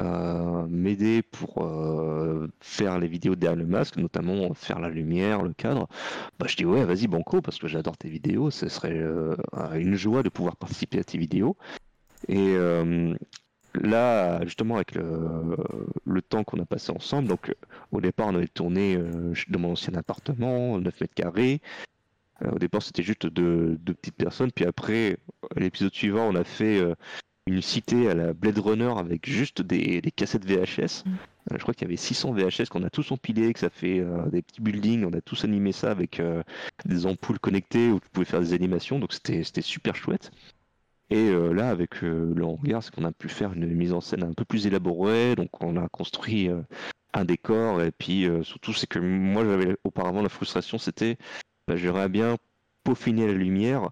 euh, 0.00 0.66
m'aider 0.68 1.20
pour 1.22 1.62
euh, 1.62 2.48
faire 2.60 2.98
les 2.98 3.08
vidéos 3.08 3.36
derrière 3.36 3.58
le 3.58 3.66
masque, 3.66 3.98
notamment 3.98 4.54
faire 4.54 4.80
la 4.80 4.88
lumière, 4.88 5.42
le 5.42 5.52
cadre, 5.52 5.86
bah, 6.38 6.46
je 6.48 6.56
dis 6.56 6.64
ouais, 6.64 6.84
vas-y 6.86 7.08
banco, 7.08 7.42
parce 7.42 7.58
que 7.58 7.68
j'adore 7.68 7.98
tes 7.98 8.08
vidéos, 8.08 8.50
ce 8.50 8.70
serait 8.70 8.98
euh, 8.98 9.36
une 9.74 9.94
joie 9.96 10.22
de 10.22 10.30
pouvoir 10.30 10.56
participer 10.56 10.98
à 10.98 11.04
tes 11.04 11.18
vidéos. 11.18 11.56
Et 12.28 12.56
là, 13.74 14.44
justement, 14.44 14.76
avec 14.76 14.94
le, 14.94 16.22
temps 16.22 16.44
qu'on 16.44 16.60
a 16.60 16.64
passé 16.64 16.92
ensemble, 16.92 17.28
donc 17.28 17.54
au 17.90 18.00
départ, 18.00 18.28
on 18.28 18.34
avait 18.36 18.48
tourné 18.48 18.96
dans 19.48 19.58
mon 19.58 19.72
ancien 19.72 19.94
appartement, 19.94 20.78
9 20.78 21.00
mètres 21.00 21.14
carrés. 21.14 21.60
au 22.44 22.58
départ, 22.58 22.80
c'était 22.80 23.02
juste 23.02 23.26
deux, 23.26 23.76
deux, 23.80 23.94
petites 23.94 24.16
personnes, 24.16 24.52
puis 24.52 24.64
après, 24.64 25.18
l'épisode 25.56 25.92
suivant, 25.92 26.28
on 26.28 26.36
a 26.36 26.44
fait 26.44 26.80
une 27.46 27.62
cité 27.62 28.08
à 28.08 28.14
la 28.14 28.32
Blade 28.32 28.58
Runner 28.58 28.92
avec 28.96 29.28
juste 29.28 29.62
des, 29.62 30.00
cassettes 30.14 30.44
VHS. 30.44 31.04
Mm. 31.04 31.10
Euh, 31.50 31.56
je 31.56 31.58
crois 31.58 31.74
qu'il 31.74 31.86
y 31.86 31.90
avait 31.90 31.96
600 31.96 32.32
VHS 32.32 32.68
qu'on 32.70 32.84
a 32.84 32.90
tous 32.90 33.10
empilés, 33.10 33.52
que 33.52 33.58
ça 33.58 33.70
fait 33.70 33.98
euh, 34.00 34.26
des 34.30 34.42
petits 34.42 34.60
buildings, 34.60 35.04
on 35.04 35.12
a 35.12 35.20
tous 35.20 35.44
animé 35.44 35.72
ça 35.72 35.90
avec 35.90 36.20
euh, 36.20 36.42
des 36.84 37.06
ampoules 37.06 37.40
connectées 37.40 37.90
où 37.90 37.98
tu 37.98 38.08
pouvais 38.10 38.26
faire 38.26 38.40
des 38.40 38.52
animations, 38.52 38.98
donc 38.98 39.12
c'était 39.12 39.42
super 39.62 39.96
chouette. 39.96 40.30
Et 41.10 41.30
là, 41.30 41.68
avec 41.68 42.00
le 42.00 42.42
regard, 42.42 42.82
c'est 42.82 42.94
qu'on 42.94 43.04
a 43.04 43.12
pu 43.12 43.28
faire 43.28 43.52
une 43.52 43.66
mise 43.66 43.92
en 43.92 44.00
scène 44.00 44.22
un 44.22 44.32
peu 44.32 44.46
plus 44.46 44.66
élaborée, 44.66 45.34
donc 45.34 45.62
on 45.62 45.76
a 45.76 45.86
construit 45.88 46.48
un 47.12 47.24
décor, 47.26 47.82
et 47.82 47.92
puis 47.92 48.26
surtout, 48.42 48.72
c'est 48.72 48.86
que 48.86 48.98
moi, 48.98 49.44
j'avais 49.44 49.76
auparavant 49.84 50.22
la 50.22 50.30
frustration, 50.30 50.78
c'était 50.78 51.18
bah, 51.68 51.76
j'aimerais 51.76 52.08
bien 52.08 52.38
peaufiner 52.82 53.26
la 53.26 53.34
lumière 53.34 53.90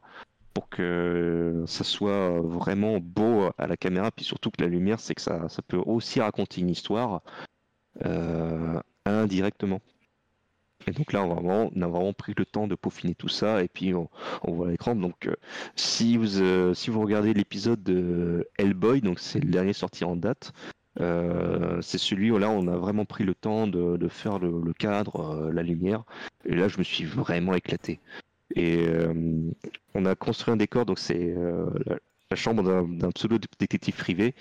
pour 0.55 0.69
que 0.69 1.65
ça 1.67 1.85
soit 1.85 2.41
vraiment 2.41 2.99
beau 3.01 3.51
à 3.59 3.67
la 3.67 3.77
caméra, 3.77 4.11
puis 4.11 4.25
surtout 4.25 4.51
que 4.51 4.63
la 4.63 4.69
lumière, 4.69 5.01
c'est 5.01 5.15
que 5.15 5.23
ça, 5.23 5.49
ça 5.49 5.63
peut 5.63 5.81
aussi 5.85 6.21
raconter 6.21 6.61
une 6.61 6.71
histoire 6.71 7.23
euh, 8.05 8.81
indirectement. 9.05 9.81
Et 10.87 10.93
donc 10.93 11.13
là, 11.13 11.23
on, 11.23 11.35
vraiment, 11.35 11.71
on, 11.75 11.83
a 11.83 11.87
vraiment 11.87 12.13
pris 12.13 12.33
le 12.37 12.47
temps 12.47 12.67
de 12.67 12.75
peaufiner 12.75 13.15
tout 13.15 13.29
ça, 13.29 13.63
et 13.63 13.69
puis 13.69 13.95
on, 13.95 14.09
voit 14.45 14.71
l'écran. 14.71 14.95
Donc, 14.97 15.27
euh, 15.27 15.35
si, 15.77 16.17
vous, 16.17 16.41
euh, 16.41 16.75
si 16.75 16.91
vous 16.91 17.01
regardez 17.01 17.35
l'épisode 17.35 17.83
de 17.83 18.49
Hellboy, 18.59 19.01
donc 19.03 19.19
c'est 19.19 19.41
le 19.41 19.51
dernier 19.51 19.73
sorti 19.73 20.05
en 20.05 20.17
date, 20.17 20.53
c'est 20.97 21.99
celui 21.99 22.31
où 22.31 22.39
là, 22.39 22.51
on 22.51 22.67
a 22.69 22.77
vraiment 22.77 23.05
pris 23.05 23.25
le 23.25 23.35
temps 23.35 23.67
de, 23.67 24.09
faire 24.09 24.39
le 24.39 24.73
cadre, 24.73 25.51
la 25.53 25.63
lumière, 25.63 26.05
et 26.45 26.55
là, 26.55 26.69
je 26.69 26.79
me 26.79 26.83
suis 26.83 27.05
vraiment 27.05 27.55
éclaté. 27.55 28.01
Et 28.57 28.87
euh, 28.89 29.13
on 29.95 30.05
a 30.05 30.15
construit 30.15 30.53
un 30.53 30.57
décor, 30.57 30.87
donc 30.87 30.99
c'est 30.99 31.35
euh, 31.37 31.67
la 32.31 32.37
chambre 32.37 32.63
d'un 32.63 33.11
pseudo 33.11 33.39
détective 33.59 33.95
privé. 33.95 34.35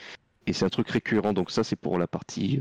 Et 0.48 0.54
c'est 0.54 0.66
un 0.66 0.70
truc 0.70 0.90
récurrent, 0.90 1.34
donc 1.34 1.52
ça 1.52 1.64
c'est 1.64 1.76
pour 1.76 2.00
la 2.00 2.08
partie 2.08 2.60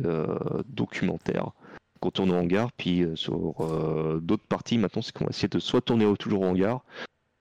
documentaire 0.69 1.53
qu'on 2.01 2.11
tourne 2.11 2.31
au 2.33 2.35
hangar. 2.35 2.71
Puis 2.73 3.07
sur 3.15 4.21
d'autres 4.21 4.47
parties, 4.47 4.77
maintenant, 4.77 5.01
c'est 5.01 5.13
qu'on 5.13 5.25
va 5.25 5.31
essayer 5.31 5.49
de 5.49 5.59
soit 5.59 5.81
tourner 5.81 6.13
toujours 6.19 6.43
au 6.43 6.45
hangar, 6.45 6.85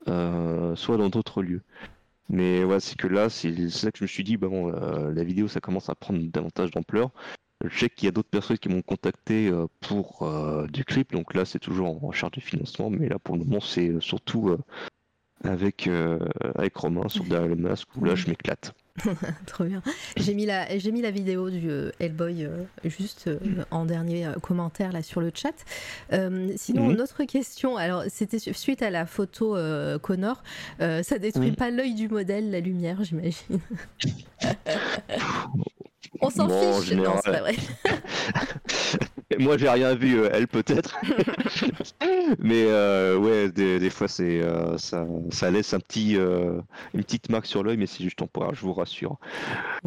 soit 0.06 0.98
dans 0.98 1.10
d'autres 1.10 1.42
lieux. 1.42 1.64
Mais 2.30 2.64
ouais, 2.64 2.80
c'est 2.80 2.98
que 2.98 3.08
là, 3.08 3.30
c'est 3.30 3.70
ça 3.70 3.92
que 3.92 3.98
je 3.98 4.04
me 4.04 4.08
suis 4.08 4.24
dit, 4.24 4.38
bah 4.38 4.48
bon, 4.48 4.70
la 4.70 5.24
vidéo, 5.26 5.50
ça 5.50 5.60
commence 5.60 5.90
à 5.90 5.96
prendre 5.96 6.22
davantage 6.32 6.72
d'ampleur. 6.72 7.12
Je 7.66 7.80
sais 7.80 7.90
qu'il 7.90 8.06
y 8.06 8.10
a 8.10 8.12
d'autres 8.12 8.30
personnes 8.30 8.60
qui 8.60 8.70
m'ont 8.70 8.84
contacté 8.84 9.48
euh, 9.48 9.66
pour 9.80 10.22
euh, 10.22 10.68
du 10.68 10.86
clip, 10.86 11.12
donc 11.12 11.34
là 11.34 11.44
c'est 11.44 11.60
toujours 11.60 11.88
en 11.88 12.08
recherche 12.08 12.34
de 12.34 12.42
financement, 12.42 12.90
mais 12.90 13.10
là 13.10 13.18
pour 13.18 13.36
le 13.36 13.44
moment 13.44 13.60
c'est 13.60 13.90
euh, 13.90 14.00
surtout 14.00 14.56
avec, 15.44 15.90
avec 16.56 16.76
Romain 16.76 17.08
sur 17.10 17.24
derrière 17.24 17.48
le 17.48 17.56
masque 17.56 17.88
où 17.96 18.04
là 18.04 18.16
je 18.16 18.28
m'éclate. 18.28 18.74
Trop 19.46 19.64
bien. 19.64 19.84
J'ai 20.18 20.34
mis 20.34 20.48
la 20.48 20.78
j'ai 20.78 20.92
mis 20.92 21.04
la 21.04 21.12
vidéo 21.12 21.52
du 21.52 21.70
Hellboy 22.00 22.50
juste 22.84 23.30
en 23.70 23.86
dernier 23.86 24.28
commentaire 24.42 24.92
là 24.92 25.04
sur 25.04 25.22
le 25.22 25.32
chat. 25.34 25.54
sinon 26.56 26.90
une 26.90 27.02
autre 27.02 27.24
question. 27.26 27.78
Alors 27.78 28.04
c'était 28.10 28.40
suite 28.40 28.82
à 28.82 28.90
la 28.90 29.06
photo 29.06 29.56
Connor. 30.02 30.42
ça 30.80 31.20
détruit 31.20 31.52
pas 31.52 31.70
l'œil 31.70 31.94
du 31.94 32.10
modèle 32.10 32.50
la 32.50 32.60
lumière 32.60 33.04
j'imagine. 33.04 33.60
On 36.22 36.30
s'en 36.30 36.48
fiche. 36.48 36.94
Non, 36.94 37.16
c'est 37.24 37.32
pas 37.32 37.40
vrai. 37.40 37.56
Moi, 39.40 39.58
j'ai 39.58 39.70
rien 39.70 39.94
vu, 39.94 40.20
euh, 40.20 40.30
elle 40.32 40.48
peut-être. 40.48 40.98
Mais 42.40 42.66
euh, 42.68 43.18
ouais, 43.18 43.50
des, 43.52 43.90
fois, 43.90 44.08
c'est 44.08 44.42
euh, 44.42 44.78
ça, 44.78 45.06
ça, 45.32 45.52
laisse 45.52 45.74
un 45.74 45.80
petit, 45.80 46.14
une 46.14 46.64
petite 46.94 47.30
marque 47.30 47.46
sur 47.46 47.64
l'œil, 47.64 47.78
mais 47.78 47.88
c'est 47.88 48.04
juste 48.04 48.18
temporaire, 48.18 48.54
je 48.54 48.62
vous 48.62 48.74
rassure. 48.74 49.18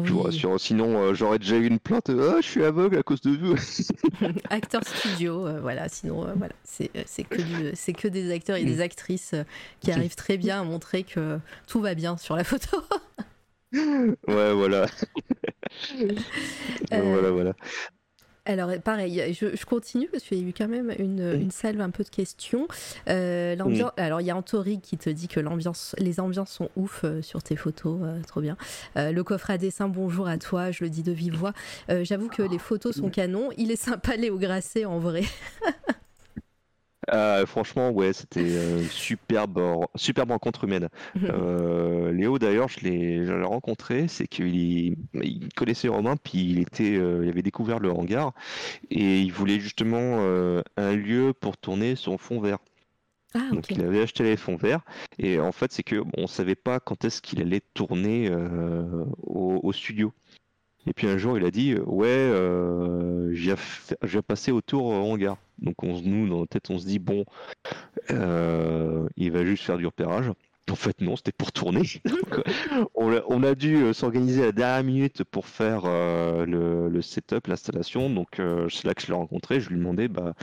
Je 0.01 0.11
vous 0.11 0.21
rassure. 0.21 0.59
Sinon, 0.59 1.13
j'aurais 1.13 1.39
déjà 1.39 1.57
eu 1.57 1.67
une 1.67 1.79
plainte. 1.79 2.09
Ah, 2.09 2.37
je 2.41 2.47
suis 2.47 2.63
aveugle 2.63 2.97
à 2.97 3.03
cause 3.03 3.21
de 3.21 3.31
vous. 3.31 3.55
Acteur 4.49 4.81
studio, 4.83 5.47
voilà. 5.61 5.89
Sinon, 5.89 6.27
voilà, 6.35 6.53
c'est 6.63 7.23
que, 7.23 7.91
que 7.91 8.07
des 8.07 8.31
acteurs 8.31 8.57
et 8.57 8.65
des 8.65 8.77
mm. 8.77 8.81
actrices 8.81 9.35
qui 9.81 9.91
arrivent 9.91 10.15
très 10.15 10.37
bien 10.37 10.61
à 10.61 10.63
montrer 10.63 11.03
que 11.03 11.39
tout 11.67 11.81
va 11.81 11.95
bien 11.95 12.17
sur 12.17 12.35
la 12.35 12.43
photo. 12.43 12.77
Ouais, 13.73 14.53
voilà. 14.53 14.85
voilà, 16.91 17.31
voilà. 17.31 17.53
Alors 18.45 18.71
pareil, 18.83 19.33
je, 19.33 19.65
continue 19.65 20.07
parce 20.07 20.23
qu'il 20.23 20.39
y 20.39 20.45
a 20.45 20.49
eu 20.49 20.53
quand 20.53 20.67
même 20.67 20.91
une, 20.97 21.39
une, 21.39 21.51
salve 21.51 21.79
un 21.79 21.91
peu 21.91 22.03
de 22.03 22.09
questions. 22.09 22.67
Euh, 23.07 23.55
l'ambiance, 23.55 23.91
alors 23.97 24.19
il 24.19 24.27
y 24.27 24.31
a 24.31 24.35
Antori 24.35 24.81
qui 24.81 24.97
te 24.97 25.11
dit 25.11 25.27
que 25.27 25.39
l'ambiance, 25.39 25.95
les 25.99 26.19
ambiances 26.19 26.51
sont 26.51 26.69
ouf 26.75 27.01
euh, 27.03 27.21
sur 27.21 27.43
tes 27.43 27.55
photos, 27.55 27.99
euh, 28.01 28.19
trop 28.27 28.41
bien. 28.41 28.57
le 28.95 29.21
coffre 29.21 29.51
à 29.51 29.57
dessin, 29.57 29.87
bonjour 29.87 30.27
à 30.27 30.37
toi, 30.37 30.71
je 30.71 30.83
le 30.83 30.89
dis 30.89 31.03
de 31.03 31.11
vive 31.11 31.35
voix. 31.35 31.53
J'avoue 31.89 32.29
que 32.29 32.41
les 32.41 32.59
photos 32.59 32.95
sont 32.95 33.09
canon. 33.09 33.49
Il 33.57 33.71
est 33.71 33.81
sympa 33.81 34.15
Léo 34.15 34.37
Grasset 34.37 34.85
en 34.85 34.97
vrai. 34.97 35.23
Euh, 37.09 37.45
franchement, 37.45 37.89
ouais, 37.89 38.13
c'était 38.13 38.39
euh, 38.41 38.83
superbe, 38.83 39.59
superbe 39.95 40.31
rencontre 40.31 40.65
humaine. 40.65 40.89
Euh, 41.31 42.11
Léo, 42.11 42.39
d'ailleurs, 42.39 42.67
je 42.67 42.81
l'ai, 42.81 43.43
rencontré, 43.43 44.07
c'est 44.07 44.27
qu'il 44.27 44.95
connaissait 45.55 45.87
Romain, 45.87 46.15
puis 46.17 46.49
il 46.49 46.59
était, 46.59 46.95
il 46.95 47.29
avait 47.29 47.41
découvert 47.41 47.79
le 47.79 47.89
hangar 47.91 48.33
et 48.89 49.21
il 49.21 49.31
voulait 49.31 49.59
justement 49.59 50.19
un 50.77 50.95
lieu 50.95 51.33
pour 51.33 51.57
tourner 51.57 51.95
son 51.95 52.17
fond 52.17 52.41
vert. 52.41 52.57
Ah, 53.33 53.47
Donc 53.51 53.69
il 53.69 53.81
avait 53.81 54.01
acheté 54.01 54.23
les 54.23 54.35
fonds 54.35 54.57
verts 54.57 54.81
et 55.17 55.39
en 55.39 55.53
fait 55.53 55.71
c'est 55.71 55.83
que 55.83 56.01
bon, 56.01 56.11
on 56.17 56.27
savait 56.27 56.55
pas 56.55 56.81
quand 56.81 57.05
est-ce 57.05 57.21
qu'il 57.21 57.41
allait 57.41 57.61
tourner 57.73 58.29
au, 59.23 59.71
studio. 59.71 60.11
Et 60.87 60.93
puis 60.93 61.07
un 61.07 61.17
jour, 61.17 61.37
il 61.37 61.45
a 61.45 61.51
dit 61.51 61.75
Ouais, 61.85 62.07
euh, 62.07 63.33
j'ai 63.33 64.21
passé 64.21 64.51
autour 64.51 64.85
au 64.85 64.93
hangar. 64.93 65.37
Donc 65.59 65.83
on, 65.83 66.01
nous, 66.01 66.27
dans 66.27 66.39
notre 66.39 66.51
tête, 66.51 66.69
on 66.69 66.79
se 66.79 66.85
dit 66.85 66.99
Bon, 66.99 67.25
euh, 68.09 69.07
il 69.15 69.31
va 69.31 69.45
juste 69.45 69.63
faire 69.63 69.77
du 69.77 69.85
repérage. 69.85 70.31
En 70.69 70.75
fait, 70.75 71.01
non, 71.01 71.15
c'était 71.15 71.33
pour 71.33 71.51
tourner. 71.51 71.81
on, 72.95 73.43
a, 73.43 73.55
dû 73.55 73.77
euh, 73.77 73.93
s'organiser 73.93 74.43
à 74.43 74.45
la 74.47 74.51
dernière 74.51 74.83
minute 74.83 75.23
pour 75.25 75.47
faire 75.47 75.81
euh, 75.85 76.45
le, 76.45 77.01
setup, 77.01 77.47
l'installation. 77.47 78.09
Donc 78.09 78.39
c'est 78.69 78.85
là 78.85 78.93
que 78.93 79.01
je 79.01 79.07
l'ai 79.07 79.13
rencontré. 79.13 79.59
Je 79.59 79.69
lui 79.69 79.77
demandais 79.77 80.07
bah, 80.07 80.33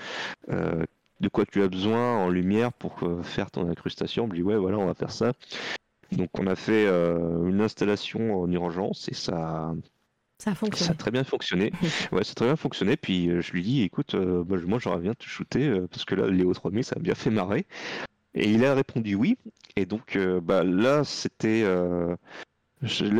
de 0.48 1.28
quoi 1.28 1.46
tu 1.46 1.62
as 1.62 1.68
besoin 1.68 2.18
en 2.18 2.28
lumière 2.28 2.72
pour 2.72 3.00
faire 3.22 3.50
ton 3.50 3.68
incrustation? 3.68 4.26
Il 4.26 4.30
me 4.30 4.36
dit 4.36 4.42
Ouais, 4.42 4.56
voilà, 4.56 4.78
on 4.78 4.86
va 4.86 4.94
faire 4.94 5.12
ça. 5.12 5.32
Donc 6.12 6.30
on 6.38 6.46
a 6.46 6.56
fait 6.56 6.86
une 6.86 7.60
installation 7.60 8.42
en 8.42 8.50
urgence 8.52 9.08
et 9.08 9.14
ça 9.14 9.72
ça 10.38 10.52
a 10.52 10.54
fonctionné. 10.54 10.86
Ça 10.86 10.92
a 10.92 10.94
très 10.94 11.10
bien 11.10 11.24
fonctionné. 11.24 11.72
ouais, 12.12 12.22
ça 12.22 12.30
a 12.30 12.34
très 12.34 12.46
bien 12.46 12.56
fonctionné. 12.56 12.96
Puis 12.96 13.28
euh, 13.28 13.40
je 13.40 13.52
lui 13.52 13.62
dis, 13.62 13.82
écoute, 13.82 14.14
euh, 14.14 14.44
moi 14.44 14.78
j'aurais 14.78 15.00
bien 15.00 15.14
te 15.14 15.24
shooter 15.24 15.66
euh, 15.66 15.86
parce 15.88 16.04
que 16.04 16.14
là, 16.14 16.28
Léo 16.28 16.54
3000, 16.54 16.84
ça 16.84 16.96
a 16.96 17.00
bien 17.00 17.14
fait 17.14 17.30
marrer. 17.30 17.66
Et 18.34 18.50
il 18.50 18.64
a 18.64 18.74
répondu 18.74 19.16
oui. 19.16 19.36
Et 19.76 19.84
donc 19.84 20.16
bah, 20.42 20.62
là, 20.62 21.02
c'était. 21.02 21.62
là, 21.62 22.16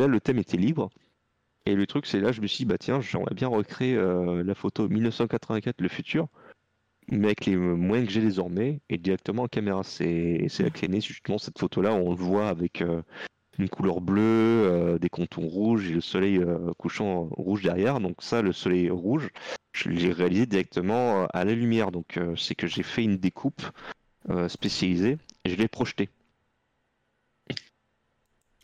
le 0.07 0.19
thème 0.19 0.39
était 0.39 0.57
libre. 0.57 0.89
Et 1.65 1.75
le 1.75 1.85
truc, 1.87 2.05
c'est 2.05 2.19
là, 2.19 2.31
je 2.31 2.41
me 2.41 2.47
suis 2.47 2.59
dit, 2.59 2.65
bah 2.65 2.77
tiens, 2.77 3.01
j'aimerais 3.01 3.33
bien 3.33 3.47
recréer 3.47 3.95
la 3.95 4.55
photo 4.55 4.87
1984, 4.87 5.81
le 5.81 5.89
futur, 5.89 6.27
mais 7.09 7.27
avec 7.27 7.45
les 7.45 7.55
moyens 7.55 8.07
que 8.07 8.13
j'ai 8.13 8.21
désormais 8.21 8.81
et 8.89 8.97
directement 8.97 9.43
en 9.43 9.47
caméra. 9.47 9.83
C'est 9.83 10.47
la 10.59 10.69
clé 10.69 11.01
justement 11.01 11.37
cette 11.37 11.59
photo-là, 11.59 11.93
on 11.93 12.11
le 12.11 12.15
voit 12.15 12.47
avec 12.47 12.83
une 13.59 13.69
couleur 13.69 13.99
bleue, 13.99 14.21
euh, 14.21 14.97
des 14.97 15.09
contours 15.09 15.43
rouges 15.43 15.89
et 15.89 15.93
le 15.93 16.01
soleil 16.01 16.37
euh, 16.37 16.71
couchant 16.77 17.29
rouge 17.31 17.61
derrière. 17.61 17.99
Donc 17.99 18.15
ça, 18.19 18.41
le 18.41 18.53
soleil 18.53 18.89
rouge, 18.89 19.29
je 19.73 19.89
l'ai 19.89 20.11
réalisé 20.11 20.45
directement 20.45 21.23
euh, 21.23 21.27
à 21.33 21.43
la 21.43 21.53
lumière. 21.53 21.91
Donc 21.91 22.19
c'est 22.37 22.55
que 22.55 22.67
j'ai 22.67 22.83
fait 22.83 23.03
une 23.03 23.17
découpe 23.17 23.61
spécialisée 24.47 25.17
et 25.43 25.49
je 25.49 25.55
l'ai 25.55 25.67
projeté. 25.67 26.09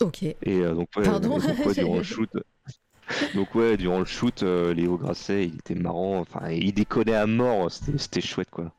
Ok. 0.02 0.24
Et 0.24 0.62
donc, 0.62 0.90
Pardon 0.92 1.40
durant 1.74 1.98
le 1.98 2.04
shoot. 2.04 2.30
Donc 3.34 3.56
ouais, 3.56 3.78
durant 3.78 4.00
le 4.00 4.06
shoot, 4.06 4.42
Léo 4.42 4.98
Grasset, 4.98 5.46
il 5.46 5.56
était 5.56 5.76
marrant, 5.76 6.20
enfin, 6.20 6.50
il 6.50 6.74
déconnait 6.74 7.16
à 7.16 7.28
mort, 7.28 7.72
c'était 7.72 8.22
chouette 8.22 8.50
quoi. 8.50 8.72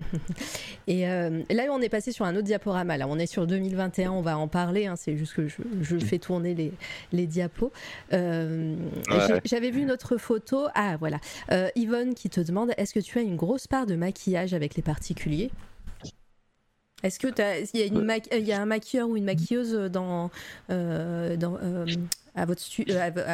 Et 0.86 1.08
euh, 1.08 1.42
là, 1.50 1.64
on 1.70 1.80
est 1.80 1.88
passé 1.88 2.12
sur 2.12 2.24
un 2.24 2.34
autre 2.34 2.44
diaporama. 2.44 2.96
Là, 2.96 3.06
on 3.08 3.18
est 3.18 3.26
sur 3.26 3.46
2021, 3.46 4.10
on 4.10 4.22
va 4.22 4.38
en 4.38 4.48
parler. 4.48 4.86
Hein. 4.86 4.96
c'est 4.96 5.16
juste 5.16 5.34
que 5.34 5.46
je, 5.48 5.98
fais 5.98 6.18
tourner 6.18 6.54
les, 6.54 6.72
les 7.12 7.26
diapos. 7.26 7.72
Euh, 8.12 8.74
j'avais 9.44 9.70
vu 9.70 9.82
une 9.82 9.90
autre 9.90 10.16
photo. 10.16 10.66
Ah, 10.74 10.96
voilà. 10.98 11.18
Euh, 11.52 11.68
Yvonne 11.76 12.14
qui 12.14 12.30
te 12.30 12.40
demande 12.40 12.72
est-ce 12.76 12.94
que 12.94 13.00
tu 13.00 13.18
as 13.18 13.22
une 13.22 13.36
grosse 13.36 13.66
part 13.66 13.86
de 13.86 13.94
maquillage 13.94 14.54
avec 14.54 14.74
les 14.74 14.82
particuliers? 14.82 15.50
Est-ce 17.02 17.18
que 17.18 17.28
il 17.74 17.80
y, 17.80 17.82
a 17.82 17.86
une 17.86 18.10
il 18.32 18.46
y 18.46 18.52
a 18.52 18.62
un 18.62 18.66
maquilleur 18.66 19.08
ou 19.10 19.16
une 19.16 19.24
maquilleuse 19.24 19.74
dans, 19.90 20.30
dans 20.70 21.58
à 22.34 22.46
votre 22.46 22.62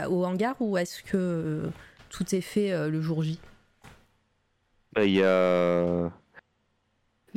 au 0.09 0.25
hangar 0.25 0.57
ou 0.59 0.77
est-ce 0.77 1.05
que 1.05 1.71
tout 2.09 2.35
est 2.35 2.41
fait 2.41 2.89
le 2.89 3.01
jour 3.01 3.23
J? 3.23 3.39
Bah, 4.93 5.05
Il 5.05 5.13
y 5.13 5.23
a 5.23 6.11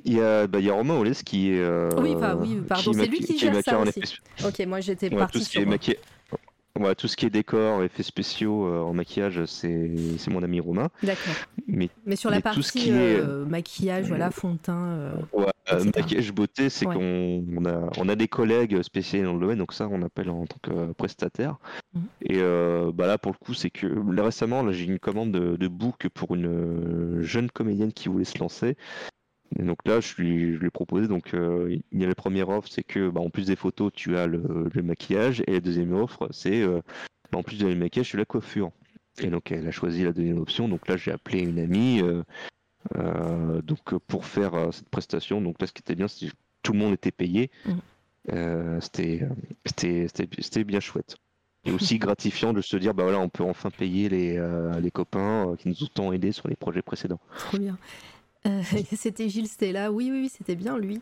il 0.05 0.13
y 0.13 0.21
a, 0.21 0.47
bah, 0.47 0.59
il 0.59 0.65
y 0.65 0.69
a 0.69 0.73
Romain 0.73 0.95
Oles 0.95 1.15
qui 1.15 1.51
est. 1.51 1.59
Euh, 1.59 1.89
oui, 1.97 2.15
oui, 2.15 2.61
pardon, 2.67 2.93
c'est 2.93 3.05
lui 3.05 3.19
qui, 3.19 3.37
gère 3.37 3.55
ça 3.63 3.79
aussi. 3.79 4.17
Ok, 4.45 4.65
moi 4.65 4.79
j'étais 4.79 5.09
ouais, 5.09 5.17
parti 5.17 5.43
sur. 5.43 5.61
Ouais, 6.79 6.95
tout 6.95 7.07
ce 7.07 7.15
qui 7.15 7.27
est 7.27 7.29
décor, 7.29 7.83
effets 7.83 8.01
spéciaux 8.01 8.65
euh, 8.65 8.79
en 8.79 8.93
maquillage, 8.95 9.45
c'est 9.45 10.27
mon 10.27 10.41
ami 10.41 10.59
Romain. 10.59 10.89
D'accord. 11.03 11.35
Mais, 11.67 11.89
mais, 12.03 12.15
sur 12.15 12.31
la 12.31 12.41
partie 12.41 12.89
euh, 12.89 13.45
maquillage, 13.45 14.07
voilà, 14.07 14.31
fond 14.31 14.53
de 14.53 14.57
teint. 14.57 15.11
ouais, 15.33 15.45
maquillage 15.95 16.31
beauté, 16.31 16.69
c'est 16.69 16.85
qu'on 16.85 17.45
on 17.55 17.65
a, 17.65 17.91
on 17.99 18.09
a 18.09 18.15
des 18.15 18.27
collègues 18.27 18.81
spécialisés 18.81 19.27
dans 19.27 19.35
le 19.35 19.39
domaine, 19.39 19.59
donc 19.59 19.71
ça, 19.71 19.87
on 19.87 20.01
appelle 20.01 20.31
en 20.31 20.47
tant 20.47 20.57
que 20.63 20.93
prestataire. 20.93 21.57
Mhm. 21.93 22.01
Et 22.21 22.39
bah 22.91 23.05
là, 23.05 23.19
pour 23.19 23.33
le 23.33 23.37
coup, 23.37 23.53
c'est 23.53 23.69
que 23.69 23.85
là, 23.85 24.23
récemment, 24.23 24.71
j'ai 24.71 24.85
une 24.85 24.97
commande 24.97 25.31
de, 25.31 25.55
de 25.55 25.67
book 25.67 26.07
pour 26.11 26.33
une 26.33 27.21
jeune 27.21 27.51
comédienne 27.51 27.93
qui 27.93 28.09
voulait 28.09 28.25
se 28.25 28.39
lancer. 28.39 28.77
Et 29.59 29.63
donc 29.63 29.77
là, 29.85 29.99
je 29.99 30.15
lui, 30.21 30.65
ai 30.65 30.69
proposé, 30.69 31.07
donc 31.07 31.33
euh, 31.33 31.77
il 31.91 32.01
y 32.01 32.03
a 32.03 32.07
la 32.07 32.15
première 32.15 32.49
offre, 32.49 32.67
c'est 32.69 32.83
que 32.83 33.09
bah, 33.09 33.21
en 33.21 33.29
plus 33.29 33.47
des 33.47 33.55
photos, 33.55 33.91
tu 33.93 34.17
as 34.17 34.27
le, 34.27 34.69
maquillage, 34.81 35.43
et 35.47 35.53
la 35.53 35.59
deuxième 35.59 35.93
offre, 35.93 36.27
c'est 36.31 36.61
euh, 36.61 36.81
bah, 37.31 37.39
en 37.39 37.43
plus 37.43 37.57
du 37.57 37.65
maquillage, 37.75 38.09
tu 38.09 38.15
as 38.15 38.19
la 38.19 38.25
coiffure. 38.25 38.71
Et 39.19 39.27
donc 39.27 39.51
elle 39.51 39.67
a 39.67 39.71
choisi 39.71 40.03
la 40.03 40.11
deuxième 40.11 40.39
option, 40.39 40.67
donc 40.67 40.87
là 40.87 40.97
j'ai 40.97 41.11
appelé 41.11 41.41
une 41.41 41.59
amie 41.59 42.01
euh, 42.01 43.61
donc, 43.61 43.95
pour 44.07 44.25
faire 44.25 44.69
cette 44.71 44.89
prestation. 44.89 45.39
Donc 45.39 45.61
là, 45.61 45.67
ce 45.67 45.73
qui 45.73 45.81
était 45.81 45.93
bien, 45.93 46.07
c'est 46.07 46.27
que 46.27 46.33
tout 46.63 46.73
le 46.73 46.79
monde 46.79 46.93
était 46.93 47.11
payé. 47.11 47.51
Mm. 47.65 48.79
c'était 48.81 50.63
bien 50.63 50.79
chouette. 50.79 51.17
Et 51.65 51.71
aussi 51.71 51.99
gratifiant 51.99 52.53
de 52.53 52.61
se 52.61 52.75
dire, 52.75 52.95
bah 52.95 53.03
voilà, 53.03 53.19
on 53.19 53.29
peut 53.29 53.43
enfin 53.43 53.69
payer 53.69 54.09
les, 54.09 54.41
les 54.81 54.91
copains 54.91 55.55
qui 55.59 55.69
nous 55.69 55.83
ont 55.83 55.89
tant 55.93 56.11
aidés 56.11 56.31
sur 56.31 56.47
les 56.47 56.55
projets 56.55 56.81
précédents. 56.81 57.19
Trop 57.37 57.59
bien. 57.59 57.77
Euh, 58.45 58.61
c'était 58.95 59.29
Gilles 59.29 59.47
Stella, 59.47 59.91
oui, 59.91 60.09
oui, 60.11 60.21
oui 60.21 60.29
c'était 60.29 60.55
bien 60.55 60.77
lui. 60.77 60.99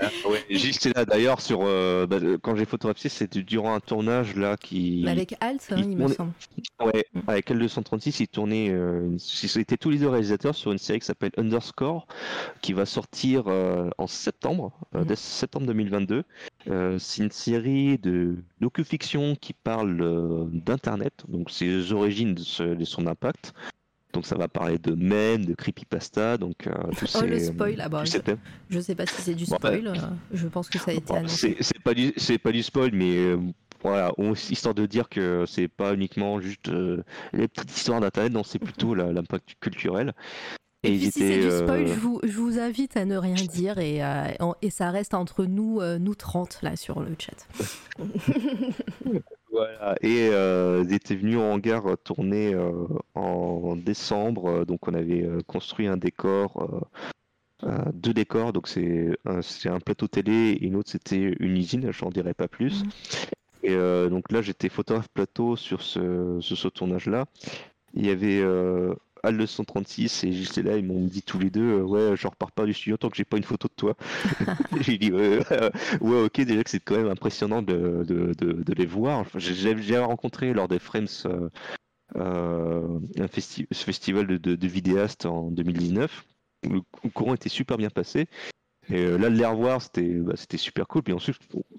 Ah, 0.00 0.10
ouais, 0.28 0.44
Gilles 0.50 0.74
Stella, 0.74 1.04
d'ailleurs, 1.04 1.40
sur 1.40 1.60
euh, 1.62 2.06
bah, 2.06 2.18
quand 2.42 2.56
j'ai 2.56 2.64
photographié, 2.64 3.08
c'était 3.08 3.42
durant 3.42 3.74
un 3.74 3.80
tournage 3.80 4.34
là 4.34 4.56
qui. 4.56 5.06
Avec 5.06 5.36
Alt, 5.40 5.66
hein, 5.70 5.76
il, 5.78 5.96
me 5.96 6.08
semble. 6.08 6.32
Ouais, 6.80 7.04
mm. 7.14 7.20
avec 7.26 7.50
L236, 7.50 8.16
il 8.20 8.28
tournait. 8.28 8.70
Euh, 8.70 9.16
c'était 9.18 9.76
tous 9.76 9.90
les 9.90 9.98
deux 9.98 10.08
réalisateurs 10.08 10.54
sur 10.54 10.72
une 10.72 10.78
série 10.78 10.98
qui 11.00 11.06
s'appelle 11.06 11.32
Underscore, 11.36 12.06
qui 12.62 12.72
va 12.72 12.86
sortir 12.86 13.46
en 13.46 14.06
septembre, 14.06 14.72
mm. 14.94 15.04
dès 15.04 15.16
septembre 15.16 15.66
2022. 15.66 16.24
c'est 16.98 17.22
une 17.22 17.30
série 17.30 17.98
de 17.98 18.36
docu-fiction 18.60 19.36
qui 19.36 19.52
parle 19.52 20.50
d'Internet, 20.52 21.24
donc 21.28 21.50
les 21.60 21.92
origines 21.92 22.34
de 22.34 22.84
son 22.84 23.06
impact. 23.06 23.54
Donc 24.12 24.24
ça 24.24 24.36
va 24.36 24.48
parler 24.48 24.78
de 24.78 24.94
mèmes, 24.94 25.44
de 25.44 25.54
creepypasta, 25.54 26.38
donc 26.38 26.66
euh, 26.66 26.72
oh, 27.14 27.20
le 27.26 27.38
spoil, 27.38 27.80
ah 27.80 27.88
bah, 27.90 28.04
je, 28.04 28.18
je, 28.70 28.80
sais 28.80 28.94
pas 28.94 29.04
si 29.04 29.20
c'est 29.20 29.34
du 29.34 29.44
spoil, 29.44 29.86
euh, 29.86 29.94
je 30.32 30.48
pense 30.48 30.70
que 30.70 30.78
ça 30.78 30.92
a 30.92 30.94
été 30.94 31.14
annoncé. 31.14 31.56
C'est 31.60 31.78
pas 31.82 31.92
du, 31.92 32.14
c'est 32.16 32.38
pas 32.38 32.50
du 32.50 32.62
spoil, 32.62 32.90
mais 32.94 33.16
euh, 33.16 33.38
voilà, 33.82 34.12
histoire 34.50 34.74
de 34.74 34.86
dire 34.86 35.10
que 35.10 35.44
c'est 35.46 35.68
pas 35.68 35.92
uniquement 35.92 36.40
juste 36.40 36.70
les 37.34 37.48
petites 37.48 37.76
histoires 37.76 38.00
d'internet, 38.00 38.32
non, 38.32 38.44
c'est 38.44 38.58
plutôt 38.58 38.94
l'impact 38.94 39.56
culturel. 39.60 40.14
Et, 40.84 40.96
puis 40.96 41.10
si 41.10 41.10
c'est 41.10 41.40
du 41.40 41.50
spoil, 41.50 41.86
je 41.86 41.92
vous, 41.92 42.20
je, 42.22 42.32
vous, 42.32 42.58
invite 42.58 42.96
à 42.96 43.04
ne 43.04 43.16
rien 43.16 43.34
dire 43.34 43.78
et, 43.78 44.00
et 44.62 44.70
ça 44.70 44.90
reste 44.90 45.12
entre 45.12 45.44
nous, 45.44 45.82
nous 45.98 46.14
30 46.14 46.60
là 46.62 46.76
sur 46.76 47.00
le 47.00 47.14
chat. 47.18 47.46
Voilà, 49.50 49.96
et 50.02 50.28
euh, 50.30 50.84
ils 50.86 50.94
étaient 50.94 51.16
venus 51.16 51.38
en 51.38 51.52
hangar 51.52 51.96
tourner 52.04 52.52
euh, 52.54 52.70
en 53.14 53.76
décembre, 53.76 54.48
euh, 54.48 54.64
donc 54.64 54.86
on 54.86 54.94
avait 54.94 55.22
euh, 55.22 55.40
construit 55.46 55.86
un 55.86 55.96
décor, 55.96 56.80
deux 57.92 58.12
décors, 58.12 58.52
donc 58.52 58.68
c'est 58.68 59.16
un, 59.24 59.40
un 59.40 59.80
plateau 59.80 60.06
télé 60.06 60.50
et 60.50 60.64
une 60.64 60.76
autre 60.76 60.90
c'était 60.90 61.34
une 61.40 61.56
usine, 61.56 61.90
j'en 61.92 62.10
dirai 62.10 62.34
pas 62.34 62.46
plus. 62.46 62.84
Mhm. 62.84 62.90
Et 63.64 63.76
donc 64.08 64.30
là 64.30 64.40
j'étais 64.40 64.68
photographe 64.68 65.08
plateau 65.08 65.56
sur 65.56 65.82
ce, 65.82 66.38
sur 66.40 66.56
ce 66.56 66.68
tournage-là. 66.68 67.24
Il 67.94 68.06
y 68.06 68.10
avait 68.10 68.44
Al 69.22 69.36
236 69.36 70.24
et 70.24 70.32
juste 70.32 70.58
là 70.58 70.76
ils 70.76 70.84
m'ont 70.84 71.04
dit 71.04 71.22
tous 71.22 71.38
les 71.38 71.50
deux 71.50 71.78
euh, 71.78 71.82
ouais 71.82 72.16
je 72.16 72.26
repars 72.26 72.52
pas 72.52 72.64
du 72.64 72.74
studio 72.74 72.96
tant 72.96 73.08
que 73.08 73.16
j'ai 73.16 73.24
pas 73.24 73.36
une 73.36 73.44
photo 73.44 73.68
de 73.68 73.74
toi. 73.74 73.96
J'ai 74.80 74.98
dit 74.98 75.12
ouais, 75.12 75.40
ok 76.00 76.40
déjà 76.40 76.64
que 76.64 76.70
c'est 76.70 76.80
quand 76.80 76.96
même 76.96 77.08
impressionnant 77.08 77.62
de, 77.62 78.04
de, 78.06 78.32
de, 78.34 78.72
les 78.74 78.86
voir. 78.86 79.24
J'ai 79.36 79.98
rencontré 79.98 80.52
lors 80.52 80.68
des 80.68 80.78
Frames 80.78 81.06
euh, 81.26 81.48
euh, 82.16 82.98
un 83.18 83.26
ce 83.40 83.84
festival 83.84 84.26
de, 84.26 84.66
vidéastes 84.66 85.26
en 85.26 85.50
2019 85.50 86.24
le, 86.64 86.80
courant 87.10 87.34
était 87.34 87.48
super 87.48 87.76
bien 87.76 87.90
passé. 87.90 88.26
Et 88.90 89.04
là 89.18 89.28
de 89.28 89.36
les 89.36 89.44
revoir 89.44 89.82
c'était 89.82 90.14
bah, 90.14 90.34
c'était 90.36 90.56
super 90.56 90.86
cool. 90.86 91.02
Puis 91.02 91.12
ensuite 91.12 91.38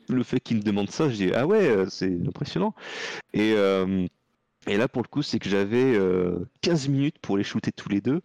le 0.09 0.23
fait 0.23 0.39
qu'ils 0.39 0.57
me 0.57 0.61
demandent 0.61 0.91
ça 0.91 1.09
je 1.09 1.15
dis 1.15 1.31
ah 1.33 1.47
ouais 1.47 1.85
c'est 1.89 2.17
impressionnant. 2.27 2.75
Et 3.33 3.55
et 4.69 4.77
là, 4.77 4.87
pour 4.87 5.01
le 5.01 5.07
coup, 5.07 5.23
c'est 5.23 5.39
que 5.39 5.49
j'avais 5.49 5.93
15 6.61 6.85
euh, 6.87 6.91
minutes 6.91 7.17
pour 7.19 7.37
les 7.37 7.43
shooter 7.43 7.71
tous 7.71 7.89
les 7.89 8.01
deux. 8.01 8.21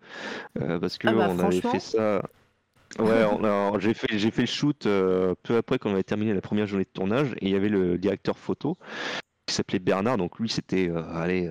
Euh, 0.61 0.79
parce 0.79 0.99
que 0.99 1.09
ah 1.09 1.13
bah, 1.15 1.29
on 1.31 1.39
avait 1.39 1.61
fait 1.63 1.81
ça. 1.81 2.23
Ouais, 2.99 3.27
j'ai 3.81 3.95
fait, 3.95 4.19
j'ai 4.19 4.31
fait 4.31 4.43
le 4.43 4.47
shoot 4.47 4.87
euh, 4.87 5.35
peu 5.43 5.57
après 5.57 5.79
qu'on 5.79 5.93
avait 5.93 6.05
terminé 6.05 6.35
la 6.35 6.43
première 6.43 6.67
journée 6.67 6.85
de 6.85 6.91
tournage. 6.91 7.33
Et 7.41 7.47
il 7.47 7.51
y 7.51 7.57
avait 7.57 7.71
le 7.71 7.97
directeur 7.97 8.39
photo 8.39 8.77
qui 9.47 9.55
s'appelait 9.55 9.79
Bernard. 9.79 10.19
Donc 10.19 10.39
lui, 10.39 10.51
c'était, 10.51 10.91
allez, 11.15 11.51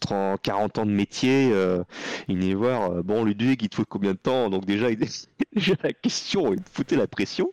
30, 0.00 0.42
40 0.42 0.78
ans 0.78 0.86
de 0.86 0.90
métier. 0.90 1.54
il 2.26 2.36
venait 2.36 2.54
voir, 2.54 3.04
bon, 3.04 3.24
Ludwig, 3.24 3.62
il 3.62 3.68
te 3.68 3.76
faut 3.76 3.84
combien 3.88 4.12
de 4.12 4.18
temps? 4.18 4.50
Donc 4.50 4.64
déjà, 4.66 4.90
il... 4.90 4.98
j'ai 5.56 5.76
la 5.82 5.92
question, 5.92 6.52
il 6.52 6.58
me 6.58 6.64
foutait 6.72 6.96
la 6.96 7.06
pression. 7.06 7.52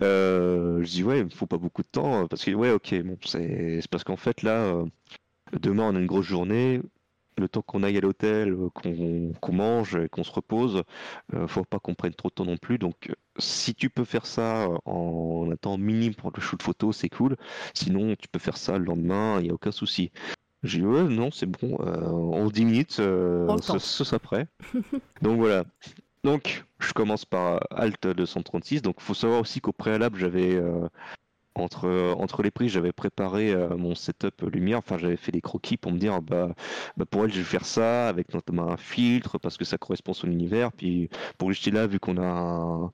je 0.00 0.84
dis, 0.84 1.04
ouais, 1.04 1.18
il 1.18 1.24
me 1.26 1.30
faut 1.30 1.46
pas 1.46 1.58
beaucoup 1.58 1.82
de 1.82 1.88
temps. 1.92 2.26
Parce 2.28 2.44
que, 2.44 2.50
ouais, 2.52 2.70
ok, 2.70 2.94
bon, 3.02 3.18
c'est 3.26 3.82
parce 3.90 4.04
qu'en 4.04 4.16
fait, 4.16 4.42
là 4.42 4.84
Demain, 5.52 5.84
on 5.90 5.96
a 5.96 6.00
une 6.00 6.06
grosse 6.06 6.26
journée. 6.26 6.80
Le 7.38 7.48
temps 7.48 7.62
qu'on 7.62 7.82
aille 7.82 7.96
à 7.96 8.00
l'hôtel, 8.00 8.52
euh, 8.52 9.32
qu'on 9.40 9.52
mange 9.52 9.96
et 9.96 10.08
qu'on 10.10 10.22
se 10.22 10.32
repose, 10.32 10.82
euh, 11.32 11.48
faut 11.48 11.64
pas 11.64 11.78
qu'on 11.78 11.94
prenne 11.94 12.12
trop 12.12 12.28
de 12.28 12.34
temps 12.34 12.44
non 12.44 12.58
plus. 12.58 12.76
Donc, 12.76 13.10
si 13.38 13.74
tu 13.74 13.88
peux 13.88 14.04
faire 14.04 14.26
ça 14.26 14.68
en 14.84 15.48
un 15.50 15.56
temps 15.56 15.78
minime 15.78 16.14
pour 16.14 16.30
le 16.34 16.42
shoot 16.42 16.62
photo, 16.62 16.92
c'est 16.92 17.08
cool. 17.08 17.36
Sinon, 17.72 18.16
tu 18.16 18.28
peux 18.28 18.38
faire 18.38 18.58
ça 18.58 18.76
le 18.78 18.84
lendemain, 18.84 19.38
il 19.40 19.44
n'y 19.44 19.50
a 19.50 19.54
aucun 19.54 19.72
souci. 19.72 20.10
J'ai 20.62 20.80
dit, 20.80 20.84
ouais, 20.84 21.04
non, 21.04 21.30
c'est 21.30 21.46
bon, 21.46 21.78
euh, 21.80 22.06
en 22.06 22.48
10 22.48 22.64
minutes, 22.66 22.92
ce, 22.92 23.46
sera 23.78 24.18
prêt. 24.18 24.46
Donc 25.22 25.38
voilà. 25.38 25.64
Donc, 26.24 26.64
je 26.80 26.92
commence 26.92 27.24
par 27.24 27.66
Alt 27.70 28.06
236. 28.06 28.82
Donc, 28.82 28.96
il 28.98 29.02
faut 29.02 29.14
savoir 29.14 29.40
aussi 29.40 29.60
qu'au 29.60 29.72
préalable, 29.72 30.18
j'avais 30.18 30.60
entre, 31.54 32.14
entre 32.18 32.42
les 32.42 32.50
prix, 32.50 32.68
j'avais 32.68 32.92
préparé 32.92 33.52
euh, 33.52 33.76
mon 33.76 33.94
setup 33.94 34.42
lumière, 34.42 34.78
enfin 34.78 34.96
j'avais 34.98 35.16
fait 35.16 35.32
des 35.32 35.40
croquis 35.40 35.76
pour 35.76 35.92
me 35.92 35.98
dire 35.98 36.22
bah, 36.22 36.54
bah, 36.96 37.04
pour 37.04 37.24
elle 37.24 37.32
je 37.32 37.38
vais 37.38 37.44
faire 37.44 37.66
ça 37.66 38.08
avec 38.08 38.32
notamment 38.32 38.70
un 38.70 38.76
filtre 38.76 39.38
parce 39.38 39.56
que 39.58 39.64
ça 39.64 39.76
correspond 39.78 40.12
à 40.12 40.14
son 40.14 40.30
univers. 40.30 40.72
Puis 40.72 41.10
pour 41.38 41.52
jeter 41.52 41.70
là, 41.70 41.86
vu 41.86 42.00
qu'on 42.00 42.16
a 42.18 42.90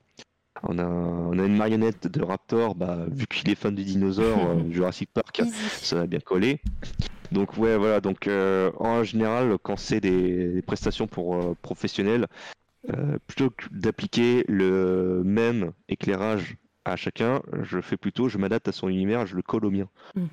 on 0.63 0.77
a, 0.77 0.85
on 0.85 1.39
a 1.39 1.45
une 1.45 1.55
marionnette 1.55 2.07
de 2.07 2.21
Raptor, 2.21 2.75
bah, 2.75 3.05
vu 3.09 3.27
qu'il 3.27 3.49
est 3.49 3.55
fan 3.55 3.73
du 3.73 3.83
dinosaure, 3.85 4.39
euh, 4.49 4.71
Jurassic 4.71 5.09
Park, 5.13 5.41
ça 5.81 5.95
va 5.97 6.07
bien 6.07 6.19
coller. 6.19 6.59
Donc 7.31 7.57
ouais 7.57 7.77
voilà, 7.77 8.01
donc 8.01 8.27
euh, 8.27 8.71
en 8.79 9.03
général 9.03 9.57
quand 9.61 9.77
c'est 9.77 10.01
des, 10.01 10.61
prestations 10.63 11.07
pour 11.07 11.55
professionnels, 11.61 12.27
plutôt 13.27 13.51
que 13.51 13.65
d'appliquer 13.71 14.43
le 14.47 15.21
même 15.23 15.73
éclairage 15.89 16.57
à 16.91 16.95
chacun, 16.95 17.41
je 17.63 17.81
fais 17.81 17.97
plutôt, 17.97 18.29
je 18.29 18.37
m'adapte 18.37 18.67
à 18.67 18.71
son 18.71 18.89
univers, 18.89 19.25
je 19.25 19.35
le 19.35 19.41
colle 19.41 19.65
au 19.65 19.71
mien. 19.71 19.89
Mm. 20.15 20.25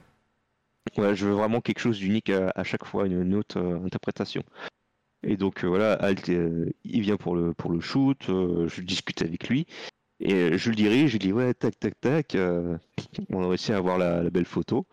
je 1.14 1.26
veux 1.26 1.32
vraiment 1.32 1.60
quelque 1.60 1.80
chose 1.80 1.98
d'unique 1.98 2.30
à, 2.30 2.64
chaque 2.64 2.84
fois, 2.84 3.06
une, 3.06 3.34
autre 3.34 3.58
euh, 3.58 3.84
interprétation. 3.84 4.42
Et 5.22 5.36
donc 5.36 5.64
euh, 5.64 5.68
voilà, 5.68 5.94
Alt, 5.94 6.28
euh, 6.28 6.70
il 6.84 7.00
vient 7.00 7.16
pour 7.16 7.34
le, 7.34 7.52
pour 7.54 7.70
le 7.70 7.80
shoot, 7.80 8.18
je 8.28 8.80
discute 8.80 9.22
avec 9.22 9.48
lui, 9.48 9.66
et 10.20 10.56
je 10.56 10.70
le 10.70 10.76
dirige, 10.76 11.08
je 11.08 11.12
lui 11.12 11.18
dis 11.18 11.32
ouais, 11.32 11.54
tac, 11.54 11.78
tac, 11.78 12.00
tac, 12.00 12.36
on 13.30 13.42
a 13.42 13.48
réussi 13.48 13.72
à 13.72 13.76
avoir 13.76 13.98
la, 13.98 14.28
belle 14.30 14.44
photo. 14.44 14.86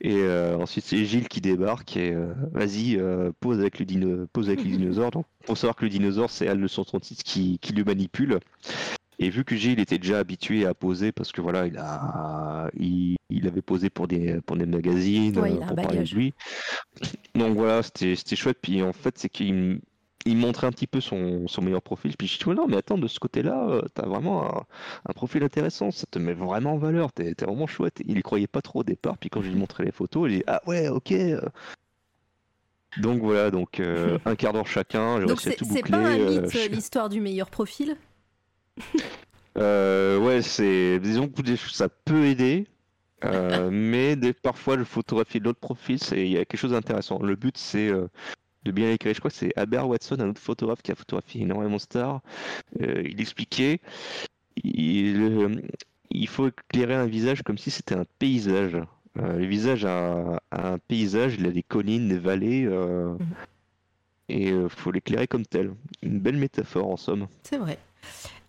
Et 0.00 0.28
ensuite 0.60 0.84
c'est 0.84 1.04
Gilles 1.04 1.28
qui 1.28 1.40
débarque 1.40 1.96
et 1.96 2.14
vas-y, 2.52 3.00
pose 3.40 3.60
avec 3.60 3.78
le 3.78 3.86
dino, 3.86 4.26
pose 4.32 4.48
avec 4.48 4.62
les 4.62 4.70
dinosaures. 4.76 5.10
Donc 5.10 5.26
faut 5.44 5.54
savoir 5.54 5.76
que 5.76 5.84
le 5.84 5.90
dinosaure 5.90 6.30
c'est 6.30 6.46
Al 6.46 6.68
136 6.68 7.22
qui, 7.22 7.58
qui 7.58 7.72
le 7.72 7.84
manipule. 7.84 8.40
Et 9.18 9.30
vu 9.30 9.44
que 9.44 9.56
Gilles 9.56 9.80
était 9.80 9.98
déjà 9.98 10.18
habitué 10.18 10.66
à 10.66 10.74
poser, 10.74 11.12
parce 11.12 11.32
que 11.32 11.40
voilà, 11.40 11.66
il 11.66 11.78
a, 11.78 12.70
il, 12.78 13.46
avait 13.46 13.62
posé 13.62 13.90
pour 13.90 14.08
des, 14.08 14.40
pour 14.40 14.56
des 14.56 14.66
magazines, 14.66 15.32
pour 15.32 15.76
parler 15.76 16.02
de 16.02 16.14
lui. 16.14 16.34
Donc 17.34 17.56
voilà, 17.56 17.82
c'était 17.82 18.36
chouette. 18.36 18.58
Puis 18.60 18.82
en 18.82 18.92
fait, 18.92 19.18
c'est 19.18 19.28
qu'il 19.28 19.80
il 20.26 20.36
montrait 20.36 20.66
un 20.66 20.72
petit 20.72 20.86
peu 20.86 21.00
son, 21.00 21.46
son 21.48 21.62
meilleur 21.62 21.82
profil. 21.82 22.16
Puis 22.16 22.26
je 22.26 22.38
dis, 22.38 22.50
non, 22.50 22.66
mais 22.66 22.76
attends, 22.76 22.98
de 22.98 23.08
ce 23.08 23.18
côté-là, 23.18 23.66
euh, 23.68 23.82
t'as 23.94 24.06
vraiment 24.06 24.64
un, 25.06 25.12
profil 25.12 25.42
intéressant. 25.42 25.90
Ça 25.90 26.06
te 26.10 26.18
met 26.18 26.32
vraiment 26.32 26.74
en 26.74 26.78
valeur. 26.78 27.12
T'es 27.12 27.34
es 27.38 27.44
vraiment 27.44 27.66
chouette. 27.66 28.00
Il 28.06 28.18
y 28.18 28.22
croyait 28.22 28.46
pas 28.46 28.62
trop 28.62 28.80
au 28.80 28.84
départ. 28.84 29.18
Puis 29.18 29.28
quand 29.28 29.42
je 29.42 29.50
lui 29.50 29.58
montrais 29.58 29.84
les 29.84 29.92
photos, 29.92 30.30
il 30.30 30.38
dit, 30.38 30.44
ah 30.46 30.62
ouais, 30.66 30.88
ok. 30.88 31.12
Donc 32.98 33.20
voilà, 33.20 33.50
donc 33.50 33.80
euh, 33.80 34.18
un 34.24 34.36
quart 34.36 34.52
d'heure 34.52 34.66
chacun. 34.66 35.20
Donc 35.20 35.40
c'est 35.40 35.56
pas 35.88 35.96
un 35.96 36.16
mythe 36.16 36.54
euh, 36.54 36.68
l'histoire 36.68 37.08
du 37.08 37.20
meilleur 37.20 37.50
profil? 37.50 37.96
Euh, 39.58 40.18
ouais, 40.18 40.42
c'est. 40.42 40.98
Disons 41.00 41.28
que 41.28 41.56
ça 41.56 41.88
peut 41.88 42.26
aider. 42.26 42.66
Euh, 43.24 43.70
mais 43.72 44.16
parfois, 44.32 44.78
je 44.78 44.84
photographie 44.84 45.40
d'autres 45.40 45.60
profils, 45.60 45.98
il 46.12 46.28
y 46.28 46.36
a 46.38 46.44
quelque 46.44 46.60
chose 46.60 46.72
d'intéressant. 46.72 47.20
Le 47.22 47.36
but, 47.36 47.56
c'est 47.56 47.88
euh, 47.88 48.08
de 48.64 48.72
bien 48.72 48.90
écrire. 48.90 49.14
Je 49.14 49.20
crois 49.20 49.30
que 49.30 49.36
c'est 49.36 49.56
Aber 49.56 49.88
Watson, 49.88 50.16
un 50.20 50.30
autre 50.30 50.40
photographe 50.40 50.82
qui 50.82 50.92
a 50.92 50.94
photographié 50.94 51.42
énormément 51.42 51.76
de 51.76 51.80
stars. 51.80 52.20
il 52.80 53.20
expliquait 53.20 53.80
il, 54.62 55.62
il, 56.10 56.28
faut 56.28 56.48
éclairer 56.48 56.94
un 56.94 57.06
visage 57.06 57.42
comme 57.42 57.58
si 57.58 57.70
c'était 57.70 57.96
un 57.96 58.04
paysage. 58.18 58.76
le 59.16 59.44
visage 59.44 59.84
a, 59.84 60.40
un 60.52 60.78
paysage, 60.78 61.36
il 61.38 61.46
a 61.46 61.50
des 61.50 61.62
collines, 61.62 62.08
des 62.08 62.18
vallées. 62.18 62.66
Mhm. 62.66 63.18
Et 64.30 64.48
il 64.48 64.68
faut 64.70 64.90
l'éclairer 64.90 65.26
comme 65.26 65.44
tel. 65.44 65.74
Une 66.02 66.18
belle 66.18 66.36
métaphore 66.36 66.88
en 66.88 66.96
somme. 66.96 67.26
C'est 67.42 67.58
vrai. 67.58 67.78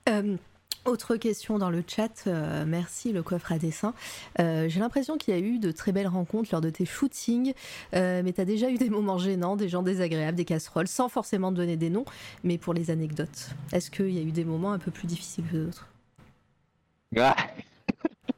Euh, 0.08 0.38
autre 0.86 1.16
question 1.16 1.58
dans 1.58 1.72
le 1.72 1.84
chat, 1.88 2.26
euh, 2.28 2.64
merci 2.68 3.12
le 3.12 3.24
coffre 3.24 3.52
à 3.52 3.58
dessin. 3.58 3.96
Euh, 4.40 4.70
j'ai 4.70 4.80
l'impression 4.80 5.18
qu'il 5.18 5.34
y 5.34 5.38
a 5.38 5.40
eu 5.40 5.58
de 5.58 5.72
très 5.72 5.92
belles 5.92 6.08
rencontres 6.08 6.50
lors 6.52 6.62
de 6.62 6.70
tes 6.70 6.86
shootings, 6.86 7.54
mais 7.94 8.34
tu 8.34 8.42
as 8.42 8.46
déjà 8.46 8.70
eu 8.70 8.78
des 8.78 8.92
moments 8.92 9.18
gênants, 9.18 9.56
des 9.56 9.68
gens 9.68 9.82
désagréables, 9.82 10.38
des 10.38 10.46
casseroles, 10.46 10.88
sans 10.88 11.10
forcément 11.10 11.52
donner 11.52 11.76
des 11.76 11.90
noms, 11.90 12.06
mais 12.44 12.60
pour 12.60 12.76
les 12.76 12.92
anecdotes. 12.92 13.50
Est-ce 13.72 13.90
qu'il 13.90 14.12
y 14.12 14.20
a 14.20 14.22
eu 14.22 14.32
des 14.32 14.46
moments 14.46 14.74
un 14.74 14.80
peu 14.80 14.92
plus 14.92 15.08
difficiles 15.08 15.46
que 15.52 15.58
d'autres? 15.58 15.88
Ah 17.18 17.36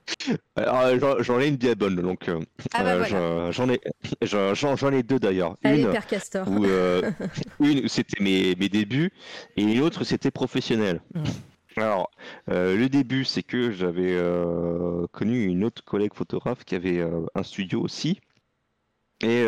Alors, 0.55 1.21
j'en 1.21 1.39
ai 1.39 1.47
une 1.47 1.57
bien 1.57 1.73
bonne, 1.73 1.95
donc 1.95 2.29
ah 2.73 2.83
bah 2.83 3.51
j'en 3.51 3.69
ai, 3.69 3.79
j'en 4.21 4.91
ai 4.91 5.03
deux 5.03 5.19
d'ailleurs. 5.19 5.57
Une. 5.63 5.91
Où, 6.47 6.65
une, 7.65 7.87
c'était 7.87 8.23
mes, 8.23 8.55
mes, 8.55 8.69
débuts, 8.69 9.11
et 9.55 9.75
l'autre, 9.75 10.03
c'était 10.03 10.31
professionnel. 10.31 11.01
Alors, 11.77 12.09
le 12.47 12.87
début, 12.87 13.23
c'est 13.23 13.43
que 13.43 13.71
j'avais 13.71 14.17
connu 15.11 15.45
une 15.45 15.63
autre 15.63 15.83
collègue 15.83 16.13
photographe 16.13 16.63
qui 16.65 16.75
avait 16.75 17.07
un 17.35 17.43
studio 17.43 17.81
aussi, 17.81 18.19
et, 19.21 19.45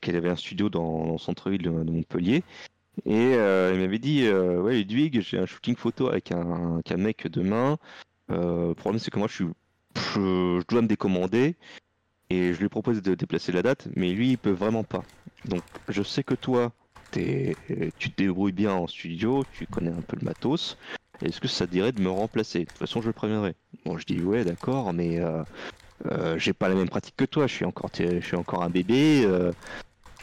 qu'elle 0.00 0.16
avait 0.16 0.30
un 0.30 0.36
studio 0.36 0.68
dans, 0.68 1.12
le 1.12 1.18
centre-ville 1.18 1.62
de, 1.62 1.70
Montpellier. 1.70 2.44
Et 3.06 3.32
il 3.32 3.78
m'avait 3.78 3.98
dit, 3.98 4.28
ouais, 4.30 4.76
Ludwig, 4.78 5.20
j'ai 5.20 5.38
un 5.38 5.46
shooting 5.46 5.76
photo 5.76 6.08
avec 6.08 6.32
un, 6.32 6.80
mec 6.96 7.26
demain. 7.26 7.78
Euh, 8.30 8.68
le 8.68 8.74
problème, 8.74 8.98
c'est 8.98 9.10
que 9.10 9.18
moi, 9.18 9.28
je, 9.28 9.44
je, 9.96 10.62
dois 10.68 10.82
me 10.82 10.86
décommander 10.86 11.56
et 12.30 12.54
je 12.54 12.60
lui 12.60 12.68
propose 12.68 13.02
de 13.02 13.14
déplacer 13.14 13.52
la 13.52 13.62
date, 13.62 13.88
mais 13.94 14.12
lui, 14.12 14.30
il 14.30 14.38
peut 14.38 14.50
vraiment 14.50 14.84
pas. 14.84 15.02
Donc, 15.44 15.62
je 15.88 16.02
sais 16.02 16.22
que 16.22 16.34
toi, 16.34 16.72
es, 17.20 17.92
tu 17.98 18.10
te 18.10 18.22
débrouilles 18.22 18.52
bien 18.52 18.72
en 18.72 18.86
studio, 18.86 19.44
tu 19.50 19.66
connais 19.66 19.90
un 19.90 20.02
peu 20.02 20.16
le 20.20 20.24
matos. 20.24 20.76
Est-ce 21.20 21.40
que 21.40 21.48
ça 21.48 21.66
dirait 21.66 21.92
de 21.92 22.00
me 22.00 22.10
remplacer? 22.10 22.60
De 22.60 22.64
toute 22.64 22.78
façon, 22.78 23.00
je 23.00 23.06
le 23.06 23.12
préviendrai. 23.12 23.54
Bon, 23.84 23.96
je 23.96 24.04
dis 24.04 24.22
ouais, 24.22 24.44
d'accord, 24.44 24.92
mais 24.92 25.20
euh, 25.20 25.44
euh, 26.06 26.38
j'ai 26.38 26.52
pas 26.52 26.68
la 26.68 26.74
même 26.74 26.88
pratique 26.88 27.16
que 27.16 27.24
toi. 27.24 27.46
Je 27.46 27.54
suis 27.54 27.64
encore, 27.64 27.90
je 27.96 28.20
suis 28.20 28.36
encore 28.36 28.62
un 28.62 28.70
bébé. 28.70 29.26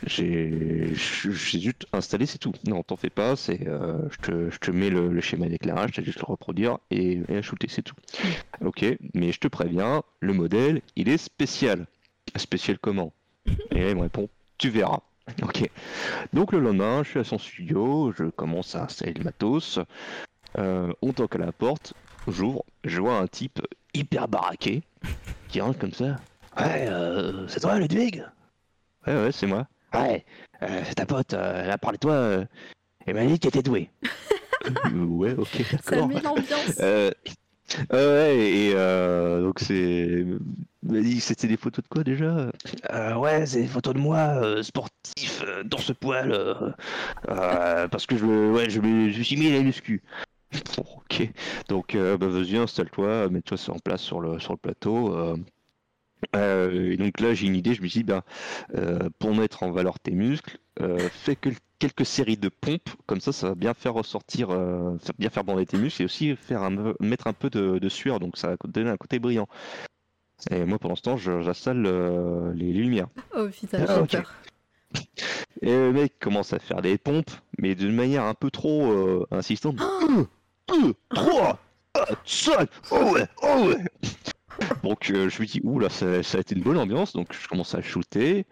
J'ai 0.05 0.93
juste 0.93 1.85
installé, 1.91 2.25
c'est 2.25 2.37
tout. 2.37 2.53
Non, 2.65 2.83
t'en 2.83 2.95
fais 2.95 3.09
pas, 3.09 3.35
c'est 3.35 3.67
euh, 3.67 4.07
je, 4.09 4.57
te, 4.57 4.71
mets 4.71 4.89
le, 4.89 5.19
schéma 5.19 5.47
d'éclairage, 5.49 5.91
t'as 5.93 6.03
juste 6.03 6.19
le 6.19 6.25
reproduire 6.25 6.77
et, 6.89 7.21
et 7.27 7.41
shooter, 7.41 7.67
c'est 7.69 7.81
tout. 7.81 7.95
Ok, 8.61 8.85
mais 9.13 9.31
je 9.31 9.39
te 9.39 9.47
préviens, 9.49 10.03
le 10.21 10.33
modèle, 10.33 10.81
il 10.95 11.09
est 11.09 11.17
spécial. 11.17 11.85
Spécial 12.37 12.77
comment? 12.79 13.13
Et 13.71 13.81
là, 13.81 13.89
il 13.89 13.95
me 13.95 14.01
répond, 14.01 14.29
tu 14.57 14.69
verras. 14.69 15.01
Ok. 15.43 15.69
Donc 16.33 16.51
le 16.51 16.59
lendemain, 16.59 17.03
je 17.03 17.09
suis 17.09 17.19
à 17.19 17.23
son 17.23 17.37
studio, 17.37 18.13
je 18.17 18.25
commence 18.25 18.75
à 18.75 18.83
installer 18.83 19.13
le 19.13 19.23
matos. 19.23 19.79
Euh, 20.57 20.91
on 21.01 21.13
toque 21.13 21.35
à 21.35 21.37
la 21.39 21.51
porte, 21.51 21.93
j'ouvre, 22.27 22.63
je 22.83 22.99
vois 22.99 23.17
un 23.17 23.27
type 23.27 23.61
hyper 23.93 24.27
baraqué 24.27 24.81
qui 25.47 25.61
rentre 25.61 25.79
comme 25.79 25.93
ça. 25.93 26.19
Ouais, 26.57 26.87
euh, 26.89 27.47
c'est 27.47 27.59
toi 27.59 27.77
Ludwig? 27.77 28.23
Ouais, 29.05 29.15
ouais, 29.15 29.31
c'est 29.31 29.47
moi. 29.47 29.67
Ouais, 29.93 30.25
euh, 30.61 30.83
ta 30.95 31.05
pote, 31.05 31.33
euh, 31.33 31.63
elle 31.63 31.71
a 31.71 31.77
parlé 31.77 31.97
de 31.97 32.01
toi, 32.01 32.13
euh, 32.13 32.45
elle 33.05 33.15
m'a 33.15 33.25
dit 33.25 33.39
qu'elle 33.39 33.49
était 33.49 33.63
douée. 33.63 33.89
ouais, 34.93 35.33
ok, 35.33 35.57
d'accord. 35.71 35.81
Ça 35.83 36.07
met 36.07 36.21
l'ambiance. 36.21 36.79
Ouais, 37.91 38.37
et 38.37 38.73
donc 39.41 39.59
c'est. 39.59 40.25
C'était 41.19 41.47
des 41.47 41.57
photos 41.57 41.83
de 41.83 41.89
quoi 41.89 42.03
déjà? 42.03 42.51
Ouais, 43.17 43.45
c'est 43.45 43.61
des 43.61 43.67
photos 43.67 43.93
de 43.93 43.99
moi, 43.99 44.63
sportif, 44.63 45.43
dans 45.65 45.77
ce 45.77 45.93
poil, 45.93 46.73
parce 47.25 48.05
que 48.05 48.17
je, 48.17 48.25
ouais, 48.25 48.69
je, 48.69 48.79
me, 48.79 49.11
suis 49.11 49.35
mis 49.35 49.51
les 49.51 49.63
muscu. 49.63 50.01
ok, 50.77 51.29
donc 51.67 51.95
bah, 51.95 52.27
vas-y, 52.27 52.57
installe-toi, 52.57 53.29
mets-toi 53.29 53.57
en 53.69 53.79
place 53.79 54.01
sur 54.01 54.19
le, 54.21 54.39
sur 54.39 54.53
le 54.53 54.57
plateau. 54.57 55.37
Euh, 56.35 56.91
et 56.91 56.97
donc 56.97 57.19
là, 57.19 57.33
j'ai 57.33 57.47
une 57.47 57.55
idée. 57.55 57.73
Je 57.73 57.81
me 57.81 57.87
dis, 57.87 58.03
ben, 58.03 58.21
euh, 58.75 59.09
pour 59.19 59.35
mettre 59.35 59.63
en 59.63 59.71
valeur 59.71 59.99
tes 59.99 60.11
muscles, 60.11 60.57
euh, 60.81 61.09
fais 61.11 61.35
que 61.35 61.49
quelques 61.79 62.05
séries 62.05 62.37
de 62.37 62.49
pompes. 62.49 62.89
Comme 63.05 63.21
ça, 63.21 63.31
ça 63.31 63.49
va 63.49 63.55
bien 63.55 63.73
faire 63.73 63.93
ressortir, 63.93 64.49
bien 65.17 65.29
faire 65.29 65.43
bander 65.43 65.65
tes 65.65 65.77
muscles 65.77 66.03
et 66.03 66.05
aussi 66.05 66.35
faire 66.35 66.63
un, 66.63 66.93
mettre 66.99 67.27
un 67.27 67.33
peu 67.33 67.49
de, 67.49 67.89
sueur. 67.89 68.19
Donc 68.19 68.37
ça 68.37 68.49
va 68.49 68.57
donner 68.65 68.89
un 68.89 68.97
côté 68.97 69.19
brillant. 69.19 69.47
Et 70.51 70.63
moi, 70.63 70.79
pendant 70.79 70.95
ce 70.95 71.01
temps, 71.01 71.17
j'installe 71.17 71.81
les, 72.55 72.71
lumières. 72.71 73.07
Oh 73.35 73.47
putain, 73.47 73.79
j'ai 73.79 74.17
peur. 74.17 74.33
Et 75.61 75.71
le 75.71 75.91
mec 75.91 76.17
commence 76.19 76.53
à 76.53 76.59
faire 76.59 76.81
des 76.81 76.97
pompes, 76.97 77.31
mais 77.57 77.75
d'une 77.75 77.93
manière 77.93 78.23
un 78.23 78.33
peu 78.33 78.49
trop 78.49 79.25
insistante. 79.31 79.77
3, 81.09 81.59
5, 82.25 82.69
oh 82.91 83.13
ouais, 83.13 83.27
oh 83.41 83.67
ouais. 83.67 83.83
Donc 84.83 85.09
euh, 85.09 85.29
je 85.29 85.39
lui 85.39 85.47
dis, 85.47 85.61
ouh 85.63 85.79
là, 85.79 85.89
ça, 85.89 86.21
ça, 86.23 86.37
a 86.37 86.41
été 86.41 86.55
une 86.55 86.63
bonne 86.63 86.77
ambiance, 86.77 87.13
donc 87.13 87.33
je 87.33 87.47
commence 87.47 87.75
à 87.75 87.81
shooter. 87.81 88.45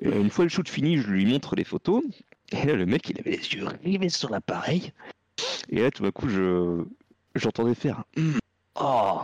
Et 0.00 0.08
une 0.08 0.30
fois 0.30 0.44
le 0.44 0.48
shoot 0.48 0.68
fini, 0.68 0.98
je 0.98 1.08
lui 1.08 1.26
montre 1.26 1.56
les 1.56 1.64
photos. 1.64 2.02
Et 2.52 2.66
là, 2.66 2.74
le 2.74 2.86
mec, 2.86 3.08
il 3.10 3.20
avait 3.20 3.36
les 3.36 3.54
yeux 3.54 3.66
rivés 3.84 4.08
sur 4.08 4.30
l'appareil. 4.30 4.92
Et 5.68 5.82
là, 5.82 5.90
tout 5.90 6.02
d'un 6.02 6.10
coup, 6.10 6.28
je 6.28 6.84
j'entendais 7.34 7.74
faire, 7.74 8.02
oh, 8.80 9.20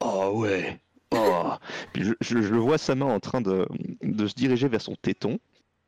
oh 0.00 0.30
ouais, 0.34 0.78
oh. 1.12 1.52
Puis 1.92 2.04
je, 2.04 2.12
je, 2.20 2.54
vois 2.54 2.76
sa 2.76 2.94
main 2.94 3.06
en 3.06 3.20
train 3.20 3.40
de, 3.40 3.66
de 4.02 4.26
se 4.26 4.34
diriger 4.34 4.68
vers 4.68 4.82
son 4.82 4.94
téton 4.96 5.38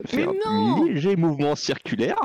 faire 0.06 0.30
un 0.46 0.84
léger 0.84 1.16
mouvement 1.16 1.56
circulaire. 1.56 2.18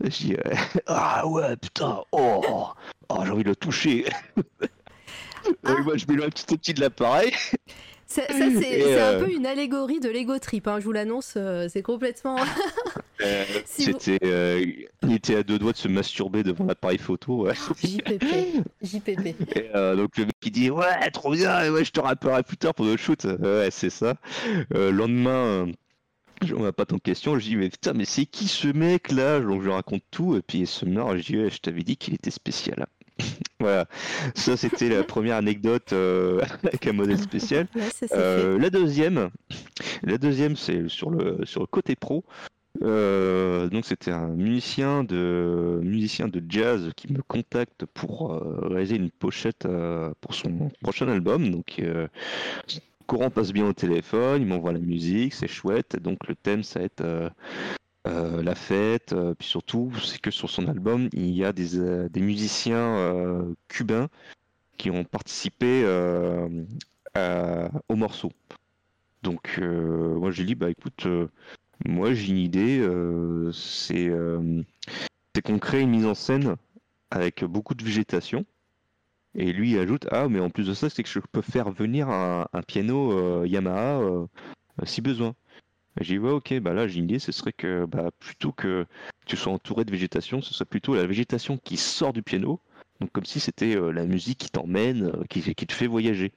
Je 0.00 0.08
dis, 0.08 0.34
euh, 0.34 0.54
ah 0.86 1.26
ouais, 1.26 1.56
putain, 1.56 2.02
oh, 2.12 2.68
oh 3.08 3.24
j'ai 3.24 3.30
envie 3.30 3.44
de 3.44 3.50
le 3.50 3.56
toucher. 3.56 4.06
Ah. 5.64 5.74
moi, 5.84 5.96
je 5.96 6.06
m'éloigne 6.06 6.30
petit 6.30 6.52
à 6.52 6.56
petit 6.56 6.74
de 6.74 6.80
l'appareil. 6.80 7.32
Ça, 8.08 8.22
c'est 8.26 8.98
un 8.98 9.12
euh, 9.12 9.22
peu 9.22 9.30
une 9.30 9.44
allégorie 9.44 10.00
de 10.00 10.08
l'ego 10.08 10.38
trip, 10.38 10.66
hein, 10.66 10.80
je 10.80 10.84
vous 10.86 10.92
l'annonce, 10.92 11.34
euh, 11.36 11.68
c'est 11.70 11.82
complètement. 11.82 12.36
Euh, 13.20 13.44
c'était, 13.64 14.86
il 15.02 15.12
était 15.12 15.34
à 15.34 15.42
deux 15.42 15.58
doigts 15.58 15.72
de 15.72 15.76
se 15.76 15.88
masturber 15.88 16.44
devant 16.44 16.66
l'appareil 16.66 16.98
photo. 16.98 17.48
JPP, 17.50 18.62
JPP. 18.80 19.34
donc 19.96 20.16
le 20.16 20.26
mec 20.26 20.34
qui 20.40 20.52
dit 20.52 20.70
ouais, 20.70 21.10
trop 21.10 21.32
bien, 21.32 21.68
ouais, 21.72 21.84
je 21.84 21.90
te 21.90 21.98
rappellerai 21.98 22.44
plus 22.44 22.56
tard 22.56 22.74
pour 22.74 22.84
le 22.84 22.96
shoot. 22.96 23.24
Ouais, 23.24 23.70
c'est 23.72 23.90
ça. 23.90 24.14
lendemain. 24.70 25.66
Je 26.44 26.54
ne 26.54 26.70
pas 26.70 26.86
ton 26.86 27.00
question, 27.00 27.36
je 27.40 27.44
dis 27.44 27.56
mais 27.56 27.70
putain 27.70 27.92
mais 27.92 28.04
c'est 28.04 28.24
qui 28.24 28.46
ce 28.46 28.68
mec 28.68 29.10
là? 29.10 29.40
Donc 29.40 29.62
je 29.62 29.68
raconte 29.68 30.04
tout 30.12 30.36
et 30.36 30.40
puis 30.40 30.60
il 30.60 30.68
se 30.68 30.84
meurt, 30.84 31.16
je 31.16 31.22
dis 31.24 31.38
ouais, 31.38 31.50
je 31.50 31.58
t'avais 31.58 31.82
dit 31.82 31.96
qu'il 31.96 32.14
était 32.14 32.30
spécial. 32.30 32.86
Voilà, 33.60 33.86
ça 34.34 34.56
c'était 34.56 34.88
la 34.88 35.02
première 35.02 35.36
anecdote 35.36 35.92
euh, 35.92 36.40
avec 36.62 36.86
un 36.86 36.92
modèle 36.92 37.18
spécial. 37.18 37.66
Euh, 38.12 38.56
la 38.56 38.70
deuxième, 38.70 39.30
la 40.04 40.16
deuxième 40.16 40.54
c'est 40.54 40.88
sur 40.88 41.10
le 41.10 41.44
sur 41.44 41.62
le 41.62 41.66
côté 41.66 41.96
pro. 41.96 42.24
Euh, 42.82 43.68
donc 43.68 43.84
c'était 43.84 44.12
un 44.12 44.28
musicien 44.28 45.02
de 45.02 45.80
musicien 45.82 46.28
de 46.28 46.40
jazz 46.48 46.92
qui 46.94 47.12
me 47.12 47.20
contacte 47.22 47.84
pour 47.86 48.40
réaliser 48.62 48.94
une 48.94 49.10
pochette 49.10 49.66
pour 50.20 50.34
son 50.34 50.70
prochain 50.80 51.08
album. 51.08 51.50
Donc 51.50 51.82
courant 53.08 53.30
passe 53.30 53.52
bien 53.52 53.66
au 53.66 53.72
téléphone, 53.72 54.42
il 54.42 54.46
m'envoie 54.46 54.72
la 54.72 54.78
musique, 54.78 55.34
c'est 55.34 55.48
chouette. 55.48 56.00
Donc 56.00 56.28
le 56.28 56.36
thème 56.36 56.62
ça 56.62 56.78
va 56.78 56.84
être 56.84 57.32
euh, 58.08 58.42
la 58.42 58.54
fête, 58.54 59.12
euh, 59.12 59.34
puis 59.34 59.46
surtout, 59.46 59.92
c'est 60.02 60.20
que 60.20 60.30
sur 60.30 60.48
son 60.48 60.66
album, 60.66 61.08
il 61.12 61.30
y 61.30 61.44
a 61.44 61.52
des, 61.52 61.78
euh, 61.78 62.08
musiciens 62.16 63.44
cubains 63.68 64.08
qui 64.78 64.90
ont 64.90 65.04
participé 65.04 65.84
au 67.88 67.96
morceau. 67.96 68.30
Donc, 69.22 69.58
moi, 69.60 70.30
j'ai 70.30 70.44
dit, 70.44 70.54
bah 70.54 70.70
écoute, 70.70 71.06
moi, 71.84 72.14
j'ai 72.14 72.30
une 72.30 72.38
idée, 72.38 72.88
c'est 73.52 74.10
qu'on 75.44 75.58
crée 75.58 75.80
une 75.82 75.90
mise 75.90 76.06
en 76.06 76.14
scène 76.14 76.56
avec 77.10 77.44
beaucoup 77.44 77.74
de 77.74 77.84
végétation. 77.84 78.44
Et 79.34 79.52
lui 79.52 79.72
il 79.72 79.78
ajoute 79.78 80.06
Ah, 80.10 80.28
mais 80.28 80.40
en 80.40 80.50
plus 80.50 80.66
de 80.66 80.74
ça, 80.74 80.90
c'est 80.90 81.02
que 81.02 81.08
je 81.08 81.20
peux 81.20 81.42
faire 81.42 81.70
venir 81.70 82.08
un, 82.08 82.48
un 82.52 82.62
piano 82.62 83.44
Yamaha 83.44 84.00
si 84.84 85.00
besoin. 85.00 85.34
J'ai 86.00 86.14
dit, 86.14 86.18
ouais, 86.18 86.30
ok, 86.30 86.60
bah 86.60 86.74
là, 86.74 86.86
j'ai 86.86 86.98
une 86.98 87.04
idée, 87.04 87.18
ce 87.18 87.32
serait 87.32 87.52
que 87.52 87.84
bah, 87.86 88.10
plutôt 88.18 88.52
que 88.52 88.86
tu 89.26 89.36
sois 89.36 89.52
entouré 89.52 89.84
de 89.84 89.90
végétation, 89.90 90.40
ce 90.40 90.54
serait 90.54 90.64
plutôt 90.64 90.94
la 90.94 91.06
végétation 91.06 91.58
qui 91.58 91.76
sort 91.76 92.12
du 92.12 92.22
piano, 92.22 92.60
donc 93.00 93.12
comme 93.12 93.24
si 93.24 93.40
c'était 93.40 93.76
euh, 93.76 93.90
la 93.90 94.06
musique 94.06 94.38
qui 94.38 94.50
t'emmène, 94.50 95.06
euh, 95.06 95.24
qui, 95.28 95.42
qui, 95.54 95.66
te 95.66 95.72
fait 95.72 95.86
voyager. 95.86 96.32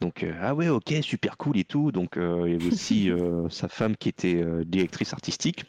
Donc, 0.00 0.22
euh, 0.22 0.34
ah 0.40 0.54
ouais, 0.54 0.68
ok, 0.68 0.94
super 1.02 1.36
cool 1.36 1.58
et 1.58 1.64
tout. 1.64 1.92
Donc, 1.92 2.14
il 2.16 2.22
y 2.52 2.54
avait 2.54 2.66
aussi 2.66 3.10
sa 3.50 3.68
femme 3.68 3.96
qui 3.96 4.08
était 4.08 4.44
directrice 4.64 5.12
artistique. 5.12 5.64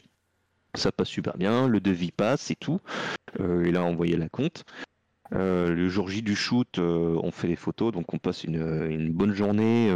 Ça 0.76 0.92
passe 0.92 1.10
super 1.10 1.38
bien, 1.38 1.68
le 1.68 1.80
devis 1.80 2.12
passe 2.12 2.50
et 2.50 2.56
tout. 2.56 2.80
il 3.40 3.78
a 3.78 3.84
envoyé 3.84 4.18
la 4.18 4.28
compte. 4.28 4.64
le 5.32 5.88
jour 5.88 6.10
J 6.10 6.24
du 6.24 6.36
shoot, 6.36 6.80
on 6.80 7.30
fait 7.30 7.48
les 7.48 7.56
photos, 7.56 7.94
donc 7.94 8.12
on 8.12 8.18
passe 8.18 8.44
une, 8.44 8.90
une 8.90 9.14
bonne 9.14 9.36
journée 9.36 9.92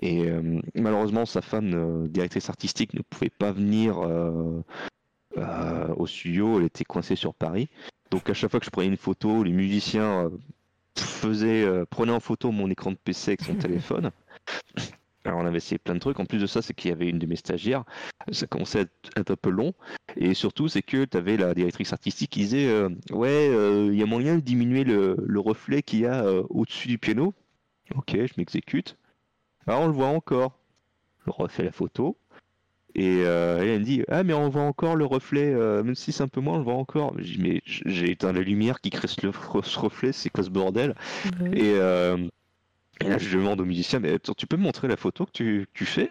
et 0.00 0.28
euh, 0.28 0.60
malheureusement, 0.74 1.26
sa 1.26 1.42
femme, 1.42 1.72
euh, 1.74 2.08
directrice 2.08 2.48
artistique, 2.48 2.94
ne 2.94 3.02
pouvait 3.02 3.30
pas 3.30 3.52
venir 3.52 3.98
euh, 3.98 4.62
au 5.96 6.06
studio. 6.06 6.58
Elle 6.58 6.66
était 6.66 6.84
coincée 6.84 7.16
sur 7.16 7.34
Paris. 7.34 7.68
Donc 8.10 8.30
à 8.30 8.34
chaque 8.34 8.50
fois 8.50 8.60
que 8.60 8.66
je 8.66 8.70
prenais 8.70 8.88
une 8.88 8.96
photo, 8.96 9.42
les 9.42 9.52
musiciens 9.52 10.30
faisaient, 10.96 11.66
prenaient 11.90 12.12
en 12.12 12.20
photo 12.20 12.50
mon 12.52 12.70
écran 12.70 12.92
de 12.92 12.96
PC 12.96 13.32
avec 13.32 13.42
son 13.42 13.54
téléphone. 13.58 14.10
Alors 15.24 15.40
on 15.40 15.46
avait 15.46 15.58
essayé 15.58 15.78
plein 15.78 15.94
de 15.94 15.98
trucs. 15.98 16.18
En 16.18 16.24
plus 16.24 16.38
de 16.38 16.46
ça, 16.46 16.62
c'est 16.62 16.72
qu'il 16.72 16.90
y 16.90 16.94
avait 16.94 17.08
une 17.10 17.18
de 17.18 17.26
mes 17.26 17.36
stagiaires. 17.36 17.84
Ça 18.32 18.46
commençait 18.46 18.80
à 18.80 19.20
être 19.20 19.30
un 19.32 19.36
peu 19.36 19.50
long. 19.50 19.74
Et 20.16 20.32
surtout, 20.32 20.68
c'est 20.68 20.80
que 20.80 21.04
tu 21.04 21.16
avais 21.16 21.36
la 21.36 21.52
directrice 21.54 21.92
artistique 21.92 22.30
qui 22.30 22.40
disait 22.40 22.68
euh, 22.68 22.88
Ouais, 23.10 23.48
il 23.88 23.94
y 23.94 24.02
a 24.02 24.06
moyen 24.06 24.36
de 24.36 24.40
diminuer 24.40 24.84
le, 24.84 25.16
le 25.22 25.40
reflet 25.40 25.82
qu'il 25.82 26.00
y 26.00 26.06
a 26.06 26.24
au-dessus 26.48 26.88
du 26.88 26.98
piano. 26.98 27.34
Ok, 27.94 28.12
je 28.12 28.32
m'exécute. 28.38 28.96
Alors 29.68 29.82
on 29.82 29.86
le 29.86 29.92
voit 29.92 30.06
encore. 30.06 30.58
Je 31.26 31.30
refais 31.30 31.62
la 31.62 31.72
photo. 31.72 32.16
Et 32.94 33.22
euh, 33.26 33.60
elle 33.60 33.80
me 33.80 33.84
dit 33.84 34.02
Ah, 34.08 34.24
mais 34.24 34.32
on 34.32 34.48
voit 34.48 34.62
encore 34.62 34.96
le 34.96 35.04
reflet, 35.04 35.52
euh, 35.52 35.82
même 35.82 35.94
si 35.94 36.10
c'est 36.10 36.22
un 36.22 36.28
peu 36.28 36.40
moins, 36.40 36.54
on 36.54 36.58
le 36.58 36.64
voit 36.64 36.74
encore. 36.74 37.14
Mais 37.38 37.60
j'ai 37.64 38.10
éteint 38.10 38.32
la 38.32 38.40
lumière 38.40 38.80
qui 38.80 38.88
crée 38.88 39.08
ce, 39.08 39.78
reflet, 39.78 40.12
c'est 40.12 40.30
quoi 40.30 40.42
ce 40.42 40.48
bordel 40.48 40.94
euh, 41.42 42.16
et, 43.00 43.08
là, 43.08 43.18
je 43.18 43.38
demande 43.38 43.60
au 43.60 43.64
musicien 43.64 44.00
Mais 44.00 44.18
tu 44.18 44.46
peux 44.48 44.56
me 44.56 44.62
montrer 44.62 44.88
la 44.88 44.96
photo 44.96 45.24
que 45.26 45.30
tu, 45.30 45.68
tu 45.72 45.84
fais? 45.84 46.10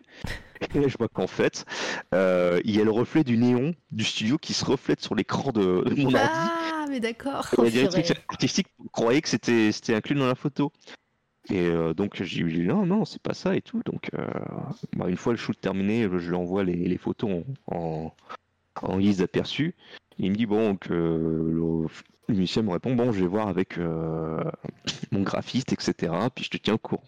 Et 0.73 0.79
là, 0.79 0.87
je 0.87 0.97
vois 0.97 1.09
qu'en 1.09 1.27
fait, 1.27 1.65
il 2.13 2.75
y 2.75 2.79
a 2.79 2.83
le 2.83 2.91
reflet 2.91 3.23
du 3.23 3.37
néon 3.37 3.73
du 3.91 4.03
studio 4.03 4.37
qui 4.37 4.53
se 4.53 4.63
reflète 4.63 5.01
sur 5.01 5.15
l'écran 5.15 5.51
de, 5.51 5.83
mon 5.97 6.05
ordi. 6.05 6.15
Ah, 6.15 6.85
mais 6.89 6.99
d'accord. 6.99 7.47
La 7.57 7.69
directrice 7.69 8.13
artistique 8.29 8.67
croyait 8.91 9.21
que 9.21 9.29
c'était 9.29 9.95
inclus 9.95 10.15
dans 10.15 10.27
la 10.27 10.35
photo. 10.35 10.71
Et 11.49 11.67
euh, 11.67 11.93
donc 11.93 12.21
j'ai 12.21 12.43
dit 12.43 12.63
non, 12.63 12.85
non, 12.85 13.05
c'est 13.05 13.21
pas 13.21 13.33
ça 13.33 13.55
et 13.55 13.61
tout. 13.61 13.81
Donc 13.85 14.09
euh, 14.13 14.27
bah, 14.95 15.07
une 15.09 15.17
fois 15.17 15.33
le 15.33 15.37
shoot 15.37 15.59
terminé, 15.59 16.03
je 16.03 16.29
lui 16.29 16.35
envoie 16.35 16.63
les, 16.63 16.97
photos 16.97 17.43
en, 17.67 18.11
guise 18.97 19.17
d'aperçu. 19.17 19.75
Il 20.19 20.31
me 20.31 20.35
dit 20.35 20.45
bon 20.45 20.75
que 20.75 20.93
le, 20.93 21.87
musicien 22.33 22.63
me 22.63 22.71
répond 22.71 22.95
bon, 22.95 23.11
je 23.11 23.21
vais 23.21 23.27
voir 23.27 23.47
avec 23.47 23.77
euh, 23.77 24.43
mon 25.11 25.21
graphiste, 25.21 25.71
etc. 25.71 26.13
Puis 26.35 26.43
je 26.45 26.49
te 26.49 26.57
tiens 26.57 26.73
au 26.73 26.79
courant. 26.79 27.03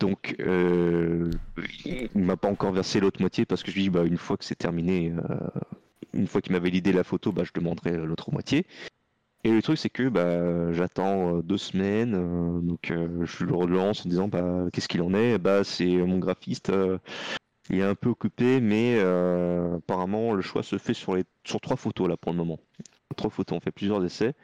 Donc 0.00 0.36
il 0.38 2.10
m'a 2.14 2.36
pas 2.36 2.48
encore 2.48 2.72
versé 2.72 3.00
l'autre 3.00 3.20
moitié 3.20 3.46
parce 3.46 3.62
que 3.62 3.70
je 3.70 3.76
lui 3.76 3.84
dis 3.84 3.90
bah 3.90 4.04
une 4.04 4.18
fois 4.18 4.36
que 4.36 4.44
c'est 4.44 4.54
terminé, 4.54 5.14
une 6.12 6.26
fois 6.26 6.42
qu'il 6.42 6.52
m'a 6.52 6.58
validé 6.58 6.92
la 6.92 7.04
photo, 7.04 7.32
bah 7.32 7.44
je 7.44 7.52
demanderai 7.58 7.96
l'autre 7.96 8.30
moitié. 8.30 8.66
Et 9.46 9.50
le 9.52 9.62
truc, 9.62 9.78
c'est 9.78 9.90
que 9.90 10.08
bah, 10.08 10.72
j'attends 10.72 11.36
euh, 11.36 11.40
deux 11.40 11.56
semaines, 11.56 12.16
euh, 12.16 12.60
donc 12.60 12.90
euh, 12.90 13.24
je 13.24 13.44
le 13.44 13.54
relance 13.54 14.04
en 14.04 14.08
disant 14.08 14.26
bah, 14.26 14.66
qu'est-ce 14.72 14.88
qu'il 14.88 15.00
en 15.02 15.14
est? 15.14 15.38
Bah, 15.38 15.62
c'est 15.62 15.86
mon 15.98 16.18
graphiste, 16.18 16.72
il 17.70 17.78
est 17.78 17.84
un 17.84 17.94
peu 17.94 18.08
occupé, 18.08 18.60
mais 18.60 18.98
apparemment 18.98 20.32
le 20.32 20.42
choix 20.42 20.64
se 20.64 20.78
fait 20.78 20.94
sur, 20.94 21.14
les, 21.14 21.22
sur 21.44 21.60
trois 21.60 21.76
photos 21.76 22.08
là 22.08 22.16
pour 22.16 22.32
le 22.32 22.38
moment. 22.38 22.58
Trois 23.16 23.30
photos, 23.30 23.58
on 23.58 23.60
fait 23.60 23.70
plusieurs 23.70 24.04
essais. 24.04 24.34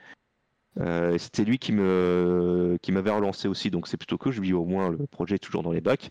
c'était 1.19 1.45
lui 1.45 1.59
qui 1.59 1.73
qui 1.73 2.93
m'avait 2.93 3.11
relancé 3.11 3.49
aussi, 3.49 3.73
donc 3.73 3.89
c'est 3.89 3.97
plutôt 3.97 4.19
cool. 4.19 4.31
Je 4.31 4.41
lui 4.41 4.49
dis 4.49 4.55
au 4.55 4.65
moins 4.65 4.89
le 4.91 5.09
projet 5.09 5.41
toujours 5.41 5.65
dans 5.65 5.73
les 5.73 5.81
bacs. 5.81 6.11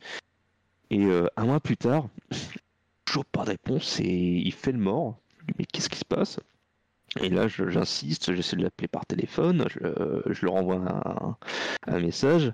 Et 0.90 1.06
un 1.38 1.46
mois 1.46 1.62
plus 1.62 1.78
tard, 1.78 2.10
toujours 3.06 3.24
pas 3.24 3.46
de 3.46 3.52
réponse 3.52 4.02
et 4.02 4.04
il 4.06 4.52
fait 4.52 4.74
le 4.74 4.80
mort. 4.80 5.18
Mais 5.58 5.64
qu'est-ce 5.64 5.88
qui 5.88 5.98
se 5.98 6.06
passe? 6.06 6.42
Et 7.20 7.30
là, 7.30 7.48
j'insiste, 7.48 8.34
j'essaie 8.34 8.56
de 8.56 8.64
l'appeler 8.64 8.88
par 8.88 9.06
téléphone, 9.06 9.66
je, 9.70 9.80
je 10.32 10.46
leur 10.46 10.56
envoie 10.56 10.78
un, 10.78 11.38
un 11.88 12.00
message. 12.00 12.54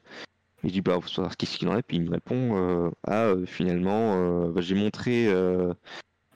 Et 0.63 0.69
je 0.69 0.73
dis, 0.73 0.81
bah, 0.81 0.97
faut 0.99 1.07
savoir 1.07 1.37
qu'est-ce 1.37 1.57
qu'il 1.57 1.69
en 1.69 1.77
est. 1.77 1.83
Puis 1.83 1.97
il 1.97 2.03
me 2.03 2.11
répond, 2.11 2.57
euh, 2.57 2.89
ah, 3.05 3.25
euh, 3.25 3.45
finalement, 3.45 4.15
euh, 4.15 4.51
bah, 4.51 4.61
j'ai 4.61 4.73
montré 4.75 5.27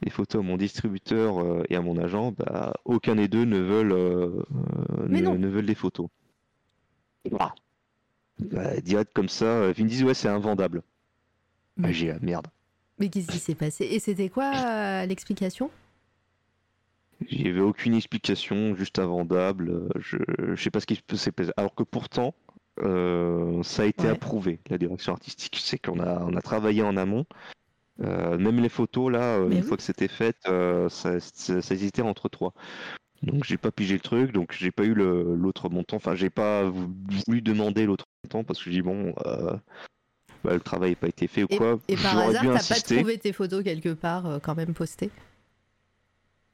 les 0.04 0.10
photos 0.10 0.44
à 0.44 0.48
mon 0.48 0.58
distributeur 0.58 1.64
et 1.70 1.76
à 1.76 1.82
mon 1.82 1.98
agent. 1.98 2.32
Bah, 2.34 2.74
aucun 2.86 3.16
des 3.16 3.28
deux 3.28 3.46
ne 3.46 3.58
veulent, 3.58 4.46
ne, 5.08 5.48
veulent 5.48 5.66
les 5.66 5.76
photos. 5.76 6.08
Voilà. 7.30 7.56
Bah, 8.40 8.80
direct 8.82 9.12
comme 9.14 9.30
ça, 9.30 9.72
ils 9.78 9.84
me 9.84 9.90
disent, 9.90 10.04
ouais, 10.04 10.14
c'est 10.14 10.30
invendable. 10.30 10.84
J'ai, 11.90 12.14
merde. 12.22 12.48
Mais 13.00 13.10
qu'est-ce 13.10 13.28
qui 13.28 13.40
s'est 13.40 13.56
passé? 13.56 13.86
Et 13.86 14.00
c'était 14.00 14.30
quoi 14.30 15.06
l'explication? 15.08 15.72
Il 17.30 17.44
n'y 17.44 17.50
avait 17.50 17.62
aucune 17.62 17.94
explication, 17.94 18.76
juste 18.76 19.00
invendable. 19.00 19.90
Je 20.00 20.18
ne 20.40 20.56
sais 20.56 20.72
pas 20.72 20.80
ce 20.80 20.86
qui 20.86 21.00
s'est 21.16 21.32
passé. 21.32 21.52
Alors 21.58 21.76
que 21.76 21.84
pourtant, 21.84 22.34
euh, 22.82 23.62
ça 23.64 23.84
a 23.84 23.86
été 23.86 24.08
approuvé, 24.08 24.60
la 24.70 24.78
direction 24.78 25.14
artistique. 25.14 25.58
C'est 25.62 25.78
qu'on 25.78 26.00
a, 26.00 26.22
on 26.22 26.36
a 26.36 26.42
travaillé 26.42 26.82
en 26.82 26.98
amont. 26.98 27.26
Euh, 28.02 28.38
même 28.38 28.60
les 28.60 28.70
photos, 28.70 29.12
là, 29.12 29.38
euh, 29.38 29.50
une 29.50 29.64
fois 29.64 29.78
que 29.78 29.84
c'était 29.84 30.08
fait, 30.08 30.38
ça, 30.90 31.20
ça, 31.20 31.74
hésitait 31.74 32.02
entre 32.02 32.30
trois. 32.30 32.54
Donc 33.22 33.44
j'ai 33.44 33.58
pas 33.58 33.70
pigé 33.70 33.94
le 33.94 34.00
truc, 34.00 34.32
donc 34.32 34.56
j'ai 34.58 34.72
pas 34.72 34.84
eu 34.84 34.96
l'autre 34.96 35.70
montant. 35.70 35.98
Enfin, 35.98 36.16
j'ai 36.16 36.32
pas 36.32 36.64
voulu 36.64 37.42
demander 37.42 37.86
l'autre 37.86 38.06
montant 38.24 38.44
parce 38.44 38.58
que 38.60 38.66
je 38.66 38.72
dis 38.72 38.82
bon, 38.82 39.14
bah, 40.44 40.54
le 40.54 40.60
travail 40.60 40.92
n'a 40.92 40.96
pas 40.96 41.08
été 41.08 41.28
fait 41.28 41.44
ou 41.44 41.48
quoi. 41.48 41.78
Et 41.88 41.96
par 41.98 42.18
hasard, 42.18 42.44
t'as 42.44 42.76
pas 42.76 42.82
trouvé 42.82 43.20
tes 43.20 43.32
photos 43.32 43.64
quelque 43.64 43.94
part 43.94 44.40
quand 44.42 44.56
même 44.56 44.74
postées? 44.74 45.12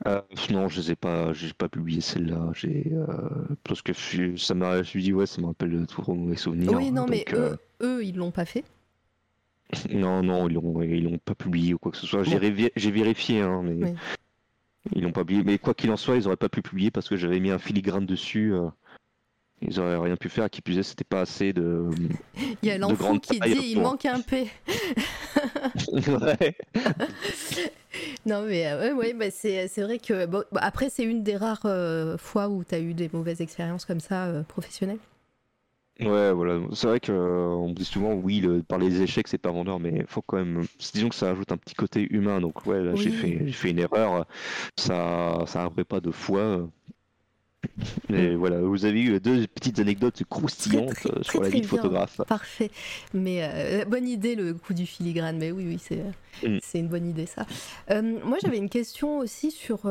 Euh, 0.06 0.22
non, 0.52 0.68
je 0.68 0.80
les 0.80 0.92
ai 0.92 0.96
pas, 0.96 1.34
j'ai 1.34 1.54
pas 1.54 1.70
publié 1.70 2.02
celle-là. 2.02 2.52
J'ai 2.54 2.92
euh, 2.92 3.06
parce 3.64 3.82
que 3.82 3.94
ça 4.38 4.54
m'a, 4.54 4.84
je 4.84 4.98
me 4.98 5.04
dit 5.04 5.14
ouais, 5.14 5.26
ça 5.26 5.42
me 5.42 5.48
rappelle 5.48 5.86
trop 5.88 6.14
mauvais 6.14 6.36
souvenirs. 6.36 6.72
Oui, 6.74 6.92
non, 6.92 7.08
mais 7.10 7.26
eux, 7.34 7.58
euh, 7.82 7.98
eux, 7.98 8.06
ils 8.06 8.16
l'ont 8.16 8.32
pas 8.32 8.46
fait. 8.46 8.64
Non, 9.92 10.24
non, 10.24 10.48
ils 10.48 10.54
l'ont, 10.54 10.82
ils 10.82 11.04
l'ont 11.04 11.18
pas 11.18 11.36
publié 11.36 11.74
ou 11.74 11.78
quoi 11.78 11.92
que 11.92 11.98
ce 11.98 12.08
soit. 12.08 12.24
J'ai, 12.24 12.38
vérifié, 12.92 13.42
hein, 13.42 13.62
mais 13.64 13.96
ils 14.94 15.04
l'ont 15.04 15.12
pas 15.12 15.26
publié. 15.26 15.44
Mais 15.44 15.58
quoi 15.58 15.74
qu'il 15.74 15.92
en 15.92 15.98
soit, 15.98 16.16
ils 16.16 16.28
auraient 16.28 16.38
pas 16.38 16.48
pu 16.48 16.62
publier 16.62 16.92
parce 16.92 17.10
que 17.10 17.18
j'avais 17.18 17.40
mis 17.40 17.50
un 17.50 17.60
filigrane 17.60 18.06
dessus. 18.06 18.54
Ils 19.62 19.80
auraient 19.80 19.98
rien 19.98 20.16
pu 20.16 20.30
faire. 20.30 20.50
Qui 20.50 20.62
plus 20.62 20.78
est, 20.78 20.84
c'était 20.84 21.04
pas 21.04 21.22
assez 21.22 21.52
de. 21.54 21.86
Il 22.62 22.70
y 22.70 22.72
a 22.72 22.78
l'enfant 22.78 23.18
qui 23.18 23.40
dit 23.40 23.72
il 23.72 23.82
manque 23.82 24.06
un 24.06 24.22
P. 24.22 24.48
ouais. 25.92 26.58
non, 28.26 28.44
mais 28.44 28.68
euh, 28.68 28.94
ouais, 28.94 29.14
bah, 29.14 29.32
c'est, 29.32 29.68
vrai 29.78 29.98
que. 29.98 30.26
Bon, 30.26 30.44
bah, 30.52 30.62
après, 30.64 30.90
c'est 30.90 31.04
une 31.04 31.24
des 31.24 31.36
rares 31.36 31.66
euh, 31.66 32.18
fois 32.18 32.50
où 32.50 32.64
tu 32.64 32.76
as 32.76 32.80
eu 32.80 32.94
des 32.94 33.10
mauvaises 33.12 33.42
expériences 33.42 33.86
comme 33.86 34.00
ça 34.00 34.26
euh, 34.26 34.44
professionnelles. 34.44 35.00
Ouais, 36.00 36.32
voilà. 36.32 36.60
C'est 36.74 36.86
vrai 36.86 37.00
qu'on 37.00 37.70
me 37.70 37.74
dit 37.74 37.86
souvent, 37.86 38.14
oui, 38.14 38.40
le, 38.40 38.62
parler 38.62 38.90
des 38.90 39.02
échecs, 39.02 39.28
c'est 39.28 39.40
pas 39.40 39.50
vendeur, 39.52 39.80
mais 39.80 40.06
faut 40.08 40.22
quand 40.22 40.38
même. 40.38 40.66
Disons 40.94 41.10
que 41.10 41.16
ça 41.16 41.32
ajoute 41.32 41.52
un 41.52 41.58
petit 41.58 41.74
côté 41.74 42.08
humain. 42.12 42.40
Donc, 42.40 42.68
ouais, 42.68 42.84
là, 42.84 42.94
j'ai, 42.94 43.10
fait, 43.10 43.42
j'ai 43.44 43.52
fait 43.52 43.72
une 43.72 43.80
erreur. 43.80 44.28
Ça 44.78 45.44
ça 45.48 45.68
pas 45.90 46.00
de 46.00 46.12
foi. 46.12 46.70
Mais 48.10 48.36
voilà, 48.36 48.60
vous 48.60 48.86
avez 48.86 49.02
eu 49.02 49.20
deux 49.20 49.48
petites 49.48 49.80
anecdotes 49.80 50.24
croustillantes 50.30 51.06
euh, 51.06 51.24
sur 51.24 51.42
la 51.42 51.50
vie 51.50 51.62
de 51.62 51.66
photographe. 51.66 52.22
Parfait. 52.28 52.72
Mais 53.14 53.40
euh, 53.42 53.86
bonne 53.86 54.08
idée 54.08 54.36
le 54.36 54.54
coup 54.54 54.74
du 54.74 54.86
filigrane. 54.86 55.38
Mais 55.38 55.52
oui, 55.52 55.66
oui, 55.68 55.80
c'est 55.80 56.04
mm. 56.48 56.60
c'est 56.62 56.80
une 56.80 56.88
bonne 56.88 57.08
idée 57.08 57.26
ça. 57.26 57.46
Euh, 57.92 58.02
moi, 58.24 58.38
j'avais 58.42 58.58
une 58.58 58.70
question 58.70 59.20
aussi 59.20 59.52
sur 59.52 59.82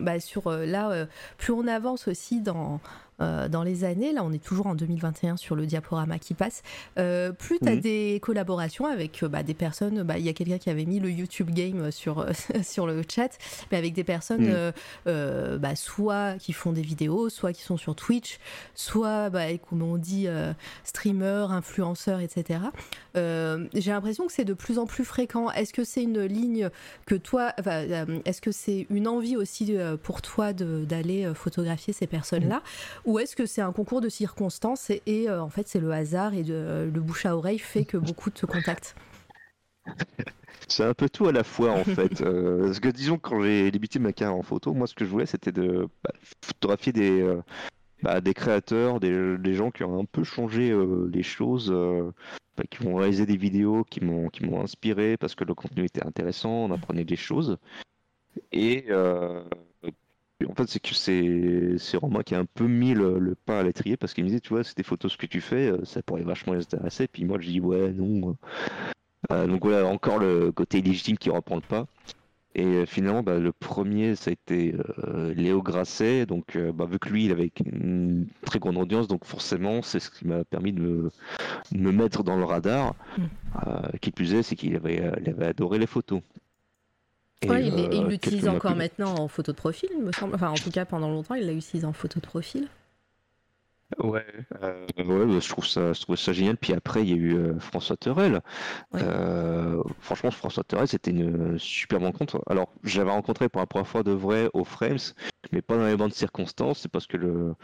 bah, 0.00 0.20
sur 0.20 0.50
là, 0.50 1.06
plus 1.38 1.52
on 1.52 1.66
avance 1.66 2.08
aussi 2.08 2.40
dans 2.40 2.80
euh, 3.22 3.48
dans 3.48 3.62
les 3.62 3.84
années, 3.84 4.12
là 4.12 4.22
on 4.24 4.32
est 4.32 4.42
toujours 4.42 4.66
en 4.66 4.74
2021 4.74 5.36
sur 5.36 5.54
le 5.54 5.66
diaporama 5.66 6.18
qui 6.18 6.34
passe, 6.34 6.62
euh, 6.98 7.32
plus 7.32 7.58
tu 7.58 7.68
as 7.68 7.74
mhm. 7.74 7.80
des 7.80 8.20
collaborations 8.22 8.86
avec 8.86 9.22
euh, 9.22 9.28
bah, 9.28 9.42
des 9.42 9.54
personnes, 9.54 10.02
bah, 10.02 10.18
il 10.18 10.24
y 10.24 10.28
a 10.28 10.32
quelqu'un 10.32 10.58
qui 10.58 10.70
avait 10.70 10.84
mis 10.84 11.00
le 11.00 11.10
YouTube 11.10 11.50
Game 11.50 11.90
sur, 11.90 12.26
sur 12.62 12.86
le 12.86 13.02
chat, 13.08 13.38
mais 13.70 13.78
avec 13.78 13.94
des 13.94 14.04
personnes 14.04 14.72
mhm. 15.06 15.58
bah, 15.58 15.76
soit 15.76 16.36
qui 16.38 16.52
font 16.52 16.72
des 16.72 16.82
vidéos, 16.82 17.28
soit 17.28 17.52
qui 17.52 17.62
sont 17.62 17.76
sur 17.76 17.94
Twitch, 17.94 18.38
soit, 18.74 19.30
comme 19.68 19.82
on 19.82 19.96
dit, 19.96 20.26
streamers, 20.84 21.52
influenceurs, 21.52 22.20
etc. 22.20 22.60
J'ai 23.14 23.90
l'impression 23.90 24.26
que 24.26 24.32
c'est 24.32 24.44
de 24.44 24.54
plus 24.54 24.78
en 24.78 24.86
plus 24.86 25.04
fréquent. 25.04 25.50
Est-ce 25.50 25.72
que 25.72 25.84
c'est 25.84 26.02
une 26.02 26.22
ligne 26.22 26.70
que 27.06 27.14
toi, 27.14 27.52
est-ce 28.24 28.40
que 28.40 28.52
c'est 28.52 28.86
une 28.90 29.08
envie 29.08 29.36
aussi 29.36 29.74
pour 30.02 30.22
toi 30.22 30.52
d'aller 30.52 31.30
photographier 31.34 31.92
ces 31.92 32.06
personnes-là 32.06 32.62
mhm. 33.04 33.11
Ou 33.12 33.18
est-ce 33.18 33.36
que 33.36 33.44
c'est 33.44 33.60
un 33.60 33.72
concours 33.72 34.00
de 34.00 34.08
circonstances 34.08 34.88
et, 34.88 35.28
euh, 35.28 35.42
en 35.42 35.50
fait 35.50 35.68
c'est 35.68 35.80
le 35.80 35.92
hasard 35.92 36.32
et 36.32 36.42
le 36.42 36.88
bouche 36.92 37.26
à 37.26 37.36
oreille 37.36 37.58
fait 37.58 37.84
que 37.84 37.98
beaucoup 37.98 38.30
te 38.30 38.46
contactent? 38.46 38.96
C'est 40.68 40.84
un 40.84 40.94
peu 40.94 41.10
tout 41.10 41.26
à 41.26 41.32
la 41.32 41.44
fois 41.44 41.72
en 41.72 41.84
fait. 41.84 42.22
Euh, 42.22 42.64
parce 42.64 42.80
que 42.80 42.88
disons 42.88 43.18
quand 43.18 43.42
j'ai 43.42 43.70
débuté 43.70 43.98
ma 43.98 44.14
carrière 44.14 44.38
en 44.38 44.42
photo, 44.42 44.72
moi 44.72 44.86
ce 44.86 44.94
que 44.94 45.04
je 45.04 45.10
voulais 45.10 45.26
c'était 45.26 45.52
de 45.52 45.88
bah, 46.02 46.12
photographier 46.40 46.92
des, 46.94 47.20
euh, 47.20 47.42
bah, 48.02 48.22
créateurs, 48.22 48.98
des, 48.98 49.54
gens 49.54 49.70
qui 49.70 49.84
ont 49.84 50.00
un 50.00 50.06
peu 50.06 50.24
changé 50.24 50.74
les 51.12 51.22
choses, 51.22 51.70
bah, 52.56 52.64
qui 52.70 52.82
vont 52.82 52.94
réaliser 52.94 53.26
des 53.26 53.36
vidéos 53.36 53.84
qui 53.84 54.02
m'ont 54.02 54.28
qui 54.30 54.46
m'ont 54.46 54.62
inspiré 54.62 55.18
parce 55.18 55.34
que 55.34 55.44
le 55.44 55.54
contenu 55.54 55.84
était 55.84 56.06
intéressant, 56.06 56.50
on 56.50 56.70
apprenait 56.70 57.04
des 57.04 57.16
choses. 57.16 57.58
Et 58.52 58.86
en 60.46 60.54
fait, 60.54 60.68
c'est 60.68 60.80
que 60.80 60.94
c'est 61.78 61.96
Romain 61.96 62.22
qui 62.22 62.34
a 62.34 62.38
un 62.38 62.44
peu 62.44 62.66
mis 62.66 62.94
le, 62.94 63.36
pain 63.46 63.58
à 63.58 63.62
l'étrier 63.62 63.96
parce 63.96 64.14
qu'il 64.14 64.24
me 64.24 64.28
disait, 64.28 64.40
tu 64.40 64.50
vois, 64.50 64.64
c'est 64.64 64.76
des 64.76 64.82
photos 64.82 65.12
ce 65.12 65.16
que 65.16 65.26
tu 65.26 65.40
fais, 65.40 65.70
euh, 65.70 65.84
ça 65.84 66.02
pourrait 66.02 66.22
vachement 66.22 66.54
les 66.54 66.62
intéresser. 66.62 67.08
Puis 67.08 67.24
moi, 67.24 67.38
je 67.40 67.48
dis, 67.48 67.60
ouais, 67.60 67.92
non. 67.92 68.36
Euh, 69.30 69.46
donc 69.46 69.64
voilà, 69.64 69.86
encore 69.86 70.18
le 70.18 70.52
côté 70.52 70.78
illégitime 70.78 71.18
qui 71.18 71.30
reprend 71.30 71.56
le 71.56 71.62
pas. 71.62 71.86
Et 72.54 72.64
euh, 72.64 72.86
finalement, 72.86 73.22
bah, 73.22 73.38
le 73.38 73.52
premier, 73.52 74.14
ça 74.14 74.30
a 74.30 74.32
été 74.32 74.74
euh, 74.98 75.32
Léo 75.34 75.62
Grasset. 75.62 76.26
Donc, 76.26 76.56
euh, 76.56 76.72
bah, 76.72 76.84
vu 76.84 76.98
que 76.98 77.08
lui, 77.08 77.24
il 77.24 77.32
avait 77.32 77.50
une 77.64 78.26
très 78.44 78.58
grande 78.58 78.76
audience, 78.76 79.08
donc 79.08 79.24
forcément, 79.24 79.80
c'est 79.82 80.00
ce 80.00 80.10
qui 80.10 80.26
m'a 80.26 80.44
permis 80.44 80.72
de 80.72 80.80
me, 80.80 81.10
de 81.72 81.78
me 81.78 81.92
mettre 81.92 82.22
dans 82.22 82.36
le 82.36 82.44
radar. 82.44 82.94
Mm. 83.16 83.22
Euh, 83.66 83.98
qui 84.00 84.10
plus 84.10 84.34
est, 84.34 84.42
c'est 84.42 84.56
qu'il 84.56 84.76
avait, 84.76 85.02
il 85.20 85.30
avait 85.30 85.46
adoré 85.46 85.78
les 85.78 85.86
photos. 85.86 86.20
Et, 87.42 87.46
il 87.48 87.52
euh, 88.04 88.08
l'utilise 88.08 88.48
encore 88.48 88.72
plus- 88.72 88.78
maintenant 88.78 89.14
en 89.14 89.28
photo 89.28 89.52
de 89.52 89.56
profil, 89.56 89.88
il 89.96 90.02
me 90.02 90.12
semble. 90.12 90.34
Enfin, 90.34 90.50
en 90.50 90.54
tout 90.54 90.70
cas, 90.70 90.84
pendant 90.84 91.10
longtemps, 91.10 91.34
il 91.34 91.46
l'a 91.46 91.52
utilisé 91.52 91.86
en 91.86 91.92
photo 91.92 92.20
de 92.20 92.26
profil. 92.26 92.68
Ouais, 93.98 94.24
euh, 94.62 94.86
ouais, 94.96 95.26
bah, 95.26 95.38
je 95.40 95.48
trouve 95.48 95.66
ça, 95.66 95.92
je 95.92 96.00
trouve 96.00 96.16
ça 96.16 96.32
génial. 96.32 96.56
Puis 96.56 96.72
après, 96.72 97.02
il 97.02 97.10
y 97.10 97.12
a 97.12 97.16
eu 97.16 97.34
euh, 97.36 97.58
François 97.60 97.96
Terrel. 97.96 98.40
Ouais. 98.92 99.00
Euh, 99.02 99.82
franchement, 100.00 100.30
François 100.30 100.64
Terrel, 100.64 100.88
c'était 100.88 101.10
une 101.10 101.58
super 101.58 102.00
rencontre. 102.00 102.42
Alors, 102.48 102.72
j'avais 102.84 103.10
rencontré 103.10 103.48
pour 103.48 103.60
la 103.60 103.66
première 103.66 103.86
fois 103.88 104.02
de 104.02 104.12
vrai 104.12 104.48
au 104.54 104.64
Frames, 104.64 104.98
mais 105.52 105.62
pas 105.62 105.76
dans 105.76 105.86
les 105.86 105.96
bonnes 105.96 106.10
circonstances. 106.12 106.80
C'est 106.80 106.90
parce 106.90 107.06
que 107.06 107.16
le, 107.18 107.54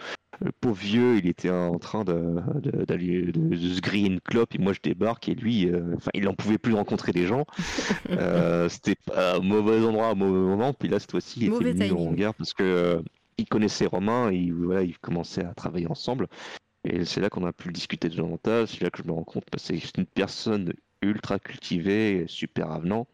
le 0.41 0.53
pauvre 0.53 0.77
vieux, 0.77 1.19
il 1.19 1.27
était 1.29 1.51
en 1.51 1.79
train 1.79 2.05
de, 2.05 2.37
de- 2.61 2.85
d'aller 2.85 3.23
de, 3.33 3.33
de 3.57 3.57
se 3.75 3.81
griller 3.81 4.09
une 4.09 4.21
clope, 4.21 4.55
et 4.55 4.59
moi 4.59 4.73
je 4.75 4.81
débarque, 4.83 5.29
et 5.29 5.35
lui, 5.35 5.69
euh, 5.69 5.95
enfin, 5.97 6.11
il 6.15 6.25
n'en 6.25 6.35
pouvait 6.35 6.59
plus 6.59 6.75
rencontrer 6.75 7.13
des 7.13 7.27
gens. 7.27 7.47
Euh, 8.11 8.69
c'était 8.69 8.97
pas 8.97 9.37
un 9.37 9.41
mauvais 9.41 9.85
endroit, 9.85 10.13
au 10.13 10.15
mauvais 10.15 10.39
moment. 10.39 10.73
Puis 10.75 10.89
là, 10.89 10.99
cette 10.99 11.11
fois-ci, 11.11 11.41
il 11.43 11.51
Mauvais 11.51 11.71
était 11.73 11.91
mis 11.91 11.93
en 11.93 12.13
garde 12.13 12.37
parce 12.37 12.55
que 12.55 12.63
euh, 12.65 13.03
il 13.39 13.47
connaissait 13.47 13.87
Romain, 13.87 14.31
et 14.31 14.37
il, 14.37 14.53
voilà, 14.53 14.83
ils 14.83 14.99
commençaient 14.99 15.45
à 15.45 15.55
travailler 15.55 15.87
ensemble. 15.89 16.29
Et 16.85 17.05
c'est 17.05 17.21
là 17.21 17.31
qu'on 17.31 17.47
a 17.47 17.53
pu 17.53 17.73
discuter 17.73 18.09
davantage. 18.09 18.69
C'est 18.69 18.83
là 18.83 18.91
que 18.91 19.03
je 19.03 19.09
me 19.09 19.13
rends 19.13 19.25
compte 19.25 19.49
que 19.51 19.59
c'est 19.59 19.79
une 19.97 20.07
personne 20.07 20.73
ultra 21.03 21.39
cultivée, 21.39 22.25
super 22.29 22.71
avenant. 22.71 23.07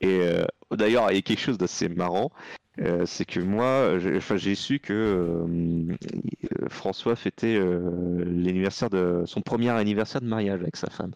Et 0.00 0.20
euh, 0.22 0.44
d'ailleurs, 0.70 1.10
il 1.10 1.16
y 1.16 1.18
a 1.18 1.22
quelque 1.22 1.40
chose 1.40 1.58
d'assez 1.58 1.88
marrant. 1.88 2.30
euh, 2.80 3.06
c'est 3.06 3.24
que 3.24 3.40
moi, 3.40 3.98
j'ai 3.98 4.54
su 4.54 4.78
que 4.78 4.92
euh, 4.92 6.68
François 6.68 7.16
fêtait 7.16 7.58
l'anniversaire 7.58 8.90
de 8.90 9.24
son 9.26 9.42
premier 9.42 9.70
anniversaire 9.70 10.20
de 10.20 10.26
mariage 10.26 10.60
avec 10.60 10.76
sa 10.76 10.90
femme. 10.90 11.12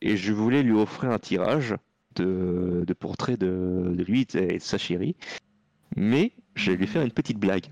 Et 0.00 0.16
je 0.16 0.32
voulais 0.32 0.62
lui 0.62 0.72
offrir 0.72 1.10
un 1.10 1.18
tirage 1.18 1.74
de, 2.16 2.84
de 2.86 2.94
portraits 2.94 3.38
de, 3.38 3.92
de 3.94 4.02
lui 4.04 4.26
et 4.34 4.58
de 4.58 4.58
sa 4.58 4.78
chérie. 4.78 5.16
Mais 5.96 6.32
je 6.56 6.72
vais 6.72 6.76
lui 6.76 6.86
faire 6.88 7.02
une 7.02 7.12
petite 7.12 7.38
blague. 7.38 7.66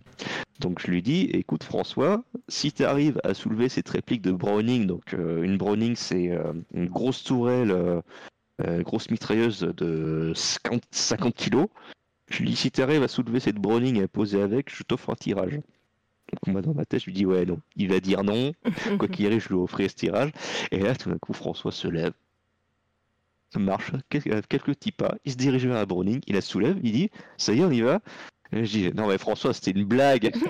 Donc 0.60 0.80
je 0.80 0.86
lui 0.88 1.02
dis, 1.02 1.22
écoute 1.32 1.64
François, 1.64 2.22
si 2.48 2.70
tu 2.72 2.84
arrives 2.84 3.20
à 3.24 3.34
soulever 3.34 3.68
cette 3.68 3.88
réplique 3.88 4.22
de 4.22 4.30
Browning, 4.30 4.86
donc 4.86 5.14
euh, 5.14 5.42
une 5.42 5.56
Browning 5.56 5.96
c'est 5.96 6.30
euh, 6.30 6.52
une 6.72 6.86
grosse 6.86 7.24
tourelle, 7.24 7.72
euh, 7.72 8.82
grosse 8.82 9.10
mitrailleuse 9.10 9.60
de 9.60 10.32
50, 10.36 10.82
50 10.92 11.34
kilos, 11.34 11.66
je 12.30 12.38
lui 12.40 12.50
dis 12.50 12.56
si 12.56 12.70
tu 12.70 12.82
arrives 12.82 13.02
à 13.02 13.08
soulever 13.08 13.40
cette 13.40 13.56
Browning 13.56 13.98
et 13.98 14.04
à 14.04 14.08
poser 14.08 14.40
avec, 14.40 14.74
je 14.74 14.82
t'offre 14.84 15.10
un 15.10 15.16
tirage. 15.16 15.54
Donc 15.54 16.46
moi 16.54 16.62
dans 16.62 16.74
ma 16.74 16.84
tête 16.84 17.00
je 17.00 17.06
lui 17.06 17.12
dis 17.12 17.26
ouais 17.26 17.44
non, 17.46 17.60
il 17.76 17.88
va 17.88 18.00
dire 18.00 18.22
non, 18.24 18.52
quoi 18.98 19.08
qu'il 19.08 19.26
arrive 19.26 19.40
je 19.42 19.48
lui 19.48 19.56
offrirai 19.56 19.88
ce 19.88 19.96
tirage. 19.96 20.30
Et 20.70 20.78
là 20.78 20.94
tout 20.94 21.10
d'un 21.10 21.18
coup 21.18 21.32
François 21.32 21.72
se 21.72 21.88
lève, 21.88 22.12
marche, 23.56 23.92
quel- 24.08 24.42
quelques 24.48 24.74
petits 24.74 24.92
pas, 24.92 25.14
il 25.24 25.32
se 25.32 25.36
dirige 25.36 25.66
vers 25.66 25.76
la 25.76 25.86
Browning, 25.86 26.20
il 26.26 26.34
la 26.34 26.40
soulève, 26.40 26.78
il 26.82 26.92
dit 26.92 27.10
ça 27.36 27.52
y 27.54 27.60
est 27.60 27.64
on 27.64 27.70
y 27.70 27.80
va. 27.82 28.00
Et 28.54 28.64
je 28.64 28.70
dis 28.70 28.90
non 28.94 29.08
mais 29.08 29.18
François 29.18 29.52
c'était 29.52 29.72
une 29.72 29.84
blague. 29.84 30.32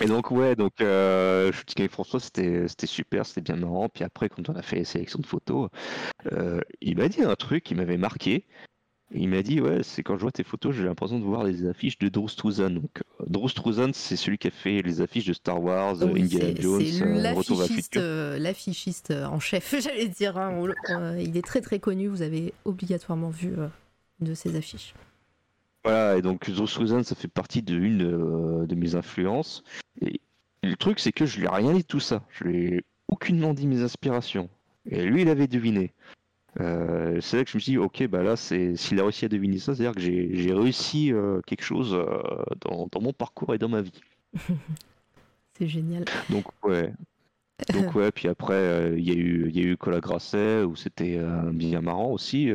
Et 0.00 0.06
donc 0.06 0.30
ouais, 0.30 0.56
donc 0.56 0.80
euh, 0.80 1.52
je 1.52 1.62
dis 1.64 1.74
avec 1.78 1.90
François, 1.92 2.20
c'était 2.20 2.66
c'était 2.68 2.86
super, 2.86 3.26
c'était 3.26 3.40
bien 3.40 3.56
marrant. 3.56 3.88
Puis 3.88 4.04
après, 4.04 4.28
quand 4.28 4.48
on 4.48 4.54
a 4.54 4.62
fait 4.62 4.76
les 4.76 4.84
sélections 4.84 5.18
de 5.20 5.26
photos, 5.26 5.68
euh, 6.32 6.60
il 6.80 6.96
m'a 6.96 7.08
dit 7.08 7.22
un 7.22 7.34
truc 7.34 7.64
qui 7.64 7.74
m'avait 7.74 7.96
marqué. 7.96 8.44
Il 9.12 9.28
m'a 9.28 9.42
dit 9.42 9.60
ouais, 9.60 9.82
c'est 9.82 10.02
quand 10.02 10.16
je 10.16 10.22
vois 10.22 10.32
tes 10.32 10.42
photos, 10.42 10.74
j'ai 10.74 10.84
l'impression 10.84 11.18
de 11.18 11.24
voir 11.24 11.44
les 11.44 11.66
affiches 11.66 11.98
de 11.98 12.08
Drew 12.08 12.28
Struzan. 12.28 12.70
Donc 12.70 12.90
euh, 13.20 13.24
Drew 13.26 13.48
Struzan, 13.48 13.90
c'est 13.92 14.16
celui 14.16 14.38
qui 14.38 14.48
a 14.48 14.50
fait 14.50 14.82
les 14.82 15.00
affiches 15.00 15.26
de 15.26 15.34
Star 15.34 15.62
Wars, 15.62 15.96
Oui, 16.02 16.22
Indiana 16.22 16.60
Jones, 16.60 17.22
l'affichiste, 17.22 17.96
euh, 17.96 18.38
l'affichiste 18.38 19.10
en 19.12 19.38
chef, 19.38 19.74
j'allais 19.80 20.08
dire. 20.08 20.38
hein. 20.38 20.52
On 20.56 21.16
il 21.18 21.36
est 21.36 21.44
très 21.44 21.60
très 21.60 21.78
connu, 21.78 22.08
vous 22.08 22.22
avez 22.22 22.54
obligatoirement 22.64 23.30
vu 23.30 23.52
de 24.20 24.34
ses 24.34 24.56
affiches. 24.56 24.94
Voilà, 25.84 26.16
et 26.16 26.22
donc 26.22 26.50
Drew 26.50 26.66
Struzan, 26.66 27.02
ça 27.02 27.14
fait 27.14 27.28
partie 27.28 27.62
de 27.62 27.78
une 27.78 28.02
euh, 28.02 28.66
de 28.66 28.74
mes 28.74 28.94
influences. 28.94 29.62
Et 30.00 30.20
le 30.62 30.76
truc, 30.76 30.98
c'est 30.98 31.12
que 31.12 31.26
je 31.26 31.38
lui 31.38 31.44
ai 31.44 31.50
rien 31.50 31.74
dit 31.74 31.82
de 31.82 31.86
tout 31.86 32.00
ça. 32.00 32.22
Je 32.30 32.44
lui 32.44 32.66
ai 32.68 32.84
aucunement 33.08 33.52
dit 33.52 33.66
mes 33.66 33.82
inspirations. 33.82 34.48
Et 34.86 35.04
lui, 35.04 35.22
il 35.22 35.28
avait 35.28 35.46
deviné. 35.46 35.92
Euh, 36.60 37.20
c'est 37.20 37.36
là 37.36 37.44
que 37.44 37.50
je 37.50 37.56
me 37.58 37.60
suis 37.60 37.72
dit, 37.72 37.78
ok, 37.78 38.06
bah 38.06 38.22
là, 38.22 38.36
s'il 38.36 38.98
a 38.98 39.02
réussi 39.02 39.26
à 39.26 39.28
deviner 39.28 39.58
ça, 39.58 39.74
c'est-à-dire 39.74 39.94
que 39.94 40.00
j'ai 40.00 40.52
réussi 40.54 41.12
euh, 41.12 41.40
quelque 41.46 41.64
chose 41.64 41.90
dans, 42.62 42.88
dans 42.90 43.00
mon 43.00 43.12
parcours 43.12 43.54
et 43.54 43.58
dans 43.58 43.68
ma 43.68 43.82
vie. 43.82 44.00
C'est 45.58 45.68
génial. 45.68 46.04
Donc 46.30 46.46
ouais. 46.64 46.92
Donc 47.72 47.94
ouais, 47.94 48.10
puis 48.10 48.26
après, 48.28 48.94
il 48.96 49.04
y 49.04 49.12
a 49.12 49.14
eu, 49.14 49.48
il 49.48 49.56
y 49.56 49.60
a 49.60 49.68
eu 49.68 49.76
Cola 49.76 50.00
Grasset, 50.00 50.62
où 50.62 50.74
c'était 50.74 51.20
bien 51.52 51.80
marrant 51.80 52.10
aussi. 52.10 52.50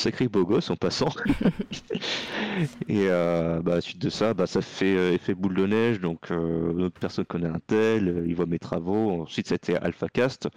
Sacré 0.00 0.28
beau 0.28 0.44
gosse 0.44 0.70
en 0.70 0.76
passant. 0.76 1.10
Et 2.88 3.06
euh, 3.08 3.60
bah, 3.62 3.80
suite 3.80 3.98
de 3.98 4.10
ça, 4.10 4.34
bah, 4.34 4.46
ça 4.46 4.60
fait 4.62 4.96
euh, 4.96 5.12
effet 5.12 5.34
boule 5.34 5.54
de 5.54 5.66
neige, 5.66 6.00
donc 6.00 6.30
euh, 6.30 6.72
une 6.72 6.82
autre 6.82 6.98
personne 6.98 7.24
connaît 7.24 7.48
un 7.48 7.60
tel, 7.66 8.08
euh, 8.08 8.24
il 8.26 8.34
voit 8.34 8.46
mes 8.46 8.58
travaux. 8.58 9.22
Ensuite, 9.22 9.48
c'était 9.48 9.76
AlphaCast, 9.76 10.48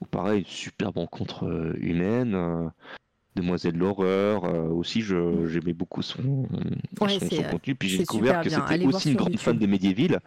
où 0.00 0.06
pareil, 0.06 0.40
une 0.40 0.46
superbe 0.46 0.98
rencontre 0.98 1.74
humaine. 1.80 2.70
Demoiselle 3.34 3.72
de 3.72 3.78
l'horreur, 3.78 4.44
aussi 4.74 5.00
je- 5.00 5.46
j'aimais 5.48 5.72
beaucoup 5.72 6.02
son, 6.02 6.46
Ouais, 7.00 7.08
son, 7.08 7.20
c'est, 7.30 7.36
son 7.36 7.42
contenu, 7.44 7.74
puis 7.74 7.88
j'ai 7.88 7.96
découvert 8.00 8.42
que 8.42 8.50
c'était 8.50 8.84
aussi 8.84 9.08
une 9.08 9.16
grande 9.16 9.38
fan 9.38 9.56
des 9.58 9.66
Medieval. 9.66 10.20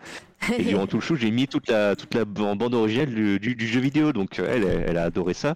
Et 0.57 0.63
durant 0.63 0.87
tout 0.87 0.97
le 0.97 1.01
show, 1.01 1.15
j'ai 1.15 1.29
mis 1.29 1.47
toute 1.47 1.69
la, 1.69 1.95
toute 1.95 2.15
la 2.15 2.25
bande 2.25 2.73
originale 2.73 3.13
du, 3.13 3.39
du- 3.39 3.55
du 3.55 3.67
jeu 3.67 3.79
vidéo, 3.79 4.11
donc 4.11 4.39
elle, 4.39 4.63
elle 4.63 4.97
a 4.97 5.03
adoré 5.03 5.35
ça. 5.35 5.53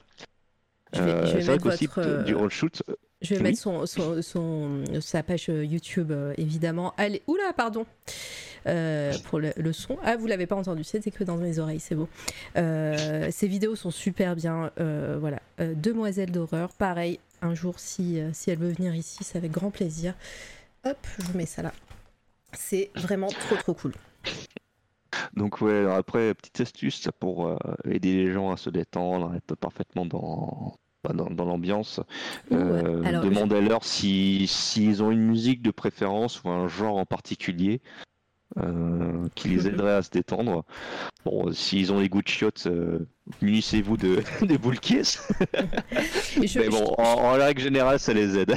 Je 0.93 1.01
vais- 1.03 1.11
je 1.11 1.15
vais 1.15 1.27
c'est 1.27 1.45
vrai 1.45 1.53
mettre 1.53 1.63
votre, 1.85 1.99
euh, 1.99 2.49
shoot, 2.49 2.81
euh, 2.89 2.95
Je 3.21 3.29
vais 3.31 3.37
Oui. 3.37 3.43
mettre 3.43 3.59
son, 3.59 3.85
son, 3.85 4.21
son- 4.21 4.83
sa 5.01 5.23
page 5.23 5.49
euh, 5.49 5.63
YouTube, 5.65 6.11
euh, 6.11 6.33
évidemment. 6.37 6.93
Allez, 6.97 7.21
oula, 7.27 7.51
pardon. 7.55 7.85
Euh, 8.67 9.13
pour 9.25 9.39
le, 9.39 9.51
le 9.55 9.71
son. 9.73 9.97
Ah, 10.03 10.15
vous 10.17 10.27
l'avez 10.27 10.45
pas 10.47 10.55
entendu, 10.55 10.83
c'était 10.83 11.11
que 11.11 11.23
dans 11.23 11.37
mes 11.37 11.59
oreilles, 11.59 11.79
c'est 11.79 11.95
beau. 11.95 12.09
Euh, 12.57 13.29
ces 13.31 13.47
vidéos 13.47 13.75
sont 13.75 13.91
super 13.91 14.35
bien. 14.35 14.71
euh, 14.79 15.17
voilà. 15.19 15.41
Euh, 15.61 15.73
Demoiselle 15.75 16.31
d'horreur, 16.31 16.69
pareil. 16.73 17.19
Un 17.41 17.55
jour, 17.55 17.79
si, 17.79 18.19
euh, 18.19 18.31
si 18.33 18.51
elle 18.51 18.57
veut 18.59 18.71
venir 18.71 18.93
ici, 18.95 19.19
c'est 19.23 19.37
avec 19.37 19.51
grand 19.51 19.71
plaisir. 19.71 20.13
Hop, 20.85 20.97
je 21.19 21.25
vous 21.25 21.37
mets 21.37 21.45
ça 21.45 21.61
là. 21.61 21.71
C'est 22.53 22.89
vraiment 22.95 23.27
trop 23.27 23.55
trop 23.55 23.73
cool. 23.73 23.93
Donc 25.35 25.61
ouais, 25.61 25.79
alors 25.79 25.95
après, 25.95 26.33
petite 26.33 26.61
astuce 26.61 27.07
pour 27.19 27.47
euh, 27.47 27.57
aider 27.89 28.13
les 28.25 28.31
gens 28.31 28.51
à 28.51 28.57
se 28.57 28.69
détendre, 28.69 29.31
à 29.31 29.35
être 29.37 29.55
parfaitement 29.55 30.05
dans, 30.05 30.75
bah, 31.03 31.11
dans, 31.13 31.29
dans 31.29 31.45
l'ambiance. 31.45 31.99
Euh, 32.51 33.01
Ouais, 33.03 33.11
Demandez-leur 33.23 33.83
si 33.83 34.45
s'ils 34.47 35.01
ont 35.03 35.11
une 35.11 35.21
musique 35.25 35.61
de 35.61 35.71
préférence 35.71 36.43
ou 36.43 36.49
un 36.49 36.67
genre 36.67 36.97
en 36.97 37.05
particulier. 37.05 37.81
euh, 38.57 39.27
qui 39.35 39.47
les 39.49 39.67
aiderait 39.67 39.93
à 39.95 40.01
se 40.01 40.09
détendre. 40.09 40.65
Bon, 41.25 41.51
s'ils 41.53 41.93
ont 41.93 41.99
des 41.99 42.09
goûts 42.09 42.21
de 42.23 42.27
chiottes, 42.27 42.65
euh, 42.67 43.05
munissez-vous 43.41 43.95
de 43.97 44.23
des 44.45 44.57
boules 44.57 44.79
Mais 46.39 46.69
bon, 46.69 46.83
en, 46.97 47.03
en 47.03 47.31
règle 47.33 47.61
générale, 47.61 47.99
ça 47.99 48.13
les 48.13 48.37
aide. 48.37 48.55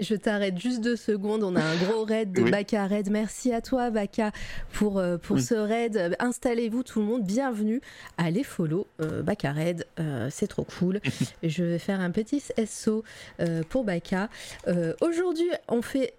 Je 0.00 0.14
t'arrête 0.14 0.56
juste 0.58 0.80
deux 0.80 0.94
secondes. 0.94 1.42
On 1.42 1.56
a 1.56 1.60
un 1.60 1.76
gros 1.76 2.04
raid 2.04 2.30
de 2.30 2.42
Oui. 2.42 2.50
Baka 2.52 2.86
Raid. 2.86 3.10
Merci 3.10 3.52
à 3.52 3.60
toi, 3.60 3.90
Baka, 3.90 4.30
pour, 4.72 4.98
euh, 4.98 5.18
pour 5.18 5.36
Oui. 5.36 5.42
ce 5.42 5.54
raid. 5.54 6.14
Installez-vous, 6.20 6.84
tout 6.84 7.00
le 7.00 7.06
monde. 7.06 7.24
Bienvenue. 7.24 7.80
Allez 8.16 8.44
follow 8.44 8.86
euh, 9.00 9.22
Baka 9.22 9.50
Raid. 9.50 9.86
Euh, 9.98 10.28
c'est 10.30 10.46
trop 10.46 10.62
cool. 10.78 11.00
Je 11.42 11.64
vais 11.64 11.78
faire 11.80 12.00
un 12.00 12.12
petit 12.12 12.40
SO 12.64 13.02
euh, 13.40 13.62
pour 13.68 13.82
Baka. 13.82 14.28
Aujourd'hui, 15.00 15.48
on 15.66 15.82
fait 15.82 16.14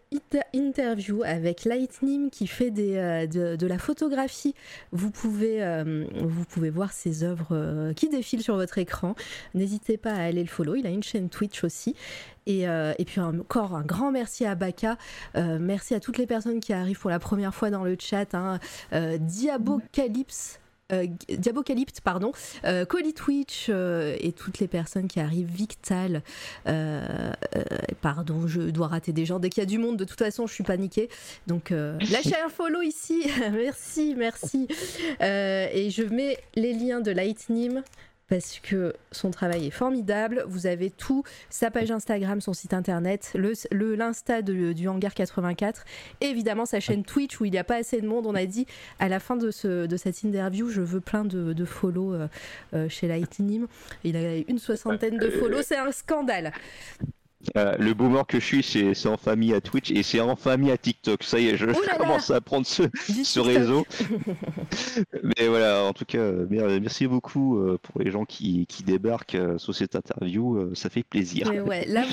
interview 0.53 1.21
avec 1.23 1.65
Lightning 1.65 2.29
qui 2.29 2.47
fait 2.47 2.73
euh, 2.77 3.27
de, 3.27 3.67
la 3.67 3.77
photographie. 3.77 4.55
Vous 4.91 5.11
pouvez, 5.11 5.63
euh, 5.63 6.05
vous 6.23 6.45
pouvez 6.45 6.69
voir 6.69 6.91
ses 6.91 7.23
œuvres 7.23 7.49
euh, 7.51 7.93
qui 7.93 8.09
défilent 8.09 8.41
sur 8.41 8.55
votre 8.55 8.77
écran. 8.77 9.15
N'hésitez 9.53 9.97
pas 9.97 10.11
à 10.11 10.23
aller 10.23 10.41
le 10.41 10.49
follow. 10.49 10.75
Il 10.75 10.88
a 10.88 10.89
une 10.89 11.03
chaîne 11.03 11.29
Twitch 11.29 11.63
aussi. 11.63 11.95
Et, 12.47 12.63
et 12.63 13.05
puis 13.05 13.21
encore 13.21 13.75
un 13.75 13.83
grand 13.83 14.11
merci 14.11 14.43
à 14.43 14.55
Baka. 14.55 14.97
Merci 15.35 15.93
à 15.93 15.99
toutes 15.99 16.17
les 16.17 16.25
personnes 16.25 16.59
qui 16.59 16.73
arrivent 16.73 16.99
pour 16.99 17.11
la 17.11 17.19
première 17.19 17.53
fois 17.53 17.69
dans 17.69 17.83
le 17.83 17.95
chat. 17.99 18.33
Hein. 18.33 18.57
Diabocalypse. 18.91 20.59
Euh, 20.92 21.08
Diabocalypte, 21.30 22.01
pardon, 22.01 22.32
euh, 22.66 22.85
Twitch 23.16 23.68
euh, 23.69 24.16
et 24.19 24.32
toutes 24.32 24.59
les 24.59 24.68
personnes 24.68 25.08
qui 25.08 25.19
arrivent, 25.19 25.50
Victal, 25.50 26.22
euh, 26.68 27.32
euh, 27.56 27.64
pardon, 28.01 28.48
je 28.48 28.61
dois 28.61 28.88
rater 28.88 29.11
des 29.11 29.26
gens. 29.26 29.40
Dès 29.40 29.50
qu'il 29.50 29.61
y 29.61 29.66
a 29.66 29.69
du 29.69 29.77
monde, 29.77 29.98
de 29.98 30.06
toute 30.06 30.19
façon, 30.19 30.48
je 30.48 30.53
suis 30.53 30.64
paniquée. 30.64 31.09
Donc, 31.48 31.69
lâchez 31.69 32.35
un 32.43 32.50
follow 32.50 32.82
ici. 32.82 33.26
merci, 33.51 34.16
merci. 34.18 34.68
Et 35.19 35.90
je 35.90 36.03
mets 36.03 36.38
les 36.56 36.74
liens 36.74 37.01
de 37.01 37.11
Lightning 37.11 37.82
parce 38.30 38.59
que 38.59 38.93
son 39.11 39.32
travail 39.32 39.67
est 39.67 39.72
formidable. 39.72 40.45
Vous 40.48 40.67
avez 40.67 40.90
tout, 40.90 41.24
sa 41.49 41.72
page 41.72 41.91
Instagram, 41.91 42.41
son 42.41 42.53
site 42.53 42.74
internet, 42.74 43.32
le 43.35 43.95
l'Insta 43.95 44.41
du 44.41 44.88
hangar 44.88 45.14
84, 45.14 45.83
et 46.22 46.25
évidemment 46.25 46.66
sa 46.66 46.80
chaîne 46.80 47.03
Twitch 47.03 47.40
où 47.41 47.45
il 47.45 47.51
n'y 47.51 47.58
a 47.58 47.64
pas 47.64 47.77
assez 47.77 47.99
de 47.99 48.08
monde. 48.08 48.25
On 48.27 48.35
a 48.35 48.45
dit 48.45 48.66
à 48.99 49.09
la 49.09 49.19
fin 49.19 49.35
de, 49.35 49.51
ce, 49.51 49.88
de 49.88 49.98
cette 49.98 50.24
interview, 50.24 50.69
je 50.69 50.82
veux 50.82 51.01
plein 51.01 51.25
de, 51.25 51.53
de 51.53 51.66
follow 51.66 52.14
euh, 52.14 52.27
euh, 52.74 52.88
chez 52.88 53.08
Lightning. 53.08 53.66
Il 54.03 54.16
a 54.16 54.35
une 54.48 54.59
soixantaine 54.59 55.17
de 55.17 55.30
follow, 55.30 55.61
c'est 55.61 55.77
un 55.77 55.91
scandale. 55.91 56.53
Euh, 57.56 57.76
le 57.80 57.93
boomer 57.93 58.27
que 58.27 58.40
je 58.40 58.45
suis, 58.45 58.64
c'est 58.64 59.08
en 59.08 59.18
famille 59.18 59.53
à 59.53 59.61
Twitch 59.61 59.92
et 59.92 60.03
c'est 60.03 60.19
en 60.19 60.35
famille 60.35 60.72
à 60.72 60.77
TikTok. 60.77 61.24
Ça 61.24 61.40
y 61.40 61.48
est, 61.48 61.58
je 61.58 61.68
commence 61.98 62.32
à 62.32 62.42
prendre 62.42 62.66
ce, 62.66 62.84
ce 63.24 63.40
réseau. 63.40 63.85
Mais 65.24 65.48
voilà, 65.48 65.84
en 65.84 65.93
tout 65.93 66.03
cas, 66.03 66.18
euh, 66.18 66.80
merci 66.82 67.08
beaucoup 67.08 67.58
euh, 67.58 67.80
pour 67.82 68.01
les 68.01 68.11
gens 68.11 68.26
qui, 68.26 68.66
qui 68.68 68.84
débarquent 68.84 69.38
sur 69.58 69.74
cette 69.74 69.95
interview. 69.95 70.76
Ça 70.76 70.90
fait 70.90 71.03
plaisir. 71.03 71.50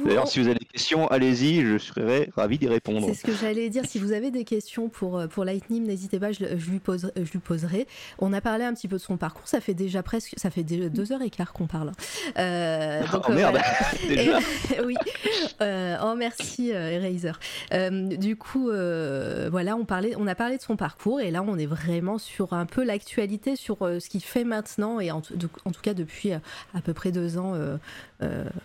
D'ailleurs, 0.05 0.29
si 0.29 0.39
vous 0.39 0.47
avez 0.47 0.59
des 0.59 0.65
questions, 0.65 1.09
allez-y, 1.09 1.63
je 1.63 1.79
serai 1.79 2.31
ravi 2.37 2.59
d'y 2.59 2.69
répondre. 2.69 3.07
C'est 3.09 3.15
ce 3.15 3.25
que 3.25 3.35
j'allais 3.35 3.69
dire. 3.69 3.85
Si 3.85 3.99
vous 3.99 4.13
avez 4.13 4.31
des 4.31 4.45
questions 4.45 4.89
pour, 4.89 5.27
pour 5.29 5.45
Lightning, 5.45 5.85
n'hésitez 5.85 6.21
pas, 6.21 6.31
je, 6.31 6.45
lui 6.71 6.79
poserai, 6.79 7.13
je 7.17 7.33
lui 7.33 7.41
poserai. 7.41 7.89
On 8.21 8.33
a 8.33 8.41
parlé 8.41 8.65
un 8.65 8.75
petit 8.75 8.87
peu 8.87 8.97
de 8.97 9.03
son 9.03 9.17
parcours. 9.17 9.49
Ça 9.49 9.61
fait 9.61 9.75
déjà 9.75 10.05
presque, 10.05 10.35
ça 10.37 10.51
fait 10.51 10.63
deux 10.63 11.13
heures 11.13 11.23
et 11.23 11.31
quart 11.31 11.53
qu'on 11.53 11.67
parle. 11.67 11.89
donc, 12.37 13.25
oh 13.29 13.33
merde, 13.33 13.59
déjà. 14.09 14.39
oui. 14.85 14.95
Euh, 15.63 15.97
oh 16.03 16.15
merci 16.17 16.73
euh, 16.73 16.91
Eraser. 16.91 17.33
Euh, 17.73 18.15
du 18.17 18.37
coup, 18.37 18.67
voilà, 18.67 19.77
on, 19.77 19.85
parlait, 19.85 20.15
on 20.19 20.27
a 20.27 20.35
parlé 20.35 20.59
de 20.59 20.63
son 20.63 20.77
parcours 20.77 21.21
et 21.21 21.31
là 21.31 21.43
on 21.43 21.57
est 21.57 21.67
vraiment 21.67 22.19
sur 22.19 22.53
un 22.53 22.67
peu 22.67 22.85
l'actualité, 22.85 23.57
sur 23.57 23.79
ce 23.79 24.09
qu'il 24.09 24.23
fait 24.23 24.45
maintenant 24.45 25.01
et 25.01 25.11
en, 25.11 25.23
tout 25.23 25.49
cas 25.83 25.95
depuis 25.95 26.33
à 26.33 26.41
peu 26.85 26.93
près 26.93 27.11
deux 27.11 27.39
ans 27.39 27.55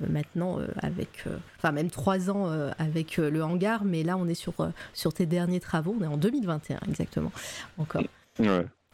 maintenant 0.09 0.59
avec, 0.81 1.25
enfin 1.57 1.71
même 1.71 1.89
trois 1.89 2.29
ans 2.29 2.51
avec 2.77 3.17
le 3.17 3.41
hangar, 3.41 3.85
mais 3.85 4.03
là 4.03 4.17
on 4.17 4.27
est 4.27 4.33
sur, 4.33 4.53
sur 4.93 5.13
tes 5.13 5.25
derniers 5.25 5.61
travaux, 5.61 5.95
on 5.99 6.03
est 6.03 6.07
en 6.07 6.17
2021 6.17 6.79
exactement 6.89 7.31
encore. 7.77 8.03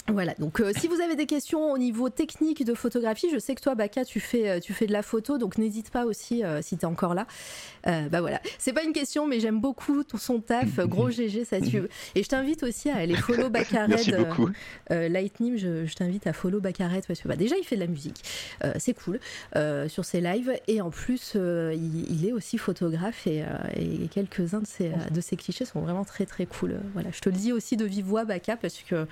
Voilà, 0.10 0.34
donc 0.40 0.61
euh, 0.61 0.72
si 0.77 0.88
vous 0.88 1.02
avez 1.02 1.18
des 1.18 1.26
questions 1.26 1.69
au 1.69 1.77
niveau 1.77 2.08
technique 2.08 2.64
de 2.64 2.74
photographie, 2.74 3.27
je 3.32 3.40
sais 3.40 3.56
que 3.56 3.61
toi, 3.61 3.76
Baka, 3.76 4.06
tu 4.06 4.22
fais, 4.22 4.50
euh, 4.50 4.60
tu 4.61 4.72
fais 4.72 4.88
de 4.88 4.94
la 4.94 5.03
photo, 5.03 5.38
donc 5.38 5.58
n'hésite 5.58 5.90
pas 5.90 6.06
aussi 6.06 6.45
euh, 6.45 6.61
si 6.61 6.77
tu 6.77 6.84
es 6.84 6.86
encore 6.86 7.14
là. 7.14 7.27
bah 7.84 8.22
voilà, 8.22 8.42
c'est 8.58 8.72
pas 8.72 8.84
une 8.84 8.94
question, 8.94 9.27
mais 9.27 9.42
j'aime 9.42 9.60
beaucoup 9.60 10.06
ton, 10.06 10.18
son 10.18 10.40
taf, 10.40 10.77
gros 10.88 11.10
GG, 11.10 11.44
ça 11.44 11.60
tue. 11.60 11.84
Et 12.16 12.24
je 12.24 12.30
t'invite 12.30 12.64
aussi 12.64 12.90
à 12.90 12.95
aller 12.95 13.16
follow 13.16 13.50
Bakared. 13.50 13.98
Lightning, 14.90 15.58
je, 15.58 15.94
t'invite 15.94 16.26
à 16.26 16.32
follow 16.32 16.61
Bakared 16.61 17.06
parce 17.06 17.19
que 17.19 17.27
bah, 17.27 17.36
déjà, 17.36 17.58
il 17.58 17.66
fait 17.66 17.76
de 17.76 17.82
la 17.82 17.88
musique, 17.88 18.24
c'est 18.77 18.94
cool, 18.94 19.19
sur 19.90 20.06
ses 20.06 20.22
lives, 20.22 20.53
et 20.68 20.80
en 20.80 20.90
plus, 20.90 21.36
il, 21.36 22.26
est 22.26 22.32
aussi 22.32 22.58
photographe 22.58 23.27
et, 23.27 23.44
quelques-uns 24.10 24.61
de 24.61 24.68
ses, 24.68 24.92
de 25.11 25.22
ses 25.22 25.36
clichés 25.36 25.66
sont 25.66 25.82
vraiment 25.82 26.06
très 26.06 26.26
très 26.26 26.45
cool. 26.45 26.80
Voilà, 26.94 27.10
je 27.11 27.19
te 27.19 27.30
le 27.30 27.36
dis 27.36 27.52
aussi 27.52 27.76
de 27.76 27.86
vive 27.86 28.06
voix, 28.06 28.24
Baka, 28.24 28.56
parce 28.56 28.82
que 28.88 29.06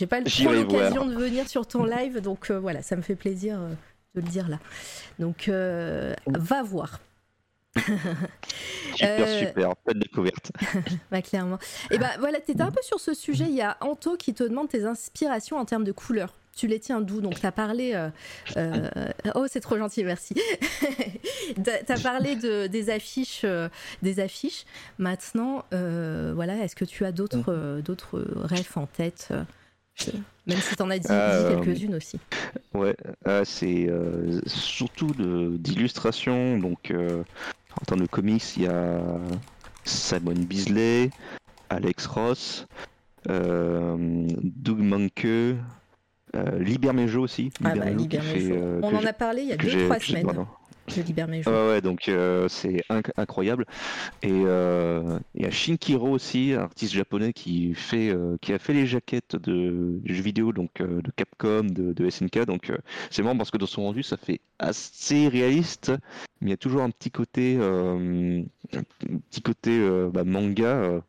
j'ai 0.00 0.06
pas 0.06 0.20
l'occasion 0.20 1.06
de 1.06 1.14
venir 1.14 1.48
sur 1.48 1.66
ton 1.66 1.84
live, 1.84 2.20
donc 2.20 2.50
euh, 2.50 2.58
voilà, 2.58 2.82
ça 2.82 2.96
me 2.96 3.02
fait 3.02 3.16
plaisir 3.16 3.60
euh, 3.60 3.68
de 4.14 4.22
le 4.22 4.28
dire 4.28 4.48
là. 4.48 4.58
Donc, 5.18 5.48
euh, 5.48 6.14
va 6.26 6.62
voir. 6.62 7.00
super, 8.96 9.28
super, 9.28 9.76
pas 9.76 9.92
de 9.92 9.98
découverte. 10.00 10.50
bah, 11.10 11.22
clairement. 11.22 11.58
Et 11.90 11.98
bah 11.98 12.10
voilà, 12.18 12.40
tu 12.40 12.50
étais 12.50 12.62
un 12.62 12.72
peu 12.72 12.82
sur 12.82 12.98
ce 12.98 13.14
sujet. 13.14 13.44
Il 13.44 13.54
y 13.54 13.62
a 13.62 13.76
Anto 13.80 14.16
qui 14.16 14.34
te 14.34 14.42
demande 14.42 14.68
tes 14.68 14.84
inspirations 14.84 15.56
en 15.56 15.64
termes 15.64 15.84
de 15.84 15.92
couleurs 15.92 16.34
tu 16.60 16.66
les 16.66 16.78
tiens 16.78 17.00
d'où? 17.00 17.20
Donc, 17.20 17.40
tu 17.40 17.46
as 17.46 17.52
parlé. 17.52 17.92
Euh, 17.94 18.10
euh, 18.56 18.88
oh, 19.34 19.46
c'est 19.48 19.60
trop 19.60 19.78
gentil, 19.78 20.04
merci. 20.04 20.34
tu 21.54 21.92
as 21.92 22.00
parlé 22.02 22.36
de, 22.36 22.66
des, 22.66 22.90
affiches, 22.90 23.42
euh, 23.44 23.68
des 24.02 24.20
affiches. 24.20 24.64
Maintenant, 24.98 25.64
voilà, 25.70 26.58
est-ce 26.58 26.76
que 26.76 26.84
tu 26.84 27.04
as 27.04 27.12
d'autres 27.12 27.80
d'autres 27.80 28.24
rêves 28.36 28.72
en 28.76 28.86
tête 28.86 29.32
même 30.46 30.58
si 30.58 30.76
tu 30.76 30.82
en 30.82 30.90
as 30.90 30.98
dit, 30.98 31.08
quelques-unes 31.08 31.94
aussi. 31.94 32.18
Ouais, 32.74 32.96
c'est 33.44 33.88
surtout 34.46 35.12
d'illustration. 35.58 36.58
Donc, 36.58 36.92
en 36.92 37.84
termes 37.86 38.00
de 38.00 38.06
comics, 38.06 38.56
il 38.56 38.62
y 38.64 38.66
a 38.66 39.00
Simon 39.84 40.34
Beasley, 40.34 41.10
Alex 41.68 42.06
Ross, 42.06 42.66
Doug 43.26 44.78
Manke, 44.78 45.56
euh, 46.36 46.58
Libermejo 46.58 47.22
aussi. 47.22 47.50
Ah 47.64 47.74
bah, 47.74 47.86
euh, 47.86 48.80
On 48.82 48.94
en 48.94 49.04
a 49.04 49.12
parlé 49.12 49.42
il 49.42 49.48
y 49.48 49.52
a 49.52 49.56
2-3 49.56 50.00
semaines. 50.00 50.46
Ouais, 51.46 51.80
donc 51.80 52.08
euh, 52.08 52.48
c'est 52.48 52.82
incroyable. 53.16 53.66
Et 54.22 54.28
il 54.28 55.42
y 55.42 55.44
a 55.44 55.50
Shinkiro 55.50 56.10
aussi, 56.10 56.52
un 56.54 56.62
artiste 56.62 56.92
japonais 56.92 57.32
qui 57.32 57.74
fait, 57.74 58.14
qui 58.40 58.52
a 58.52 58.58
fait 58.58 58.72
les 58.72 58.86
jaquettes 58.86 59.36
de, 59.36 60.00
jeux 60.04 60.22
vidéo, 60.22 60.52
donc 60.52 60.82
de 60.82 61.10
Capcom, 61.16 61.64
de, 61.64 62.10
SNK. 62.10 62.46
Donc 62.46 62.72
c'est 63.10 63.22
marrant 63.22 63.36
parce 63.36 63.50
que 63.50 63.58
dans 63.58 63.66
son 63.66 63.82
rendu, 63.82 64.02
ça 64.02 64.16
fait 64.16 64.40
assez 64.58 65.28
réaliste, 65.28 65.92
mais 66.40 66.48
il 66.48 66.50
y 66.50 66.54
a 66.54 66.58
toujours 66.58 66.82
un 66.82 66.90
petit 66.90 67.10
côté, 67.10 67.58
petit 69.30 69.42
côté 69.42 69.80
bah, 70.12 70.24
manga 70.24 71.02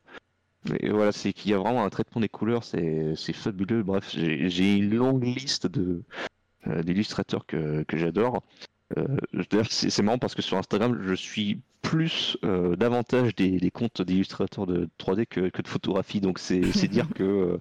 et 0.79 0.89
voilà, 0.89 1.11
c'est 1.11 1.33
qu'il 1.33 1.51
y 1.51 1.53
a 1.53 1.57
vraiment 1.57 1.83
un 1.83 1.89
traitement 1.89 2.21
des 2.21 2.29
couleurs, 2.29 2.63
c'est 2.63 3.15
fabuleux. 3.33 3.83
Bref, 3.83 4.09
j'ai 4.11 4.75
une 4.75 4.95
longue 4.95 5.23
liste 5.23 5.67
euh, 5.77 6.83
d'illustrateurs 6.83 7.45
que, 7.45 7.83
que 7.83 7.97
j'adore. 7.97 8.43
Euh, 8.97 9.63
c'est 9.69 10.01
marrant 10.01 10.17
parce 10.17 10.35
que 10.35 10.41
sur 10.41 10.57
Instagram, 10.57 10.99
je 11.05 11.13
suis 11.13 11.59
plus 11.81 12.37
euh, 12.43 12.75
davantage 12.75 13.35
des, 13.35 13.71
comptes 13.71 14.01
d'illustrateurs 14.01 14.67
de 14.67 14.87
3D 14.99 15.25
que, 15.25 15.39
de 15.41 15.67
photographie. 15.67 16.21
Donc 16.21 16.39
c'est 16.39 16.61
dire 16.87 17.07
que 17.15 17.59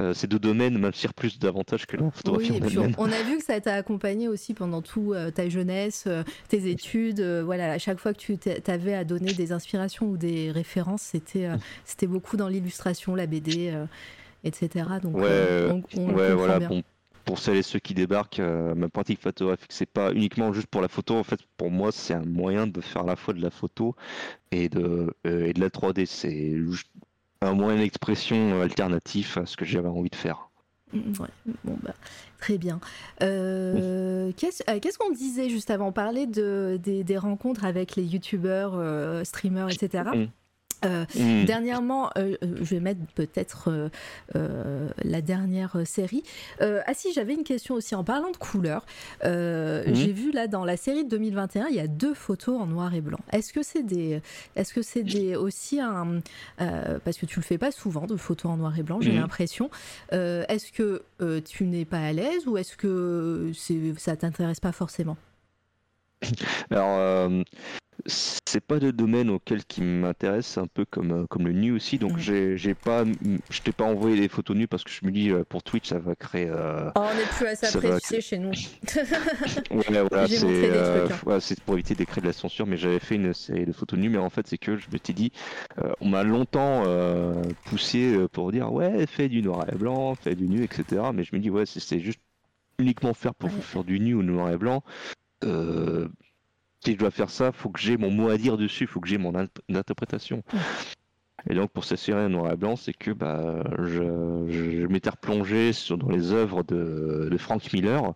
euh, 0.00 0.12
ces 0.12 0.26
deux 0.26 0.38
domaines 0.38 0.78
m'inspirent 0.78 1.14
plus 1.14 1.38
davantage 1.38 1.86
que 1.86 1.96
la 1.96 2.10
photographie. 2.10 2.60
on, 2.98 3.10
a 3.10 3.22
vu 3.22 3.38
que 3.38 3.44
ça 3.44 3.60
t'a 3.60 3.74
accompagné 3.74 4.28
aussi 4.28 4.54
pendant 4.54 4.82
toute 4.82 5.16
ta 5.34 5.48
jeunesse, 5.48 6.08
tes 6.48 6.68
études. 6.68 7.20
voilà, 7.20 7.72
à 7.72 7.78
chaque 7.78 7.98
fois 7.98 8.12
que 8.12 8.18
tu 8.18 8.38
avais 8.66 8.94
à 8.94 9.04
donner 9.04 9.32
des 9.32 9.52
inspirations 9.52 10.06
ou 10.06 10.16
des 10.16 10.50
références, 10.50 11.02
c'était 11.02 11.48
c'était 11.84 12.06
beaucoup 12.06 12.36
dans 12.36 12.48
l'illustration, 12.48 13.14
la 13.14 13.26
BD, 13.26 13.72
etc. 14.42 14.86
Donc 15.02 15.16
ouais, 15.16 15.68
on, 15.96 16.12
voilà, 16.12 16.58
bien 16.58 16.82
pour 17.24 17.38
celles 17.38 17.56
et 17.56 17.62
ceux 17.62 17.78
qui 17.78 17.94
débarquent, 17.94 18.40
euh, 18.40 18.74
ma 18.74 18.88
pratique 18.88 19.20
photographique, 19.20 19.72
c'est 19.72 19.90
pas 19.90 20.12
uniquement 20.12 20.52
juste 20.52 20.66
pour 20.66 20.80
la 20.80 20.88
photo. 20.88 21.16
En 21.16 21.24
fait, 21.24 21.40
pour 21.56 21.70
moi, 21.70 21.92
c'est 21.92 22.14
un 22.14 22.24
moyen 22.24 22.66
de 22.66 22.80
faire 22.80 23.02
à 23.02 23.06
la 23.06 23.16
fois 23.16 23.34
de 23.34 23.42
la 23.42 23.50
photo 23.50 23.94
et 24.50 24.68
de, 24.68 25.14
euh, 25.26 25.46
et 25.46 25.52
de 25.52 25.60
la 25.60 25.70
3D. 25.70 26.06
C'est 26.06 26.54
un 27.40 27.54
moyen 27.54 27.78
d'expression 27.78 28.60
alternatif 28.60 29.36
à 29.38 29.46
ce 29.46 29.56
que 29.56 29.64
j'avais 29.64 29.88
envie 29.88 30.10
de 30.10 30.16
faire. 30.16 30.50
Mm, 30.92 31.12
bon, 31.64 31.78
bah, 31.82 31.94
très 32.38 32.58
bien. 32.58 32.80
Euh, 33.22 34.32
qu'est-ce 34.36 34.98
qu'on 34.98 35.10
disait 35.10 35.48
juste 35.48 35.70
avant? 35.70 35.88
On 35.88 35.92
parlait 35.92 36.26
de, 36.26 36.78
des, 36.82 37.18
rencontres 37.18 37.64
avec 37.64 37.96
les 37.96 38.04
youtubeurs, 38.04 38.74
streamers, 39.26 39.70
etc. 39.70 40.04
Euh, 40.84 41.04
hmm. 41.14 41.44
Dernièrement, 41.44 42.10
euh, 42.16 42.36
euh, 42.42 42.56
je 42.58 42.74
vais 42.74 42.80
mettre 42.80 43.00
peut-être 43.14 43.90
la 44.34 45.20
dernière 45.20 45.76
série. 45.84 46.22
ah 46.60 46.94
si, 46.94 47.12
j'avais 47.12 47.34
une 47.34 47.44
question 47.44 47.74
aussi 47.74 47.94
en 47.94 48.04
parlant 48.04 48.30
de 48.30 48.36
couleurs. 48.36 48.84
Hmm. 49.22 49.94
J'ai 49.94 50.12
vu 50.12 50.32
là 50.32 50.46
dans 50.46 50.64
la 50.64 50.76
série 50.76 51.04
de 51.04 51.10
2021, 51.10 51.68
il 51.68 51.76
y 51.76 51.80
a 51.80 51.86
deux 51.86 52.14
photos 52.14 52.60
en 52.60 52.66
noir 52.66 52.94
et 52.94 53.00
blanc. 53.00 53.20
Est-ce 53.32 53.52
que 53.52 53.62
c'est 53.62 53.82
des, 53.82 54.20
est-ce 54.56 54.74
que 54.74 54.82
c'est 54.82 55.02
des 55.02 55.36
aussi 55.36 55.80
un, 55.80 56.20
parce 57.04 57.18
que 57.18 57.26
tu 57.26 57.38
le 57.38 57.44
fais 57.44 57.58
pas 57.58 57.70
souvent 57.70 58.06
de 58.06 58.16
photos 58.16 58.52
en 58.52 58.56
noir 58.56 58.78
et 58.78 58.82
blanc, 58.82 59.00
j'ai 59.00 59.12
hmm. 59.12 59.20
l'impression. 59.20 59.70
est-ce 60.12 60.72
que 60.72 61.02
tu 61.44 61.64
n'es 61.64 61.84
pas 61.84 62.00
à 62.00 62.12
l'aise 62.12 62.46
ou 62.46 62.56
est-ce 62.56 62.76
que 62.76 63.50
c'est, 63.54 63.94
ça 63.98 64.16
t'intéresse 64.16 64.60
pas 64.60 64.72
forcément? 64.72 65.16
Alors, 66.70 67.30
c'est 68.06 68.60
pas 68.60 68.78
de 68.78 68.90
domaine 68.90 69.30
auquel 69.30 69.64
qui 69.64 69.82
m'intéresse, 69.82 70.58
un 70.58 70.66
peu 70.66 70.84
comme, 70.84 71.12
euh, 71.12 71.26
comme 71.26 71.46
le 71.46 71.52
nu 71.52 71.72
aussi. 71.72 71.98
Donc 71.98 72.18
j'ai, 72.18 72.56
j'ai 72.56 72.74
pas, 72.74 73.04
je 73.50 73.60
t'ai 73.60 73.72
pas 73.72 73.84
envoyé 73.84 74.20
des 74.20 74.28
photos 74.28 74.56
nues 74.56 74.68
parce 74.68 74.84
que 74.84 74.90
je 74.90 75.04
me 75.04 75.10
dis 75.10 75.30
euh, 75.30 75.44
pour 75.48 75.62
Twitch 75.62 75.88
ça 75.88 75.98
va 75.98 76.14
créer. 76.14 76.48
Euh, 76.48 76.90
oh, 76.94 77.00
on 77.00 77.14
n'est 77.16 77.24
plus 77.24 77.46
à 77.46 77.54
s'apprécier 77.54 78.20
chez 78.20 78.38
nous. 78.38 78.50
ouais, 79.70 80.06
voilà, 80.10 80.28
c'est, 80.28 80.70
hein. 80.70 81.40
c'est 81.40 81.60
pour 81.60 81.74
éviter 81.74 81.94
des 81.94 82.06
créer 82.06 82.22
de 82.22 82.26
la 82.26 82.32
censure, 82.32 82.66
mais 82.66 82.76
j'avais 82.76 83.00
fait 83.00 83.16
une 83.16 83.32
série 83.32 83.66
de 83.66 83.72
photos 83.72 83.98
nues, 83.98 84.10
mais 84.10 84.18
en 84.18 84.30
fait 84.30 84.46
c'est 84.46 84.58
que 84.58 84.76
je 84.76 84.86
me 84.92 84.98
suis 85.02 85.14
dit, 85.14 85.32
on 86.00 86.08
m'a 86.08 86.22
longtemps 86.22 86.84
poussé 87.64 88.26
pour 88.32 88.52
dire 88.52 88.72
ouais, 88.72 89.06
fais 89.06 89.28
du 89.28 89.42
noir 89.42 89.66
et 89.72 89.76
blanc, 89.76 90.14
fais 90.14 90.34
du 90.34 90.48
nu, 90.48 90.62
etc. 90.62 91.02
Mais 91.12 91.24
je 91.24 91.34
me 91.34 91.40
dis 91.40 91.50
ouais, 91.50 91.64
c'est, 91.66 92.00
juste 92.00 92.20
uniquement 92.78 93.14
faire 93.14 93.34
pour 93.34 93.50
faire 93.50 93.84
du 93.84 94.00
nu 94.00 94.14
ou 94.14 94.22
noir 94.22 94.50
et 94.50 94.56
blanc. 94.56 94.82
Euh, 95.44 96.08
si 96.84 96.92
je 96.92 96.98
dois 96.98 97.10
faire 97.10 97.30
ça, 97.30 97.52
faut 97.52 97.70
que 97.70 97.80
j'ai 97.80 97.96
mon 97.96 98.10
mot 98.10 98.28
à 98.28 98.36
dire 98.36 98.56
dessus, 98.56 98.86
faut 98.86 99.00
que 99.00 99.08
j'ai 99.08 99.18
mon 99.18 99.32
interprétation. 99.70 100.42
Et 101.48 101.54
donc 101.54 101.70
pour 101.70 101.84
cette 101.84 101.98
série 101.98 102.30
noir 102.30 102.52
et 102.52 102.56
blanc, 102.56 102.76
c'est 102.76 102.92
que 102.94 103.10
bah, 103.10 103.62
je, 103.78 104.86
m'étais 104.86 105.10
replongé 105.10 105.72
dans 105.90 106.08
les 106.08 106.32
œuvres 106.32 106.62
de, 106.62 107.34
Frank 107.38 107.72
Miller. 107.72 108.14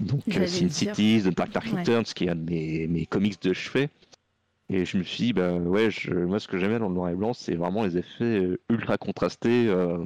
Donc 0.00 0.22
J'allais 0.26 0.46
Sin. 0.46 0.68
Cities, 0.68 1.22
The 1.24 1.36
Dark 1.36 1.54
Knight 1.54 1.72
Ouais. 1.72 1.80
Returns, 1.80 2.04
qui 2.04 2.24
est 2.24 2.30
un 2.30 2.36
de 2.36 2.50
mes, 2.50 2.86
mes 2.86 3.06
comics 3.06 3.40
de 3.42 3.52
chevet. 3.52 3.90
Et 4.70 4.84
je 4.84 4.98
me 4.98 5.02
suis 5.02 5.24
dit, 5.24 5.32
bah 5.32 5.54
ouais, 5.54 5.90
je- 5.90 6.12
moi 6.12 6.38
ce 6.38 6.46
que 6.46 6.58
j'aime 6.58 6.70
bien 6.70 6.78
dans 6.78 6.88
le 6.88 6.94
noir 6.94 7.08
et 7.08 7.14
blanc, 7.14 7.32
c'est 7.32 7.54
vraiment 7.54 7.84
les 7.84 7.96
effets 7.96 8.38
euh, 8.38 8.60
ultra 8.68 8.98
contrastés. 8.98 9.66
euh, 9.68 10.04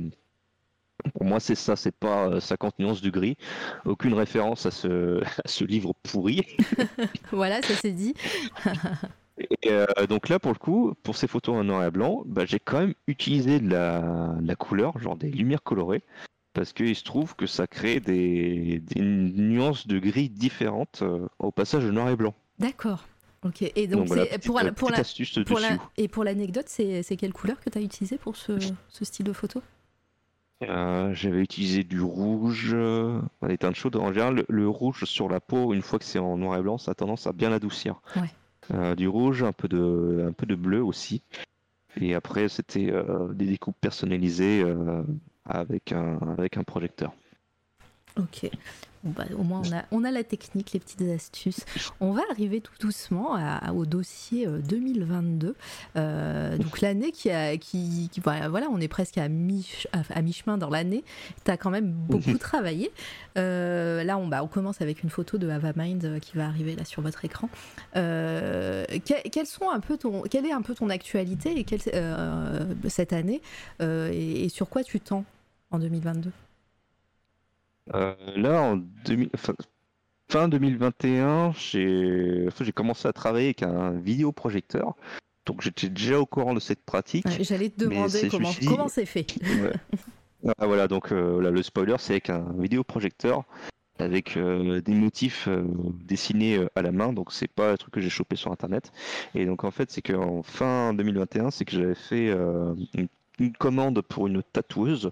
pour 1.15 1.25
moi, 1.25 1.41
c'est 1.41 1.55
ça, 1.55 1.77
c'est 1.77 1.95
pas 1.95 2.29
euh, 2.29 2.41
50 2.41 2.79
nuances 2.79 3.03
du 3.03 3.11
gris. 3.11 3.37
Aucune 3.85 4.15
référence 4.15 4.67
à 4.67 4.71
ce, 4.71 5.21
à 5.45 5.49
ce 5.49 5.65
livre 5.65 5.93
pourri. 6.03 6.43
Voilà, 7.33 7.61
ça 7.63 7.75
c'est 7.75 7.91
dit. 7.93 8.15
Et 9.63 9.71
euh, 9.71 9.87
donc 10.09 10.29
là, 10.29 10.39
pour 10.39 10.53
le 10.53 10.59
coup, 10.59 10.93
pour 11.03 11.17
ces 11.17 11.27
photos 11.27 11.57
en 11.57 11.65
noir 11.65 11.85
et 11.85 11.91
blanc, 11.91 12.23
bah, 12.27 12.45
j'ai 12.45 12.59
quand 12.59 12.81
même 12.81 12.95
utilisé 13.07 13.61
de 13.61 13.71
la, 13.71 14.01
de 14.41 14.47
la 14.47 14.55
couleur, 14.57 14.99
genre 14.99 15.17
des 15.17 15.31
lumières 15.31 15.63
colorées, 15.63 16.03
parce 16.53 16.73
qu'il 16.75 16.95
se 16.95 17.03
trouve 17.03 17.35
que 17.35 17.47
ça 17.47 17.67
crée 17.67 17.99
des, 17.99 18.81
des 18.81 19.01
nuances 19.01 19.87
de 19.87 19.99
gris 19.99 20.29
différentes 20.29 21.01
euh, 21.03 21.27
au 21.39 21.51
passage 21.51 21.83
de 21.85 21.91
noir 21.91 22.11
et 22.11 22.17
blanc. 22.17 22.35
D'accord. 22.59 23.07
Ok. 23.45 23.63
Et 23.63 23.87
donc, 23.87 24.07
voilà, 24.07 24.25
c'est- 24.25 24.29
petite, 24.39 24.47
pour, 24.47 24.61
euh, 24.61 24.65
la- 24.65 24.73
pour 24.73 24.91
la, 24.91 25.03
pour 25.45 25.59
la- 25.61 25.79
et 25.97 26.09
pour 26.09 26.25
l'anecdote, 26.25 26.67
c'est 26.69 27.03
quelle 27.19 27.33
couleur 27.33 27.59
que 27.59 27.71
tu 27.71 27.79
as 27.79 27.83
utilisé 27.83 28.19
pour 28.19 28.37
ce, 28.37 28.59
ce 28.89 29.05
style 29.05 29.25
de 29.27 29.33
photo? 29.33 29.63
Euh, 30.63 31.13
J'avais 31.15 31.41
utilisé 31.41 31.85
du 31.85 32.01
rouge, 32.01 32.71
euh, 32.73 33.21
des 33.47 33.59
teintes 33.59 33.75
chaudes. 33.75 33.97
En 33.97 34.13
général, 34.13 34.35
le, 34.37 34.47
le 34.49 34.69
rouge 34.69 35.05
sur 35.05 35.29
la 35.29 35.41
peau, 35.41 35.75
une 35.75 35.83
fois 35.83 35.99
que 35.99 36.05
c'est 36.05 36.19
en 36.19 36.37
noir 36.37 36.59
et 36.59 36.63
blanc, 36.63 36.79
ça 36.79 36.93
a 36.93 36.95
tendance 36.95 37.27
à 37.27 37.33
bien 37.33 37.51
l'adoucir. 37.51 38.01
Ouais. 38.17 38.31
Euh, 38.73 38.95
du 38.95 39.09
rouge, 39.09 39.43
un 39.43 39.53
peu 39.53 39.69
de, 39.69 40.27
un 40.29 40.33
peu 40.33 40.47
de 40.47 40.55
bleu 40.55 40.83
aussi. 40.83 41.23
Et 42.01 42.15
après, 42.15 42.49
c'était 42.49 42.91
des 43.35 43.45
découpes 43.47 43.77
personnalisées 43.79 44.65
avec, 45.45 45.93
un, 45.93 46.17
avec 46.39 46.57
un 46.57 46.63
projecteur. 46.63 47.13
Ok. 48.19 48.51
Bah, 49.05 49.25
au 49.37 49.43
moins, 49.43 49.63
on 49.69 49.73
a, 49.77 49.83
on 49.91 50.05
a 50.05 50.13
la 50.13 50.23
technique, 50.23 50.73
les 50.73 50.79
petites 50.81 51.03
astuces. 51.03 51.65
On 52.01 52.13
va 52.13 52.23
arriver 52.31 52.61
tout 52.61 52.73
doucement 52.81 53.35
à- 53.35 53.73
au 53.73 53.85
dossier 53.85 54.47
euh, 54.47 54.59
2022. 54.61 55.57
Euh, 55.97 56.57
donc, 56.57 56.81
l'année 56.81 57.11
qui 57.11 57.29
a. 57.31 57.57
Qui, 57.57 58.09
qui- 58.13 58.21
voilà, 58.21 58.69
on 58.71 58.81
est 58.81 58.87
presque 58.89 59.19
à 59.19 59.29
mi- 59.29 59.67
à 59.93 60.03
à 60.15 60.23
mi-chemin 60.23 60.57
dans 60.57 60.71
l'année. 60.71 61.03
Tu 61.45 61.51
as 61.51 61.57
quand 61.57 61.71
même 61.71 61.91
beaucoup 61.91 62.39
travaillé. 62.39 62.93
Euh, 63.39 64.05
là, 64.05 64.19
on, 64.19 64.29
bah, 64.29 64.45
on 64.45 64.47
commence 64.47 64.81
avec 64.81 65.03
une 65.03 65.11
photo 65.11 65.37
de 65.37 65.49
Avamind 65.49 66.05
euh, 66.05 66.19
qui 66.21 66.37
va 66.37 66.47
arriver 66.47 66.77
là 66.77 66.85
sur 66.85 67.03
votre 67.03 67.25
écran. 67.25 67.49
Euh, 67.97 68.85
que- 68.87 69.29
quels 69.31 69.47
sont 69.47 69.69
un 69.71 69.81
peu 69.81 69.97
ton, 69.97 70.23
quelle 70.23 70.47
est 70.47 70.53
un 70.53 70.63
peu 70.63 70.75
ton 70.75 70.89
actualité 70.91 71.59
et 71.59 71.65
quelle, 71.65 71.81
euh, 71.95 72.65
cette 72.89 73.13
année 73.13 73.43
euh, 73.81 74.11
et, 74.13 74.45
et 74.45 74.49
sur 74.49 74.69
quoi 74.69 74.85
tu 74.85 75.01
tends 75.01 75.25
en 75.71 75.79
2022 75.79 76.29
Euh, 76.29 76.33
là, 77.89 78.63
en 78.63 78.77
2000 78.77 79.31
fin, 79.37 79.55
fin 80.31 80.49
2021, 80.49 81.53
j'ai 81.57 82.49
commencé 82.75 83.09
à 83.09 83.13
travailler 83.13 83.47
avec 83.49 83.63
un 83.63 83.93
vidéoprojecteur. 83.93 84.95
Donc 85.45 85.61
j'étais 85.63 85.89
déjà 85.89 86.21
au 86.21 86.27
courant 86.27 86.55
de 86.55 86.61
cette 86.61 86.85
pratique. 86.85 87.27
J'allais 87.41 87.71
te 87.71 87.85
demander 87.85 88.29
comment 88.29 88.51
dit- 88.51 88.69
c'est 88.89 89.07
fait. 89.07 89.27
Ouais. 90.45 90.53
Ah, 90.59 90.67
voilà, 90.67 90.89
donc 90.89 91.13
euh, 91.13 91.41
là, 91.41 91.51
le 91.51 91.63
spoiler, 91.63 91.95
c'est 92.01 92.15
avec 92.15 92.29
un 92.31 92.45
vidéoprojecteur 92.59 93.45
avec 94.01 94.37
euh, 94.37 94.81
des 94.81 94.95
motifs 94.95 95.47
euh, 95.47 95.63
dessinés 96.05 96.57
euh, 96.59 96.69
à 96.75 96.83
la 96.83 96.91
main, 96.91 97.13
donc 97.13 97.33
c'est 97.33 97.47
pas 97.47 97.71
un 97.73 97.77
truc 97.77 97.95
que 97.95 98.01
j'ai 98.01 98.09
chopé 98.11 98.35
sur 98.35 98.51
internet. 98.51 98.91
Et 99.37 99.47
donc 99.47 99.63
en 99.63 99.71
fait, 99.71 99.93
c'est 99.93 100.03
qu'en 100.03 100.43
fin 100.43 100.95
2021, 100.95 101.53
c'est 101.53 101.65
que 101.65 101.71
j'avais 101.73 101.95
fait 101.95 102.29
euh, 102.31 102.75
une, 102.95 103.07
une 103.39 103.53
commande 103.53 104.01
pour 104.03 104.27
une 104.27 104.43
tatoueuse 104.43 105.11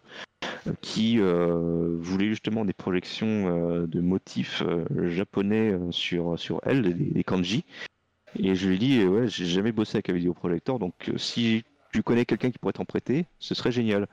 qui 0.83 1.19
euh, 1.19 1.97
voulait 1.99 2.29
justement 2.29 2.65
des 2.65 2.73
projections 2.73 3.27
euh, 3.49 3.87
de 3.87 4.01
motifs 4.01 4.63
euh, 4.63 5.09
japonais 5.09 5.75
sur, 5.91 6.39
sur 6.39 6.61
elle, 6.65 6.83
des, 6.83 6.93
des 6.93 7.25
kanji. 7.25 7.65
Et 8.39 8.55
je 8.55 8.69
lui 8.69 8.77
ai 8.77 8.79
dit, 8.79 9.05
ouais, 9.05 9.27
j'ai 9.27 9.47
jamais 9.47 9.73
bossé 9.73 9.97
avec 9.97 10.11
un 10.11 10.13
vidéoprojecteur, 10.13 10.79
donc 10.79 11.11
si 11.17 11.65
tu 11.93 12.03
connais 12.03 12.25
quelqu'un 12.25 12.51
qui 12.51 12.59
pourrait 12.59 12.75
t'en 12.75 12.85
prêter, 12.85 13.27
ce 13.39 13.55
serait 13.55 13.73
génial. 13.73 14.07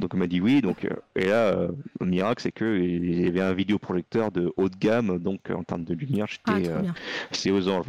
Donc 0.00 0.10
elle 0.12 0.20
m'a 0.20 0.26
dit 0.26 0.40
oui, 0.40 0.60
donc 0.60 0.88
et 1.14 1.26
là 1.26 1.50
euh, 1.50 1.68
le 2.00 2.06
miracle 2.06 2.42
c'est 2.42 2.52
que 2.52 2.78
il 2.78 3.22
y 3.22 3.28
avait 3.28 3.40
un 3.40 3.54
vidéoprojecteur 3.54 4.32
de 4.32 4.52
haut 4.56 4.68
de 4.68 4.76
gamme, 4.76 5.18
donc 5.18 5.50
en 5.50 5.62
termes 5.62 5.84
de 5.84 5.94
lumière 5.94 6.26
Ah, 6.44 6.56
j'étais 6.56 6.70
euh, 6.70 6.82
c'est 7.30 7.50
aux 7.52 7.68
anges. 7.68 7.86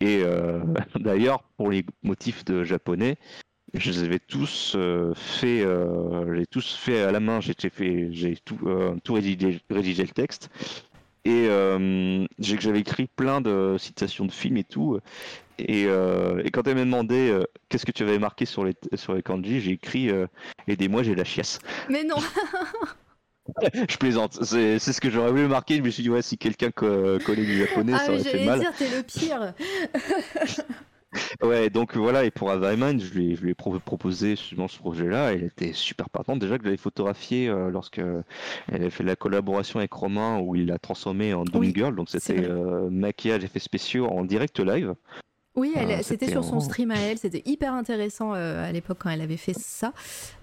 Et 0.00 0.22
euh, 0.22 0.60
d'ailleurs 0.96 1.42
pour 1.56 1.70
les 1.70 1.86
motifs 2.02 2.44
de 2.44 2.62
japonais, 2.62 3.16
je 3.74 3.90
les 3.90 4.04
avais 4.04 4.18
tous 4.20 4.74
euh, 4.76 5.12
fait, 5.14 5.62
euh, 5.62 6.34
j'ai 6.36 6.46
tous 6.46 6.74
fait 6.74 7.02
à 7.02 7.12
la 7.12 7.20
main, 7.20 7.40
j'ai 7.40 7.54
fait, 7.70 8.08
j'ai 8.12 8.36
tout, 8.36 8.58
euh, 8.66 8.94
tout 9.02 9.14
rédigé, 9.14 9.60
rédigé 9.70 10.02
le 10.02 10.10
texte. 10.10 10.48
Et 11.24 11.46
euh, 11.48 12.26
j'avais 12.38 12.80
écrit 12.80 13.06
plein 13.06 13.40
de 13.40 13.76
citations 13.78 14.26
de 14.26 14.32
films 14.32 14.58
et 14.58 14.64
tout. 14.64 14.98
Et, 15.58 15.84
et 15.84 16.50
quand 16.52 16.66
elle 16.66 16.74
m'a 16.74 16.84
demandé 16.84 17.38
qu'est-ce 17.68 17.86
que 17.86 17.92
tu 17.92 18.02
avais 18.02 18.18
marqué 18.18 18.44
sur 18.44 18.64
les, 18.64 18.74
sur 18.94 19.14
les 19.14 19.22
kanji, 19.22 19.60
j'ai 19.60 19.70
écrit 19.70 20.10
Aidez-moi, 20.68 21.02
j'ai 21.02 21.14
la 21.14 21.24
chiasse. 21.24 21.60
Mais 21.88 22.04
non, 22.04 22.16
Je 23.88 23.96
plaisante, 23.96 24.42
c'est 24.44 24.78
ce 24.78 25.00
que 25.00 25.10
j'aurais 25.10 25.30
voulu 25.30 25.46
marquer. 25.48 25.76
Je 25.76 25.82
me 25.82 25.90
suis 25.90 26.02
dit, 26.02 26.10
ouais, 26.10 26.22
si 26.22 26.38
quelqu'un 26.38 26.70
co- 26.70 27.18
connaît 27.24 27.44
du 27.44 27.58
japonais, 27.58 27.92
ah, 27.94 27.98
ça 27.98 28.12
aurait 28.12 28.22
fait 28.22 28.32
j'allais 28.32 28.46
mal. 28.46 28.60
dire 28.60 28.72
t'es 28.76 28.88
le 28.88 29.02
pire. 29.02 29.54
Ouais, 31.42 31.70
donc 31.70 31.96
voilà, 31.96 32.24
et 32.24 32.30
pour 32.30 32.50
Avaiman, 32.50 33.00
je 33.00 33.12
lui 33.14 33.32
ai, 33.32 33.36
je 33.36 33.42
lui 33.42 33.50
ai 33.50 33.54
pro- 33.54 33.78
proposé 33.78 34.30
justement 34.30 34.68
ce 34.68 34.78
projet-là. 34.78 35.32
Elle 35.32 35.44
était 35.44 35.72
super 35.72 36.10
partante. 36.10 36.38
Déjà 36.38 36.58
que 36.58 36.64
j'avais 36.64 36.76
photographié 36.76 37.48
euh, 37.48 37.70
lorsque 37.70 37.98
elle 37.98 38.24
avait 38.68 38.90
fait 38.90 39.04
la 39.04 39.16
collaboration 39.16 39.78
avec 39.78 39.92
Romain 39.92 40.40
où 40.40 40.56
il 40.56 40.66
l'a 40.66 40.78
transformé 40.78 41.34
en 41.34 41.44
Doom 41.44 41.60
Oui, 41.62 41.72
Girl. 41.74 41.94
Donc 41.94 42.08
c'était 42.10 42.44
euh, 42.44 42.88
maquillage, 42.90 43.44
effets 43.44 43.58
spéciaux 43.58 44.06
en 44.06 44.24
direct 44.24 44.58
live. 44.60 44.94
Oui, 45.56 45.72
c'était 46.02 46.28
sur 46.28 46.44
son 46.44 46.58
stream 46.60 46.90
à 46.90 46.96
elle, 46.98 47.18
c'était 47.18 47.42
hyper 47.46 47.72
intéressant 47.74 48.34
euh, 48.34 48.68
à 48.68 48.72
l'époque 48.72 48.98
quand 49.00 49.10
elle 49.10 49.20
avait 49.20 49.36
fait 49.36 49.54
ça. 49.54 49.92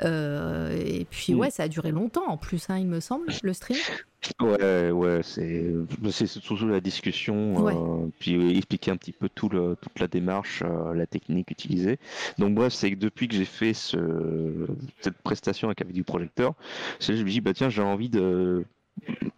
Euh, 0.04 0.72
et 0.86 1.06
puis 1.10 1.34
Mm. 1.34 1.40
ouais, 1.40 1.52
ça 1.52 1.64
a 1.64 1.68
duré 1.68 1.92
longtemps 1.92 2.28
en 2.28 2.38
plus, 2.38 2.70
hein, 2.70 2.78
il 2.78 2.88
me 2.88 3.00
semble, 3.00 3.28
le 3.44 3.54
stream. 3.54 3.78
Ouais, 4.40 4.92
ouais, 4.92 5.22
c'est 5.24 5.66
c'est 6.12 6.28
surtout 6.28 6.68
la 6.68 6.80
discussion, 6.80 7.56
Ouais. 7.56 7.74
euh, 7.76 8.06
puis 8.20 8.56
expliquer 8.56 8.92
un 8.92 8.96
petit 8.98 9.14
peu 9.14 9.28
tout 9.30 9.50
le, 9.50 9.76
toute 9.82 10.00
la 10.00 10.08
démarche, 10.08 10.62
la 10.94 11.08
technique 11.08 11.50
utilisée. 11.50 11.98
Donc 12.38 12.54
bref, 12.54 12.72
c'est 12.72 12.92
que 12.92 12.98
depuis 12.98 13.28
que 13.28 13.34
j'ai 13.36 13.46
fait 13.46 13.74
ce, 13.74 13.98
cette 15.00 15.18
prestation 15.24 15.70
avec 15.70 15.84
vidéoprojecteur, 15.84 16.54
c'est 17.00 17.14
que 17.14 17.18
je 17.20 17.24
me 17.24 17.30
dis 17.32 17.42
bah 17.42 17.54
tiens 17.56 17.70
j'ai 17.70 17.82
envie 17.82 18.10
de, 18.10 18.64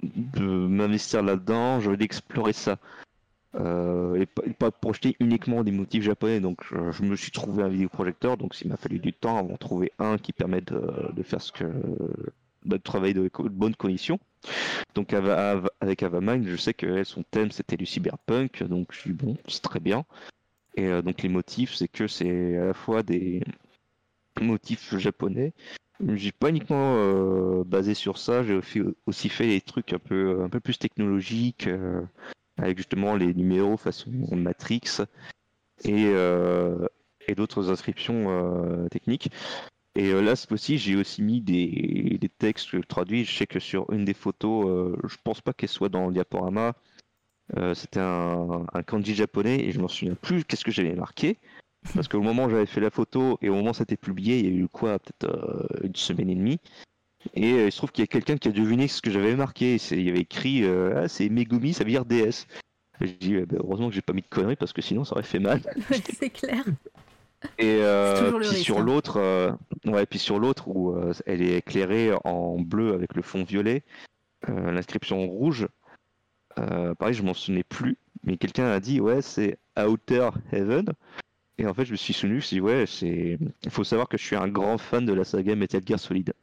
de 0.01 0.41
m'investir 0.43 1.23
là-dedans, 1.23 1.79
j'ai 1.79 1.87
envie 1.87 1.97
d'explorer 1.97 2.51
ça. 2.53 2.77
Euh, 3.55 4.15
et, 4.15 4.25
pas, 4.25 4.41
et 4.47 4.53
pas 4.53 4.71
projeter 4.71 5.15
uniquement 5.19 5.63
des 5.63 5.71
motifs 5.71 6.03
japonais. 6.03 6.39
Donc 6.39 6.61
je, 6.71 7.03
me 7.03 7.15
suis 7.15 7.31
trouvé 7.31 7.63
un 7.63 7.69
vidéoprojecteur, 7.69 8.37
donc 8.37 8.59
il 8.61 8.67
m'a 8.67 8.77
fallu 8.77 8.99
du 8.99 9.13
temps 9.13 9.37
avant 9.37 9.53
de 9.53 9.57
trouver 9.57 9.91
un 9.99 10.17
qui 10.17 10.33
permette 10.33 10.73
de, 10.73 11.23
faire 11.23 11.41
ce 11.41 11.51
que 11.51 11.65
de 12.65 12.77
travailler 12.77 13.13
de, 13.13 13.23
de 13.23 13.49
bonnes 13.49 13.75
conditions. 13.75 14.19
Donc 14.95 15.13
avec 15.13 16.03
Avamind, 16.03 16.47
je 16.47 16.55
sais 16.55 16.73
que 16.73 17.03
son 17.03 17.23
thème 17.23 17.51
c'était 17.51 17.77
du 17.77 17.85
cyberpunk, 17.85 18.63
donc 18.63 18.87
je 18.91 18.99
suis 18.99 19.13
bon, 19.13 19.37
c'est 19.47 19.61
très 19.61 19.79
bien. 19.79 20.03
Et 20.75 20.87
euh, 20.87 21.01
donc 21.03 21.21
les 21.21 21.29
motifs, 21.29 21.75
c'est 21.75 21.87
que 21.87 22.07
c'est 22.07 22.57
à 22.57 22.65
la 22.65 22.73
fois 22.73 23.03
des 23.03 23.43
motifs 24.41 24.97
japonais. 24.97 25.53
J'ai 26.15 26.31
pas 26.31 26.49
uniquement 26.49 26.95
euh, 26.97 27.63
basé 27.63 27.93
sur 27.93 28.17
ça, 28.17 28.43
j'ai 28.43 28.59
aussi, 29.05 29.29
fait 29.29 29.47
des 29.47 29.61
trucs 29.61 29.93
un 29.93 29.99
peu, 29.99 30.41
un 30.41 30.49
peu 30.49 30.59
plus 30.59 30.79
technologiques, 30.79 31.69
avec 32.57 32.77
justement 32.77 33.15
les 33.15 33.33
numéros 33.33 33.77
façon 33.77 34.11
Matrix 34.31 35.01
et, 35.83 36.05
euh, 36.07 36.87
et 37.27 37.35
d'autres 37.35 37.69
inscriptions 37.71 38.25
euh, 38.29 38.87
techniques. 38.89 39.31
Et 39.95 40.11
euh, 40.11 40.21
là, 40.21 40.35
cette 40.35 40.49
fois-ci, 40.49 40.77
j'ai 40.77 40.95
aussi 40.95 41.21
mis 41.21 41.41
des, 41.41 42.19
textes 42.39 42.87
traduits. 42.87 43.25
Je 43.25 43.37
sais 43.37 43.47
que 43.47 43.59
sur 43.59 43.91
une 43.91 44.05
des 44.05 44.13
photos, 44.13 44.97
je 45.07 45.15
pense 45.23 45.41
pas 45.41 45.53
qu'elle 45.53 45.69
soit 45.69 45.89
dans 45.89 46.07
le 46.07 46.13
diaporama. 46.13 46.73
C'était 47.75 47.99
un, 47.99 48.65
kanji 48.87 49.13
japonais 49.13 49.59
et 49.59 49.71
je 49.71 49.79
m'en 49.79 49.87
souviens 49.87 50.15
plus 50.15 50.43
qu'est-ce 50.43 50.65
que 50.65 50.71
j'avais 50.71 50.95
marqué. 50.95 51.37
Parce 51.93 52.07
qu'au 52.07 52.21
moment 52.21 52.45
où 52.45 52.49
j'avais 52.49 52.65
fait 52.65 52.79
la 52.79 52.89
photo 52.89 53.37
et 53.41 53.49
au 53.49 53.55
moment 53.55 53.71
où 53.71 53.73
c'était 53.73 53.97
publié, 53.97 54.39
il 54.39 54.45
y 54.45 54.47
a 54.47 54.63
eu 54.63 54.67
quoi 54.67 54.97
Peut-être 54.99 55.67
une 55.83 55.95
semaine 55.95 56.29
et 56.29 56.35
demie. 56.35 56.59
Et 57.35 57.53
euh, 57.53 57.65
il 57.67 57.71
se 57.71 57.77
trouve 57.77 57.91
qu'il 57.91 58.03
y 58.03 58.03
a 58.03 58.07
quelqu'un 58.07 58.37
qui 58.37 58.49
a 58.49 58.51
deviné 58.51 58.87
ce 58.87 59.01
que 59.01 59.11
j'avais 59.11 59.35
marqué. 59.35 59.77
Il 59.91 60.01
y 60.01 60.09
avait 60.09 60.19
écrit 60.19 60.63
euh, 60.63 61.03
Ah, 61.03 61.07
c'est 61.07 61.29
Megumi, 61.29 61.73
ça 61.73 61.83
veut 61.83 61.89
dire 61.89 62.03
je 63.01 63.11
dis 63.11 63.35
eh 63.35 63.45
ben, 63.45 63.59
Heureusement 63.59 63.89
que 63.89 63.95
j'ai 63.95 64.01
pas 64.01 64.13
mis 64.13 64.21
de 64.21 64.27
conneries 64.27 64.55
parce 64.55 64.73
que 64.73 64.81
sinon 64.81 65.03
ça 65.03 65.13
aurait 65.13 65.23
fait 65.23 65.39
mal. 65.39 65.61
c'est 66.19 66.29
clair. 66.29 66.63
Et 67.57 67.79
euh, 67.81 68.31
puis 68.31 68.47
risque, 68.47 68.63
sur 68.63 68.79
hein. 68.79 68.83
l'autre, 68.83 69.17
euh, 69.17 69.51
ouais, 69.85 70.05
puis 70.05 70.19
sur 70.19 70.39
l'autre 70.39 70.67
où 70.67 70.95
euh, 70.95 71.13
elle 71.25 71.41
est 71.41 71.57
éclairée 71.57 72.11
en 72.23 72.59
bleu 72.59 72.93
avec 72.93 73.15
le 73.15 73.21
fond 73.21 73.43
violet, 73.43 73.83
l'inscription 74.47 75.23
en 75.23 75.27
rouge. 75.27 75.67
pareil, 76.55 77.13
je 77.13 77.23
m'en 77.23 77.33
souvenais 77.33 77.63
plus, 77.63 77.97
mais 78.23 78.37
quelqu'un 78.37 78.67
a 78.67 78.79
dit 78.79 78.99
ouais, 78.99 79.21
c'est 79.21 79.57
Outer 79.77 80.29
Heaven. 80.51 80.85
Et 81.59 81.67
en 81.67 81.73
fait, 81.73 81.85
je 81.85 81.91
me 81.91 81.97
suis 81.97 82.13
souvenu, 82.13 82.35
je 82.35 82.37
me 82.37 82.41
suis 82.41 82.55
dit 82.55 82.61
ouais, 82.61 82.85
c'est. 82.85 83.37
Il 83.63 83.69
faut 83.69 83.83
savoir 83.83 84.07
que 84.07 84.17
je 84.17 84.23
suis 84.23 84.35
un 84.35 84.47
grand 84.47 84.77
fan 84.77 85.05
de 85.05 85.13
la 85.13 85.23
saga 85.23 85.55
Metal 85.55 85.81
Gear 85.85 85.99
Solid. 85.99 86.33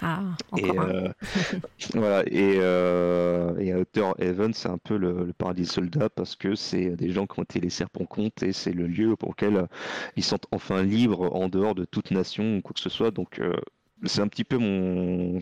Ah, 0.00 0.22
Et, 0.56 0.76
un. 0.78 0.88
euh, 0.88 1.08
voilà, 1.94 2.22
et, 2.26 2.56
euh, 2.60 3.56
et 3.58 3.74
Outer 3.74 4.10
Heaven, 4.18 4.52
c'est 4.54 4.68
un 4.68 4.78
peu 4.78 4.96
le, 4.96 5.24
le 5.26 5.32
paradis 5.32 5.66
soldat 5.66 6.08
parce 6.10 6.34
que 6.36 6.54
c'est 6.54 6.90
des 6.96 7.10
gens 7.10 7.26
qui 7.26 7.38
ont 7.38 7.44
été 7.44 7.60
laissés 7.60 7.84
pour 7.92 8.08
compte 8.08 8.42
et 8.42 8.52
c'est 8.52 8.72
le 8.72 8.86
lieu 8.86 9.14
pour 9.16 9.30
lequel 9.30 9.56
euh, 9.56 9.66
ils 10.16 10.24
sont 10.24 10.38
enfin 10.50 10.82
libres 10.82 11.34
en 11.34 11.48
dehors 11.48 11.74
de 11.74 11.84
toute 11.84 12.10
nation 12.10 12.56
ou 12.56 12.62
quoi 12.62 12.72
que 12.74 12.80
ce 12.80 12.90
soit. 12.90 13.10
Donc, 13.10 13.38
euh, 13.38 13.52
c'est 14.04 14.20
un 14.20 14.28
petit 14.28 14.44
peu 14.44 14.58
mon 14.58 15.40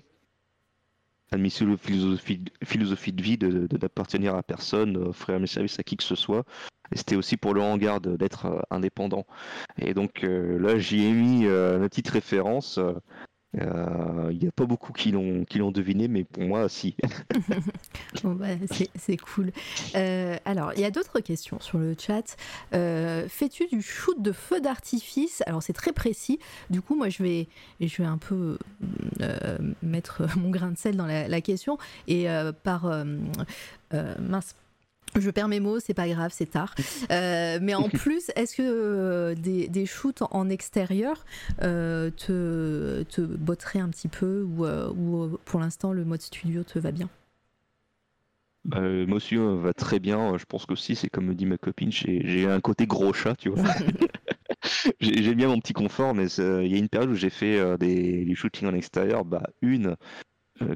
admissible 1.33 1.79
philosophie, 1.79 2.45
philosophie 2.65 3.13
de 3.13 3.23
vie 3.23 3.39
de 3.39 3.67
de- 3.67 3.77
d'appartenir 3.77 4.35
à 4.35 4.43
personne, 4.43 4.97
offrir 4.97 5.39
mes 5.39 5.47
services 5.47 5.79
à 5.79 5.83
qui 5.83 5.97
que 5.97 6.03
ce 6.03 6.17
soit. 6.17 6.45
Et 6.93 6.99
c'était 6.99 7.15
aussi 7.15 7.37
pour 7.37 7.55
le 7.55 7.61
hangar 7.63 8.01
de- 8.01 8.17
d'être 8.17 8.47
euh, 8.47 8.61
indépendant. 8.71 9.25
Et 9.79 9.95
donc 9.95 10.25
euh, 10.25 10.59
là, 10.59 10.77
j'y 10.79 11.05
ai 11.07 11.13
mis 11.13 11.47
euh, 11.47 11.79
ma 11.79 11.89
petite 11.89 12.09
référence. 12.09 12.81
Euh, 13.59 13.61
euh, 13.61 14.33
Il 14.33 14.39
n'y 14.39 14.49
a 14.49 14.53
pas 14.53 14.65
beaucoup 14.67 14.93
qui 14.93 15.11
l'ont 15.11 15.45
qui 15.45 15.59
l'ont 15.59 15.73
deviné, 15.73 16.09
mais 16.09 16.25
pour 16.25 16.43
moi, 16.45 16.69
si. 16.69 16.97
Bon, 18.25 18.33
bah, 18.35 18.47
c'est 18.97 19.17
cool. 19.17 19.53
Euh, 19.95 20.37
alors, 20.45 20.73
il 20.75 20.81
y 20.81 20.85
a 20.85 20.91
d'autres 20.91 21.21
questions 21.21 21.59
sur 21.61 21.79
le 21.79 21.95
chat. 21.99 22.37
Euh, 22.75 23.27
Fais-tu 23.29 23.67
du 23.69 23.83
shoot 23.83 24.21
de 24.21 24.33
feu 24.33 24.61
d'artifice? 24.61 25.43
Alors, 25.47 25.63
c'est 25.63 25.73
très 25.73 25.93
précis. 25.93 26.39
Du 26.71 26.83
coup, 26.83 26.97
moi, 26.97 27.09
je 27.09 27.23
vais, 27.23 27.49
je 27.81 28.03
vais 28.03 28.09
un 28.09 28.19
peu 28.19 28.59
euh, 29.21 29.59
mettre 29.83 30.23
mon 30.39 30.51
grain 30.51 30.71
de 30.73 30.79
sel 30.79 30.97
dans 30.97 31.07
la, 31.07 31.29
la 31.29 31.41
question. 31.41 31.79
Et 32.09 32.29
euh, 32.31 32.53
par. 32.53 32.87
euh, 32.87 33.05
euh, 33.95 34.15
mince. 34.21 34.55
Je 35.19 35.31
perds 35.31 35.49
mes 35.49 35.61
mots, 35.61 35.81
c'est 35.81 35.95
pas 35.95 36.09
grave, 36.09 36.31
c'est 36.35 36.51
tard. 36.51 36.75
Euh, 37.11 37.59
mais 37.61 37.75
en 37.75 37.89
plus, 37.89 38.31
est-ce 38.37 38.55
que 38.55 38.63
euh, 38.65 39.35
des, 39.35 39.67
des 39.69 39.85
shoots 39.87 40.23
en 40.31 40.49
extérieur 40.49 41.25
euh, 41.63 42.11
te, 42.11 43.03
te 43.05 43.21
botteraient 43.21 43.81
un 43.81 43.89
petit 43.89 44.09
peu 44.09 44.43
ou, 44.43 44.65
ou 44.67 45.39
pour 45.45 45.59
l'instant 45.61 45.93
le 45.93 46.05
mode 46.05 46.21
studio 46.23 46.63
te 46.63 46.79
va 46.79 46.93
bien? 46.93 47.09
Euh, 48.75 49.07
aussi, 49.11 49.37
euh, 49.37 49.57
va 49.57 49.73
très 49.73 49.99
bien. 49.99 50.37
Je 50.37 50.45
pense 50.45 50.67
qu'aussi, 50.67 50.95
c'est 50.95 51.09
comme 51.09 51.27
me 51.27 51.35
dit 51.35 51.47
ma 51.47 51.57
copine, 51.59 51.91
j'ai 51.91 52.47
un 52.47 52.61
côté 52.61 52.87
gros 52.87 53.13
chat, 53.13 53.35
tu 53.35 53.49
vois. 53.49 53.63
J'ai- 55.01 55.23
J'aime 55.23 55.35
bien 55.37 55.49
mon 55.49 55.59
petit 55.61 55.73
confort, 55.73 56.15
mais 56.15 56.27
il 56.27 56.67
y 56.69 56.75
a 56.75 56.79
une 56.79 56.89
période 56.89 57.11
où 57.11 57.15
j'ai 57.15 57.31
fait 57.31 57.59
euh, 57.59 57.77
des, 57.77 58.25
des 58.25 58.35
shootings 58.35 58.69
en 58.69 58.75
extérieur. 58.75 59.25
Bah, 59.25 59.43
une 59.63 59.97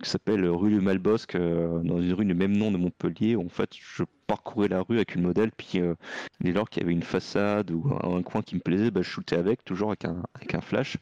qui 0.02 0.08
s'appelle 0.10 0.46
rue 0.46 0.70
du 0.70 0.80
Malbosque, 0.80 1.34
euh, 1.36 1.80
dans 1.82 2.00
une 2.00 2.12
rue 2.14 2.24
du 2.24 2.34
même 2.34 2.56
nom 2.56 2.70
de 2.70 2.76
Montpellier. 2.78 3.36
Où, 3.36 3.44
en 3.44 3.48
fait, 3.48 3.70
je 3.78 4.04
parcourais 4.26 4.68
la 4.68 4.80
rue 4.82 4.96
avec 4.96 5.14
une 5.14 5.22
modèle, 5.22 5.50
puis 5.56 5.80
euh, 5.80 5.94
dès 6.40 6.52
lors 6.52 6.68
qu'il 6.68 6.82
y 6.82 6.84
avait 6.86 6.92
une 6.94 7.02
façade 7.02 7.70
ou 7.70 7.84
un, 8.02 8.16
un 8.16 8.22
coin 8.22 8.42
qui 8.42 8.54
me 8.54 8.60
plaisait, 8.60 8.90
bah, 8.90 9.02
je 9.02 9.08
shootais 9.08 9.36
avec, 9.36 9.64
toujours 9.64 9.88
avec 9.88 10.04
un, 10.04 10.22
avec 10.34 10.54
un 10.54 10.60
flash. 10.60 10.96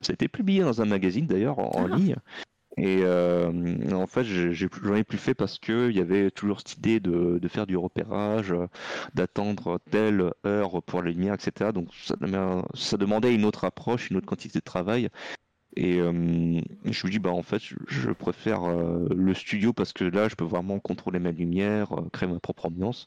Ça 0.00 0.12
a 0.12 0.14
été 0.14 0.28
publié 0.28 0.62
dans 0.62 0.82
un 0.82 0.86
magazine 0.86 1.26
d'ailleurs, 1.26 1.58
en, 1.58 1.70
en 1.74 1.88
Ah. 1.92 1.96
ligne. 1.96 2.16
Et 2.76 3.02
euh, 3.04 3.52
en 3.92 4.08
fait, 4.08 4.24
j'en 4.24 4.94
ai 4.96 5.04
plus 5.04 5.16
fait 5.18 5.34
parce 5.34 5.60
qu'il 5.60 5.92
y 5.92 6.00
avait 6.00 6.32
toujours 6.32 6.58
cette 6.58 6.76
idée 6.76 6.98
de, 6.98 7.38
de 7.38 7.48
faire 7.48 7.68
du 7.68 7.76
repérage, 7.76 8.50
euh, 8.50 8.66
d'attendre 9.14 9.78
telle 9.92 10.32
heure 10.44 10.82
pour 10.82 11.00
la 11.00 11.10
lumière, 11.12 11.34
etc. 11.34 11.70
Donc 11.72 11.90
ça 11.94 12.96
demandait 12.96 13.32
une 13.32 13.44
autre 13.44 13.62
approche, 13.64 14.10
une 14.10 14.16
autre 14.16 14.26
quantité 14.26 14.58
de 14.58 14.64
travail. 14.64 15.08
Et 15.76 15.98
euh, 15.98 16.12
je 16.84 17.06
me 17.06 17.10
dis, 17.10 17.18
bah 17.18 17.30
en 17.30 17.42
fait, 17.42 17.60
je, 17.60 18.10
préfère 18.12 18.64
euh, 18.64 19.08
le 19.14 19.34
studio 19.34 19.72
parce 19.72 19.92
que 19.92 20.04
là, 20.04 20.28
je 20.28 20.34
peux 20.34 20.44
vraiment 20.44 20.78
contrôler 20.78 21.18
ma 21.18 21.32
lumière, 21.32 21.92
euh, 21.92 22.08
créer 22.12 22.28
ma 22.28 22.38
propre 22.38 22.66
ambiance. 22.66 23.06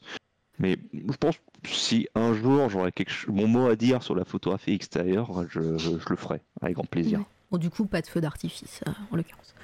Mais 0.58 0.76
je 0.92 1.16
pense 1.16 1.36
que 1.36 1.68
si 1.68 2.08
un 2.14 2.34
jour 2.34 2.68
j'aurais 2.68 2.92
mon 3.28 3.46
mot 3.46 3.68
à 3.68 3.76
dire 3.76 4.02
sur 4.02 4.16
la 4.16 4.24
photographie 4.24 4.72
extérieure, 4.72 5.44
je, 5.48 5.60
le 5.60 6.16
ferai 6.16 6.40
avec 6.60 6.74
grand 6.74 6.84
plaisir. 6.84 7.22
Bon, 7.50 7.58
du 7.58 7.70
coup, 7.70 7.86
pas 7.86 8.02
de 8.02 8.08
feu 8.08 8.20
d'artifice, 8.20 8.82
en 9.12 9.16
l'occurrence. 9.16 9.54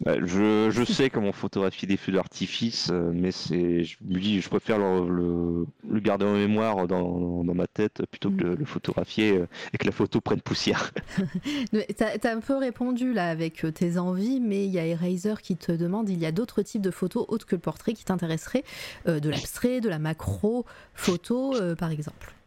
Bah, 0.00 0.14
je, 0.24 0.84
sais 0.84 1.10
comment 1.10 1.32
photographier 1.32 1.88
des 1.88 1.96
feux 1.96 2.12
d'artifice, 2.12 2.88
euh, 2.90 3.10
mais 3.12 3.32
c'est, 3.32 3.84
je 3.84 3.96
dis, 4.00 4.40
je 4.40 4.48
préfère 4.48 4.78
le, 4.78 5.66
garder 6.00 6.24
en 6.24 6.34
mémoire 6.34 6.86
dans, 6.86 7.42
ma 7.42 7.66
tête 7.66 8.06
plutôt 8.06 8.30
que 8.30 8.36
de 8.36 8.48
le 8.54 8.64
photographier 8.64 9.38
euh, 9.38 9.48
et 9.72 9.78
que 9.78 9.86
la 9.86 9.92
photo 9.92 10.20
prenne 10.20 10.40
poussière. 10.40 10.92
T'as 11.96 12.16
as 12.22 12.32
un 12.32 12.40
peu 12.40 12.56
répondu 12.56 13.12
là 13.12 13.28
avec 13.28 13.64
euh, 13.64 13.72
tes 13.72 13.98
envies, 13.98 14.40
mais 14.40 14.64
il 14.64 14.70
y 14.70 14.78
a 14.78 14.86
Eraser 14.86 15.34
qui 15.42 15.56
te 15.56 15.72
demande 15.72 16.08
il 16.08 16.18
y 16.18 16.26
a 16.26 16.32
d'autres 16.32 16.62
types 16.62 16.82
de 16.82 16.90
photos 16.90 17.24
autres 17.28 17.46
que 17.46 17.56
le 17.56 17.60
portrait 17.60 17.94
qui 17.94 18.04
t'intéresseraient 18.04 18.64
De 19.06 19.28
l'abstrait, 19.28 19.80
de 19.80 19.88
la 19.88 19.98
macro 19.98 20.64
photo, 20.94 21.54
par 21.76 21.90
exemple. 21.90 22.37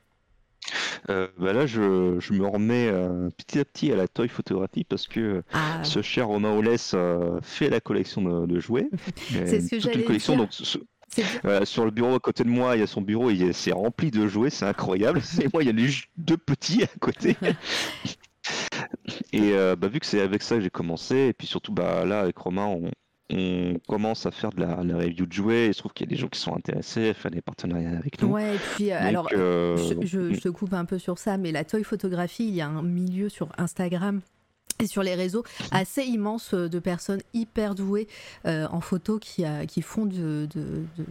Euh, 1.09 1.27
bah 1.37 1.53
là, 1.53 1.65
je, 1.65 2.17
je 2.19 2.33
me 2.33 2.45
remets 2.45 2.87
euh, 2.87 3.29
petit 3.37 3.59
à 3.59 3.65
petit 3.65 3.91
à 3.91 3.95
la 3.95 4.07
toy 4.07 4.27
photographie 4.27 4.83
parce 4.83 5.07
que 5.07 5.43
Ah, 5.53 5.83
ce 5.83 6.01
cher 6.01 6.27
Romain 6.27 6.51
Ollès 6.55 6.93
euh, 6.93 7.39
fait 7.41 7.69
la 7.69 7.79
collection 7.79 8.21
de, 8.21 8.45
de 8.45 8.59
jouets. 8.59 8.89
C'est 9.29 9.59
ce 9.61 9.69
que 9.71 9.79
j'allais 9.79 10.03
collection. 10.03 10.33
dire. 10.35 10.43
Donc, 10.43 10.53
ce-. 10.53 10.77
Voilà, 11.43 11.65
sur 11.65 11.83
le 11.83 11.91
bureau 11.91 12.15
à 12.15 12.19
côté 12.19 12.43
de 12.45 12.49
moi, 12.49 12.75
il 12.77 12.79
y 12.79 12.83
a 12.83 12.87
son 12.87 13.01
bureau, 13.01 13.29
il 13.31 13.41
est- 13.43 13.51
c'est 13.53 13.73
rempli 13.73 14.11
de 14.11 14.27
jouets, 14.27 14.49
c'est 14.49 14.65
incroyable. 14.65 15.21
Et 15.41 15.47
moi, 15.51 15.63
il 15.63 15.67
y 15.67 15.69
a 15.83 15.85
juste 15.85 16.07
deux 16.17 16.37
petits 16.37 16.83
à 16.83 16.87
côté. 16.99 17.35
Et 19.33 19.53
euh, 19.53 19.75
bah, 19.75 19.87
vu 19.87 19.99
que 19.99 20.05
c'est 20.05 20.21
avec 20.21 20.41
ça 20.41 20.55
que 20.55 20.61
j'ai 20.61 20.69
commencé, 20.69 21.15
et 21.27 21.33
puis 21.33 21.47
surtout 21.47 21.73
bah, 21.73 22.05
là 22.05 22.21
avec 22.21 22.37
Romain, 22.37 22.65
on, 22.65 22.91
on 23.31 23.79
commence 23.87 24.25
à 24.25 24.31
faire 24.31 24.51
de 24.51 24.61
la, 24.61 24.83
la 24.83 24.97
review 24.97 25.25
de 25.25 25.31
jouets. 25.33 25.67
Il 25.67 25.73
se 25.73 25.79
trouve 25.79 25.93
qu'il 25.93 26.05
y 26.07 26.09
a 26.09 26.13
des 26.13 26.19
gens 26.19 26.27
qui 26.27 26.39
sont 26.39 26.55
intéressés 26.55 27.09
à 27.09 27.13
faire 27.13 27.31
des 27.31 27.41
partenariats 27.41 27.97
avec 27.97 28.21
nous. 28.21 28.29
Ouais, 28.29 28.55
et 28.55 28.59
puis, 28.75 28.91
euh, 28.91 28.99
Donc, 28.99 29.07
alors, 29.07 29.27
euh, 29.33 29.77
je, 29.77 30.05
je- 30.05 30.33
je 30.33 30.39
te 30.39 30.49
coupe 30.49 30.73
un 30.73 30.85
peu 30.85 30.97
sur 30.99 31.17
ça, 31.17 31.37
mais 31.37 31.51
la 31.51 31.63
toy 31.63 31.83
photographie, 31.83 32.47
il 32.47 32.55
y 32.55 32.61
a 32.61 32.67
un 32.67 32.83
milieu 32.83 33.29
sur 33.29 33.49
Instagram 33.57 34.21
et 34.81 34.87
sur 34.87 35.03
les 35.03 35.15
réseaux 35.15 35.43
assez 35.71 36.03
immense 36.03 36.53
de 36.53 36.79
personnes 36.79 37.21
hyper 37.33 37.75
douées 37.75 38.07
euh, 38.45 38.67
en 38.71 38.81
photo 38.81 39.19
qui, 39.19 39.45
euh, 39.45 39.65
qui 39.65 39.81
font 39.81 40.05
de, 40.05 40.47
de- 40.53 40.83
de- 40.97 41.05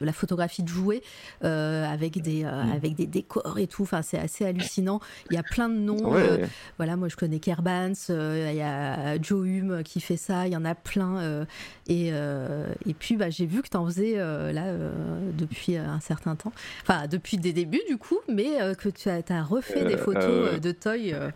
la 0.00 0.12
photographie 0.12 0.62
de 0.62 0.68
jouets 0.68 1.02
euh, 1.44 1.84
avec, 1.86 2.20
des, 2.22 2.44
euh, 2.44 2.64
Mm. 2.64 2.72
avec 2.72 2.94
des 2.94 3.06
décors 3.06 3.58
et 3.58 3.66
tout. 3.66 3.82
Enfin, 3.82 4.02
c'est 4.02 4.18
assez 4.18 4.44
hallucinant. 4.44 5.00
Il 5.30 5.34
y 5.36 5.38
a 5.38 5.42
plein 5.42 5.68
de 5.68 5.74
noms. 5.78 6.10
ouais, 6.12 6.22
euh, 6.42 6.46
voilà, 6.78 6.96
moi 6.96 7.08
je 7.08 7.16
connais 7.16 7.38
Kerbans, 7.38 7.92
euh, 8.10 8.48
il 8.50 8.56
y 8.56 8.62
a 8.62 9.20
Joe 9.20 9.46
Hume 9.46 9.82
qui 9.84 10.00
fait 10.00 10.16
ça, 10.16 10.46
il 10.46 10.52
y 10.52 10.56
en 10.56 10.64
a 10.64 10.74
plein. 10.74 11.18
euh, 11.18 11.44
et, 11.86 12.10
euh, 12.12 12.66
et 12.86 12.94
puis 12.94 13.16
bah, 13.16 13.30
j'ai 13.30 13.46
vu 13.46 13.62
que 13.62 13.68
tu 13.68 13.76
en 13.76 13.84
faisais 13.86 14.14
euh, 14.16 14.52
là 14.52 14.64
euh, 14.66 14.90
depuis 15.36 15.76
un 15.76 16.00
certain 16.00 16.34
temps. 16.36 16.52
Enfin, 16.82 17.06
depuis 17.06 17.36
des 17.36 17.52
débuts 17.52 17.82
du 17.88 17.96
coup, 17.98 18.18
mais 18.28 18.60
euh, 18.62 18.74
que 18.74 18.88
tu 18.88 19.08
as, 19.08 19.42
refait 19.42 19.84
des 19.84 19.94
Euh, 19.94 19.98
photos 19.98 20.24
euh, 20.24 20.54
euh, 20.54 20.58
de 20.58 20.72
toy 20.72 21.12
euh, 21.12 21.30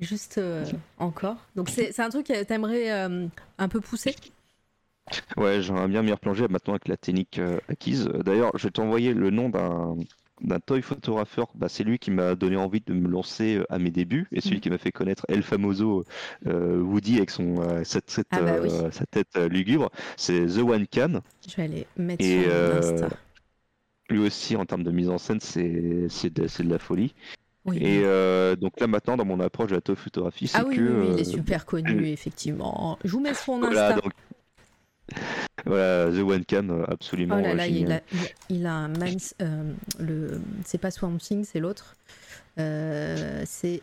juste 0.00 0.38
euh, 0.38 0.64
encore. 0.98 1.36
Donc 1.56 1.68
c'est 1.70 1.98
un 2.00 2.10
truc 2.10 2.26
que 2.26 2.44
tu 2.44 2.52
aimerais 2.52 2.90
un 3.58 3.68
peu 3.68 3.80
pousser? 3.80 4.16
Ouais, 5.36 5.62
j'aimerais 5.62 5.88
bien 5.88 6.02
m'y 6.02 6.10
replonger 6.12 6.48
maintenant 6.48 6.74
avec 6.74 6.88
la 6.88 6.96
technique 6.96 7.38
euh, 7.38 7.58
acquise. 7.68 8.06
D'ailleurs, 8.24 8.50
je 8.56 8.64
vais 8.66 8.70
t'envoyer 8.70 9.14
le 9.14 9.30
nom 9.30 9.48
d'un 9.48 9.96
d'un 10.42 10.60
toy 10.60 10.82
photographeur, 10.82 11.46
bah, 11.54 11.66
c'est 11.70 11.82
lui 11.82 11.98
qui 11.98 12.10
m'a 12.10 12.34
donné 12.34 12.56
envie 12.56 12.82
de 12.82 12.92
me 12.92 13.08
lancer 13.08 13.56
euh, 13.56 13.64
à 13.72 13.78
mes 13.78 13.90
débuts 13.90 14.26
et 14.32 14.42
celui 14.42 14.58
Mhm. 14.58 14.60
qui 14.60 14.68
m'a 14.68 14.76
fait 14.76 14.92
connaître 14.92 15.24
El 15.30 15.42
Famoso 15.42 16.04
euh, 16.46 16.78
Woody 16.82 17.16
avec 17.16 17.30
son 17.30 17.62
euh, 17.62 17.84
cette, 17.84 18.10
cette, 18.10 18.36
Ah 18.36 18.42
bah 18.42 18.58
oui. 18.60 18.70
euh, 18.70 18.90
sa 18.90 19.06
tête 19.06 19.28
euh, 19.36 19.48
lugubre, 19.48 19.90
c'est 20.18 20.44
The 20.46 20.58
One 20.58 20.86
Cam. 20.88 21.22
Je 21.48 21.56
vais 21.56 21.62
aller 21.62 21.88
mettre 21.96 22.22
Et, 22.22 22.26
sur 22.26 22.46
euh, 22.48 22.68
Insta. 22.70 23.08
Lui 24.10 24.18
aussi, 24.20 24.56
en 24.56 24.64
termes 24.66 24.84
de 24.84 24.90
mise 24.92 25.08
en 25.08 25.18
scène, 25.18 25.40
c'est 25.40 26.06
c'est 26.08 26.30
de, 26.32 26.46
c'est 26.46 26.62
de 26.62 26.70
la 26.70 26.78
folie. 26.78 27.14
Oui. 27.66 27.78
Et 27.80 28.02
euh, 28.04 28.54
donc 28.54 28.78
là 28.80 28.86
maintenant, 28.86 29.16
dans 29.16 29.24
mon 29.24 29.40
approche 29.40 29.70
de 29.70 29.74
la 29.74 29.80
toy 29.80 29.96
photographie, 29.96 30.46
c'est 30.46 30.58
ah 30.58 30.64
oui, 30.66 30.76
que 30.76 30.82
oui, 30.82 30.88
oui, 31.00 31.06
il 31.14 31.20
est 31.20 31.28
euh, 31.28 31.30
super 31.32 31.66
connu, 31.66 32.06
effectivement. 32.12 32.98
Je 33.04 33.10
vous 33.10 33.20
mets 33.20 33.34
son 33.34 33.58
voilà, 33.58 33.88
Insta. 33.88 34.00
donc 34.00 34.12
voilà, 35.64 36.10
The 36.10 36.20
One 36.22 36.44
Cam, 36.44 36.70
euh, 36.70 36.84
absolument 36.86 37.36
Oh 37.38 37.42
là 37.42 37.54
là, 37.54 37.66
il 37.66 37.90
a, 37.90 38.00
il 38.48 38.66
a- 38.66 38.74
un 38.74 38.88
man, 38.88 39.16
euh, 39.42 39.72
le, 39.98 40.40
c'est 40.64 40.78
pas 40.78 40.92
Swamp 40.92 41.18
Thing, 41.18 41.44
c'est 41.44 41.60
l'autre. 41.60 41.96
C'est 42.56 43.82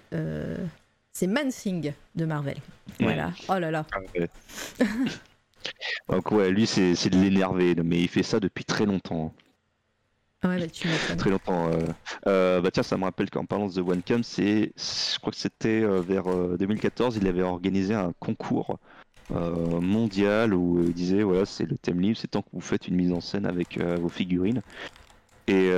c'est 1.16 1.28
Man 1.28 1.50
Thing 1.50 1.94
de 2.16 2.26
Marvel. 2.26 2.58
Voilà. 3.00 3.32
Oh 3.50 3.60
là 3.60 3.70
là. 3.70 3.86
Ah 3.92 4.00
ouais. 4.16 4.30
Donc 6.10 6.32
ouais, 6.32 6.52
lui 6.52 6.66
c'est 6.66 6.95
c'est 6.95 7.10
de 7.10 7.18
l'énerver, 7.18 7.76
mais 7.84 8.00
il 8.02 8.08
fait 8.08 8.24
ça 8.24 8.40
depuis 8.40 8.66
très 8.66 8.86
longtemps. 8.86 9.34
Ouais, 10.44 10.60
bah. 11.10 11.16
Très 11.18 11.30
longtemps. 11.30 11.72
euh. 11.72 11.86
Euh, 12.28 12.62
bah 12.62 12.72
tiens, 12.72 12.84
ça 12.84 12.98
me 12.98 13.04
rappelle 13.04 13.30
qu'en 13.30 13.46
parlant 13.46 13.68
de 13.68 13.74
The 13.74 13.78
One 13.80 14.02
c'est, 14.24 14.74
je 14.76 15.20
crois 15.20 15.32
que 15.32 15.38
c'était 15.38 15.82
euh, 15.82 16.02
vers 16.02 16.28
euh, 16.28 16.58
2014, 16.58 17.18
il 17.18 17.28
avait 17.28 17.42
organisé 17.44 17.94
un 17.94 18.14
concours 18.20 18.80
mondial 19.30 20.54
où 20.54 20.84
il 20.84 20.94
disait 20.94 21.24
voilà, 21.24 21.46
c'est 21.46 21.66
le 21.66 21.76
thème 21.78 22.02
libre, 22.02 22.18
c'est 22.18 22.28
tant 22.28 22.44
que 22.44 22.50
vous 22.54 22.62
faites 22.62 22.88
une 22.88 22.96
mise 22.96 23.12
en 23.12 23.20
scène 23.20 23.46
avec 23.48 23.80
vos 23.80 24.10
figurines. 24.10 24.62
Et 25.48 25.72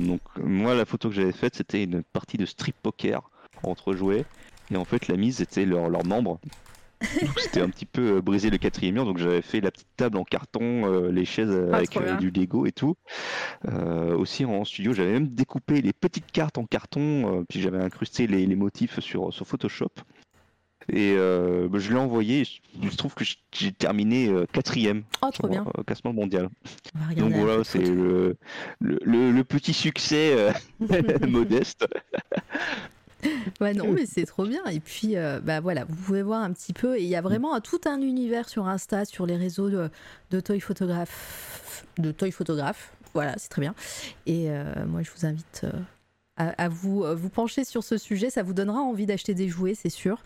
donc 0.00 0.20
moi, 0.38 0.74
la 0.74 0.84
photo 0.84 1.08
que 1.10 1.14
j'avais 1.14 1.32
faite, 1.32 1.54
c'était 1.54 1.84
une 1.84 2.02
partie 2.02 2.36
de 2.36 2.46
strip 2.46 2.74
poker 2.82 3.30
entre 3.62 3.92
jouets. 3.94 4.24
Et 4.72 4.76
en 4.76 4.84
fait, 4.84 5.06
la 5.06 5.16
mise 5.16 5.40
était 5.40 5.66
leurs 5.66 5.88
leurs 5.88 6.04
membres. 6.04 6.40
C'était 7.38 7.60
un 7.60 7.68
petit 7.68 7.86
peu 7.86 8.16
euh, 8.16 8.20
briser 8.22 8.50
le 8.50 8.58
quatrième 8.58 8.94
mur, 8.94 9.04
donc 9.04 9.18
j'avais 9.18 9.42
fait 9.42 9.60
la 9.60 9.70
petite 9.70 9.88
table 9.96 10.16
en 10.16 10.24
carton, 10.24 10.86
euh, 10.86 11.10
les 11.10 11.24
chaises 11.24 11.54
Ah, 11.72 11.76
avec 11.76 11.96
euh, 11.96 12.16
du 12.16 12.30
Lego 12.30 12.66
et 12.66 12.72
tout. 12.72 12.96
Euh, 13.68 14.16
aussi 14.16 14.44
en 14.44 14.64
studio, 14.64 14.92
j'avais 14.92 15.12
même 15.12 15.28
découpé 15.28 15.82
les 15.82 15.92
petites 15.92 16.30
cartes 16.30 16.58
en 16.58 16.64
carton, 16.64 17.44
puis 17.48 17.60
j'avais 17.60 17.82
incrusté 17.82 18.26
les, 18.26 18.46
les 18.46 18.56
motifs 18.56 19.00
sur, 19.00 19.32
sur 19.32 19.46
Photoshop. 19.46 19.90
Et 20.88 21.16
bah, 21.16 21.78
je 21.78 21.90
l'ai 21.90 21.98
envoyé. 21.98 22.44
Je 22.80 22.96
trouve 22.96 23.14
que 23.14 23.24
j'ai 23.52 23.72
terminé 23.72 24.32
quatrième 24.52 25.02
oh, 25.20 25.30
trop 25.32 25.48
bien. 25.48 25.64
au 25.76 25.82
classement 25.82 26.12
mondial. 26.12 26.48
Donc 27.16 27.32
voilà, 27.32 27.64
c'est 27.64 27.80
le, 27.80 28.36
le, 28.80 29.42
petit 29.42 29.72
succès 29.72 30.52
modeste. 31.28 31.86
Ouais, 33.60 33.74
non, 33.74 33.92
mais 33.92 34.06
c'est 34.06 34.26
trop 34.26 34.44
bien. 34.44 34.64
Et 34.66 34.80
puis, 34.80 35.14
bah 35.42 35.60
voilà, 35.60 35.84
vous 35.88 35.96
pouvez 35.96 36.22
voir 36.22 36.42
un 36.42 36.52
petit 36.52 36.72
peu. 36.72 36.96
Et 36.96 37.02
il 37.02 37.08
y 37.08 37.16
a 37.16 37.20
vraiment 37.20 37.58
tout 37.60 37.80
un 37.86 38.00
univers 38.00 38.48
sur 38.48 38.66
Insta, 38.68 39.04
sur 39.04 39.26
les 39.26 39.36
réseaux 39.36 39.70
de, 39.70 39.90
de 40.30 40.40
toy 40.40 40.60
photographes. 40.60 41.84
De 41.98 42.12
toy 42.12 42.30
photographes. 42.30 42.92
Voilà, 43.14 43.34
c'est 43.38 43.48
très 43.48 43.62
bien. 43.62 43.74
Et 44.26 44.48
moi, 44.86 45.02
je 45.02 45.10
vous 45.16 45.26
invite 45.26 45.66
à, 46.36 46.68
vous 46.68 47.02
euh, 47.04 47.14
vous 47.14 47.30
pencher 47.30 47.64
sur 47.64 47.82
ce 47.82 47.96
sujet. 47.96 48.30
Ça 48.30 48.42
vous 48.42 48.52
donnera 48.52 48.80
envie 48.80 49.06
d'acheter 49.06 49.34
des 49.34 49.48
jouets, 49.48 49.74
c'est 49.74 49.90
sûr. 49.90 50.22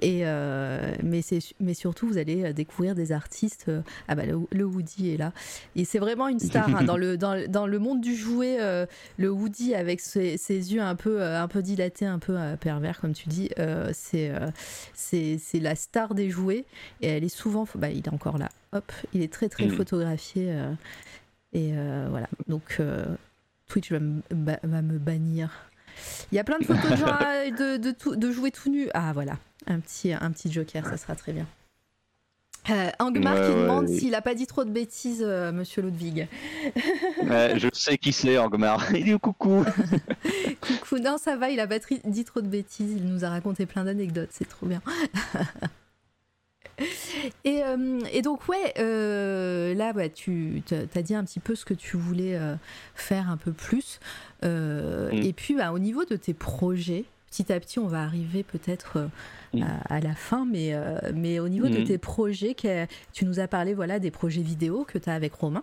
Et 0.00 0.20
euh, 0.24 0.94
mais 1.02 1.22
mais 1.60 1.74
surtout 1.74 2.06
vous 2.06 2.18
allez 2.18 2.44
euh, 2.44 2.52
découvrir 2.52 2.94
des 2.94 3.12
artistes. 3.12 3.70
ah 4.08 4.14
bah 4.14 4.24
le, 4.26 4.64
Woody 4.64 5.12
est 5.12 5.16
là 5.16 5.32
et 5.76 5.84
c'est 5.84 5.98
vraiment 5.98 6.28
une 6.28 6.40
star 6.40 6.68
hein, 6.68 6.84
dans 6.84 6.96
le 6.96 7.16
dans, 7.24 7.48
dans, 7.48 7.66
le 7.66 7.78
monde 7.78 8.00
du 8.00 8.14
jouet. 8.14 8.58
le 9.16 9.30
Woody 9.30 9.74
avec 9.74 10.00
ses, 10.00 10.36
ses, 10.36 10.74
yeux 10.74 10.82
un 10.82 10.96
peu 10.96 11.22
un 11.22 11.48
peu 11.48 11.62
dilatés, 11.62 12.06
un 12.06 12.18
peu 12.18 12.36
pervers 12.60 13.00
comme 13.00 13.12
tu 13.12 13.28
dis. 13.28 13.50
c'est 13.92 14.32
c'est 14.94 15.60
la 15.60 15.74
star 15.76 16.14
des 16.14 16.30
jouets 16.30 16.64
et 17.00 17.08
elle 17.08 17.24
est 17.24 17.28
souvent. 17.28 17.66
Bah 17.74 17.90
il 17.90 17.98
est 17.98 18.12
encore 18.12 18.38
là. 18.38 18.48
Hop, 18.72 18.92
il 19.12 19.22
est 19.22 19.32
très 19.32 19.48
très 19.48 19.66
mm. 19.66 19.70
photographié. 19.70 20.54
et 21.52 21.72
voilà 22.08 22.28
donc 22.48 22.80
Twitch 23.74 23.90
va, 23.90 24.82
me 24.82 24.98
bannir. 24.98 25.50
Il 26.30 26.36
y 26.36 26.38
a 26.38 26.44
plein 26.44 26.58
de 26.60 26.64
photos 26.64 26.90
de, 26.90 27.76
de, 27.76 28.14
de, 28.14 28.30
jouer 28.30 28.52
tout 28.52 28.70
nu. 28.70 28.88
Ah 28.94 29.12
voilà, 29.12 29.36
un 29.66 29.80
petit, 29.80 30.12
un 30.12 30.30
petit 30.30 30.52
joker, 30.52 30.86
ça 30.86 30.96
sera 30.96 31.16
très 31.16 31.32
bien. 31.32 31.46
Euh, 32.70 32.90
Angmar 33.00 33.34
qui 33.34 33.52
demande 33.52 33.88
s'il 33.88 34.14
a 34.14 34.22
pas 34.22 34.34
dit 34.34 34.46
trop 34.46 34.64
de 34.64 34.70
bêtises, 34.70 35.24
euh, 35.26 35.50
monsieur 35.50 35.82
Ludwig. 35.82 36.28
je 37.26 37.68
sais 37.72 37.98
qui 37.98 38.12
c'est, 38.12 38.38
Angmar. 38.38 38.80
Il 38.94 39.04
dit 39.04 39.18
coucou? 39.18 39.64
coucou, 40.60 40.98
non, 40.98 41.18
ça 41.18 41.36
va, 41.36 41.50
il 41.50 41.58
a 41.58 41.66
pas 41.66 41.80
dit 42.04 42.24
trop 42.24 42.40
de 42.40 42.48
bêtises. 42.48 42.92
Il 42.96 43.06
nous 43.06 43.24
a 43.24 43.28
raconté 43.28 43.66
plein 43.66 43.84
d'anecdotes, 43.84 44.30
c'est 44.30 44.48
trop 44.48 44.66
bien. 44.66 44.80
Euh, 47.46 48.00
et, 48.12 48.22
donc, 48.22 48.48
ouais, 48.48 48.74
euh, 48.78 49.74
là, 49.74 49.92
tu 50.08 50.62
as 50.94 51.02
dit 51.02 51.14
un 51.14 51.24
petit 51.24 51.40
peu 51.40 51.54
ce 51.54 51.64
que 51.64 51.74
tu 51.74 51.96
voulais 51.96 52.36
euh, 52.36 52.54
faire 52.94 53.30
un 53.30 53.36
peu 53.36 53.52
plus. 53.52 54.00
Mm. 54.42 55.10
Et 55.12 55.32
puis, 55.34 55.54
bah, 55.54 55.72
au 55.72 55.78
niveau 55.78 56.04
de 56.04 56.16
tes 56.16 56.34
projets, 56.34 57.04
petit 57.30 57.52
à 57.52 57.60
petit, 57.60 57.78
on 57.78 57.86
va 57.86 58.02
arriver 58.02 58.42
peut-être 58.42 59.08
mm. 59.52 59.62
à, 59.88 60.00
la 60.00 60.14
fin, 60.14 60.44
mais, 60.44 60.74
mais 61.14 61.38
au 61.38 61.48
niveau 61.48 61.68
de 61.68 61.80
mm. 61.80 61.84
tes 61.84 61.98
projets, 61.98 62.56
tu 63.12 63.24
nous 63.24 63.40
as 63.40 63.48
parlé 63.48 63.74
voilà, 63.74 63.98
des 63.98 64.10
projets 64.10 64.42
vidéo 64.42 64.84
que 64.84 64.98
tu 64.98 65.08
as 65.08 65.14
avec 65.14 65.34
Romain. 65.34 65.62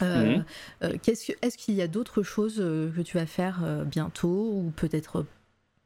Est-ce 0.00 1.56
qu'il 1.56 1.74
y 1.74 1.82
a 1.82 1.88
d'autres 1.88 2.22
choses 2.22 2.56
que 2.56 3.02
tu 3.02 3.18
vas 3.18 3.26
faire 3.26 3.60
bientôt 3.86 4.52
ou 4.54 4.72
peut-être 4.76 5.26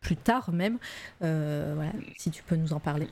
plus 0.01 0.17
tard 0.17 0.53
même 0.53 0.79
voilà, 1.21 1.93
Si 2.17 2.31
tu 2.31 2.43
peux 2.43 2.57
nous 2.57 2.73
en 2.73 2.81
parler? 2.81 3.09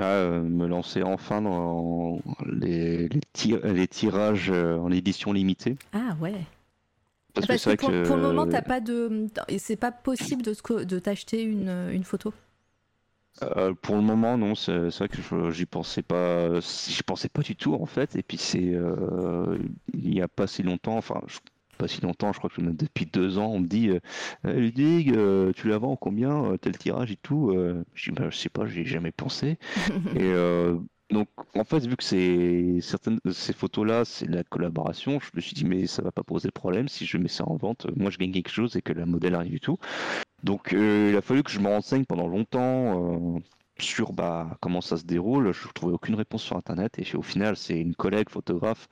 Euh, 0.00 0.42
me 0.42 0.66
lancer 0.66 1.02
enfin 1.02 1.42
dans 1.42 2.20
les, 2.46 3.08
les, 3.08 3.88
tirages 3.88 4.50
euh, 4.50 4.76
en 4.78 4.90
édition 4.90 5.32
limitée. 5.32 5.76
Ah 5.92 6.16
ouais. 6.20 6.34
Parce, 7.34 7.46
que, 7.46 7.76
pour, 7.76 7.90
que... 7.90 8.06
pour, 8.06 8.16
le 8.16 8.22
moment, 8.22 8.46
t'as 8.46 8.62
pas 8.62 8.80
de, 8.80 9.28
c'est 9.58 9.76
pas 9.76 9.92
possible 9.92 10.42
de, 10.42 10.84
de 10.84 10.98
t'acheter 10.98 11.42
une, 11.42 11.90
une, 11.92 12.04
photo? 12.04 12.32
Euh, 13.42 13.74
pour 13.74 13.96
le 13.96 14.02
moment, 14.02 14.36
non. 14.36 14.54
C'est 14.54 14.88
vrai 14.88 15.08
que 15.08 15.50
j'y 15.50 15.66
pensais 15.66 16.02
pas, 16.02 16.60
j'y 16.60 17.02
pensais 17.02 17.28
pas 17.28 17.42
du 17.42 17.54
tout 17.54 17.74
en 17.74 17.86
fait. 17.86 18.16
Et 18.16 18.22
puis 18.22 18.38
c'est, 18.38 18.74
il 19.94 20.14
y 20.14 20.20
a 20.20 20.28
pas 20.28 20.46
si 20.46 20.62
longtemps, 20.62 20.96
enfin, 20.96 21.22
je 21.26 21.38
pas 21.78 21.88
si 21.88 22.00
longtemps, 22.02 22.32
je 22.32 22.38
crois 22.38 22.50
que 22.50 22.60
depuis 22.60 23.06
deux 23.06 23.38
ans, 23.38 23.52
on 23.52 23.60
me 23.60 23.66
dit 23.66 23.88
euh, 23.88 24.00
eh, 24.46 24.52
Ludig, 24.52 25.12
euh, 25.16 25.52
tu 25.54 25.68
la 25.68 25.78
vends 25.78 25.96
combien 25.96 26.44
euh, 26.44 26.56
tel 26.56 26.76
tirage 26.76 27.10
et 27.10 27.16
tout 27.16 27.54
Je 27.94 28.10
dis 28.10 28.14
bah, 28.14 28.28
je 28.30 28.36
sais 28.36 28.48
pas, 28.48 28.66
j'ai 28.66 28.84
jamais 28.84 29.12
pensé. 29.12 29.58
et 30.16 30.32
donc 31.10 31.28
en 31.54 31.64
fait, 31.64 31.86
vu 31.86 31.96
que 31.96 32.04
c'est 32.04 32.80
certaines 32.82 33.18
ces 33.30 33.54
photos-là, 33.54 34.04
c'est 34.04 34.26
de 34.26 34.34
la 34.34 34.44
collaboration, 34.44 35.18
je 35.20 35.30
me 35.34 35.40
suis 35.40 35.54
dit 35.54 35.64
mais 35.64 35.86
ça 35.86 36.02
va 36.02 36.12
pas 36.12 36.22
poser 36.22 36.48
de 36.48 36.52
problème 36.52 36.88
si 36.88 37.06
je 37.06 37.16
mets 37.16 37.28
ça 37.28 37.48
en 37.48 37.56
vente. 37.56 37.86
Moi, 37.96 38.10
je 38.10 38.18
gagne 38.18 38.32
quelque 38.32 38.50
chose 38.50 38.76
et 38.76 38.82
que 38.82 38.92
la 38.92 39.06
modèle 39.06 39.34
arrive 39.34 39.52
du 39.52 39.60
tout. 39.60 39.78
Donc 40.44 40.72
il 40.72 41.16
a 41.16 41.22
fallu 41.22 41.42
que 41.42 41.50
je 41.50 41.60
me 41.60 41.68
renseigne 41.68 42.04
pendant 42.04 42.28
longtemps 42.28 43.40
sur 43.80 44.12
bah, 44.12 44.56
comment 44.60 44.80
ça 44.80 44.96
se 44.96 45.04
déroule. 45.04 45.52
Je 45.52 45.66
ne 45.66 45.72
trouvais 45.72 45.92
aucune 45.92 46.14
réponse 46.14 46.42
sur 46.42 46.56
Internet. 46.56 46.98
Et 46.98 47.16
au 47.16 47.22
final, 47.22 47.56
c'est 47.56 47.78
une 47.78 47.94
collègue 47.94 48.30
photographe 48.30 48.88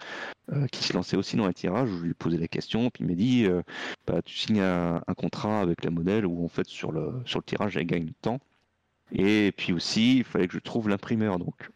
euh, 0.53 0.67
qui 0.69 0.85
se 0.85 0.93
lançait 0.93 1.17
aussi 1.17 1.37
dans 1.37 1.47
un 1.47 1.53
tirage. 1.53 1.89
Je 1.89 2.05
lui 2.05 2.15
posais 2.15 2.39
la 2.39 2.49
question. 2.49 2.91
Puis 2.91 3.05
il 3.05 3.09
m'a 3.09 3.15
dit 3.15 3.47
euh, 3.47 3.63
bah, 4.07 4.23
Tu 4.23 4.37
signes 4.37 4.61
un, 4.61 5.01
contrat 5.17 5.61
avec 5.61 5.85
la 5.85 5.91
modèle 5.91 6.27
où, 6.27 6.45
en 6.45 6.49
fait, 6.49 6.67
sur 6.67 6.93
le, 6.93 7.23
sur 7.25 7.41
le 7.41 7.45
tirage, 7.45 7.77
elle 7.77 7.87
gagne 7.87 8.05
du 8.05 8.15
temps. 8.15 8.39
Et 9.13 9.53
puis 9.57 9.73
aussi, 9.73 10.19
il 10.19 10.25
fallait 10.25 10.49
que 10.49 10.55
je 10.55 10.59
trouve 10.59 10.89
l'imprimeur. 10.89 11.39
Donc, 11.39 11.71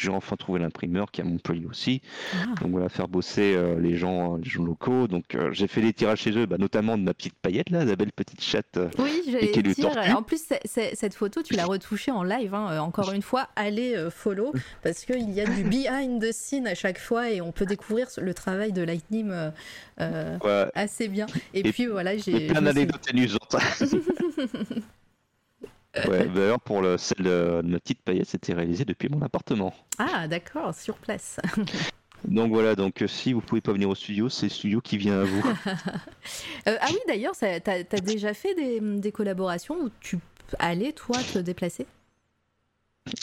j'ai 0.00 0.10
enfin 0.10 0.36
trouvé 0.36 0.60
l'imprimeur 0.60 1.10
qui 1.10 1.20
a 1.20 1.24
mon 1.24 1.34
Montpellier 1.34 1.66
aussi. 1.66 2.02
Ah. 2.32 2.46
Donc 2.60 2.70
voilà, 2.72 2.88
faire 2.88 3.08
bosser 3.08 3.54
euh, 3.54 3.78
les 3.80 3.96
gens, 3.96 4.36
les 4.36 4.48
gens 4.48 4.64
locaux. 4.64 5.08
Donc 5.08 5.34
euh, 5.34 5.52
j'ai 5.52 5.66
fait 5.66 5.80
des 5.80 5.92
tirages 5.92 6.20
chez 6.20 6.32
eux, 6.32 6.46
bah, 6.46 6.58
notamment 6.58 6.98
de 6.98 7.02
ma 7.02 7.14
petite 7.14 7.34
paillette 7.34 7.70
là, 7.70 7.84
la 7.84 7.96
belle 7.96 8.12
petite 8.12 8.40
chatte. 8.40 8.76
Euh, 8.76 8.88
oui, 8.98 9.22
j'allais 9.26 9.74
dire. 9.74 9.90
En 10.16 10.22
plus, 10.22 10.42
cette 10.64 11.14
photo, 11.14 11.42
tu 11.42 11.54
l'as 11.54 11.66
retouchée 11.66 12.10
en 12.10 12.22
live. 12.22 12.54
Hein. 12.54 12.80
Encore 12.80 13.12
une 13.12 13.22
fois, 13.22 13.48
allez 13.56 13.96
follow 14.10 14.52
parce 14.82 15.04
qu'il 15.04 15.30
y 15.30 15.40
a 15.40 15.46
du 15.46 15.64
behind 15.64 16.22
the 16.22 16.32
scene 16.32 16.66
à 16.66 16.74
chaque 16.74 16.98
fois 16.98 17.30
et 17.30 17.40
on 17.40 17.52
peut 17.52 17.66
découvrir 17.66 18.08
le 18.18 18.34
travail 18.34 18.72
de 18.72 18.82
Lightning 18.82 19.32
assez 19.98 21.08
bien. 21.08 21.26
Et, 21.52 21.62
puis 21.62 21.86
voilà, 21.86 22.16
j'ai. 22.16 22.48
Plein 22.48 22.62
d'anecdotes 22.62 23.08
amusantes. 23.10 23.56
Ouais, 26.08 26.26
d'ailleurs, 26.26 26.60
pour 26.60 26.82
le, 26.82 26.98
celle 26.98 27.24
de 27.24 27.60
notre 27.62 27.84
petite 27.84 28.02
paillette, 28.02 28.28
c'était 28.28 28.52
réalisé 28.52 28.84
depuis 28.84 29.08
mon 29.08 29.22
appartement. 29.22 29.72
Ah, 29.98 30.26
d'accord, 30.26 30.74
sur 30.74 30.96
place. 30.96 31.38
Donc 32.28 32.52
voilà, 32.52 32.74
donc 32.74 33.02
euh, 33.02 33.06
si 33.06 33.32
vous 33.32 33.40
pouvez 33.40 33.60
pas 33.60 33.72
venir 33.72 33.88
au 33.88 33.94
studio, 33.94 34.28
c'est 34.28 34.46
le 34.46 34.50
studio 34.50 34.80
qui 34.80 34.96
vient 34.96 35.20
à 35.20 35.24
vous. 35.24 35.42
Euh, 36.66 36.78
ah 36.80 36.86
oui, 36.90 36.98
d'ailleurs, 37.06 37.34
tu 37.36 37.44
as, 37.44 38.00
déjà 38.00 38.32
fait 38.32 38.54
des, 38.54 39.12
collaborations 39.12 39.74
où 39.74 39.90
tu 40.00 40.18
allais, 40.58 40.92
toi, 40.92 41.18
te 41.18 41.38
déplacer? 41.38 41.86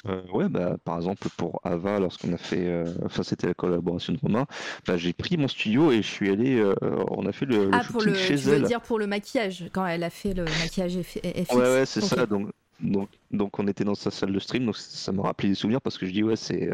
Euh, 0.06 0.22
ouais, 0.32 0.48
bah, 0.48 0.78
par 0.86 0.98
exemple 0.98 1.28
pour 1.38 1.60
Ava, 1.64 1.98
lorsqu'on 2.00 2.32
a 2.34 2.38
fait, 2.38 2.84
enfin 3.04 3.24
c'était 3.24 3.48
la 3.48 3.56
collaboration 3.56 4.14
de 4.14 4.20
Romain, 4.20 4.46
bah, 4.86 4.98
j'ai 4.98 5.14
pris 5.14 5.38
mon 5.38 5.48
studio 5.48 5.92
et 5.92 6.04
je 6.04 6.08
suis 6.08 6.30
allé, 6.30 6.64
on 7.10 7.26
a 7.26 7.32
fait 7.32 7.48
le, 7.48 7.72
ah, 7.74 7.82
pour 7.92 8.04
le, 8.04 8.14
chez 8.14 8.36
tu 8.36 8.44
veux 8.44 8.62
dire 8.62 8.82
pour 8.82 9.00
le 9.00 9.08
maquillage, 9.08 9.66
quand 9.74 9.88
elle 9.88 10.04
a 10.04 10.12
fait 10.12 10.36
le 10.36 10.44
maquillage 10.44 11.02
FX. 11.02 11.52
Ouais, 11.56 11.56
ouais, 11.56 11.86
c'est 11.88 12.02
ça. 12.02 12.28
Donc, 12.28 12.52
donc, 12.82 13.10
donc 13.32 13.60
on 13.60 13.68
était 13.68 13.84
dans 13.84 13.96
sa 13.96 14.12
salle 14.12 14.34
de 14.34 14.40
stream, 14.40 14.66
donc 14.66 14.78
ça 14.78 15.12
me 15.12 15.22
rappelait 15.22 15.50
des 15.50 15.56
souvenirs 15.56 15.82
parce 15.82 15.98
que 15.98 16.06
je 16.06 16.12
dis 16.12 16.24
ouais 16.24 16.36
c'est 16.36 16.72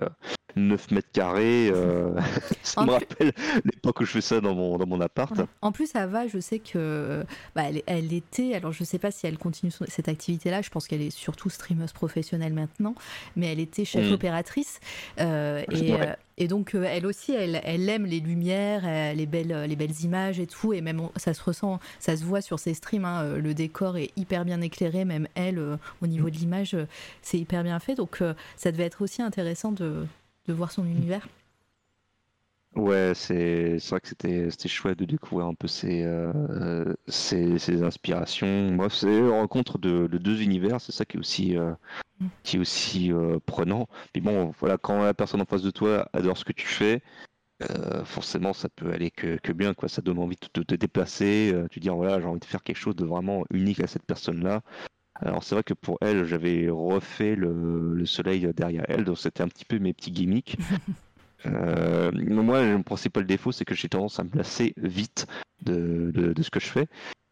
9 0.56 0.92
mètres 0.92 1.12
carrés. 1.12 1.70
Euh, 1.74 2.10
ça 2.64 2.84
me 2.86 2.92
rappelle 2.92 3.32
l'époque 3.64 4.02
où 4.02 4.06
je 4.06 4.12
fais 4.12 4.22
ça 4.22 4.42
dans 4.42 4.56
mon, 4.56 4.78
dans 4.78 4.88
mon 4.88 5.02
appart. 5.02 5.34
En 5.62 5.72
plus, 5.72 5.96
Ava, 5.96 6.28
je 6.28 6.40
sais 6.40 6.60
que 6.60 7.24
bah, 7.56 7.64
elle, 7.86 8.14
était, 8.14 8.56
alors 8.56 8.72
je 8.72 8.84
sais 8.84 9.00
pas 9.00 9.12
si 9.12 9.28
elle 9.28 9.38
continue 9.38 9.72
cette 9.88 10.10
activité-là, 10.10 10.62
je 10.62 10.70
pense 10.70 10.88
qu'elle 10.88 11.02
est 11.02 11.16
surtout 11.16 11.50
streameuse 11.50 11.94
professionnelle 11.94 12.54
maintenant, 12.54 12.96
mais 13.36 13.52
elle 13.52 13.60
était 13.60 13.86
chef 13.86 14.10
mm. 14.10 14.14
opératrice. 14.14 14.80
Euh, 15.20 15.64
et, 15.72 15.94
euh, 15.94 16.14
et, 16.38 16.48
donc, 16.48 16.76
elle 16.76 17.06
aussi, 17.06 17.34
elle, 17.34 17.62
elle, 17.64 17.88
aime 17.90 18.06
les 18.06 18.20
lumières, 18.20 19.16
les, 19.16 19.26
belles, 19.26 19.66
les 19.68 19.76
belles 19.76 20.02
images 20.02 20.40
et 20.40 20.48
tout, 20.48 20.74
et 20.74 20.82
même 20.82 21.02
ça 21.16 21.34
se 21.34 21.44
ressent, 21.44 21.80
ça 22.00 22.16
se 22.16 22.24
voit 22.24 22.42
sur 22.42 22.60
ses 22.60 22.74
streams, 22.74 23.06
hein, 23.06 23.38
le 23.38 23.54
décor 23.54 23.98
est 23.98 24.12
hyper 24.16 24.46
bien 24.46 24.62
éclairé, 24.62 25.06
même 25.06 25.28
elle, 25.36 25.60
au 26.02 26.08
niveau 26.08 26.30
de 26.30 26.36
l'image, 26.36 26.76
c'est 27.22 27.38
hyper 27.38 27.64
bien 27.64 27.80
fait, 27.80 27.96
donc 27.96 28.22
ça 28.56 28.72
devait 28.72 28.86
être 28.86 29.02
aussi 29.02 29.22
intéressant 29.22 29.72
de 29.72 30.06
de 30.48 30.54
voir 30.54 30.72
son 30.72 30.86
univers. 30.86 31.28
Ouais, 32.78 33.14
c'est 33.16 33.78
vrai 33.90 34.00
que 34.00 34.08
c'était 34.08 34.70
chouette 34.70 35.00
de 35.00 35.06
découvrir 35.06 35.48
un 35.48 35.56
peu 35.56 35.68
ses, 35.68 36.04
euh, 36.04 36.94
ses, 37.08 37.82
inspirations. 37.82 38.72
Moi, 38.72 38.90
c'est 38.92 39.28
rencontre 39.28 39.80
de, 39.80 40.06
deux 40.06 40.44
univers, 40.44 40.80
c'est 40.80 40.92
ça 40.92 41.04
qui 41.04 41.18
est 41.18 41.20
aussi, 41.20 41.58
euh, 41.58 41.74
mm. 42.20 42.28
qui 42.44 42.58
est 42.58 42.60
aussi 42.60 43.12
euh, 43.12 43.40
prenant. 43.44 43.88
Puis 44.14 44.22
bon, 44.22 44.54
voilà, 44.60 44.78
quand 44.78 45.02
la 45.02 45.16
personne 45.16 45.42
en 45.42 45.46
face 45.46 45.64
de 45.64 45.72
toi 45.72 46.08
adore 46.14 46.38
ce 46.38 46.46
que 46.46 46.54
tu 46.54 46.68
fais, 46.68 47.02
forcément, 48.06 48.54
ça 48.54 48.70
peut 48.70 48.92
aller 48.92 49.10
que, 49.10 49.38
que, 49.38 49.52
bien, 49.52 49.74
quoi. 49.74 49.90
Ça 49.90 50.04
donne 50.04 50.20
envie 50.20 50.38
de 50.54 50.62
te, 50.62 50.76
déplacer, 50.76 51.56
tu 51.72 51.80
dis 51.80 51.90
voilà, 51.90 52.20
j'ai 52.20 52.28
envie 52.28 52.40
de 52.40 52.46
faire 52.46 52.62
quelque 52.62 52.78
chose 52.78 52.96
de 52.96 53.06
vraiment 53.06 53.44
unique 53.50 53.80
à 53.80 53.88
cette 53.88 54.06
personne-là. 54.06 54.62
Alors 55.22 55.44
c'est 55.44 55.56
vrai 55.56 55.64
que 55.64 55.74
pour 55.74 55.98
elle, 56.02 56.26
j'avais 56.26 56.70
refait 56.70 57.36
le, 57.36 58.06
soleil 58.06 58.48
derrière 58.56 58.86
elle, 58.88 59.04
donc 59.04 59.18
c'était 59.18 59.42
un 59.42 59.48
petit 59.48 59.66
peu 59.66 59.80
mes 59.80 59.94
petits 59.94 60.12
gimmicks. 60.12 60.58
euh, 61.46 62.12
moi, 62.14 62.64
mon 62.64 62.84
principal 62.84 63.26
défaut, 63.26 63.52
c'est 63.52 63.66
que 63.66 63.76
j'ai 63.76 63.90
tendance 63.90 64.20
à 64.20 64.24
me 64.24 64.30
lasser 64.36 64.74
vite 64.78 65.28
de, 65.64 66.12
de, 66.12 66.42
ce 66.42 66.50
que 66.50 66.60
je 66.60 66.68
fais. 66.68 66.88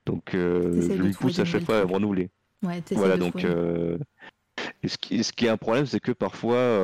Donc 0.06 0.34
euh, 0.34 0.82
je 0.82 1.02
me 1.02 1.14
pousse 1.14 1.40
à 1.40 1.46
chaque 1.46 1.64
fois 1.64 1.80
à 1.80 1.86
renouveler. 1.86 2.30
Ouais, 2.64 2.82
voilà, 2.92 3.18
donc 3.18 3.42
ce, 3.42 4.98
qui, 4.98 5.24
ce 5.24 5.32
qui 5.32 5.46
est 5.46 5.50
un 5.50 5.58
problème, 5.58 5.86
c'est 5.86 6.00
que 6.00 6.12
parfois, 6.12 6.80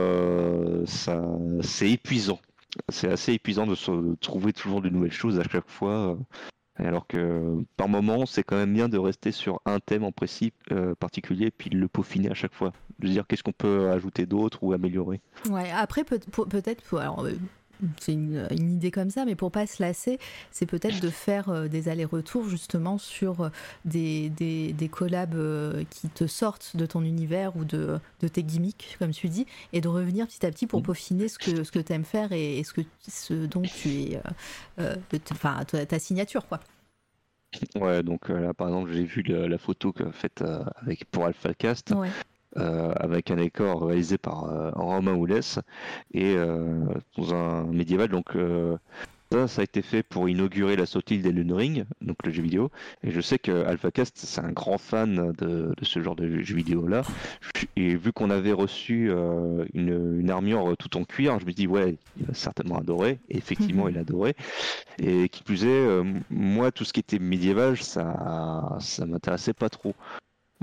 ça, 0.86 1.24
c'est 1.62 1.90
épuisant. 1.90 2.40
C'est 2.90 3.12
assez 3.12 3.34
épuisant 3.34 3.68
de 3.68 3.76
se 3.76 4.16
trouver 4.22 4.54
toujours 4.54 4.82
de 4.82 4.90
nouvelles 4.90 5.12
choses 5.12 5.40
à 5.40 5.44
chaque 5.44 5.70
fois. 5.70 6.18
Alors 6.84 7.06
que 7.08 7.64
par 7.78 7.88
moment, 7.88 8.26
c'est 8.26 8.44
quand 8.44 8.56
même 8.58 8.74
bien 8.74 8.90
de 8.90 8.98
rester 8.98 9.32
sur 9.32 9.62
un 9.66 9.80
thème 9.80 10.04
en 10.04 10.12
principe 10.12 10.56
particulier, 11.00 11.52
puis 11.52 11.70
le 11.70 11.88
peaufiner 11.88 12.30
à 12.32 12.34
chaque 12.34 12.54
fois. 12.54 12.74
De 13.00 13.08
dire 13.08 13.26
qu'est-ce 13.28 13.44
qu'on 13.44 13.52
peut 13.52 13.90
ajouter 13.90 14.26
d'autre 14.26 14.60
ou 14.64 14.74
améliorer. 14.74 15.22
Ouais, 15.50 15.72
après, 15.72 16.04
peut- 16.04 16.20
peut-être, 16.50 16.98
alors, 17.00 17.26
c'est 18.00 18.14
une, 18.14 18.48
idée 18.52 18.92
comme 18.92 19.10
ça, 19.10 19.26
mais 19.26 19.36
pour 19.36 19.52
pas 19.52 19.68
se 19.68 19.82
lasser, 19.82 20.20
c'est 20.52 20.66
peut-être 20.66 21.02
de 21.02 21.10
faire 21.10 21.50
euh, 21.50 21.68
des 21.68 21.90
allers-retours 21.90 22.48
justement 22.48 22.98
sur 22.98 23.42
euh, 23.42 23.50
des, 23.86 24.30
des, 24.30 24.90
collabs 24.90 25.36
euh, 25.36 25.84
qui 25.90 26.10
te 26.10 26.28
sortent 26.28 26.76
de 26.76 26.86
ton 26.86 27.04
univers 27.04 27.56
ou 27.56 27.66
de, 27.66 28.00
de, 28.22 28.28
tes 28.28 28.44
gimmicks, 28.44 28.96
comme 29.00 29.12
tu 29.12 29.30
dis, 29.30 29.46
et 29.74 29.82
de 29.82 29.88
revenir 29.88 30.28
petit 30.28 30.46
à 30.46 30.52
petit 30.52 30.68
pour 30.68 30.82
mm. 30.82 30.84
peaufiner 30.84 31.28
ce 31.28 31.40
que, 31.40 31.64
ce 31.64 31.72
que 31.72 31.80
tu 31.80 31.94
aimes 31.94 32.06
faire 32.06 32.32
et, 32.32 32.64
ce, 32.64 32.74
que, 32.74 32.82
ce 33.08 33.46
dont 33.46 33.62
tu 33.62 33.90
es. 33.90 34.22
Enfin, 35.32 35.64
ta, 35.66 36.00
signature, 36.00 36.48
quoi. 36.48 36.60
Ouais, 37.76 38.02
donc 38.02 38.30
là 38.30 38.54
par 38.54 38.70
exemple, 38.70 38.94
j'ai 38.94 39.04
vu 39.04 39.24
la, 39.24 39.58
photo 39.58 39.92
que 39.92 40.10
faite 40.12 40.44
avec, 40.78 41.06
pour 41.06 41.26
AlphaCast. 41.26 41.92
Ouais. 41.92 42.10
Euh, 42.58 42.92
avec 42.98 43.32
un 43.32 43.38
décor 43.38 43.86
réalisé 43.86 44.18
par 44.18 44.44
euh, 44.44 44.72
Romain 44.72 45.14
Oulès 45.14 45.58
et 46.14 46.36
euh, 46.36 46.84
dans 47.16 47.34
un 47.34 47.64
médiéval. 47.64 48.10
Donc 48.10 48.36
ça, 49.32 49.48
ça 49.48 49.62
a 49.62 49.64
été 49.64 49.82
fait 49.82 50.04
pour 50.04 50.28
inaugurer 50.28 50.76
la 50.76 50.86
sortie 50.86 51.20
d'Elden 51.20 51.54
Ring, 51.54 51.86
donc 52.02 52.18
le 52.26 52.34
jeu 52.34 52.44
vidéo. 52.44 52.70
Et 53.04 53.12
je 53.12 53.22
sais 53.22 53.40
que 53.40 53.64
AlphaCast, 53.66 54.18
c'est 54.18 54.42
un 54.42 54.52
grand 54.52 54.78
fan 54.78 55.32
de, 55.38 55.74
ce 55.82 56.02
genre 56.02 56.18
de 56.18 56.42
jeu 56.42 56.56
vidéo 56.56 56.88
là. 56.88 57.04
Et 57.78 57.96
vu 57.96 58.12
qu'on 58.12 58.30
avait 58.30 58.52
reçu 58.52 59.10
une, 59.74 60.30
armure 60.30 60.76
tout 60.78 60.98
en 60.98 61.06
cuir, 61.06 61.40
je 61.40 61.46
me 61.46 61.54
dis 61.54 61.68
ouais, 61.68 61.96
il 62.20 62.26
va 62.26 62.34
certainement 62.34 62.80
adorer. 62.80 63.22
Et 63.30 63.38
effectivement, 63.38 63.88
il 63.88 63.98
a 63.98 64.02
adoré. 64.02 64.36
Et 65.00 65.30
qui 65.30 65.44
plus 65.44 65.64
est, 65.64 66.04
moi, 66.30 66.74
tout 66.74 66.84
ce 66.84 66.92
qui 66.92 67.00
était 67.00 67.20
médiéval, 67.20 67.78
ça, 67.78 68.76
ça 68.82 69.06
m'intéressait 69.06 69.54
pas 69.54 69.70
trop. 69.70 69.96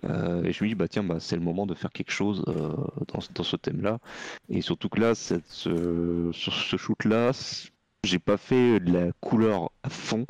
Euh, 0.04 0.42
et 0.44 0.52
je 0.52 0.62
me 0.62 0.68
dis, 0.68 0.74
bah 0.74 0.88
tiens, 0.88 1.02
bah, 1.02 1.20
c'est 1.20 1.36
le 1.36 1.42
moment 1.42 1.66
de 1.66 1.74
faire 1.74 1.90
quelque 1.90 2.12
chose 2.12 2.44
euh, 2.48 2.74
dans, 3.08 3.20
dans, 3.34 3.42
ce 3.42 3.56
thème-là. 3.56 3.98
Et 4.48 4.60
surtout 4.60 4.88
que 4.88 5.00
là, 5.00 5.14
cette, 5.14 5.46
ce, 5.48 6.30
sur 6.32 6.52
ce 6.52 6.76
shoot-là, 6.76 7.32
j'ai 8.04 8.18
pas 8.18 8.36
fait 8.36 8.80
de 8.80 8.92
la 8.92 9.12
couleur 9.20 9.70
à 9.82 9.90
fond. 9.90 10.26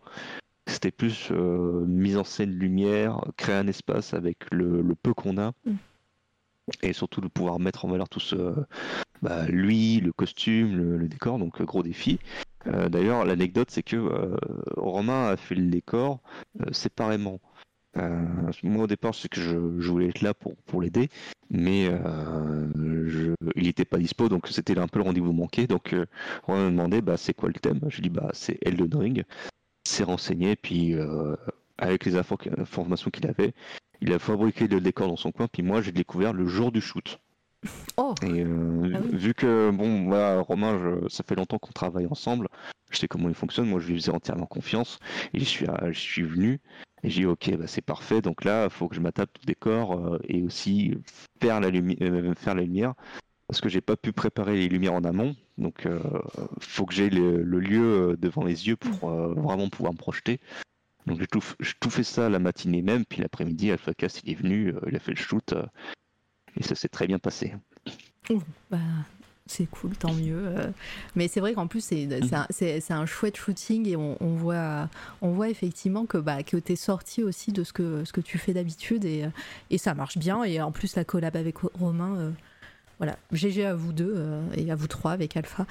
C'était 0.66 0.90
plus 0.90 1.28
euh, 1.30 1.84
mise 1.86 2.16
en 2.16 2.24
scène 2.24 2.50
lumière, 2.50 3.20
créer 3.36 3.56
un 3.56 3.66
espace 3.66 4.14
avec 4.14 4.38
le, 4.52 4.82
le 4.82 4.94
peu 4.94 5.14
qu'on 5.14 5.38
a. 5.38 5.52
Mm. 5.64 5.74
Et 6.82 6.92
surtout 6.92 7.22
de 7.22 7.28
pouvoir 7.28 7.58
mettre 7.58 7.86
en 7.86 7.88
valeur 7.88 8.10
tout 8.10 8.20
ce. 8.20 8.55
Bah, 9.22 9.47
lui, 9.47 10.00
le 10.00 10.12
costume, 10.12 10.76
le, 10.76 11.08
décor, 11.08 11.38
donc 11.38 11.62
gros 11.62 11.82
défi. 11.82 12.18
D'ailleurs, 12.66 13.24
l'anecdote, 13.24 13.70
c'est 13.70 13.82
que 13.82 14.36
Romain 14.76 15.28
a 15.28 15.36
fait 15.38 15.55
le 15.55 15.70
décor 15.70 16.20
séparément. 16.70 17.40
Euh, 17.99 18.52
moi 18.62 18.85
au 18.85 18.86
départ 18.86 19.15
c'est 19.15 19.28
que 19.28 19.41
je, 19.41 19.57
voulais 19.57 20.09
être 20.09 20.23
là 20.23 20.35
pour, 20.35 20.81
l'aider, 20.81 21.09
mais 21.51 21.89
euh, 21.89 22.67
il 23.57 23.65
n'était 23.65 23.85
pas 23.85 23.99
dispo, 23.99 24.28
donc 24.28 24.49
c'était 24.49 24.78
un 24.78 24.89
peu 24.89 24.99
le 24.99 25.05
rendez-vous 25.05 25.33
manqué. 25.33 25.67
Donc 25.67 25.93
euh, 25.93 26.07
on 26.47 26.57
m'a 26.57 26.70
demandé 26.70 27.01
bah, 27.01 27.17
c'est 27.17 27.35
quoi 27.35 27.49
le 27.49 27.55
thème? 27.55 27.81
Je 27.89 28.01
dis 28.01 28.10
bah 28.10 28.31
c'est 28.33 28.59
Elden 28.62 28.94
Ring. 28.94 29.25
C'est 29.85 30.05
renseigné, 30.05 30.55
puis 30.55 30.94
avec 31.78 32.05
les 32.05 32.17
informations 32.17 33.10
qu'il 33.10 33.27
avait, 33.27 33.55
il 34.02 34.12
a 34.12 34.18
fabriqué 34.18 34.68
le 34.68 34.81
décor 34.83 35.09
dans 35.09 35.17
son 35.17 35.33
coin, 35.33 35.49
puis 35.49 35.62
moi 35.62 35.81
j'ai 35.81 35.93
découvert 35.93 36.35
le 36.35 36.47
jour 36.47 36.73
du 36.73 36.83
shoot. 36.83 37.18
Oh. 37.97 38.15
Et 38.23 38.43
ah 38.43 38.99
vu 39.12 39.35
que 39.35 39.70
bon, 39.70 40.07
voilà, 40.07 40.41
Romain, 40.41 41.01
ça 41.09 41.25
fait 41.25 41.35
longtemps 41.35 41.59
qu'on 41.59 41.73
travaille 41.73 42.07
ensemble, 42.07 42.49
je 42.91 42.99
sais 42.99 43.09
comment 43.09 43.28
il 43.28 43.35
fonctionne, 43.35 43.69
moi 43.69 43.81
je 43.81 43.89
lui 43.89 44.01
faisais 44.01 44.12
entièrement 44.12 44.47
confiance, 44.47 44.99
et 45.35 45.41
je 45.41 45.45
suis, 45.45 45.67
je 45.91 45.99
suis 45.99 46.23
venu, 46.23 46.61
et 47.03 47.11
j'ai 47.11 47.20
dit 47.23 47.27
ok, 47.27 47.57
bah, 47.57 47.67
c'est 47.67 47.83
parfait. 47.83 48.20
Donc 48.20 48.45
là, 48.45 48.65
il 48.65 48.70
faut 48.70 48.89
que 48.89 48.95
je 48.95 49.01
m'attaque 49.01 49.31
le 49.41 49.47
décor 49.47 49.95
euh, 49.95 50.19
et 50.28 50.43
aussi 50.43 50.95
faire 51.41 51.61
la, 51.61 51.69
euh, 51.69 52.35
faire 52.35 52.55
la 52.55 52.62
lumière 52.62 52.95
parce 53.47 53.62
que 53.62 53.70
j'ai 53.70 53.81
pas 53.81 53.97
pu 53.97 54.12
préparer 54.12 54.57
les 54.57 54.69
lumières 54.69 54.95
en 54.95 55.05
amont. 55.05 55.35
Donc 55.57 55.83
il 55.85 55.91
euh, 55.91 56.01
faut 56.61 56.85
que 56.85 56.95
j'ai 56.95 57.09
le, 57.09 57.43
lieu 57.43 58.17
devant 58.19 58.45
les 58.45 58.69
yeux 58.69 58.77
pour 58.77 59.09
vraiment 59.09 59.70
pouvoir 59.70 59.93
me 59.95 59.99
projeter. 59.99 60.41
Donc 61.07 61.19
j'ai 61.19 61.27
tout, 61.27 61.43
tout, 61.81 61.91
fait 61.91 62.05
ça 62.05 62.28
la 62.28 62.39
matinée 62.39 62.83
même, 62.83 63.07
puis 63.07 63.23
l'après-midi, 63.23 63.70
AlphaCast 63.70 64.20
il 64.25 64.33
est 64.33 64.35
venu, 64.35 64.75
il 64.87 64.95
a 64.95 64.99
fait 64.99 65.12
le 65.12 65.17
shoot 65.17 65.55
et 66.59 66.62
ça 66.62 66.75
s'est 66.75 66.89
très 66.89 67.07
bien 67.07 67.19
passé. 67.19 67.55
bah, 68.70 68.78
c'est 69.49 69.67
cool, 69.67 69.97
tant 69.97 70.12
mieux. 70.12 70.43
Euh. 70.47 70.70
Mais 71.17 71.27
c'est 71.27 71.41
vrai 71.41 71.55
qu'en 71.55 71.67
plus, 71.67 71.83
c'est 71.83 72.07
un, 72.33 72.47
un, 72.91 73.07
chouette 73.07 73.37
shooting 73.37 73.89
et 73.89 73.97
on, 73.97 74.17
voit, 74.20 74.89
on 75.23 75.31
voit 75.31 75.49
effectivement 75.49 76.05
que, 76.05 76.19
bah, 76.19 76.43
que 76.43 76.57
tu 76.59 76.73
es 76.73 76.77
sorti 76.77 77.23
aussi 77.23 77.53
de 77.53 77.65
ce 77.65 77.73
que, 77.73 78.05
ce 78.05 78.12
que 78.12 78.20
tu 78.20 78.39
fais 78.39 78.53
d'habitude 78.53 79.05
et, 79.05 79.25
euh, 79.25 79.28
et 79.70 79.78
ça 79.78 79.95
marche 79.95 80.19
bien. 80.19 80.45
Et 80.45 80.61
en 80.61 80.70
plus, 80.70 80.95
la 80.97 81.05
collab 81.05 81.35
avec 81.37 81.59
Romain, 81.59 82.17
euh, 82.17 82.31
voilà, 82.99 83.17
GG 83.33 83.65
à 83.65 83.75
vous 83.75 83.93
deux 83.93 84.25
et 84.57 84.70
à 84.70 84.75
vous 84.75 84.89
trois 84.89 85.12
avec 85.12 85.36
Alpha. 85.36 85.67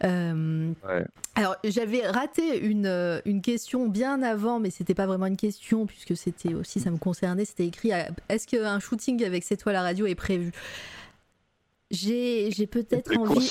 Alors, 0.00 1.56
j'avais 1.64 2.06
raté 2.06 2.58
une, 2.58 3.20
une 3.24 3.42
question 3.42 3.88
bien 3.88 4.22
avant, 4.22 4.60
mais 4.60 4.70
c'était 4.70 4.94
pas 4.94 5.06
vraiment 5.06 5.26
une 5.26 5.36
question 5.36 5.86
puisque 5.86 6.16
c'était 6.16 6.54
aussi, 6.54 6.80
ça 6.80 6.90
me 6.90 6.98
concernait. 6.98 7.44
C'était 7.44 7.66
écrit 7.66 7.90
est-ce 8.28 8.46
qu'un 8.46 8.80
shooting 8.80 9.24
avec 9.24 9.44
C'est 9.44 9.56
toi 9.56 9.72
la 9.72 9.82
radio 9.82 10.06
est 10.06 10.14
prévu? 10.14 10.52
J'ai 11.90 12.66
peut-être 12.66 13.16
envie 13.16 13.48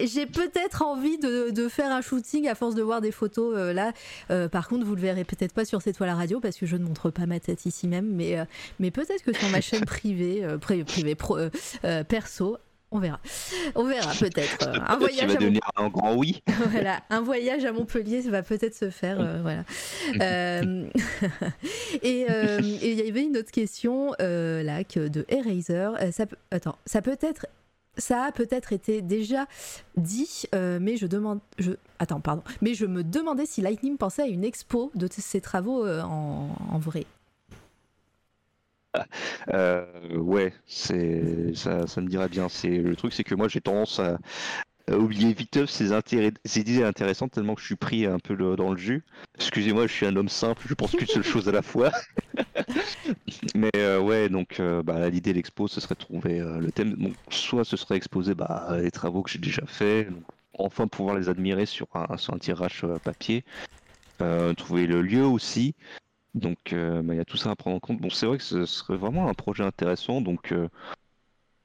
j'ai 0.00 0.26
peut-être 0.26 0.82
envie 0.82 1.18
de, 1.18 1.50
de, 1.50 1.68
faire 1.68 1.90
un 1.90 2.02
shooting 2.02 2.46
à 2.46 2.54
force 2.54 2.74
de 2.74 2.82
voir 2.82 3.00
des 3.00 3.10
photos 3.10 3.54
euh, 3.56 3.72
là. 3.72 3.92
Euh, 4.30 4.48
par 4.48 4.68
contre 4.68 4.84
vous 4.84 4.94
le 4.94 5.00
verrez 5.00 5.24
peut-être 5.24 5.54
pas 5.54 5.64
sur 5.64 5.80
cette 5.80 5.96
toile 5.96 6.10
à 6.10 6.14
radio 6.14 6.40
parce 6.40 6.56
que 6.56 6.66
je 6.66 6.76
ne 6.76 6.84
montre 6.84 7.10
pas 7.10 7.24
ma 7.24 7.40
tête 7.40 7.64
ici 7.64 7.88
même 7.88 8.06
mais 8.14 8.38
euh, 8.38 8.44
mais 8.78 8.90
peut-être 8.90 9.22
que 9.22 9.32
sur 9.32 9.48
ma 9.48 9.60
chaîne 9.62 9.84
privée 9.84 10.46
privée 10.60 11.14
pro, 11.14 11.38
perso 12.08 12.58
on 12.92 12.98
verra. 12.98 13.20
On 13.74 13.84
verra 13.84 14.12
peut-être. 14.18 14.68
Un 14.88 14.98
voyage. 14.98 15.30
à 15.30 15.34
devenir 15.36 15.62
un 15.76 15.88
grand 15.88 16.16
oui. 16.16 16.42
voilà, 16.70 17.00
un 17.10 17.20
voyage 17.20 17.64
à 17.64 17.72
Montpellier 17.72 18.20
va 18.22 18.42
peut-être 18.42 18.74
se 18.74 18.90
faire. 18.90 19.18
Euh, 19.20 19.40
voilà. 19.42 19.64
Euh, 20.20 20.88
et 22.02 22.26
il 22.82 23.00
y 23.00 23.08
avait 23.08 23.22
une 23.22 23.36
autre 23.36 23.50
question 23.50 24.12
euh, 24.20 24.62
là 24.62 24.84
que 24.84 25.08
de 25.08 25.24
Eraser. 25.28 26.12
ça, 26.12 26.26
attends, 26.50 26.76
ça 26.86 27.02
peut 27.02 27.18
être. 27.20 27.46
Ça 27.96 28.24
a 28.24 28.32
peut-être 28.32 28.72
été 28.72 29.02
déjà 29.02 29.46
dit, 29.96 30.44
mais 30.52 30.96
je 30.96 31.06
demande, 31.06 31.40
je, 31.58 31.72
attends, 31.98 32.20
pardon, 32.20 32.42
mais 32.60 32.74
je 32.74 32.86
me 32.86 33.02
demandais 33.02 33.46
si 33.46 33.60
Lightning 33.60 33.96
pensait 33.96 34.22
à 34.22 34.26
une 34.26 34.44
expo 34.44 34.90
de 34.94 35.08
ses 35.10 35.40
travaux 35.40 35.86
en, 35.86 36.48
en 36.70 36.78
vrai. 36.78 37.04
Euh, 39.52 40.16
ouais, 40.16 40.52
ça, 40.66 41.70
me 42.00 42.06
dirait 42.06 42.28
bien. 42.28 42.46
Le 42.64 42.94
truc, 42.94 43.12
c'est 43.12 43.24
que 43.24 43.34
moi 43.34 43.48
j'ai 43.48 43.60
tendance 43.60 43.98
à, 43.98 44.18
oublier 44.92 45.32
vite 45.32 45.66
ces 45.66 45.92
idées 46.58 46.82
intéressantes 46.82 47.32
tellement 47.32 47.54
que 47.54 47.60
je 47.60 47.66
suis 47.66 47.76
pris 47.76 48.06
un 48.06 48.18
peu 48.18 48.36
dans 48.56 48.70
le 48.70 48.76
jus. 48.76 49.04
Excusez-moi, 49.36 49.86
je 49.86 49.92
suis 49.92 50.06
un 50.06 50.16
homme 50.16 50.28
simple, 50.28 50.64
je 50.68 50.74
pense 50.74 50.92
qu'une 50.92 51.06
seule 51.06 51.24
chose 51.24 51.48
à 51.48 51.52
la 51.52 51.62
fois. 51.62 51.90
Mais 53.54 53.70
euh, 53.76 54.00
ouais, 54.00 54.28
donc 54.28 54.60
euh, 54.60 54.82
bah, 54.82 55.08
l'idée 55.08 55.30
de 55.30 55.36
l'expo, 55.36 55.68
ce 55.68 55.80
serait 55.80 55.94
de 55.94 56.00
trouver 56.00 56.38
le 56.38 56.70
thème. 56.70 57.12
Soit 57.30 57.64
ce 57.64 57.76
serait 57.76 57.96
exposer 57.96 58.34
bah, 58.34 58.68
les 58.80 58.90
travaux 58.90 59.22
que 59.22 59.30
j'ai 59.30 59.38
déjà 59.38 59.64
fait, 59.66 60.08
enfin 60.58 60.86
pouvoir 60.86 61.16
les 61.16 61.28
admirer 61.28 61.66
sur 61.66 61.86
un, 61.94 62.16
sur 62.16 62.34
un 62.34 62.38
tirage 62.38 62.84
papier. 63.02 63.44
trouver 64.56 64.86
le 64.86 65.02
lieu 65.02 65.24
aussi. 65.24 65.74
Donc 66.34 66.72
euh, 66.72 67.02
bah, 67.02 67.14
il 67.14 67.16
y 67.16 67.20
a 67.20 67.24
tout 67.24 67.36
ça 67.36 67.50
à 67.50 67.56
prendre 67.56 67.76
en 67.76 67.80
compte. 67.80 68.00
Bon, 68.00 68.10
c'est 68.10 68.26
vrai 68.26 68.38
que 68.38 68.44
ce 68.44 68.66
serait 68.66 68.96
vraiment 68.96 69.28
un 69.28 69.34
projet 69.34 69.64
intéressant. 69.64 70.20
Donc 70.20 70.52
euh, 70.52 70.68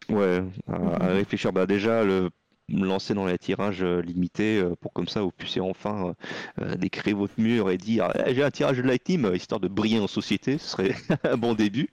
ouais, 0.10 0.44
à, 0.68 0.80
mhm. 0.80 1.02
réfléchir. 1.02 1.53
Bah 1.53 1.66
déjà 1.66 2.03
le 2.03 2.30
lancer 2.68 3.14
dans 3.14 3.27
les 3.27 3.38
tirages 3.38 3.84
euh, 3.84 4.02
limités 4.02 4.64
pour 4.82 4.92
comme 4.92 5.08
ça 5.08 5.22
vous 5.22 5.30
puissiez 5.30 5.61
enfin 5.61 6.16
décrire 6.77 7.16
votre 7.16 7.35
mur 7.38 7.69
et 7.69 7.77
dire 7.77 8.11
eh, 8.26 8.34
j'ai 8.34 8.44
un 8.44 8.50
tirage 8.50 8.77
de 8.77 8.82
Lightning 8.82 9.32
histoire 9.35 9.61
de 9.61 9.68
briller 9.68 10.00
en 10.00 10.08
société, 10.08 10.58
ce 10.58 10.69
serait 10.69 10.95
un 11.24 11.38
bon 11.38 11.53
début. 11.53 11.90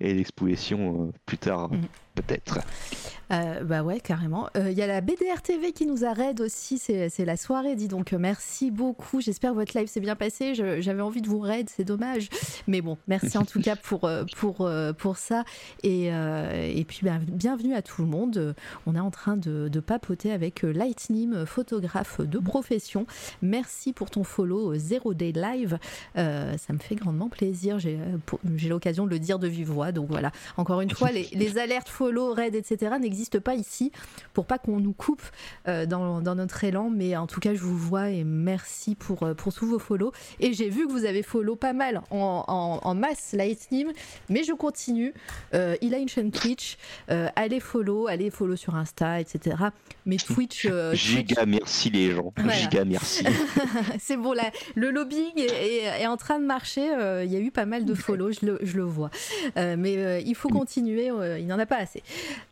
Et 0.00 0.14
l'exposition 0.14 1.12
plus 1.24 1.38
tard, 1.38 1.70
peut-être. 2.22 2.58
Euh, 3.30 3.62
bah 3.62 3.82
ouais, 3.82 4.00
carrément. 4.00 4.48
Il 4.56 4.72
y 4.72 4.82
a 4.82 4.86
la 4.86 5.00
BDR 5.00 5.42
TV 5.42 5.72
qui 5.72 5.86
nous 5.86 6.04
arrête 6.04 6.40
aussi, 6.40 6.78
c'est 6.78 7.24
la 7.24 7.36
soirée, 7.36 7.74
dis 7.74 7.88
donc. 7.88 8.12
Merci 8.12 8.70
beaucoup. 8.70 9.20
J'espère 9.20 9.50
que 9.50 9.56
votre 9.56 9.76
live 9.76 9.88
s'est 9.88 10.00
bien 10.00 10.16
passé. 10.16 10.54
J'avais 10.54 11.02
envie 11.02 11.20
de 11.20 11.28
vous 11.28 11.40
raid, 11.40 11.68
c'est 11.68 11.84
dommage. 11.84 12.28
Mais 12.66 12.80
bon, 12.80 12.96
merci 13.06 13.36
en 13.36 13.44
tout 13.44 13.60
cas 13.62 13.76
pour, 13.76 14.08
pour, 14.36 14.70
pour 14.96 15.16
ça. 15.16 15.44
Et, 15.82 16.06
et 16.06 16.84
puis, 16.86 17.00
bah, 17.02 17.18
bienvenue 17.26 17.74
à 17.74 17.82
tout 17.82 18.02
le 18.02 18.08
monde. 18.08 18.54
On 18.86 18.94
est 18.94 19.00
en 19.00 19.10
train 19.10 19.36
de, 19.36 19.68
de 19.68 19.80
papoter 19.80 20.32
avec 20.32 20.62
Lightning, 20.62 21.44
photographe 21.44 22.20
de 22.20 22.38
profession. 22.38 23.06
Merci 23.42 23.92
pour 23.92 24.10
ton 24.10 24.24
follow 24.24 24.74
Zero 24.74 25.12
Day 25.14 25.32
Live. 25.32 25.78
ça 26.14 26.72
me 26.72 26.78
fait 26.78 26.94
grandement 26.94 27.28
plaisir. 27.28 27.78
J'ai 27.78 27.98
l'occasion 28.68 29.04
de 29.04 29.10
le 29.10 29.18
dire 29.18 29.38
de 29.38 29.48
vive 29.48 29.70
voix. 29.70 29.92
Donc 29.92 30.08
voilà, 30.08 30.32
encore 30.56 30.80
une 30.80 30.90
fois, 30.90 31.10
les, 31.10 31.28
les 31.32 31.58
alertes 31.58 31.88
follow, 32.08 32.32
raid, 32.32 32.54
etc. 32.54 32.96
n'existent 32.98 33.40
pas 33.40 33.54
ici 33.54 33.92
pour 34.32 34.46
pas 34.46 34.58
qu'on 34.58 34.80
nous 34.80 34.94
coupe 34.94 35.20
euh, 35.66 35.84
dans, 35.84 36.22
dans, 36.22 36.34
notre 36.34 36.64
élan. 36.64 36.88
Mais 36.88 37.16
en 37.16 37.26
tout 37.26 37.38
cas, 37.38 37.52
je 37.54 37.60
vous 37.60 37.76
vois 37.76 38.08
et 38.08 38.24
merci 38.24 38.94
pour, 38.94 39.24
euh, 39.24 39.34
pour 39.34 39.52
tous 39.52 39.66
vos 39.66 39.78
follow. 39.78 40.12
Et 40.40 40.54
j'ai 40.54 40.70
vu 40.70 40.86
que 40.86 40.92
vous 40.92 41.04
avez 41.04 41.22
follow 41.22 41.54
pas 41.54 41.74
mal 41.74 42.00
en, 42.10 42.80
en, 42.82 42.94
masse 42.94 43.34
Lightning, 43.34 43.88
mais 44.30 44.42
je 44.42 44.54
continue. 44.54 45.12
Euh, 45.52 45.76
il 45.82 45.94
a 45.94 45.98
une 45.98 46.08
chaîne 46.08 46.30
Twitch. 46.30 46.78
Euh, 47.10 47.28
allez 47.36 47.60
follow, 47.60 48.06
allez 48.08 48.30
follow 48.30 48.56
sur 48.56 48.74
Insta, 48.74 49.20
etc. 49.20 49.56
Mais 50.06 50.16
Twitch. 50.16 50.66
Giga 50.94 51.44
merci 51.44 51.90
les 51.90 52.12
gens. 52.12 52.32
Giga 52.48 52.86
merci. 52.86 53.24
C'est 53.98 54.16
bon, 54.16 54.32
là, 54.32 54.50
le 54.76 54.90
lobbying 54.90 55.38
est, 55.38 56.00
est, 56.00 56.06
en 56.06 56.16
train 56.16 56.40
de 56.40 56.46
marcher. 56.46 56.86
Il 57.24 57.30
y 57.30 57.36
a 57.36 57.40
eu 57.40 57.50
pas 57.50 57.66
mal 57.66 57.84
de 57.84 57.92
follow, 57.92 58.32
je 58.32 58.46
le, 58.46 58.58
je 58.62 58.78
le 58.78 58.84
vois. 58.84 59.10
mais 59.56 60.22
il 60.24 60.34
faut 60.34 60.48
continuer, 60.48 61.10
il 61.38 61.46
n'en 61.46 61.58
a 61.58 61.66
pas 61.66 61.76
assez. 61.76 61.97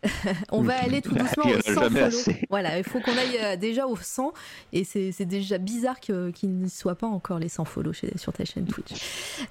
on 0.53 0.63
va 0.63 0.75
aller 0.83 1.03
tout 1.03 1.15
doucement 1.15 1.45
au 1.45 1.61
100 1.61 1.91
follow. 1.91 2.39
Voilà, 2.51 2.79
il 2.79 2.85
faut 2.85 3.01
qu'on 3.01 3.17
aille 3.17 3.39
euh, 3.41 3.57
déjà 3.57 3.87
au 3.87 3.97
100 3.97 4.33
et 4.73 4.85
c'est 4.85 5.25
déjà 5.25 5.59
bizarre 5.59 6.01
qu'il 6.01 6.35
n'y 6.43 6.71
soit 6.71 6.95
pas 6.95 7.07
encore 7.07 7.39
les 7.39 7.49
100 7.49 7.65
follow 7.65 7.93
sur 7.93 8.33
ta 8.33 8.45
chaîne 8.45 8.67
Twitch. 8.67 8.93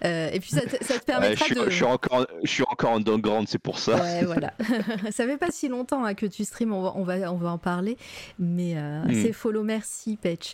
Euh, 0.03 0.30
et 0.32 0.40
puis 0.40 0.51
ça, 0.51 0.61
te, 0.61 1.06
permettra 1.06 1.48
de. 1.53 1.69
Je 1.69 1.75
suis 1.75 1.83
encore, 1.83 2.27
je 2.43 2.49
suis 2.49 2.64
encore 2.64 2.91
en 2.91 2.99
grande, 2.99 3.48
c'est 3.48 3.59
pour 3.59 3.80
ça. 3.80 3.95
Ouais, 3.95 4.25
voilà. 4.25 4.53
ça 5.11 5.25
fait 5.25 5.38
pas 5.38 5.51
si 5.51 5.67
longtemps 5.67 6.03
hein, 6.03 6.14
que 6.14 6.25
tu 6.25 6.43
streams, 6.43 6.74
on 6.74 6.82
va, 6.82 6.93
on 6.95 7.03
va, 7.03 7.32
on 7.32 7.38
va 7.38 7.51
en 7.51 7.57
parler, 7.57 7.98
mais 8.40 8.74
euh, 8.77 9.03
hmm. 9.03 9.24
c'est 9.24 9.33
follow, 9.33 9.64
merci 9.64 10.17
Petch. 10.17 10.53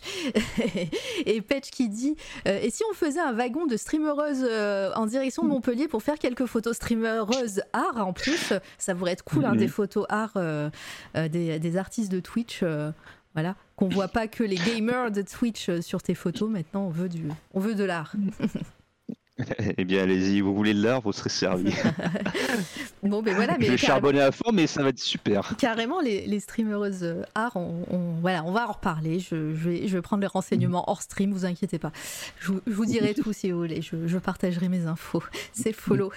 et 1.26 1.40
Petch 1.40 1.70
qui 1.70 1.88
dit 1.88 2.16
et 2.44 2.70
si 2.70 2.82
on 2.90 2.94
faisait 2.94 3.20
un 3.20 3.32
wagon 3.32 3.66
de 3.66 3.76
streamereuses 3.76 4.46
en 4.94 5.06
direction 5.06 5.42
de 5.42 5.48
Montpellier 5.48 5.88
pour 5.88 6.02
faire 6.02 6.18
quelques 6.18 6.46
photos 6.46 6.76
streamereuses 6.76 7.62
art 7.72 8.06
en 8.06 8.12
plus, 8.12 8.52
ça 8.78 8.94
pourrait 8.94 9.12
être 9.12 9.24
cool, 9.24 9.31
hein, 9.44 9.56
des 9.56 9.68
photos 9.68 10.06
art 10.08 10.32
euh, 10.36 10.70
euh, 11.16 11.28
des, 11.28 11.76
artistes 11.76 12.10
de 12.12 12.20
Twitch. 12.20 12.60
Euh, 12.62 12.90
voilà, 13.34 13.56
qu'on 13.76 13.88
voit 13.88 14.08
pas 14.08 14.26
que 14.28 14.44
les 14.44 14.56
gamers 14.56 15.10
de 15.10 15.22
Twitch 15.22 15.70
sur 15.80 16.02
tes 16.02 16.14
photos. 16.14 16.50
Maintenant, 16.50 16.82
on 16.82 16.90
veut 16.90 17.08
du, 17.08 17.28
on 17.54 17.60
veut 17.60 17.74
de 17.74 17.84
l'art. 17.84 18.14
Eh 19.78 19.84
bien, 19.84 20.02
allez-y, 20.02 20.40
vous 20.40 20.54
voulez 20.54 20.74
de 20.74 20.82
l'art, 20.82 21.00
vous 21.00 21.12
serez 21.12 21.30
servi. 21.30 21.72
bon, 23.02 23.22
ben 23.22 23.34
voilà, 23.34 23.56
mais 23.58 23.66
je 23.66 23.72
vais 23.72 23.76
charbonner 23.76 24.20
à 24.20 24.32
fond, 24.32 24.52
mais 24.52 24.66
ça 24.66 24.82
va 24.82 24.90
être 24.90 24.98
super. 24.98 25.54
Carrément, 25.58 26.00
les, 26.00 26.26
les 26.26 26.40
streamereuses 26.40 27.16
art, 27.34 27.56
on, 27.56 27.84
voilà, 28.20 28.44
on 28.44 28.52
va 28.52 28.68
en 28.68 28.72
reparler. 28.72 29.18
Je, 29.20 29.36
vais, 29.36 29.86
je 29.88 29.96
vais 29.96 30.02
prendre 30.02 30.20
les 30.20 30.26
renseignements 30.26 30.84
hors 30.88 31.02
stream, 31.02 31.32
vous 31.32 31.44
inquiétez 31.44 31.78
pas. 31.78 31.92
Je, 32.40 32.52
vous 32.66 32.84
dirai 32.86 33.14
tout 33.14 33.32
si 33.32 33.50
vous 33.50 33.58
voulez. 33.58 33.82
Je, 33.82 34.18
partagerai 34.18 34.68
mes 34.68 34.86
infos. 34.86 35.22
C'est 35.52 35.72
follow. 35.72 36.12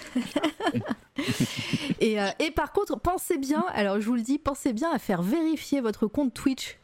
et, 1.99 2.21
euh, 2.21 2.27
et 2.39 2.51
par 2.51 2.71
contre, 2.71 2.99
pensez 2.99 3.37
bien, 3.37 3.65
alors 3.73 3.99
je 3.99 4.05
vous 4.05 4.15
le 4.15 4.21
dis, 4.21 4.37
pensez 4.37 4.73
bien 4.73 4.91
à 4.91 4.99
faire 4.99 5.21
vérifier 5.21 5.81
votre 5.81 6.07
compte 6.07 6.33
Twitch 6.33 6.77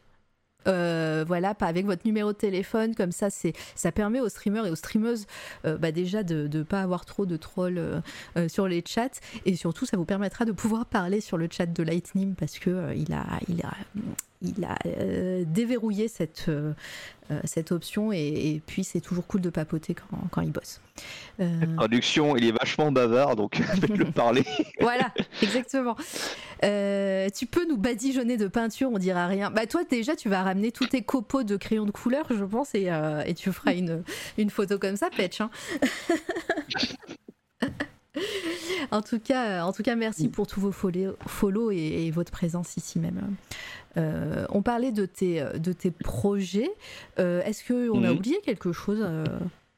euh, 0.66 1.24
voilà, 1.26 1.54
pas 1.54 1.66
avec 1.66 1.86
votre 1.86 2.02
numéro 2.04 2.32
de 2.32 2.36
téléphone, 2.38 2.94
comme 2.94 3.12
ça, 3.12 3.30
c'est, 3.30 3.52
ça 3.74 3.92
permet 3.92 4.20
aux 4.20 4.28
streamers 4.28 4.66
et 4.66 4.70
aux 4.70 4.76
streameuses 4.76 5.26
euh, 5.64 5.76
bah 5.76 5.92
déjà 5.92 6.22
de 6.22 6.48
ne 6.52 6.62
pas 6.62 6.82
avoir 6.82 7.04
trop 7.04 7.26
de 7.26 7.36
trolls 7.36 7.78
euh, 7.78 8.48
sur 8.48 8.68
les 8.68 8.82
chats, 8.86 9.20
et 9.44 9.56
surtout, 9.56 9.86
ça 9.86 9.96
vous 9.96 10.04
permettra 10.04 10.44
de 10.44 10.52
pouvoir 10.52 10.86
parler 10.86 11.20
sur 11.20 11.36
le 11.36 11.48
chat 11.50 11.66
de 11.66 11.82
Lightning 11.82 12.34
parce 12.34 12.58
que 12.58 12.94
il 12.94 13.08
il 13.48 13.62
a, 13.62 13.74
il 14.42 14.64
a 14.64 14.76
euh, 14.86 15.44
déverrouillé 15.46 16.08
cette, 16.08 16.46
euh, 16.48 16.72
euh, 17.30 17.40
cette 17.44 17.72
option 17.72 18.12
et, 18.12 18.60
puis 18.66 18.84
c'est 18.84 19.00
toujours 19.00 19.26
cool 19.26 19.40
de 19.40 19.50
papoter 19.50 19.94
quand, 19.94 20.18
quand 20.30 20.40
il 20.40 20.50
bosse. 20.50 20.80
La 21.38 21.66
traduction, 21.76 22.36
il 22.36 22.44
est 22.44 22.52
vachement 22.52 22.92
bavard, 22.92 23.36
donc 23.36 23.56
faites-le 23.80 24.04
parler. 24.12 24.44
voilà, 24.80 25.12
exactement. 25.42 25.96
tu 26.60 27.46
peux 27.46 27.66
nous 27.68 27.76
badigeonner 27.76 28.36
de 28.36 28.48
peinture, 28.48 28.90
on 28.92 28.98
dira 28.98 29.26
rien. 29.26 29.50
Bah 29.50 29.66
toi 29.66 29.82
déjà, 29.88 30.16
tu 30.16 30.28
vas 30.28 30.42
ramener 30.42 30.72
tous 30.72 30.86
tes 30.86 31.02
copeaux 31.02 31.42
de 31.42 31.56
crayons 31.56 31.86
de 31.86 31.90
couleur, 31.90 32.26
je 32.30 32.44
pense, 32.44 32.74
et, 32.74 32.90
et 33.26 33.34
tu 33.34 33.52
feras 33.52 33.74
une, 33.74 34.02
une 34.38 34.50
photo 34.50 34.78
comme 34.78 34.96
ça, 34.96 35.08
Petch. 35.10 35.40
Hein. 35.40 35.50
en 38.90 39.02
tout 39.02 39.18
cas, 39.18 39.64
en 39.64 39.72
tout 39.72 39.82
cas, 39.82 39.96
merci 39.96 40.28
pour 40.28 40.46
tous 40.46 40.60
vos 40.60 40.72
follow, 40.72 41.70
et, 41.70 42.06
et, 42.06 42.10
votre 42.10 42.30
présence 42.30 42.76
ici 42.76 42.98
même. 42.98 43.34
Euh, 43.96 44.46
on 44.50 44.62
parlait 44.62 44.92
de 44.92 45.06
tes, 45.06 45.44
de 45.58 45.72
tes 45.72 45.90
projets. 45.90 46.70
Euh, 47.18 47.42
est-ce 47.42 47.66
qu'on 47.66 48.04
a 48.04 48.10
mhm. 48.10 48.16
oublié 48.16 48.40
quelque 48.44 48.72
chose, 48.72 48.98
euh, 49.02 49.24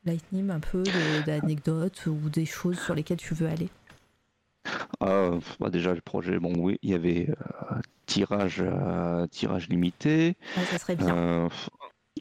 Lightning, 0.05 0.51
un 0.51 0.60
peu 0.60 0.83
d'anecdotes 1.26 2.07
ou 2.07 2.28
des 2.28 2.47
choses 2.47 2.78
sur 2.78 2.94
lesquelles 2.94 3.18
tu 3.18 3.34
veux 3.34 3.49
aller? 3.49 3.68
Bah 5.01 5.68
déjà 5.70 5.93
le 5.93 6.01
projet, 6.01 6.39
bon 6.39 6.55
oui, 6.57 6.78
il 6.83 6.91
y 6.91 6.94
avait 6.94 7.28
tirage, 8.07 8.65
tirage 9.31 9.68
limité. 9.68 10.34
ça 10.70 10.78
serait 10.78 10.97
bien 10.97 11.51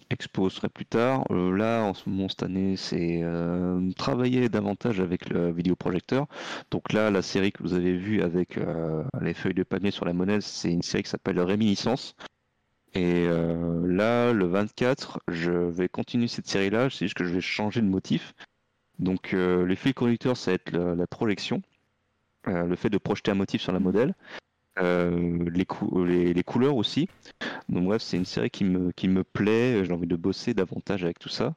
expo 0.09 0.49
serait 0.49 0.69
plus 0.69 0.85
tard. 0.85 1.25
Euh, 1.31 1.55
là, 1.55 1.83
en 1.83 1.93
ce 1.93 2.09
moment, 2.09 2.29
cette 2.29 2.43
année, 2.43 2.75
c'est 2.77 3.21
euh, 3.23 3.91
travailler 3.93 4.49
davantage 4.49 4.99
avec 4.99 5.29
le 5.29 5.51
vidéoprojecteur. 5.51 6.27
Donc 6.71 6.93
là, 6.93 7.11
la 7.11 7.21
série 7.21 7.51
que 7.51 7.63
vous 7.63 7.73
avez 7.73 7.95
vue 7.95 8.21
avec 8.21 8.57
euh, 8.57 9.03
les 9.21 9.33
feuilles 9.33 9.53
de 9.53 9.63
palmier 9.63 9.91
sur 9.91 10.05
la 10.05 10.13
monnaie, 10.13 10.41
c'est 10.41 10.71
une 10.71 10.81
série 10.81 11.03
qui 11.03 11.09
s'appelle 11.09 11.39
Réminiscence. 11.39 12.15
Et 12.95 13.25
là, 13.25 14.33
le 14.33 14.45
24, 14.45 15.19
je 15.27 15.51
vais 15.51 15.89
continuer 15.89 16.27
cette 16.27 16.45
série-là, 16.47 16.91
c'est 16.91 17.05
juste 17.05 17.17
que 17.17 17.23
je 17.23 17.33
vais 17.33 17.41
changer 17.41 17.81
de 17.81 17.87
motif. 17.87 18.35
Donc 18.99 19.31
les 19.31 19.75
fils 19.75 19.93
conducteurs, 19.93 20.37
ça 20.37 20.51
va 20.51 20.55
être 20.55 20.71
la 20.71 21.07
projection, 21.07 21.63
le 22.45 22.75
fait 22.75 22.91
de 22.91 22.99
projeter 22.99 23.31
un 23.31 23.33
motif 23.33 23.63
sur 23.63 23.71
la 23.71 23.79
modèle. 23.79 24.13
Euh, 24.79 25.45
les, 25.51 26.33
les, 26.33 26.43
couleurs 26.43 26.75
aussi. 26.75 27.07
Donc 27.69 27.85
bref, 27.85 28.01
c'est 28.01 28.17
une 28.17 28.25
série 28.25 28.49
qui 28.49 28.63
me, 28.63 28.91
qui 28.91 29.07
me 29.07 29.23
plaît, 29.23 29.85
j'ai 29.85 29.91
envie 29.93 30.07
de 30.07 30.15
bosser 30.15 30.53
davantage 30.53 31.03
avec 31.03 31.19
tout 31.19 31.29
ça. 31.29 31.55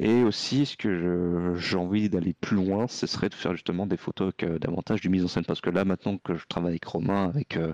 Et 0.00 0.24
aussi, 0.24 0.66
ce 0.66 0.76
que 0.76 1.54
j'ai 1.56 1.76
envie 1.76 2.08
d'aller 2.08 2.32
plus 2.32 2.56
loin, 2.56 2.88
ce 2.88 3.06
serait 3.06 3.28
de 3.28 3.34
faire 3.34 3.52
justement 3.52 3.86
des 3.86 3.98
photos 3.98 4.28
avec 4.28 4.42
euh, 4.42 4.58
davantage 4.58 5.00
du 5.00 5.10
mise 5.10 5.24
en 5.24 5.28
scène. 5.28 5.44
Parce 5.44 5.60
que 5.60 5.70
là, 5.70 5.84
maintenant 5.84 6.16
que 6.18 6.34
je 6.34 6.46
travaille 6.48 6.72
avec 6.72 6.84
Romain, 6.86 7.28
avec 7.28 7.56
euh, 7.56 7.72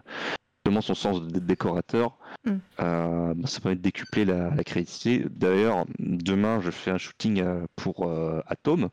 justement 0.64 0.82
son 0.82 0.94
sens 0.94 1.22
de 1.22 1.38
décorateur, 1.38 2.18
mm. 2.44 2.56
bah, 2.76 3.34
ça 3.46 3.60
permet 3.60 3.76
de 3.76 3.82
décupler 3.82 4.24
la, 4.24 4.50
la 4.50 4.64
créativité. 4.64 5.24
D'ailleurs, 5.30 5.86
demain, 6.00 6.60
je 6.60 6.70
fais 6.70 6.90
un 6.90 6.98
shooting 6.98 7.42
pour 7.76 8.12
Atom 8.46 8.90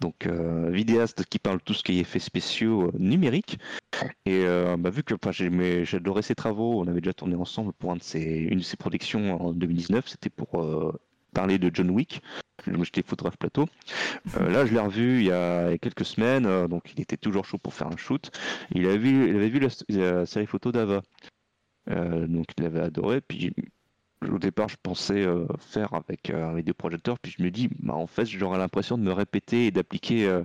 donc 0.00 0.26
euh, 0.26 0.70
vidéaste 0.70 1.24
qui 1.24 1.38
parle 1.38 1.60
tout 1.60 1.74
ce 1.74 1.82
qui 1.82 1.96
est 1.96 2.00
effets 2.00 2.18
spéciaux 2.18 2.88
euh, 2.88 2.92
numériques. 2.98 3.58
Et 4.26 4.44
euh, 4.44 4.76
bah, 4.76 4.90
vu 4.90 5.02
que 5.02 5.14
j'adorais 5.84 6.22
ses 6.22 6.34
travaux, 6.34 6.80
on 6.80 6.88
avait 6.88 7.00
déjà 7.00 7.14
tourné 7.14 7.36
ensemble 7.36 7.72
pour 7.72 7.92
une 7.92 7.98
de 7.98 8.62
ses 8.62 8.76
productions 8.76 9.40
en 9.40 9.52
2019, 9.52 10.08
c'était 10.08 10.30
pour 10.30 10.92
parler 11.32 11.58
de 11.58 11.70
John 11.72 11.90
Wick. 11.90 12.22
J'étais 12.66 13.02
photographe 13.02 13.36
plateau. 13.38 13.66
là 14.36 14.64
je 14.66 14.72
l'ai 14.72 14.80
revu 14.80 15.20
il 15.20 15.26
y, 15.26 15.32
a, 15.32 15.76
quelques 15.78 16.04
semaines, 16.04 16.66
donc 16.66 16.92
il 16.94 17.00
était 17.00 17.16
toujours 17.16 17.44
chaud 17.44 17.58
pour 17.58 17.74
faire 17.74 17.88
un 17.88 17.96
shoot. 17.96 18.30
Il 18.72 18.86
avait 18.86 18.98
vu, 18.98 19.28
il 19.28 19.36
avait 19.36 19.48
vu 19.48 19.60
la, 19.88 20.26
série 20.26 20.46
photo 20.46 20.72
d'Ava. 20.72 21.02
donc 21.86 22.46
il 22.58 22.64
avait 22.64 22.80
adoré. 22.80 23.20
Puis 23.20 23.52
au 24.30 24.38
départ, 24.38 24.68
je 24.68 24.76
pensais 24.82 25.24
euh, 25.24 25.46
faire 25.58 25.94
avec 25.94 26.30
euh, 26.30 26.50
un 26.50 26.54
vidéoprojecteur, 26.54 27.18
puis 27.18 27.34
je 27.36 27.42
me 27.42 27.50
dis, 27.50 27.68
bah, 27.78 27.94
en 27.94 28.06
fait, 28.06 28.26
j'aurais 28.26 28.58
l'impression 28.58 28.98
de 28.98 29.02
me 29.02 29.12
répéter 29.12 29.66
et 29.66 29.70
d'appliquer 29.70 30.26
euh, 30.26 30.42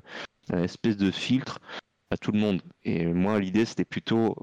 une 0.51 0.59
espèce 0.59 0.97
de 0.97 1.11
filtre 1.11 1.59
à 2.11 2.17
tout 2.17 2.31
le 2.31 2.39
monde. 2.39 2.61
Et 2.83 3.05
moi, 3.05 3.39
l'idée, 3.39 3.65
c'était 3.65 3.85
plutôt, 3.85 4.35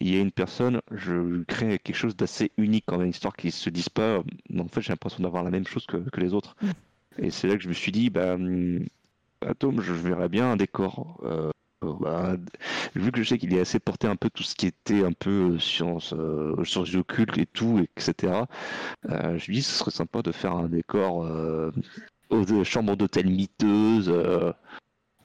il 0.00 0.14
y 0.14 0.16
a 0.16 0.20
une 0.20 0.32
personne, 0.32 0.80
je 0.90 1.42
crée 1.44 1.78
quelque 1.78 1.94
chose 1.94 2.16
d'assez 2.16 2.52
unique, 2.56 2.84
quand 2.86 2.96
même, 2.96 3.04
une 3.04 3.10
histoire 3.10 3.36
qui 3.36 3.50
se 3.50 3.68
dise 3.68 3.90
pas, 3.90 4.22
en 4.58 4.68
fait, 4.68 4.80
j'ai 4.80 4.92
l'impression 4.92 5.22
d'avoir 5.22 5.42
la 5.44 5.50
même 5.50 5.66
chose 5.66 5.84
que, 5.84 5.98
les 6.18 6.32
autres. 6.32 6.56
Mm. 6.62 6.70
Et 7.18 7.30
c'est 7.30 7.48
là 7.48 7.56
que 7.56 7.62
je 7.62 7.68
me 7.68 7.74
suis 7.74 7.92
dit, 7.92 8.08
bah, 8.08 8.34
hum, 8.34 8.86
Atom, 9.42 9.80
je 9.80 9.92
verrais 9.92 10.28
bien 10.28 10.52
un 10.52 10.56
décor 10.56 11.20
euh, 11.24 11.50
bah, 11.82 12.36
vu 12.94 13.12
que 13.12 13.22
je 13.22 13.28
sais 13.28 13.38
qu'il 13.38 13.54
est 13.54 13.60
assez 13.60 13.78
porté 13.78 14.06
un 14.06 14.16
peu 14.16 14.30
tout 14.30 14.42
ce 14.42 14.54
qui 14.54 14.66
était 14.66 15.04
un 15.04 15.12
peu 15.12 15.54
euh, 15.54 15.58
science, 15.58 16.14
euh, 16.14 16.64
sciences 16.64 16.88
et 17.38 17.46
tout, 17.46 17.78
etc. 17.96 18.46
Euh, 19.10 19.38
je 19.38 19.50
me 19.50 19.56
dis 19.56 19.62
ce 19.62 19.72
serait 19.72 19.90
sympa 19.90 20.22
de 20.22 20.32
faire 20.32 20.54
un 20.54 20.68
décor 20.68 21.24
euh, 21.24 21.70
aux 22.30 22.64
chambres 22.64 22.96
d'hôtel 22.96 23.28
miteuses 23.28 24.12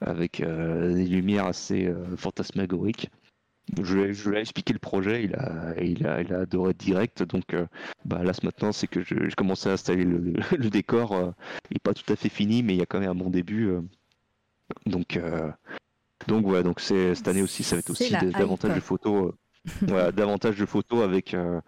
avec 0.00 0.40
des 0.42 1.06
lumières 1.06 1.46
assez 1.46 1.92
fantasmagoriques. 2.16 3.10
je, 3.80 3.94
lui 4.28 4.36
ai- 4.36 4.40
expliqué 4.40 4.72
le 4.72 4.78
projet, 4.78 5.24
il 5.24 5.34
a, 5.34 5.74
il 5.80 6.06
a, 6.06 6.20
il 6.22 6.32
a 6.32 6.40
adoré 6.40 6.74
direct. 6.74 7.22
Donc 7.24 7.56
bah, 8.04 8.22
là, 8.22 8.32
maintenant, 8.42 8.72
c'est 8.72 8.86
que 8.86 9.02
je, 9.02 9.28
je 9.28 9.68
à 9.68 9.72
installer 9.72 10.04
le, 10.04 10.18
le 10.56 10.70
décor. 10.70 11.34
il 11.70 11.74
n'est 11.74 11.80
pas 11.82 11.94
tout 11.94 12.12
à 12.12 12.16
fait 12.16 12.28
fini, 12.28 12.62
mais 12.62 12.74
il 12.74 12.78
y 12.78 12.82
a 12.82 12.86
quand 12.86 13.00
même 13.00 13.10
un 13.10 13.14
bon 13.14 13.30
début. 13.30 13.72
donc, 14.86 15.18
donc 16.26 16.44
voilà, 16.46 16.62
donc 16.62 16.80
c'est, 16.80 17.14
cette 17.14 17.28
année 17.28 17.42
aussi, 17.42 17.62
ça 17.64 17.76
va 17.76 17.80
être 17.80 17.90
aussi 17.90 18.10
des- 18.20 18.32
davantage 18.38 18.70
de 18.76 18.80
photos. 18.80 19.32
Voilà, 19.82 20.12
davantage 20.12 20.56
de 20.58 20.66
photos 20.66 21.02
avec 21.04 21.34
euh, 21.34 21.60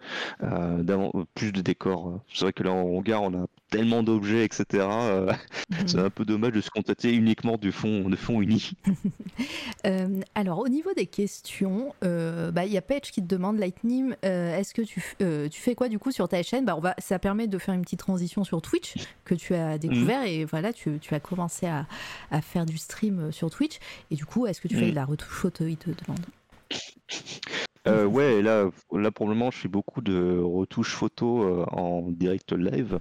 euh, 0.43 1.23
plus 1.33 1.51
de 1.51 1.61
décors. 1.61 2.09
euh. 2.09 2.17
C'est 2.33 2.45
vrai 2.45 2.53
que 2.53 2.63
là 2.63 2.71
en 2.71 2.81
hangar, 2.83 3.23
on 3.23 3.43
a 3.43 3.47
tellement 3.69 4.03
d'objets, 4.03 4.45
etc. 4.45 4.65
euh, 4.73 5.33
c'est 5.87 5.99
un 5.99 6.09
peu 6.09 6.23
dommage 6.25 6.53
de 6.53 6.61
se 6.61 6.69
contenter 6.69 7.13
uniquement 7.13 7.57
du 7.57 7.71
fond, 7.71 8.09
de 8.09 8.15
fond 8.15 8.41
uni. 8.41 8.71
Alors, 10.35 10.59
au 10.59 10.67
niveau 10.67 10.93
des 10.95 11.05
questions, 11.07 11.93
bah, 12.01 12.65
il 12.65 12.71
y 12.71 12.77
a 12.77 12.81
Patch 12.81 13.11
qui 13.11 13.21
te 13.21 13.27
demande, 13.27 13.57
Lightning, 13.59 14.13
est-ce 14.23 14.73
que 14.73 14.81
tu, 14.81 15.01
fais 15.51 15.75
quoi 15.75 15.89
du 15.89 15.99
coup 15.99 16.11
sur 16.11 16.27
ta 16.27 16.41
chaîne? 16.43 16.65
Bah, 16.65 16.75
on 16.77 16.81
va, 16.81 16.95
Ça 16.97 17.19
permet 17.19 17.47
de 17.47 17.57
faire 17.57 17.73
une 17.73 17.81
petite 17.81 17.99
transition 17.99 18.43
sur 18.43 18.61
Twitch 18.61 18.95
que 19.25 19.35
tu 19.35 19.53
as 19.55 19.77
découvert 19.77 20.23
et 20.23 20.45
voilà, 20.45 20.73
tu, 20.73 20.99
tu 20.99 21.13
as 21.13 21.19
commencé 21.19 21.65
à, 21.67 21.85
à 22.31 22.41
faire 22.41 22.65
du 22.65 22.77
stream 22.77 23.31
sur 23.31 23.49
Twitch. 23.49 23.79
Et 24.11 24.15
du 24.15 24.25
coup, 24.25 24.45
est-ce 24.47 24.61
que 24.61 24.67
tu 24.67 24.75
fais 24.75 24.85
Mm. 24.87 24.91
de 24.91 24.95
la 24.95 25.05
retouche 25.05 25.33
photo 25.33 25.65
Il 25.65 25.77
te 25.77 25.89
demande. 25.89 26.25
Euh, 27.87 28.05
ouais, 28.05 28.41
là, 28.41 28.69
là 28.91 29.11
pour 29.11 29.27
le 29.27 29.35
moment, 29.35 29.51
je 29.51 29.57
fais 29.57 29.67
beaucoup 29.67 30.01
de 30.01 30.39
retouches 30.39 30.93
photos 30.95 31.45
euh, 31.45 31.65
en 31.71 32.09
direct 32.09 32.51
live. 32.53 32.99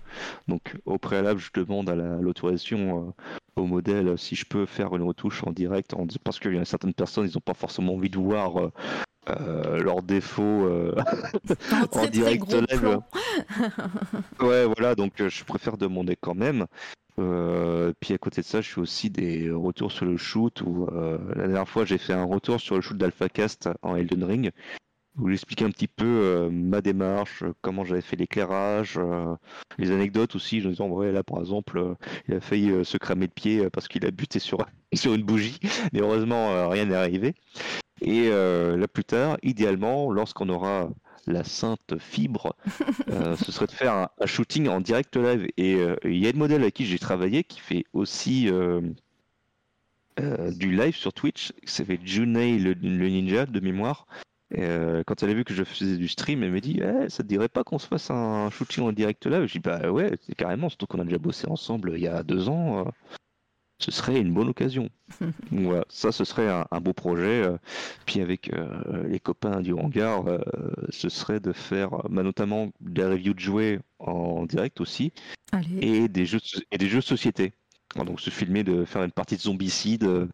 Donc 0.49 0.77
au 0.85 0.99
préalable, 0.99 1.41
je 1.41 1.51
demande 1.61 1.89
à 1.89 1.95
la- 1.95 2.17
l'autorisation 2.17 3.09
euh, 3.09 3.61
au 3.63 3.67
modèle 3.67 4.19
si 4.19 4.35
je 4.35 4.45
peux 4.45 4.67
faire 4.67 4.95
une 4.95 5.03
retouche 5.03 5.43
en 5.45 5.53
direct, 5.53 5.95
en- 5.95 6.07
parce 6.23 6.39
qu'il 6.39 6.55
y 6.55 6.59
a 6.59 6.65
certaines 6.65 6.95
personnes, 6.95 7.27
ils 7.27 7.35
n'ont 7.35 7.41
pas 7.41 7.55
forcément 7.55 7.95
envie 7.95 8.11
de 8.11 8.19
voir 8.19 8.71
euh, 9.31 9.83
leurs 9.83 10.03
défauts 10.03 10.43
euh, 10.43 10.95
En 11.73 11.87
très, 11.87 12.09
direct 12.09 12.53
live. 12.53 12.99
Ouais, 14.41 14.67
voilà, 14.67 14.95
donc 14.95 15.21
euh, 15.21 15.29
je 15.31 15.45
préfère 15.45 15.77
demander 15.79 16.17
quand 16.21 16.35
même. 16.35 16.67
Euh, 17.19 17.93
puis 18.01 18.15
à 18.15 18.19
côté 18.19 18.41
de 18.41 18.47
ça, 18.47 18.61
je 18.61 18.71
fais 18.71 18.81
aussi 18.81 19.11
des 19.11 19.51
retours 19.51 19.93
sur 19.93 20.05
le 20.05 20.17
shoot. 20.17 20.63
Où, 20.63 20.87
euh, 20.93 21.19
la 21.35 21.47
dernière 21.47 21.69
fois, 21.69 21.85
j'ai 21.85 21.99
fait 21.99 22.13
un 22.13 22.25
retour 22.25 22.61
sur 22.61 22.75
le 22.75 22.81
shoot 22.81 22.97
d'AlphaCast 22.97 23.69
en 23.83 23.97
Elden 23.97 24.25
Ring, 24.25 24.51
où 25.19 25.29
j'explique 25.29 25.63
un 25.63 25.71
petit 25.71 25.87
peu 25.87 26.05
euh, 26.05 26.51
ma 26.51 26.81
démarche, 26.81 27.45
comment 27.61 27.85
j'avais 27.85 28.01
fait 28.01 28.17
l'éclairage, 28.17 28.99
euh, 28.99 29.37
les 29.79 29.91
anecdotes 29.91 30.35
aussi. 30.35 30.61
Je 30.61 30.69
me 30.69 30.73
disais, 30.73 30.85
ouais, 30.85 31.13
là 31.13 31.23
par 31.23 31.41
exemple, 31.41 31.79
euh, 31.79 31.95
il 32.29 32.35
a 32.35 32.41
failli 32.41 32.85
se 32.85 32.97
cramer 32.97 33.27
le 33.27 33.33
pied 33.33 33.71
parce 33.71 33.87
qu'il 33.87 34.05
a 34.07 34.11
buté 34.11 34.39
sur, 34.39 34.67
sur 34.93 35.15
une 35.15 35.23
bougie, 35.23 35.59
mais 35.93 36.01
heureusement, 36.01 36.69
rien 36.69 36.87
n'est 36.87 36.95
arrivé. 36.95 37.35
Et 38.01 38.29
là 38.31 38.89
plus 38.89 39.05
tard, 39.05 39.39
idéalement, 39.43 40.11
lorsqu'on 40.11 40.49
aura 40.49 40.91
la 41.27 41.45
sainte 41.45 41.99
fibre, 41.99 42.57
euh, 43.11 43.37
ce 43.37 43.53
serait 43.53 43.67
de 43.67 43.73
faire 43.73 43.93
un, 43.93 44.09
un 44.21 44.27
shooting 44.27 44.69
en 44.69 44.81
direct 44.81 45.17
live. 45.17 45.47
Et 45.57 45.75
euh, 45.77 45.97
il 46.05 46.19
y 46.19 46.27
a 46.27 46.31
une 46.31 46.39
modèle 46.39 46.63
avec 46.63 46.75
qui 46.75 46.87
j'ai 46.87 46.99
travaillé 46.99 47.45
qui 47.45 47.61
fait 47.61 47.85
aussi 47.93 48.49
euh, 48.49 48.81
du 50.19 50.75
live 50.75 50.95
sur 50.95 51.13
Twitch. 51.13 51.53
Ça 51.65 51.85
fait 51.85 52.01
Junei 52.05 52.59
le, 52.59 52.73
le 52.75 53.09
ninja 53.09 53.47
de 53.47 53.61
mémoire. 53.61 54.07
Et, 54.55 54.67
quand 55.07 55.23
elle 55.23 55.31
a 55.31 55.35
vu 55.35 55.45
que 55.45 55.55
je 55.55 55.65
faisais 55.65 55.97
du 55.97 56.07
stream, 56.07 56.43
elle 56.43 56.53
m'a 56.53 56.61
dit 56.61 56.81
Eh, 56.81 57.09
Ça 57.09 57.23
te 57.23 57.29
dirait 57.29 57.49
pas 57.49 57.65
qu'on 57.65 57.79
se 57.79 57.89
fasse 57.89 58.11
un 58.11 58.51
shooting 58.51 58.85
en 58.85 58.93
direct 58.93 59.27
live? 59.27 59.47
Je 59.47 59.53
dis 59.53 59.59
Bah 59.59 59.91
ouais, 59.91 60.17
c'est 60.21 60.35
carrément, 60.35 60.69
surtout 60.69 60.87
qu'on 60.87 61.01
a 61.01 61.05
déjà 61.05 61.19
bossé 61.19 61.49
ensemble 61.49 61.95
il 61.97 62.03
y 62.03 62.09
a 62.09 62.23
deux 62.23 62.49
ans. 62.49 62.87
Ce 63.79 63.91
serait 63.91 64.21
une 64.21 64.33
bonne 64.33 64.49
occasion. 64.49 64.89
Voilà, 65.51 65.85
ça, 65.89 66.11
ce 66.13 66.25
serait 66.25 66.49
un, 66.49 66.67
un 66.71 66.81
beau 66.81 66.93
projet. 66.93 67.43
euh, 67.45 67.57
Puis 68.07 68.21
avec 68.21 68.53
euh, 68.53 69.07
les 69.09 69.21
copains 69.21 69.61
du 69.61 69.73
hangar, 69.73 70.27
euh, 70.27 70.39
ce 70.91 71.09
serait 71.09 71.41
de 71.41 71.53
faire 71.53 71.91
bah, 72.09 72.23
notamment 72.23 72.71
des 72.81 73.05
reviews 73.05 73.35
de 73.35 73.41
jouets 73.41 73.81
en 73.99 74.47
direct 74.47 74.81
aussi 74.81 75.13
Allez. 75.53 75.79
et 75.81 76.09
des 76.09 76.27
jeux 76.27 76.39
de, 76.39 76.65
et 76.71 76.79
des 76.79 76.89
jeux 76.89 77.01
de 77.01 77.05
société. 77.05 77.53
Alors, 77.95 78.07
donc 78.07 78.21
se 78.21 78.31
filmer, 78.31 78.65
de 78.65 78.85
faire 78.85 79.03
une 79.05 79.13
partie 79.13 79.37
de 79.37 79.41
zombicide, 79.43 80.29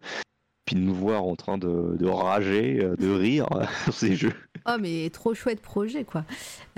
puis 0.64 0.76
de 0.76 0.80
nous 0.80 0.94
voir 0.94 1.24
en 1.24 1.34
train 1.36 1.58
de, 1.58 1.96
de 1.98 2.06
rager, 2.06 2.84
euh, 2.84 2.96
de 2.96 3.10
rire 3.10 3.48
sur 3.84 3.92
ces 3.94 4.14
jeux. 4.16 4.34
Oh 4.66 4.76
mais 4.80 5.08
trop 5.10 5.32
chouette 5.34 5.60
projet 5.62 6.04
quoi. 6.04 6.24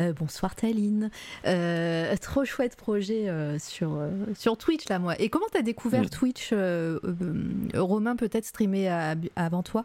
Euh, 0.01 0.13
bonsoir 0.13 0.55
Taline. 0.55 1.11
Euh, 1.47 2.15
trop 2.17 2.45
chouette 2.45 2.77
projet 2.77 3.29
euh, 3.29 3.59
sur, 3.59 3.99
sur 4.35 4.57
Twitch 4.57 4.89
là 4.89 4.99
moi. 4.99 5.21
Et 5.21 5.29
comment 5.29 5.47
t'as 5.53 5.63
découvert 5.63 6.03
Mm. 6.03 6.09
Twitch 6.09 6.53
Romain 7.75 8.17
peut-être 8.17 8.45
streamé 8.45 8.89
à- 8.89 9.15
avant 9.37 9.63
toi? 9.63 9.85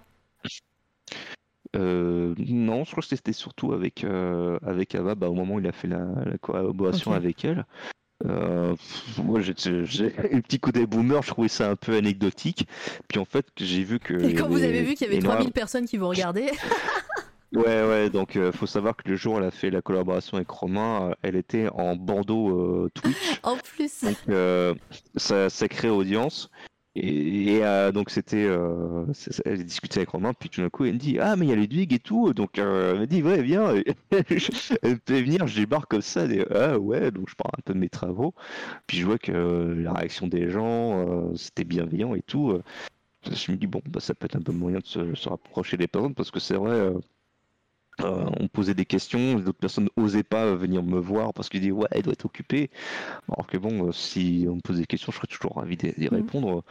Non, 1.75 2.85
je 2.85 2.91
crois 2.91 3.01
que 3.01 3.07
c'était 3.09 3.33
surtout 3.33 3.73
avec, 3.73 4.03
avec 4.03 4.95
Ava, 4.95 5.15
bah, 5.15 5.29
au 5.29 5.33
moment 5.33 5.55
où 5.55 5.59
il 5.59 5.67
a 5.67 5.71
fait 5.71 5.87
la, 5.87 6.05
la 6.25 6.37
collaboration 6.39 7.11
avec 7.11 7.43
elle. 7.45 7.65
Euh, 8.25 8.75
moi, 9.23 9.41
j'ai 9.41 9.53
j'ai 9.85 10.13
un 10.33 10.41
petit 10.41 10.59
côté 10.59 10.85
boomer, 10.85 11.21
je 11.21 11.27
trouvais 11.27 11.47
ça 11.47 11.69
un 11.69 11.75
peu 11.75 11.95
anecdotique. 11.95 12.67
Puis 13.07 13.19
en 13.19 13.25
fait, 13.25 13.45
j'ai 13.57 13.83
vu 13.83 13.99
que. 13.99 14.13
Et 14.13 14.33
quand 14.33 14.47
vous 14.47 14.63
avez 14.63 14.81
vu 14.81 14.95
qu'il 14.95 15.05
y 15.07 15.09
avait 15.09 15.19
énorme- 15.19 15.35
3000 15.35 15.51
personnes 15.53 15.85
qui 15.85 15.97
vous 15.97 16.07
regardaient 16.09 16.51
Ouais, 17.53 17.87
ouais, 17.87 18.09
donc 18.09 18.35
euh, 18.35 18.51
faut 18.51 18.65
savoir 18.65 18.95
que 18.97 19.07
le 19.07 19.15
jour 19.15 19.35
où 19.35 19.37
elle 19.37 19.45
a 19.45 19.51
fait 19.51 19.69
la 19.69 19.81
collaboration 19.81 20.35
avec 20.35 20.49
Romain, 20.49 21.09
euh, 21.11 21.15
elle 21.21 21.37
était 21.37 21.69
en 21.69 21.95
bandeau 21.95 22.49
euh, 22.49 22.91
Twitch. 22.93 23.39
en 23.43 23.55
plus. 23.55 24.03
Donc 24.03 24.17
ça, 25.15 25.49
ça 25.49 25.67
crée 25.69 25.89
audience. 25.89 26.49
Et, 26.99 27.59
euh, 27.63 27.91
donc 27.91 28.09
c'était, 28.09 28.45
euh, 28.45 29.05
elle 29.45 29.63
discutait 29.63 29.99
avec 29.99 30.09
Romain, 30.09 30.33
puis 30.33 30.49
tout 30.49 30.61
d'un 30.61 30.69
coup 30.69 30.85
elle 30.85 30.93
me 30.93 30.97
dit 30.99 31.19
ah 31.19 31.35
mais 31.35 31.45
il 31.45 31.49
y 31.49 31.51
a 31.53 31.55
Ludwig 31.55 31.93
et 31.93 31.99
tout, 31.99 32.33
donc 32.33 32.57
euh, 32.57 32.93
elle 32.93 33.01
me 33.01 33.05
dit 33.07 33.21
ouais 33.21 33.43
viens, 33.43 33.75
elle 34.81 34.99
peut 34.99 35.21
venir, 35.21 35.45
je 35.45 35.59
débarque 35.59 35.91
comme 35.91 36.01
ça, 36.01 36.25
ah 36.49 36.79
ouais, 36.79 37.11
donc 37.11 37.29
je 37.29 37.35
parle 37.35 37.51
un 37.57 37.61
peu 37.63 37.73
de 37.75 37.79
mes 37.79 37.89
travaux, 37.89 38.33
puis 38.87 38.97
je 38.97 39.05
vois 39.05 39.19
que 39.19 39.31
la 39.31 39.93
réaction 39.93 40.27
des 40.27 40.49
gens 40.49 41.35
c'était 41.35 41.65
bienveillant 41.65 42.15
et 42.15 42.23
tout. 42.23 42.59
je 43.25 43.51
me 43.51 43.57
dis 43.57 43.67
bon 43.67 43.81
bah 43.87 43.99
ça 43.99 44.15
peut 44.15 44.25
être 44.25 44.37
un 44.37 44.41
peu 44.41 44.51
moyen 44.51 44.79
de 44.79 44.85
se 45.15 45.29
rapprocher 45.29 45.77
des 45.77 45.87
personnes 45.87 46.15
parce 46.15 46.31
que 46.31 46.39
c'est 46.39 46.55
vrai. 46.55 46.93
Euh, 48.01 48.05
euh, 48.05 48.29
on 48.39 48.47
posait 48.47 48.73
des 48.73 48.85
questions, 48.85 49.35
d'autres 49.39 49.57
personnes 49.59 49.89
n'osaient 49.97 50.23
pas 50.23 50.53
venir 50.55 50.83
me 50.83 50.99
voir 50.99 51.33
parce 51.33 51.49
qu'ils 51.49 51.61
disaient 51.61 51.71
ouais, 51.71 51.87
elle 51.91 52.03
doit 52.03 52.13
être 52.13 52.25
occupée. 52.25 52.69
Alors 53.31 53.47
que 53.47 53.57
bon, 53.57 53.87
euh, 53.87 53.91
si 53.91 54.45
on 54.49 54.55
me 54.55 54.61
pose 54.61 54.77
des 54.77 54.85
questions, 54.85 55.11
je 55.11 55.17
serais 55.17 55.27
toujours 55.27 55.55
ravi 55.55 55.77
d'y 55.77 55.93
Mhm. 55.99 56.07
répondre. 56.09 56.63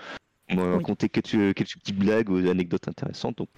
Me 0.50 0.76
Oui. 0.76 0.82
Conter 0.84 1.08
quelques, 1.08 1.54
quelques 1.54 1.76
petites 1.78 1.98
blagues 1.98 2.30
ou 2.30 2.36
anecdotes 2.36 2.86
intéressantes. 2.88 3.38
Donc, 3.38 3.48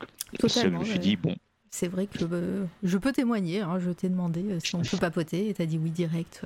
je 0.40 0.68
me 0.68 0.84
suis 0.84 0.94
ouais. 0.94 0.98
dit 0.98 1.16
bon, 1.16 1.36
C'est 1.70 1.88
vrai 1.88 2.06
que 2.06 2.24
euh, 2.24 2.64
je 2.82 2.96
peux 2.96 3.12
témoigner. 3.12 3.60
hein, 3.60 3.78
je 3.78 3.90
t'ai 3.90 4.08
demandé 4.08 4.42
euh, 4.52 4.58
si 4.58 4.74
on 4.74 4.80
peut 4.80 4.96
papoter 4.96 5.50
et 5.50 5.54
t'as 5.54 5.66
dit 5.66 5.76
oui 5.78 5.90
direct. 5.90 6.42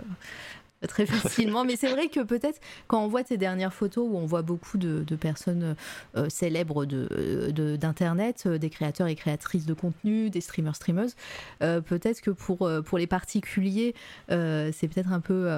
Très 0.89 1.07
facilement, 1.07 1.65
mais 1.65 1.77
c'est 1.77 1.89
vrai 1.89 2.09
que 2.09 2.21
peut-être 2.21 2.61
quand 2.89 3.05
on 3.05 3.07
voit 3.09 3.23
tes 3.23 3.37
dernières 3.37 3.73
photos 3.73 4.05
où 4.11 4.17
on 4.17 4.27
voit 4.27 4.43
beaucoup 4.43 4.79
de, 4.79 5.05
de 5.07 5.17
personnes 5.17 5.77
euh, 6.17 6.29
célèbres 6.29 6.85
de, 6.87 7.51
de- 7.55 7.77
d'internet, 7.77 8.45
euh, 8.47 8.59
des 8.59 8.69
créateurs 8.69 9.07
et 9.07 9.15
créatrices 9.15 9.65
de 9.65 9.75
contenu, 9.75 10.29
des 10.29 10.41
streamers, 10.41 10.75
streameuses, 10.75 11.15
euh, 11.63 11.81
peut-être 11.81 12.21
que 12.21 12.33
pour, 12.33 12.69
pour 12.85 12.99
les 12.99 13.07
particuliers, 13.07 13.95
c'est 14.29 14.89
peut-être 14.89 15.13
un 15.13 15.21
peu, 15.21 15.49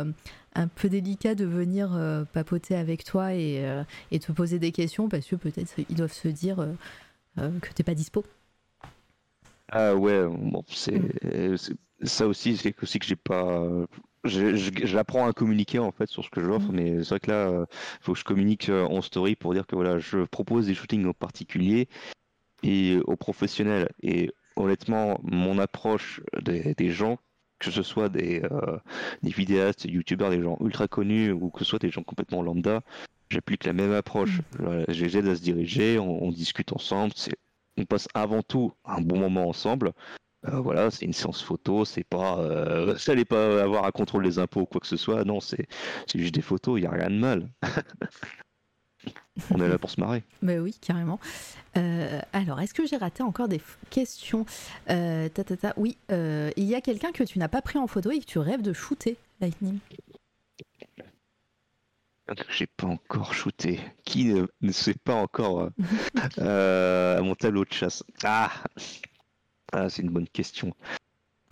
un 0.55 0.69
peu 0.69 0.89
délicat 0.89 1.35
de 1.35 1.44
venir 1.44 1.91
euh, 1.94 2.25
papoter 2.33 2.77
avec 2.77 3.05
toi 3.05 3.35
et, 3.35 3.65
euh, 3.65 3.83
et 4.11 4.19
te 4.19 4.31
poser 4.33 4.59
des 4.59 4.73
questions 4.73 5.09
parce 5.09 5.27
que 5.27 5.36
peut-être 5.36 5.75
ils 5.89 5.97
doivent 5.97 6.12
se 6.12 6.28
dire 6.28 6.61
euh, 7.39 7.51
que 7.61 7.73
t'es 7.75 7.83
pas 7.83 7.94
dispo. 7.94 8.25
ah 9.69 9.94
ouais, 9.94 10.27
bon, 10.28 10.62
c'est 10.69 11.01
c'est- 11.57 11.75
ça 12.03 12.27
aussi, 12.27 12.57
c'est 12.57 12.75
aussi 12.83 12.99
que 12.99 13.07
j'ai 13.07 13.17
pas. 13.17 13.67
Je- 14.25 14.57
je- 14.57 14.86
J'apprends 14.86 15.27
à 15.27 15.33
communiquer 15.33 15.78
en 15.78 15.93
fait 15.93 16.09
sur 16.09 16.25
ce 16.25 16.31
que 16.31 16.41
j'offre, 16.43 16.70
Mhm. 16.73 16.77
mais 16.77 16.99
c'est 17.05 17.11
vrai 17.11 17.20
que 17.20 17.31
là, 17.31 17.67
il 17.70 18.05
faut 18.05 18.12
que 18.15 18.19
je 18.19 18.25
communique 18.25 18.69
euh, 18.69 18.85
en 18.85 19.03
story 19.03 19.36
pour 19.36 19.53
dire 19.55 19.67
que 19.67 19.75
voilà, 19.77 19.99
je 19.99 20.25
propose 20.25 20.67
des 20.67 20.75
shootings 20.75 21.05
aux 21.07 21.12
particuliers 21.12 21.89
et 22.62 22.99
aux 23.07 23.17
professionnels. 23.17 23.89
Et 24.03 24.31
honnêtement, 24.57 25.20
mon 25.23 25.59
approche 25.59 26.20
des, 26.43 26.75
des 26.75 26.91
gens, 26.91 27.19
que 27.59 27.70
ce 27.70 27.83
soit 27.83 28.09
des, 28.09 28.43
euh, 28.51 28.78
des 29.23 29.31
vidéastes, 29.31 29.85
youtubeurs, 29.85 30.31
des 30.31 30.43
gens 30.43 30.57
ultra 30.61 30.89
connus 30.89 31.33
ou 31.33 31.51
que 31.51 31.61
ce 31.61 31.65
soit 31.65 31.78
des 31.78 31.91
gens 31.91 32.03
complètement 32.03 32.43
lambda, 32.43 32.83
j'applique 33.31 33.65
la 33.65 33.73
même 33.73 33.93
approche. 33.93 34.41
Voilà, 34.59 34.85
je 34.89 35.05
les 35.05 35.19
aide 35.19 35.28
à 35.28 35.36
se 35.36 35.43
diriger, 35.43 35.99
on, 35.99 36.23
on 36.25 36.31
discute 36.31 36.73
ensemble, 36.73 37.12
on 37.77 37.85
passe 37.85 38.09
avant 38.15 38.43
tout 38.43 38.73
un 38.85 39.01
bon 39.01 39.19
moment 39.19 39.49
ensemble. 39.49 39.93
Euh, 40.47 40.60
voilà, 40.60 40.90
c'est 40.90 41.05
une 41.06 41.12
séance 41.12 41.42
photo, 41.42 41.84
c'est 41.84 42.05
pas, 42.05 42.39
euh, 42.39 42.97
ça 42.98 43.12
allait 43.12 43.24
pas 43.24 43.62
avoir 43.62 43.84
un 43.84 43.90
contrôle 43.90 44.24
des 44.24 44.39
impôts 44.39 44.62
ou 44.62 44.66
quoi 44.66 44.81
que 44.81 44.86
ce 44.86 44.97
soit. 44.97 45.24
Non, 45.24 45.40
c'est 45.40 45.66
c'est 46.06 46.18
juste 46.18 46.34
des 46.34 46.42
photos, 46.42 46.78
il 46.78 46.84
y 46.84 46.86
a 46.86 46.90
rien 46.90 47.10
de 47.10 47.18
mal. 47.18 47.48
on 49.50 49.60
est 49.60 49.68
là 49.68 49.78
pour 49.78 49.90
se 49.90 50.00
marrer. 50.00 50.23
Mais 50.42 50.58
oui, 50.58 50.76
carrément. 50.81 51.18
Euh, 51.76 52.20
alors, 52.32 52.60
est-ce 52.60 52.74
que 52.74 52.86
j'ai 52.86 52.97
raté 52.97 53.23
encore 53.23 53.48
des 53.48 53.60
questions 53.90 54.44
ta, 54.86 55.28
ta, 55.28 55.56
ta, 55.56 55.74
Oui, 55.76 55.97
il 56.10 56.64
y 56.64 56.74
a 56.74 56.81
quelqu'un 56.81 57.12
que 57.12 57.24
tu 57.24 57.39
n'as 57.39 57.48
pas 57.48 57.62
pris 57.62 57.78
en 57.78 57.86
photo 57.86 58.10
et 58.10 58.20
que 58.20 58.26
tu 58.26 58.39
rêves 58.39 58.62
de 58.62 58.73
shooter, 58.73 59.16
Lightning. 59.40 59.78
J'ai 62.50 62.66
pas 62.66 62.86
encore 62.86 63.34
shooté. 63.34 63.81
Qui 64.05 64.26
ne, 64.26 64.47
ne 64.62 64.73
sait 64.73 64.94
pas 64.94 65.14
encore 65.14 65.68
euh, 66.39 67.23
mon 67.23 67.34
tableau 67.34 67.64
de 67.64 67.73
chasse 67.73 68.02
Ah 68.23 68.50
Ah, 69.73 69.89
c'est 69.89 70.02
une 70.02 70.10
bonne 70.10 70.28
question. 70.28 70.73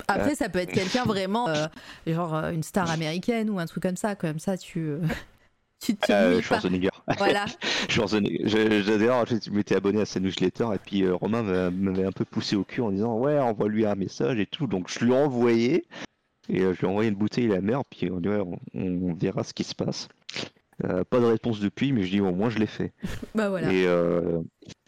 Après, 0.07 0.35
ça 0.35 0.49
peut 0.49 0.59
être 0.59 0.73
quelqu'un 0.73 1.05
vraiment, 1.05 1.47
euh, 1.47 1.67
genre 2.07 2.35
euh, 2.35 2.51
une 2.51 2.63
star 2.63 2.89
américaine 2.89 3.49
ou 3.49 3.59
un 3.59 3.65
truc 3.65 3.83
comme 3.83 3.95
ça. 3.97 4.15
Comme 4.15 4.39
ça, 4.39 4.57
tu, 4.57 4.79
euh, 4.79 4.99
tu 5.79 5.95
te 5.95 6.11
Euh. 6.11 6.41
Schwarzenegger. 6.41 6.89
Voilà. 7.17 7.45
Schwarzenegger. 7.89 8.47
Je- 8.47 9.49
m'étais 9.51 9.75
abonné 9.75 10.01
à 10.01 10.05
sa 10.05 10.19
newsletter 10.19 10.67
et 10.75 10.77
puis 10.79 11.03
euh, 11.03 11.15
Romain 11.15 11.41
m'a- 11.43 11.71
m'avait 11.71 12.05
un 12.05 12.11
peu 12.11 12.25
poussé 12.25 12.55
au 12.55 12.63
cul 12.63 12.81
en 12.81 12.91
disant 12.91 13.17
ouais 13.17 13.39
envoie-lui 13.39 13.85
un 13.85 13.95
message 13.95 14.39
et 14.39 14.45
tout. 14.45 14.67
Donc 14.67 14.89
je 14.89 15.03
lui 15.05 15.11
ai 15.13 15.15
envoyé 15.15 15.85
et 16.49 16.61
euh, 16.61 16.73
je 16.73 16.79
lui 16.81 16.87
ai 16.87 16.89
envoyé 16.89 17.09
une 17.09 17.15
bouteille 17.15 17.49
à 17.51 17.55
la 17.55 17.61
mer 17.61 17.83
puis 17.85 18.09
on, 18.11 18.19
dit, 18.19 18.27
ouais, 18.29 18.39
on, 18.41 18.59
on 18.73 19.13
verra 19.13 19.43
ce 19.43 19.53
qui 19.53 19.63
se 19.63 19.75
passe. 19.75 20.09
Euh, 20.83 21.03
pas 21.05 21.19
de 21.19 21.25
réponse 21.25 21.59
depuis 21.61 21.93
mais 21.93 22.03
je 22.03 22.09
dis 22.11 22.19
au 22.19 22.33
moins 22.33 22.49
je 22.49 22.59
l'ai 22.59 22.65
fait. 22.67 22.91
Bah 23.35 23.47
voilà. 23.49 23.71
Et 23.71 23.85
euh, 23.87 24.41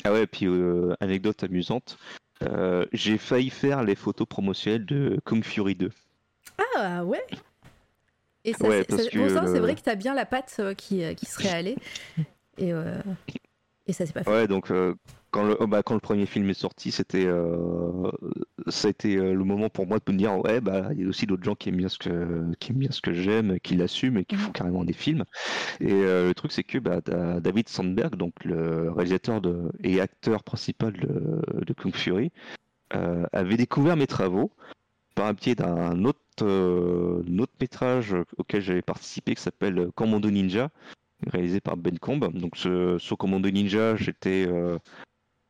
ah 0.03 0.11
ouais 0.11 0.27
puis 0.27 0.45
euh, 0.47 0.93
anecdote 0.99 1.43
amusante. 1.43 1.97
Euh, 2.43 2.85
j'ai 2.93 3.17
failli 3.17 3.49
faire 3.49 3.83
les 3.83 3.95
photos 3.95 4.27
promotionnelles 4.27 4.85
de 4.85 5.19
Kung 5.25 5.43
Fury 5.43 5.75
2. 5.75 5.89
Ah 6.77 7.03
ouais. 7.03 7.23
Et 8.43 8.53
ça, 8.53 8.67
Ouais, 8.67 8.85
c'est- 8.87 9.59
vrai 9.59 9.75
que 9.75 9.81
t'as 9.81 9.95
bien 9.95 10.13
la 10.13 10.25
patte 10.25 10.55
euh, 10.59 10.73
qui, 10.73 11.03
euh, 11.03 11.13
qui 11.13 11.25
serait 11.25 11.49
allée. 11.49 11.75
Et, 12.57 12.71
euh, 12.73 13.01
et 13.87 13.93
ça 13.93 14.05
s'est 14.05 14.13
pas 14.13 14.23
fait. 14.23 14.29
Ouais, 14.29 14.47
donc 14.47 14.69
quand, 15.35 15.43
le, 15.43 15.57
oh, 15.59 15.67
bah, 15.67 15.83
quand 15.83 15.95
le 15.95 15.99
premier 15.99 16.25
film 16.25 16.49
est 16.49 16.53
sorti, 16.53 16.91
c'était 16.91 17.25
euh, 17.25 18.09
ça 18.67 18.87
a 18.87 18.91
été 18.91 19.17
euh, 19.17 19.33
le 19.33 19.43
moment 19.43 19.69
pour 19.69 19.85
moi 19.85 19.99
de 20.03 20.11
me 20.13 20.17
dire 20.17 20.37
ouais 20.37 20.61
bah 20.61 20.91
il 20.93 21.01
y 21.01 21.05
a 21.05 21.09
aussi 21.09 21.25
d'autres 21.25 21.43
gens 21.43 21.55
qui 21.55 21.67
aiment 21.67 21.75
bien 21.75 21.89
ce 21.89 21.97
que 21.97 22.53
qui 22.59 22.71
aiment 22.71 22.77
bien 22.79 22.91
ce 22.91 23.01
que 23.01 23.11
j'aime, 23.11 23.59
qui 23.59 23.75
l'assument 23.75 24.19
et 24.19 24.23
qui 24.23 24.37
font 24.37 24.53
carrément 24.53 24.85
des 24.85 24.93
films. 24.93 25.25
Et 25.81 25.91
euh, 25.91 26.29
le 26.29 26.33
truc 26.33 26.53
c'est 26.53 26.63
que 26.63 26.77
bah, 26.77 27.01
David 27.41 27.67
Sandberg, 27.67 28.15
donc 28.15 28.33
le 28.45 28.89
réalisateur 28.91 29.41
de, 29.41 29.71
et 29.83 29.99
acteur 29.99 30.41
principal 30.41 30.93
de, 30.93 31.41
de 31.65 31.73
Kung 31.73 31.93
Fury, 31.93 32.31
euh, 32.93 33.25
avait 33.33 33.57
découvert 33.57 33.97
mes 33.97 34.07
travaux 34.07 34.51
par 35.15 35.27
un 35.27 35.33
biais 35.33 35.55
d'un 35.55 36.05
autre, 36.05 36.21
métrage 37.59 38.15
auquel 38.37 38.61
j'avais 38.61 38.81
participé 38.81 39.35
qui 39.35 39.41
s'appelle 39.41 39.89
Commando 39.95 40.29
Ninja, 40.29 40.69
réalisé 41.27 41.61
par 41.61 41.77
Ben 41.77 41.97
Combe. 41.99 42.31
Donc 42.33 42.57
ce, 42.57 42.97
sur 42.99 43.17
Commando 43.17 43.49
Ninja, 43.49 43.95
j'étais, 43.95 44.45
euh, 44.47 44.77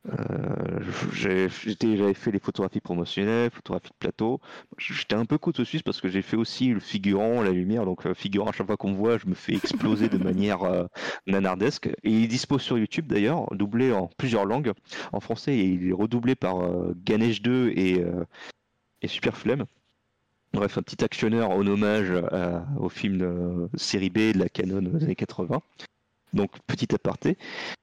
euh, 0.08 0.80
j'avais 1.12 1.48
fait 1.48 2.30
les 2.30 2.38
photographies 2.38 2.80
promotionnelles, 2.80 3.50
photographies 3.50 3.90
de 3.90 3.96
plateau. 3.98 4.40
J'étais 4.78 5.14
un 5.14 5.24
peu 5.24 5.38
couteau 5.38 5.64
suisse 5.64 5.82
parce 5.82 6.00
que 6.00 6.08
j'ai 6.08 6.22
fait 6.22 6.36
aussi 6.36 6.68
le 6.68 6.80
figurant, 6.80 7.42
la 7.42 7.50
lumière. 7.50 7.84
Donc 7.84 8.06
euh, 8.06 8.14
figurant, 8.14 8.48
à 8.48 8.52
chaque 8.52 8.66
fois 8.66 8.76
qu'on 8.76 8.90
me 8.90 8.96
voit, 8.96 9.18
je 9.18 9.26
me 9.26 9.34
fais 9.34 9.54
exploser 9.54 10.08
de 10.08 10.18
manière 10.22 10.62
euh, 10.62 10.84
nanardesque. 11.26 11.86
Et 12.04 12.10
il 12.10 12.24
est 12.24 12.28
dispo 12.28 12.58
sur 12.58 12.78
YouTube 12.78 13.06
d'ailleurs, 13.06 13.46
doublé 13.54 13.92
en 13.92 14.08
plusieurs 14.16 14.44
langues. 14.44 14.72
En 15.12 15.20
français, 15.20 15.58
il 15.58 15.88
est 15.88 15.92
redoublé 15.92 16.34
par 16.34 16.60
euh, 16.60 16.94
Ganesh 17.04 17.42
2 17.42 17.70
et, 17.70 18.04
et 19.02 19.08
Super 19.08 19.36
Flemme. 19.36 19.64
Bref, 20.52 20.78
un 20.78 20.82
petit 20.82 21.04
actionneur 21.04 21.50
en 21.50 21.66
hommage 21.66 22.12
au 22.78 22.88
film 22.88 23.18
de 23.18 23.68
série 23.74 24.10
B 24.10 24.32
de 24.32 24.38
la 24.38 24.48
Canon 24.48 24.80
des 24.80 25.04
années 25.04 25.14
80. 25.14 25.60
Donc, 26.32 26.50
petit 26.66 26.94
aparté. 26.94 27.38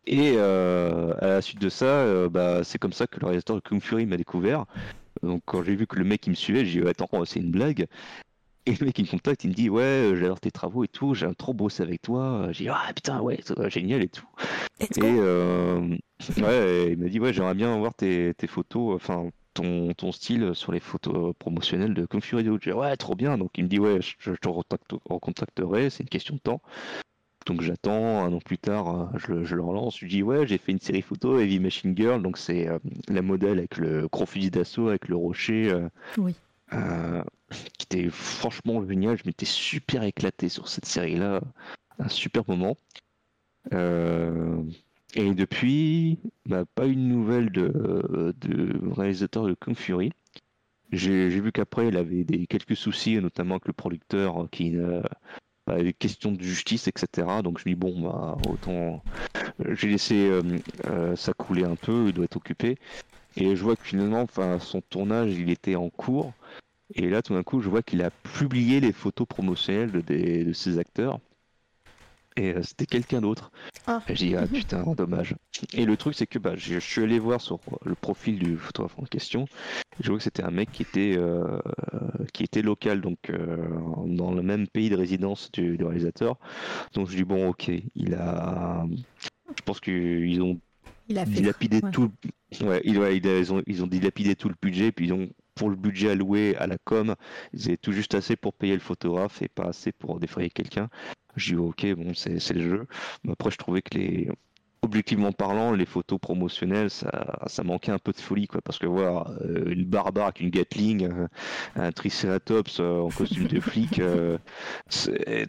Et 0.06 0.34
euh, 0.36 1.14
à 1.20 1.28
la 1.28 1.42
suite 1.42 1.60
de 1.62 1.70
ça, 1.70 1.86
euh, 1.86 2.30
bah, 2.30 2.64
c'est 2.64 2.78
comme 2.78 2.94
ça 2.94 3.08
que 3.08 3.20
le 3.20 3.26
réalisateur 3.28 3.56
de 3.56 3.62
Kung 3.62 3.82
Fury 3.82 4.06
m'a 4.06 4.18
découvert. 4.18 4.66
Donc, 5.22 5.42
quand 5.46 5.64
j'ai 5.64 5.76
vu 5.76 5.88
que 5.88 5.98
le 5.98 6.06
mec 6.06 6.28
il 6.28 6.32
me 6.32 6.36
suivait, 6.36 6.66
j'ai 6.66 6.82
dit 6.82 6.88
Attends, 6.88 7.08
c'est 7.26 7.40
une 7.40 7.52
blague. 7.52 7.88
Et 8.66 8.76
le 8.76 8.86
mec 8.86 8.98
il 9.00 9.06
me 9.06 9.10
contacte, 9.10 9.44
il 9.44 9.50
me 9.50 9.54
dit 9.54 9.70
Ouais, 9.70 10.14
j'adore 10.16 10.40
tes 10.40 10.52
travaux 10.52 10.84
et 10.84 10.88
tout, 10.88 11.14
j'ai 11.14 11.28
trop 11.36 11.54
bossé 11.54 11.84
avec 11.84 12.02
toi. 12.02 12.48
J'ai 12.52 12.66
dit 12.66 12.70
Ah 12.70 12.92
putain, 12.94 13.22
ouais, 13.22 13.40
génial 13.68 14.04
et 14.04 14.10
tout. 14.10 14.28
Let's 14.80 14.98
Et 14.98 15.02
euh, 15.04 15.98
ouais, 16.38 16.92
il 16.92 16.98
m'a 16.98 17.10
dit 17.10 17.20
ouais, 17.20 17.34
j'aimerais 17.34 17.56
bien 17.56 17.78
voir 17.78 17.94
tes, 17.94 18.34
tes 18.36 18.48
photos, 18.48 18.96
enfin 18.96 19.30
ton, 19.54 19.94
ton 19.94 20.12
style 20.12 20.52
sur 20.54 20.72
les 20.72 20.80
photos 20.80 21.34
promotionnelles 21.38 21.94
de 21.94 22.06
Kung 22.06 22.22
Fury 22.24 22.44
2. 22.44 22.58
J'ai 22.62 22.72
dit 22.72 22.78
ouais, 22.78 22.96
trop 22.98 23.16
bien. 23.16 23.38
Donc 23.38 23.52
il 23.58 23.66
me 23.66 23.70
dit 23.70 23.80
ouais, 23.80 24.00
je, 24.02 24.14
je 24.20 24.32
te 24.32 24.48
recontacte- 24.48 24.98
recontacterai, 25.06 25.90
c'est 25.90 26.04
une 26.04 26.10
question 26.10 26.36
de 26.36 26.40
temps. 26.42 26.62
Donc 27.46 27.62
j'attends, 27.62 28.24
un 28.26 28.32
an 28.32 28.40
plus 28.40 28.58
tard, 28.58 28.88
euh, 29.14 29.18
je, 29.18 29.32
le- 29.34 29.44
je 29.44 29.56
le 29.56 29.62
relance, 29.64 29.98
je 30.00 30.06
lui 30.06 30.12
dis 30.12 30.24
ouais, 30.24 30.48
j'ai 30.48 30.58
fait 30.58 30.72
une 30.72 30.80
série 30.80 31.02
photo 31.02 31.40
Heavy 31.40 31.60
Machine 31.60 31.96
Girl, 31.96 32.22
donc 32.22 32.38
c'est 32.38 32.70
euh, 32.70 32.80
la 33.10 33.22
modèle 33.22 33.58
avec 33.58 33.78
le 33.78 34.08
gros 34.08 34.26
fusil 34.26 34.50
d'assaut, 34.50 34.88
avec 34.88 35.08
le 35.10 35.16
rocher. 35.18 35.70
euh, 35.72 35.90
Oui. 36.18 36.34
euh, 36.74 37.22
qui 37.78 37.86
était 37.86 38.10
franchement 38.10 38.84
génial. 38.88 39.18
Je 39.18 39.24
m'étais 39.26 39.46
super 39.46 40.04
éclaté 40.04 40.50
sur 40.50 40.68
cette 40.70 40.86
série-là. 40.86 41.42
Un 42.00 42.10
super 42.10 42.44
moment. 42.48 42.78
Et 45.16 45.34
depuis, 45.36 46.18
bah, 46.48 46.64
pas 46.74 46.86
une 46.88 47.08
nouvelle 47.08 47.52
de, 47.52 48.34
de 48.42 48.80
réalisateur 48.96 49.46
de 49.46 49.54
Kung 49.54 49.76
Fury. 49.76 50.12
J'ai 50.92 51.30
vu 51.30 51.52
qu'après, 51.52 51.88
il 51.90 51.98
avait 51.98 52.24
des, 52.24 52.48
quelques 52.48 52.76
soucis, 52.76 53.16
notamment 53.18 53.56
avec 53.56 53.68
le 53.68 53.74
producteur, 53.74 54.48
qui 54.52 54.76
euh, 54.78 55.02
bah, 55.66 55.82
des 55.82 55.94
questions 55.94 56.32
de 56.32 56.42
justice, 56.42 56.88
etc. 56.88 57.42
Donc 57.44 57.60
je 57.60 57.64
me 57.70 57.74
dis, 57.74 57.80
bon, 57.80 58.02
bah, 58.02 58.38
autant. 58.50 59.02
J'ai 59.74 59.88
laissé 59.88 60.30
euh, 60.30 60.42
euh, 60.86 61.16
ça 61.16 61.34
couler 61.34 61.64
un 61.64 61.76
peu, 61.76 62.08
il 62.08 62.14
doit 62.14 62.26
être 62.26 62.38
occupé. 62.38 62.78
Et 63.36 63.56
je 63.56 63.64
vois 63.64 63.76
que 63.76 63.84
finalement, 63.84 64.22
enfin, 64.22 64.60
son 64.60 64.82
tournage, 64.82 65.34
il 65.34 65.50
était 65.50 65.76
en 65.76 65.90
cours. 65.90 66.34
Et 66.96 67.10
là, 67.10 67.22
tout 67.22 67.34
d'un 67.34 67.44
coup, 67.44 67.62
je 67.62 67.70
vois 67.70 67.82
qu'il 67.82 68.04
a 68.04 68.12
publié 68.12 68.80
les 68.80 68.92
photos 68.92 69.28
promotionnelles 69.28 69.92
de 69.92 70.54
ses 70.54 70.78
acteurs. 70.78 71.20
Et 72.36 72.54
euh, 72.54 72.64
c'était 72.64 72.86
quelqu'un 72.86 73.22
d'autre. 73.22 73.52
Ah. 73.86 74.02
J'ai 74.08 74.28
dit, 74.30 74.36
ah 74.36 74.48
putain, 74.48 74.84
dommage. 74.98 75.36
Et 75.74 75.86
le 75.86 75.98
truc, 75.98 76.16
c'est 76.16 76.28
que 76.28 76.40
bah, 76.40 76.56
je 76.56 76.76
je 76.76 76.80
suis 76.80 77.04
allé 77.04 77.20
voir 77.20 77.42
sur 77.42 77.60
le 77.86 77.96
profil 77.96 78.40
du 78.40 78.58
photographe 78.58 78.98
en 78.98 79.04
question. 79.04 79.46
Je 80.00 80.08
vois 80.10 80.18
que 80.18 80.24
c'était 80.24 80.44
un 80.44 80.52
mec 80.52 80.72
qui 80.72 80.82
était, 80.82 81.16
euh, 81.18 81.60
qui 82.34 82.44
était 82.44 82.62
local, 82.62 83.02
donc 83.02 83.30
euh, 83.30 83.58
dans 84.06 84.32
le 84.32 84.42
même 84.42 84.68
pays 84.68 84.90
de 84.90 84.96
résidence 84.96 85.52
du, 85.52 85.78
du 85.78 85.84
réalisateur. 85.84 86.38
Donc 86.94 87.10
je 87.10 87.16
dis, 87.16 87.24
bon, 87.24 87.50
ok, 87.50 87.72
il 87.96 88.16
a. 88.16 88.86
Je 89.56 89.62
pense 89.64 89.80
qu'ils 89.80 90.42
ont 90.42 90.60
Il 91.10 91.20
a 91.20 91.26
dilapidé 91.26 91.80
ouais. 91.84 91.92
tout. 91.92 92.12
Ouais, 92.62 92.82
ils, 92.84 92.98
ouais, 92.98 93.18
ils 93.18 93.54
ont, 93.54 93.62
ils 93.68 93.84
ont 93.84 93.88
dilapidé 93.88 94.36
tout 94.36 94.50
le 94.50 94.56
budget, 94.62 94.92
puis 94.92 95.06
ils 95.06 95.14
ont 95.14 95.30
pour 95.56 95.70
le 95.70 95.76
budget 95.76 96.12
alloué 96.12 96.56
à 96.58 96.68
la 96.68 96.78
com, 96.84 97.16
ils 97.54 97.78
tout 97.78 97.92
juste 97.92 98.16
assez 98.16 98.36
pour 98.36 98.54
payer 98.54 98.74
le 98.74 98.80
photographe 98.80 99.42
et 99.42 99.50
pas 99.50 99.66
assez 99.66 99.92
pour 99.92 100.20
défrayer 100.20 100.50
quelqu'un. 100.50 100.90
Je 101.36 101.52
dis 101.52 101.56
ok, 101.56 101.94
bon, 101.96 102.14
c'est 102.14 102.54
le 102.54 102.62
jeu. 102.62 102.88
Mais 103.24 103.34
après, 103.34 103.52
je 103.52 103.58
trouvais 103.58 103.82
que 103.82 103.98
les 103.98 104.30
objectivement 104.84 105.32
parlant, 105.32 105.72
les 105.72 105.86
photos 105.86 106.20
promotionnelles, 106.20 106.90
ça, 106.90 107.40
ça 107.48 107.64
manquait 107.64 107.92
un 107.92 107.98
peu 107.98 108.12
de 108.12 108.20
folie, 108.20 108.48
quoi. 108.48 108.62
Parce 108.62 108.78
que 108.78 108.86
voir 108.86 109.32
euh, 109.42 109.72
une 109.72 109.86
barbare 109.86 110.26
avec 110.26 110.42
une 110.42 110.50
Gatling, 110.50 111.10
euh, 111.10 111.28
un 111.76 111.92
Triceratops 111.92 112.80
euh, 112.80 113.00
en 113.00 113.10
costume 113.10 113.48
de 113.48 113.60
flic, 113.60 114.02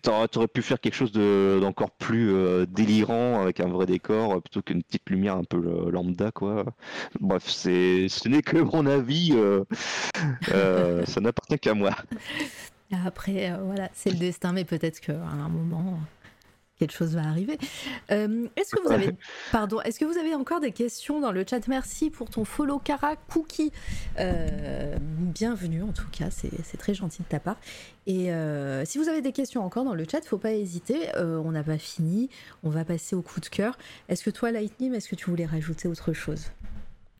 t'aurais 0.02 0.48
pu 0.48 0.62
faire 0.62 0.80
quelque 0.80 0.94
chose 0.94 1.12
de- 1.12 1.58
d'encore 1.60 1.90
plus 1.90 2.32
délirant 2.68 3.42
avec 3.42 3.60
un 3.60 3.68
vrai 3.68 3.86
décor 3.86 4.40
plutôt 4.40 4.62
qu'une 4.62 4.82
petite 4.82 5.08
lumière 5.10 5.36
un 5.36 5.44
peu 5.44 5.90
lambda, 5.90 6.30
quoi. 6.30 6.64
Bref, 7.20 7.44
c'est, 7.48 8.08
ce 8.08 8.28
n'est 8.28 8.42
que 8.42 8.58
mon 8.58 8.86
avis. 8.86 9.34
ça 11.06 11.20
n'appartient 11.20 11.58
qu'à 11.58 11.74
moi. 11.74 11.90
Après, 13.04 13.52
voilà, 13.64 13.90
c'est 13.92 14.10
le 14.10 14.16
destin, 14.18 14.52
mais 14.52 14.64
peut-être 14.64 15.00
qu'à 15.00 15.18
un 15.20 15.48
moment, 15.48 15.98
quelque 16.78 16.92
chose 16.92 17.14
va 17.14 17.22
arriver. 17.22 17.58
Euh, 18.10 18.46
est-ce 18.56 18.74
que 18.74 18.82
vous 18.82 18.92
avez, 18.92 19.10
pardon, 19.52 19.80
est-ce 19.82 19.98
que 19.98 20.04
vous 20.04 20.18
avez 20.18 20.34
encore 20.34 20.60
des 20.60 20.72
questions 20.72 21.20
dans 21.20 21.32
le 21.32 21.44
chat? 21.48 21.66
Merci 21.68 22.10
pour 22.10 22.30
ton 22.30 22.44
follow 22.44 22.78
Kara 22.78 23.16
Cookie. 23.16 23.72
Euh, 24.18 24.96
bienvenue 25.00 25.82
en 25.82 25.92
tout 25.92 26.08
cas, 26.10 26.30
c'est 26.30 26.50
c'est 26.64 26.76
très 26.76 26.94
gentil 26.94 27.22
de 27.22 27.28
ta 27.28 27.40
part. 27.40 27.56
Et 28.06 28.32
euh, 28.32 28.84
si 28.84 28.98
vous 28.98 29.08
avez 29.08 29.22
des 29.22 29.32
questions 29.32 29.64
encore 29.64 29.84
dans 29.84 29.94
le 29.94 30.04
chat, 30.10 30.24
faut 30.24 30.38
pas 30.38 30.52
hésiter. 30.52 31.08
On 31.16 31.52
n'a 31.52 31.62
pas 31.62 31.78
fini, 31.78 32.28
on 32.62 32.70
va 32.70 32.84
passer 32.84 33.16
au 33.16 33.22
coup 33.22 33.40
de 33.40 33.46
cœur. 33.46 33.78
Est-ce 34.08 34.24
que 34.24 34.30
toi, 34.30 34.50
Lightning, 34.50 34.94
est-ce 34.94 35.08
que 35.08 35.16
tu 35.16 35.30
voulais 35.30 35.46
rajouter 35.46 35.88
autre 35.88 36.12
chose? 36.12 36.50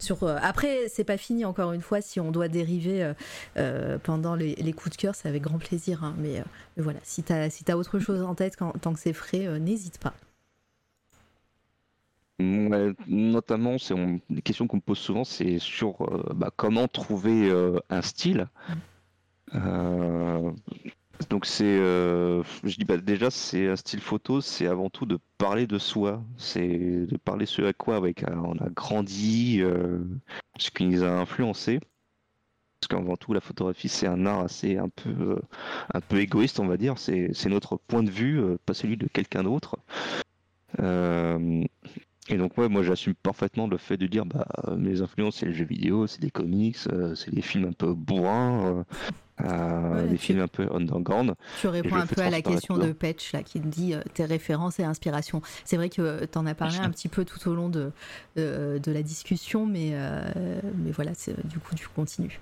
Sur, 0.05 0.23
euh, 0.23 0.37
après, 0.43 0.89
c'est 0.89 1.05
pas 1.05 1.17
fini 1.17 1.45
encore 1.45 1.73
une 1.73 1.81
fois. 1.83 2.01
Si 2.01 2.21
on 2.21 2.31
doit 2.31 2.49
dériver 2.49 3.03
euh, 3.03 3.15
euh, 3.57 3.99
pendant 3.99 4.35
les, 4.37 4.55
les 4.57 4.73
coups 4.73 4.97
de 4.97 5.01
cœur, 5.01 5.15
c'est 5.15 5.29
avec 5.29 5.43
grand 5.43 5.59
plaisir. 5.59 6.05
hein, 6.05 6.15
mais, 6.19 6.43
mais 6.77 6.83
voilà, 6.83 7.01
si 7.03 7.23
t'as 7.23 7.51
si 7.51 7.65
as 7.69 7.77
autre 7.77 7.99
chose 7.99 8.23
en 8.23 8.35
tête 8.35 8.57
quand, 8.57 8.73
tant 8.81 8.93
que 8.93 9.01
c'est 9.01 9.13
frais, 9.13 9.59
n'hésite 9.59 9.99
pas. 9.99 10.15
Notamment, 13.07 13.79
c'est 13.79 13.95
on- 13.95 14.21
des 14.29 14.43
questions 14.43 14.67
qu'on 14.67 14.77
me 14.79 14.83
pose 14.83 14.99
souvent, 14.99 15.25
c'est 15.25 15.59
sur 15.59 16.03
euh, 16.03 16.33
bah, 16.35 16.51
comment 16.57 16.89
trouver 16.89 17.49
euh, 17.49 17.79
un 17.91 18.03
style. 18.03 18.49
Euh, 19.55 20.51
donc 21.31 21.47
c'est, 21.47 21.65
euh, 21.65 22.43
je 22.65 22.77
dis 22.77 22.85
bah, 22.85 22.97
déjà, 22.97 23.31
c'est 23.31 23.69
un 23.69 23.77
style 23.77 24.01
photo, 24.01 24.41
c'est 24.41 24.67
avant 24.67 24.91
tout 24.91 25.07
de 25.07 25.19
parler 25.39 25.67
de 25.67 25.79
soi, 25.79 26.23
c'est 26.37 27.07
de 27.07 27.17
parler 27.17 27.47
ce 27.47 27.63
à 27.63 27.73
quoi 27.73 27.97
avec 27.97 28.25
on 28.29 28.57
a 28.59 28.69
grandi, 28.71 29.61
euh, 29.61 29.99
ce 30.59 30.71
qui 30.71 30.85
nous 30.85 31.03
a 31.03 31.09
influencé. 31.09 31.81
Parce 32.81 32.89
qu'avant 32.89 33.17
tout, 33.17 33.33
la 33.33 33.41
photographie, 33.41 33.89
c'est 33.89 34.07
un 34.07 34.27
art 34.27 34.41
assez 34.41 34.77
un 34.77 34.89
peu, 34.89 35.11
euh, 35.11 35.41
un 35.95 36.01
peu 36.01 36.19
égoïste, 36.19 36.61
on 36.61 36.67
va 36.67 36.77
dire. 36.77 36.99
C'est, 36.99 37.31
notre 37.47 37.77
point 37.77 38.03
de 38.03 38.11
vue, 38.11 38.43
pas 38.67 38.75
celui 38.75 38.97
de 38.97 39.07
quelqu'un 39.07 39.45
d'autre. 39.45 39.77
Et 42.31 42.39
donc 42.39 42.57
moi 42.57 42.83
j'assume 42.83 43.15
parfaitement 43.15 43.67
le 43.67 43.77
fait 43.77 43.99
de 43.99 44.07
dire 44.07 44.25
bah 44.25 44.47
mes 44.79 45.03
influences 45.03 45.37
c'est 45.37 45.47
les 45.47 45.53
jeux 45.53 45.67
vidéo, 45.67 46.07
c'est 46.07 46.23
des 46.23 46.31
comics, 46.31 46.79
c'est 47.15 47.35
des 47.35 47.43
films 47.43 47.69
un 47.69 47.73
peu 47.73 47.93
bourrins, 47.93 48.87
euh, 49.43 49.47
euh, 49.47 50.07
des 50.07 50.17
films 50.17 50.41
un 50.41 50.49
peu 50.49 50.69
underground. 50.73 51.35
Tu 51.61 51.67
réponds 51.67 51.97
un 51.97 52.07
peu 52.07 52.23
à 52.23 52.31
la 52.31 52.43
question 52.43 52.79
de 52.79 52.93
Patch 52.93 53.33
là 53.33 53.43
qui 53.43 53.61
dit 53.61 53.95
tes 54.15 54.25
références 54.25 54.79
et 54.79 54.85
inspirations. 54.85 55.43
C'est 55.65 55.77
vrai 55.77 55.89
que 55.89 56.25
tu 56.25 56.39
en 56.39 56.47
as 56.47 56.55
parlé 56.55 56.79
un 56.79 56.91
petit 56.91 57.09
peu 57.09 57.25
tout 57.25 57.49
au 57.49 57.55
long 57.55 57.69
de, 57.69 57.91
de, 58.37 58.93
la 58.93 59.03
discussion, 59.03 59.67
mais, 59.67 59.95
mais 60.77 60.91
voilà, 60.93 61.13
du 61.45 61.59
coup 61.59 61.75
tu 61.75 61.89
continues. 61.89 62.41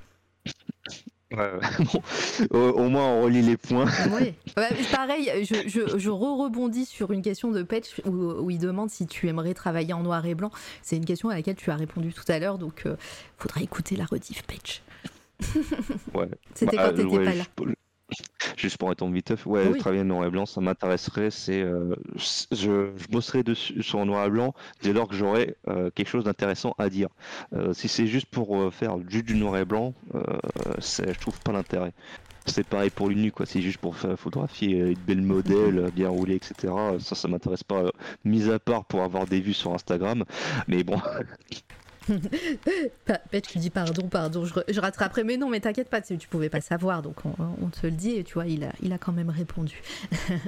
Au, 2.51 2.89
moins 2.89 3.07
on 3.07 3.23
relie 3.23 3.43
les 3.43 3.57
points. 3.57 3.87
Oui, 4.11 4.35
pareil, 4.93 5.31
je, 5.45 5.99
je, 5.99 6.11
rebondis 6.11 6.85
sur 6.85 7.11
une 7.11 7.23
question 7.23 7.51
de 7.51 7.63
Patch 7.63 8.01
où, 8.05 8.51
il 8.51 8.59
demande 8.59 8.91
si 8.91 9.07
tu 9.07 9.29
aimerais 9.29 9.55
travailler 9.55 9.95
en 9.95 10.03
noir 10.03 10.25
et 10.27 10.35
blanc. 10.35 10.51
C'est 10.83 10.97
une 10.97 11.05
question 11.05 11.31
à 11.31 11.35
laquelle 11.35 11.57
tu 11.57 11.71
as 11.71 11.77
répondu 11.77 12.13
tout 12.13 12.25
à 12.29 12.39
l'heure, 12.39 12.59
donc 12.59 12.83
il 12.85 12.93
euh, 12.93 12.97
faudrait 13.39 13.63
écouter 13.63 13.97
la 13.97 14.05
rediff 14.05 14.43
Patch. 14.43 14.83
Ouais. 16.15 16.29
C'était 16.55 16.77
bah, 16.77 16.91
quand 16.91 16.97
t'étais 16.97 17.25
pas 17.25 17.35
là. 17.35 17.75
Juste 18.57 18.77
pour 18.77 18.93
être 18.93 19.03
en 19.03 19.11
vite 19.11 19.33
ouais, 19.47 19.77
travailler 19.79 20.03
en 20.03 20.07
noir 20.07 20.27
et 20.27 20.31
blanc, 20.31 20.47
ça 20.47 20.61
m'intéresserait. 20.61 21.31
C'est, 21.31 21.63
euh, 21.63 21.95
je, 22.17 22.55
je, 22.55 23.09
bosserai 23.11 23.43
dessus 23.43 23.83
sur 23.83 24.05
noir 24.05 24.27
et 24.27 24.31
blanc 24.31 24.55
dès 24.83 24.93
lors 24.93 25.09
que 25.09 25.17
j'aurai 25.17 25.57
euh, 25.69 25.91
quelque 25.95 26.09
chose 26.09 26.25
d'intéressant 26.25 26.75
à 26.79 26.89
dire. 26.91 27.09
Euh, 27.55 27.73
si 27.73 27.89
c'est 27.89 28.07
juste 28.07 28.27
pour 28.27 28.73
faire 28.73 28.97
juste 29.09 29.25
du 29.25 29.35
noir 29.35 29.57
et 29.57 29.65
blanc, 29.65 29.95
je 30.15 31.19
trouve 31.19 31.41
pas 31.41 31.53
l'intérêt. 31.53 31.93
C'est 32.45 32.67
pareil 32.67 32.91
pour 32.91 33.09
l'UNU, 33.09 33.31
quoi. 33.31 33.47
C'est 33.47 33.63
juste 33.63 33.79
pour 33.79 33.97
faire 33.97 34.19
photographier 34.19 34.79
une 34.79 34.95
belle 34.95 35.23
modèle, 35.23 35.91
bien 35.95 36.09
roulée, 36.09 36.35
etc. 36.35 36.73
Ça, 36.99 37.15
ça 37.15 37.29
m'intéresse 37.29 37.63
pas. 37.63 37.93
Mis 38.25 38.51
à 38.51 38.59
part 38.59 38.85
pour 38.85 39.03
avoir 39.03 39.27
des 39.27 39.41
vues 39.41 39.55
sur 39.55 39.73
Instagram, 39.73 40.25
mais 40.67 40.83
bon. 40.83 41.01
Pet, 43.31 43.47
tu 43.47 43.59
dis 43.59 43.71
pardon, 43.71 44.09
pardon, 44.09 44.45
je, 44.45 44.55
je, 44.69 44.81
rattraperai. 44.81 45.25
Mais 45.25 45.37
non, 45.37 45.49
mais 45.49 45.61
t'inquiète 45.61 45.89
pas, 45.89 46.01
tu 46.01 46.29
pouvais 46.29 46.49
pas 46.49 46.61
savoir, 46.61 47.03
donc 47.03 47.25
on, 47.25 47.69
te 47.69 47.87
le 47.87 47.93
dit, 47.93 48.17
et 48.17 48.25
tu 48.25 48.35
vois, 48.35 48.47
il 48.47 48.65
a, 48.65 48.73
il 48.83 48.93
a 48.93 48.99
quand 48.99 49.13
même 49.13 49.31
répondu. 49.31 49.83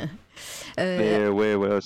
euh... 0.78 1.28
ouais, 1.31 1.55
ouais, 1.55 1.78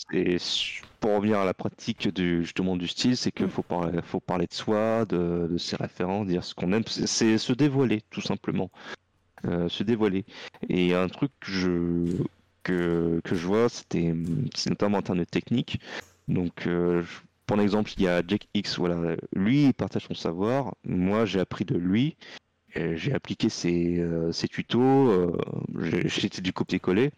pour 1.01 1.15
revenir 1.15 1.39
à 1.39 1.45
la 1.45 1.55
pratique 1.55 2.13
du, 2.13 2.43
justement 2.43 2.77
du 2.77 2.89
style, 2.89 3.17
c'est 3.17 3.31
qu'il 3.31 3.47
mm. 3.47 3.51
faut, 3.51 3.63
parler, 3.63 4.01
faut 4.03 4.21
parler 4.21 4.47
de 4.47 4.55
soi, 4.55 5.05
de, 5.05 5.57
ses 5.59 5.77
références, 5.77 6.27
dire 6.27 6.45
ce 6.45 6.55
qu'on 6.55 6.73
aime. 6.73 6.85
C'est 6.87 7.39
se 7.39 7.53
dévoiler, 7.53 8.03
tout 8.11 8.21
simplement. 8.21 8.71
Euh, 9.45 9.69
se 9.69 9.85
dévoiler. 9.85 10.25
Et 10.69 10.95
un 10.95 11.09
truc 11.09 11.31
que 11.41 11.53
je, 11.53 12.25
que, 12.65 13.21
que 13.23 13.37
je 13.37 13.47
vois, 13.47 13.69
c'était 13.69 14.15
notamment 14.67 14.99
en 14.99 15.03
termes 15.03 15.19
de 15.19 15.25
technique. 15.25 15.81
Donc, 16.27 16.67
euh, 16.67 17.03
pour 17.49 17.60
exemple, 17.60 17.91
il 17.97 18.05
y 18.05 18.09
a 18.09 18.23
Jack 18.27 18.47
X, 18.52 18.78
voilà, 18.78 19.17
lui 19.35 19.65
il 19.65 19.75
partage 19.75 20.07
son 20.07 20.15
savoir, 20.15 20.75
moi 20.85 21.25
j'ai 21.25 21.41
appris 21.41 21.65
de 21.65 21.77
lui, 21.77 22.17
j'ai 22.75 23.15
appliqué 23.15 23.49
ses, 23.49 23.99
euh, 23.99 24.31
tutos, 24.51 24.81
euh, 24.83 25.33
j'étais 26.05 26.43
du 26.43 26.52
copier-coller, 26.52 27.10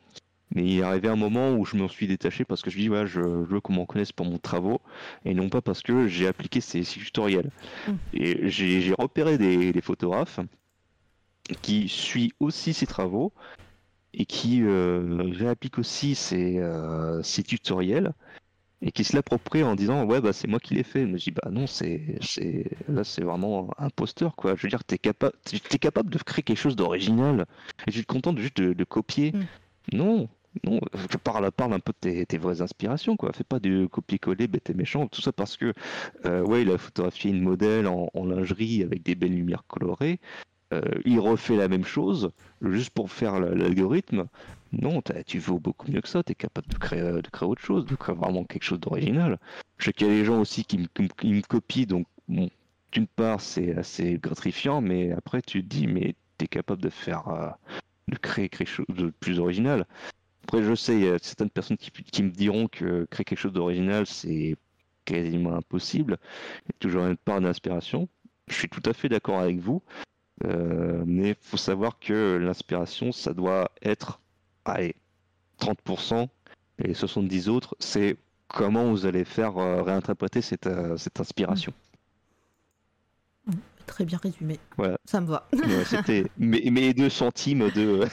mais 0.55 0.65
il 0.65 0.79
est 0.79 0.83
arrivé 0.83 1.09
un 1.09 1.17
moment 1.17 1.53
où 1.55 1.65
je 1.65 1.77
m'en 1.77 1.89
suis 1.89 2.07
détaché 2.07 2.45
parce 2.45 2.63
que 2.63 2.71
je 2.71 2.79
dis 2.79 2.89
ouais, 2.89 3.09
je, 3.09 3.21
veux 3.21 3.61
qu'on 3.61 3.73
m'en 3.73 3.87
connaisse 3.87 4.13
pour 4.13 4.25
mon 4.25 4.39
travaux 4.39 4.81
et 5.25 5.35
non 5.35 5.49
pas 5.49 5.61
parce 5.63 5.83
que 5.83 6.07
j'ai 6.07 6.29
appliqué 6.29 6.61
ses, 6.61 6.83
tutoriels. 6.83 7.51
Mm. 7.89 7.93
Et 8.15 8.49
j'ai 8.49 8.95
repéré 8.99 9.37
des, 9.37 9.81
photographes 9.81 10.41
qui 11.61 11.89
suivent 11.89 12.33
aussi 12.39 12.73
ses 12.73 12.87
travaux 12.87 13.33
et 14.15 14.27
qui 14.27 14.63
euh, 14.63 15.23
réappliquent 15.33 15.79
aussi 15.79 16.15
ses, 16.15 16.61
ses 17.25 17.43
tutoriels 17.43 18.13
et 18.83 18.93
qui 18.93 19.05
se 19.05 19.15
l'approprie 19.15 19.63
en 19.63 19.75
disant 19.75 20.05
ouais 20.05 20.21
bah 20.21 20.33
c'est 20.33 20.49
moi 20.49 20.59
qui 20.59 20.75
l'ai 20.75 20.83
fait. 20.83 21.05
Mais 21.05 21.19
je 21.19 21.25
dis 21.25 21.31
bah 21.31 21.51
non 21.51 21.67
c'est 21.67 22.19
c'est 22.21 22.65
là 22.89 23.05
c'est 23.05 23.23
vraiment 23.23 23.71
un 23.79 23.87
imposteur 23.87 24.37
quoi. 24.37 24.55
Je 24.57 24.63
veux 24.63 24.69
dire 24.69 24.85
t'es 24.85 24.99
capable 24.99 25.35
t'es 25.45 25.79
capable 25.79 26.11
de 26.11 26.19
créer 26.19 26.43
quelque 26.43 26.59
chose 26.59 26.77
d'original 26.77 27.47
et 27.87 27.91
tu 27.91 28.03
te 28.03 28.07
contentes 28.07 28.39
juste 28.39 28.61
de, 28.61 28.85
copier. 28.85 29.33
Mm. 29.33 29.97
Non. 29.97 30.29
Non, 30.65 30.81
je 31.09 31.17
parle, 31.17 31.49
parle 31.53 31.75
un 31.75 31.79
peu 31.79 31.93
de 32.03 32.25
tes, 32.25 32.37
vraies 32.37 32.61
inspirations, 32.61 33.17
quoi. 33.17 33.33
Fais 33.33 33.45
pas 33.45 33.61
du 33.61 33.89
copier-coller 33.89 34.49
bête 34.49 34.69
et 34.69 34.75
méchant, 34.75 35.07
tout 35.07 35.23
ça 35.23 35.33
parce 35.33 35.57
que, 35.57 35.73
euh, 36.27 36.43
ouais, 36.43 36.63
il 36.63 36.71
a 36.73 36.77
photographié 36.77 37.31
une 37.31 37.41
modèle 37.41 37.87
en, 37.87 38.11
lingerie 38.25 38.83
avec 38.83 39.05
des 39.05 39.15
belles 39.15 39.37
lumières 39.37 39.63
colorées. 39.69 40.19
Euh, 40.73 40.83
il 41.05 41.21
refait 41.21 41.55
la 41.55 41.69
même 41.69 41.85
chose 41.85 42.31
juste 42.63 42.91
pour 42.91 43.13
faire 43.13 43.39
l'algorithme. 43.39 44.27
Non, 44.73 45.03
tu 45.27 45.39
vaux 45.39 45.59
beaucoup 45.59 45.91
mieux 45.91 46.01
que 46.01 46.09
ça, 46.09 46.23
tu 46.23 46.33
es 46.33 46.35
capable 46.35 46.69
de 46.69 46.79
créer, 46.79 47.01
de 47.01 47.29
créer 47.29 47.49
autre 47.49 47.63
chose, 47.63 47.85
de 47.87 47.97
créer 47.97 48.15
vraiment 48.15 48.45
quelque 48.45 48.63
chose 48.63 48.81
d'original. 48.81 49.39
Je 49.79 49.87
sais 49.87 49.93
qu'il 49.93 50.07
y 50.07 50.11
a 50.11 50.13
des 50.13 50.25
gens 50.25 50.41
aussi 50.41 50.65
qui 50.65 50.79
me, 50.79 51.41
copient, 51.43 51.87
donc 51.87 52.07
d'une 52.29 53.07
part 53.07 53.41
c'est 53.41 53.77
assez 53.77 54.19
gratifiant, 54.19 54.81
mais 54.81 55.13
après 55.13 55.43
tu 55.43 55.63
te 55.63 55.69
dis, 55.69 55.87
mais 55.87 56.15
tu 56.39 56.45
es 56.45 56.49
capable 56.49 56.83
de 56.83 56.91
faire, 56.91 57.29
euh, 57.29 57.51
de 58.09 58.17
créer 58.17 58.49
quelque 58.49 58.69
chose 58.69 58.87
de 58.91 59.11
plus 59.11 59.41
original. 59.41 59.87
Après, 60.45 60.63
je 60.63 60.75
sais, 60.75 60.95
il 60.95 61.05
y 61.05 61.09
a 61.09 61.19
certaines 61.19 61.51
personnes 61.51 61.77
qui, 61.77 62.23
me 62.23 62.31
diront 62.31 62.67
que 62.67 63.05
créer 63.11 63.25
quelque 63.25 63.39
chose 63.39 63.53
d'original, 63.53 64.07
c'est 64.07 64.57
quasiment 65.05 65.55
impossible. 65.55 66.19
Il 66.65 66.69
y 66.69 66.71
a 66.71 66.79
toujours 66.81 67.07
une 67.07 67.17
part 67.17 67.41
d'inspiration. 67.41 68.09
Je 68.49 68.55
suis 68.55 68.69
tout 68.69 68.83
à 68.85 68.93
fait 68.93 69.09
d'accord 69.09 69.39
avec 69.39 69.59
vous. 69.59 69.83
Euh, 70.45 71.05
mais 71.07 71.31
il 71.31 71.37
faut 71.41 71.57
savoir 71.57 71.99
que 71.99 72.37
l'inspiration, 72.37 73.13
ça 73.13 73.35
doit 73.35 73.71
être 73.83 74.21
allez, 74.65 74.95
30% 75.61 76.29
et 76.85 76.95
70 76.95 77.49
autres, 77.49 77.77
c'est 77.79 78.17
comment 78.49 78.91
vous 78.91 79.07
allez 79.07 79.25
faire 79.25 79.57
euh, 79.59 79.83
réinterpréter 79.83 80.43
cette, 80.43 80.67
euh, 80.67 80.97
cette 80.97 81.21
inspiration. 81.21 81.73
Mmh. 83.47 83.53
Très 83.87 84.05
bien 84.05 84.19
résumé. 84.23 84.59
Voilà. 84.77 84.99
Ça 85.05 85.21
me 85.21 85.27
va. 85.27 85.49
C'était 85.87 86.25
mes, 86.39 86.95
deux 86.95 87.11
centimes 87.11 87.71
de, 87.75 88.07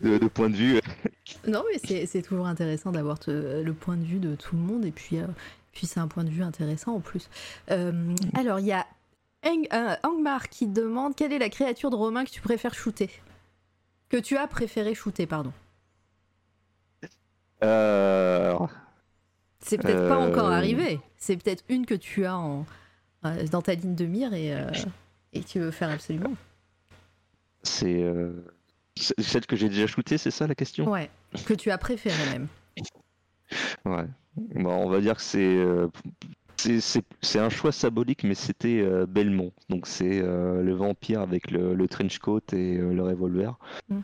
de, 0.00 0.28
point 0.28 0.50
de 0.50 0.56
vue. 0.56 0.80
Non, 1.46 1.62
mais 1.70 2.06
c'est 2.06 2.22
toujours 2.22 2.46
intéressant 2.46 2.92
d'avoir 2.92 3.18
le 3.26 3.72
point 3.72 3.96
de 3.96 4.04
vue 4.04 4.18
de 4.18 4.34
tout 4.34 4.56
le 4.56 4.62
monde 4.62 4.84
et 4.84 4.90
puis, 4.90 5.18
euh, 5.18 5.26
puis 5.72 5.86
c'est 5.86 6.00
un 6.00 6.08
point 6.08 6.24
de 6.24 6.30
vue 6.30 6.42
intéressant 6.42 6.94
en 6.94 7.00
plus. 7.00 7.28
alors, 7.68 8.58
il 8.58 8.66
y 8.66 8.72
a 8.72 8.86
Angmar 10.02 10.48
qui 10.48 10.66
demande 10.66 11.14
quelle 11.14 11.32
est 11.32 11.38
la 11.38 11.50
créature 11.50 11.90
de 11.90 11.96
Romain 11.96 12.24
que 12.24 12.30
tu 12.30 12.40
préfères 12.40 12.74
shooter? 12.74 13.10
Que 14.10 14.18
tu 14.18 14.36
as 14.36 14.46
préféré 14.46 14.94
shooter, 14.94 15.26
pardon. 15.26 15.52
Euh... 17.64 18.58
C'est 19.60 19.78
peut-être 19.78 20.08
pas 20.08 20.18
encore 20.18 20.48
euh, 20.48 20.56
arrivé. 20.56 21.00
C'est 21.16 21.36
peut-être 21.36 21.64
une 21.68 21.86
que 21.86 21.94
tu 21.94 22.26
as 22.26 22.36
en, 22.36 22.66
euh, 23.24 23.46
dans 23.48 23.62
ta 23.62 23.74
ligne 23.74 23.94
de 23.94 24.06
mire 24.06 24.34
et, 24.34 24.54
euh, 24.54 24.70
et 25.32 25.42
tu 25.42 25.60
veux 25.60 25.70
faire 25.70 25.90
absolument. 25.90 26.34
C'est 27.62 28.04
celle 29.18 29.46
que 29.46 29.56
j'ai 29.56 29.68
déjà 29.68 29.86
shootée, 29.86 30.18
c'est 30.18 30.30
ça 30.30 30.46
la 30.46 30.54
question? 30.54 30.90
Ouais, 30.90 31.10
que 31.46 31.54
tu 31.54 31.70
as 31.70 31.78
préféré 31.78 32.16
même. 32.32 32.48
Ouais. 33.84 34.06
Bon, 34.54 34.72
on 34.72 34.88
va 34.88 35.00
dire 35.00 35.16
que 35.16 35.22
c'est 35.22 35.62
c'est 36.60 37.38
un 37.38 37.48
choix 37.48 37.72
symbolique, 37.72 38.24
mais 38.24 38.34
c'était 38.34 38.80
euh, 38.80 39.06
Belmont. 39.06 39.52
Donc 39.68 39.86
c'est 39.86 40.20
euh, 40.22 40.62
le 40.62 40.74
vampire 40.74 41.20
avec 41.20 41.50
le, 41.50 41.88
trench 41.88 42.18
coat 42.18 42.40
et 42.52 42.76
euh, 42.78 42.92
le 42.92 43.02
revolver. 43.02 43.58
Mm. 43.88 44.00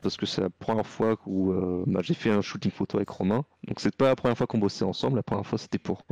parce 0.00 0.16
que 0.16 0.26
c'est 0.26 0.40
la 0.40 0.50
première 0.50 0.86
fois 0.86 1.18
où 1.26 1.52
bah, 1.86 2.00
j'ai 2.02 2.14
fait 2.14 2.30
un 2.30 2.40
shooting 2.40 2.72
photo 2.72 2.96
avec 2.98 3.10
Romain. 3.10 3.44
Donc 3.66 3.80
c'est 3.80 3.94
pas 3.94 4.08
la 4.08 4.16
première 4.16 4.36
fois 4.38 4.46
qu'on 4.46 4.58
bossait 4.58 4.84
ensemble. 4.84 5.16
La 5.16 5.22
première 5.22 5.46
fois 5.46 5.58
c'était 5.58 5.78
pour 5.78 6.02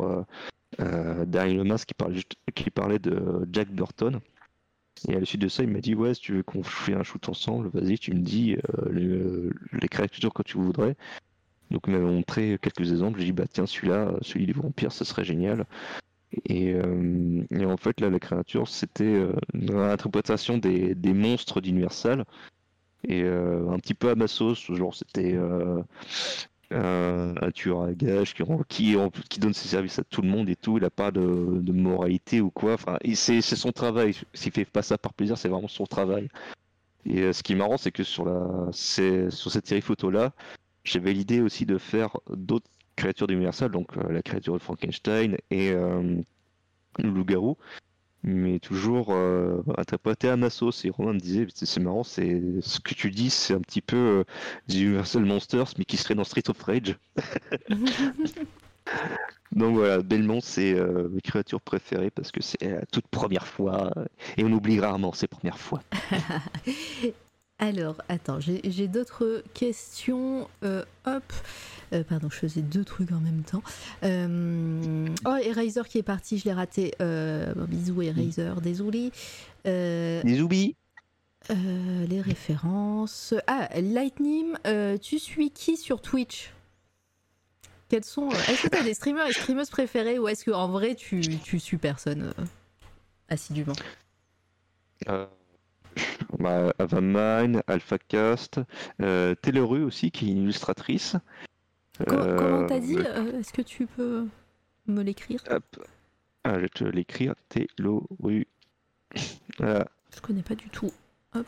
Daniel 0.78 1.56
Lemas 1.56 1.84
qui 1.86 1.94
parlait, 1.94 2.23
qui 2.55 2.70
parlait 2.70 2.98
de 2.98 3.48
Jack 3.52 3.70
Burton. 3.70 4.20
Et 5.08 5.15
à 5.15 5.20
la 5.20 5.26
suite 5.26 5.42
de 5.42 5.48
ça, 5.48 5.62
il 5.62 5.68
m'a 5.68 5.81
dit 5.81 5.94
Ouais, 5.94 6.15
si 6.15 6.20
tu 6.20 6.32
veux 6.34 6.42
qu'on 6.42 6.62
fasse 6.62 6.94
un 6.94 7.02
shoot 7.02 7.28
ensemble, 7.28 7.70
vas-y, 7.73 7.98
tu 7.98 8.12
me 8.12 8.20
dis 8.20 8.56
les 8.92 9.89
créatures 9.89 10.34
que 10.34 10.42
tu 10.42 10.58
voudrais. 10.58 10.97
Donc 11.70 11.83
il 11.86 11.93
m'avait 11.93 12.05
montré 12.05 12.59
quelques 12.61 12.93
exemples, 12.93 13.19
j'ai 13.19 13.27
dit 13.27 13.33
bah 13.33 13.47
tiens 13.51 13.67
celui-là, 13.67 14.12
celui 14.23 14.47
des 14.47 14.53
vampires, 14.53 14.93
ce 14.93 15.05
serait 15.05 15.25
génial. 15.25 15.67
Et, 16.45 16.75
euh, 16.75 17.45
en 17.67 17.77
fait 17.77 18.01
là 18.01 18.11
la 18.11 18.19
créature 18.19 18.69
c'était 18.69 19.05
euh, 19.05 19.33
une 19.55 19.75
interprétation 19.77 20.59
des, 20.59 20.95
monstres 21.12 21.61
d'Universal. 21.61 22.25
Et 23.09 23.23
euh, 23.23 23.70
un 23.70 23.78
petit 23.78 23.95
peu 23.95 24.11
à 24.11 24.15
ma 24.15 24.27
sauce, 24.27 24.70
genre 24.73 24.95
c'était 24.95 25.39
un, 26.73 27.51
tueur 27.53 27.83
à 27.83 27.93
gages 27.93 28.35
qui, 28.69 29.39
donne 29.39 29.55
ses 29.55 29.69
services 29.69 29.99
à 29.99 30.05
tout 30.05 30.23
le 30.23 30.28
monde 30.28 30.49
et 30.49 30.57
tout, 30.57 30.78
il 30.78 30.83
n'a 30.83 30.91
pas 30.91 31.11
de, 31.11 31.20
moralité 31.73 32.41
ou 32.41 32.51
quoi, 32.51 32.75
enfin 32.75 32.99
c'est 33.15 33.41
son 33.43 33.73
travail, 33.73 34.15
s'il 34.35 34.53
fait 34.53 34.65
pas 34.65 34.83
ça 34.83 34.99
par 34.99 35.15
plaisir 35.15 35.39
c'est 35.39 35.49
vraiment 35.49 35.69
son 35.69 35.86
travail. 35.86 36.28
Et 37.05 37.33
ce 37.33 37.43
qui 37.45 37.53
est 37.53 37.57
marrant 37.57 37.77
c'est 37.77 37.93
que 37.93 38.03
sur 38.03 38.27
cette 38.73 39.67
série 39.67 39.81
photo 39.81 40.11
là, 40.11 40.33
j'avais 40.86 41.12
l'idée 41.12 41.40
aussi 41.40 41.66
de 41.66 41.78
faire 41.78 42.16
d'autres 42.31 42.68
créatures 42.97 43.26
d'Universal, 43.26 43.70
donc 43.70 43.97
euh, 43.97 44.10
la 44.10 44.23
créature 44.23 44.55
de 44.55 44.58
Frankenstein 44.58 45.36
et 45.50 45.70
euh, 45.70 46.16
le 46.98 47.10
loup-garou, 47.10 47.58
mais 48.23 48.58
toujours 48.58 49.08
euh, 49.10 49.62
interprété 49.76 50.28
à 50.28 50.36
ma 50.36 50.50
sauce. 50.50 50.84
Et 50.84 50.90
Romain 50.90 51.12
me 51.12 51.20
disait, 51.20 51.47
c'est 51.55 51.81
marrant, 51.81 52.05
c'est 52.05 52.42
ce 52.60 52.81
que 52.81 52.94
tu 52.94 53.10
dis, 53.10 53.31
c'est 53.31 53.55
un 53.55 53.60
petit 53.60 53.82
peu 53.82 54.24
des 54.68 54.82
Universal 54.82 55.24
Monsters, 55.24 55.73
mais 55.78 55.84
qui 55.84 55.97
serait 55.97 56.15
dans 56.15 56.24
Street 56.24 56.48
of 56.48 56.60
Rage. 56.62 56.97
Donc 59.52 59.76
voilà, 59.76 60.02
Belmont, 60.02 60.40
c'est 60.40 60.74
euh, 60.74 61.08
mes 61.10 61.20
créatures 61.20 61.60
préférées 61.60 62.10
parce 62.10 62.31
que 62.32 62.42
c'est 62.42 62.62
la 62.62 62.84
toute 62.86 63.06
première 63.08 63.47
fois 63.47 63.90
euh, 63.97 64.05
et 64.36 64.44
on 64.44 64.52
oublie 64.52 64.81
rarement 64.81 65.12
ces 65.12 65.28
premières 65.28 65.58
fois. 65.58 65.82
Alors, 67.59 68.02
attends, 68.09 68.39
j'ai 68.41 68.89
d'autres 68.89 69.43
questions. 69.55 70.49
Euh, 70.62 70.85
hop. 71.07 71.33
Euh, 71.93 72.05
pardon, 72.05 72.28
je 72.28 72.36
faisais 72.36 72.60
deux 72.60 72.85
trucs 72.85 73.12
en 73.12 73.20
même 73.20 73.43
temps. 73.44 73.62
Euh, 74.02 75.09
oh, 75.25 75.36
Eraser 75.36 75.83
qui 75.89 75.99
est 75.99 76.02
parti, 76.02 76.39
je 76.39 76.44
l'ai 76.44 76.52
raté. 76.52 76.93
Euh, 77.01 77.55
bon, 77.55 77.65
bisous, 77.65 78.02
Eraser, 78.02 78.52
désolé. 78.62 79.10
Euh, 79.67 80.20
Les 80.25 80.41
oublis 80.41 80.76
euh, 81.51 82.07
les 82.07 82.20
références. 82.20 83.33
Ah, 83.47 83.68
Lightning, 83.81 84.55
euh, 84.67 84.99
tu 84.99 85.18
suis 85.18 85.51
qui 85.51 85.76
sur 85.76 86.02
Twitch? 86.02 86.52
Quels 87.89 88.05
sont. 88.05 88.31
Est-ce 88.31 88.65
que 88.65 88.68
tu 88.68 88.76
as 88.76 88.83
des 88.83 88.94
streamers 88.94 89.28
et 89.28 89.33
streameuses 89.33 89.70
préférés 89.70 90.18
ou 90.18 90.26
est-ce 90.26 90.44
qu'en 90.51 90.68
vrai 90.68 90.97
tu, 90.97 91.20
tu 91.20 91.60
suis 91.60 91.76
personne 91.76 92.33
euh, 92.36 92.44
assidûment? 93.28 93.76
Euh, 95.09 95.26
bah, 96.39 96.73
Avamine, 96.78 97.62
AlphaCast, 97.66 98.60
euh, 99.02 99.34
aussi, 99.84 100.10
qui 100.10 100.28
est 100.28 100.33
une 100.33 100.44
illustratrice. 100.44 101.16
Comment 102.07 102.23
Euh, 102.23 102.36
comment 102.36 102.66
t'as 102.66 102.78
dit 102.78 102.99
euh, 102.99 103.39
Est-ce 103.39 103.52
que 103.52 103.62
tu 103.62 103.86
peux 103.86 104.26
me 104.86 105.02
l'écrire? 105.02 105.42
Hop. 105.50 105.65
Ah, 106.44 106.55
je 106.57 106.60
vais 106.60 106.68
te 106.68 106.84
l'écrire. 106.84 107.34
Voilà. 109.58 109.86
Je 110.15 110.20
connais 110.20 110.42
pas 110.42 110.55
du 110.55 110.68
tout. 110.68 110.92
Hop. 111.34 111.47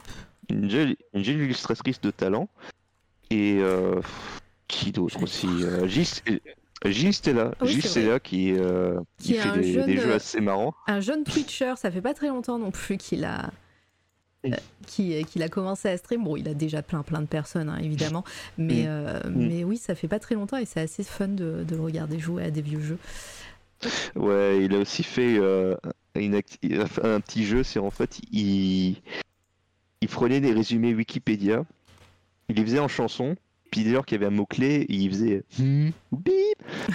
Une 0.49 0.71
jeune, 0.71 0.95
une 1.13 1.23
jeune 1.23 1.41
illustratrice 1.41 2.01
de 2.01 2.11
talent. 2.11 2.49
Et 3.31 3.59
euh, 3.61 4.01
qui 4.69 4.93
d'autre 4.93 5.23
aussi 5.23 5.49
Gis, 5.87 6.23
Gis 6.85 7.15
Stella. 7.15 7.53
Ah 7.61 7.65
oui, 7.65 7.83
Stella 7.83 8.21
qui, 8.21 8.53
euh, 8.53 9.01
Qui 9.19 9.25
qui 9.25 9.35
est 9.35 9.41
fait 9.41 9.59
des, 9.59 9.73
jeune, 9.73 9.87
des 9.87 9.97
jeux 9.97 10.15
assez 10.15 10.41
marrants. 10.41 10.75
Un 10.87 11.01
jeune 11.01 11.25
Twitcher, 11.25 11.75
ça 11.77 11.91
fait 11.91 12.01
pas 12.01 12.15
très 12.15 12.29
longtemps 12.29 12.59
non 12.59 12.71
plus 12.71 12.97
qu'il 12.97 13.25
a. 13.25 13.51
Euh, 14.47 14.51
qui- 14.87 15.25
qu'il 15.25 15.43
a 15.43 15.49
commencé 15.49 15.89
à 15.89 15.97
stream. 15.97 16.23
Bon, 16.25 16.37
il 16.37 16.49
a 16.49 16.55
déjà 16.55 16.81
plein 16.83 17.03
plein 17.03 17.21
de 17.21 17.27
personnes, 17.27 17.69
hein, 17.69 17.79
évidemment. 17.83 18.25
Mais, 18.57 18.85
Mm. 18.85 18.87
euh, 18.87 19.21
Mm. 19.31 19.49
mais 19.49 19.65
oui, 19.65 19.77
ça 19.79 19.95
fait 19.97 20.07
pas 20.09 20.21
très 20.21 20.37
longtemps 20.37 20.59
et 20.59 20.65
c'est 20.65 20.81
assez 20.81 21.03
fun 21.03 21.27
de, 21.29 21.65
de 21.67 21.75
le 21.75 21.81
regarder 21.83 22.19
jouer 22.21 22.45
à 22.45 22.51
des 22.51 22.63
vieux 22.63 22.81
jeux. 22.81 22.99
Ouais, 24.17 24.65
il 24.65 24.75
a 24.75 24.79
aussi 24.79 25.03
fait 25.03 25.39
euh, 25.39 25.75
une 26.15 26.35
un 26.37 27.21
petit 27.21 27.45
jeu, 27.45 27.63
c'est 27.65 27.79
en 27.81 27.91
fait, 27.91 28.21
il... 28.33 28.97
il 30.01 30.09
prenait 30.09 30.41
des 30.41 30.53
résumés 30.53 30.95
Wikipédia, 30.95 31.65
il 32.49 32.57
les 32.57 32.63
faisait 32.65 32.79
en 32.81 32.89
chanson, 32.89 33.37
puis 33.71 33.83
dès 33.85 33.91
lors 33.91 34.07
qu'il 34.07 34.17
y 34.21 34.25
avait 34.25 34.33
un 34.33 34.37
mot-clé, 34.37 34.87
il 34.89 35.11
faisait 35.11 35.43
hmm, 35.59 35.91
bip, 36.13 36.35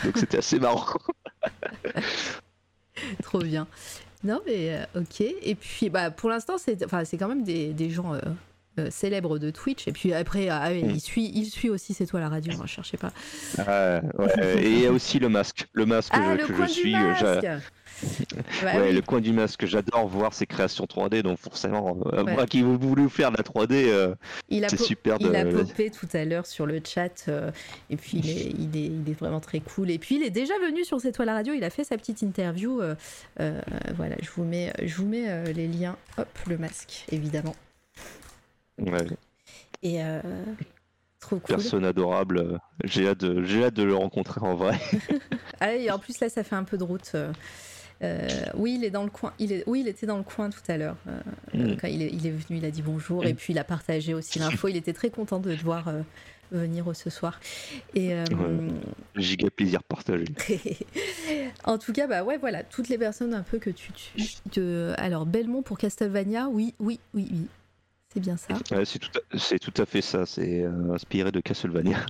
donc 0.05 0.17
c'était 0.17 0.37
assez 0.39 0.59
marrant. 0.59 0.97
Trop 3.23 3.39
bien. 3.39 3.67
Non, 4.23 4.41
mais 4.45 4.75
euh, 4.95 5.01
ok. 5.01 5.21
Et 5.21 5.55
puis, 5.55 5.89
bah, 5.89 6.11
pour 6.11 6.29
l'instant, 6.29 6.57
c'est 6.57 6.83
enfin, 6.85 7.03
quand 7.19 7.27
même 7.27 7.43
des, 7.43 7.73
des 7.73 7.89
gens 7.89 8.13
euh, 8.13 8.19
euh, 8.79 8.87
célèbres 8.89 9.37
de 9.37 9.51
Twitch. 9.51 9.87
Et 9.87 9.91
puis 9.91 10.13
après, 10.13 10.49
ah, 10.49 10.69
oui, 10.71 10.83
Mm. 10.83 10.91
il, 10.91 10.99
suit, 11.01 11.31
il 11.35 11.45
suit 11.45 11.69
aussi 11.69 11.93
C'est 11.93 12.05
toi 12.05 12.19
la 12.19 12.29
radio, 12.29 12.53
ne 12.59 12.65
cherchez 12.67 12.97
pas. 12.97 13.11
Ah, 13.59 14.01
ouais, 14.17 14.63
Et 14.63 14.71
il 14.71 14.79
y 14.79 14.85
a 14.87 14.91
aussi 14.91 15.19
le 15.19 15.29
masque, 15.29 15.67
le 15.73 15.85
masque 15.85 16.13
Ah, 16.15 16.35
que, 16.37 16.41
le 16.41 16.47
que 16.47 16.63
je 16.65 16.71
suis. 16.71 16.95
Bah 18.63 18.75
ouais, 18.75 18.81
oui. 18.89 18.93
le 18.93 19.01
coin 19.01 19.19
du 19.21 19.31
masque, 19.33 19.65
j'adore 19.65 20.07
voir 20.07 20.33
ses 20.33 20.45
créations 20.45 20.85
3D, 20.85 21.21
donc 21.21 21.37
forcément, 21.39 21.97
euh, 22.13 22.23
Ouais. 22.23 22.33
moi 22.33 22.45
qui 22.45 22.61
voulais 22.61 23.07
faire 23.09 23.31
de 23.31 23.37
la 23.37 23.43
3D, 23.43 23.85
euh, 23.87 24.15
c'est 24.69 24.77
super 24.79 25.19
de... 25.19 25.27
il 25.27 25.35
a 25.35 25.45
popé 25.45 25.89
tout 25.91 26.07
à 26.13 26.23
l'heure 26.25 26.45
sur 26.45 26.65
le 26.65 26.81
chat. 26.85 27.25
euh, 27.27 27.51
et 27.89 27.97
puis, 27.97 28.17
il 28.19 28.29
est, 28.29 28.51
il, 28.57 28.77
est, 28.77 28.85
il 28.87 29.09
est 29.09 29.17
vraiment 29.19 29.39
très 29.39 29.59
cool. 29.59 29.89
Et 29.91 29.99
puis, 29.99 30.15
il 30.15 30.23
est 30.23 30.29
déjà 30.29 30.53
venu 30.59 30.83
sur 30.83 30.99
C'est 31.01 31.11
toi 31.11 31.25
la 31.25 31.33
radio. 31.33 31.53
Il 31.53 31.63
a 31.63 31.69
fait 31.69 31.83
sa 31.83 31.97
petite 31.97 32.21
interview. 32.21 32.81
voilà, 33.37 34.15
je 34.21 34.29
vous 34.35 34.43
mets, 34.43 34.73
je 34.83 34.95
vous 34.95 35.05
mets 35.07 35.53
les 35.53 35.67
liens. 35.67 35.95
Hop, 36.17 36.27
le 36.47 36.57
masque, 36.57 37.05
évidemment. 37.11 37.55
ouais, 38.79 39.05
Et 39.83 39.99
trop 41.19 41.37
cool. 41.37 41.55
personne 41.55 41.85
adorable, 41.85 42.59
j'ai 42.83 43.07
hâte, 43.07 43.19
de- 43.21 43.43
j'ai 43.43 43.63
hâte 43.63 43.73
de 43.75 43.83
le 43.83 43.95
rencontrer 43.95 44.41
en 44.41 44.55
vrai. 44.55 44.77
Ah, 45.59 45.73
et 45.75 45.89
en 45.89 45.97
plus, 45.97 46.19
là, 46.19 46.27
ça 46.27 46.43
fait 46.43 46.55
un 46.55 46.65
peu 46.65 46.77
de 46.77 46.83
route. 46.83 47.15
Euh, 48.01 48.27
oui, 48.55 48.75
il 48.77 48.83
est 48.83 48.89
dans 48.89 49.03
le 49.03 49.09
coin. 49.09 49.33
Il 49.39 49.51
est, 49.51 49.63
oui, 49.67 49.81
il 49.81 49.87
était 49.87 50.05
dans 50.05 50.17
le 50.17 50.23
coin 50.23 50.49
tout 50.49 50.59
à 50.67 50.77
l'heure. 50.77 50.97
euh, 51.07 51.19
Mm. 51.53 51.75
Quand 51.79 51.87
il 51.87 52.01
est, 52.01 52.09
il 52.11 52.25
est 52.25 52.31
venu, 52.31 52.57
il 52.57 52.65
a 52.65 52.71
dit 52.71 52.81
bonjour. 52.81 53.23
Et 53.25 53.33
puis, 53.35 53.53
il 53.53 53.59
a 53.59 53.63
partagé 53.63 54.13
aussi 54.15 54.39
l'info. 54.39 54.67
Il 54.67 54.75
était 54.75 54.93
très 54.93 55.09
content 55.11 55.39
de 55.39 55.53
te 55.55 55.61
voir 55.63 55.87
euh, 55.87 56.01
venir 56.51 56.85
ce 56.95 57.09
soir. 57.11 57.39
Et, 57.93 58.13
euh, 58.13 58.25
Giga 59.15 59.49
plaisir 59.51 59.83
partagé. 59.83 60.25
en 61.63 61.77
tout 61.77 61.93
cas, 61.93 62.07
bah 62.07 62.23
ouais, 62.23 62.37
voilà, 62.37 62.63
toutes 62.63 62.89
les 62.89 62.97
personnes 62.97 63.33
un 63.33 63.43
peu 63.43 63.59
que 63.59 63.69
tu, 63.69 63.91
alors 64.97 65.25
Belmont 65.25 65.61
pour 65.61 65.77
Castlevania, 65.77 66.49
oui, 66.49 66.73
oui, 66.79 66.99
oui, 67.13 67.27
oui, 67.31 67.47
c'est 68.13 68.19
bien 68.19 68.37
ça. 68.37 68.55
Ouais, 68.75 68.85
c'est 68.85 68.99
tout, 68.99 69.09
à- 69.17 69.37
c'est 69.37 69.59
tout 69.59 69.81
à 69.81 69.85
fait 69.85 70.01
ça, 70.01 70.25
c'est 70.25 70.63
euh, 70.63 70.93
inspiré 70.93 71.31
de 71.31 71.39
Castlevania. 71.39 72.05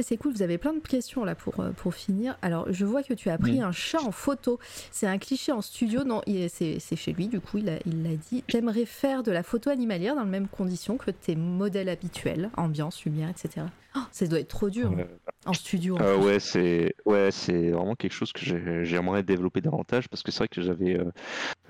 C'est 0.00 0.16
cool, 0.16 0.32
vous 0.32 0.42
avez 0.42 0.58
plein 0.58 0.72
de 0.72 0.80
questions 0.80 1.24
là 1.24 1.36
pour, 1.36 1.60
euh, 1.60 1.70
pour 1.70 1.94
finir. 1.94 2.36
Alors, 2.42 2.66
je 2.72 2.84
vois 2.84 3.04
que 3.04 3.14
tu 3.14 3.30
as 3.30 3.38
pris 3.38 3.60
un 3.60 3.70
chat 3.70 4.02
en 4.02 4.10
photo. 4.10 4.58
C'est 4.90 5.06
un 5.06 5.18
cliché 5.18 5.52
en 5.52 5.62
studio. 5.62 6.02
Non, 6.02 6.20
c'est 6.48 6.96
chez 6.96 7.12
lui, 7.12 7.28
du 7.28 7.40
coup, 7.40 7.58
il 7.58 7.66
l'a 7.66 7.78
il 7.86 8.02
l'a 8.02 8.16
dit. 8.16 8.42
T'aimerais 8.48 8.86
faire 8.86 9.22
de 9.22 9.30
la 9.30 9.44
photo 9.44 9.70
animalière 9.70 10.16
dans 10.16 10.24
les 10.24 10.30
mêmes 10.30 10.48
conditions 10.48 10.96
que 10.96 11.12
tes 11.12 11.36
modèles 11.36 11.88
habituels, 11.88 12.50
ambiance, 12.56 13.04
lumière, 13.04 13.28
etc. 13.28 13.66
Oh, 13.96 14.00
ça 14.10 14.26
doit 14.26 14.40
être 14.40 14.48
trop 14.48 14.70
dur 14.70 14.90
hein, 14.92 15.06
en 15.46 15.52
studio. 15.52 15.96
en 15.96 16.00
euh, 16.02 16.16
ouais, 16.18 16.40
c'est 16.40 16.94
ouais, 17.06 17.30
c'est 17.30 17.70
vraiment 17.70 17.94
quelque 17.94 18.12
chose 18.12 18.32
que 18.32 18.40
j'ai- 18.44 18.84
j'aimerais 18.84 19.22
développer 19.22 19.60
davantage 19.60 20.08
parce 20.08 20.22
que 20.24 20.32
c'est 20.32 20.38
vrai 20.38 20.48
que 20.48 20.60
j'avais 20.62 20.98
euh, 20.98 21.04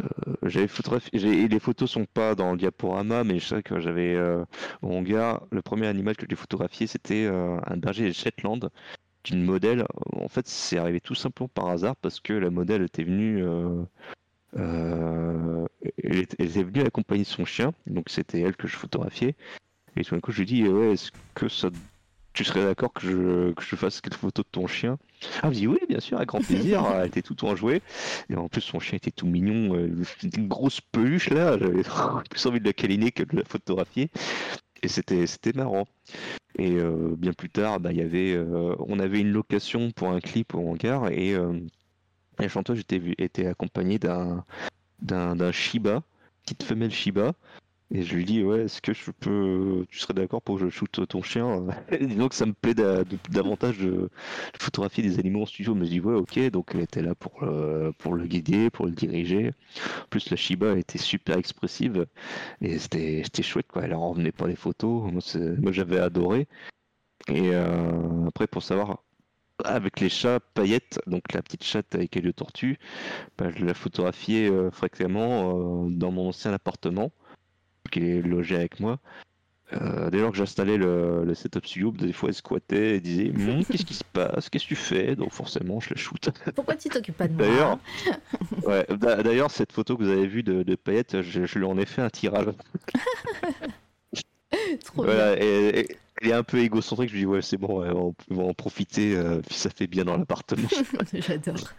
euh, 0.00 0.06
j'avais 0.44 0.66
photographié, 0.68 1.48
les 1.48 1.60
photos 1.60 1.90
sont 1.90 2.06
pas 2.06 2.34
dans 2.34 2.52
le 2.52 2.56
diaporama, 2.58 3.24
mais 3.24 3.38
je 3.38 3.46
sais 3.48 3.62
que 3.62 3.78
j'avais 3.78 4.14
euh, 4.14 4.42
au 4.80 4.92
hangar 4.92 5.42
le 5.50 5.60
premier 5.60 5.86
animal 5.86 6.16
que 6.16 6.24
j'ai 6.28 6.36
photographié, 6.36 6.86
c'était 6.86 7.26
un 7.26 7.76
berger 7.76 8.12
Shetland 8.14 8.70
d'une 9.24 9.42
modèle. 9.44 9.84
En 10.14 10.28
fait, 10.28 10.46
c'est 10.48 10.78
arrivé 10.78 11.00
tout 11.00 11.14
simplement 11.14 11.48
par 11.48 11.68
hasard 11.68 11.96
parce 11.96 12.20
que 12.20 12.32
la 12.32 12.50
modèle 12.50 12.82
était 12.82 13.04
venue. 13.04 13.44
elle, 14.56 16.18
était, 16.18 16.36
elle 16.38 16.46
était 16.48 16.62
venue 16.62 16.82
accompagner 16.82 17.24
son 17.24 17.44
chien, 17.44 17.72
donc 17.86 18.08
c'était 18.08 18.40
elle 18.40 18.56
que 18.56 18.66
je 18.68 18.76
photographiais. 18.76 19.34
Et 19.96 20.04
tout 20.04 20.14
d'un 20.14 20.20
coup, 20.20 20.32
je 20.32 20.38
lui 20.40 20.46
dis 20.46 20.66
Ouais, 20.68 20.92
est-ce 20.92 21.10
que 21.34 21.48
ça, 21.48 21.70
tu 22.34 22.44
serais 22.44 22.64
d'accord 22.64 22.92
que 22.92 23.00
je, 23.00 23.52
que 23.52 23.62
je 23.62 23.76
fasse 23.76 24.00
quelques 24.00 24.16
photos 24.16 24.44
de 24.44 24.50
ton 24.50 24.66
chien? 24.66 24.98
Ah, 25.42 25.50
je 25.50 25.58
dis 25.58 25.66
Oui, 25.66 25.78
bien 25.88 26.00
sûr, 26.00 26.16
avec 26.18 26.28
grand 26.28 26.40
plaisir. 26.40 26.84
elle 27.00 27.06
était 27.06 27.22
tout 27.22 27.44
enjouée. 27.44 27.80
Et 28.28 28.36
en 28.36 28.48
plus, 28.48 28.60
son 28.60 28.80
chien 28.80 28.96
était 28.96 29.10
tout 29.10 29.26
mignon. 29.26 29.74
euh, 29.76 30.04
une 30.36 30.48
grosse 30.48 30.80
peluche 30.80 31.30
là. 31.30 31.56
J'avais 31.58 31.82
plus 32.30 32.46
envie 32.46 32.60
de 32.60 32.66
la 32.66 32.72
câliner 32.72 33.12
que 33.12 33.22
de 33.22 33.36
la 33.36 33.44
photographier. 33.44 34.10
Et 34.82 34.88
c'était 34.88 35.26
c'était 35.26 35.52
marrant. 35.54 35.86
Et 36.58 36.72
euh, 36.76 37.14
bien 37.16 37.32
plus 37.32 37.50
tard, 37.50 37.80
bah, 37.80 37.92
y 37.92 38.00
avait, 38.00 38.32
euh, 38.34 38.74
on 38.78 38.98
avait 38.98 39.20
une 39.20 39.32
location 39.32 39.90
pour 39.90 40.10
un 40.10 40.20
clip 40.20 40.54
au 40.54 40.58
hangar 40.68 41.08
et 41.10 41.34
euh, 41.34 41.58
la 42.38 42.48
chanteuse 42.48 42.80
était, 42.80 43.00
était 43.18 43.46
accompagnée 43.46 43.98
d'un 43.98 44.44
d'un 45.00 45.34
d'un 45.36 45.52
Shiba, 45.52 46.02
petite 46.44 46.62
femelle 46.62 46.92
Shiba. 46.92 47.32
Et 47.90 48.02
je 48.02 48.14
lui 48.14 48.24
dis, 48.24 48.42
ouais, 48.42 48.62
est-ce 48.62 48.80
que 48.82 48.92
je 48.94 49.10
peux, 49.10 49.84
tu 49.90 49.98
serais 49.98 50.14
d'accord 50.14 50.42
pour 50.42 50.58
que 50.58 50.64
je 50.64 50.70
shoote 50.70 51.06
ton 51.06 51.22
chien 51.22 51.64
Disons 52.00 52.28
que 52.28 52.34
ça 52.34 52.46
me 52.46 52.52
plaît 52.52 52.74
davantage 52.74 53.78
de, 53.78 54.10
photographier 54.58 55.02
des 55.02 55.18
animaux 55.18 55.42
en 55.42 55.46
studio. 55.46 55.74
Mais 55.74 55.86
je 55.86 55.90
dis, 55.90 56.00
ouais, 56.00 56.14
ok, 56.14 56.50
donc 56.50 56.70
elle 56.74 56.80
était 56.80 57.02
là 57.02 57.14
pour, 57.14 57.44
le- 57.44 57.92
pour 57.98 58.14
le 58.14 58.26
guider, 58.26 58.70
pour 58.70 58.86
le 58.86 58.92
diriger. 58.92 59.52
En 60.04 60.06
plus, 60.10 60.30
la 60.30 60.36
Shiba 60.36 60.76
était 60.78 60.98
super 60.98 61.38
expressive 61.38 62.06
et 62.60 62.78
c'était 62.78 63.22
chouette, 63.42 63.68
quoi. 63.68 63.82
Elle 63.84 63.94
en 63.94 64.10
revenait 64.10 64.32
pas 64.32 64.46
les 64.46 64.56
photos. 64.56 65.10
Moi, 65.12 65.72
j'avais 65.72 65.98
adoré. 65.98 66.48
Et 67.28 67.50
euh, 67.54 68.26
après, 68.28 68.46
pour 68.46 68.62
savoir, 68.62 69.02
avec 69.64 70.00
les 70.00 70.08
chats 70.08 70.40
paillettes, 70.40 71.00
donc 71.06 71.32
la 71.32 71.42
petite 71.42 71.64
chatte 71.64 71.94
avec 71.94 72.14
les 72.16 72.32
tortues, 72.32 72.78
bah, 73.38 73.50
je 73.56 73.64
la 73.64 73.74
photographiais 73.74 74.50
euh, 74.50 74.70
fréquemment 74.70 75.86
euh, 75.86 75.90
dans 75.90 76.10
mon 76.12 76.28
ancien 76.28 76.52
appartement, 76.52 77.12
qui 77.94 78.10
est 78.10 78.23
logé 78.23 78.56
avec 78.56 78.81
moi. 78.81 78.98
Euh, 79.73 80.10
dès 80.10 80.18
lors 80.20 80.31
que 80.31 80.36
j'installais 80.36 80.76
le, 80.76 81.24
le 81.24 81.34
setup 81.34 81.66
studio, 81.66 81.90
des 81.92 82.12
fois 82.12 82.28
elle 82.28 82.34
squattait 82.34 82.97
et 82.97 83.00
disait 83.00 83.31
Hum, 83.31 83.64
Qu'est-ce 83.64 83.84
qui 83.86 83.94
se 83.94 84.05
passe? 84.05 84.50
Qu'est-ce 84.50 84.64
que 84.64 84.68
tu 84.68 84.76
fais? 84.76 85.16
Donc 85.16 85.32
forcément, 85.32 85.81
je 85.81 85.90
la 85.90 85.97
shoot. 85.97 86.28
Pourquoi 86.55 86.76
tu 86.76 86.90
t'occupes 86.90 87.16
pas 87.16 87.26
de 87.28 87.32
moi 87.32 87.47
D'ailleurs, 87.47 87.78
ouais, 88.66 88.86
d'a- 88.90 89.23
d'ailleurs, 89.23 89.50
cette 89.50 89.73
photo 89.73 89.97
que 89.97 90.02
vous 90.05 90.10
avez 90.10 90.26
vue 90.26 90.42
de, 90.42 90.62
de 90.62 90.76
je, 91.23 91.47
je 91.47 91.58
lui 91.58 91.64
en 91.64 91.78
ai 91.78 91.86
fait 91.86 92.02
un 92.02 92.10
tirage. 92.10 92.47
Trop 94.84 95.02
bien. 95.02 95.12
Voilà, 95.14 95.42
et, 95.42 95.81
et- 95.81 95.97
elle 96.20 96.28
est 96.28 96.32
un 96.32 96.44
peu 96.44 96.58
égocentrique. 96.58 97.08
Je 97.08 97.14
lui 97.14 97.20
dis 97.23 97.26
Ouais, 97.26 97.42
c'est 97.42 97.56
bon, 97.56 97.81
ouais, 97.81 97.90
on 97.90 98.12
peut 98.12 98.36
en 98.40 98.55
profiter, 98.55 99.16
euh, 99.16 99.40
puis 99.44 99.56
ça 99.56 99.70
fait 99.70 99.86
bien 99.89 100.05
dans 100.05 100.16
l'appartement. 100.16 100.68
J'adore. 101.12 101.73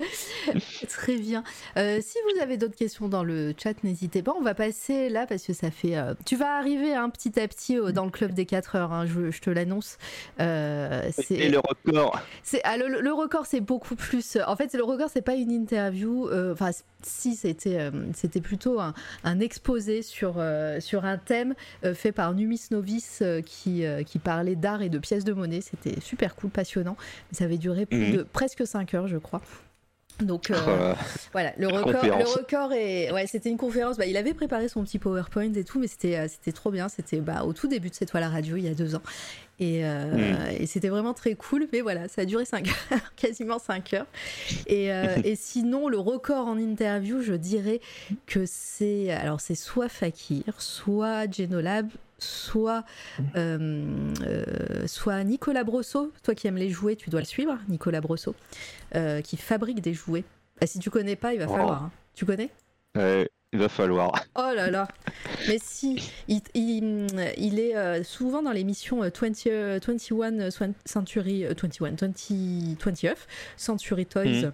très 0.88 1.16
bien. 1.16 1.44
Euh, 1.76 2.00
si 2.02 2.18
vous 2.34 2.42
avez 2.42 2.56
d'autres 2.56 2.76
questions 2.76 3.08
dans 3.08 3.24
le 3.24 3.54
chat, 3.60 3.74
n'hésitez 3.84 4.22
pas. 4.22 4.32
On 4.38 4.42
va 4.42 4.54
passer 4.54 5.08
là 5.08 5.26
parce 5.26 5.42
que 5.44 5.52
ça 5.52 5.70
fait. 5.70 5.96
euh, 5.96 6.14
tu 6.26 6.36
vas 6.36 6.56
arriver 6.58 6.94
hein, 6.94 7.08
petit 7.10 7.38
à 7.40 7.46
petit 7.48 7.78
euh, 7.78 7.92
dans 7.92 8.04
le 8.04 8.10
club 8.10 8.32
des 8.32 8.46
4 8.46 8.76
heures, 8.76 8.92
hein, 8.92 9.06
je, 9.06 9.30
je 9.30 9.40
te 9.40 9.50
l'annonce. 9.50 9.98
Euh, 10.40 11.02
c'est- 11.12 11.34
Et 11.34 11.48
le 11.48 11.58
record 11.58 12.20
c'est 12.42 12.60
ah, 12.64 12.76
le, 12.76 13.00
le 13.00 13.12
record, 13.12 13.46
c'est 13.46 13.60
beaucoup 13.60 13.94
plus. 13.96 14.38
En 14.46 14.56
fait, 14.56 14.72
le 14.74 14.82
record, 14.84 15.08
c'est 15.12 15.22
pas 15.22 15.34
une 15.34 15.50
interview. 15.50 16.28
Enfin, 16.52 16.70
si 17.02 17.34
c'était, 17.34 17.90
c'était 18.14 18.40
plutôt 18.40 18.80
un, 18.80 18.94
un 19.24 19.40
exposé 19.40 20.02
sur 20.02 20.42
sur 20.80 21.04
un 21.04 21.18
thème 21.18 21.54
fait 21.94 22.12
par 22.12 22.34
Numis 22.34 22.60
Novice 22.70 23.22
qui 23.46 23.84
qui 24.06 24.18
parlait 24.18 24.56
d'art 24.56 24.82
et 24.82 24.88
de 24.88 24.98
pièces 24.98 25.24
de 25.24 25.32
monnaie. 25.32 25.60
C'était 25.60 26.00
super 26.00 26.34
cool, 26.36 26.50
passionnant. 26.50 26.96
Ça 27.32 27.44
avait 27.44 27.58
duré 27.58 27.86
plus 27.86 27.98
Mhm. 28.10 28.16
de 28.16 28.22
presque 28.22 28.66
5 28.66 28.94
heures, 28.94 29.06
je 29.08 29.16
crois. 29.18 29.40
Donc 30.22 30.50
euh, 30.50 30.56
Euh, 30.68 30.94
voilà, 31.32 31.52
le 31.58 31.66
record, 31.68 31.86
le 31.88 31.92
conférence. 31.94 32.34
record 32.34 32.72
est. 32.72 33.10
Ouais, 33.12 33.26
c'était 33.26 33.50
une 33.50 33.56
conférence. 33.58 33.96
Bah, 33.96 34.06
il 34.06 34.16
avait 34.16 34.34
préparé 34.34 34.68
son 34.68 34.82
petit 34.84 34.98
PowerPoint 34.98 35.52
et 35.54 35.64
tout, 35.64 35.78
mais 35.78 35.86
c'était, 35.88 36.16
euh, 36.16 36.26
c'était 36.28 36.52
trop 36.52 36.70
bien. 36.70 36.88
C'était 36.88 37.20
bah, 37.20 37.44
au 37.44 37.52
tout 37.52 37.68
début 37.68 37.90
de 37.90 37.94
cette 37.94 38.10
toile 38.10 38.22
à 38.22 38.28
radio, 38.28 38.56
il 38.56 38.64
y 38.64 38.68
a 38.68 38.74
deux 38.74 38.94
ans. 38.94 39.02
Et, 39.60 39.84
euh, 39.84 40.32
Mm. 40.32 40.62
et 40.62 40.66
c'était 40.66 40.88
vraiment 40.88 41.14
très 41.14 41.34
cool. 41.34 41.68
Mais 41.72 41.82
voilà, 41.82 42.08
ça 42.08 42.22
a 42.22 42.24
duré 42.24 42.44
5 42.44 42.66
heures, 42.92 43.14
quasiment 43.16 43.58
5 43.58 43.94
heures. 43.94 44.06
Et, 44.66 44.92
euh, 44.92 45.06
et 45.24 45.36
sinon, 45.36 45.88
le 45.88 45.98
record 45.98 46.48
en 46.48 46.58
interview, 46.58 47.20
je 47.22 47.34
dirais 47.34 47.80
que 48.26 48.44
c'est. 48.46 49.10
Alors, 49.12 49.40
c'est 49.40 49.54
soit 49.54 49.88
Fakir, 49.88 50.42
soit 50.58 51.30
Genolab, 51.32 51.88
soit, 52.22 52.84
euh, 53.36 54.12
euh, 54.22 54.86
soit 54.86 55.22
Nicolas 55.24 55.64
Brosso. 55.64 56.12
Toi 56.22 56.34
qui 56.34 56.46
aimes 56.46 56.56
les 56.56 56.70
jouets, 56.70 56.96
tu 56.96 57.10
dois 57.10 57.20
le 57.20 57.26
suivre, 57.26 57.58
Nicolas 57.68 58.00
Brosso, 58.00 58.34
euh, 58.94 59.20
qui 59.20 59.36
fabrique 59.36 59.80
des 59.80 59.94
jouets. 59.94 60.24
Ah, 60.60 60.66
si 60.66 60.78
tu 60.78 60.90
connais 60.90 61.16
pas, 61.16 61.34
il 61.34 61.38
va 61.40 61.46
Oh. 61.48 61.54
falloir. 61.54 61.82
hein. 61.84 61.92
Tu 62.14 62.24
connais? 62.24 62.50
Il 63.54 63.58
va 63.58 63.68
falloir. 63.68 64.12
Oh 64.36 64.50
là 64.54 64.70
là 64.70 64.88
Mais 65.48 65.58
si, 65.62 65.96
il, 66.28 66.40
il- 66.54 67.06
il 67.36 67.58
est 67.60 67.76
euh, 67.76 68.02
souvent 68.02 68.42
dans 68.42 68.52
l'émission 68.52 69.02
euh, 69.02 69.10
20, 69.14 69.46
euh, 69.46 69.78
21 69.86 70.50
Swan- 70.50 70.72
Century, 70.86 71.44
euh, 71.44 71.52
21, 71.60 71.90
20, 71.96 72.12
20th 72.78 73.16
Century 73.56 74.06
Toys, 74.06 74.24
Mhm. 74.46 74.52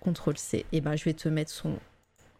Contrôle 0.00 0.36
C. 0.38 0.64
Et 0.72 0.80
ben 0.80 0.94
je 0.96 1.04
vais 1.04 1.14
te 1.14 1.28
mettre 1.28 1.50
son 1.50 1.72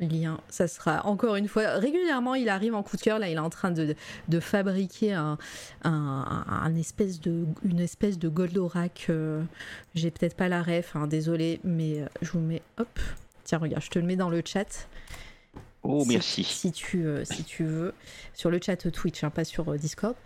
lien. 0.00 0.38
Ça 0.48 0.68
sera 0.68 1.06
encore 1.06 1.36
une 1.36 1.48
fois, 1.48 1.76
régulièrement 1.78 2.34
il 2.34 2.48
arrive 2.48 2.74
en 2.74 2.82
coup 2.82 2.96
de 2.96 3.02
cœur, 3.02 3.18
là 3.18 3.28
il 3.28 3.36
est 3.36 3.38
en 3.38 3.50
train 3.50 3.70
de, 3.70 3.94
de 4.28 4.40
fabriquer 4.40 5.12
un, 5.14 5.38
un, 5.84 6.44
un 6.48 6.74
espèce 6.76 7.20
de, 7.20 7.44
une 7.64 7.80
espèce 7.80 8.18
de 8.18 8.28
Goldorak. 8.28 9.06
euh, 9.08 9.42
J'ai 9.94 10.10
peut-être 10.10 10.34
pas 10.36 10.48
la 10.48 10.62
ref, 10.62 10.96
hein, 10.96 11.06
désolé, 11.06 11.60
mais 11.64 12.00
euh, 12.00 12.06
je 12.22 12.30
vous 12.32 12.40
mets, 12.40 12.62
hop, 12.78 12.98
tiens 13.44 13.58
regarde, 13.58 13.82
je 13.82 13.90
te 13.90 13.98
le 13.98 14.04
mets 14.04 14.16
dans 14.16 14.30
le 14.30 14.42
chat. 14.44 14.88
Oh, 15.82 16.02
Si- 16.02 16.08
merci. 16.08 16.44
Si 16.44 16.72
tu, 16.72 17.06
euh, 17.06 17.24
si 17.24 17.44
tu 17.44 17.62
veux, 17.64 17.94
sur 18.34 18.50
le 18.50 18.58
chat 18.60 18.76
Twitch, 18.90 19.22
hein, 19.22 19.30
pas 19.30 19.44
sur 19.44 19.70
euh, 19.70 19.76
Discord. 19.78 20.16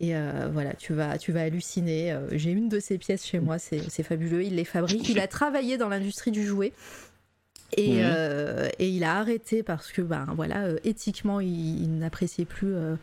Et 0.00 0.16
euh, 0.16 0.48
voilà, 0.50 0.72
tu 0.72 0.94
vas, 0.94 1.18
tu 1.18 1.30
vas 1.30 1.42
halluciner. 1.42 2.18
J'ai 2.32 2.52
une 2.52 2.70
de 2.70 2.80
ces 2.80 2.96
pièces 2.96 3.26
chez 3.26 3.38
moi, 3.38 3.58
c'est 3.58 3.82
c'est 3.90 4.02
fabuleux. 4.02 4.42
Il 4.42 4.54
les 4.54 4.64
fabrique. 4.64 5.06
Il 5.10 5.20
a 5.20 5.28
travaillé 5.28 5.76
dans 5.76 5.90
l'industrie 5.90 6.30
du 6.30 6.46
jouet. 6.46 6.72
Et, 7.76 7.92
Mhm. 7.94 8.00
euh, 8.02 8.68
et 8.78 8.88
il 8.88 9.04
a 9.04 9.16
arrêté 9.18 9.62
parce 9.62 9.92
que, 9.92 10.02
ben 10.02 10.26
voilà, 10.34 10.64
euh, 10.64 10.78
éthiquement, 10.84 11.38
il, 11.40 11.82
il 11.82 11.98
n'appréciait 11.98 12.44
plus 12.44 12.74
euh, 12.74 12.96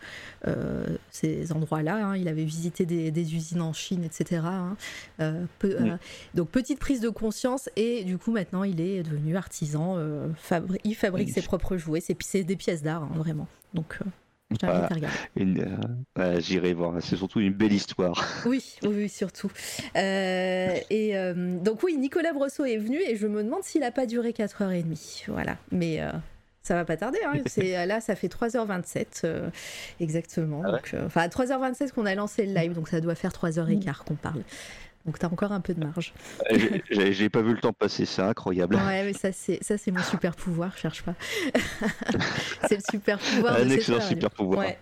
ces 1.11 1.51
endroits-là. 1.51 2.07
hein. 2.09 2.17
Il 2.17 2.27
avait 2.27 2.43
visité 2.43 2.85
des, 2.85 3.11
des 3.11 3.35
usines 3.35 3.61
en 3.61 3.73
Chine, 3.73 4.03
etc. 4.03 4.41
hein. 4.43 4.75
Peu- 5.59 5.77
donc 6.35 6.49
petite 6.49 6.79
prise 6.79 6.99
de 6.99 7.09
conscience 7.09 7.69
et 7.75 8.03
du 8.03 8.17
coup 8.17 8.31
maintenant 8.31 8.63
il 8.63 8.81
est 8.81 9.03
devenu 9.03 9.35
artisan. 9.37 9.97
fabri- 10.35 10.79
il 10.83 10.95
fabrique 10.95 11.29
ses 11.29 11.41
propres 11.41 11.77
jouets. 11.77 12.01
C'est 12.01 12.17
c'est 12.21 12.43
des 12.43 12.55
pièces 12.55 12.81
d'art 12.83 13.03
hein, 13.03 13.11
vraiment. 13.15 13.47
Donc 13.73 13.99
euh, 14.63 14.87
euh, 16.19 16.39
J'irai 16.39 16.73
voir. 16.73 16.95
C'est 17.01 17.15
surtout 17.17 17.39
une 17.39 17.53
belle 17.53 17.73
histoire. 17.73 18.25
Oui, 18.45 18.77
oui, 18.83 18.89
oui, 18.93 19.09
surtout. 19.09 19.51
Euh, 19.95 20.75
et 20.89 21.17
euh, 21.17 21.57
donc 21.59 21.83
oui, 21.83 21.97
Nicolas 21.97 22.33
Brosseau 22.33 22.65
est 22.65 22.77
venu 22.77 22.97
et 23.01 23.15
je 23.15 23.27
me 23.27 23.43
demande 23.43 23.63
s'il 23.63 23.83
a 23.83 23.91
pas 23.91 24.05
duré 24.05 24.31
4h30. 24.31 25.25
Voilà. 25.27 25.57
Mais 25.71 26.01
euh, 26.01 26.11
ça 26.63 26.75
va 26.75 26.85
pas 26.85 26.97
tarder. 26.97 27.19
Hein. 27.25 27.39
C'est, 27.45 27.85
là, 27.85 28.01
ça 28.01 28.15
fait 28.15 28.27
3h27 28.27 29.21
euh, 29.23 29.49
exactement. 29.99 30.61
Ah 30.63 30.67
ouais 30.67 30.75
donc, 30.77 30.91
euh, 30.93 31.05
enfin, 31.05 31.21
à 31.21 31.27
3h27 31.27 31.91
qu'on 31.91 32.05
a 32.05 32.15
lancé 32.15 32.45
le 32.45 32.53
live, 32.53 32.73
donc 32.73 32.89
ça 32.89 33.01
doit 33.01 33.15
faire 33.15 33.31
3h15 33.31 34.03
qu'on 34.05 34.15
parle. 34.15 34.43
Donc 35.07 35.17
t'as 35.19 35.27
encore 35.27 35.51
un 35.53 35.61
peu 35.61 35.73
de 35.73 35.83
marge. 35.83 36.13
J'ai- 36.91 37.29
pas 37.29 37.41
vu 37.41 37.53
le 37.53 37.59
temps 37.59 37.73
passer, 37.73 38.05
c'est 38.05 38.21
incroyable. 38.21 38.75
Ouais, 38.75 39.03
mais 39.05 39.13
ça 39.13 39.31
c'est 39.31 39.57
ça 39.63 39.77
c'est 39.77 39.91
mon 39.91 40.03
super 40.03 40.35
pouvoir, 40.35 40.77
cherche 40.77 41.01
pas. 41.03 41.15
c'est 42.67 42.75
le 42.75 42.81
super 42.91 43.17
pouvoir. 43.19 43.55
Un 43.55 43.69
excellent 43.69 44.01
super 44.01 44.29
pouvoir. 44.29 44.59
Ouais. 44.65 44.77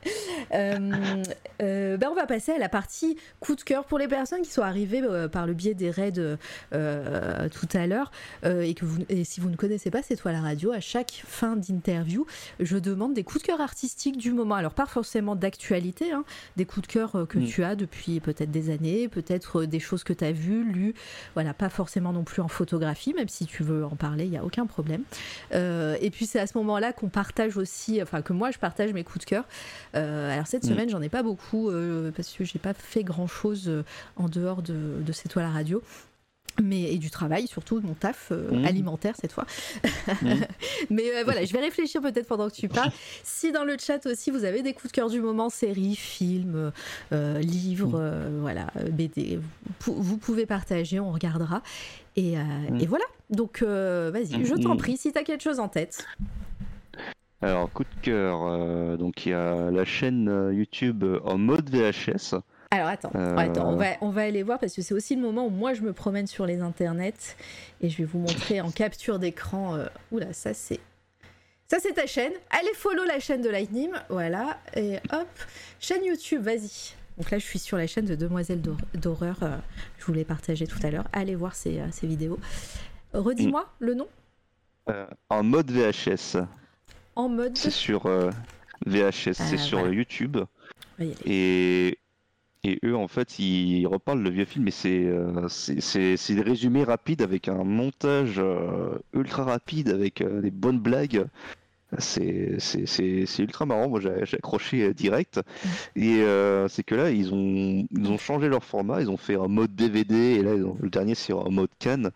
Euh, 0.54 1.24
euh, 1.62 1.98
ben 1.98 2.08
on 2.12 2.16
va 2.16 2.26
passer 2.26 2.52
à 2.52 2.58
la 2.60 2.70
partie 2.70 3.18
coup 3.40 3.56
de 3.56 3.62
cœur 3.62 3.86
pour 3.86 3.98
les 4.00 4.08
personnes 4.08 4.42
qui 4.42 4.52
sont 4.52 4.62
arrivées 4.62 5.02
euh, 5.04 5.28
par 5.28 5.45
le 5.48 5.54
biais 5.54 5.74
des 5.74 5.90
raids 5.92 6.12
tout 6.12 7.68
à 7.78 7.88
l'heure 7.88 8.12
et 8.44 8.74
que 8.74 8.86
vous 8.86 9.00
et 9.10 9.24
si 9.24 9.40
vous 9.40 9.50
ne 9.50 9.56
connaissez 9.56 9.92
pas 9.92 10.02
c'est 10.02 10.16
toi 10.16 10.32
la 10.32 10.42
radio 10.42 10.72
à 10.72 10.80
chaque 10.80 11.24
fin 11.28 11.56
d'interview 11.56 12.26
je 12.60 12.78
demande 12.78 13.14
des 13.14 13.24
coups 13.24 13.42
de 13.44 13.48
cœur 13.48 13.62
artistiques 13.62 14.18
du 14.18 14.32
moment 14.32 14.56
alors 14.56 14.74
pas 14.74 14.86
forcément 14.86 15.36
d'actualité 15.36 16.12
hein, 16.12 16.24
des 16.58 16.66
coups 16.66 16.88
de 16.88 16.92
cœur 16.94 17.12
que 17.30 17.36
Mm. 17.40 17.45
tu 17.45 17.64
as 17.64 17.76
depuis 17.76 18.20
peut-être 18.22 18.52
des 18.52 18.70
années 18.70 19.08
peut-être 19.08 19.66
des 19.66 19.80
choses 19.80 20.04
que 20.04 20.14
tu 20.16 20.24
as 20.26 20.32
vues 20.32 20.64
lues 20.64 20.94
voilà 21.35 21.53
pas 21.53 21.69
forcément 21.69 22.14
non 22.14 22.24
plus 22.24 22.42
en 22.42 22.48
photographie 22.48 23.14
même 23.14 23.30
si 23.30 23.45
tu 23.45 23.64
veux 23.64 23.85
en 23.85 23.95
parler 23.95 24.26
il 24.26 24.32
y 24.32 24.38
a 24.38 24.44
aucun 24.44 24.66
problème 24.66 25.03
Euh, 25.53 25.95
et 26.02 26.10
puis 26.10 26.26
c'est 26.26 26.40
à 26.40 26.48
ce 26.48 26.58
moment 26.58 26.80
là 26.80 26.92
qu'on 26.94 27.10
partage 27.10 27.58
aussi 27.58 28.02
enfin 28.02 28.22
que 28.22 28.34
moi 28.34 28.52
je 28.52 28.58
partage 28.58 28.94
mes 28.94 29.03
coups 29.03 29.19
de 29.26 29.30
cœur 29.30 29.45
euh, 29.95 30.32
alors 30.34 30.48
cette 30.48 30.64
Mm. 30.64 30.69
semaine, 30.69 30.90
j'en 30.90 31.02
ai 31.02 31.10
pas 31.10 31.22
beaucoup 31.24 31.69
euh, 31.69 32.11
parce 32.16 32.32
que 32.32 32.44
j'ai 32.44 32.60
pas 32.60 32.74
fait 32.74 33.03
grand 33.03 33.27
chose 33.27 33.72
en 34.16 34.30
dehors 34.30 34.61
de, 34.61 35.02
de 35.06 35.11
cette 35.11 35.32
toile 35.32 35.45
à 35.45 35.50
radio. 35.52 35.82
Mais, 36.64 36.93
et 36.93 36.98
du 36.98 37.09
travail, 37.09 37.48
surtout 37.48 37.82
mon 37.82 37.93
taf 37.93 38.30
euh, 38.32 38.50
Mm. 38.51 38.66
alimentaire 38.66 39.16
cette 39.19 39.34
fois. 39.34 39.45
Mm. 40.22 40.30
Mais 40.90 41.03
euh, 41.14 41.24
voilà, 41.25 41.43
je 41.43 41.51
vais 41.51 41.59
réfléchir 41.59 42.01
peut-être 42.01 42.27
pendant 42.27 42.50
que 42.50 42.56
tu 42.56 42.67
parles. 42.69 42.92
Si 43.24 43.51
dans 43.51 43.66
le 43.66 43.75
chat 43.77 44.06
aussi 44.06 44.32
vous 44.32 44.45
avez 44.45 44.61
des 44.61 44.74
coups 44.74 44.88
de 44.88 44.95
cœur 44.95 45.09
du 45.09 45.19
moment, 45.19 45.50
séries, 45.50 45.95
films, 45.95 46.72
euh, 47.11 47.40
livres, 47.40 47.90
Mm. 47.90 48.01
euh, 48.01 48.38
voilà, 48.42 48.67
BD, 48.92 49.38
vous, 49.38 49.74
pou- 49.80 50.01
vous 50.01 50.17
pouvez 50.17 50.45
partager, 50.45 51.00
on 51.00 51.11
regardera. 51.11 51.61
Et, 52.16 52.35
et 52.80 52.85
voilà. 52.85 53.03
Donc 53.30 53.61
vas-y, 53.61 54.45
je 54.45 54.53
t'en 54.56 54.77
prie, 54.77 54.95
si 54.95 55.11
tu 55.11 55.19
as 55.19 55.24
quelque 55.24 55.43
chose 55.43 55.59
en 55.59 55.67
tête. 55.67 56.06
Alors, 57.42 57.69
coup 57.72 57.84
de 57.84 58.01
cœur, 58.01 58.98
donc 58.98 59.25
il 59.25 59.30
y 59.30 59.34
a 59.34 59.69
la 59.69 59.84
chaîne 59.85 60.50
YouTube 60.53 61.03
en 61.25 61.38
mode 61.38 61.69
VHS. 61.69 62.35
Alors 62.76 62.88
attends, 62.90 63.12
Euh, 63.16 63.38
attends 63.38 63.70
on, 63.70 63.76
va, 63.76 63.86
on 64.02 64.10
va 64.10 64.22
aller 64.24 64.44
voir 64.44 64.60
parce 64.60 64.74
que 64.74 64.82
c'est 64.82 64.94
aussi 64.94 65.16
le 65.16 65.22
moment 65.22 65.45
où 65.48 65.50
moi 65.50 65.74
je 65.74 65.82
me 65.82 65.94
promène 65.94 66.28
sur 66.28 66.45
les 66.45 66.60
internets 66.62 67.36
et 67.82 67.90
je 67.90 67.98
vais 67.98 68.04
vous 68.06 68.20
montrer 68.20 68.62
en 68.62 68.72
capture 68.72 69.18
d'écran. 69.20 69.76
euh, 69.76 69.88
Oula, 70.12 70.34
ça 70.34 70.54
c'est. 70.54 70.80
Ça 71.68 71.78
c'est 71.80 71.94
ta 71.94 72.06
chaîne. 72.06 72.34
Allez 72.52 72.74
follow 72.76 73.04
la 73.06 73.20
chaîne 73.20 73.42
de 73.42 73.50
Lightning. 73.50 73.92
Voilà. 74.10 74.60
Et 74.76 74.98
hop. 75.12 75.28
Chaîne 75.80 76.04
YouTube, 76.06 76.42
vas-y. 76.44 76.94
Donc 77.18 77.32
là 77.32 77.40
je 77.40 77.45
suis 77.45 77.60
sur 77.60 77.78
la 77.78 77.88
chaîne 77.88 78.06
de 78.06 78.16
Demoiselle 78.16 78.62
d'hor- 78.62 78.78
d'horreur. 78.94 79.38
euh, 79.42 79.58
je 79.98 80.06
vous 80.06 80.14
l'ai 80.14 80.26
partagé 80.26 80.68
tout 80.68 80.80
à 80.84 80.92
l'heure. 80.92 81.08
Allez 81.14 81.36
voir 81.36 81.56
ces, 81.56 81.82
ces 81.92 82.08
vidéos. 82.08 82.40
Redis-moi 83.14 83.68
le 83.80 83.94
nom 83.94 84.08
en 85.30 85.44
mode 85.44 85.72
VHS. 85.72 86.38
en 87.16 87.30
mode. 87.30 87.58
C'est 87.58 87.72
sur 87.72 88.04
VHS, 88.86 89.10
Ah, 89.40 89.44
c'est 89.50 89.58
sur 89.58 89.80
voilà. 89.80 89.94
YouTube. 89.94 90.38
Et, 91.26 91.98
et 92.66 92.80
eux, 92.85 92.95
en 92.95 93.08
fait, 93.08 93.40
ils 93.40 93.85
reparlent 93.88 94.22
le 94.24 94.30
vieux 94.30 94.45
film, 94.45 94.66
mais 94.66 94.72
c'est 94.72 95.06
euh, 95.06 95.48
c'est- 95.50 96.42
résumés 96.42 96.84
rapides 96.84 97.22
avec 97.22 97.48
un 97.48 97.64
montage 97.64 98.35
euh, 98.40 98.98
ultra 99.14 99.44
rapide, 99.44 99.90
avec 99.90 100.22
euh, 100.22 100.42
des 100.42 100.52
bonnes 100.52 100.80
blagues. 100.80 101.26
C'est 102.00 102.58
ultra 103.40 103.66
marrant, 103.66 103.90
moi 103.90 104.00
j'ai 104.02 104.35
accroché 104.38 104.84
euh, 104.84 104.94
direct. 104.94 105.40
Et 105.95 106.24
c'est 106.69 106.84
que 106.84 106.95
là, 106.95 107.11
ils 107.11 107.34
ont, 107.34 107.88
ils 107.92 108.11
ont 108.11 108.18
changé 108.18 108.50
leur 108.50 108.64
format, 108.66 109.02
ils 109.02 109.10
ont 109.10 109.18
fait 109.18 109.35
un 109.38 109.48
mode 109.48 109.76
DVD, 109.76 110.16
et 110.16 110.44
là, 110.44 110.53
ont- 110.56 110.77
le 110.82 110.90
dernier, 110.90 111.16
c'est 111.16 111.34
un 111.34 111.50
mode 111.52 111.69
can. 111.82 112.10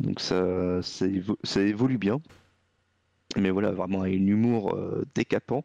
Donc 0.00 0.20
ça, 0.20 0.82
ça, 0.82 1.06
évo- 1.06 1.38
ça 1.44 1.62
évolue 1.62 1.98
bien. 1.98 2.20
Mais 3.36 3.50
voilà, 3.50 3.70
vraiment 3.72 4.02
un 4.02 4.08
humour 4.10 4.76
décapant. 5.14 5.64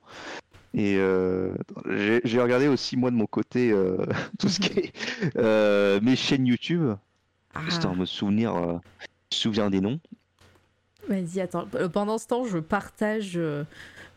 Et 0.73 0.97
euh, 0.97 1.53
j'ai 1.85 2.41
regardé 2.41 2.67
aussi, 2.67 2.97
moi, 2.97 3.11
de 3.11 3.15
mon 3.15 3.25
côté, 3.25 3.71
euh, 3.71 3.97
tout 4.39 4.49
ce 4.49 4.59
qui 4.59 4.79
est 4.79 4.93
euh, 5.37 5.99
mes 6.01 6.15
chaînes 6.15 6.45
YouTube, 6.45 6.93
Ah, 7.53 7.61
histoire 7.67 7.93
de 7.93 7.99
me 7.99 8.05
souvenir, 8.05 8.79
souviens 9.31 9.69
des 9.69 9.81
noms. 9.81 9.99
Vas-y, 11.07 11.39
attends. 11.39 11.67
Pendant 11.93 12.17
ce 12.17 12.27
temps, 12.27 12.45
je 12.45 12.57
partage. 12.57 13.39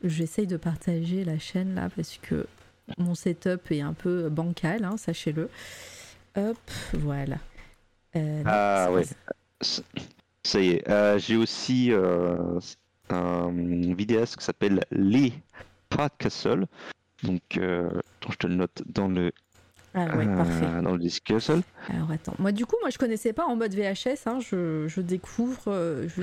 J'essaye 0.02 0.46
de 0.46 0.56
partager 0.56 1.24
la 1.24 1.38
chaîne 1.38 1.74
là 1.74 1.88
parce 1.94 2.18
que 2.18 2.46
mon 2.98 3.14
setup 3.14 3.70
est 3.70 3.82
un 3.82 3.92
peu 3.92 4.28
bancal, 4.28 4.84
hein, 4.84 4.96
sachez-le. 4.96 5.48
Hop, 6.36 6.58
voilà. 6.94 7.36
Ah, 8.44 8.90
ouais. 8.92 9.04
ça. 9.62 10.60
Y 10.60 10.82
est. 10.84 11.18
J'ai 11.18 11.36
aussi 11.36 11.92
un 13.08 13.52
vidéaste 13.94 14.36
qui 14.36 14.44
s'appelle 14.44 14.84
Lee 16.00 16.04
Hardcastle. 16.04 16.66
Donc, 17.22 17.42
euh, 17.58 17.88
attends, 18.20 18.32
je 18.32 18.36
te 18.36 18.46
le 18.46 18.54
note 18.54 18.82
dans 18.86 19.06
le, 19.08 19.32
Ah 19.94 20.06
ouais, 20.16 20.26
euh, 20.26 20.36
parfait. 20.36 20.82
dans 20.82 20.92
le 20.92 20.98
discussion. 20.98 21.62
Alors 21.88 22.10
attends, 22.10 22.34
moi 22.38 22.50
du 22.52 22.64
coup, 22.64 22.76
moi 22.80 22.88
je 22.90 22.96
connaissais 22.98 23.32
pas 23.34 23.44
en 23.44 23.56
mode 23.56 23.74
VHS, 23.74 24.26
hein, 24.26 24.38
je, 24.40 24.86
je 24.88 25.00
découvre 25.02 25.64
euh, 25.68 26.08
je, 26.08 26.22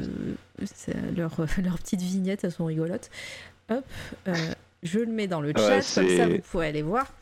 c'est 0.66 0.96
leur, 1.16 1.36
leur 1.64 1.78
petite 1.78 2.02
vignette, 2.02 2.44
elles 2.44 2.52
sont 2.52 2.66
rigolotes. 2.66 3.12
Hop, 3.70 3.84
euh, 4.28 4.34
je 4.82 5.00
le 5.00 5.06
mets 5.12 5.28
dans 5.28 5.42
le 5.42 5.52
chat, 5.56 5.82
comme 5.94 6.10
ça 6.18 6.28
vous 6.28 6.40
pourrez 6.40 6.68
aller 6.70 6.82
voir. 6.82 7.14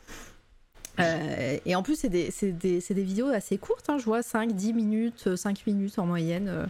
Et 0.98 1.74
en 1.76 1.82
plus, 1.82 1.96
c'est 1.96 2.08
des, 2.08 2.30
des, 2.40 2.78
des 2.80 3.02
vidéos 3.02 3.28
assez 3.28 3.58
courtes, 3.58 3.90
hein, 3.90 3.98
je 3.98 4.04
vois 4.06 4.22
5, 4.22 4.52
10 4.54 4.72
minutes, 4.72 5.24
euh, 5.26 5.36
5 5.36 5.66
minutes 5.66 5.98
en 5.98 6.06
moyenne. 6.06 6.68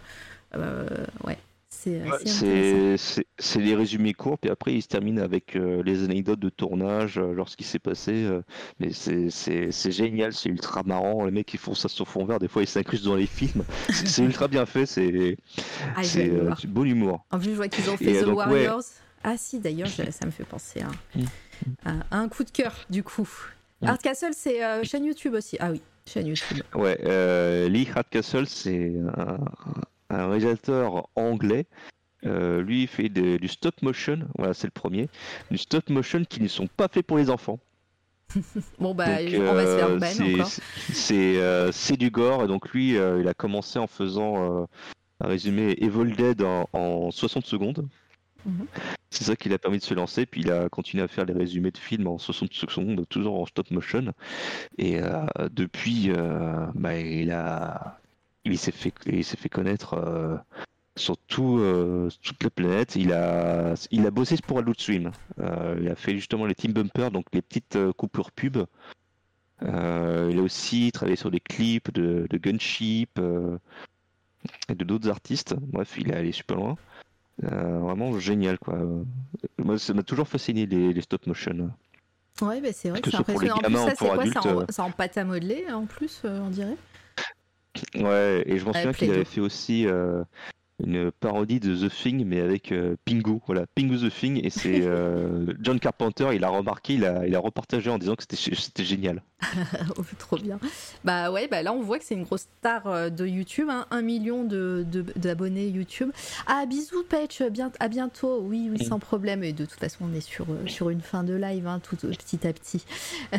ouais, 0.54 1.38
c'est 1.76 3.60
les 3.60 3.74
résumés 3.74 4.14
courts, 4.14 4.38
puis 4.38 4.50
après 4.50 4.74
il 4.74 4.82
se 4.82 4.88
termine 4.88 5.18
avec 5.18 5.56
euh, 5.56 5.82
les 5.84 6.04
anecdotes 6.04 6.40
de 6.40 6.48
tournage, 6.48 7.18
euh, 7.18 7.34
qui 7.56 7.64
s'est 7.64 7.78
passé. 7.78 8.12
euh, 8.24 8.42
mais 8.80 8.90
c'est- 8.92 9.90
génial, 9.90 10.32
c'est 10.32 10.48
ultra 10.48 10.82
marrant. 10.84 11.24
Les 11.24 11.30
mecs 11.30 11.52
ils 11.54 11.60
font 11.60 11.74
ça 11.74 11.88
sur 11.88 12.08
fond 12.08 12.24
vert, 12.24 12.38
des 12.38 12.48
fois 12.48 12.62
ils 12.62 12.66
s'incrustent 12.68 13.04
dans 13.04 13.16
les 13.16 13.26
films. 13.26 13.64
C'est 13.88 14.22
ultra 14.24 14.48
bien 14.48 14.66
fait, 14.66 14.86
c'est 14.86 15.36
Ah, 15.96 16.02
du 16.58 16.66
bon 16.66 16.84
humour. 16.84 17.24
En 17.30 17.38
plus, 17.38 17.50
je 17.50 17.56
vois 17.56 17.68
qu'ils 17.68 17.88
ont 17.90 17.96
fait 17.96 18.20
The 18.20 18.24
donc, 18.24 18.38
ouais. 18.38 18.44
Warriors. 18.44 18.82
Ah 19.24 19.36
si, 19.36 19.58
d'ailleurs, 19.58 19.88
ça 19.88 20.26
me 20.26 20.30
fait 20.30 20.44
penser 20.44 20.80
à, 20.82 20.88
Mm. 21.18 21.24
à- 21.84 22.16
un 22.18 22.28
coup 22.28 22.44
de 22.44 22.50
cœur, 22.50 22.74
du 22.90 23.02
coup. 23.02 23.28
Mm. 23.82 23.86
Art 23.88 23.98
Castle, 23.98 24.32
c'est 24.32 24.60
chaîne 24.84 25.04
YouTube 25.04 25.34
aussi. 25.34 25.56
Ah 25.60 25.70
oui, 25.72 25.80
chaîne 26.06 26.26
YouTube. 26.28 26.58
Ouais, 26.74 27.68
Lee 27.68 27.88
Hardcastle, 27.94 28.46
c'est 28.46 28.92
un, 29.16 29.38
un 30.10 30.28
réalisateur 30.28 31.08
anglais. 31.16 31.66
Euh, 32.24 32.62
lui, 32.62 32.82
il 32.82 32.88
fait 32.88 33.08
du 33.08 33.48
stop 33.48 33.82
motion. 33.82 34.20
Voilà, 34.36 34.54
c'est 34.54 34.66
le 34.66 34.72
premier. 34.72 35.08
Du 35.50 35.58
stop 35.58 35.88
motion 35.90 36.24
qui 36.24 36.40
ne 36.40 36.48
sont 36.48 36.66
pas 36.66 36.88
faits 36.88 37.06
pour 37.06 37.18
les 37.18 37.30
enfants. 37.30 37.58
Bon, 38.80 38.94
bah, 38.94 39.22
Donc, 39.22 39.34
on 39.40 39.54
va 39.54 39.66
se 39.66 39.76
faire 39.76 39.90
euh, 39.90 40.34
encore. 40.34 40.50
C'est 40.92 41.38
euh, 41.38 41.70
c'est 41.72 41.96
du 41.96 42.10
gore. 42.10 42.44
Et 42.44 42.48
donc, 42.48 42.70
lui, 42.70 42.90
il 42.90 43.28
a 43.28 43.34
commencé 43.34 43.78
en 43.78 43.86
faisant 43.86 44.66
un 45.20 45.26
résumé 45.26 45.76
Evil 45.78 46.14
Dead 46.16 46.42
en, 46.42 46.68
en 46.72 47.10
60 47.10 47.46
secondes. 47.46 47.88
Mhm. 48.46 48.66
C'est 49.10 49.24
ça 49.24 49.36
qui 49.36 49.48
l'a 49.48 49.58
permis 49.58 49.78
de 49.78 49.82
se 49.82 49.94
lancer. 49.94 50.24
Puis 50.24 50.42
il 50.42 50.52
a 50.52 50.68
continué 50.68 51.02
à 51.02 51.08
faire 51.08 51.24
les 51.24 51.34
résumés 51.34 51.70
de 51.70 51.78
films 51.78 52.06
en 52.06 52.18
60 52.18 52.52
secondes, 52.52 53.06
toujours 53.08 53.40
en 53.40 53.46
stop 53.46 53.70
motion. 53.70 54.12
Et 54.78 55.00
euh, 55.00 55.26
depuis, 55.50 56.10
euh, 56.10 56.66
bah, 56.74 56.98
il 56.98 57.32
a, 57.32 57.98
il 58.46 58.58
s'est 58.58 58.72
fait, 58.72 58.92
il 59.06 59.24
s'est 59.24 59.36
fait 59.36 59.48
connaître 59.48 59.94
euh, 59.94 60.36
sur 60.96 61.16
tout, 61.18 61.58
euh, 61.58 62.08
toute 62.22 62.42
la 62.42 62.50
planète. 62.50 62.96
Il 62.96 63.12
a, 63.12 63.74
il 63.90 64.06
a 64.06 64.10
bossé 64.10 64.36
pour 64.46 64.58
Adult 64.58 64.80
Swim. 64.80 65.10
Euh, 65.40 65.78
il 65.80 65.88
a 65.88 65.94
fait 65.94 66.14
justement 66.14 66.46
les 66.46 66.54
team 66.54 66.72
bumpers, 66.72 67.10
donc 67.10 67.26
les 67.32 67.42
petites 67.42 67.76
euh, 67.76 67.92
coupures 67.92 68.30
pub. 68.32 68.58
Il 69.62 70.38
a 70.38 70.42
aussi 70.42 70.92
travaillé 70.92 71.16
sur 71.16 71.30
des 71.30 71.40
clips 71.40 71.90
de, 71.90 72.26
de 72.28 72.38
Gunship 72.38 73.18
et 74.68 74.74
de 74.74 74.84
d'autres 74.84 75.08
artistes. 75.08 75.54
Bref, 75.58 75.94
il 75.98 76.10
est 76.10 76.14
allé 76.14 76.32
super 76.32 76.56
loin. 76.58 76.76
Vraiment 77.40 78.18
génial 78.18 78.58
quoi. 78.58 78.78
Moi, 79.58 79.78
ça 79.78 79.94
m'a 79.94 80.02
toujours 80.02 80.28
fasciné 80.28 80.66
les, 80.66 80.92
les 80.92 81.00
stop 81.00 81.26
motion. 81.26 81.70
Ouais, 82.42 82.60
bah, 82.60 82.68
c'est 82.74 82.90
vrai 82.90 83.00
que, 83.00 83.06
que 83.06 83.10
c'est 83.10 83.16
impressionnant. 83.16 83.56
En 83.56 83.60
plus, 83.60 83.74
ça, 83.74 83.94
c'est 83.96 84.04
quoi 84.04 84.20
adultes, 84.20 84.38
C'est 84.68 84.82
en, 84.82 84.90
pâte 84.90 85.16
à 85.16 85.24
modeler, 85.24 85.64
en 85.72 85.86
plus, 85.86 86.20
on 86.24 86.50
dirait? 86.50 86.76
Ouais, 87.94 88.42
et 88.46 88.58
je 88.58 88.64
m'en 88.64 88.72
souviens 88.72 88.92
qu'il 88.92 89.10
avait 89.10 89.24
fait 89.24 89.40
aussi 89.40 89.86
euh, 89.86 90.22
une 90.84 91.10
parodie 91.10 91.60
de 91.60 91.74
The 91.74 91.90
Thing, 91.90 92.24
mais 92.24 92.40
avec 92.40 92.72
euh, 92.72 92.96
Pingu. 93.04 93.40
Voilà, 93.46 93.66
Pingu 93.74 93.98
The 93.98 94.12
Thing, 94.12 94.44
et 94.44 94.50
c'est 94.50 94.82
euh, 94.82 95.54
John 95.60 95.80
Carpenter, 95.80 96.28
il 96.34 96.44
a 96.44 96.48
remarqué, 96.48 96.94
il 96.94 97.04
a, 97.04 97.26
il 97.26 97.34
a 97.34 97.38
repartagé 97.38 97.90
en 97.90 97.98
disant 97.98 98.14
que 98.14 98.24
c'était 98.28 98.84
génial. 98.84 99.22
Oh, 99.98 100.02
Trop 100.18 100.36
bien. 100.38 100.58
Bah 101.04 101.30
ouais, 101.30 101.46
bah 101.48 101.62
là 101.62 101.72
on 101.72 101.80
voit 101.82 101.98
que 101.98 102.04
c'est 102.04 102.14
une 102.14 102.24
grosse 102.24 102.46
star 102.58 102.86
euh, 102.86 103.10
de 103.10 103.26
YouTube, 103.26 103.68
hein, 103.70 103.86
un 103.90 104.00
million 104.02 104.44
de- 104.44 104.84
de- 104.90 105.04
d'abonnés 105.16 105.68
YouTube. 105.68 106.10
Ah 106.46 106.64
bisous 106.66 107.04
Patch, 107.04 107.42
bien, 107.42 107.70
à 107.78 107.88
bientôt. 107.88 108.40
Oui, 108.40 108.68
oui, 108.70 108.84
sans 108.84 108.98
problème. 108.98 109.44
Et 109.44 109.52
de 109.52 109.64
toute 109.66 109.78
façon, 109.78 110.06
on 110.10 110.14
est 110.14 110.20
sur, 110.22 110.46
euh, 110.50 110.66
sur 110.66 110.90
une 110.90 111.00
fin 111.02 111.22
de 111.22 111.34
live, 111.34 111.66
hein, 111.66 111.80
tout 111.80 111.96
petit 111.96 112.46
à 112.46 112.52
petit. 112.52 112.84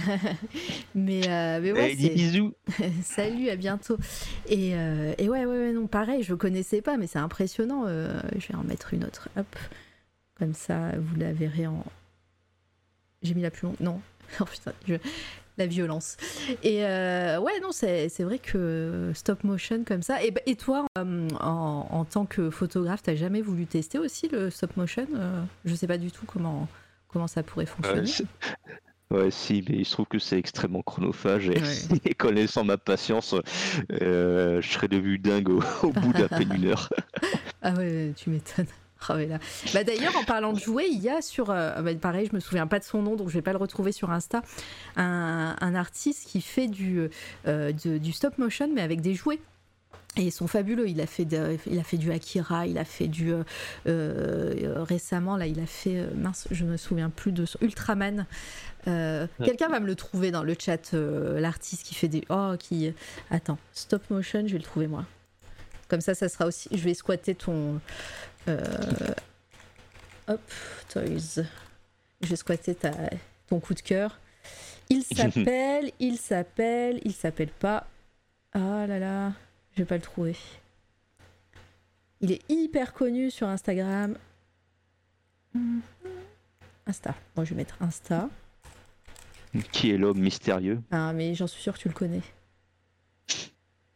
mais, 0.95 1.27
euh, 1.27 1.59
mais 1.61 1.71
ouais, 1.71 1.95
c'est- 1.99 2.09
bisous 2.09 2.53
Salut, 3.03 3.49
à 3.49 3.55
bientôt. 3.55 3.97
Et, 4.47 4.75
euh, 4.75 5.13
et 5.17 5.29
ouais, 5.29 5.45
ouais, 5.45 5.57
ouais, 5.59 5.71
non, 5.73 5.87
pareil, 5.87 6.23
je 6.23 6.33
connaissais 6.35 6.81
pas, 6.81 6.97
mais 6.97 7.07
c'est 7.07 7.19
impressionnant. 7.19 7.83
euh, 7.87 8.19
je 8.37 8.47
vais 8.49 8.55
en 8.55 8.63
mettre 8.63 8.93
une 8.93 9.03
autre. 9.03 9.29
Hop. 9.37 9.47
Comme 10.37 10.53
ça, 10.53 10.91
vous 10.97 11.15
la 11.19 11.33
verrez 11.33 11.65
en. 11.67 11.83
J'ai 13.23 13.33
mis 13.33 13.41
la 13.41 13.49
plus 13.51 13.65
longue. 13.65 13.75
Non. 13.79 13.99
Oh 14.39 14.45
putain, 14.45 14.73
je- 14.87 14.95
la 15.57 15.65
violence. 15.67 16.17
Et 16.63 16.85
euh, 16.85 17.39
ouais, 17.39 17.59
non, 17.61 17.71
c'est 17.71 18.09
vrai 18.19 18.39
que 18.39 19.11
stop 19.15 19.43
motion 19.43 19.83
comme 19.83 20.01
ça. 20.01 20.23
Et, 20.23 20.31
bah- 20.31 20.41
et 20.45 20.55
toi, 20.55 20.85
euh, 20.97 21.27
en, 21.39 21.87
en 21.89 22.05
tant 22.05 22.25
que 22.25 22.49
photographe, 22.49 23.01
t'as 23.03 23.15
jamais 23.15 23.41
voulu 23.41 23.65
tester 23.65 23.97
aussi 23.99 24.27
le 24.27 24.49
stop 24.49 24.75
motion 24.77 25.07
Euh, 25.15 25.41
Je 25.65 25.73
sais 25.75 25.87
pas 25.87 25.97
du 25.97 26.11
tout 26.11 26.25
comment, 26.25 26.67
comment 27.07 27.27
ça 27.27 27.43
pourrait 27.43 27.65
fonctionner. 27.65 28.09
Ouais, 29.09 29.31
si, 29.31 29.63
mais 29.69 29.77
il 29.77 29.85
se 29.85 29.93
trouve 29.93 30.05
que 30.07 30.19
c'est 30.19 30.37
extrêmement 30.37 30.81
chronophage 30.81 31.47
et, 31.47 31.51
Ouais. 31.57 31.99
et 32.05 32.13
connaissant 32.13 32.65
ma 32.65 32.77
patience, 32.77 33.33
euh, 34.01 34.61
je 34.61 34.67
serais 34.69 34.89
devenu 34.89 35.17
dingue 35.17 35.47
au, 35.47 35.61
au 35.83 35.91
bout 35.93 36.11
d'à 36.11 36.27
peine 36.27 36.51
une 36.53 36.65
heure. 36.65 36.89
Ah 37.61 37.71
ouais, 37.75 38.11
tu 38.17 38.29
m'étonnes. 38.29 38.65
Ah 39.09 39.15
là. 39.17 39.39
Bah 39.73 39.83
d'ailleurs, 39.83 40.15
en 40.17 40.23
parlant 40.23 40.53
de 40.53 40.59
jouer, 40.59 40.87
il 40.91 40.99
y 41.01 41.09
a 41.09 41.21
sur, 41.21 41.49
euh, 41.49 41.81
bah, 41.81 41.93
pareil, 41.95 42.27
je 42.31 42.35
me 42.35 42.39
souviens 42.39 42.67
pas 42.67 42.79
de 42.79 42.83
son 42.83 43.01
nom, 43.01 43.15
donc 43.15 43.29
je 43.29 43.33
vais 43.33 43.41
pas 43.41 43.51
le 43.51 43.57
retrouver 43.57 43.91
sur 43.91 44.11
Insta, 44.11 44.41
un, 44.95 45.55
un 45.59 45.75
artiste 45.75 46.27
qui 46.27 46.41
fait 46.41 46.67
du, 46.67 47.07
euh, 47.47 47.71
de- 47.85 47.97
du 47.97 48.11
stop 48.11 48.37
motion, 48.37 48.69
mais 48.73 48.81
avec 48.81 49.01
des 49.01 49.13
jouets. 49.13 49.39
Et 50.15 50.21
ils 50.23 50.31
sont 50.31 50.47
fabuleux. 50.47 50.89
Il 50.89 50.99
a 50.99 51.05
fait, 51.05 51.25
de- 51.25 51.57
il 51.67 51.77
a 51.77 51.83
fait 51.83 51.97
du 51.97 52.11
Akira, 52.11 52.65
il 52.65 52.79
a 52.79 52.85
fait 52.85 53.07
du 53.07 53.31
euh, 53.85 54.83
récemment 54.83 55.37
là, 55.37 55.45
il 55.47 55.59
a 55.59 55.65
fait 55.67 56.07
mince, 56.15 56.47
je 56.49 56.65
me 56.65 56.75
souviens 56.77 57.09
plus 57.11 57.31
de 57.31 57.45
son 57.45 57.59
Ultraman. 57.61 58.25
Euh, 58.87 59.27
Ouais. 59.39 59.45
Quelqu'un 59.45 59.67
va 59.69 59.79
me 59.79 59.85
le 59.85 59.95
trouver 59.95 60.31
dans 60.31 60.43
le 60.43 60.55
chat, 60.57 60.93
euh, 60.93 61.39
l'artiste 61.39 61.83
qui 61.85 61.93
fait 61.93 62.07
des 62.07 62.23
oh 62.29 62.53
qui 62.57 62.91
attends 63.29 63.57
stop 63.73 64.09
motion, 64.09 64.41
je 64.47 64.53
vais 64.53 64.57
le 64.57 64.63
trouver 64.63 64.87
moi. 64.87 65.05
Comme 65.89 66.01
ça, 66.01 66.15
ça 66.15 66.27
sera 66.29 66.45
aussi. 66.47 66.67
Je 66.71 66.83
vais 66.83 66.93
squatter 66.93 67.33
ton. 67.35 67.79
Euh, 68.47 69.13
Hop, 70.27 70.41
Toys. 70.89 71.43
Je 72.21 72.27
vais 72.27 72.35
squatter 72.35 72.75
ta... 72.75 72.91
ton 73.47 73.59
coup 73.59 73.73
de 73.73 73.81
cœur. 73.81 74.19
Il 74.89 75.03
s'appelle, 75.15 75.91
il 75.99 76.17
s'appelle, 76.17 76.99
il 77.03 77.13
s'appelle 77.13 77.49
pas. 77.49 77.87
Ah 78.53 78.87
là 78.87 78.99
là, 78.99 79.33
je 79.73 79.79
vais 79.79 79.85
pas 79.85 79.95
le 79.95 80.01
trouver. 80.01 80.35
Il 82.21 82.31
est 82.31 82.41
hyper 82.49 82.93
connu 82.93 83.29
sur 83.29 83.47
Instagram. 83.47 84.17
Mhm. 85.53 85.81
Insta. 86.87 87.15
Moi, 87.35 87.45
je 87.45 87.51
vais 87.51 87.57
mettre 87.57 87.77
Insta. 87.81 88.29
Qui 89.71 89.91
est 89.91 89.97
l'homme 89.97 90.19
mystérieux? 90.19 90.81
Ah, 90.91 91.13
mais 91.13 91.35
j'en 91.35 91.47
suis 91.47 91.61
sûre 91.61 91.73
que 91.73 91.79
tu 91.79 91.87
le 91.87 91.93
connais. 91.93 92.21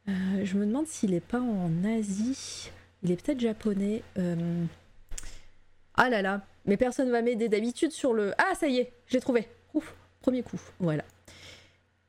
Euh, 0.08 0.44
je 0.44 0.58
me 0.58 0.66
demande 0.66 0.88
s'il 0.88 1.14
est 1.14 1.20
pas 1.20 1.40
en 1.40 1.84
Asie. 1.84 2.72
Il 3.04 3.12
est 3.12 3.22
peut-être 3.22 3.40
japonais. 3.40 4.04
Euh, 4.18 4.64
Ah 5.96 6.10
là 6.10 6.22
là, 6.22 6.46
mais 6.66 6.78
personne 6.78 7.10
va 7.12 7.22
m'aider 7.22 7.50
d'habitude 7.50 7.92
sur 7.92 8.14
le. 8.14 8.34
Ah, 8.38 8.54
ça 8.56 8.68
y 8.68 8.78
est, 8.78 8.94
j'ai 9.08 9.20
trouvé. 9.20 9.48
Ouf, 9.74 9.94
premier 10.22 10.44
coup. 10.44 10.60
Voilà. 10.80 11.04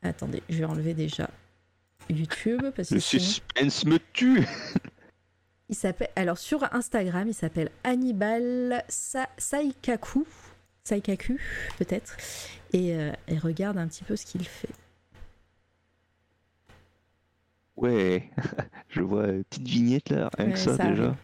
Attendez, 0.03 0.43
je 0.49 0.59
vais 0.59 0.65
enlever 0.65 0.95
déjà 0.95 1.29
YouTube 2.11 2.63
parce 2.75 2.89
que 2.91 2.95
Le 2.95 3.01
sinon- 3.01 3.23
suspense 3.23 3.85
me 3.85 3.99
tue 4.13 4.45
il 5.69 5.77
s'appelle 5.77 6.11
alors 6.17 6.37
sur 6.39 6.65
Instagram, 6.75 7.29
il 7.29 7.35
s'appelle 7.35 7.71
Hannibal 7.85 8.85
Sa- 8.89 9.29
Saikaku, 9.39 10.27
Saikaku 10.85 11.39
peut-être, 11.79 12.17
et, 12.73 12.95
euh, 12.97 13.13
et 13.29 13.39
regarde 13.39 13.79
un 13.79 13.87
petit 13.87 14.03
peu 14.05 14.17
ce 14.17 14.27
qu'il 14.27 14.45
fait. 14.47 14.69
Ouais, 17.83 18.31
je 18.89 19.01
vois 19.03 19.27
une 19.29 19.45
petite 19.45 19.67
vignette 19.69 20.09
là, 20.11 20.31
rien 20.39 20.47
Ouais, 20.47 20.53
que 20.53 20.59
ça, 20.59 20.77
ça 20.77 20.87
déjà. 20.89 21.03
arrive. 21.05 21.17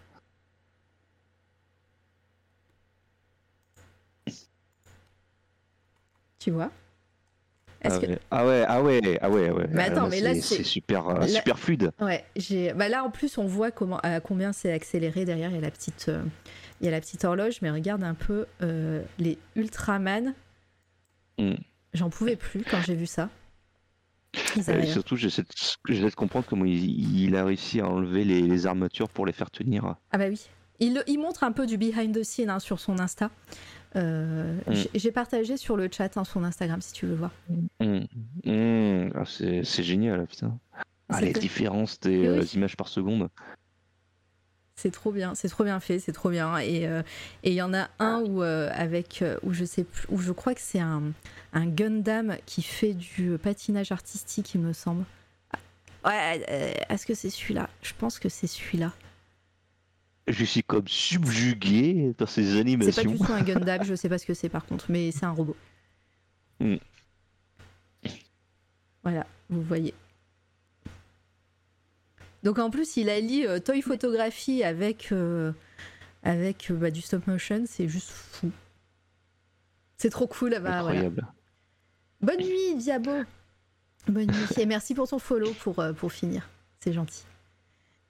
Tu 6.39 6.51
vois? 6.51 6.71
Ah 7.85 7.91
que- 7.91 8.07
ouais. 8.07 8.19
ah 8.31 8.45
ouais, 8.47 8.65
ah 8.67 8.83
ouais, 8.83 9.19
ah 9.23 9.31
ouais, 9.31 9.49
ah 9.51 9.55
ouais. 9.55 9.67
Mais 9.71 9.83
Ah, 9.85 9.87
attends, 9.87 10.03
là, 10.05 10.09
mais 10.11 10.21
là, 10.21 10.35
c'est- 10.35 10.65
super, 10.65 11.09
euh, 11.09 11.21
là- 11.21 11.29
super 11.29 11.59
fluide. 11.59 11.93
Ouais, 12.01 12.25
j'ai. 12.35 12.73
Bah 12.73 12.89
là, 12.89 13.05
en 13.05 13.11
plus, 13.11 13.39
on 13.39 13.47
voit 13.47 13.71
comment, 13.71 13.99
à 14.03 14.21
combien 14.21 14.53
c'est 14.53 14.73
accéléré 14.73 15.25
derrière. 15.25 15.51
Il 15.51 15.55
y 15.55 15.59
a 15.59 15.61
la 15.63 15.71
petite, 15.71 16.07
euh, 16.09 16.25
il 16.81 16.85
y 16.87 16.89
a 16.89 16.91
la 16.91 17.01
petite 17.01 17.25
horloge, 17.25 17.63
mais 17.63 17.71
regarde 17.71 18.03
un 18.03 18.15
peu 18.15 18.47
euh, 18.63 19.03
les 19.19 19.39
Ultraman. 19.55 20.35
Mm. 21.39 21.55
J'en 21.95 22.11
pouvais 22.11 22.37
plus 22.37 22.65
quand 22.65 22.81
j'ai 22.83 22.97
vu 22.97 23.07
ça. 23.07 23.31
Et 24.57 24.87
surtout, 24.87 25.17
j'essaie 25.17 25.43
de, 25.43 26.15
comprendre 26.15 26.45
comment 26.49 26.65
il, 26.65 27.19
il 27.25 27.37
a 27.37 27.45
réussi 27.45 27.81
à 27.81 27.89
enlever 27.89 28.25
les, 28.25 28.43
les 28.43 28.67
armatures 28.67 29.09
pour 29.09 29.27
les 29.27 29.33
faire 29.33 29.51
tenir. 29.51 29.97
Ah 30.13 30.19
bah 30.19 30.27
oui. 30.29 30.49
Il, 30.81 31.03
il 31.07 31.19
montre 31.19 31.43
un 31.45 31.53
peu 31.53 31.67
du 31.67 31.77
behind 31.77 32.15
the 32.17 32.23
scene 32.23 32.51
hein, 32.51 32.61
sur 32.61 32.79
son 32.81 32.99
Insta. 33.01 33.31
Euh, 33.97 34.59
Mm. 34.67 34.75
j'ai- 34.95 35.13
partagé 35.13 35.57
sur 35.57 35.75
le 35.77 35.89
chat 35.91 36.15
hein, 36.19 36.25
son 36.25 36.45
Instagram 36.45 36.83
si 36.83 36.93
tu 36.93 37.07
veux 37.07 37.15
voir. 37.15 37.31
Hum, 37.81 38.07
hum, 38.45 39.11
ah, 39.15 39.25
c'est 39.27 39.83
génial, 39.83 40.27
putain. 40.27 40.59
Ah, 41.09 41.23
les 41.23 41.33
que- 41.33 41.41
différences 41.41 41.99
des 42.01 42.19
oui. 42.19 42.27
euh, 42.27 42.45
images 42.55 42.77
par 42.77 42.89
seconde. 42.89 43.29
C'est 44.81 44.93
trop 44.93 45.11
bien, 45.11 45.35
c'est 45.35 45.49
trop 45.49 45.65
bien 45.65 45.81
fait, 45.81 45.99
c'est 45.99 46.13
trop 46.13 46.31
bien. 46.31 46.57
Et 46.59 46.87
euh, 46.87 47.03
et 47.43 47.51
il 47.51 47.55
y 47.57 47.63
en 47.63 47.75
a 47.75 47.89
un 47.99 48.21
où 48.21 48.45
euh, 48.45 48.71
avec 48.73 49.23
euh, 49.23 49.37
où 49.43 49.53
je 49.53 49.65
sais 49.65 49.83
plus, 49.83 50.07
où 50.09 50.19
je 50.19 50.31
crois 50.31 50.55
que 50.55 50.61
c'est 50.61 50.79
un, 50.79 51.03
un 51.53 51.67
Gundam 51.67 52.37
qui 52.47 52.63
fait 52.63 52.95
du 52.95 53.37
patinage 53.43 53.91
artistique, 53.91 54.55
il 54.55 54.61
me 54.61 54.73
semble. 54.73 55.05
Ah, 55.53 55.59
Ouais, 56.05 56.85
est-ce 56.89 57.07
que 57.07 57.15
c'est 57.15 57.29
celui-là? 57.29 57.69
Je 57.83 57.93
pense 57.99 58.21
que 58.21 58.29
c'est 58.29 58.47
celui-là. 58.47 58.93
Je 60.29 60.45
suis 60.45 60.63
comme 60.63 60.87
subjugué 60.87 62.15
par 62.17 62.29
ces 62.29 62.45
C'est 62.45 62.53
pas 62.55 62.61
animations. 62.61 63.11
du 63.11 63.19
tout 63.19 63.33
un 63.33 63.43
Gundam, 63.43 63.83
je 63.83 63.97
sais 63.97 64.09
pas 64.09 64.19
ce 64.19 64.27
que 64.27 64.35
c'est 64.35 64.49
par 64.49 64.65
contre, 64.65 64.87
mais 64.91 65.11
c'est 65.11 65.25
un 65.27 65.33
robot. 65.33 65.57
Mm. 66.61 66.77
Voilà, 69.03 69.27
vous 69.51 69.63
voyez. 69.63 69.93
Donc 72.43 72.59
en 72.59 72.71
plus, 72.71 72.97
il 72.97 73.09
allie 73.11 73.47
euh, 73.47 73.59
toy 73.59 73.83
photographie 73.83 74.63
avec, 74.63 75.11
euh, 75.13 75.53
avec 76.23 76.71
euh, 76.71 76.75
bah, 76.75 76.91
du 76.91 77.01
stop 77.03 77.27
motion, 77.27 77.65
c'est 77.67 77.89
juste 77.89 78.11
fou. 78.11 78.51
C'est 79.97 80.11
trop 80.11 80.27
cool. 80.27 80.51
Bah, 80.53 80.59
voilà. 80.61 80.79
Incroyable. 81.01 81.27
Bonne 82.21 82.39
nuit, 82.39 82.75
Diabo. 82.77 83.11
Bonne 84.07 84.27
nuit. 84.29 84.47
Et 84.61 84.67
merci 84.67 84.95
pour 84.95 85.09
ton 85.09 85.19
follow 85.19 85.53
pour, 85.55 85.81
euh, 85.81 85.93
pour 85.93 86.13
finir. 86.13 86.49
C'est 86.81 86.93
gentil. 86.93 87.25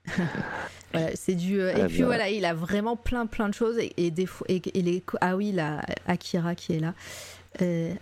voilà, 0.93 1.15
c'est 1.15 1.35
du. 1.35 1.59
euh, 1.59 1.75
et 1.75 1.81
Ah 1.81 1.87
puis 1.87 2.01
voilà, 2.03 2.29
il 2.29 2.45
a 2.45 2.53
vraiment 2.53 2.95
plein 2.95 3.25
plein 3.27 3.49
de 3.49 3.53
choses. 3.53 3.77
Et, 3.77 3.93
et 3.97 4.11
des 4.11 4.25
fois- 4.25 4.45
et, 4.49 4.61
et 4.77 4.81
les, 4.81 5.03
ah 5.21 5.35
oui, 5.35 5.51
la 5.51 5.81
Akira 6.07 6.55
qui 6.55 6.73
est 6.73 6.79
là. 6.79 6.93
Euh, 7.61 7.93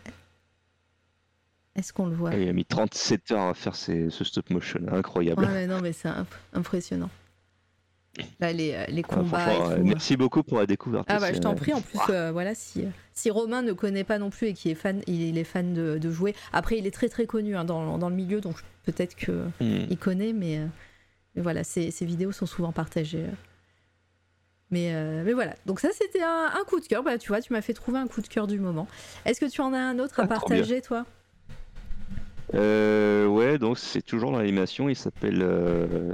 Est-ce 1.77 1.93
qu'on 1.93 2.07
le 2.07 2.15
voit 2.15 2.35
Et 2.35 2.43
il 2.43 2.49
a 2.49 2.53
mis 2.53 2.65
37 2.65 3.31
heures 3.31 3.49
à 3.49 3.53
faire 3.53 3.75
ces- 3.75 4.09
ce 4.09 4.23
stop 4.23 4.49
motion. 4.49 4.81
Incroyable. 4.91 5.45
Ouais, 5.45 5.51
mais 5.51 5.67
non, 5.67 5.79
mais 5.81 5.93
c'est 5.93 6.07
imp- 6.09 6.27
impressionnant. 6.53 7.09
Là, 8.39 8.51
les, 8.51 8.73
euh, 8.73 8.85
les 8.87 9.03
Ah, 9.03 9.15
combats. 9.15 9.37
franchement, 9.37 9.71
et 9.73 9.79
tout. 9.79 9.85
merci 9.85 10.17
beaucoup 10.17 10.41
pour 10.43 10.57
la 10.57 10.65
découverte. 10.65 11.05
Ah 11.09 11.19
bah 11.19 11.31
je 11.33 11.37
t'en 11.39 11.51
euh, 11.51 11.55
prie, 11.55 11.73
en 11.73 11.81
plus 11.81 11.99
euh, 12.09 12.31
voilà 12.31 12.55
si, 12.55 12.85
si 13.13 13.29
Romain 13.29 13.61
ne 13.61 13.73
connaît 13.73 14.03
pas 14.03 14.17
non 14.17 14.31
plus 14.31 14.47
et 14.47 14.53
qui 14.53 14.71
est 14.71 14.75
fan, 14.75 15.01
il 15.05 15.37
est 15.37 15.43
fan 15.43 15.73
de, 15.75 15.99
de 15.99 16.11
jouer. 16.11 16.35
Après 16.51 16.77
il 16.79 16.87
est 16.87 16.91
très 16.91 17.09
très 17.09 17.27
connu 17.27 17.55
hein, 17.55 17.63
dans, 17.63 17.97
dans 17.99 18.09
le 18.09 18.15
milieu 18.15 18.41
donc 18.41 18.55
peut-être 18.85 19.15
que 19.15 19.47
hum. 19.61 19.85
il 19.89 19.97
connaît 19.97 20.33
mais, 20.33 20.61
mais 21.35 21.41
voilà 21.43 21.63
ces, 21.63 21.91
ces 21.91 22.05
vidéos 22.05 22.31
sont 22.31 22.47
souvent 22.47 22.71
partagées. 22.71 23.25
Mais, 24.69 24.93
euh, 24.93 25.23
mais 25.23 25.31
voilà, 25.31 25.55
donc 25.65 25.79
ça 25.79 25.89
c'était 25.93 26.21
un, 26.23 26.51
un 26.59 26.63
coup 26.65 26.79
de 26.81 26.85
cœur, 26.85 27.01
bah 27.01 27.17
tu 27.17 27.29
vois 27.29 27.39
tu 27.39 27.53
m'as 27.53 27.61
fait 27.61 27.73
trouver 27.73 27.99
un 27.99 28.07
coup 28.07 28.21
de 28.21 28.27
cœur 28.27 28.47
du 28.47 28.59
moment. 28.59 28.87
Est-ce 29.25 29.39
que 29.39 29.45
tu 29.49 29.61
en 29.61 29.73
as 29.73 29.79
un 29.79 29.97
autre 29.99 30.19
à 30.19 30.23
Ah, 30.23 30.27
partager 30.27 30.81
toi? 30.81 31.05
Euh, 32.53 33.27
ouais, 33.27 33.57
donc 33.57 33.77
c'est 33.77 34.01
toujours 34.01 34.31
dans 34.31 34.39
l'animation. 34.39 34.89
Il 34.89 34.95
s'appelle 34.95 35.41
euh, 35.41 36.13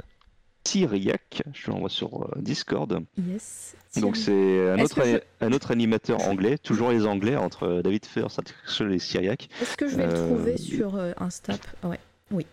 Syriac. 0.66 1.42
Je 1.52 1.70
l'envoie 1.70 1.88
sur 1.88 2.22
euh, 2.22 2.40
Discord. 2.40 3.00
Yes. 3.18 3.76
Donc 4.00 4.16
c'est 4.16 4.70
un 4.70 4.80
autre, 4.80 5.02
je- 5.04 5.18
un 5.44 5.52
autre 5.52 5.70
animateur 5.70 6.20
anglais, 6.22 6.58
toujours 6.58 6.90
les 6.90 7.06
anglais 7.06 7.36
entre 7.36 7.80
David 7.82 8.04
First 8.06 8.40
et 8.80 8.98
Syriac. 8.98 9.48
Est-ce 9.62 9.76
que 9.76 9.88
je 9.88 9.96
vais 9.96 10.06
le 10.06 10.12
euh, 10.12 10.26
trouver 10.34 10.56
sur 10.56 10.96
euh, 10.96 11.12
Insta? 11.18 11.54
Ouais, 11.84 12.00
oui. 12.32 12.46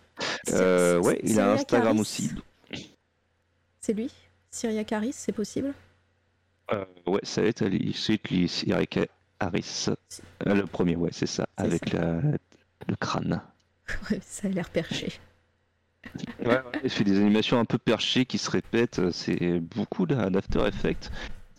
Euh, 0.52 1.00
ouais, 1.00 1.20
il 1.24 1.40
a 1.40 1.54
Instagram 1.54 1.98
Harris, 1.98 2.00
aussi. 2.02 2.32
C'est 3.80 3.94
lui? 3.94 4.12
Syriac 4.52 4.92
Harris, 4.92 5.14
c'est 5.14 5.32
possible? 5.32 5.74
Euh, 6.72 6.86
ouais, 7.08 7.22
ça 7.24 7.42
va 7.42 7.48
être 7.48 7.66
lui, 7.66 7.94
Syriac 8.48 9.00
Harris. 9.40 9.88
Le 10.46 10.66
premier, 10.68 10.96
ouais, 10.96 11.10
c'est 11.12 11.26
ça, 11.26 11.48
avec 11.58 11.92
la, 11.92 12.22
le 12.22 12.96
crâne. 13.00 13.42
Ça 14.22 14.48
a 14.48 14.52
l'air 14.52 14.70
perché. 14.70 15.12
Ouais, 16.40 16.48
ouais, 16.48 16.62
il 16.84 16.90
fait 16.90 17.04
des 17.04 17.18
animations 17.18 17.60
un 17.60 17.66
peu 17.66 17.78
perchées 17.78 18.26
qui 18.26 18.38
se 18.38 18.50
répètent. 18.50 19.12
C'est 19.12 19.60
beaucoup 19.60 20.06
d'a- 20.06 20.30
d'After 20.30 20.66
Effects. 20.68 21.12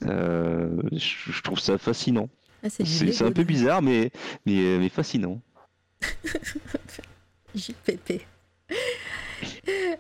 Euh, 0.05 0.71
je, 0.93 1.33
je 1.33 1.43
trouve 1.43 1.61
ça 1.61 1.79
fascinant. 1.79 2.29
Ah, 2.65 2.69
c'est 2.71 3.23
un 3.23 3.33
peu 3.33 3.45
bizarre, 3.45 3.83
mais, 3.83 4.11
mais, 4.47 4.79
mais 4.79 4.89
fascinant. 4.89 5.41
JPP. 7.55 8.23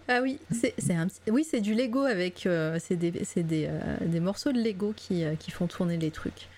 ah 0.08 0.20
oui, 0.22 0.38
c'est 0.50 0.74
c'est 0.78 0.94
un 0.94 1.06
petit- 1.08 1.20
oui, 1.30 1.44
c'est 1.48 1.60
du 1.60 1.74
Lego 1.74 2.00
avec 2.04 2.46
euh, 2.46 2.78
c'est 2.80 2.96
des, 2.96 3.10
des, 3.10 3.66
euh, 3.68 3.96
des 4.00 4.20
morceaux 4.20 4.52
de 4.52 4.60
Lego 4.60 4.92
qui, 4.96 5.24
euh, 5.24 5.34
qui 5.36 5.50
font 5.50 5.66
tourner 5.66 5.98
les 5.98 6.10
trucs. 6.10 6.48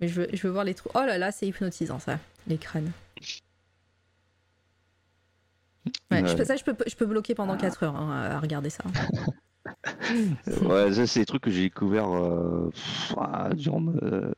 Mais 0.00 0.08
je 0.08 0.22
veux, 0.22 0.28
je 0.32 0.42
veux 0.46 0.52
voir 0.52 0.64
les 0.64 0.74
trucs. 0.74 0.92
Oh 0.94 1.00
là 1.06 1.18
là, 1.18 1.30
c'est 1.32 1.46
hypnotisant 1.46 1.98
ça, 1.98 2.18
les 2.46 2.56
crânes. 2.58 2.90
Ouais, 6.10 6.22
Ouais. 6.22 6.44
ça, 6.44 6.56
je 6.56 6.64
peux, 6.64 6.76
je 6.86 6.94
peux 6.94 7.06
bloquer 7.06 7.34
pendant 7.34 7.56
4 7.56 7.82
heures 7.84 7.96
hein, 7.96 8.10
à 8.30 8.38
regarder 8.40 8.70
ça. 8.70 8.84
Ouais, 10.64 10.92
ça, 10.92 11.06
c'est 11.06 11.20
des 11.20 11.26
trucs 11.26 11.42
que 11.42 11.50
j'ai 11.50 11.62
découvert 11.62 12.08
euh, 12.08 12.68
pff, 12.70 13.14
ah, 13.16 13.48
durant, 13.54 13.80
me- 13.80 14.34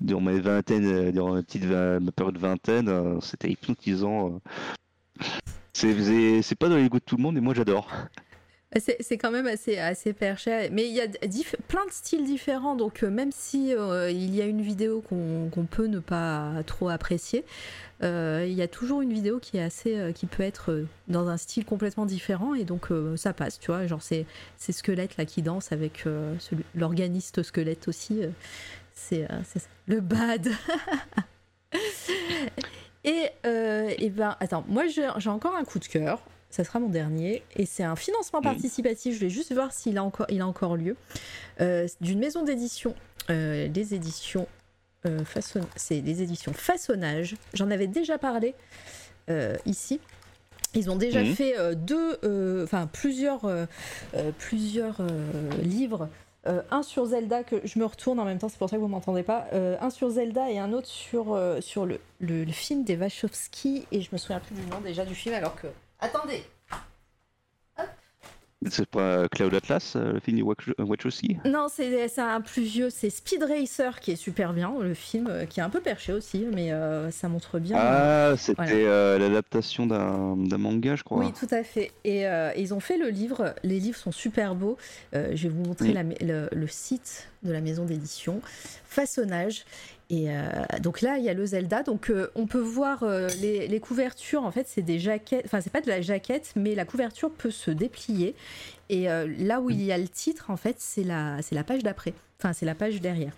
durant 0.00 0.20
ma 0.22 0.32
vingtaine, 0.38 0.84
euh, 0.86 1.12
durant 1.12 1.34
ma 1.34 1.42
petite 1.42 1.64
ma 1.66 2.10
période 2.12 2.38
vingtaine. 2.38 2.88
euh, 2.88 3.20
C'était 3.20 3.50
hypnotisant. 3.50 4.34
euh. 4.36 4.38
C'est 5.72 6.54
pas 6.58 6.68
dans 6.68 6.76
les 6.76 6.88
goûts 6.88 6.98
de 6.98 7.04
tout 7.04 7.16
le 7.16 7.22
monde, 7.22 7.36
et 7.36 7.40
moi 7.40 7.52
j'adore. 7.54 7.88
C'est 8.80 8.96
c'est 9.00 9.18
quand 9.18 9.30
même 9.30 9.46
assez, 9.46 9.78
assez 9.78 10.12
perché. 10.12 10.68
Mais 10.70 10.88
il 10.88 10.94
y 10.94 11.00
a 11.00 11.06
plein 11.68 11.84
de 11.86 11.90
styles 11.90 12.24
différents. 12.24 12.74
Donc, 12.74 13.02
euh, 13.02 13.10
même 13.10 13.30
si 13.32 13.74
euh, 13.74 14.10
il 14.10 14.34
y 14.34 14.42
a 14.42 14.46
une 14.46 14.62
vidéo 14.62 15.02
qu'on 15.08 15.66
peut 15.70 15.86
ne 15.86 16.00
pas 16.00 16.62
trop 16.66 16.88
apprécier, 16.88 17.44
euh, 18.02 18.44
il 18.48 18.54
y 18.54 18.62
a 18.62 18.68
toujours 18.68 19.00
une 19.00 19.12
vidéo 19.12 19.38
qui 19.38 19.58
est 19.58 19.62
assez. 19.62 20.12
qui 20.14 20.26
peut 20.26 20.42
être 20.42 20.84
dans 21.08 21.28
un 21.28 21.36
style 21.36 21.64
complètement 21.64 22.06
différent. 22.06 22.54
Et 22.54 22.64
donc, 22.64 22.88
ça 23.16 23.32
passe, 23.32 23.60
tu 23.60 23.66
vois. 23.66 23.86
Genre, 23.86 24.02
c'est 24.02 24.26
Squelette 24.58 25.16
là 25.16 25.24
qui 25.24 25.42
danse 25.42 25.72
avec 25.72 26.04
l'organiste 26.74 27.42
Squelette 27.42 27.88
aussi. 27.88 28.20
c'est 28.92 29.26
le 29.86 30.00
bad. 30.00 30.48
et, 33.04 33.28
et 33.44 34.10
ben, 34.10 34.36
attends, 34.40 34.64
moi 34.68 34.84
j'ai 34.86 35.28
encore 35.28 35.54
un 35.54 35.64
coup 35.64 35.78
de 35.78 35.86
cœur 35.86 36.20
ça 36.54 36.62
sera 36.62 36.78
mon 36.78 36.88
dernier, 36.88 37.42
et 37.56 37.66
c'est 37.66 37.82
un 37.82 37.96
financement 37.96 38.38
Mhm. 38.40 38.44
participatif, 38.44 39.14
je 39.14 39.20
vais 39.20 39.28
juste 39.30 39.52
voir 39.52 39.72
s'il 39.72 39.98
a 39.98 40.04
encore, 40.04 40.26
il 40.30 40.40
a 40.40 40.46
encore 40.46 40.76
lieu, 40.76 40.96
euh, 41.60 41.88
d'une 42.00 42.20
maison 42.20 42.44
d'édition, 42.44 42.94
euh, 43.30 43.66
les 43.68 43.94
éditions, 43.94 44.46
euh, 45.04 45.24
façon, 45.24 45.60
c'est 45.74 46.00
les 46.00 46.22
éditions 46.22 46.52
Façonnage, 46.52 47.34
j'en 47.54 47.70
avais 47.72 47.88
déjà 47.88 48.18
parlé 48.18 48.54
euh, 49.30 49.56
ici. 49.66 50.00
Ils 50.74 50.90
ont 50.90 50.96
déjà 50.96 51.20
Mhm. 51.22 51.26
fait 51.34 51.54
deux, 51.76 52.18
enfin 52.64 52.88
plusieurs, 52.92 53.48
plusieurs 54.38 55.00
livres. 55.62 56.08
Euh, 56.46 56.60
un 56.70 56.82
sur 56.82 57.06
Zelda 57.06 57.42
que 57.42 57.56
je 57.64 57.78
me 57.78 57.86
retourne 57.86 58.18
en 58.20 58.24
même 58.26 58.38
temps, 58.38 58.48
c'est 58.50 58.58
pour 58.58 58.68
ça 58.68 58.76
que 58.76 58.80
vous 58.82 58.88
m'entendez 58.88 59.22
pas. 59.22 59.46
Euh, 59.54 59.76
un 59.80 59.88
sur 59.88 60.10
Zelda 60.10 60.50
et 60.50 60.58
un 60.58 60.72
autre 60.74 60.88
sur, 60.88 61.32
euh, 61.32 61.60
sur 61.62 61.86
le, 61.86 62.00
le, 62.20 62.44
le 62.44 62.52
film 62.52 62.84
des 62.84 62.96
Wachowski 62.96 63.86
et 63.92 64.02
je 64.02 64.10
me 64.12 64.18
souviens 64.18 64.40
plus 64.40 64.54
du 64.54 64.66
nom 64.66 64.80
déjà 64.82 65.04
du 65.06 65.14
film 65.14 65.34
alors 65.34 65.54
que 65.56 65.68
Attendez. 66.04 66.44
C'est 68.70 68.86
pas 68.88 69.28
Cloud 69.28 69.52
Atlas, 69.54 69.92
euh, 69.94 70.14
le 70.14 70.20
film 70.20 70.38
de 70.38 70.42
Wach- 70.42 70.72
Wachowski? 70.78 71.36
Non, 71.44 71.66
c'est 71.70 72.18
un 72.18 72.40
plus 72.40 72.62
vieux, 72.62 72.88
c'est 72.88 73.10
Speed 73.10 73.42
Racer 73.42 74.00
qui 74.00 74.12
est 74.12 74.16
super 74.16 74.54
bien, 74.54 74.72
le 74.80 74.94
film 74.94 75.26
euh, 75.28 75.44
qui 75.44 75.60
est 75.60 75.62
un 75.62 75.68
peu 75.68 75.80
perché 75.82 76.14
aussi, 76.14 76.46
mais 76.50 76.72
euh, 76.72 77.10
ça 77.10 77.28
montre 77.28 77.58
bien. 77.58 77.76
Ah, 77.78 78.34
c'était 78.38 78.62
Voilà. 78.62 78.72
euh, 78.74 79.18
l'adaptation 79.18 79.84
d'un 79.86 80.56
manga, 80.56 80.96
je 80.96 81.02
crois. 81.02 81.18
Oui, 81.18 81.30
tout 81.38 81.48
à 81.50 81.62
fait. 81.62 81.92
Et 82.04 82.26
euh, 82.26 82.52
ils 82.56 82.72
ont 82.72 82.80
fait 82.80 82.96
le 82.96 83.08
livre. 83.10 83.54
Les 83.64 83.78
livres 83.80 83.98
sont 83.98 84.12
super 84.12 84.54
beaux. 84.54 84.78
Euh, 85.14 85.32
je 85.34 85.42
vais 85.48 85.54
vous 85.54 85.64
montrer 85.64 85.92
la 85.92 86.02
le, 86.02 86.48
le 86.50 86.66
site 86.66 87.28
de 87.42 87.52
la 87.52 87.60
maison 87.60 87.84
d'édition. 87.84 88.40
Façonnage. 88.86 89.66
Et 90.14 90.26
euh, 90.28 90.42
donc 90.80 91.00
là, 91.00 91.16
il 91.18 91.24
y 91.24 91.28
a 91.28 91.34
le 91.34 91.44
Zelda. 91.46 91.82
Donc 91.82 92.10
euh, 92.10 92.28
on 92.34 92.46
peut 92.46 92.60
voir 92.60 93.02
euh, 93.02 93.28
les, 93.40 93.66
les 93.68 93.80
couvertures. 93.80 94.44
En 94.44 94.50
fait, 94.52 94.66
c'est 94.68 94.82
des 94.82 94.98
jaquettes. 94.98 95.44
Enfin, 95.46 95.60
c'est 95.60 95.72
pas 95.72 95.80
de 95.80 95.88
la 95.88 96.00
jaquette, 96.02 96.52
mais 96.56 96.74
la 96.74 96.84
couverture 96.84 97.30
peut 97.30 97.50
se 97.50 97.70
déplier. 97.70 98.34
Et 98.90 99.06
là 99.06 99.60
où 99.60 99.70
il 99.70 99.82
y 99.82 99.92
a 99.92 99.98
le 99.98 100.08
titre, 100.08 100.50
en 100.50 100.56
fait, 100.58 100.76
c'est 100.78 101.04
la, 101.04 101.38
c'est 101.42 101.54
la 101.54 101.64
page 101.64 101.82
d'après. 101.82 102.12
Enfin, 102.38 102.52
c'est 102.52 102.66
la 102.66 102.74
page 102.74 103.00
derrière. 103.00 103.32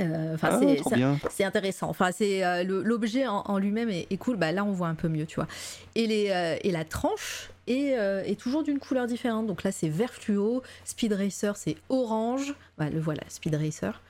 Euh, 0.00 0.36
Ah, 0.42 0.58
c'est 0.60 0.78
ça- 0.82 1.46
intéressant. 1.46 1.88
Enfin, 1.88 2.10
c'est 2.12 2.44
euh, 2.44 2.64
le- 2.64 2.82
l'objet 2.82 3.26
en, 3.28 3.42
en 3.46 3.58
lui-même 3.58 3.90
est, 3.90 4.06
est 4.10 4.16
cool. 4.16 4.36
Bah 4.36 4.50
là, 4.52 4.64
on 4.64 4.72
voit 4.72 4.88
un 4.88 4.94
peu 4.96 5.08
mieux, 5.08 5.26
tu 5.26 5.36
vois. 5.36 5.46
Et 5.94 6.06
les 6.06 6.30
euh, 6.30 6.56
et 6.62 6.72
la 6.72 6.84
tranche 6.84 7.50
est, 7.68 7.92
est 7.92 8.40
toujours 8.40 8.62
d'une 8.64 8.78
couleur 8.80 9.06
différente. 9.06 9.46
Donc 9.46 9.62
là, 9.62 9.70
c'est 9.70 9.88
vert 9.88 10.12
fluo. 10.12 10.62
Speed 10.84 11.12
Racer, 11.12 11.56
c'est 11.56 11.76
orange. 11.90 12.54
Bah, 12.78 12.90
le 12.90 12.98
voilà, 12.98 13.22
Speed 13.28 13.54
Racer. 13.54 14.00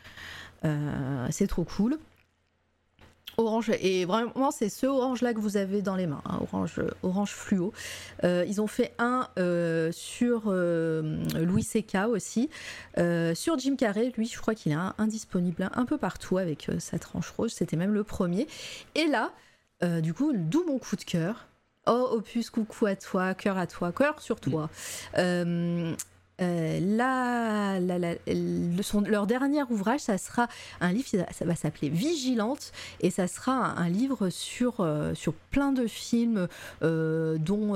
Euh, 0.65 1.26
c'est 1.31 1.47
trop 1.47 1.65
cool. 1.65 1.99
Orange, 3.36 3.73
et 3.81 4.05
vraiment 4.05 4.51
c'est 4.51 4.68
ce 4.68 4.86
orange-là 4.86 5.34
que 5.34 5.41
vous 5.41 5.57
avez 5.57 5.83
dans 5.83 5.97
les 5.97 6.07
mains, 6.07 6.23
hein, 6.25 6.39
orange, 6.41 6.81
orange 7.02 7.33
fluo. 7.33 7.73
Euh, 8.23 8.44
ils 8.47 8.60
ont 8.60 8.67
fait 8.67 8.93
un 8.99 9.28
euh, 9.39 9.91
sur 9.93 10.44
euh, 10.47 11.18
Louis 11.41 11.65
C.K. 11.65 12.07
aussi, 12.09 12.49
sur 13.34 13.59
Jim 13.59 13.76
Carrey, 13.76 14.12
lui 14.17 14.26
je 14.26 14.39
crois 14.39 14.55
qu'il 14.55 14.73
est 14.73 14.78
indisponible 14.99 15.68
un 15.75 15.84
peu 15.84 15.99
partout 15.99 16.39
avec 16.39 16.70
sa 16.78 16.99
tranche 16.99 17.31
rose, 17.31 17.52
c'était 17.52 17.76
même 17.76 17.94
le 17.94 18.05
premier. 18.05 18.47
Et 18.94 19.07
là, 19.07 19.33
du 20.01 20.15
coup, 20.15 20.33
d'où 20.34 20.65
mon 20.67 20.78
coup 20.78 20.97
de 20.97 21.05
cœur. 21.05 21.47
Oh 21.86 22.09
Opus, 22.12 22.49
coucou 22.49 22.86
à 22.86 22.97
toi, 22.97 23.34
cœur 23.34 23.59
à 23.59 23.67
toi, 23.67 23.93
cœur 23.93 24.20
sur 24.20 24.41
toi. 24.41 24.70
Euh, 26.40 26.80
leur 29.06 29.26
dernier 29.26 29.62
ouvrage, 29.70 30.00
ça 30.00 30.18
sera 30.18 30.48
un 30.80 30.92
livre, 30.92 31.08
ça 31.08 31.44
va 31.44 31.54
s'appeler 31.54 31.88
Vigilante, 31.88 32.72
et 33.00 33.10
ça 33.10 33.28
sera 33.28 33.78
un, 33.78 33.88
livre 33.88 34.30
sur, 34.30 34.80
euh, 34.80 35.14
sur 35.14 35.32
plein 35.32 35.72
de 35.72 35.86
films, 35.86 36.48
euh, 36.82 37.38
dont, 37.38 37.74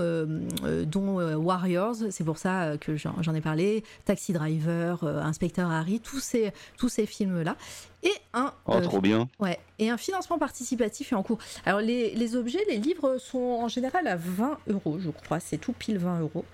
dont 0.84 1.36
Warriors, 1.36 1.96
c'est 2.10 2.24
pour 2.24 2.38
ça 2.38 2.76
que 2.80 2.96
j'en 2.96 3.34
ai 3.34 3.40
parlé, 3.40 3.84
Taxi 4.04 4.32
Driver, 4.32 5.04
Inspecteur 5.04 5.70
Harry, 5.70 6.00
tous 6.00 6.20
ces, 6.20 6.52
tous 6.76 6.88
ces 6.88 7.06
films-là. 7.06 7.56
Et 8.02 8.12
un, 8.32 8.52
oh, 8.66 8.80
trop 8.80 9.00
bien. 9.00 9.28
Ouais, 9.40 9.58
et 9.78 9.90
un 9.90 9.96
financement 9.96 10.38
participatif 10.38 11.12
est 11.12 11.16
en 11.16 11.22
cours. 11.22 11.38
Alors, 11.66 11.80
les, 11.80 12.14
les 12.14 12.36
objets, 12.36 12.64
les 12.68 12.78
livres 12.78 13.18
sont 13.18 13.38
en 13.38 13.68
général 13.68 14.06
à 14.06 14.16
20 14.16 14.58
euros, 14.68 14.98
je 15.00 15.10
crois, 15.10 15.40
c'est 15.40 15.58
tout 15.58 15.72
pile 15.72 15.98
20 15.98 16.20
euros. 16.20 16.44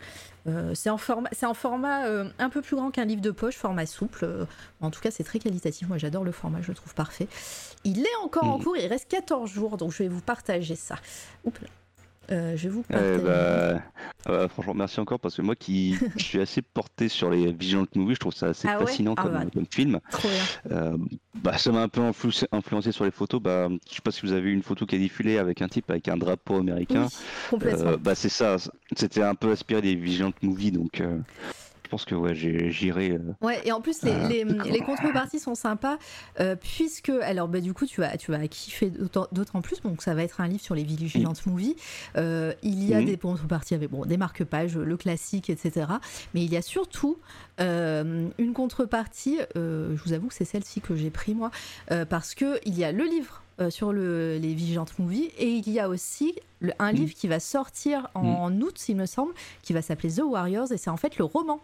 Euh, 0.46 0.74
c'est 0.74 0.90
en 0.90 0.98
format, 0.98 1.30
c'est 1.32 1.46
en 1.46 1.54
format 1.54 2.06
euh, 2.06 2.28
un 2.38 2.50
peu 2.50 2.60
plus 2.60 2.76
grand 2.76 2.90
qu'un 2.90 3.04
livre 3.04 3.22
de 3.22 3.30
poche, 3.30 3.56
format 3.56 3.86
souple. 3.86 4.24
Euh, 4.24 4.44
en 4.80 4.90
tout 4.90 5.00
cas, 5.00 5.10
c'est 5.10 5.24
très 5.24 5.38
qualitatif. 5.38 5.88
Moi, 5.88 5.98
j'adore 5.98 6.24
le 6.24 6.32
format, 6.32 6.60
je 6.60 6.68
le 6.68 6.74
trouve 6.74 6.94
parfait. 6.94 7.28
Il 7.84 8.00
est 8.00 8.16
encore 8.22 8.44
en 8.44 8.58
mm. 8.58 8.62
cours, 8.62 8.76
il 8.76 8.86
reste 8.86 9.08
14 9.10 9.50
jours, 9.50 9.76
donc 9.76 9.92
je 9.92 10.02
vais 10.02 10.08
vous 10.08 10.20
partager 10.20 10.76
ça. 10.76 10.96
Oups 11.44 11.60
euh, 12.30 12.56
je 12.56 12.68
vous 12.68 12.84
eh 12.90 13.18
bah, 13.18 13.82
euh, 14.28 14.48
franchement, 14.48 14.74
merci 14.74 15.00
encore 15.00 15.20
parce 15.20 15.36
que 15.36 15.42
moi 15.42 15.54
qui 15.54 15.96
suis 16.16 16.40
assez 16.40 16.62
porté 16.62 17.08
sur 17.08 17.30
les 17.30 17.52
Vigilant 17.52 17.86
Movies, 17.94 18.14
je 18.14 18.20
trouve 18.20 18.32
ça 18.32 18.46
assez 18.46 18.68
ah 18.68 18.78
fascinant 18.78 19.14
ah 19.16 19.22
comme, 19.22 19.50
comme, 19.50 19.66
film. 19.70 20.00
Euh, 20.70 20.96
bah, 21.34 21.58
ça 21.58 21.72
m'a 21.72 21.82
un 21.82 21.88
peu 21.88 22.00
influencé 22.00 22.92
sur 22.92 23.04
les 23.04 23.10
photos. 23.10 23.40
Bah, 23.40 23.68
je 23.88 23.94
sais 23.94 24.02
pas 24.02 24.10
si 24.10 24.22
vous 24.22 24.32
avez 24.32 24.42
vu 24.42 24.52
une 24.52 24.62
photo 24.62 24.86
qui 24.86 24.96
est 24.96 24.98
diffusée 24.98 25.38
avec 25.38 25.60
un 25.62 25.68
type 25.68 25.90
avec 25.90 26.08
un 26.08 26.16
drapeau 26.16 26.56
américain. 26.56 27.08
bah, 28.00 28.14
c'est 28.14 28.28
ça. 28.28 28.56
C'était 28.96 29.22
un 29.22 29.34
peu 29.34 29.50
inspiré 29.50 29.82
des 29.82 29.94
Vigilant 29.94 30.32
Movies, 30.42 30.72
donc 30.72 31.02
je 31.02 31.12
pense 31.94 32.04
que 32.06 32.16
ouais, 32.16 32.34
j'irai. 32.34 33.12
Euh, 33.12 33.34
ouais, 33.40 33.60
et 33.64 33.70
en 33.70 33.80
plus, 33.80 34.02
les, 34.02 34.42
les, 34.44 34.80
contreparties 34.80 35.38
sont 35.38 35.54
sympas, 35.54 35.96
euh, 36.40 36.56
puisque, 36.56 37.10
alors, 37.10 37.46
bah, 37.46 37.60
du 37.60 37.72
coup, 37.72 37.86
tu 37.86 38.00
vas, 38.00 38.16
tu 38.16 38.32
vas 38.32 38.48
kiffer 38.48 38.90
d'autant 38.90 39.60
plus. 39.60 39.80
Donc, 39.80 40.02
ça 40.02 40.12
va 40.14 40.24
être 40.24 40.40
un 40.40 40.48
livre 40.48 40.62
sur 40.62 40.74
les 40.74 40.82
vigilantes 40.82 41.46
movies. 41.46 41.76
Euh, 42.16 42.52
il 42.64 42.82
y 42.82 42.94
a 42.94 43.02
des 43.02 43.16
contreparties 43.16 43.76
avec 43.76 43.90
bon, 43.90 44.04
des 44.04 44.16
marque-pages, 44.16 44.76
le 44.76 44.96
classique, 44.96 45.50
etc. 45.50 45.86
Mais 46.34 46.42
il 46.44 46.52
y 46.52 46.56
a 46.56 46.62
surtout 46.62 47.16
une 47.58 48.52
contrepartie, 48.54 49.38
je 49.54 50.02
vous 50.04 50.12
avoue 50.12 50.26
que 50.26 50.34
c'est 50.34 50.44
celle-ci 50.44 50.80
que 50.80 50.96
j'ai 50.96 51.10
pris 51.10 51.34
moi, 51.34 51.52
parce 52.08 52.34
qu'il 52.34 52.76
y 52.76 52.82
a 52.82 52.90
le 52.90 53.04
livre 53.04 53.42
sur 53.70 53.92
le, 53.92 54.38
les 54.38 54.52
Vigilantes 54.52 54.98
Movies. 54.98 55.30
Et 55.38 55.50
il 55.50 55.70
y 55.70 55.78
a 55.78 55.88
aussi 55.88 56.34
un 56.80 56.90
livre 56.90 57.14
qui 57.14 57.28
va 57.28 57.38
sortir 57.38 58.08
en, 58.14 58.26
en 58.26 58.60
août, 58.60 58.88
il 58.88 58.96
me 58.96 59.06
semble, 59.06 59.32
qui 59.62 59.72
va 59.72 59.80
s'appeler 59.80 60.12
The 60.12 60.22
Warriors. 60.24 60.72
Et 60.72 60.76
c'est 60.76 60.90
en 60.90 60.96
fait 60.96 61.18
le 61.18 61.24
roman 61.24 61.60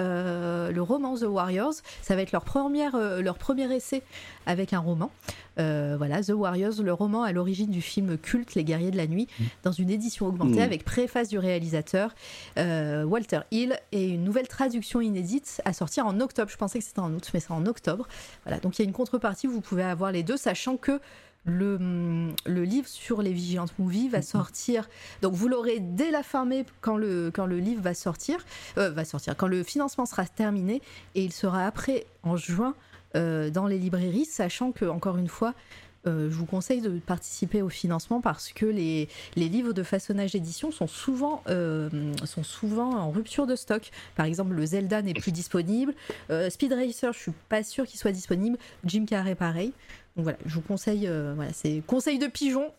le 0.00 0.80
roman 0.80 1.16
The 1.16 1.24
Warriors. 1.24 1.74
Ça 2.02 2.16
va 2.16 2.22
être 2.22 2.32
leur, 2.32 2.44
première, 2.44 2.94
euh, 2.94 3.22
leur 3.22 3.38
premier 3.38 3.72
essai 3.74 4.02
avec 4.46 4.72
un 4.72 4.78
roman. 4.78 5.10
Euh, 5.58 5.96
voilà, 5.98 6.22
The 6.22 6.30
Warriors, 6.30 6.82
le 6.82 6.92
roman 6.92 7.22
à 7.22 7.32
l'origine 7.32 7.70
du 7.70 7.82
film 7.82 8.16
culte 8.16 8.54
Les 8.54 8.64
Guerriers 8.64 8.90
de 8.90 8.96
la 8.96 9.06
Nuit, 9.06 9.28
mmh. 9.38 9.44
dans 9.64 9.72
une 9.72 9.90
édition 9.90 10.26
augmentée 10.26 10.60
mmh. 10.60 10.62
avec 10.62 10.84
préface 10.84 11.28
du 11.28 11.38
réalisateur 11.38 12.14
Walter 12.56 13.40
Hill 13.50 13.78
et 13.92 14.08
une 14.08 14.24
nouvelle 14.24 14.48
traduction 14.48 15.00
inédite 15.00 15.60
à 15.64 15.72
sortir 15.72 16.06
en 16.06 16.20
octobre. 16.20 16.50
Je 16.50 16.56
pensais 16.56 16.78
que 16.78 16.84
c'était 16.84 17.00
en 17.00 17.12
août, 17.12 17.30
mais 17.34 17.40
c'est 17.40 17.52
en 17.52 17.66
octobre. 17.66 18.08
Voilà, 18.44 18.60
donc 18.60 18.78
il 18.78 18.82
y 18.82 18.84
a 18.84 18.88
une 18.88 18.92
contrepartie, 18.94 19.46
vous 19.46 19.60
pouvez 19.60 19.82
avoir 19.82 20.12
les 20.12 20.22
deux, 20.22 20.36
sachant 20.36 20.76
que 20.76 21.00
le, 21.44 22.32
le, 22.46 22.64
livre 22.64 22.86
sur 22.86 23.22
les 23.22 23.32
Vigilantes 23.32 23.76
Movies 23.78 24.08
va 24.08 24.18
mhm. 24.18 24.24
sortir. 24.24 24.88
Donc 25.22 25.34
vous 25.34 25.48
l'aurez 25.48 25.78
dès 25.80 26.10
la 26.10 26.22
fin 26.22 26.44
mai 26.44 26.64
quand 26.80 26.96
le, 26.96 27.30
quand 27.34 27.46
le 27.46 27.58
livre 27.58 27.82
va 27.82 27.94
sortir, 27.94 28.38
euh, 28.78 28.90
va 28.90 29.04
sortir, 29.04 29.36
quand 29.36 29.48
le 29.48 29.62
financement 29.62 30.06
sera 30.06 30.26
terminé, 30.26 30.82
et 31.14 31.24
il 31.24 31.32
sera 31.32 31.66
après 31.66 32.06
en 32.22 32.36
juin 32.36 32.74
euh, 33.16 33.50
dans 33.50 33.66
les 33.66 33.78
librairies, 33.78 34.24
sachant 34.24 34.72
que 34.72 34.84
encore 34.84 35.16
une 35.16 35.28
fois. 35.28 35.54
Euh, 36.08 36.28
je 36.28 36.34
vous 36.34 36.46
conseille 36.46 36.80
de 36.80 36.98
participer 36.98 37.62
au 37.62 37.68
financement 37.68 38.20
parce 38.20 38.52
que 38.52 38.66
les, 38.66 39.08
les 39.36 39.48
livres 39.48 39.72
de 39.72 39.84
façonnage 39.84 40.32
d'édition 40.32 40.72
sont 40.72 40.88
souvent, 40.88 41.44
sont 42.24 42.42
souvent 42.42 42.90
en 42.96 43.12
rupture 43.12 43.46
de 43.46 43.54
stock. 43.54 43.88
Par 44.16 44.26
exemple, 44.26 44.52
le 44.52 44.66
Zelda 44.66 45.00
n'est 45.00 45.14
plus 45.14 45.30
disponible. 45.30 45.94
Speed 46.48 46.72
Racer, 46.72 47.12
je 47.12 47.18
suis 47.20 47.32
pas 47.48 47.62
sûr 47.62 47.86
qu'il 47.86 48.00
soit 48.00 48.10
disponible. 48.10 48.58
Jim 48.84 49.04
Carrey, 49.06 49.36
pareil. 49.36 49.72
Donc 50.16 50.24
voilà, 50.24 50.38
je 50.44 50.54
vous 50.54 50.60
conseille, 50.60 51.06
euh, 51.06 51.32
voilà, 51.34 51.52
c'est 51.52 51.82
conseil 51.86 52.18
de 52.18 52.26
pigeon, 52.26 52.70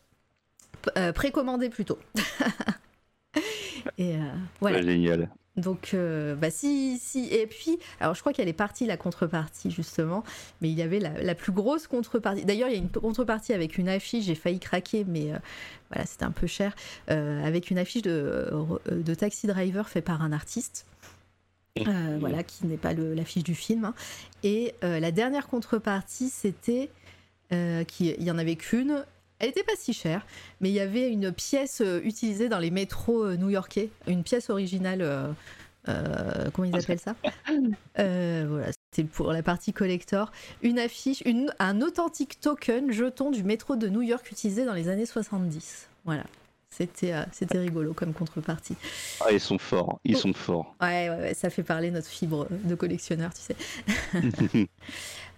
euh, 0.97 1.11
précommandé 1.11 1.69
plutôt. 1.69 1.97
et 3.97 4.15
euh, 4.15 4.19
voilà. 4.59 4.81
Génial. 4.81 5.29
Donc, 5.55 5.95
bah 6.39 6.49
si, 6.49 6.97
si. 6.97 7.27
Et 7.31 7.45
puis, 7.45 7.77
alors 7.99 8.15
je 8.15 8.21
crois 8.21 8.33
qu'elle 8.33 8.47
est 8.47 8.53
partie, 8.53 8.87
la 8.87 8.97
contrepartie, 8.97 9.69
justement, 9.69 10.23
mais 10.61 10.71
il 10.71 10.75
y 10.75 10.81
avait 10.81 10.99
la, 10.99 11.35
plus 11.35 11.51
grosse 11.51 11.85
contrepartie. 11.85 12.43
D'ailleurs, 12.43 12.69
il 12.69 12.71
y 12.71 12.75
a 12.75 12.79
une 12.79 12.89
contrepartie 12.89 13.53
avec 13.53 13.77
une 13.77 13.87
affiche, 13.87 14.25
j'ai 14.25 14.33
failli 14.33 14.59
craquer, 14.59 15.05
mais 15.07 15.29
voilà, 15.91 16.07
c'était 16.07 16.23
un 16.23 16.31
peu 16.31 16.47
cher, 16.47 16.75
avec 17.07 17.69
une 17.69 17.77
affiche 17.77 18.01
de, 18.01 18.51
de 18.89 19.13
Taxi 19.13 19.45
Driver 19.45 19.87
fait 19.87 20.01
par 20.01 20.23
un 20.23 20.31
artiste. 20.31 20.87
voilà, 21.77 22.41
qui 22.41 22.65
n'est 22.65 22.77
pas 22.77 22.93
l'affiche 22.93 23.43
du 23.43 23.53
film. 23.53 23.85
Hein. 23.85 23.93
Et 24.41 24.73
la 24.81 25.11
dernière 25.11 25.45
contrepartie, 25.45 26.29
c'était 26.29 26.89
euh, 27.51 27.83
qui, 27.83 28.09
il 28.09 28.23
y 28.23 28.31
en 28.31 28.37
avait 28.37 28.55
qu'une. 28.55 29.05
Elle 29.39 29.47
n'était 29.47 29.63
pas 29.63 29.75
si 29.77 29.93
chère, 29.93 30.25
mais 30.61 30.69
il 30.69 30.73
y 30.73 30.79
avait 30.79 31.09
une 31.09 31.31
pièce 31.31 31.81
euh, 31.81 31.99
utilisée 32.03 32.47
dans 32.47 32.59
les 32.59 32.71
métros 32.71 33.25
euh, 33.25 33.35
new-yorkais, 33.35 33.89
une 34.07 34.23
pièce 34.23 34.49
originale. 34.49 35.35
comment 35.85 36.67
ils 36.67 36.75
appellent 36.75 36.99
ça? 36.99 37.15
Voilà, 37.95 38.71
c'était 38.91 39.07
pour 39.07 39.33
la 39.33 39.43
partie 39.43 39.73
collector. 39.73 40.31
Une 40.61 40.79
affiche, 40.79 41.21
une, 41.25 41.53
un 41.59 41.81
authentique 41.81 42.39
token 42.39 42.91
jeton 42.91 43.31
du 43.31 43.43
métro 43.43 43.75
de 43.75 43.89
New 43.89 44.01
York 44.01 44.31
utilisé 44.31 44.65
dans 44.65 44.73
les 44.73 44.87
années 44.87 45.05
70. 45.05 45.89
Voilà. 46.05 46.23
C'était 46.75 47.13
c'était 47.31 47.59
rigolo 47.59 47.93
comme 47.93 48.13
contrepartie. 48.13 48.75
Ah, 49.21 49.31
ils 49.31 49.39
sont 49.39 49.59
forts, 49.59 49.99
ils 50.03 50.17
sont 50.17 50.33
forts. 50.33 50.75
Ouais, 50.81 51.09
ouais, 51.09 51.17
ouais, 51.17 51.33
ça 51.33 51.49
fait 51.49 51.63
parler 51.63 51.91
notre 51.91 52.07
fibre 52.07 52.47
de 52.49 52.75
collectionneur, 52.75 53.31
tu 53.33 53.41
sais. 53.41 54.67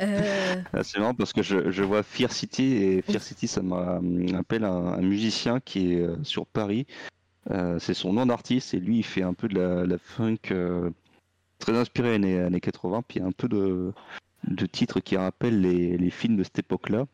Euh, 0.02 0.62
ah, 0.74 0.84
c'est 0.84 1.00
marrant 1.00 1.14
parce 1.14 1.32
que 1.32 1.42
je, 1.42 1.72
je, 1.72 1.82
vois 1.82 2.04
Fear 2.04 2.30
City 2.30 2.74
et 2.76 3.02
Fear 3.02 3.24
City, 3.24 3.48
ça 3.48 3.62
m'appelle 3.62 4.66
un, 4.66 4.88
un, 4.88 5.02
musicien 5.02 5.62
qui 5.62 5.94
est 5.94 6.02
euh, 6.02 6.22
sur 6.24 6.46
Paris. 6.46 6.86
Euh, 7.50 7.80
c'est 7.80 7.94
son 7.94 8.12
nom 8.12 8.26
d'artiste 8.26 8.74
et 8.74 8.82
lui 8.82 8.98
il 8.98 9.04
fait 9.04 9.22
un 9.22 9.34
peu 9.34 9.48
de 9.48 9.58
la, 9.58 9.86
la 9.86 9.98
funk 9.98 10.52
très 11.60 11.78
inspiré 11.78 12.16
années, 12.16 12.40
années 12.40 12.60
80, 12.60 13.04
puis 13.08 13.22
un 13.22 13.32
peu 13.32 13.48
de, 13.48 13.94
de 14.44 14.66
titres 14.66 15.00
qui 15.00 15.16
rappellent 15.16 15.62
les, 15.62 15.98
les 15.98 16.10
films 16.10 16.36
de 16.36 16.44
cette 16.44 16.60
époque-là. 16.60 17.06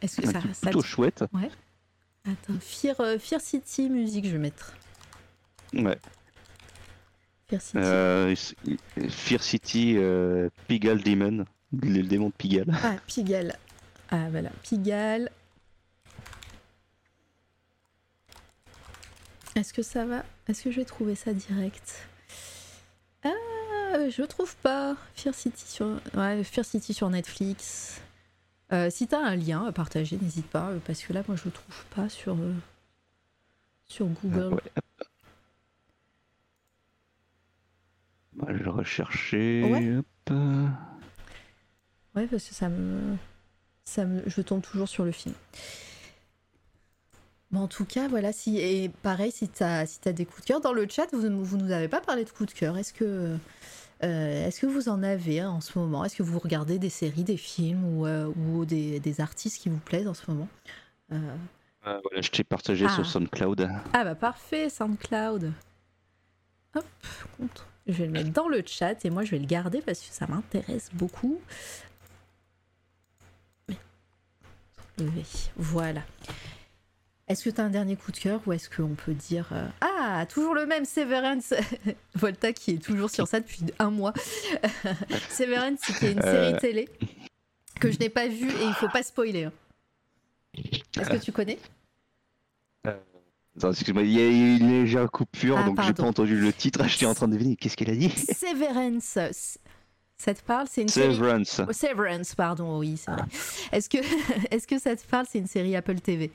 Est-ce 0.00 0.20
que 0.20 0.26
ça, 0.28 0.40
plutôt 0.60 0.82
chouette. 0.82 1.24
Ouais. 1.32 1.50
Attends, 2.24 2.58
Fear, 2.60 2.96
Fear 3.18 3.40
City 3.40 3.90
musique, 3.90 4.26
je 4.26 4.30
vais 4.30 4.38
mettre. 4.38 4.74
Ouais. 5.74 5.98
Fear 7.48 7.60
City. 7.62 9.08
Fear 9.08 9.42
City, 9.42 9.98
Pigal 10.68 11.02
Demon. 11.02 11.44
Le 11.72 12.02
démon 12.02 12.28
de 12.28 12.34
Pigalle. 12.34 12.66
Ah, 12.82 12.96
Pigalle. 13.06 13.56
Ah, 14.10 14.28
voilà, 14.30 14.50
Pigalle. 14.62 15.30
Est-ce 19.54 19.72
que 19.72 19.82
ça 19.82 20.04
va? 20.04 20.22
Est-ce 20.48 20.64
que 20.64 20.70
je 20.70 20.76
vais 20.76 20.84
trouver 20.84 21.14
ça 21.14 21.32
direct? 21.32 22.06
Ah, 23.24 23.30
je 24.10 24.22
trouve 24.22 24.54
pas. 24.56 24.96
Fear 25.14 25.34
City 25.34 25.64
sur, 25.66 25.98
ouais, 26.14 26.44
Fear 26.44 26.64
City 26.64 26.92
sur 26.92 27.08
Netflix. 27.08 28.02
Euh, 28.72 28.88
si 28.88 29.06
t'as 29.06 29.20
un 29.20 29.36
lien 29.36 29.66
à 29.66 29.72
partager, 29.72 30.16
n'hésite 30.20 30.46
pas, 30.46 30.70
euh, 30.70 30.78
parce 30.86 31.02
que 31.02 31.12
là, 31.12 31.22
moi, 31.28 31.36
je 31.36 31.44
le 31.44 31.50
trouve 31.50 31.84
pas 31.94 32.08
sur, 32.08 32.34
euh, 32.34 32.54
sur 33.84 34.06
Google. 34.06 34.60
je 38.48 38.62
vais 38.62 38.70
rechercher. 38.70 39.98
Hop. 39.98 40.36
Ouais, 42.14 42.26
parce 42.26 42.44
que 42.48 42.54
ça 42.54 42.70
me, 42.70 43.16
ça 43.84 44.06
me, 44.06 44.22
je 44.26 44.40
tombe 44.40 44.62
toujours 44.62 44.88
sur 44.88 45.04
le 45.04 45.12
film. 45.12 45.34
Bon, 47.50 47.60
en 47.60 47.68
tout 47.68 47.84
cas, 47.84 48.08
voilà, 48.08 48.32
si, 48.32 48.56
et 48.56 48.88
pareil, 49.02 49.30
si 49.32 49.50
tu 49.50 49.62
as, 49.62 49.84
si 49.84 50.00
as 50.06 50.12
des 50.14 50.24
coups 50.24 50.40
de 50.40 50.46
cœur, 50.46 50.60
dans 50.62 50.72
le 50.72 50.88
chat, 50.88 51.06
vous, 51.12 51.44
vous 51.44 51.56
nous 51.58 51.70
avez 51.70 51.88
pas 51.88 52.00
parlé 52.00 52.24
de 52.24 52.30
coups 52.30 52.54
de 52.54 52.58
cœur. 52.58 52.78
Est-ce 52.78 52.94
que 52.94 53.36
Euh, 54.04 54.46
Est-ce 54.46 54.60
que 54.60 54.66
vous 54.66 54.88
en 54.88 55.02
avez 55.02 55.44
en 55.44 55.60
ce 55.60 55.78
moment? 55.78 56.04
Est-ce 56.04 56.16
que 56.16 56.22
vous 56.22 56.38
regardez 56.38 56.78
des 56.78 56.88
séries, 56.90 57.22
des 57.24 57.36
films 57.36 57.84
ou, 57.84 58.06
euh, 58.06 58.26
ou 58.36 58.64
des, 58.64 58.98
des 59.00 59.20
artistes 59.20 59.62
qui 59.62 59.68
vous 59.68 59.78
plaisent 59.78 60.08
en 60.08 60.14
ce 60.14 60.30
moment? 60.30 60.48
Euh, 61.12 61.16
Euh, 61.86 61.98
voilà, 62.04 62.20
je 62.20 62.30
t'ai 62.30 62.44
partagé 62.44 62.86
Ah. 62.88 62.94
sur 62.94 63.04
SoundCloud. 63.06 63.68
Ah 63.92 64.04
bah 64.04 64.14
parfait, 64.14 64.68
SoundCloud. 64.70 65.52
Hop, 66.76 66.84
contre. 67.36 67.66
Je 67.88 67.92
vais 67.94 68.06
le 68.06 68.12
mettre 68.12 68.30
dans 68.30 68.46
le 68.48 68.62
chat 68.64 69.04
et 69.04 69.10
moi 69.10 69.24
je 69.24 69.32
vais 69.32 69.40
le 69.40 69.46
garder 69.46 69.80
parce 69.82 69.98
que 70.00 70.12
ça 70.14 70.26
m'intéresse 70.28 70.90
beaucoup. 70.94 71.40
Voilà. 75.56 76.02
Est-ce 77.28 77.44
que 77.44 77.50
tu 77.50 77.60
as 77.60 77.64
un 77.64 77.70
dernier 77.70 77.96
coup 77.96 78.10
de 78.12 78.18
cœur 78.18 78.40
ou 78.46 78.52
est-ce 78.52 78.68
qu'on 78.68 78.94
peut 78.94 79.14
dire 79.14 79.48
euh, 79.52 79.66
Ah, 79.80 80.26
toujours 80.28 80.54
le 80.54 80.66
même 80.66 80.84
Severance 80.84 81.54
Volta 82.14 82.52
qui 82.52 82.72
est 82.72 82.82
toujours 82.82 83.10
sur 83.10 83.26
ça 83.28 83.40
depuis 83.40 83.60
un 83.78 83.90
mois. 83.90 84.12
Severance, 85.30 85.80
qui 85.98 86.06
est 86.06 86.12
une 86.12 86.20
série 86.22 86.54
Euh. 86.54 86.58
télé 86.58 86.88
que 87.80 87.90
je 87.90 87.98
n'ai 87.98 88.08
pas 88.10 88.26
vue 88.28 88.50
et 88.50 88.64
il 88.64 88.74
faut 88.74 88.88
pas 88.88 89.02
spoiler. 89.02 89.44
hein. 89.44 89.52
Est-ce 91.00 91.10
que 91.10 91.16
tu 91.16 91.32
connais? 91.32 91.58
Attends, 93.56 93.70
excuse-moi, 93.70 94.02
il 94.02 94.12
y 94.12 94.20
a 94.20 94.26
eu 94.26 94.56
une 94.58 94.68
légère 94.68 95.10
coupure, 95.10 95.58
Ah, 95.58 95.64
donc 95.64 95.80
j'ai 95.82 95.92
pas 95.92 96.04
entendu 96.04 96.38
le 96.38 96.52
titre. 96.52 96.86
J'étais 96.88 97.06
en 97.06 97.14
train 97.14 97.28
de 97.28 97.34
deviner. 97.34 97.54
Qu'est-ce 97.56 97.76
qu'elle 97.76 97.90
a 97.90 97.94
dit? 97.96 98.08
Severance. 98.10 99.18
Ça 100.16 100.34
te 100.34 100.42
parle? 100.42 100.66
C'est 100.70 100.82
une 100.82 100.88
série. 100.88 101.14
Severance. 101.14 101.60
Oh, 101.68 101.72
Severance, 101.72 102.34
pardon, 102.34 102.78
oui, 102.78 102.96
c'est 102.96 103.10
vrai. 103.10 103.22
Est-ce 103.72 103.88
que, 103.90 103.98
est-ce 104.54 104.66
que 104.66 104.78
ça 104.78 104.96
te 104.96 105.04
parle? 105.06 105.26
C'est 105.30 105.38
une 105.38 105.46
série 105.46 105.76
Apple 105.76 106.00
TV. 106.00 106.30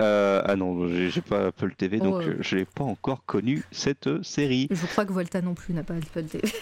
Euh, 0.00 0.42
ah 0.44 0.56
non, 0.56 0.88
j'ai 1.08 1.20
pas 1.20 1.46
Apple 1.46 1.74
TV, 1.74 1.98
donc 1.98 2.16
Oh, 2.18 2.20
euh, 2.20 2.36
je 2.40 2.56
n'ai 2.56 2.64
pas 2.64 2.84
encore 2.84 3.24
connu 3.24 3.62
cette 3.72 4.22
série. 4.22 4.68
Je 4.70 4.86
crois 4.86 5.04
que 5.04 5.12
Volta 5.12 5.40
non 5.42 5.54
plus 5.54 5.74
n'a 5.74 5.82
pas 5.82 5.94
Apple 5.94 6.24
TV. 6.24 6.48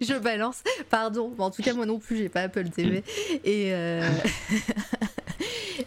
Je 0.00 0.18
balance, 0.18 0.62
pardon. 0.90 1.32
En 1.38 1.50
tout 1.50 1.62
cas, 1.62 1.72
moi 1.72 1.86
non 1.86 1.98
plus, 1.98 2.16
j'ai 2.16 2.28
pas 2.28 2.42
Apple 2.42 2.68
TV. 2.68 3.04
Et 3.44 3.72
euh, 3.72 4.08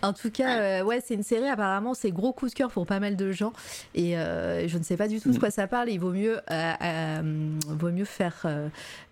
en 0.01 0.13
tout 0.13 0.31
cas, 0.31 0.59
euh, 0.59 0.83
ouais, 0.83 1.01
c'est 1.05 1.13
une 1.13 1.23
série. 1.23 1.47
Apparemment, 1.47 1.93
c'est 1.93 2.11
gros 2.11 2.33
coup 2.33 2.47
de 2.47 2.53
cœur 2.53 2.71
pour 2.71 2.85
pas 2.85 2.99
mal 2.99 3.15
de 3.15 3.31
gens. 3.31 3.53
Et 3.95 4.17
euh, 4.17 4.67
je 4.67 4.77
ne 4.77 4.83
sais 4.83 4.97
pas 4.97 5.07
du 5.07 5.19
tout 5.19 5.31
de 5.31 5.39
quoi 5.39 5.51
ça 5.51 5.67
parle. 5.67 5.89
Il 5.89 5.99
vaut 5.99 6.11
mieux, 6.11 6.39
euh, 6.51 7.51
vaut 7.67 7.91
mieux 7.91 8.05
faire 8.05 8.45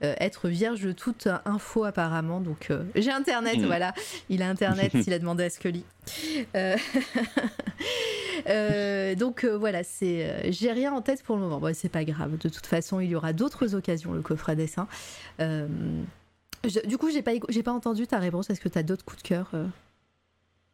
être 0.01 0.49
vierge 0.49 0.81
de 0.81 0.91
toute 0.91 1.27
info 1.45 1.83
apparemment. 1.83 2.39
Donc, 2.39 2.71
j'ai 2.95 3.11
Internet. 3.11 3.59
Mm. 3.59 3.65
Voilà, 3.65 3.93
il 4.29 4.41
a 4.41 4.49
Internet. 4.49 4.91
il 5.07 5.13
a 5.13 5.19
demandé 5.19 5.45
à 5.45 5.49
Scully. 5.49 5.83
Donc 9.17 9.45
voilà, 9.45 9.83
c'est, 9.83 10.51
j'ai 10.51 10.71
rien 10.71 10.93
en 10.93 11.01
tête 11.01 11.23
pour 11.23 11.35
le 11.35 11.41
moment. 11.41 11.59
Bon, 11.59 11.73
c'est 11.73 11.89
pas 11.89 12.03
grave. 12.03 12.37
De 12.37 12.49
toute 12.49 12.65
façon, 12.65 12.99
il 12.99 13.09
y 13.09 13.15
aura 13.15 13.33
d'autres 13.33 13.75
occasions. 13.75 14.13
Le 14.13 14.21
coffret 14.21 14.53
à 14.53 14.55
dessin. 14.55 14.87
Je- 15.39 16.85
du 16.87 16.97
coup, 16.97 17.11
j'ai 17.11 17.21
pas, 17.21 17.31
j'ai 17.49 17.63
pas 17.63 17.73
entendu 17.73 18.07
ta 18.07 18.17
réponse. 18.19 18.49
Est-ce 18.49 18.61
que 18.61 18.69
tu 18.69 18.77
as 18.79 18.83
d'autres 18.83 19.05
coups 19.05 19.21
de 19.21 19.27
cœur 19.27 19.51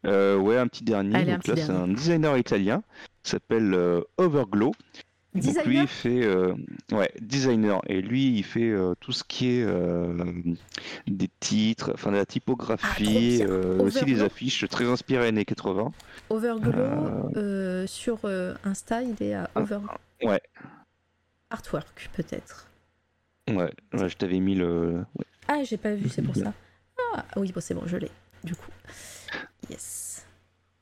euh 0.06 0.38
ouais, 0.38 0.58
un 0.58 0.68
petit 0.68 0.84
dernier. 0.84 1.16
Allez, 1.16 1.34
donc 1.34 1.48
là, 1.48 1.56
c'est 1.56 1.70
un 1.70 1.88
designer 1.88 2.38
italien 2.38 2.84
s'appelle 3.24 3.74
euh, 3.74 4.02
Overglow. 4.18 4.72
Donc 5.34 5.44
lui, 5.44 5.50
Designer 5.54 5.84
il 5.84 5.88
fait 5.88 6.24
euh, 6.26 6.54
ouais, 6.92 7.10
designer 7.22 7.82
et 7.88 8.02
lui, 8.02 8.38
il 8.38 8.44
fait 8.44 8.74
tout 9.00 9.14
ce 9.14 9.24
qui 9.24 9.48
est 9.60 9.66
des 11.08 11.30
titres, 11.40 11.92
enfin 11.94 12.12
de 12.12 12.18
la 12.18 12.26
typographie, 12.26 13.38
bien. 13.38 13.48
euh, 13.48 13.80
aussi 13.80 14.04
des 14.04 14.12
Overglow. 14.16 14.26
affiches 14.26 14.68
très 14.68 14.86
inspirées 14.86 15.28
années 15.28 15.46
80. 15.46 15.92
Overglow 16.30 17.86
sur 17.88 18.20
Insta, 18.66 19.04
il 19.04 19.16
est 19.24 19.34
à 19.36 19.50
Over 19.56 19.78
Ouais, 20.24 20.42
Artwork 21.50 22.10
peut-être. 22.14 22.68
ouais, 23.50 23.72
ouais, 23.94 24.10
je 24.10 24.18
t'avais 24.18 24.40
mis 24.40 24.56
le. 24.56 25.06
ouais. 25.16 25.26
Ah, 25.48 25.64
j'ai 25.64 25.78
pas 25.78 25.94
vu, 25.94 26.10
c'est 26.10 26.22
pour 26.22 26.36
ça. 26.44 26.54
Ah 27.16 27.24
oui, 27.38 27.52
bon, 27.54 27.62
c'est 27.62 27.74
bon, 27.74 27.84
je 27.86 27.98
l'ai. 27.98 28.12
Du 28.44 28.56
coup, 28.56 28.70
yes. 29.72 30.25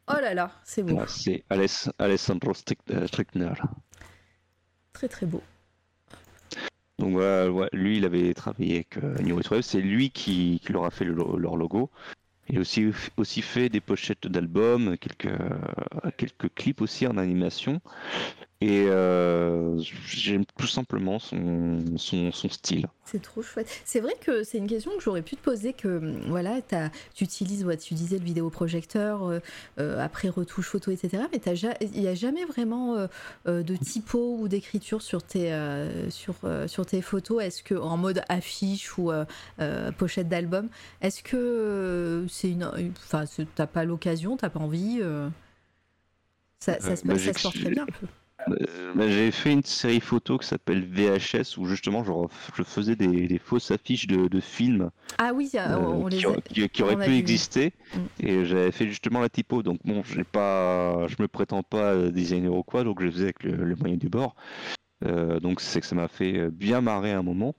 Oh 0.08 0.20
là 0.20 0.34
là, 0.34 0.52
c'est 0.64 0.84
beau, 0.84 1.00
c'est 1.08 1.44
Aless- 1.50 1.92
Alessandro 2.00 2.52
euh, 2.92 3.08
Strickner. 3.08 3.54
très 4.94 5.08
très 5.08 5.26
beau. 5.26 5.44
Donc 6.98 7.14
voilà, 7.14 7.70
lui, 7.72 7.98
il 7.98 8.06
avait 8.06 8.34
travaillé 8.34 8.76
avec 8.76 8.98
euh, 8.98 9.16
New 9.22 9.36
Web, 9.36 9.62
c'est 9.62 9.80
lui 9.82 10.10
qui, 10.10 10.60
qui 10.66 10.74
leur 10.74 10.86
a 10.86 10.92
fait 10.92 11.06
le 11.06 11.14
leur 11.14 11.56
logo. 11.56 11.90
Il 12.50 12.58
a 12.58 12.62
aussi, 12.62 12.92
aussi 13.18 13.42
fait 13.44 13.70
des 13.70 13.80
pochettes 13.80 14.26
d'albums, 14.28 14.98
quelques, 14.98 15.28
euh, 15.28 16.12
quelques 16.18 16.54
clips 16.56 16.82
aussi 16.82 17.06
en 17.06 17.18
animation. 17.18 17.80
Et 18.62 18.88
euh, 18.88 19.80
j'aime 20.06 20.44
tout 20.58 20.68
simplement 20.68 21.18
son, 21.18 21.80
son, 21.96 22.30
son 22.34 22.50
style. 22.50 22.88
C'est 23.06 23.22
trop 23.22 23.42
chouette. 23.42 23.70
C'est 23.86 24.02
vrai 24.02 24.12
que 24.20 24.44
c'est 24.44 24.58
une 24.58 24.68
question 24.68 24.92
que 24.98 25.02
j'aurais 25.02 25.22
pu 25.22 25.38
te 25.38 25.42
poser 25.42 25.72
que 25.72 25.88
hum, 25.88 26.20
voilà, 26.28 26.60
tu 27.14 27.24
utilises, 27.24 27.64
ouais, 27.64 27.78
tu 27.78 27.94
disais 27.94 28.18
le 28.18 28.26
vidéoprojecteur, 28.26 29.24
euh, 29.24 29.40
euh, 29.80 30.04
après 30.04 30.28
retouche 30.28 30.68
photo, 30.68 30.92
etc. 30.92 31.24
Mais 31.32 31.40
il 31.94 32.02
n'y 32.02 32.10
a 32.10 32.16
jamais 32.16 32.44
vraiment 32.44 33.08
euh, 33.48 33.64
de 33.64 33.76
typo 33.78 34.36
ou 34.38 34.50
d'écriture 34.50 35.02
sur 35.02 35.24
tes 35.24 35.58
sur 36.10 36.36
sur 36.68 36.86
tes 36.86 37.02
photos. 37.02 37.42
Est-ce 37.42 37.64
que 37.64 37.76
en 37.76 37.96
mode 37.96 38.24
affiche 38.28 38.98
ou 38.98 39.10
pochette 39.98 40.28
d'album, 40.28 40.68
est-ce 41.02 41.24
que 41.24 42.26
c'est 42.30 42.50
une, 42.50 42.70
enfin, 42.92 43.24
t'as 43.56 43.68
pas 43.68 43.86
l'occasion, 43.86 44.36
t'as 44.36 44.50
pas 44.50 44.60
envie 44.60 45.00
ça, 46.60 46.78
ça 46.82 46.98
se, 46.98 47.08
bah, 47.08 47.18
ça 47.18 47.34
se 47.34 47.42
porte 47.42 47.58
très 47.58 47.70
bien. 47.70 47.84
un 47.84 47.86
peu. 47.86 48.08
Euh, 48.48 48.94
bah, 48.96 49.10
J'ai 49.10 49.32
fait 49.32 49.52
une 49.52 49.64
série 49.64 50.00
photo 50.00 50.38
qui 50.38 50.48
s'appelle 50.48 50.86
VHS 50.86 51.58
où 51.58 51.66
justement 51.66 52.04
je, 52.04 52.12
ref- 52.12 52.52
je 52.56 52.64
faisais 52.64 52.96
des, 52.96 53.28
des 53.28 53.38
fausses 53.38 53.70
affiches 53.72 54.08
de, 54.08 54.28
de 54.28 54.40
films 54.40 54.92
Ah 55.18 55.32
oui, 55.34 55.50
euh, 55.56 55.60
euh, 55.60 55.76
on 55.78 56.08
les 56.08 56.18
qui, 56.18 56.26
a- 56.26 56.30
auraient- 56.30 56.42
qui- 56.42 56.70
qui 56.70 56.84
pu 56.84 57.16
exister. 57.18 57.74
Mm. 57.94 58.00
et 58.26 58.46
j'avais 58.46 58.72
fait 58.72 58.88
justement 58.88 59.20
la 59.20 59.30
typo. 59.30 59.62
Donc 59.62 59.80
bon 59.84 60.04
j'ai 60.04 60.24
pas 60.24 61.06
je 61.08 61.16
me 61.20 61.28
prétends 61.28 61.64
pas 61.64 61.94
euh, 61.94 62.12
designer 62.12 62.54
ou 62.54 62.64
quoi. 62.64 62.84
Donc 62.84 63.04
je 63.04 63.10
faisais 63.12 63.24
avec 63.26 63.44
le, 63.44 63.52
le 63.66 63.76
moyen 63.76 63.98
du 63.98 64.10
bord. 64.10 64.36
Euh, 65.06 65.40
donc 65.40 65.60
c'est 65.62 65.82
que 65.82 65.86
ça 65.88 65.96
m'a 65.96 66.08
fait 66.08 66.38
euh, 66.38 66.50
bien 66.50 66.82
marrer 66.82 67.12
un 67.12 67.24
moment. 67.24 67.56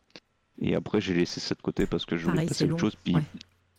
Et 0.63 0.75
après 0.75 1.01
j'ai 1.01 1.15
laissé 1.15 1.41
ça 1.41 1.55
de 1.55 1.63
côté 1.63 1.87
parce 1.87 2.05
que 2.07 2.17
je 2.17 2.25
voulais 2.25 2.37
Pareil, 2.37 2.49
passer 2.49 2.65
autre 2.65 2.79
chose. 2.79 2.97
Puis 3.05 3.15
ouais. 3.15 3.23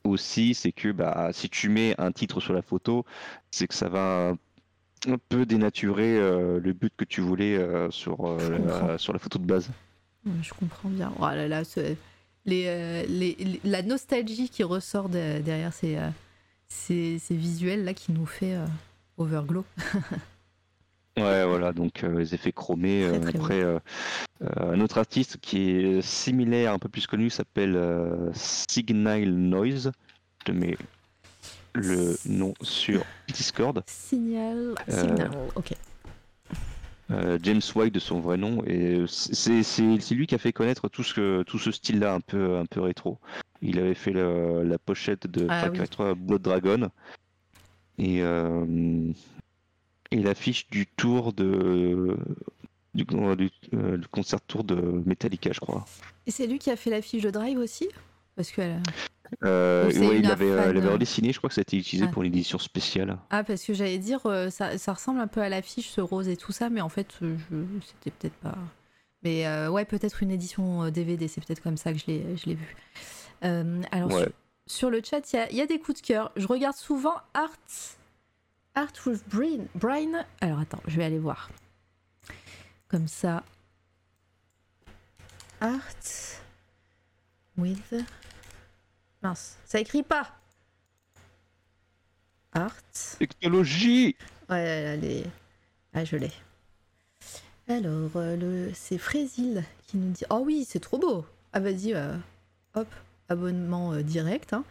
aussi 0.03 0.53
c'est 0.53 0.71
que 0.71 0.91
bah 0.91 1.29
si 1.33 1.49
tu 1.49 1.69
mets 1.69 1.95
un 1.99 2.11
titre 2.11 2.39
sur 2.39 2.53
la 2.53 2.61
photo 2.61 3.05
c'est 3.51 3.67
que 3.67 3.73
ça 3.75 3.89
va 3.89 4.33
un 5.07 5.17
peu 5.29 5.45
dénaturer 5.45 6.17
euh, 6.17 6.59
le 6.59 6.73
but 6.73 6.93
que 6.95 7.05
tu 7.05 7.21
voulais 7.21 7.55
euh, 7.57 7.89
sur, 7.91 8.25
euh, 8.27 8.57
la, 8.89 8.97
sur 8.97 9.13
la 9.13 9.19
photo 9.19 9.39
de 9.39 9.45
base. 9.45 9.69
Ouais, 10.25 10.31
Je 10.43 10.53
comprends 10.53 10.89
bien. 10.89 11.11
Oh 11.19 11.23
là 11.23 11.47
là, 11.47 11.63
les, 12.45 12.65
euh, 12.67 13.03
les- 13.07 13.35
les- 13.39 13.61
la 13.63 13.81
nostalgie 13.81 14.49
qui 14.49 14.63
ressort 14.63 15.09
de- 15.09 15.39
derrière 15.41 15.73
ces, 15.73 15.97
ces, 16.67 17.19
ces 17.19 17.35
visuels 17.35 17.83
là 17.83 17.93
qui 17.93 18.11
nous 18.11 18.25
fait 18.25 18.55
Overglow. 19.17 19.65
Ouais, 21.17 21.45
voilà, 21.45 21.73
donc 21.73 22.03
les 22.03 22.33
effets 22.33 22.53
chromés. 22.53 23.05
Très, 23.21 23.33
très 23.33 23.61
après, 23.61 23.81
un 24.61 24.79
autre 24.79 24.97
artiste 24.97 25.37
qui 25.41 25.69
est 25.71 26.01
similaire, 26.01 26.71
un 26.73 26.79
peu 26.79 26.87
plus 26.87 27.05
connu, 27.05 27.29
s'appelle 27.29 27.77
Signal 28.33 29.25
Noise. 29.29 29.91
Je 30.39 30.45
te 30.45 30.51
mets 30.57 30.77
le 31.73 32.15
nom 32.25 32.53
sur 32.61 33.03
Discord. 33.33 33.83
Signal. 33.87 34.75
Euh, 34.89 35.01
Signal. 35.01 35.31
Ok. 35.55 35.73
Euh, 37.11 37.37
James 37.43 37.61
White 37.75 37.93
de 37.93 37.99
son 37.99 38.21
vrai 38.21 38.37
nom 38.37 38.63
et 38.65 39.03
c'est 39.07 39.63
c'est- 39.63 39.99
c'est 39.99 40.15
lui 40.15 40.27
qui 40.27 40.35
a 40.35 40.37
fait 40.37 40.53
connaître 40.53 40.87
tout 40.87 41.03
ce 41.03 41.13
que- 41.13 41.43
tout 41.43 41.59
ce 41.59 41.71
style-là 41.71 42.13
un 42.13 42.21
peu 42.21 42.55
un 42.57 42.65
peu 42.65 42.79
rétro. 42.81 43.19
Il 43.61 43.79
avait 43.79 43.95
fait 43.95 44.13
la 44.13 44.77
pochette 44.79 45.27
de 45.27 45.45
Ah 45.49 45.61
Far 45.61 45.71
oui. 45.71 45.77
Cry 45.77 45.87
3 45.89 46.13
Blood 46.15 46.41
Dragon 46.41 46.89
et 47.97 48.21
euh, 48.21 49.11
et 50.11 50.17
l'affiche 50.21 50.67
du 50.69 50.87
tour 50.87 51.33
de 51.33 52.15
du, 52.93 53.03
du- 53.05 53.49
euh, 53.73 53.97
du 53.97 54.07
concert 54.07 54.39
tour 54.41 54.63
de 54.63 54.75
Metallica, 55.05 55.51
je 55.53 55.59
crois. 55.59 55.85
Et 56.27 56.31
c'est 56.31 56.47
lui 56.47 56.59
qui 56.59 56.69
a 56.71 56.75
fait 56.77 56.89
la 56.89 57.01
fiche 57.01 57.23
de 57.23 57.29
Drive 57.29 57.57
aussi? 57.57 57.87
Parce 58.35 58.51
que. 58.51 58.61
Euh, 59.43 59.85
ouais, 59.87 60.19
il 60.19 60.27
l'avait 60.27 60.51
euh, 60.51 60.91
redessiné, 60.91 61.31
je 61.31 61.37
crois 61.37 61.47
que 61.49 61.53
ça 61.53 61.61
a 61.61 61.63
été 61.63 61.77
utilisé 61.77 62.05
Ah. 62.07 62.11
pour 62.11 62.23
une 62.23 62.33
édition 62.33 62.57
spéciale. 62.59 63.17
Ah, 63.29 63.43
parce 63.43 63.63
que 63.63 63.73
j'allais 63.73 63.97
dire, 63.97 64.19
euh, 64.25 64.49
ça, 64.49 64.77
ça 64.77 64.93
ressemble 64.93 65.19
un 65.19 65.27
peu 65.27 65.41
à 65.41 65.49
l'affiche, 65.49 65.89
ce 65.89 66.01
rose 66.01 66.27
et 66.27 66.35
tout 66.37 66.51
ça, 66.51 66.69
mais 66.69 66.81
en 66.81 66.89
fait, 66.89 67.07
euh, 67.21 67.35
c'était 67.85 68.11
peut-être 68.11 68.35
pas. 68.35 68.55
Mais 69.23 69.47
euh, 69.47 69.69
ouais, 69.69 69.85
peut-être 69.85 70.21
une 70.23 70.31
édition 70.31 70.89
DVD, 70.89 71.27
c'est 71.27 71.45
peut-être 71.45 71.61
comme 71.61 71.77
ça 71.77 71.93
que 71.93 71.99
je 71.99 72.05
l'ai 72.07 72.37
je 72.37 72.45
l'ai 72.47 72.55
vu. 72.55 72.75
Alors, 73.41 74.11
Ouais. 74.11 74.23
sur, 74.23 74.31
sur 74.67 74.89
le 74.89 75.01
chat, 75.03 75.21
il 75.33 75.55
y 75.55 75.57
y 75.57 75.61
a 75.61 75.65
des 75.67 75.79
coups 75.79 76.01
de 76.01 76.05
cœur. 76.07 76.31
Je 76.35 76.47
regarde 76.47 76.75
souvent 76.75 77.15
Art. 77.33 77.49
Art 78.75 78.93
with 79.05 79.23
Brain. 79.29 79.65
Brain. 79.75 80.25
Alors, 80.41 80.59
attends, 80.59 80.81
je 80.87 80.97
vais 80.97 81.03
aller 81.03 81.19
voir. 81.19 81.49
Comme 82.87 83.07
ça. 83.07 83.43
Art 85.59 86.39
with. 87.57 87.93
Mince, 89.21 89.57
ça 89.65 89.79
écrit 89.79 90.03
pas. 90.03 90.27
Art. 92.53 92.75
Technologie 93.19 94.15
Ouais, 94.49 94.83
là, 94.83 94.95
les... 94.97 95.23
Ah, 95.93 96.03
je 96.03 96.17
l'ai. 96.17 96.31
Alors, 97.67 98.11
euh, 98.15 98.35
le... 98.35 98.71
c'est 98.73 98.97
Frésil 98.97 99.63
qui 99.87 99.97
nous 99.97 100.11
dit 100.11 100.25
Oh 100.29 100.41
oui, 100.45 100.65
c'est 100.67 100.79
trop 100.79 100.97
beau 100.97 101.25
Ah, 101.53 101.59
vas-y, 101.59 101.93
euh, 101.93 102.17
hop, 102.73 102.87
abonnement 103.29 103.93
euh, 103.93 104.01
direct. 104.03 104.53
hein. 104.53 104.65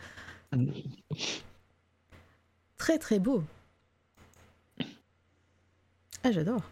Très 2.76 2.98
très 2.98 3.18
beau. 3.18 3.44
Ah, 6.22 6.32
j'adore. 6.32 6.62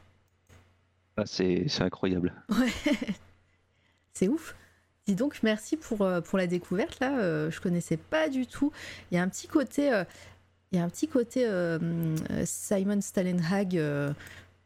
Ah, 1.16 1.24
c'est 1.26 1.66
c'est 1.68 1.82
incroyable. 1.82 2.34
Ouais, 2.50 2.73
c'est 4.12 4.28
ouf. 4.28 4.55
Dis 5.08 5.14
donc, 5.14 5.38
merci 5.42 5.78
pour, 5.78 6.02
euh, 6.02 6.20
pour 6.20 6.36
la 6.36 6.46
découverte 6.46 7.00
là. 7.00 7.18
euh, 7.18 7.50
je 7.50 7.62
connaissais 7.62 7.96
pas 7.96 8.28
du 8.28 8.46
tout. 8.46 8.72
Il 9.10 9.14
y 9.14 9.18
a 9.18 9.22
un 9.22 9.28
petit 9.28 9.48
côté, 9.48 9.90
euh, 9.90 10.04
il 10.70 10.78
y 10.78 10.82
a 10.82 10.84
un 10.84 10.88
petit 10.90 11.08
côté 11.08 11.46
euh, 11.46 11.78
Simon 12.44 13.00
Stalenhag 13.00 13.80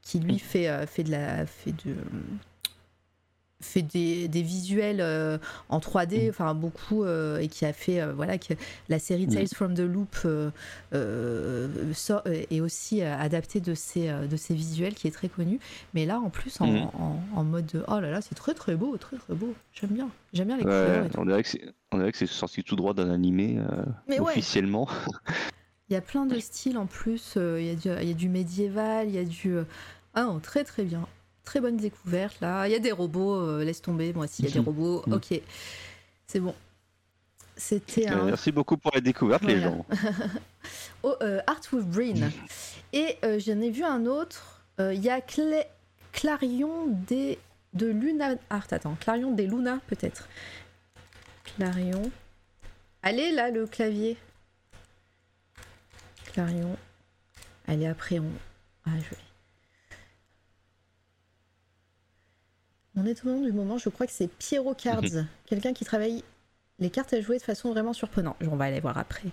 qui 0.00 0.18
lui 0.18 0.40
fait, 0.40 0.84
fait 0.88 1.04
de 1.04 1.12
la, 1.12 1.46
fait 1.46 1.70
de, 1.86 1.94
fait 3.64 3.82
des, 3.82 4.28
des 4.28 4.42
visuels 4.42 5.00
euh, 5.00 5.38
en 5.68 5.78
3D, 5.80 6.28
enfin 6.30 6.54
beaucoup, 6.54 7.04
euh, 7.04 7.38
et 7.38 7.48
qui 7.48 7.64
a 7.64 7.72
fait 7.72 8.00
euh, 8.00 8.12
voilà 8.12 8.38
que 8.38 8.54
la 8.88 8.98
série 8.98 9.26
Tales 9.26 9.48
from 9.48 9.74
the 9.74 9.80
Loop 9.80 10.16
est 10.92 12.60
aussi 12.60 13.02
adaptée 13.02 13.60
de 13.60 13.74
ces, 13.74 14.08
euh, 14.08 14.26
de 14.26 14.36
ces 14.36 14.54
visuels 14.54 14.94
qui 14.94 15.08
est 15.08 15.12
très 15.12 15.28
connu. 15.28 15.58
Mais 15.94 16.06
là, 16.06 16.18
en 16.20 16.30
plus, 16.30 16.60
en, 16.60 16.66
Mhm. 16.66 16.88
en, 16.94 17.18
en 17.34 17.44
mode 17.44 17.66
de, 17.66 17.84
oh 17.88 18.00
là 18.00 18.10
là, 18.10 18.20
c'est 18.20 18.34
très 18.34 18.54
très 18.54 18.76
beau, 18.76 18.96
très 18.96 19.16
très 19.16 19.34
beau. 19.34 19.54
J'aime 19.74 19.90
bien, 19.90 20.08
j'aime 20.32 20.48
bien 20.48 20.56
les 20.56 20.64
Ouais, 20.64 21.08
on 21.16 21.24
dirait 21.24 21.42
que 21.42 21.48
c'est 21.48 21.62
on 21.92 21.98
dirait 21.98 22.12
que 22.12 22.18
c'est 22.18 22.26
sorti 22.26 22.62
tout 22.64 22.76
droit 22.76 22.94
d'un 22.94 23.10
animé 23.10 23.58
ouais, 24.08 24.18
officiellement. 24.20 24.88
il 25.90 25.92
y 25.92 25.96
a 25.96 26.00
plein 26.00 26.26
de 26.26 26.38
styles 26.38 26.78
en 26.78 26.86
plus. 26.86 27.34
Il 27.36 27.64
y, 27.64 27.70
a 27.70 27.74
du- 27.74 28.02
il 28.02 28.08
y 28.08 28.12
a 28.12 28.14
du 28.14 28.28
médiéval, 28.28 29.08
il 29.08 29.14
y 29.14 29.18
a 29.18 29.24
du, 29.24 29.56
ah 30.14 30.24
non, 30.24 30.38
très 30.40 30.64
très 30.64 30.84
bien. 30.84 31.06
Très 31.44 31.60
bonne 31.60 31.76
découverte 31.76 32.40
là. 32.40 32.68
Il 32.68 32.72
y 32.72 32.74
a 32.74 32.78
des 32.78 32.92
robots, 32.92 33.34
euh, 33.34 33.64
laisse 33.64 33.82
tomber. 33.82 34.12
Moi 34.12 34.24
aussi, 34.26 34.42
il 34.42 34.48
y 34.48 34.48
a 34.48 34.52
des 34.54 34.60
Mhm. 34.60 34.64
robots. 34.66 35.02
Mhm. 35.06 35.12
Ok, 35.14 35.40
c'est 36.26 36.40
bon. 36.40 36.54
C'était 37.56 38.08
Euh, 38.10 38.14
un. 38.20 38.24
Merci 38.26 38.50
beaucoup 38.52 38.76
pour 38.76 38.90
la 38.94 39.00
découverte, 39.00 39.42
les 39.44 39.60
gens. 39.60 39.84
Oh, 41.02 41.16
euh, 41.20 41.40
Art 41.48 41.60
with 41.72 41.84
Brain. 41.86 42.30
Et 42.92 43.16
euh, 43.24 43.40
j'en 43.40 43.60
ai 43.60 43.70
vu 43.70 43.82
un 43.82 44.06
autre. 44.06 44.62
euh, 44.78 44.94
Il 44.94 45.02
y 45.02 45.10
a 45.10 45.20
Clé- 45.20 45.66
Clarion 46.12 46.86
des 46.86 47.38
de 47.74 47.86
Luna 47.88 48.36
Art. 48.50 48.66
Attends, 48.70 48.96
Clarion 49.00 49.32
des 49.32 49.46
Luna 49.48 49.80
peut-être. 49.88 50.28
Clarion. 51.56 52.10
Allez 53.02 53.32
là 53.32 53.50
le 53.50 53.66
clavier. 53.66 54.16
Clarion. 56.32 56.76
Allez 57.66 57.86
après 57.86 58.18
on. 58.20 58.30
Ah 58.86 58.90
joli. 58.94 59.20
Mon 62.94 63.06
étonnant 63.06 63.40
du 63.40 63.52
moment, 63.52 63.78
je 63.78 63.88
crois 63.88 64.06
que 64.06 64.12
c'est 64.12 64.28
Pierrot 64.28 64.74
Cards, 64.74 65.24
quelqu'un 65.46 65.72
qui 65.72 65.84
travaille 65.84 66.22
les 66.78 66.90
cartes 66.90 67.12
à 67.14 67.20
jouer 67.20 67.38
de 67.38 67.42
façon 67.42 67.70
vraiment 67.70 67.92
surprenante. 67.92 68.36
On 68.42 68.56
va 68.56 68.66
aller 68.66 68.80
voir 68.80 68.98
après. 68.98 69.28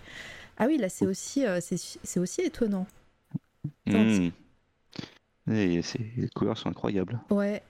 Ah 0.57 0.65
oui, 0.67 0.77
là 0.77 0.89
c'est 0.89 1.05
aussi, 1.05 1.45
euh, 1.45 1.59
c'est 1.61 2.19
aussi 2.19 2.41
étonnant. 2.41 2.87
Et 3.87 4.31
les 5.47 6.29
couleurs 6.35 6.57
sont 6.57 6.69
incroyables. 6.69 7.19
Ouais. 7.29 7.63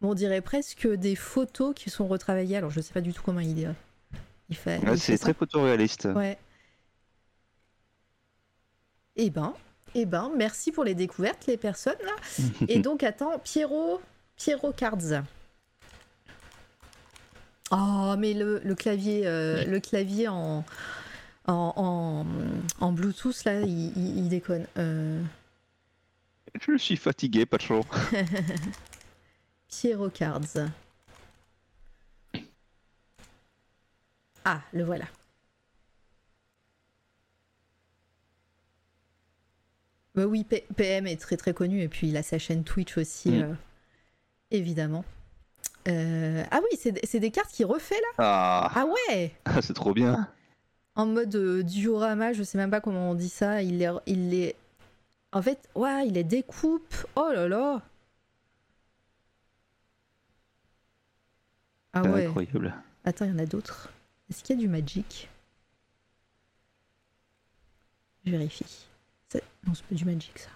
Bon, 0.00 0.10
on 0.10 0.14
dirait 0.14 0.40
presque 0.40 0.86
des 0.86 1.16
photos 1.16 1.74
qui 1.74 1.90
sont 1.90 2.06
retravaillées. 2.06 2.56
Alors 2.56 2.70
je 2.70 2.80
sais 2.80 2.92
pas 2.92 3.00
du 3.00 3.12
tout 3.12 3.22
comment 3.24 3.40
il, 3.40 3.66
euh, 3.66 3.72
il 4.48 4.56
fait. 4.56 4.78
Ouais, 4.78 4.96
c'est 4.96 5.18
très 5.18 5.34
photoréaliste. 5.34 6.06
Ouais. 6.14 6.38
Eh 9.16 9.30
ben, 9.30 9.52
eh 9.94 10.06
ben, 10.06 10.30
merci 10.36 10.70
pour 10.70 10.84
les 10.84 10.94
découvertes, 10.94 11.46
les 11.46 11.56
personnes 11.56 11.98
là. 12.04 12.14
Et 12.68 12.78
donc, 12.78 13.02
attends, 13.02 13.38
Pierrot, 13.40 14.00
Pierrot 14.38 14.72
Cards. 14.72 15.22
Oh, 17.70 18.14
mais 18.18 18.32
le, 18.32 18.60
le 18.64 18.74
clavier, 18.74 19.26
euh, 19.26 19.64
le 19.64 19.78
clavier 19.80 20.26
en, 20.28 20.64
en, 21.46 21.72
en, 21.76 22.26
en 22.80 22.92
Bluetooth 22.92 23.44
là, 23.44 23.60
il, 23.60 23.92
il- 23.96 24.18
il 24.18 24.28
déconne. 24.28 24.66
Euh, 24.78 25.22
Je 26.60 26.76
suis 26.78 26.96
fatigué, 26.96 27.44
pas 27.44 27.56
de 27.58 27.62
chaud. 27.62 27.84
Pierrot 29.68 30.10
Cards. 30.10 30.70
Ah, 34.46 34.62
le 34.72 34.82
voilà. 34.84 35.04
Bah 40.14 40.24
oui, 40.26 40.42
P- 40.44 40.66
PM 40.76 41.06
est 41.06 41.20
très 41.20 41.36
très 41.36 41.52
connu 41.52 41.82
et 41.82 41.88
puis 41.88 42.08
il 42.08 42.16
a 42.16 42.22
sa 42.22 42.38
chaîne 42.38 42.64
Twitch 42.64 42.96
aussi, 42.96 43.30
Mm. 43.30 43.42
euh, 43.42 43.54
évidemment. 44.50 45.04
Euh, 45.88 46.44
Ah 46.50 46.60
oui, 46.62 46.78
c'est 47.04 47.20
des 47.20 47.30
cartes 47.30 47.50
qu'il 47.52 47.66
refait 47.66 47.94
là 48.00 48.08
Ah, 48.18 48.72
Ah 48.74 48.86
ouais 48.86 49.32
c'est 49.62 49.74
trop 49.74 49.92
bien. 49.94 50.28
En 50.96 51.06
mode 51.06 51.34
euh, 51.36 51.62
diorama, 51.62 52.32
je 52.32 52.42
sais 52.42 52.58
même 52.58 52.70
pas 52.70 52.80
comment 52.80 53.10
on 53.10 53.14
dit 53.14 53.28
ça. 53.28 53.62
Il 53.62 53.78
les, 53.78 53.90
il 54.06 54.30
les... 54.30 54.56
En 55.32 55.40
fait, 55.42 55.68
ouais, 55.74 56.08
il 56.08 56.14
les 56.14 56.24
découpe. 56.24 56.94
Oh 57.16 57.30
là 57.32 57.46
là 57.48 57.82
Ah 61.92 62.02
C'est 62.04 62.10
ouais. 62.10 62.26
incroyable. 62.26 62.74
Attends, 63.04 63.24
il 63.24 63.30
y 63.30 63.34
en 63.34 63.38
a 63.38 63.46
d'autres. 63.46 63.90
Est-ce 64.30 64.42
qu'il 64.42 64.56
y 64.56 64.58
a 64.58 64.62
du 64.62 64.68
Magic? 64.68 65.28
Je 68.24 68.30
vérifie. 68.32 68.86
C'est- 69.28 69.42
Non, 69.66 69.74
c'est 69.74 69.84
pas 69.84 69.94
du 69.94 70.04
Magic 70.04 70.38
ça. 70.38 70.50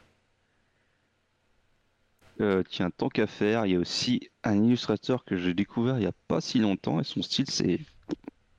Euh, 2.43 2.63
tiens, 2.69 2.91
tant 2.91 3.09
qu'à 3.09 3.27
faire, 3.29 3.67
il 3.67 3.73
y 3.73 3.77
a 3.77 3.79
aussi 3.79 4.29
un 4.43 4.63
illustrateur 4.65 5.25
que 5.25 5.37
j'ai 5.37 5.55
découvert 5.55 5.97
il 5.97 6.01
n'y 6.01 6.07
a 6.07 6.13
pas 6.29 6.41
si 6.41 6.59
longtemps 6.59 6.99
et 6.99 7.05
son 7.05 7.23
style 7.23 7.49
c'est 7.49 7.79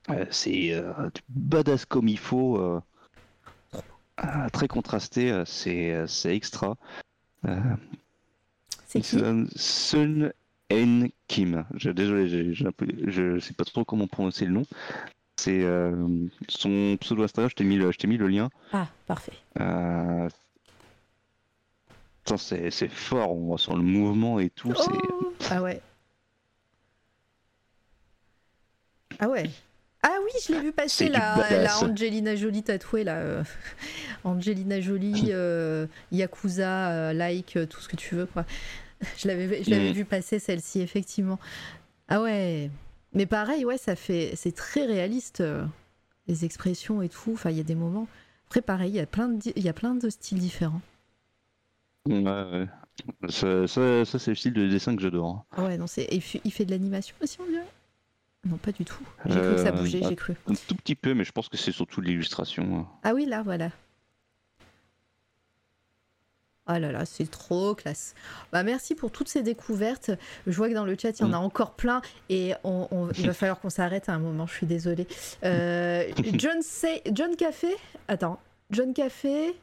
euh, 0.09 0.25
c'est 0.31 0.71
euh, 0.73 1.09
du 1.13 1.21
badass 1.27 1.85
comme 1.85 2.07
il 2.07 2.17
faut, 2.17 2.57
euh, 2.57 2.79
euh, 4.23 4.49
très 4.53 4.67
contrasté, 4.67 5.43
c'est 5.45 6.07
c'est 6.07 6.35
extra. 6.35 6.77
C'est 8.85 9.01
qui? 9.01 9.17
Sun- 9.55 10.31
N 10.69 11.09
Kim. 11.27 11.65
Je, 11.75 11.89
désolé, 11.89 12.53
je 12.53 13.39
sais 13.39 13.53
pas 13.53 13.65
trop 13.65 13.83
comment 13.83 14.07
prononcer 14.07 14.45
le 14.45 14.53
nom. 14.53 14.63
C'est 15.35 15.65
son 16.47 16.97
pseudo 17.01 17.23
Instagram. 17.23 17.49
Je 17.49 17.55
t'ai 17.55 17.63
mis 17.63 17.75
le, 17.75 17.91
je 17.91 17.97
t'ai 17.97 18.07
mis 18.07 18.17
le 18.17 18.27
lien. 18.27 18.49
Ah, 18.71 18.87
parfait. 19.07 19.33
C'est 22.37 22.87
fort. 22.89 23.31
On 23.35 23.57
sur 23.57 23.75
le 23.75 23.83
mouvement 23.83 24.39
et 24.39 24.49
tout. 24.49 24.71
Oh 24.75 24.81
ah 25.49 25.61
ouais. 25.61 25.81
Ah 29.19 29.29
ouais. 29.29 29.49
Ah 30.01 30.17
oui, 30.23 30.31
je 30.45 30.53
l'ai 30.53 30.59
vu 30.59 30.71
passer 30.73 31.07
la. 31.07 31.37
Angelina 31.81 32.35
Jolie 32.35 32.63
tatouée 32.63 33.03
là. 33.03 33.15
euh, 33.17 33.43
Angelina 34.23 34.81
Jolie, 34.81 35.27
euh, 35.29 35.87
Yakuza, 36.11 36.91
euh, 36.91 37.13
like, 37.13 37.55
euh, 37.55 37.65
tout 37.65 37.79
ce 37.79 37.87
que 37.87 37.95
tu 37.95 38.15
veux 38.15 38.25
quoi. 38.25 38.45
Je 39.17 39.27
l'avais, 39.27 39.63
je 39.63 39.69
l'avais 39.69 39.89
Mm. 39.89 39.93
vu 39.95 40.05
passer 40.05 40.39
celle-ci 40.39 40.79
effectivement. 40.81 41.37
Ah 42.07 42.21
ouais. 42.21 42.69
Mais 43.13 43.25
pareil, 43.25 43.65
ouais, 43.65 43.77
ça 43.77 43.95
fait, 43.97 44.31
c'est 44.37 44.55
très 44.55 44.85
réaliste 44.85 45.43
les 46.27 46.45
expressions 46.45 47.01
et 47.01 47.09
tout. 47.09 47.31
Enfin, 47.33 47.49
il 47.49 47.57
y 47.57 47.59
a 47.59 47.63
des 47.63 47.75
moments. 47.75 48.07
Après, 48.47 48.61
pareil, 48.61 48.91
il 48.91 48.95
y 48.95 48.99
a 49.01 49.05
plein 49.05 49.27
de, 49.27 49.41
il 49.57 49.61
y 49.63 49.67
a 49.67 49.73
plein 49.73 49.93
de 49.95 50.09
styles 50.09 50.39
différents. 50.39 50.79
Ouais, 52.07 52.19
ouais. 52.21 52.67
Ça, 53.29 53.67
ça- 53.67 54.05
ça, 54.05 54.19
c'est 54.19 54.31
le 54.31 54.35
style 54.35 54.53
de 54.53 54.67
dessin 54.67 54.95
que 54.95 55.01
j'adore. 55.01 55.45
Ah 55.55 55.63
ouais, 55.63 55.77
non, 55.77 55.87
c'est, 55.87 56.07
il 56.11 56.21
fait- 56.21 56.41
il 56.43 56.51
fait 56.51 56.65
de 56.65 56.71
l'animation 56.71 57.15
aussi, 57.21 57.37
on 57.41 57.49
dirait? 57.49 57.63
Non, 58.45 58.57
pas 58.57 58.71
du 58.73 58.83
tout. 58.83 59.03
J'ai 59.25 59.39
cru 59.39 59.55
que 59.55 59.57
ça 59.63 59.69
Euh, 59.69 59.71
bougeait, 59.71 60.01
bah, 60.01 60.07
j'ai 60.09 60.15
cru. 60.15 60.33
Un 60.47 60.53
tout 60.53 60.75
petit 60.75 60.95
peu, 60.95 61.13
mais 61.13 61.23
je 61.23 61.31
pense 61.31 61.47
que 61.47 61.55
c'est 61.57 61.71
surtout 61.71 62.01
de 62.01 62.07
l'illustration. 62.07 62.85
Ah 63.03 63.13
oui, 63.13 63.25
là, 63.25 63.41
voilà. 63.41 63.69
Ah 66.65 66.79
là 66.79 66.91
là, 66.93 67.05
c'est 67.05 67.29
trop 67.29 67.75
classe. 67.75 68.15
Bah, 68.53 68.63
merci 68.63 68.95
pour 68.95 69.11
toutes 69.11 69.27
ces 69.27 69.43
découvertes. 69.43 70.11
Je 70.47 70.55
vois 70.55 70.69
que 70.69 70.73
dans 70.73 70.85
le 70.85 70.95
chat, 71.01 71.17
il 71.19 71.21
y 71.21 71.25
en 71.25 71.33
a 71.33 71.39
Mm. 71.39 71.43
encore 71.43 71.73
plein 71.75 72.01
et 72.29 72.53
on, 72.63 72.87
on- 72.91 73.09
il 73.11 73.27
va 73.27 73.33
falloir 73.33 73.59
qu'on 73.59 73.69
s'arrête 73.69 74.07
à 74.07 74.13
un 74.13 74.19
moment, 74.19 74.45
je 74.47 74.53
suis 74.53 74.65
désolée. 74.67 75.07
Euh, 75.43 76.05
John, 76.33 76.61
Say- 76.61 77.01
John 77.11 77.35
Café? 77.35 77.75
Attends, 78.07 78.39
John 78.71 78.93
Café? 78.93 79.55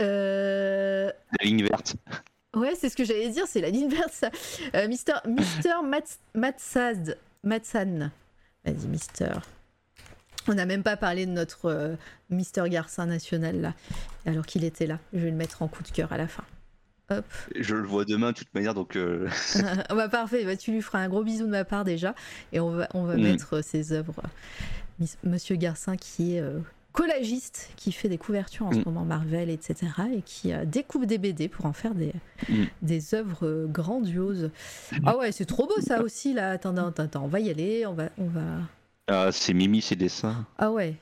Euh, 0.00 1.10
La 1.40 1.44
ligne 1.46 1.64
verte. 1.64 1.96
Ouais, 2.54 2.74
c'est 2.74 2.88
ce 2.88 2.96
que 2.96 3.04
j'allais 3.04 3.28
dire, 3.30 3.44
c'est 3.46 3.60
la 3.60 3.70
ligne 3.70 3.88
verte, 3.88 4.12
ça. 4.12 4.30
Euh, 4.74 4.88
Mister, 4.88 5.14
Mister 5.26 5.74
Mats- 5.84 6.18
Matsad, 6.34 7.16
Matsan. 7.44 8.10
Vas-y, 8.64 8.86
Mister. 8.88 9.30
On 10.48 10.54
n'a 10.54 10.66
même 10.66 10.82
pas 10.82 10.96
parlé 10.96 11.26
de 11.26 11.30
notre 11.30 11.66
euh, 11.66 11.94
Mister 12.28 12.64
Garcin 12.68 13.06
national, 13.06 13.60
là, 13.60 13.74
alors 14.26 14.46
qu'il 14.46 14.64
était 14.64 14.86
là. 14.86 14.98
Je 15.12 15.20
vais 15.20 15.30
le 15.30 15.36
mettre 15.36 15.62
en 15.62 15.68
coup 15.68 15.82
de 15.82 15.88
cœur 15.90 16.12
à 16.12 16.16
la 16.18 16.26
fin. 16.26 16.44
Hop. 17.10 17.24
Je 17.58 17.74
le 17.74 17.86
vois 17.86 18.04
demain 18.04 18.32
de 18.32 18.36
toute 18.36 18.52
manière, 18.54 18.74
donc 18.74 18.96
euh, 18.96 19.28
bah, 19.90 20.08
parfait, 20.08 20.44
bah, 20.44 20.56
tu 20.56 20.72
lui 20.72 20.80
feras 20.82 21.00
un 21.00 21.08
gros 21.08 21.22
bisou 21.24 21.44
de 21.46 21.50
ma 21.50 21.64
part 21.64 21.84
déjà. 21.84 22.14
Et 22.52 22.58
on 22.60 22.70
va, 22.70 22.88
on 22.94 23.04
va 23.04 23.16
Mm. 23.16 23.22
mettre 23.22 23.62
ses 23.62 23.92
œuvres. 23.92 24.22
Monsieur 25.24 25.56
Garcin 25.56 25.96
qui 25.96 26.36
est 26.36 26.40
collagiste 27.00 27.70
qui 27.76 27.92
fait 27.92 28.08
des 28.08 28.18
couvertures 28.18 28.66
en 28.66 28.72
ce 28.72 28.78
Mm. 28.78 28.82
moment 28.84 29.04
Marvel, 29.04 29.48
etc. 29.50 29.74
et 30.14 30.22
qui 30.22 30.52
euh, 30.52 30.64
découpe 30.64 31.06
des 31.06 31.18
BD 31.18 31.48
pour 31.48 31.64
en 31.66 31.72
faire 31.72 31.94
des, 31.94 32.12
Mm. 32.48 32.64
des 32.82 33.14
œuvres 33.14 33.46
euh, 33.46 33.66
grandioses. 33.66 34.50
Ah 35.06 35.16
ouais, 35.16 35.32
c'est 35.32 35.46
trop 35.46 35.66
beau 35.66 35.80
ça 35.80 36.02
aussi 36.02 36.34
là. 36.34 36.50
Attends, 36.50 36.76
attends, 36.76 37.02
attends, 37.04 37.24
on 37.24 37.28
va 37.28 37.40
y 37.40 37.48
aller, 37.50 37.86
on 37.86 37.94
va, 37.94 38.10
on 38.18 38.26
va. 38.26 38.58
Ah, 39.08 39.32
c'est 39.32 39.54
Mimi, 39.54 39.80
ses 39.80 39.96
dessins. 39.96 40.46
Ah 40.58 40.70
ouais. 40.70 40.94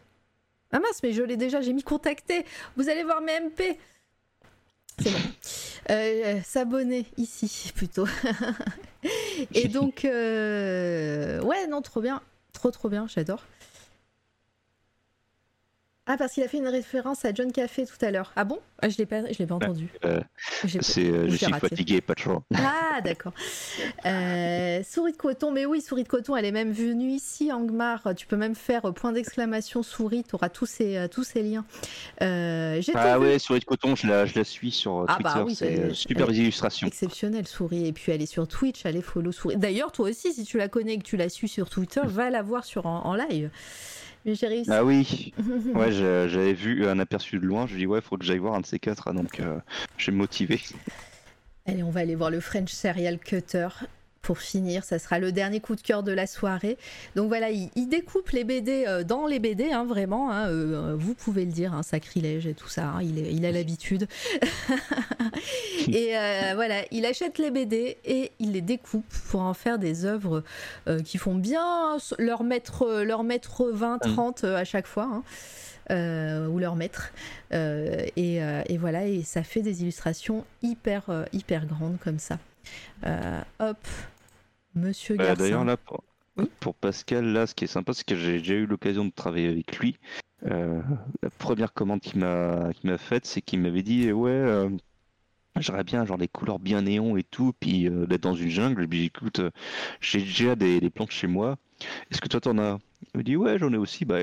Ah 0.73 0.79
mince, 0.81 1.01
mais 1.03 1.13
je 1.13 1.23
l'ai 1.23 1.37
déjà, 1.37 1.61
j'ai 1.63 1.73
mis 1.73 1.83
contacter. 1.83 2.45
Vous 2.77 2.89
allez 2.89 3.03
voir 3.03 3.21
mes 3.21 3.33
MP. 3.41 3.79
C'est 5.01 5.11
bon. 5.11 5.19
Euh, 5.91 6.39
S'abonner 6.45 7.07
ici 7.17 7.73
plutôt. 7.75 8.05
Et 9.55 9.69
donc, 9.69 10.05
euh, 10.05 11.41
ouais, 11.41 11.67
non, 11.67 11.81
trop 11.81 12.03
bien. 12.03 12.21
Trop, 12.53 12.71
trop 12.71 12.91
bien, 12.91 13.07
j'adore. 13.09 13.43
Ah, 16.11 16.17
parce 16.17 16.33
qu'il 16.33 16.43
a 16.43 16.49
fait 16.49 16.57
une 16.57 16.67
référence 16.69 17.25
à 17.27 17.35
John 17.35 17.53
Café 17.53 17.85
tout 17.87 18.03
à 18.05 18.11
l'heure. 18.11 18.33
Ah 18.35 18.45
bon? 18.45 18.59
Ah, 18.81 18.89
Je 18.89 18.97
l'ai 18.97 19.05
pas, 19.07 19.31
je 19.31 19.39
l'ai 19.39 19.47
pas 19.47 19.57
entendu. 19.57 19.89
Euh, 20.07 20.21
c'est 20.81 21.05
euh, 21.05 21.29
Je 21.29 21.37
suis 21.37 21.47
raté. 21.47 21.69
fatigué, 21.69 22.01
pas 22.01 22.15
trop. 22.15 22.43
Ah, 22.55 23.01
d'accord. 23.05 23.33
Euh, 24.07 24.83
souris 24.85 25.13
de 25.13 25.17
coton, 25.19 25.51
mais 25.53 25.67
oui, 25.67 25.81
souris 25.83 26.05
de 26.05 26.09
coton, 26.09 26.35
elle 26.37 26.45
est 26.47 26.53
même 26.53 26.73
venue 26.73 27.11
ici, 27.11 27.53
Angmar. 27.53 28.15
Tu 28.17 28.27
peux 28.27 28.37
même 28.37 28.55
faire 28.55 28.83
point 28.95 29.13
d'exclamation 29.13 29.83
souris, 29.83 30.25
tu 30.27 30.35
auras 30.35 30.49
tous 30.49 30.67
ces, 30.67 31.07
tous 31.11 31.25
ces 31.25 31.43
liens. 31.43 31.65
Euh, 32.23 32.81
Ah 32.95 33.19
ouais, 33.19 33.39
Souris 33.39 33.61
de 33.61 33.65
coton, 33.65 33.95
je 33.95 34.07
la, 34.07 34.25
je 34.27 34.35
la 34.39 34.45
suis 34.45 34.71
sur 34.71 35.05
Ah 35.09 35.19
bah 35.23 35.33
Twitter. 35.33 35.45
oui, 35.47 35.55
c'est 35.55 35.79
euh, 35.81 35.95
super 35.95 36.31
illustrations. 36.31 36.87
Exceptionnelle 36.87 37.47
souris. 37.47 37.87
Et 37.87 37.93
puis 37.93 38.13
elle 38.13 38.23
est 38.23 38.27
sur 38.27 38.49
Twitch, 38.49 38.87
allez 38.87 39.03
follow 39.03 39.33
souris. 39.33 39.57
D'ailleurs, 39.57 39.93
toi 39.93 40.09
aussi, 40.09 40.33
si 40.33 40.45
tu 40.45 40.57
la 40.59 40.69
connais 40.69 40.95
et 40.95 40.99
que 40.99 41.03
tu 41.05 41.17
la 41.17 41.29
suis 41.29 41.49
sur 41.49 41.69
Twitter, 41.69 42.01
va 42.05 42.31
la 42.31 42.43
voir 42.43 42.65
sur, 42.65 42.87
en, 42.87 43.05
en 43.05 43.15
live. 43.15 43.51
J'ai 44.35 44.47
réussi. 44.49 44.71
Ah 44.73 44.85
oui, 44.85 45.33
ouais, 45.75 45.93
j'ai- 45.93 46.29
j'avais 46.29 46.53
vu 46.53 46.87
un 46.87 46.99
aperçu 46.99 47.39
de 47.39 47.45
loin. 47.47 47.67
Je 47.67 47.77
dis 47.77 47.87
ouais, 47.87 48.01
faut 48.01 48.17
que 48.17 48.25
j'aille 48.25 48.39
voir 48.39 48.55
un 48.55 48.61
de 48.61 48.67
ces 48.67 48.79
quatre. 48.79 49.13
Donc, 49.13 49.41
euh, 49.41 49.59
me 50.13 50.17
motiver. 50.17 50.61
Allez, 51.67 51.83
on 51.83 51.91
va 51.91 52.01
aller 52.01 52.15
voir 52.15 52.31
le 52.31 52.41
French 52.41 52.71
Serial 52.73 53.19
Cutter. 53.19 53.69
Pour 54.23 54.39
finir, 54.39 54.85
ça 54.85 54.99
sera 54.99 55.19
le 55.19 55.33
dernier 55.33 55.61
coup 55.61 55.75
de 55.77 55.81
cœur 55.81 56.03
de 56.03 56.13
la 56.13 56.27
soirée. 56.27 56.77
Donc 57.17 57.29
voilà, 57.29 57.51
il, 57.51 57.71
il 57.77 57.87
découpe 57.89 58.31
les 58.31 58.45
BD 58.45 58.85
euh, 58.87 59.03
dans 59.05 59.27
les 59.27 59.39
BD, 59.39 59.71
hein, 59.71 59.85
vraiment. 59.85 60.31
hein, 60.31 60.49
euh, 60.49 60.95
vous 60.99 61.15
pouvez 61.15 61.45
le 61.47 61.53
dire, 61.53 61.73
un 61.73 61.83
sacrilège 61.83 62.47
et 62.47 62.53
tout 62.55 62.69
ça. 62.69 62.89
hein, 62.89 63.03
il, 63.03 63.19
est- 63.19 63.33
il 63.33 63.47
a 63.47 63.53
l'habitude. 63.53 64.07
et 65.89 66.17
euh, 66.17 66.53
voilà, 66.55 66.83
il 66.91 67.07
achète 67.07 67.39
les 67.39 67.51
BD 67.51 67.97
et 68.05 68.33
il 68.39 68.53
les 68.53 68.61
découpe 68.61 69.07
pour 69.31 69.41
en 69.41 69.55
faire 69.55 69.79
des 69.79 70.05
œuvres 70.05 70.43
euh, 70.89 71.01
qui 71.01 71.19
font 71.19 71.35
bien 71.35 71.97
leur 72.19 72.43
mettre, 72.45 73.03
leur 73.03 73.23
mettre 73.25 73.67
20, 73.73 73.99
30 73.99 74.45
euh, 74.45 74.57
à 74.57 74.65
chaque 74.65 74.87
fois. 74.87 75.09
hein. 75.11 75.23
euh, 75.91 76.47
ou 76.49 76.59
leur 76.59 76.77
maître. 76.77 77.13
Euh, 77.55 78.05
et, 78.17 78.43
euh, 78.43 78.63
et 78.67 78.77
voilà, 78.77 79.07
et 79.07 79.23
ça 79.23 79.43
fait 79.43 79.63
des 79.63 79.83
illustrations 79.83 80.45
hyper, 80.63 81.05
euh, 81.09 81.25
hyper 81.33 81.65
grandes 81.67 81.97
comme 82.03 82.19
ça. 82.19 82.39
Euh, 83.05 83.41
hop, 83.61 83.79
Monsieur 84.75 85.15
Euh, 85.15 85.19
Garcin. 85.19 85.43
D'ailleurs, 85.45 85.65
là, 85.65 85.77
pour, 85.77 86.03
Oui. 86.37 86.47
pour 86.61 86.75
Pascal, 86.75 87.25
là, 87.27 87.47
ce 87.47 87.55
qui 87.55 87.65
est 87.65 87.69
sympa, 87.69 87.93
c'est 87.95 88.05
que 88.07 88.17
j'ai 88.17 88.39
déjà 88.39 88.55
eu 88.55 88.67
l'occasion 88.67 89.05
de 89.05 89.11
travailler 89.11 89.49
avec 89.49 89.79
lui. 89.79 89.99
Euh, 90.45 90.81
la 91.23 91.31
première 91.31 91.73
commande 91.73 92.01
qu'il 92.01 92.21
m'a 92.21 92.71
m'a 92.85 92.99
faite, 92.99 93.27
c'est 93.27 93.43
qu'il 93.43 93.61
m'avait 93.61 93.83
dit 93.83 94.13
Ouais, 94.13 94.31
euh, 94.31 94.71
j'aurais 95.59 95.85
bien 95.85 96.05
genre 96.05 96.19
des 96.19 96.29
couleurs 96.29 96.59
bien 96.61 96.83
néon 96.83 97.17
et 97.17 97.25
tout, 97.25 97.53
puis 97.61 97.89
euh, 97.89 98.07
d'être 98.07 98.23
dans 98.23 98.35
une 98.35 98.51
jungle. 98.51 98.83
Je 98.83 98.87
lui 98.89 98.97
ai 98.99 99.01
dit 99.01 99.07
Écoute, 99.07 99.41
euh, 99.41 99.51
j'ai 100.01 100.21
déjà 100.21 100.57
des, 100.57 100.81
des 100.81 100.91
plantes 100.91 101.11
chez 101.11 101.27
moi. 101.27 101.57
Est-ce 102.11 102.21
que 102.21 102.29
toi, 102.29 102.41
t'en 102.41 102.59
as? 102.59 102.79
Il 103.15 103.19
me 103.19 103.25
dit 103.25 103.37
Ouais, 103.37 103.59
j'en 103.59 103.73
ai 103.73 103.77
aussi. 103.79 104.05
Bah, 104.05 104.19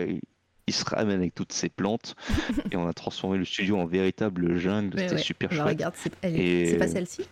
il 0.67 0.74
se 0.74 0.85
ramène 0.85 1.19
avec 1.19 1.35
toutes 1.35 1.53
ces 1.53 1.69
plantes 1.69 2.15
et 2.72 2.77
on 2.77 2.88
a 2.88 2.93
transformé 2.93 3.38
le 3.38 3.45
studio 3.45 3.77
en 3.77 3.85
véritable 3.85 4.57
jungle. 4.57 4.98
C'était 4.99 5.15
ouais, 5.15 5.22
super 5.22 5.51
alors 5.51 5.65
chouette. 5.65 5.77
regarde, 5.77 5.95
Et- 6.24 6.69
c'est 6.69 6.77
pas 6.77 6.88
celle-ci? 6.88 7.25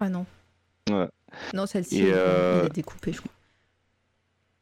Ah 0.00 0.08
non. 0.08 0.26
Ouais. 0.92 1.08
Non, 1.54 1.66
celle-ci, 1.66 2.02
euh, 2.06 2.60
elle 2.60 2.66
est 2.66 2.74
découpée, 2.74 3.12
je 3.12 3.18
crois. 3.18 3.32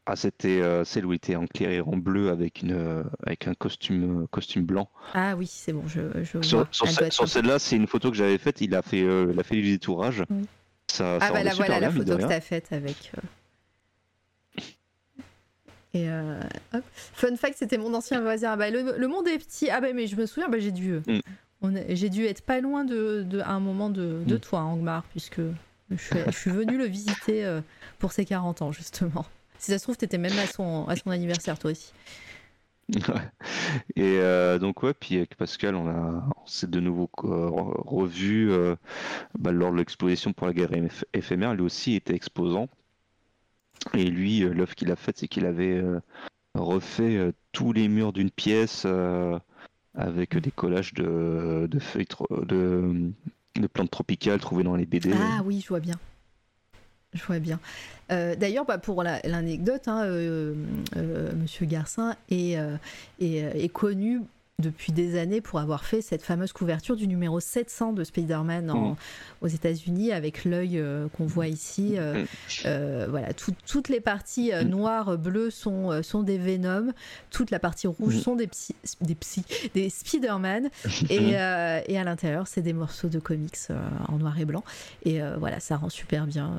Ah, 0.05 0.15
c'était 0.15 0.61
euh, 0.61 0.83
celle 0.85 1.05
où 1.05 1.13
il 1.13 1.17
était 1.17 1.35
en 1.35 1.45
clair 1.45 1.69
et 1.69 1.81
en 1.81 1.95
bleu 1.97 2.29
avec, 2.31 2.63
une, 2.63 2.71
euh, 2.71 3.03
avec 3.27 3.47
un 3.47 3.53
costume, 3.53 4.23
euh, 4.23 4.27
costume 4.31 4.63
blanc. 4.65 4.89
Ah 5.13 5.35
oui, 5.35 5.45
c'est 5.45 5.71
bon, 5.71 5.83
je, 5.87 6.01
je 6.23 6.41
Sur, 6.41 6.67
ce- 6.71 7.25
celle-là, 7.27 7.59
c'est 7.59 7.75
une 7.75 7.85
photo 7.85 8.09
que 8.09 8.17
j'avais 8.17 8.39
faite. 8.39 8.59
Il 8.61 8.73
a 8.73 8.81
fait, 8.81 9.03
euh, 9.03 9.29
il 9.31 9.39
a 9.39 9.43
fait 9.43 9.55
du 9.55 9.61
détourage. 9.69 10.23
Oui. 10.29 10.45
Ça, 10.87 11.17
Ah 11.21 11.27
ça 11.27 11.33
bah 11.33 11.49
voilà 11.55 11.79
la 11.79 11.91
photo 11.91 12.17
que 12.17 12.23
t'as 12.23 12.41
faite 12.41 12.71
avec. 12.73 13.11
Et 15.93 16.07
euh, 16.09 16.39
hop. 16.73 16.83
Fun 16.93 17.35
fact, 17.35 17.55
c'était 17.57 17.77
mon 17.77 17.93
ancien 17.93 18.21
voisin. 18.21 18.51
Ah 18.53 18.55
bah, 18.55 18.69
le, 18.69 18.97
le 18.97 19.07
monde 19.07 19.27
est 19.27 19.37
petit. 19.39 19.69
Ah 19.69 19.81
bah 19.81 19.87
mais 19.93 20.07
je 20.07 20.15
me 20.15 20.25
souviens, 20.25 20.49
bah, 20.49 20.59
j'ai 20.59 20.71
dû, 20.71 20.99
Mm. 21.61 21.77
j'ai 21.89 22.09
dû 22.09 22.25
être 22.25 22.41
pas 22.41 22.61
loin 22.61 22.85
de, 22.85 23.23
de- 23.23 23.39
à 23.41 23.51
un 23.51 23.59
moment 23.59 23.89
de, 23.89 24.23
de 24.25 24.35
Mm. 24.35 24.39
toi, 24.39 24.59
hein, 24.59 24.65
Angmar, 24.65 25.03
puisque 25.11 25.41
je 25.91 25.95
suis, 25.97 26.19
je 26.27 26.31
suis 26.37 26.51
venue 26.51 26.77
le 26.77 26.85
visiter 26.85 27.45
euh, 27.45 27.61
pour 27.99 28.11
ses 28.11 28.25
40 28.25 28.61
ans 28.61 28.71
justement. 28.71 29.25
Si 29.57 29.71
ça 29.71 29.77
se 29.77 29.83
trouve, 29.83 29.97
t'étais 29.97 30.17
même 30.17 30.37
à 30.37 30.47
son, 30.47 30.87
à 30.87 30.95
son 30.95 31.09
anniversaire 31.09 31.57
toi 31.59 31.71
aussi. 31.71 31.91
Et 33.95 34.17
euh, 34.19 34.57
donc 34.57 34.81
ouais, 34.83 34.93
puis 34.93 35.17
avec 35.17 35.35
Pascal, 35.35 35.75
on 35.75 35.87
a, 35.87 36.23
on 36.41 36.47
s'est 36.47 36.67
de 36.67 36.79
nouveau 36.79 37.09
euh, 37.23 37.47
re- 37.47 37.81
revu 37.87 38.51
bah, 39.37 39.51
lors 39.51 39.71
de 39.71 39.77
l'exposition 39.77 40.33
pour 40.33 40.47
la 40.47 40.53
guerre 40.53 40.71
éph- 40.71 41.03
éphémère. 41.13 41.53
Lui 41.53 41.61
aussi 41.61 41.93
était 41.95 42.15
exposant. 42.15 42.67
Et 43.93 44.05
lui, 44.05 44.39
l'œuvre 44.39 44.75
qu'il 44.75 44.91
a 44.91 44.95
faite, 44.95 45.17
c'est 45.19 45.27
qu'il 45.27 45.45
avait 45.45 45.81
refait 46.55 47.31
tous 47.51 47.71
les 47.73 47.87
murs 47.87 48.11
d'une 48.11 48.31
pièce 48.31 48.85
avec 49.95 50.35
des 50.37 50.51
collages 50.51 50.93
de, 50.93 51.67
de 51.69 51.79
feuilles, 51.79 52.07
de, 52.45 53.11
de 53.55 53.67
plantes 53.67 53.91
tropicales 53.91 54.39
trouvées 54.39 54.63
dans 54.63 54.75
les 54.75 54.85
BD. 54.85 55.11
Ah 55.13 55.41
oui, 55.43 55.61
je 55.61 55.67
vois 55.69 55.79
bien. 55.79 55.95
Je 57.13 57.23
vois 57.23 57.39
bien. 57.39 57.59
Euh, 58.11 58.35
D'ailleurs, 58.35 58.65
bah, 58.65 58.77
pour 58.77 59.01
la- 59.01 59.19
l'anecdote, 59.23 59.87
hein, 59.87 60.03
euh, 60.05 60.53
euh, 60.95 61.31
Monsieur 61.35 61.65
Garcin 61.65 62.15
est 62.29 62.57
connu 63.73 64.21
depuis 64.59 64.91
des 64.91 65.17
années 65.17 65.41
pour 65.41 65.59
avoir 65.59 65.85
fait 65.85 66.01
cette 66.01 66.21
fameuse 66.21 66.51
couverture 66.53 66.95
du 66.95 67.07
numéro 67.07 67.39
700 67.39 67.93
de 67.93 68.03
Spider-Man 68.03 68.69
en- 68.69 68.89
Mhm. 68.89 68.95
aux 69.41 69.47
États-Unis 69.47 70.11
avec 70.11 70.45
l'œil 70.45 70.77
euh, 70.77 71.07
qu'on 71.17 71.25
voit 71.25 71.47
ici. 71.47 71.93
euh, 71.97 72.21
Mhm. 72.21 72.27
euh, 72.65 73.07
voilà, 73.09 73.33
tout- 73.33 73.55
toutes 73.65 73.89
les 73.89 73.99
parties 74.01 74.51
Mhm. 74.53 74.67
noires, 74.69 75.17
bleues 75.17 75.49
sont, 75.49 76.03
sont 76.03 76.23
des 76.23 76.37
Venom, 76.37 76.91
toute 77.31 77.51
la 77.51 77.59
partie 77.59 77.87
rouge 77.87 78.17
sont 78.19 78.35
des, 78.35 78.47
psy, 78.47 78.75
des, 79.01 79.15
psy, 79.15 79.43
des 79.73 79.89
Spider-Man. 79.89 80.69
Et, 81.09 81.31
et 81.31 81.97
à 81.97 82.03
l'intérieur, 82.03 82.47
c'est 82.47 82.61
des 82.61 82.73
morceaux 82.73 83.07
de 83.09 83.19
comics 83.19 83.57
en 84.07 84.17
noir 84.17 84.37
et 84.39 84.45
blanc. 84.45 84.63
Et 85.05 85.19
voilà, 85.37 85.59
ça 85.59 85.77
rend 85.77 85.89
super 85.89 86.27
bien. 86.27 86.51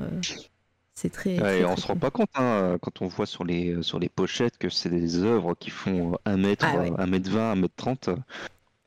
Euh, 1.05 1.09
c'est 1.09 1.09
très. 1.09 1.31
Ouais, 1.41 1.61
très, 1.61 1.65
on 1.65 1.73
très 1.73 1.81
se 1.81 1.87
rend 1.87 1.93
cool. 1.93 1.99
pas 1.99 2.11
compte 2.11 2.29
hein, 2.35 2.77
quand 2.81 3.01
on 3.01 3.07
voit 3.07 3.25
sur 3.25 3.43
les, 3.43 3.81
sur 3.83 3.99
les 3.99 4.09
pochettes 4.09 4.57
que 4.57 4.69
c'est 4.69 4.89
des 4.89 5.17
œuvres 5.19 5.55
qui 5.59 5.69
font 5.69 6.17
1 6.25 6.37
mètre, 6.37 6.65
Ah 6.67 6.77
ouais. 6.77 6.91
1 6.97 7.05
mètre 7.07 7.29
20, 7.29 7.51
1 7.51 7.55
mètre 7.55 7.75
30. 7.75 8.09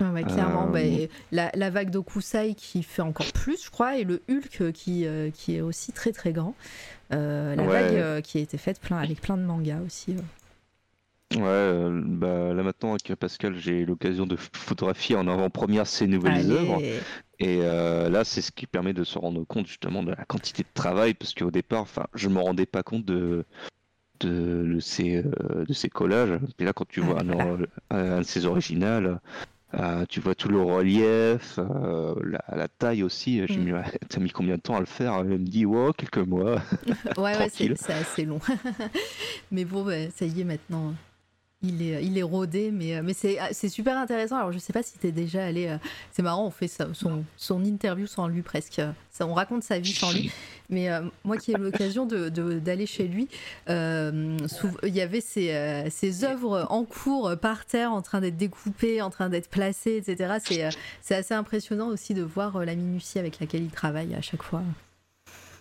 Ouais, 0.00 0.08
ouais, 0.10 0.24
clairement, 0.24 0.68
Euh, 0.74 1.06
bah, 1.06 1.08
la, 1.30 1.50
la 1.54 1.70
vague 1.70 1.90
d'Okusai 1.90 2.54
qui 2.54 2.82
fait 2.82 3.02
encore 3.02 3.30
plus, 3.32 3.64
je 3.64 3.70
crois, 3.70 3.96
et 3.96 4.04
le 4.04 4.22
Hulk 4.28 4.60
euh, 4.60 4.72
qui, 4.72 5.06
euh, 5.06 5.30
qui 5.30 5.56
est 5.56 5.60
aussi 5.60 5.92
très 5.92 6.12
très 6.12 6.32
grand. 6.32 6.54
Euh, 7.12 7.54
la 7.54 7.62
Ouais. 7.62 7.68
vague 7.68 7.94
euh, 7.94 8.20
qui 8.20 8.38
a 8.38 8.40
été 8.40 8.58
faite 8.58 8.80
plein, 8.80 8.96
avec 8.98 9.20
plein 9.20 9.36
de 9.36 9.42
mangas 9.44 9.78
aussi. 9.86 10.16
Ouais, 11.34 11.42
euh, 11.42 12.00
bah, 12.04 12.54
là 12.54 12.62
maintenant 12.62 12.90
avec 12.90 13.12
Pascal, 13.16 13.56
j'ai 13.58 13.84
l'occasion 13.84 14.26
de 14.26 14.36
photographier 14.36 15.16
en 15.16 15.26
avant-première 15.26 15.86
ces 15.86 16.06
nouvelles 16.06 16.50
œuvres. 16.52 16.80
Et 17.40 17.58
euh, 17.62 18.08
là, 18.08 18.24
c'est 18.24 18.40
ce 18.40 18.52
qui 18.52 18.66
permet 18.66 18.92
de 18.92 19.02
se 19.04 19.18
rendre 19.18 19.44
compte 19.44 19.66
justement 19.66 20.02
de 20.02 20.10
la 20.10 20.24
quantité 20.24 20.62
de 20.62 20.68
travail, 20.74 21.14
parce 21.14 21.34
qu'au 21.34 21.50
départ, 21.50 21.82
enfin, 21.82 22.06
je 22.14 22.28
me 22.28 22.38
rendais 22.40 22.66
pas 22.66 22.82
compte 22.84 23.04
de, 23.04 23.44
de, 24.20 24.72
de 24.74 24.80
ces, 24.80 25.16
euh, 25.16 25.64
de 25.66 25.72
ces 25.72 25.88
collages. 25.88 26.38
Et 26.60 26.64
là, 26.64 26.72
quand 26.72 26.86
tu 26.86 27.00
Ah, 27.00 27.04
vois 27.04 27.20
un, 27.90 28.18
de 28.18 28.22
ces 28.22 28.46
originales, 28.46 29.20
tu 30.08 30.20
vois 30.20 30.36
tout 30.36 30.48
le 30.48 30.60
relief, 30.62 31.58
la, 31.58 32.44
la 32.56 32.68
taille 32.68 33.02
aussi. 33.02 33.44
J'ai 33.48 33.58
Mm. 33.60 33.82
t'as 34.08 34.20
mis 34.20 34.30
combien 34.30 34.54
de 34.56 34.60
temps 34.60 34.76
à 34.76 34.80
le 34.80 34.86
faire? 34.86 35.14
Elle 35.14 35.26
me 35.26 35.38
dit, 35.38 35.66
wow, 35.66 35.92
quelques 35.92 36.18
mois. 36.18 36.62
Ouais, 37.18 37.36
ouais, 37.36 37.48
c'est 37.50 37.90
assez 37.90 38.24
long. 38.24 38.38
mais 39.50 39.64
bon, 39.64 39.84
bah, 39.84 40.10
ça 40.10 40.24
y 40.26 40.40
est 40.40 40.44
maintenant. 40.44 40.94
Il 41.66 41.80
est, 41.80 42.04
il 42.04 42.18
est 42.18 42.22
rodé, 42.22 42.70
mais, 42.70 42.96
euh, 42.96 43.02
mais 43.02 43.14
c'est 43.14 43.38
c'est 43.52 43.70
super 43.70 43.96
intéressant. 43.96 44.36
Alors, 44.36 44.52
je 44.52 44.58
sais 44.58 44.72
pas 44.74 44.82
si 44.82 44.98
t'es 44.98 45.12
déjà 45.12 45.46
allé. 45.46 45.66
euh, 45.68 45.78
C'est 46.12 46.22
marrant, 46.22 46.46
on 46.46 46.50
fait 46.50 46.68
son, 46.68 47.24
son 47.38 47.64
interview 47.64 48.06
sans 48.06 48.28
lui 48.28 48.42
presque. 48.42 48.82
On 49.20 49.32
raconte 49.32 49.62
sa 49.64 49.78
vie 49.78 49.92
sans 49.92 50.12
lui. 50.12 50.30
Mais 50.68 50.90
euh, 50.90 51.00
moi 51.24 51.36
qui 51.38 51.52
ai 51.52 51.54
eu 51.54 51.58
l'occasion 51.62 52.04
d'aller 52.04 52.30
de, 52.30 52.58
d'aller 52.58 52.86
chez 52.86 53.08
lui, 53.08 53.28
il 53.68 54.94
y 54.94 55.00
avait 55.00 55.20
ses, 55.20 55.84
ses 55.90 56.24
œuvres 56.24 56.66
en 56.68 56.84
cours 56.84 57.34
par 57.40 57.64
terre, 57.64 57.92
en 57.92 58.02
train 58.02 58.20
d'être 58.20 58.36
découpées, 58.36 59.00
en 59.00 59.10
train 59.10 59.28
d'être 59.28 59.48
placées, 59.48 60.02
etc. 60.06 60.72
C'est 61.00 61.14
assez 61.14 61.34
impressionnant 61.34 61.88
aussi 61.88 62.12
de 62.14 62.22
voir 62.22 62.58
la 62.64 62.74
minutie 62.74 63.18
avec 63.18 63.40
laquelle 63.40 63.62
il 63.62 63.70
travaille 63.70 64.14
à 64.14 64.20
chaque 64.20 64.42
fois. 64.42 64.62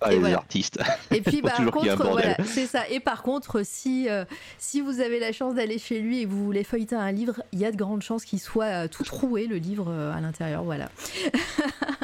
Et 0.07 0.15
les 0.15 0.19
voilà. 0.19 0.37
artistes. 0.37 0.79
Et 1.11 1.21
puis 1.21 1.41
par 1.41 1.59
un 1.59 1.65
contre, 1.69 2.09
voilà, 2.09 2.37
c'est 2.45 2.67
ça. 2.67 2.87
Et 2.89 2.99
par 2.99 3.23
contre, 3.23 3.61
si 3.63 4.09
euh, 4.09 4.25
si 4.57 4.81
vous 4.81 4.99
avez 4.99 5.19
la 5.19 5.31
chance 5.31 5.55
d'aller 5.55 5.79
chez 5.79 5.99
lui 5.99 6.21
et 6.21 6.25
que 6.25 6.29
vous 6.29 6.43
voulez 6.43 6.63
feuilleter 6.63 6.95
un 6.95 7.11
livre, 7.11 7.41
il 7.51 7.59
y 7.59 7.65
a 7.65 7.71
de 7.71 7.77
grandes 7.77 8.01
chances 8.01 8.25
qu'il 8.25 8.39
soit 8.39 8.65
euh, 8.65 8.87
tout 8.87 9.03
troué 9.03 9.47
le 9.47 9.57
livre 9.57 9.87
euh, 9.89 10.13
à 10.13 10.21
l'intérieur. 10.21 10.63
Voilà. 10.63 10.89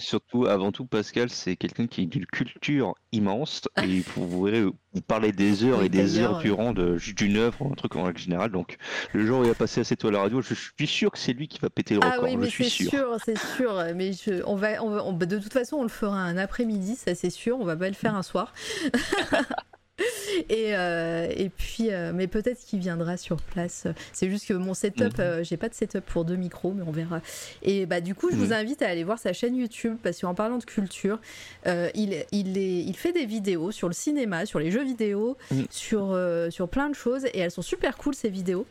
Surtout, 0.00 0.46
avant 0.46 0.72
tout, 0.72 0.86
Pascal, 0.86 1.30
c'est 1.30 1.56
quelqu'un 1.56 1.86
qui 1.86 2.00
a 2.00 2.04
une 2.04 2.26
culture 2.26 2.94
immense 3.12 3.62
et 3.82 4.00
vous 4.16 4.44
verrez, 4.44 4.62
vous 4.62 5.00
parlez 5.06 5.32
des 5.32 5.64
heures 5.64 5.78
Oui, 5.80 5.86
et 5.86 5.88
des 5.88 6.18
heures 6.18 6.38
durant 6.38 6.72
de, 6.72 6.98
d'une 7.16 7.36
œuvre, 7.36 7.66
un 7.70 7.74
truc 7.74 7.96
en 7.96 8.02
règle 8.04 8.18
générale. 8.18 8.50
Donc, 8.50 8.76
le 9.12 9.26
jour 9.26 9.40
où 9.40 9.42
il 9.44 9.48
va 9.48 9.54
passer 9.54 9.80
à 9.80 9.84
cette 9.84 10.00
toile 10.00 10.14
à 10.14 10.18
la 10.18 10.22
radio, 10.24 10.40
je 10.42 10.54
suis 10.54 10.86
sûr 10.86 11.10
que 11.10 11.18
c'est 11.18 11.32
lui 11.32 11.48
qui 11.48 11.58
va 11.60 11.70
péter 11.70 11.94
le 11.94 12.00
Ah 12.02 12.12
record. 12.12 12.24
oui, 12.24 12.36
mais 12.36 12.46
je 12.46 12.50
suis 12.50 12.64
c'est 12.64 12.70
sûr. 12.70 12.90
sûr, 12.90 13.16
c'est 13.24 13.38
sûr. 13.56 13.84
Mais 13.94 14.12
je, 14.12 14.42
on 14.46 14.56
va, 14.56 14.82
on 14.82 14.90
va- 14.90 15.04
on- 15.04 15.12
de 15.12 15.38
toute 15.38 15.52
façon, 15.52 15.76
on 15.76 15.82
le 15.82 15.88
fera 15.88 16.16
un 16.18 16.36
après-midi, 16.36 16.96
ça 16.96 17.14
c'est 17.14 17.30
sûr. 17.30 17.58
On 17.58 17.64
va 17.64 17.76
pas 17.76 17.88
le 17.88 17.94
faire 17.94 18.14
un 18.14 18.22
soir. 18.22 18.52
et, 20.48 20.74
euh, 20.76 21.28
et 21.36 21.48
puis, 21.48 21.92
euh, 21.92 22.12
mais 22.14 22.26
peut-être 22.26 22.58
qu'il 22.64 22.80
viendra 22.80 23.16
sur 23.16 23.36
place. 23.36 23.86
C'est 24.12 24.28
juste 24.28 24.46
que 24.48 24.54
mon 24.54 24.74
setup, 24.74 25.18
Mhm. 25.18 25.20
euh, 25.20 25.44
j'ai 25.44 25.56
pas 25.56 25.68
de 25.68 25.74
setup 25.74 26.04
pour 26.04 26.24
deux 26.24 26.36
micros, 26.36 26.72
mais 26.72 26.82
on 26.86 26.90
verra. 26.90 27.20
Et 27.62 27.86
bah 27.86 28.00
du 28.00 28.14
coup, 28.14 28.30
je 28.30 28.36
vous 28.36 28.46
Mhm. 28.46 28.52
invite 28.52 28.82
à 28.82 28.88
aller 28.88 29.04
voir 29.04 29.18
sa 29.18 29.32
chaîne 29.32 29.54
YouTube 29.56 29.96
parce 30.02 30.20
qu'en 30.20 30.34
parlant 30.34 30.58
de 30.58 30.64
culture, 30.64 31.20
il, 31.66 32.24
il, 32.32 32.58
est, 32.58 32.80
il 32.84 32.96
fait 32.96 33.12
des 33.12 33.26
vidéos 33.26 33.70
sur 33.70 33.88
le 33.88 33.94
cinéma, 33.94 34.46
sur 34.46 34.58
les 34.58 34.70
jeux 34.70 34.84
vidéo, 34.84 35.36
Mhm. 35.50 35.66
sur, 35.70 36.18
sur 36.50 36.68
plein 36.68 36.88
de 36.90 36.94
choses 36.94 37.24
et 37.26 37.38
elles 37.38 37.50
sont 37.50 37.62
super 37.62 37.96
cool 37.96 38.14
ces 38.14 38.28
vidéos. 38.30 38.66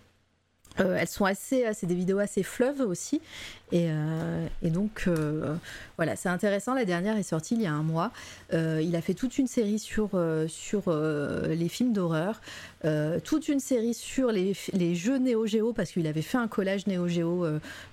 Euh, 0.79 0.97
elles 0.99 1.07
sont 1.07 1.25
assez, 1.25 1.65
c'est 1.73 1.85
des 1.85 1.95
vidéos 1.95 2.19
assez 2.19 2.41
fleuves 2.41 2.81
aussi, 2.81 3.21
et, 3.71 3.87
euh, 3.89 4.47
et 4.63 4.69
donc 4.69 5.05
euh, 5.07 5.55
voilà, 5.97 6.15
c'est 6.15 6.29
intéressant. 6.29 6.73
La 6.73 6.85
dernière 6.85 7.15
est 7.17 7.23
sortie 7.23 7.55
il 7.55 7.61
y 7.61 7.67
a 7.67 7.73
un 7.73 7.83
mois. 7.83 8.11
Il 8.51 8.95
a 8.95 9.01
fait 9.01 9.13
toute 9.13 9.37
une 9.37 9.47
série 9.47 9.79
sur 9.79 10.11
sur 10.47 10.91
les 10.91 11.69
films 11.69 11.93
d'horreur, 11.93 12.41
toute 13.23 13.47
une 13.47 13.59
série 13.59 13.93
sur 13.93 14.31
les, 14.31 14.53
les 14.73 14.95
jeux 14.95 15.17
Neo 15.17 15.45
Geo 15.45 15.73
parce 15.73 15.91
qu'il 15.91 16.07
avait 16.07 16.21
fait 16.21 16.37
un 16.37 16.47
collage 16.47 16.87
Neo 16.87 17.07
Geo 17.07 17.45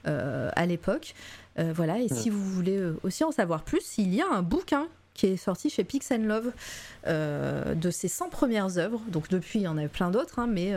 à 0.04 0.66
l'époque. 0.66 1.14
Voilà, 1.56 1.98
et 1.98 2.08
si 2.08 2.30
vous 2.30 2.42
voulez 2.42 2.80
aussi 3.02 3.24
en 3.24 3.32
savoir 3.32 3.62
plus, 3.62 3.98
il 3.98 4.14
y 4.14 4.22
a 4.22 4.28
un 4.28 4.42
bouquin 4.42 4.86
qui 5.12 5.26
est 5.26 5.36
sorti 5.36 5.68
chez 5.68 5.84
Pix 5.84 6.10
Love 6.12 6.52
de 7.06 7.90
ses 7.90 8.08
100 8.08 8.28
premières 8.28 8.78
œuvres. 8.78 9.00
Donc 9.08 9.28
depuis, 9.28 9.60
il 9.60 9.62
y 9.62 9.68
en 9.68 9.78
a 9.78 9.88
plein 9.88 10.10
d'autres, 10.10 10.38
hein, 10.38 10.46
mais 10.46 10.74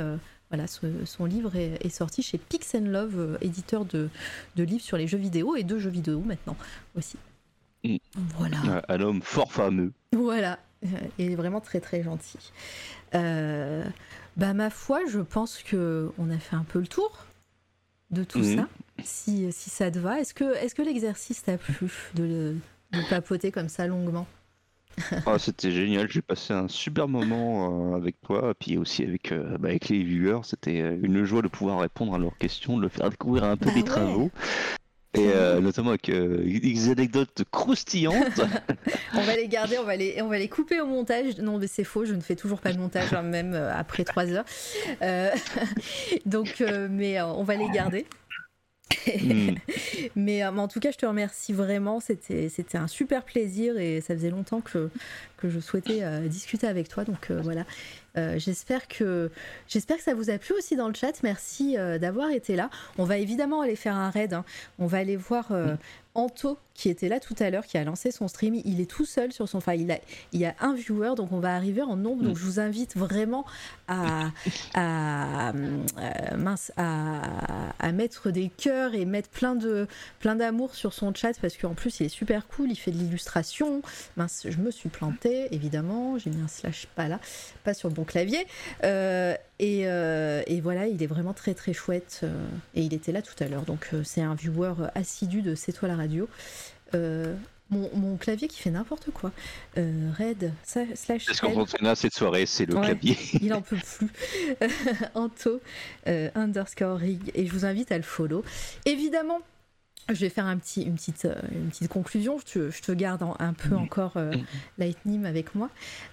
voilà, 0.53 0.67
ce- 0.67 1.03
son 1.05 1.25
livre 1.25 1.55
est, 1.55 1.83
est 1.83 1.89
sorti 1.89 2.21
chez 2.21 2.37
Pix 2.37 2.75
Love, 2.75 3.17
euh, 3.17 3.37
éditeur 3.41 3.85
de, 3.85 4.09
de 4.55 4.63
livres 4.63 4.83
sur 4.83 4.97
les 4.97 5.07
jeux 5.07 5.17
vidéo 5.17 5.55
et 5.55 5.63
de 5.63 5.79
jeux 5.79 5.89
vidéo 5.89 6.19
maintenant 6.19 6.55
aussi. 6.95 7.17
Mm. 7.83 7.95
Voilà. 8.37 8.57
Euh, 8.67 8.81
Un 8.87 9.01
homme 9.01 9.21
fort 9.23 9.51
fameux. 9.51 9.91
Voilà, 10.11 10.59
Euh, 10.85 10.87
il 11.17 11.31
est 11.31 11.35
vraiment 11.35 11.59
très 11.59 11.79
très 11.79 12.03
gentil. 12.03 12.37
Euh, 13.15 13.83
bah 14.37 14.53
ma 14.53 14.69
foi, 14.69 14.99
je 15.09 15.21
pense 15.21 15.63
que 15.63 16.11
on 16.19 16.29
a 16.29 16.37
fait 16.37 16.55
un 16.55 16.65
peu 16.65 16.79
le 16.79 16.87
tour 16.87 17.25
de 18.11 18.23
tout 18.23 18.39
Mhm. 18.39 18.57
ça. 18.57 18.67
Si, 19.03 19.51
si 19.51 19.69
ça 19.71 19.89
te 19.89 19.97
va, 19.97 20.19
est-ce 20.19 20.35
que, 20.35 20.55
est-ce 20.57 20.75
que 20.75 20.83
l'exercice 20.83 21.41
t'a 21.43 21.57
plu 21.57 21.91
de, 22.13 22.55
de 22.91 23.01
papoter 23.09 23.51
comme 23.51 23.69
ça 23.69 23.87
longuement? 23.87 24.27
Ah, 25.25 25.39
C'était 25.39 25.71
génial, 25.71 26.09
j'ai 26.09 26.21
passé 26.21 26.53
un 26.53 26.67
super 26.67 27.07
moment 27.07 27.93
euh, 27.93 27.97
avec 27.97 28.15
toi, 28.21 28.53
puis 28.59 28.77
aussi 28.77 29.03
avec, 29.03 29.31
euh, 29.31 29.57
bah, 29.59 29.69
avec 29.69 29.89
les 29.89 30.03
viewers. 30.03 30.41
C'était 30.43 30.81
euh, 30.81 30.97
une 31.01 31.23
joie 31.25 31.41
de 31.41 31.47
pouvoir 31.47 31.79
répondre 31.79 32.13
à 32.13 32.17
leurs 32.17 32.37
questions, 32.37 32.77
de 32.77 32.83
leur 32.83 32.91
faire 32.91 33.09
découvrir 33.09 33.45
un 33.45 33.57
peu 33.57 33.65
Bah 33.65 33.71
des 33.73 33.81
ouais. 33.81 33.85
travaux. 33.87 34.31
Et 35.15 35.27
euh, 35.27 35.61
notamment 35.61 35.89
avec 35.89 36.09
des 36.09 36.89
anecdotes 36.89 37.43
croustillantes. 37.51 38.41
On 39.13 39.21
va 39.21 39.35
les 39.35 39.47
garder, 39.47 39.77
on 39.77 39.83
va 39.83 39.95
les, 39.95 40.19
on 40.23 40.27
va 40.27 40.39
les 40.39 40.47
couper 40.49 40.81
au 40.81 40.87
montage. 40.87 41.37
Non, 41.37 41.59
mais 41.59 41.67
c'est 41.67 41.83
faux, 41.83 42.03
je 42.03 42.15
ne 42.15 42.21
fais 42.21 42.35
toujours 42.35 42.59
pas 42.59 42.73
de 42.73 42.79
montage, 42.79 43.13
hein, 43.13 43.21
même 43.21 43.53
après 43.53 44.05
trois 44.05 44.25
heures. 44.31 44.45
Donc, 46.25 46.63
mais 46.89 47.21
on 47.21 47.43
va 47.43 47.55
les 47.55 47.69
garder. 47.69 48.07
Hmm. 49.21 49.51
Mais, 50.15 50.43
euh, 50.43 50.51
mais 50.51 50.61
en 50.61 50.67
tout 50.67 50.79
cas, 50.79 50.91
je 50.91 50.97
te 50.97 51.05
remercie 51.05 51.53
vraiment. 51.53 51.99
C'était, 51.99 52.49
un 52.73 52.87
super 52.87 53.23
plaisir 53.23 53.77
et 53.77 54.01
ça 54.01 54.13
faisait 54.13 54.29
longtemps 54.29 54.61
que, 54.61 54.89
que 55.37 55.49
je 55.49 55.59
souhaitais 55.59 55.99
euh, 56.03 56.27
discuter 56.27 56.67
avec 56.67 56.89
toi. 56.89 57.03
Donc 57.03 57.31
euh, 57.31 57.41
voilà. 57.41 57.65
J'espère 58.37 58.87
que 58.87 59.31
j'espère 59.67 59.97
que 59.97 60.03
ça 60.03 60.13
vous 60.13 60.29
a 60.29 60.37
plu 60.37 60.53
aussi 60.55 60.75
dans 60.75 60.87
le 60.87 60.93
chat. 60.93 61.23
Merci 61.23 61.77
d'avoir 61.99 62.29
été 62.29 62.55
là. 62.55 62.69
On 62.99 63.05
va 63.05 63.17
évidemment 63.17 63.61
aller 63.61 63.75
faire 63.75 63.95
un 63.95 64.11
raid. 64.11 64.33
hein. 64.33 64.45
On 64.77 64.85
va 64.85 64.99
aller 64.99 65.15
voir 65.15 65.47
euh, 65.51 65.75
Anto 66.15 66.57
qui 66.73 66.89
était 66.89 67.07
là 67.07 67.19
tout 67.19 67.35
à 67.39 67.49
l'heure, 67.49 67.65
qui 67.65 67.77
a 67.77 67.83
lancé 67.83 68.11
son 68.11 68.27
stream. 68.27 68.55
Il 68.65 68.81
est 68.81 68.89
tout 68.89 69.05
seul 69.05 69.31
sur 69.31 69.47
son. 69.47 69.57
Enfin, 69.59 69.73
il 69.73 69.91
a 69.91 69.99
il 70.31 70.39
y 70.39 70.45
a 70.45 70.55
un 70.59 70.73
viewer, 70.73 71.13
donc 71.15 71.31
on 71.31 71.39
va 71.39 71.55
arriver 71.55 71.81
en 71.81 71.95
nombre. 71.95 72.23
Donc 72.23 72.37
je 72.37 72.43
vous 72.43 72.59
invite 72.59 72.97
vraiment 72.97 73.45
euh, 73.89 74.27
à, 74.73 75.53
à 77.79 77.91
mettre 77.91 78.31
des 78.31 78.49
cœurs 78.49 78.95
et 78.95 79.05
mettre 79.05 79.29
plein 79.29 79.55
de 79.55 79.87
plein 80.19 80.35
d'amour 80.35 80.75
sur 80.75 80.93
son 80.93 81.13
chat 81.13 81.33
parce 81.39 81.57
qu'en 81.57 81.73
plus 81.73 81.99
il 81.99 82.07
est 82.07 82.09
super 82.09 82.47
cool. 82.47 82.71
Il 82.71 82.75
fait 82.75 82.91
de 82.91 82.97
l'illustration. 82.97 83.81
Mince, 84.17 84.47
je 84.49 84.57
me 84.57 84.71
suis 84.71 84.89
plantée 84.89 85.47
évidemment. 85.51 86.17
J'ai 86.17 86.31
mis 86.31 86.41
un 86.41 86.47
slash 86.47 86.87
pas 86.95 87.07
là, 87.07 87.19
pas 87.63 87.73
sur 87.73 87.87
le 87.89 87.93
bon 87.93 88.03
clavier. 88.03 88.45
Euh, 88.83 89.35
et, 89.59 89.83
euh, 89.87 90.41
et 90.47 90.59
voilà, 90.59 90.87
il 90.87 91.01
est 91.03 91.07
vraiment 91.07 91.33
très 91.33 91.53
très 91.53 91.73
chouette. 91.73 92.21
et 92.73 92.81
il 92.81 92.93
était 92.93 93.11
là 93.11 93.21
tout 93.21 93.35
à 93.41 93.47
l'heure. 93.47 93.63
Donc 93.63 93.91
c'est 94.03 94.21
un 94.21 94.33
viewer 94.33 94.73
assidu 94.95 95.41
de 95.41 95.53
C'est 95.55 95.71
toi 95.71 95.87
la 95.87 95.95
radio. 96.03 96.29
Euh, 96.95 97.33
mon, 97.69 97.89
mon 97.95 98.17
clavier 98.17 98.47
qui 98.47 98.59
fait 98.61 98.69
n'importe 98.69 99.09
quoi. 99.11 99.31
Euh, 99.77 100.11
red 100.19 100.51
slash 100.63 101.27
L. 101.29 101.39
qu'on 101.41 101.63
à 101.87 101.95
cette 101.95 102.13
soirée, 102.13 102.45
c'est 102.45 102.65
le 102.67 102.75
Ouais. 102.75 102.85
clavier. 102.85 103.17
Il 103.41 103.51
en 103.53 103.61
peut 103.61 103.77
plus. 103.77 104.07
Anto 105.15 105.59
euh, 106.07 106.29
underscore 106.35 106.97
rig. 106.99 107.31
Et 107.33 107.47
je 107.47 107.51
vous 107.51 107.65
invite 107.65 107.91
à 107.91 107.97
le 107.97 108.03
follow. 108.03 108.43
Évidemment, 108.85 109.39
je 110.09 110.19
vais 110.19 110.29
faire 110.29 110.45
un 110.45 110.57
petit, 110.57 110.83
une, 110.83 110.95
petite, 110.95 111.25
euh, 111.25 111.33
une 111.51 111.69
petite 111.69 111.87
conclusion. 111.87 112.37
Je 112.37 112.45
te, 112.45 112.69
je 112.69 112.81
te 112.81 112.91
garde 112.91 113.23
en- 113.23 113.37
un 113.39 113.53
peu 113.53 113.73
encore 113.75 114.17
euh, 114.17 114.33
Lightning 114.77 115.25
avec 115.25 115.55
moi. 115.55 115.69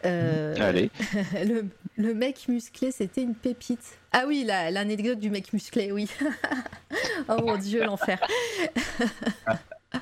Euh, 0.06 0.54
Allez. 0.60 0.90
le, 1.44 1.66
le 1.98 2.14
mec 2.14 2.46
musclé, 2.48 2.90
c'était 2.92 3.22
une 3.22 3.34
pépite. 3.34 3.98
Ah 4.12 4.24
oui, 4.26 4.44
la- 4.46 4.70
l'anecdote 4.70 5.18
du 5.18 5.28
mec 5.28 5.52
musclé, 5.52 5.92
oui. 5.92 6.08
oh 7.28 7.36
mon 7.44 7.58
dieu, 7.58 7.84
l'enfer. 7.84 8.18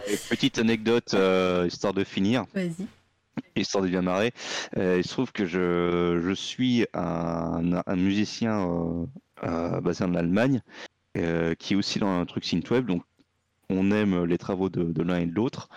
Et 0.07 0.17
Petite 0.29 0.59
anecdote, 0.59 1.15
euh, 1.15 1.67
histoire 1.67 1.95
de 1.95 2.05
finir, 2.05 2.45
Vas-y. 2.55 2.87
histoire 3.57 3.83
de 3.85 3.89
bien 3.89 4.03
marrer. 4.03 4.33
Euh, 4.77 4.97
il 4.99 5.05
se 5.05 5.11
trouve 5.11 5.33
que 5.33 5.47
je, 5.47 6.21
je 6.23 6.33
suis 6.33 6.87
un, 6.95 7.83
un 7.87 7.97
musicien 7.97 9.07
euh, 9.45 9.81
basé 9.81 10.05
en 10.05 10.15
Allemagne 10.15 10.63
qui 11.59 11.73
est 11.73 11.77
aussi 11.77 11.99
dans 11.99 12.21
un 12.21 12.27
truc 12.27 12.45
synthwave. 12.45 12.85
Donc, 12.85 13.03
on 13.71 13.91
aime 13.91 14.25
les 14.25 14.39
travaux 14.39 14.69
de, 14.69 14.85
de 14.85 15.03
l'un 15.03 15.19
et 15.19 15.27
de 15.27 15.35
l'autre. 15.35 15.69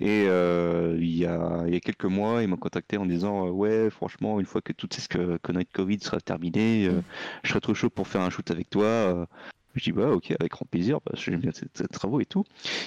Et 0.00 0.24
euh, 0.28 0.96
il, 0.98 1.14
y 1.16 1.26
a, 1.26 1.62
il 1.66 1.74
y 1.74 1.76
a 1.76 1.80
quelques 1.80 2.06
mois, 2.06 2.42
il 2.42 2.48
m'a 2.48 2.56
contacté 2.56 2.96
en 2.96 3.04
disant 3.06 3.46
euh, 3.46 3.50
Ouais, 3.50 3.90
franchement, 3.90 4.40
une 4.40 4.46
fois 4.46 4.62
que 4.62 4.72
toutes 4.72 4.94
ces 4.94 5.06
que, 5.06 5.36
conneries 5.42 5.66
de 5.66 5.72
Covid 5.72 6.00
sera 6.00 6.20
terminé, 6.20 6.86
euh, 6.86 6.92
Mm. 6.92 7.02
je 7.44 7.48
serais 7.50 7.60
trop 7.60 7.74
chaud 7.74 7.90
pour 7.90 8.08
faire 8.08 8.22
un 8.22 8.30
shoot 8.30 8.50
avec 8.50 8.68
toi. 8.70 9.28
Je 9.74 9.84
dis 9.84 9.92
Bah, 9.92 10.10
ok, 10.10 10.32
avec 10.38 10.52
grand 10.52 10.66
plaisir, 10.66 11.00
parce 11.00 11.24
que 11.24 11.30
j'aime 11.30 11.40
bien 11.40 11.52
ces, 11.52 11.66
ces 11.74 11.86
travaux 11.88 12.20
et 12.20 12.26
tout. 12.26 12.44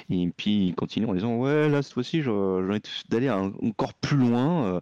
Et 0.09 0.29
puis 0.35 0.67
il 0.67 0.75
continue 0.75 1.05
en 1.05 1.13
disant 1.13 1.35
Ouais, 1.37 1.69
là, 1.69 1.81
cette 1.81 1.93
fois-ci, 1.93 2.21
j'ai 2.21 2.29
envie 2.29 2.79
d'aller 3.09 3.29
encore 3.29 3.93
plus 3.93 4.17
loin. 4.17 4.65
Euh, 4.75 4.79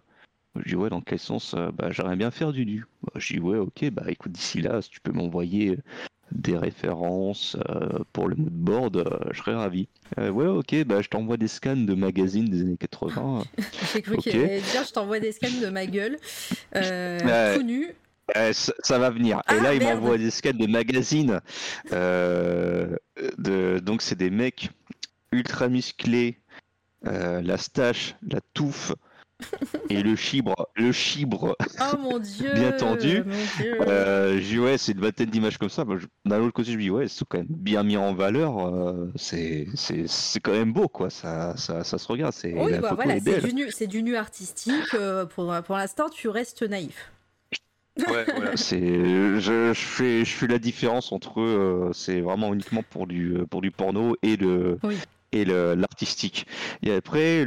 Je 0.56 0.70
dis 0.70 0.76
Ouais, 0.76 0.90
dans 0.90 1.00
quel 1.00 1.18
sens 1.18 1.54
Euh, 1.54 1.70
Bah, 1.72 1.90
j'aimerais 1.90 2.16
bien 2.16 2.30
faire 2.30 2.52
du 2.52 2.66
nu. 2.66 2.86
Bah, 3.02 3.12
je 3.16 3.34
dis 3.34 3.40
Ouais, 3.40 3.58
ok, 3.58 3.90
bah 3.90 4.04
écoute, 4.08 4.32
d'ici 4.32 4.60
là, 4.60 4.82
si 4.82 4.90
tu 4.90 5.00
peux 5.00 5.12
m'envoyer 5.12 5.78
des 6.32 6.56
références 6.56 7.56
euh, 7.68 7.98
pour 8.14 8.26
le 8.26 8.36
mood 8.36 8.52
board, 8.52 8.96
euh, 8.96 9.04
je 9.32 9.38
serais 9.38 9.54
ravi. 9.54 9.86
Euh, 10.18 10.30
ouais, 10.30 10.46
ok, 10.46 10.84
bah 10.84 11.02
je 11.02 11.08
t'envoie 11.08 11.36
des 11.36 11.46
scans 11.48 11.76
de 11.76 11.94
magazines 11.94 12.48
des 12.48 12.62
années 12.62 12.76
80. 12.78 13.44
J'ai 13.92 14.00
cru 14.02 14.14
Ok. 14.16 14.22
qu'il 14.22 14.36
allait 14.40 14.60
dire 14.60 14.82
je 14.84 14.92
t'envoie 14.92 15.20
des 15.20 15.32
scans 15.32 15.48
de 15.60 15.68
ma 15.68 15.84
gueule. 15.86 16.16
Tout 16.72 17.62
nu. 17.62 17.94
Euh, 18.36 18.52
ça, 18.52 18.72
ça 18.82 18.98
va 18.98 19.10
venir. 19.10 19.42
Ah, 19.46 19.56
Et 19.56 19.60
là, 19.60 19.74
il 19.74 19.82
m'envoie 19.82 20.16
des 20.18 20.30
scans 20.30 20.52
de 20.52 20.66
magazines. 20.66 21.40
euh, 21.92 22.96
de, 23.38 23.78
donc, 23.80 24.02
c'est 24.02 24.14
des 24.16 24.30
mecs 24.30 24.70
ultra 25.32 25.68
musclés, 25.68 26.38
euh, 27.06 27.42
la 27.42 27.56
stache, 27.58 28.14
la 28.30 28.40
touffe 28.54 28.92
et 29.90 30.02
le 30.04 30.14
chibre. 30.14 30.68
Le 30.76 30.92
chibre. 30.92 31.56
Oh 31.80 31.96
mon 31.98 32.18
dieu. 32.20 32.52
Bien 32.54 32.70
tendu. 32.72 33.24
je 33.58 34.38
dis, 34.40 34.58
ouais, 34.58 34.78
c'est 34.78 34.92
une 34.92 35.00
vingtaine 35.00 35.28
d'images 35.30 35.58
comme 35.58 35.68
ça. 35.68 35.84
D'un 36.24 36.40
autre 36.40 36.52
côté, 36.52 36.70
je 36.70 36.76
me 36.76 36.82
dis, 36.82 36.90
ouais, 36.90 37.08
c'est 37.08 37.24
quand 37.28 37.38
même 37.38 37.46
bien 37.48 37.82
mis 37.82 37.96
en 37.96 38.14
valeur. 38.14 38.72
c'est 39.16 39.66
quand 40.42 40.52
même 40.52 40.72
beau, 40.72 40.86
quoi. 40.88 41.10
Ça, 41.10 41.56
ça, 41.56 41.82
ça 41.82 41.98
se 41.98 42.06
regarde. 42.06 42.32
c'est- 42.32 42.54
Oui, 42.54 42.78
bah 42.78 42.92
voilà, 42.94 43.18
du, 43.18 43.52
nu, 43.52 43.68
du 43.88 44.02
nu 44.04 44.16
artistique. 44.16 44.96
pour 45.34 45.52
pour 45.66 45.76
l'instant, 45.76 46.08
tu 46.08 46.28
restes 46.28 46.62
naïf. 46.62 47.10
Ouais, 47.98 48.24
voilà, 48.34 48.52
c'est 48.56 48.80
je, 48.80 49.40
je 49.40 49.72
fais 49.74 50.24
je 50.24 50.30
fais 50.34 50.46
la 50.46 50.58
différence 50.58 51.12
entre 51.12 51.40
euh, 51.40 51.90
c'est 51.92 52.20
vraiment 52.20 52.52
uniquement 52.54 52.82
pour 52.88 53.06
du 53.06 53.34
pour 53.50 53.60
du 53.60 53.70
porno 53.70 54.16
et 54.22 54.36
le 54.36 54.78
Oui. 54.82 54.96
et 55.32 55.44
l'artistique. 55.44 56.46
Et 56.82 56.92
après, 56.92 57.44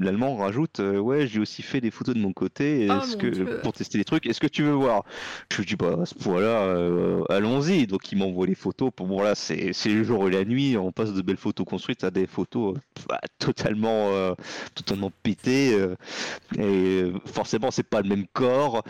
l'allemand 0.00 0.36
rajoute 0.36 0.78
Ouais, 0.80 1.26
j'ai 1.26 1.40
aussi 1.40 1.62
fait 1.62 1.80
des 1.80 1.90
photos 1.90 2.14
de 2.14 2.20
mon 2.20 2.32
côté 2.32 2.86
Oh, 2.90 2.94
est-ce 3.02 3.16
que, 3.16 3.26
Dieu. 3.26 3.60
pour 3.62 3.72
tester 3.72 3.96
des 3.98 4.04
trucs. 4.04 4.26
Est-ce 4.26 4.40
que 4.40 4.46
tu 4.46 4.62
veux 4.62 4.72
voir? 4.72 5.04
Je 5.50 5.58
lui 5.58 5.64
dis 5.66 5.76
Bah, 5.76 5.96
à 6.02 6.06
ce 6.06 6.14
point-là, 6.14 6.62
euh, 6.64 7.22
allons-y. 7.30 7.86
Donc, 7.86 8.10
il 8.12 8.18
m'envoie 8.18 8.46
les 8.46 8.54
photos. 8.54 8.90
Pour 8.94 9.06
moi, 9.06 9.24
là, 9.24 9.34
c'est 9.34 9.72
c'est 9.72 9.88
le 9.90 10.04
jour 10.04 10.28
et 10.28 10.30
la 10.30 10.44
nuit. 10.44 10.76
On 10.76 10.92
passe 10.92 11.12
de 11.14 11.22
belles 11.22 11.36
photos 11.38 11.66
construites 11.66 12.04
à 12.04 12.10
des 12.10 12.26
photos 12.26 12.76
euh, 12.76 12.80
bah, 13.08 13.20
totalement, 13.38 14.10
euh, 14.12 14.34
totalement 14.74 15.10
pétées. 15.22 15.74
euh, 15.74 15.94
et 16.58 17.02
euh, 17.04 17.12
forcément, 17.26 17.70
c'est 17.70 17.88
pas 17.88 18.02
le 18.02 18.08
même 18.10 18.26
corps. 18.34 18.82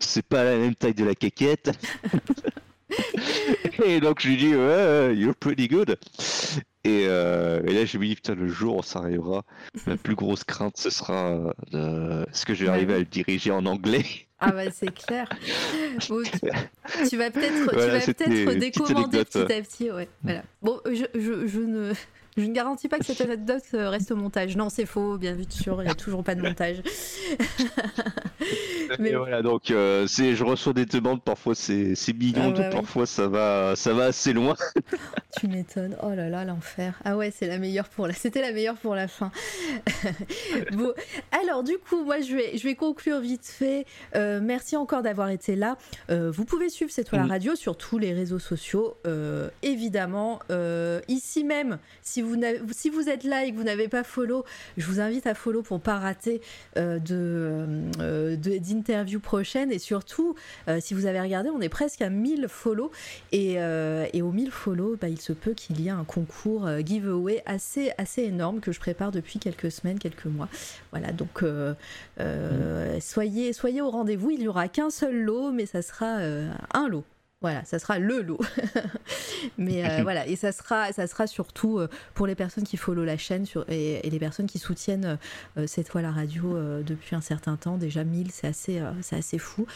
C'est 0.00 0.24
pas 0.26 0.44
la 0.44 0.56
même 0.56 0.74
taille 0.74 0.94
de 0.94 1.04
la 1.04 1.14
caquette. 1.14 1.70
Et 3.84 4.00
donc 4.00 4.20
je 4.20 4.28
lui 4.28 4.36
dis 4.36 4.54
ouais, 4.54 5.14
you're 5.14 5.34
pretty 5.34 5.68
good. 5.68 5.96
Et, 6.84 7.04
euh, 7.06 7.60
et 7.66 7.72
là 7.72 7.84
je 7.84 7.98
me 7.98 8.06
dis 8.06 8.14
putain 8.14 8.34
le 8.34 8.48
jour 8.48 8.78
où 8.78 8.82
ça 8.82 9.00
arrivera, 9.00 9.44
la 9.86 9.96
plus 9.96 10.14
grosse 10.14 10.44
crainte 10.44 10.76
ce 10.78 10.88
sera 10.90 11.28
euh, 11.28 11.52
de... 11.70 12.22
est-ce 12.30 12.44
que 12.46 12.54
je 12.54 12.64
vais 12.64 12.70
Ouais. 12.70 12.76
arriver 12.76 12.94
à 12.94 12.98
le 12.98 13.04
diriger 13.04 13.50
en 13.50 13.66
anglais 13.66 14.04
Ah 14.38 14.50
bah 14.52 14.70
c'est 14.72 14.92
clair. 14.92 15.28
Bon, 16.08 16.22
tu, 16.22 17.08
tu 17.08 17.16
vas 17.18 17.30
peut-être 17.30 17.70
Voilà, 17.72 17.98
décommander 18.54 19.18
anecdote. 19.18 19.28
petit 19.46 19.52
à 19.52 19.62
petit, 19.62 19.90
ouais. 19.90 20.08
Voilà. 20.22 20.42
Bon, 20.62 20.80
je, 20.86 21.04
je, 21.14 21.46
je 21.46 21.60
ne 21.60 21.92
je 22.40 22.46
ne 22.46 22.52
garantis 22.54 22.88
pas 22.88 22.98
que 22.98 23.04
cette 23.04 23.20
anecdote 23.20 23.62
euh, 23.74 23.88
reste 23.90 24.10
au 24.10 24.16
montage. 24.16 24.56
Non, 24.56 24.68
c'est 24.68 24.86
faux, 24.86 25.18
bien 25.18 25.34
vu 25.34 25.44
sûr, 25.48 25.80
il 25.82 25.86
n'y 25.86 25.90
a 25.90 25.94
toujours 25.96 26.24
pas 26.24 26.34
de 26.34 26.42
montage. 26.42 26.82
Mais- 28.98 29.10
Et 29.10 29.16
voilà 29.16 29.42
donc 29.42 29.70
euh, 29.70 30.06
c'est 30.06 30.34
je 30.34 30.44
reçois 30.44 30.72
des 30.72 30.86
demandes 30.86 31.22
parfois 31.22 31.54
c'est 31.54 31.94
c'est 31.94 32.12
mignon, 32.12 32.52
Ah 32.56 32.58
bah 32.58 32.70
parfois 32.70 33.06
ça 33.06 33.28
va 33.28 33.74
ça 33.76 33.92
va 33.92 34.06
assez 34.06 34.32
loin. 34.32 34.54
Tu 35.38 35.46
m'étonnes. 35.48 35.96
Oh 36.02 36.10
là 36.10 36.28
là, 36.28 36.44
l'enfer. 36.44 36.98
Ah 37.04 37.16
ouais, 37.16 37.30
c'est 37.30 37.46
la 37.46 37.58
meilleure 37.58 37.88
pour 37.88 38.06
la. 38.06 38.12
C'était 38.14 38.40
la 38.42 38.52
meilleure 38.52 38.76
pour 38.76 38.94
la 38.94 39.06
fin. 39.08 39.30
bon, 40.72 40.92
alors 41.42 41.62
du 41.62 41.78
coup, 41.78 42.02
moi 42.04 42.20
je 42.20 42.34
vais, 42.34 42.56
je 42.58 42.64
vais 42.64 42.74
conclure 42.74 43.20
vite 43.20 43.46
fait. 43.46 43.86
Euh, 44.16 44.40
merci 44.42 44.76
encore 44.76 45.02
d'avoir 45.02 45.30
été 45.30 45.54
là. 45.56 45.76
Euh, 46.10 46.30
vous 46.30 46.44
pouvez 46.44 46.68
suivre 46.68 46.90
cette 46.90 47.08
toile 47.08 47.22
Mhm. 47.22 47.28
radio 47.30 47.54
sur 47.54 47.76
tous 47.76 47.98
les 47.98 48.12
réseaux 48.12 48.38
sociaux, 48.38 48.96
évidemment. 49.62 50.40
Ici 51.08 51.44
même, 51.44 51.78
si 52.02 52.22
vous, 52.22 52.29
si 52.72 52.90
vous 52.90 53.08
êtes 53.08 53.24
là 53.24 53.44
et 53.44 53.52
que 53.52 53.56
vous 53.56 53.64
n'avez 53.64 53.88
pas 53.88 54.04
follow, 54.04 54.44
je 54.76 54.86
vous 54.86 55.00
invite 55.00 55.26
à 55.26 55.34
follow 55.34 55.62
pour 55.62 55.80
pas 55.80 55.98
rater 55.98 56.40
euh, 56.76 56.98
euh, 57.10 58.36
de- 58.36 58.58
d'interviews 58.58 59.20
prochaines. 59.20 59.72
Et 59.72 59.78
surtout, 59.78 60.34
euh, 60.68 60.78
si 60.80 60.94
vous 60.94 61.06
avez 61.06 61.20
regardé, 61.20 61.50
on 61.50 61.60
est 61.60 61.68
presque 61.68 62.02
à 62.02 62.10
1000 62.10 62.46
follow. 62.48 62.90
Et, 63.32 63.54
et 63.54 64.22
aux 64.22 64.32
1000 64.32 64.50
follow, 64.50 64.96
bah, 65.00 65.08
il 65.08 65.20
se 65.20 65.32
peut 65.32 65.52
qu'il 65.54 65.80
y 65.80 65.88
ait 65.88 65.90
un 65.90 66.04
concours 66.04 66.68
giveaway 66.84 67.42
assez, 67.46 67.92
assez 67.98 68.22
énorme 68.22 68.60
que 68.60 68.72
je 68.72 68.80
prépare 68.80 69.10
depuis 69.12 69.38
quelques 69.38 69.70
semaines, 69.70 69.98
quelques 69.98 70.26
mois. 70.26 70.48
Voilà, 70.92 71.12
donc 71.12 71.42
euh, 71.42 71.74
soyez, 73.00 73.52
soyez 73.52 73.80
au 73.80 73.90
rendez-vous. 73.90 74.30
Il 74.30 74.40
n'y 74.40 74.48
aura 74.48 74.68
qu'un 74.68 74.90
seul 74.90 75.16
lot, 75.22 75.52
mais 75.52 75.66
ça 75.66 75.82
sera 75.82 76.18
un 76.74 76.88
lot. 76.88 77.04
Voilà, 77.42 77.64
ça 77.64 77.78
sera 77.78 77.98
le 77.98 78.20
lot. 78.20 78.38
Mais 79.56 79.82
euh, 79.88 80.02
voilà, 80.02 80.26
et 80.26 80.36
ça 80.36 80.52
sera, 80.52 80.92
ça 80.92 81.06
sera 81.06 81.26
surtout 81.26 81.78
euh, 81.78 81.88
pour 82.12 82.26
les 82.26 82.34
personnes 82.34 82.64
qui 82.64 82.76
follow 82.76 83.02
la 83.02 83.16
chaîne 83.16 83.46
sur, 83.46 83.64
et, 83.70 84.06
et 84.06 84.10
les 84.10 84.18
personnes 84.18 84.46
qui 84.46 84.58
soutiennent 84.58 85.18
euh, 85.56 85.66
cette 85.66 85.88
fois 85.88 86.02
la 86.02 86.10
radio 86.10 86.58
depuis 86.82 87.16
un 87.16 87.22
certain 87.22 87.56
temps. 87.56 87.78
Déjà 87.78 88.04
1000, 88.04 88.30
c'est 88.30 88.46
assez, 88.46 88.82
c'est 89.00 89.16
assez 89.16 89.38
fou. 89.38 89.66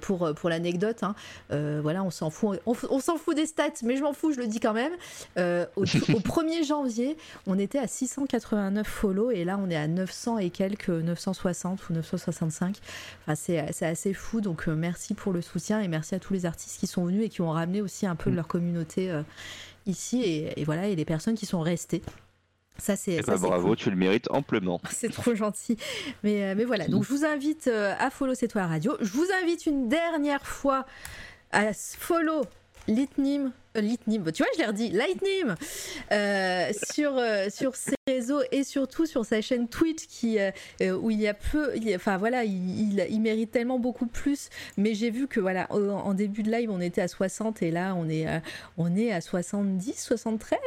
Pour 0.00 0.32
pour 0.34 0.48
l'anecdote, 0.50 1.02
hein, 1.02 1.14
voilà, 1.50 2.04
on 2.04 2.10
s'en 2.10 2.30
fout, 2.30 2.60
on, 2.66 2.74
f- 2.74 2.86
on 2.90 3.00
s'en 3.00 3.16
fout 3.16 3.34
des 3.34 3.46
stats, 3.46 3.70
mais 3.82 3.96
je 3.96 4.02
m'en 4.02 4.12
fous, 4.12 4.32
je 4.32 4.38
le 4.38 4.46
dis 4.46 4.60
quand 4.60 4.72
même. 4.74 4.92
Au, 5.36 5.82
au 5.82 5.84
1er 5.84 6.64
janvier, 6.64 7.16
on 7.46 7.58
était 7.58 7.78
à 7.78 7.88
689 7.88 8.86
follow 8.86 9.30
et 9.32 9.44
là 9.44 9.58
on 9.60 9.68
est 9.68 9.76
à 9.76 9.88
900 9.88 10.38
et 10.38 10.50
quelques, 10.50 10.90
960 10.90 11.88
ou 11.88 11.92
965. 11.94 12.76
Enfin, 13.22 13.34
c'est 13.34 13.72
c'est 13.72 13.86
assez 13.86 14.14
fou, 14.14 14.40
donc 14.40 14.68
merci 14.68 15.14
pour 15.14 15.32
le 15.32 15.42
soutien 15.42 15.80
et 15.80 15.88
merci 15.88 16.14
à 16.14 16.20
tous 16.20 16.34
les 16.34 16.46
artistes 16.46 16.78
qui 16.78 16.86
sont 16.86 16.99
venus 17.04 17.26
et 17.26 17.28
qui 17.28 17.42
ont 17.42 17.50
ramené 17.50 17.82
aussi 17.82 18.06
un 18.06 18.16
peu 18.16 18.30
de 18.30 18.36
leur 18.36 18.46
communauté 18.46 19.10
euh, 19.10 19.22
ici 19.86 20.22
et, 20.22 20.60
et 20.60 20.64
voilà, 20.64 20.88
et 20.88 20.96
les 20.96 21.04
personnes 21.04 21.34
qui 21.34 21.46
sont 21.46 21.60
restées. 21.60 22.02
Ça, 22.80 22.96
c'est 22.96 23.20
bah, 23.22 23.34
c'est 23.36 23.46
bravo, 23.46 23.68
cool. 23.68 23.76
tu 23.76 23.90
le 23.90 23.96
mérites 23.96 24.30
amplement. 24.30 24.80
C'est 24.90 25.10
trop 25.10 25.34
gentil. 25.34 25.76
Mais, 26.24 26.44
euh, 26.44 26.54
mais 26.56 26.64
voilà, 26.64 26.88
donc 26.88 27.04
je 27.04 27.10
vous 27.10 27.24
invite 27.24 27.66
euh, 27.66 27.94
à 27.98 28.10
follow 28.10 28.34
C'est 28.34 28.48
toi 28.48 28.62
la 28.62 28.68
radio. 28.68 28.96
Je 29.00 29.12
vous 29.12 29.26
invite 29.42 29.66
une 29.66 29.88
dernière 29.88 30.46
fois 30.46 30.86
à 31.52 31.72
follow 31.74 32.42
Litnim. 32.90 33.52
euh, 33.76 33.80
Litnim, 33.80 34.30
tu 34.32 34.42
vois, 34.42 34.50
je 34.54 34.58
l'ai 34.58 34.66
redit, 34.66 34.90
Lightning 34.90 35.54
euh, 36.12 36.70
sur, 36.92 37.16
euh, 37.16 37.48
sur 37.50 37.76
ses 37.76 37.94
réseaux 38.08 38.40
et 38.50 38.64
surtout 38.64 39.06
sur 39.06 39.24
sa 39.24 39.40
chaîne 39.40 39.68
Twitch 39.68 40.06
qui, 40.08 40.38
euh, 40.38 40.50
euh, 40.82 40.92
où 40.98 41.10
il 41.10 41.20
y 41.20 41.28
a 41.28 41.34
peu, 41.34 41.70
il 41.76 41.84
y 41.88 41.92
a- 41.92 41.96
enfin 41.96 42.16
voilà, 42.16 42.44
il, 42.44 42.52
il- 42.98 43.06
il 43.08 43.20
mérite 43.20 43.52
tellement 43.52 43.78
beaucoup 43.78 44.06
plus. 44.06 44.48
Mais 44.76 44.94
j'ai 44.94 45.10
vu 45.10 45.28
que 45.28 45.38
voilà, 45.40 45.66
en, 45.70 45.80
en 45.88 46.14
début 46.14 46.42
de 46.42 46.50
live, 46.50 46.70
on 46.70 46.80
était 46.80 47.00
à 47.02 47.08
60 47.08 47.62
et 47.62 47.70
là, 47.70 47.94
on 47.96 48.08
est, 48.08 48.26
à- 48.26 48.42
on 48.76 48.96
est 48.96 49.12
à 49.12 49.20
70, 49.20 49.94
73 50.02 50.58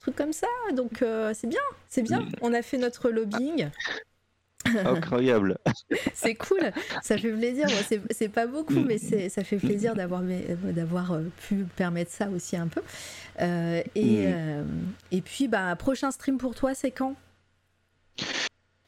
truc 0.00 0.14
comme 0.14 0.32
ça 0.32 0.46
donc 0.74 1.02
c'est 1.34 1.48
bien 1.48 1.58
c'est 1.88 2.02
bien 2.02 2.20
on 2.40 2.54
a 2.54 2.62
fait 2.62 2.78
notre 2.78 3.10
lobbying 3.10 3.70
Incroyable. 4.84 5.58
c'est 6.14 6.34
cool, 6.34 6.70
ça 7.02 7.16
fait 7.18 7.30
plaisir. 7.32 7.68
C'est- 8.10 8.28
pas 8.28 8.46
beaucoup, 8.46 8.80
mais 8.80 8.98
ça 9.28 9.44
fait 9.44 9.56
plaisir 9.58 9.94
d'avoir 9.94 10.22
d'avoir 10.22 11.12
euh, 11.12 11.22
pu 11.48 11.64
permettre 11.76 12.10
ça 12.10 12.28
aussi 12.28 12.56
un 12.56 12.68
peu. 12.68 12.82
Euh, 13.40 13.82
et, 13.94 14.26
Mm. 14.26 14.32
euh, 14.34 14.64
et 15.12 15.20
puis, 15.20 15.48
bah, 15.48 15.74
prochain 15.76 16.10
stream 16.10 16.38
pour 16.38 16.54
toi, 16.54 16.74
c'est 16.74 16.90
quand? 16.90 17.14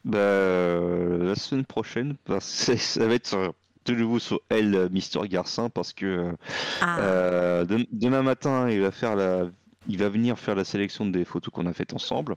Bah, 0.05 0.19
euh, 0.19 1.29
la 1.29 1.35
semaine 1.35 1.65
prochaine, 1.65 2.17
bah, 2.27 2.39
ça 2.41 3.07
va 3.07 3.15
être 3.15 3.35
euh, 3.35 3.49
de 3.85 3.95
nouveau 3.95 4.19
sur 4.19 4.41
Elle, 4.49 4.75
euh, 4.75 4.89
Mister 4.91 5.21
Garcin, 5.29 5.69
parce 5.71 5.93
que 5.93 6.07
euh, 6.07 6.33
Ah, 6.81 7.01
euh, 7.01 7.65
dem- 7.65 7.87
demain 7.93 8.23
matin, 8.23 8.71
il 8.71 8.81
va 8.81 8.91
faire 8.91 9.17
la, 9.17 9.47
il 9.89 9.99
va 9.99 10.09
venir 10.09 10.39
faire 10.39 10.55
la 10.55 10.65
sélection 10.65 11.07
des 11.07 11.25
photos 11.25 11.53
qu'on 11.53 11.67
a 11.67 11.73
faites 11.73 11.93
ensemble. 11.93 12.37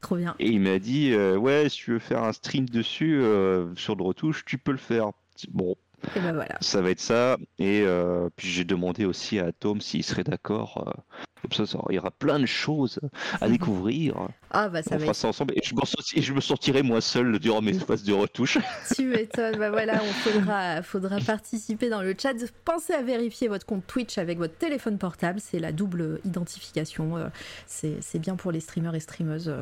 Trop 0.00 0.16
bien. 0.16 0.34
Et 0.38 0.48
il 0.48 0.60
m'a 0.60 0.78
dit, 0.78 1.12
euh, 1.12 1.36
ouais, 1.36 1.68
si 1.68 1.78
tu 1.78 1.92
veux 1.92 1.98
faire 1.98 2.22
un 2.22 2.32
stream 2.32 2.68
dessus 2.68 3.20
euh, 3.20 3.74
sur 3.74 3.96
le 3.96 4.04
retouche, 4.04 4.44
tu 4.44 4.58
peux 4.58 4.72
le 4.72 4.78
faire. 4.78 5.10
Bon, 5.50 5.76
Et 6.16 6.20
voilà. 6.20 6.56
ça 6.60 6.80
va 6.80 6.90
être 6.90 7.00
ça. 7.00 7.36
Et 7.58 7.82
euh, 7.82 8.28
puis 8.36 8.48
j'ai 8.48 8.64
demandé 8.64 9.04
aussi 9.04 9.38
à 9.38 9.52
Tom 9.52 9.80
s'il 9.80 10.04
serait 10.04 10.24
d'accord. 10.24 10.84
euh, 10.88 11.00
comme 11.42 11.52
ça, 11.52 11.66
ça- 11.66 11.78
il 11.90 11.94
y 11.94 11.98
aura 11.98 12.10
plein 12.10 12.40
de 12.40 12.46
choses 12.46 12.98
à 13.40 13.48
découvrir. 13.48 14.16
Ah, 14.50 14.68
bah 14.68 14.82
ça 14.82 14.90
On 14.92 14.94
va 14.94 15.00
fera 15.00 15.10
être. 15.10 15.16
ça 15.16 15.28
ensemble 15.28 15.54
et 15.56 15.60
je, 15.62 15.72
m'en 15.74 15.84
sorti- 15.84 16.18
et 16.18 16.22
je 16.22 16.32
me 16.32 16.40
sentirai 16.40 16.82
moins 16.82 17.00
seul 17.00 17.38
durant 17.38 17.60
mes 17.62 17.74
phases 17.74 18.02
de 18.02 18.12
retouche. 18.12 18.58
Tu 18.96 19.04
m'étonnes. 19.06 19.56
Bah 19.56 19.70
voilà, 19.70 20.00
on 20.02 20.12
faudra, 20.12 20.82
faudra 20.82 21.18
participer 21.20 21.88
dans 21.90 22.02
le 22.02 22.14
chat. 22.20 22.32
Pensez 22.64 22.92
à 22.92 23.02
vérifier 23.02 23.46
votre 23.48 23.66
compte 23.66 23.86
Twitch 23.86 24.18
avec 24.18 24.38
votre 24.38 24.56
téléphone 24.56 24.98
portable. 24.98 25.38
C'est 25.40 25.60
la 25.60 25.70
double 25.70 26.20
identification. 26.24 27.16
euh, 27.18 27.28
C'est 27.66 28.18
bien 28.18 28.34
pour 28.36 28.50
les 28.50 28.60
streamers 28.60 28.94
et 28.96 29.00
streameuses 29.00 29.52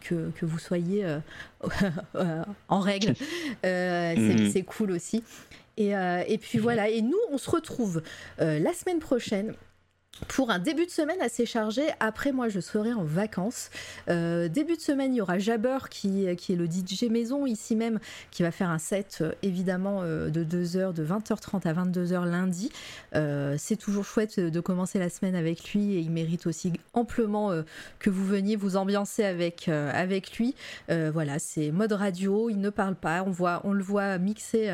que, 0.00 0.30
que 0.30 0.46
vous 0.46 0.58
soyez 0.58 1.04
en 2.68 2.80
règle. 2.80 3.14
Mhm. 3.64 4.50
c'est 4.50 4.62
cool 4.62 4.92
aussi. 4.92 5.22
Et, 5.76 5.96
euh, 5.96 6.22
et 6.26 6.38
puis 6.38 6.58
voilà. 6.58 6.88
Et 6.88 7.00
nous, 7.02 7.18
on 7.30 7.38
se 7.38 7.50
retrouve 7.50 8.02
euh, 8.40 8.58
la 8.58 8.72
semaine 8.72 8.98
prochaine. 8.98 9.54
Pour 10.28 10.50
un 10.50 10.58
début 10.58 10.86
de 10.86 10.90
semaine 10.90 11.20
assez 11.20 11.46
chargé, 11.46 11.82
après 11.98 12.32
moi 12.32 12.48
je 12.48 12.60
serai 12.60 12.92
en 12.92 13.04
vacances. 13.04 13.70
Euh, 14.08 14.48
début 14.48 14.76
de 14.76 14.80
semaine, 14.80 15.14
il 15.14 15.18
y 15.18 15.20
aura 15.20 15.38
Jabber 15.38 15.78
qui, 15.88 16.26
qui 16.36 16.52
est 16.52 16.56
le 16.56 16.66
DJ 16.66 17.04
maison 17.04 17.46
ici 17.46 17.74
même, 17.74 17.98
qui 18.30 18.42
va 18.42 18.50
faire 18.50 18.68
un 18.68 18.78
set 18.78 19.18
euh, 19.20 19.32
évidemment 19.42 20.00
euh, 20.02 20.28
de 20.28 20.44
2h, 20.44 20.92
de 20.92 21.04
20h30 21.04 21.66
à 21.66 21.72
22h 21.72 22.28
lundi. 22.28 22.70
C'est 23.56 23.76
toujours 23.76 24.04
chouette 24.04 24.38
de 24.38 24.60
commencer 24.60 24.98
la 24.98 25.08
semaine 25.08 25.34
avec 25.34 25.72
lui 25.72 25.94
et 25.94 25.98
il 25.98 26.10
mérite 26.10 26.46
aussi 26.46 26.72
amplement 26.92 27.52
que 27.98 28.10
vous 28.10 28.24
veniez 28.24 28.56
vous 28.56 28.76
ambiancer 28.76 29.24
avec, 29.24 29.68
avec 29.68 30.36
lui. 30.38 30.54
Voilà, 30.88 31.38
c'est 31.38 31.70
mode 31.70 31.92
radio, 31.92 32.48
il 32.50 32.60
ne 32.60 32.70
parle 32.70 32.94
pas, 32.94 33.22
on, 33.22 33.30
voit, 33.30 33.60
on 33.64 33.72
le 33.72 33.82
voit 33.82 34.18
mixer 34.18 34.70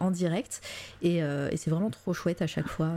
en 0.00 0.10
direct 0.10 0.60
et 1.02 1.20
c'est 1.56 1.70
vraiment 1.70 1.90
trop 1.90 2.12
chouette 2.12 2.42
à 2.42 2.46
chaque 2.46 2.68
fois 2.68 2.90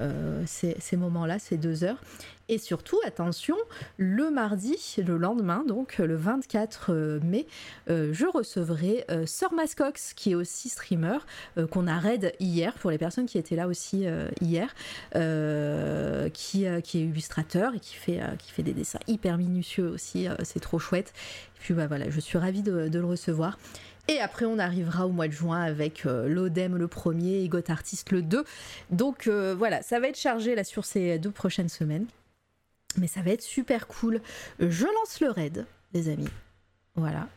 euh, 0.00 0.28
euh, 0.28 0.44
ces, 0.46 0.96
moments-là, 0.96 1.38
ces 1.38 1.56
deux 1.56 1.84
heures. 1.84 2.00
Et 2.48 2.58
surtout, 2.58 2.98
attention, 3.06 3.56
le 3.98 4.30
mardi, 4.30 4.76
le 5.04 5.18
lendemain, 5.18 5.64
donc 5.66 5.98
le 5.98 6.16
24 6.16 7.20
mai, 7.22 7.46
euh, 7.90 8.10
je 8.12 8.24
recevrai 8.24 9.04
euh, 9.10 9.26
Sir 9.26 9.52
Mascox, 9.52 10.14
qui 10.14 10.32
est 10.32 10.34
aussi 10.34 10.70
streamer, 10.70 11.18
euh, 11.58 11.66
qu'on 11.66 11.86
a 11.86 11.98
raid 11.98 12.32
hier, 12.40 12.72
pour 12.74 12.90
les 12.90 12.96
personnes 12.96 13.26
qui 13.26 13.36
étaient 13.36 13.56
là 13.56 13.68
aussi 13.68 14.06
euh, 14.06 14.28
hier, 14.40 14.74
euh, 15.14 16.30
qui, 16.30 16.66
euh, 16.66 16.78
est 16.78 16.94
illustrateur 16.94 17.74
et 17.74 17.80
qui 17.80 17.94
fait, 17.94 18.20
euh, 18.22 18.62
des 18.62 18.72
dessins 18.72 19.00
hyper 19.06 19.36
minutieux 19.36 19.88
aussi, 19.88 20.26
euh, 20.26 20.34
c'est 20.42 20.60
trop 20.60 20.78
chouette. 20.78 21.12
Et 21.56 21.60
puis 21.60 21.74
bah, 21.74 21.86
voilà, 21.86 22.08
je 22.08 22.20
suis 22.20 22.38
ravie 22.38 22.62
de 22.62 22.88
le 22.90 23.04
recevoir. 23.04 23.58
Et 24.10 24.20
après, 24.20 24.46
on 24.46 24.58
arrivera 24.58 25.06
au 25.06 25.10
mois 25.10 25.28
de 25.28 25.32
juin 25.32 25.60
avec 25.60 26.06
euh, 26.06 26.26
l'Odem 26.28 26.76
le 26.76 26.88
premier 26.88 27.42
et 27.42 27.48
Got 27.48 27.68
Artist 27.68 28.10
le 28.10 28.22
2. 28.22 28.42
Donc 28.90 29.26
euh, 29.26 29.54
voilà, 29.54 29.82
ça 29.82 30.00
va 30.00 30.08
être 30.08 30.18
chargé 30.18 30.54
là 30.54 30.64
sur 30.64 30.86
ces 30.86 31.18
deux 31.18 31.30
prochaines 31.30 31.68
semaines. 31.68 32.06
mais 32.96 33.06
ça 33.06 33.20
va 33.20 33.32
être 33.32 33.42
super 33.42 33.86
cool. 33.86 34.22
Je 34.60 34.86
lance 34.86 35.20
le 35.20 35.30
raid, 35.30 35.66
les 35.92 36.08
amis. 36.08 36.28
Voilà. 36.96 37.28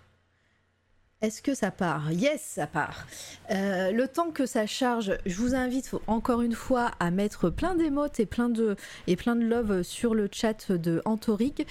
Est-ce 1.22 1.42
que 1.42 1.54
ça 1.54 1.72
part? 1.72 2.10
Yes, 2.14 2.42
ça 2.42 2.68
part. 2.68 3.06
Euh, 3.52 3.92
le 3.92 4.08
temps 4.08 4.32
que 4.32 4.46
ça 4.46 4.66
charge, 4.66 5.18
je 5.26 5.36
vous 5.36 5.54
invite 5.54 5.92
encore 6.08 6.42
une 6.42 6.56
fois 6.56 6.92
à 7.02 7.12
mettre 7.12 7.50
plein 7.50 7.76
d'émotes 7.76 8.22
et 8.22 8.26
plein 8.26 8.48
de 8.48 8.78
et 9.08 9.18
plein 9.18 9.36
de 9.36 9.46
love 9.46 9.84
sur 9.84 10.16
le 10.16 10.30
chat 10.32 10.72
de 10.72 11.02
Antorig, 11.04 11.68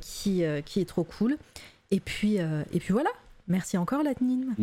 qui, 0.00 0.44
qui 0.66 0.80
est 0.80 0.88
trop 0.88 1.04
cool. 1.04 1.38
Et 1.92 2.00
puis 2.00 2.34
et 2.36 2.80
puis 2.80 2.92
voilà. 2.92 3.10
Merci 3.46 3.76
encore 3.76 4.02
Latnine. 4.02 4.54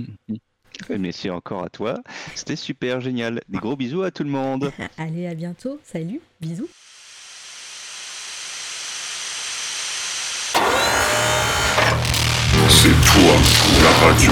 Merci 0.89 1.29
encore 1.29 1.63
à 1.63 1.69
toi. 1.69 2.01
C'était 2.35 2.55
super 2.55 3.01
génial. 3.01 3.41
Des 3.49 3.59
gros 3.59 3.75
bisous 3.75 4.03
à 4.03 4.11
tout 4.11 4.23
le 4.23 4.29
monde. 4.29 4.71
Allez, 4.97 5.27
à 5.27 5.35
bientôt. 5.35 5.79
Salut. 5.83 6.21
Bisous. 6.39 6.69
C'est 12.69 12.89
toi 12.89 13.35
la 13.83 13.91
radio. 14.07 14.31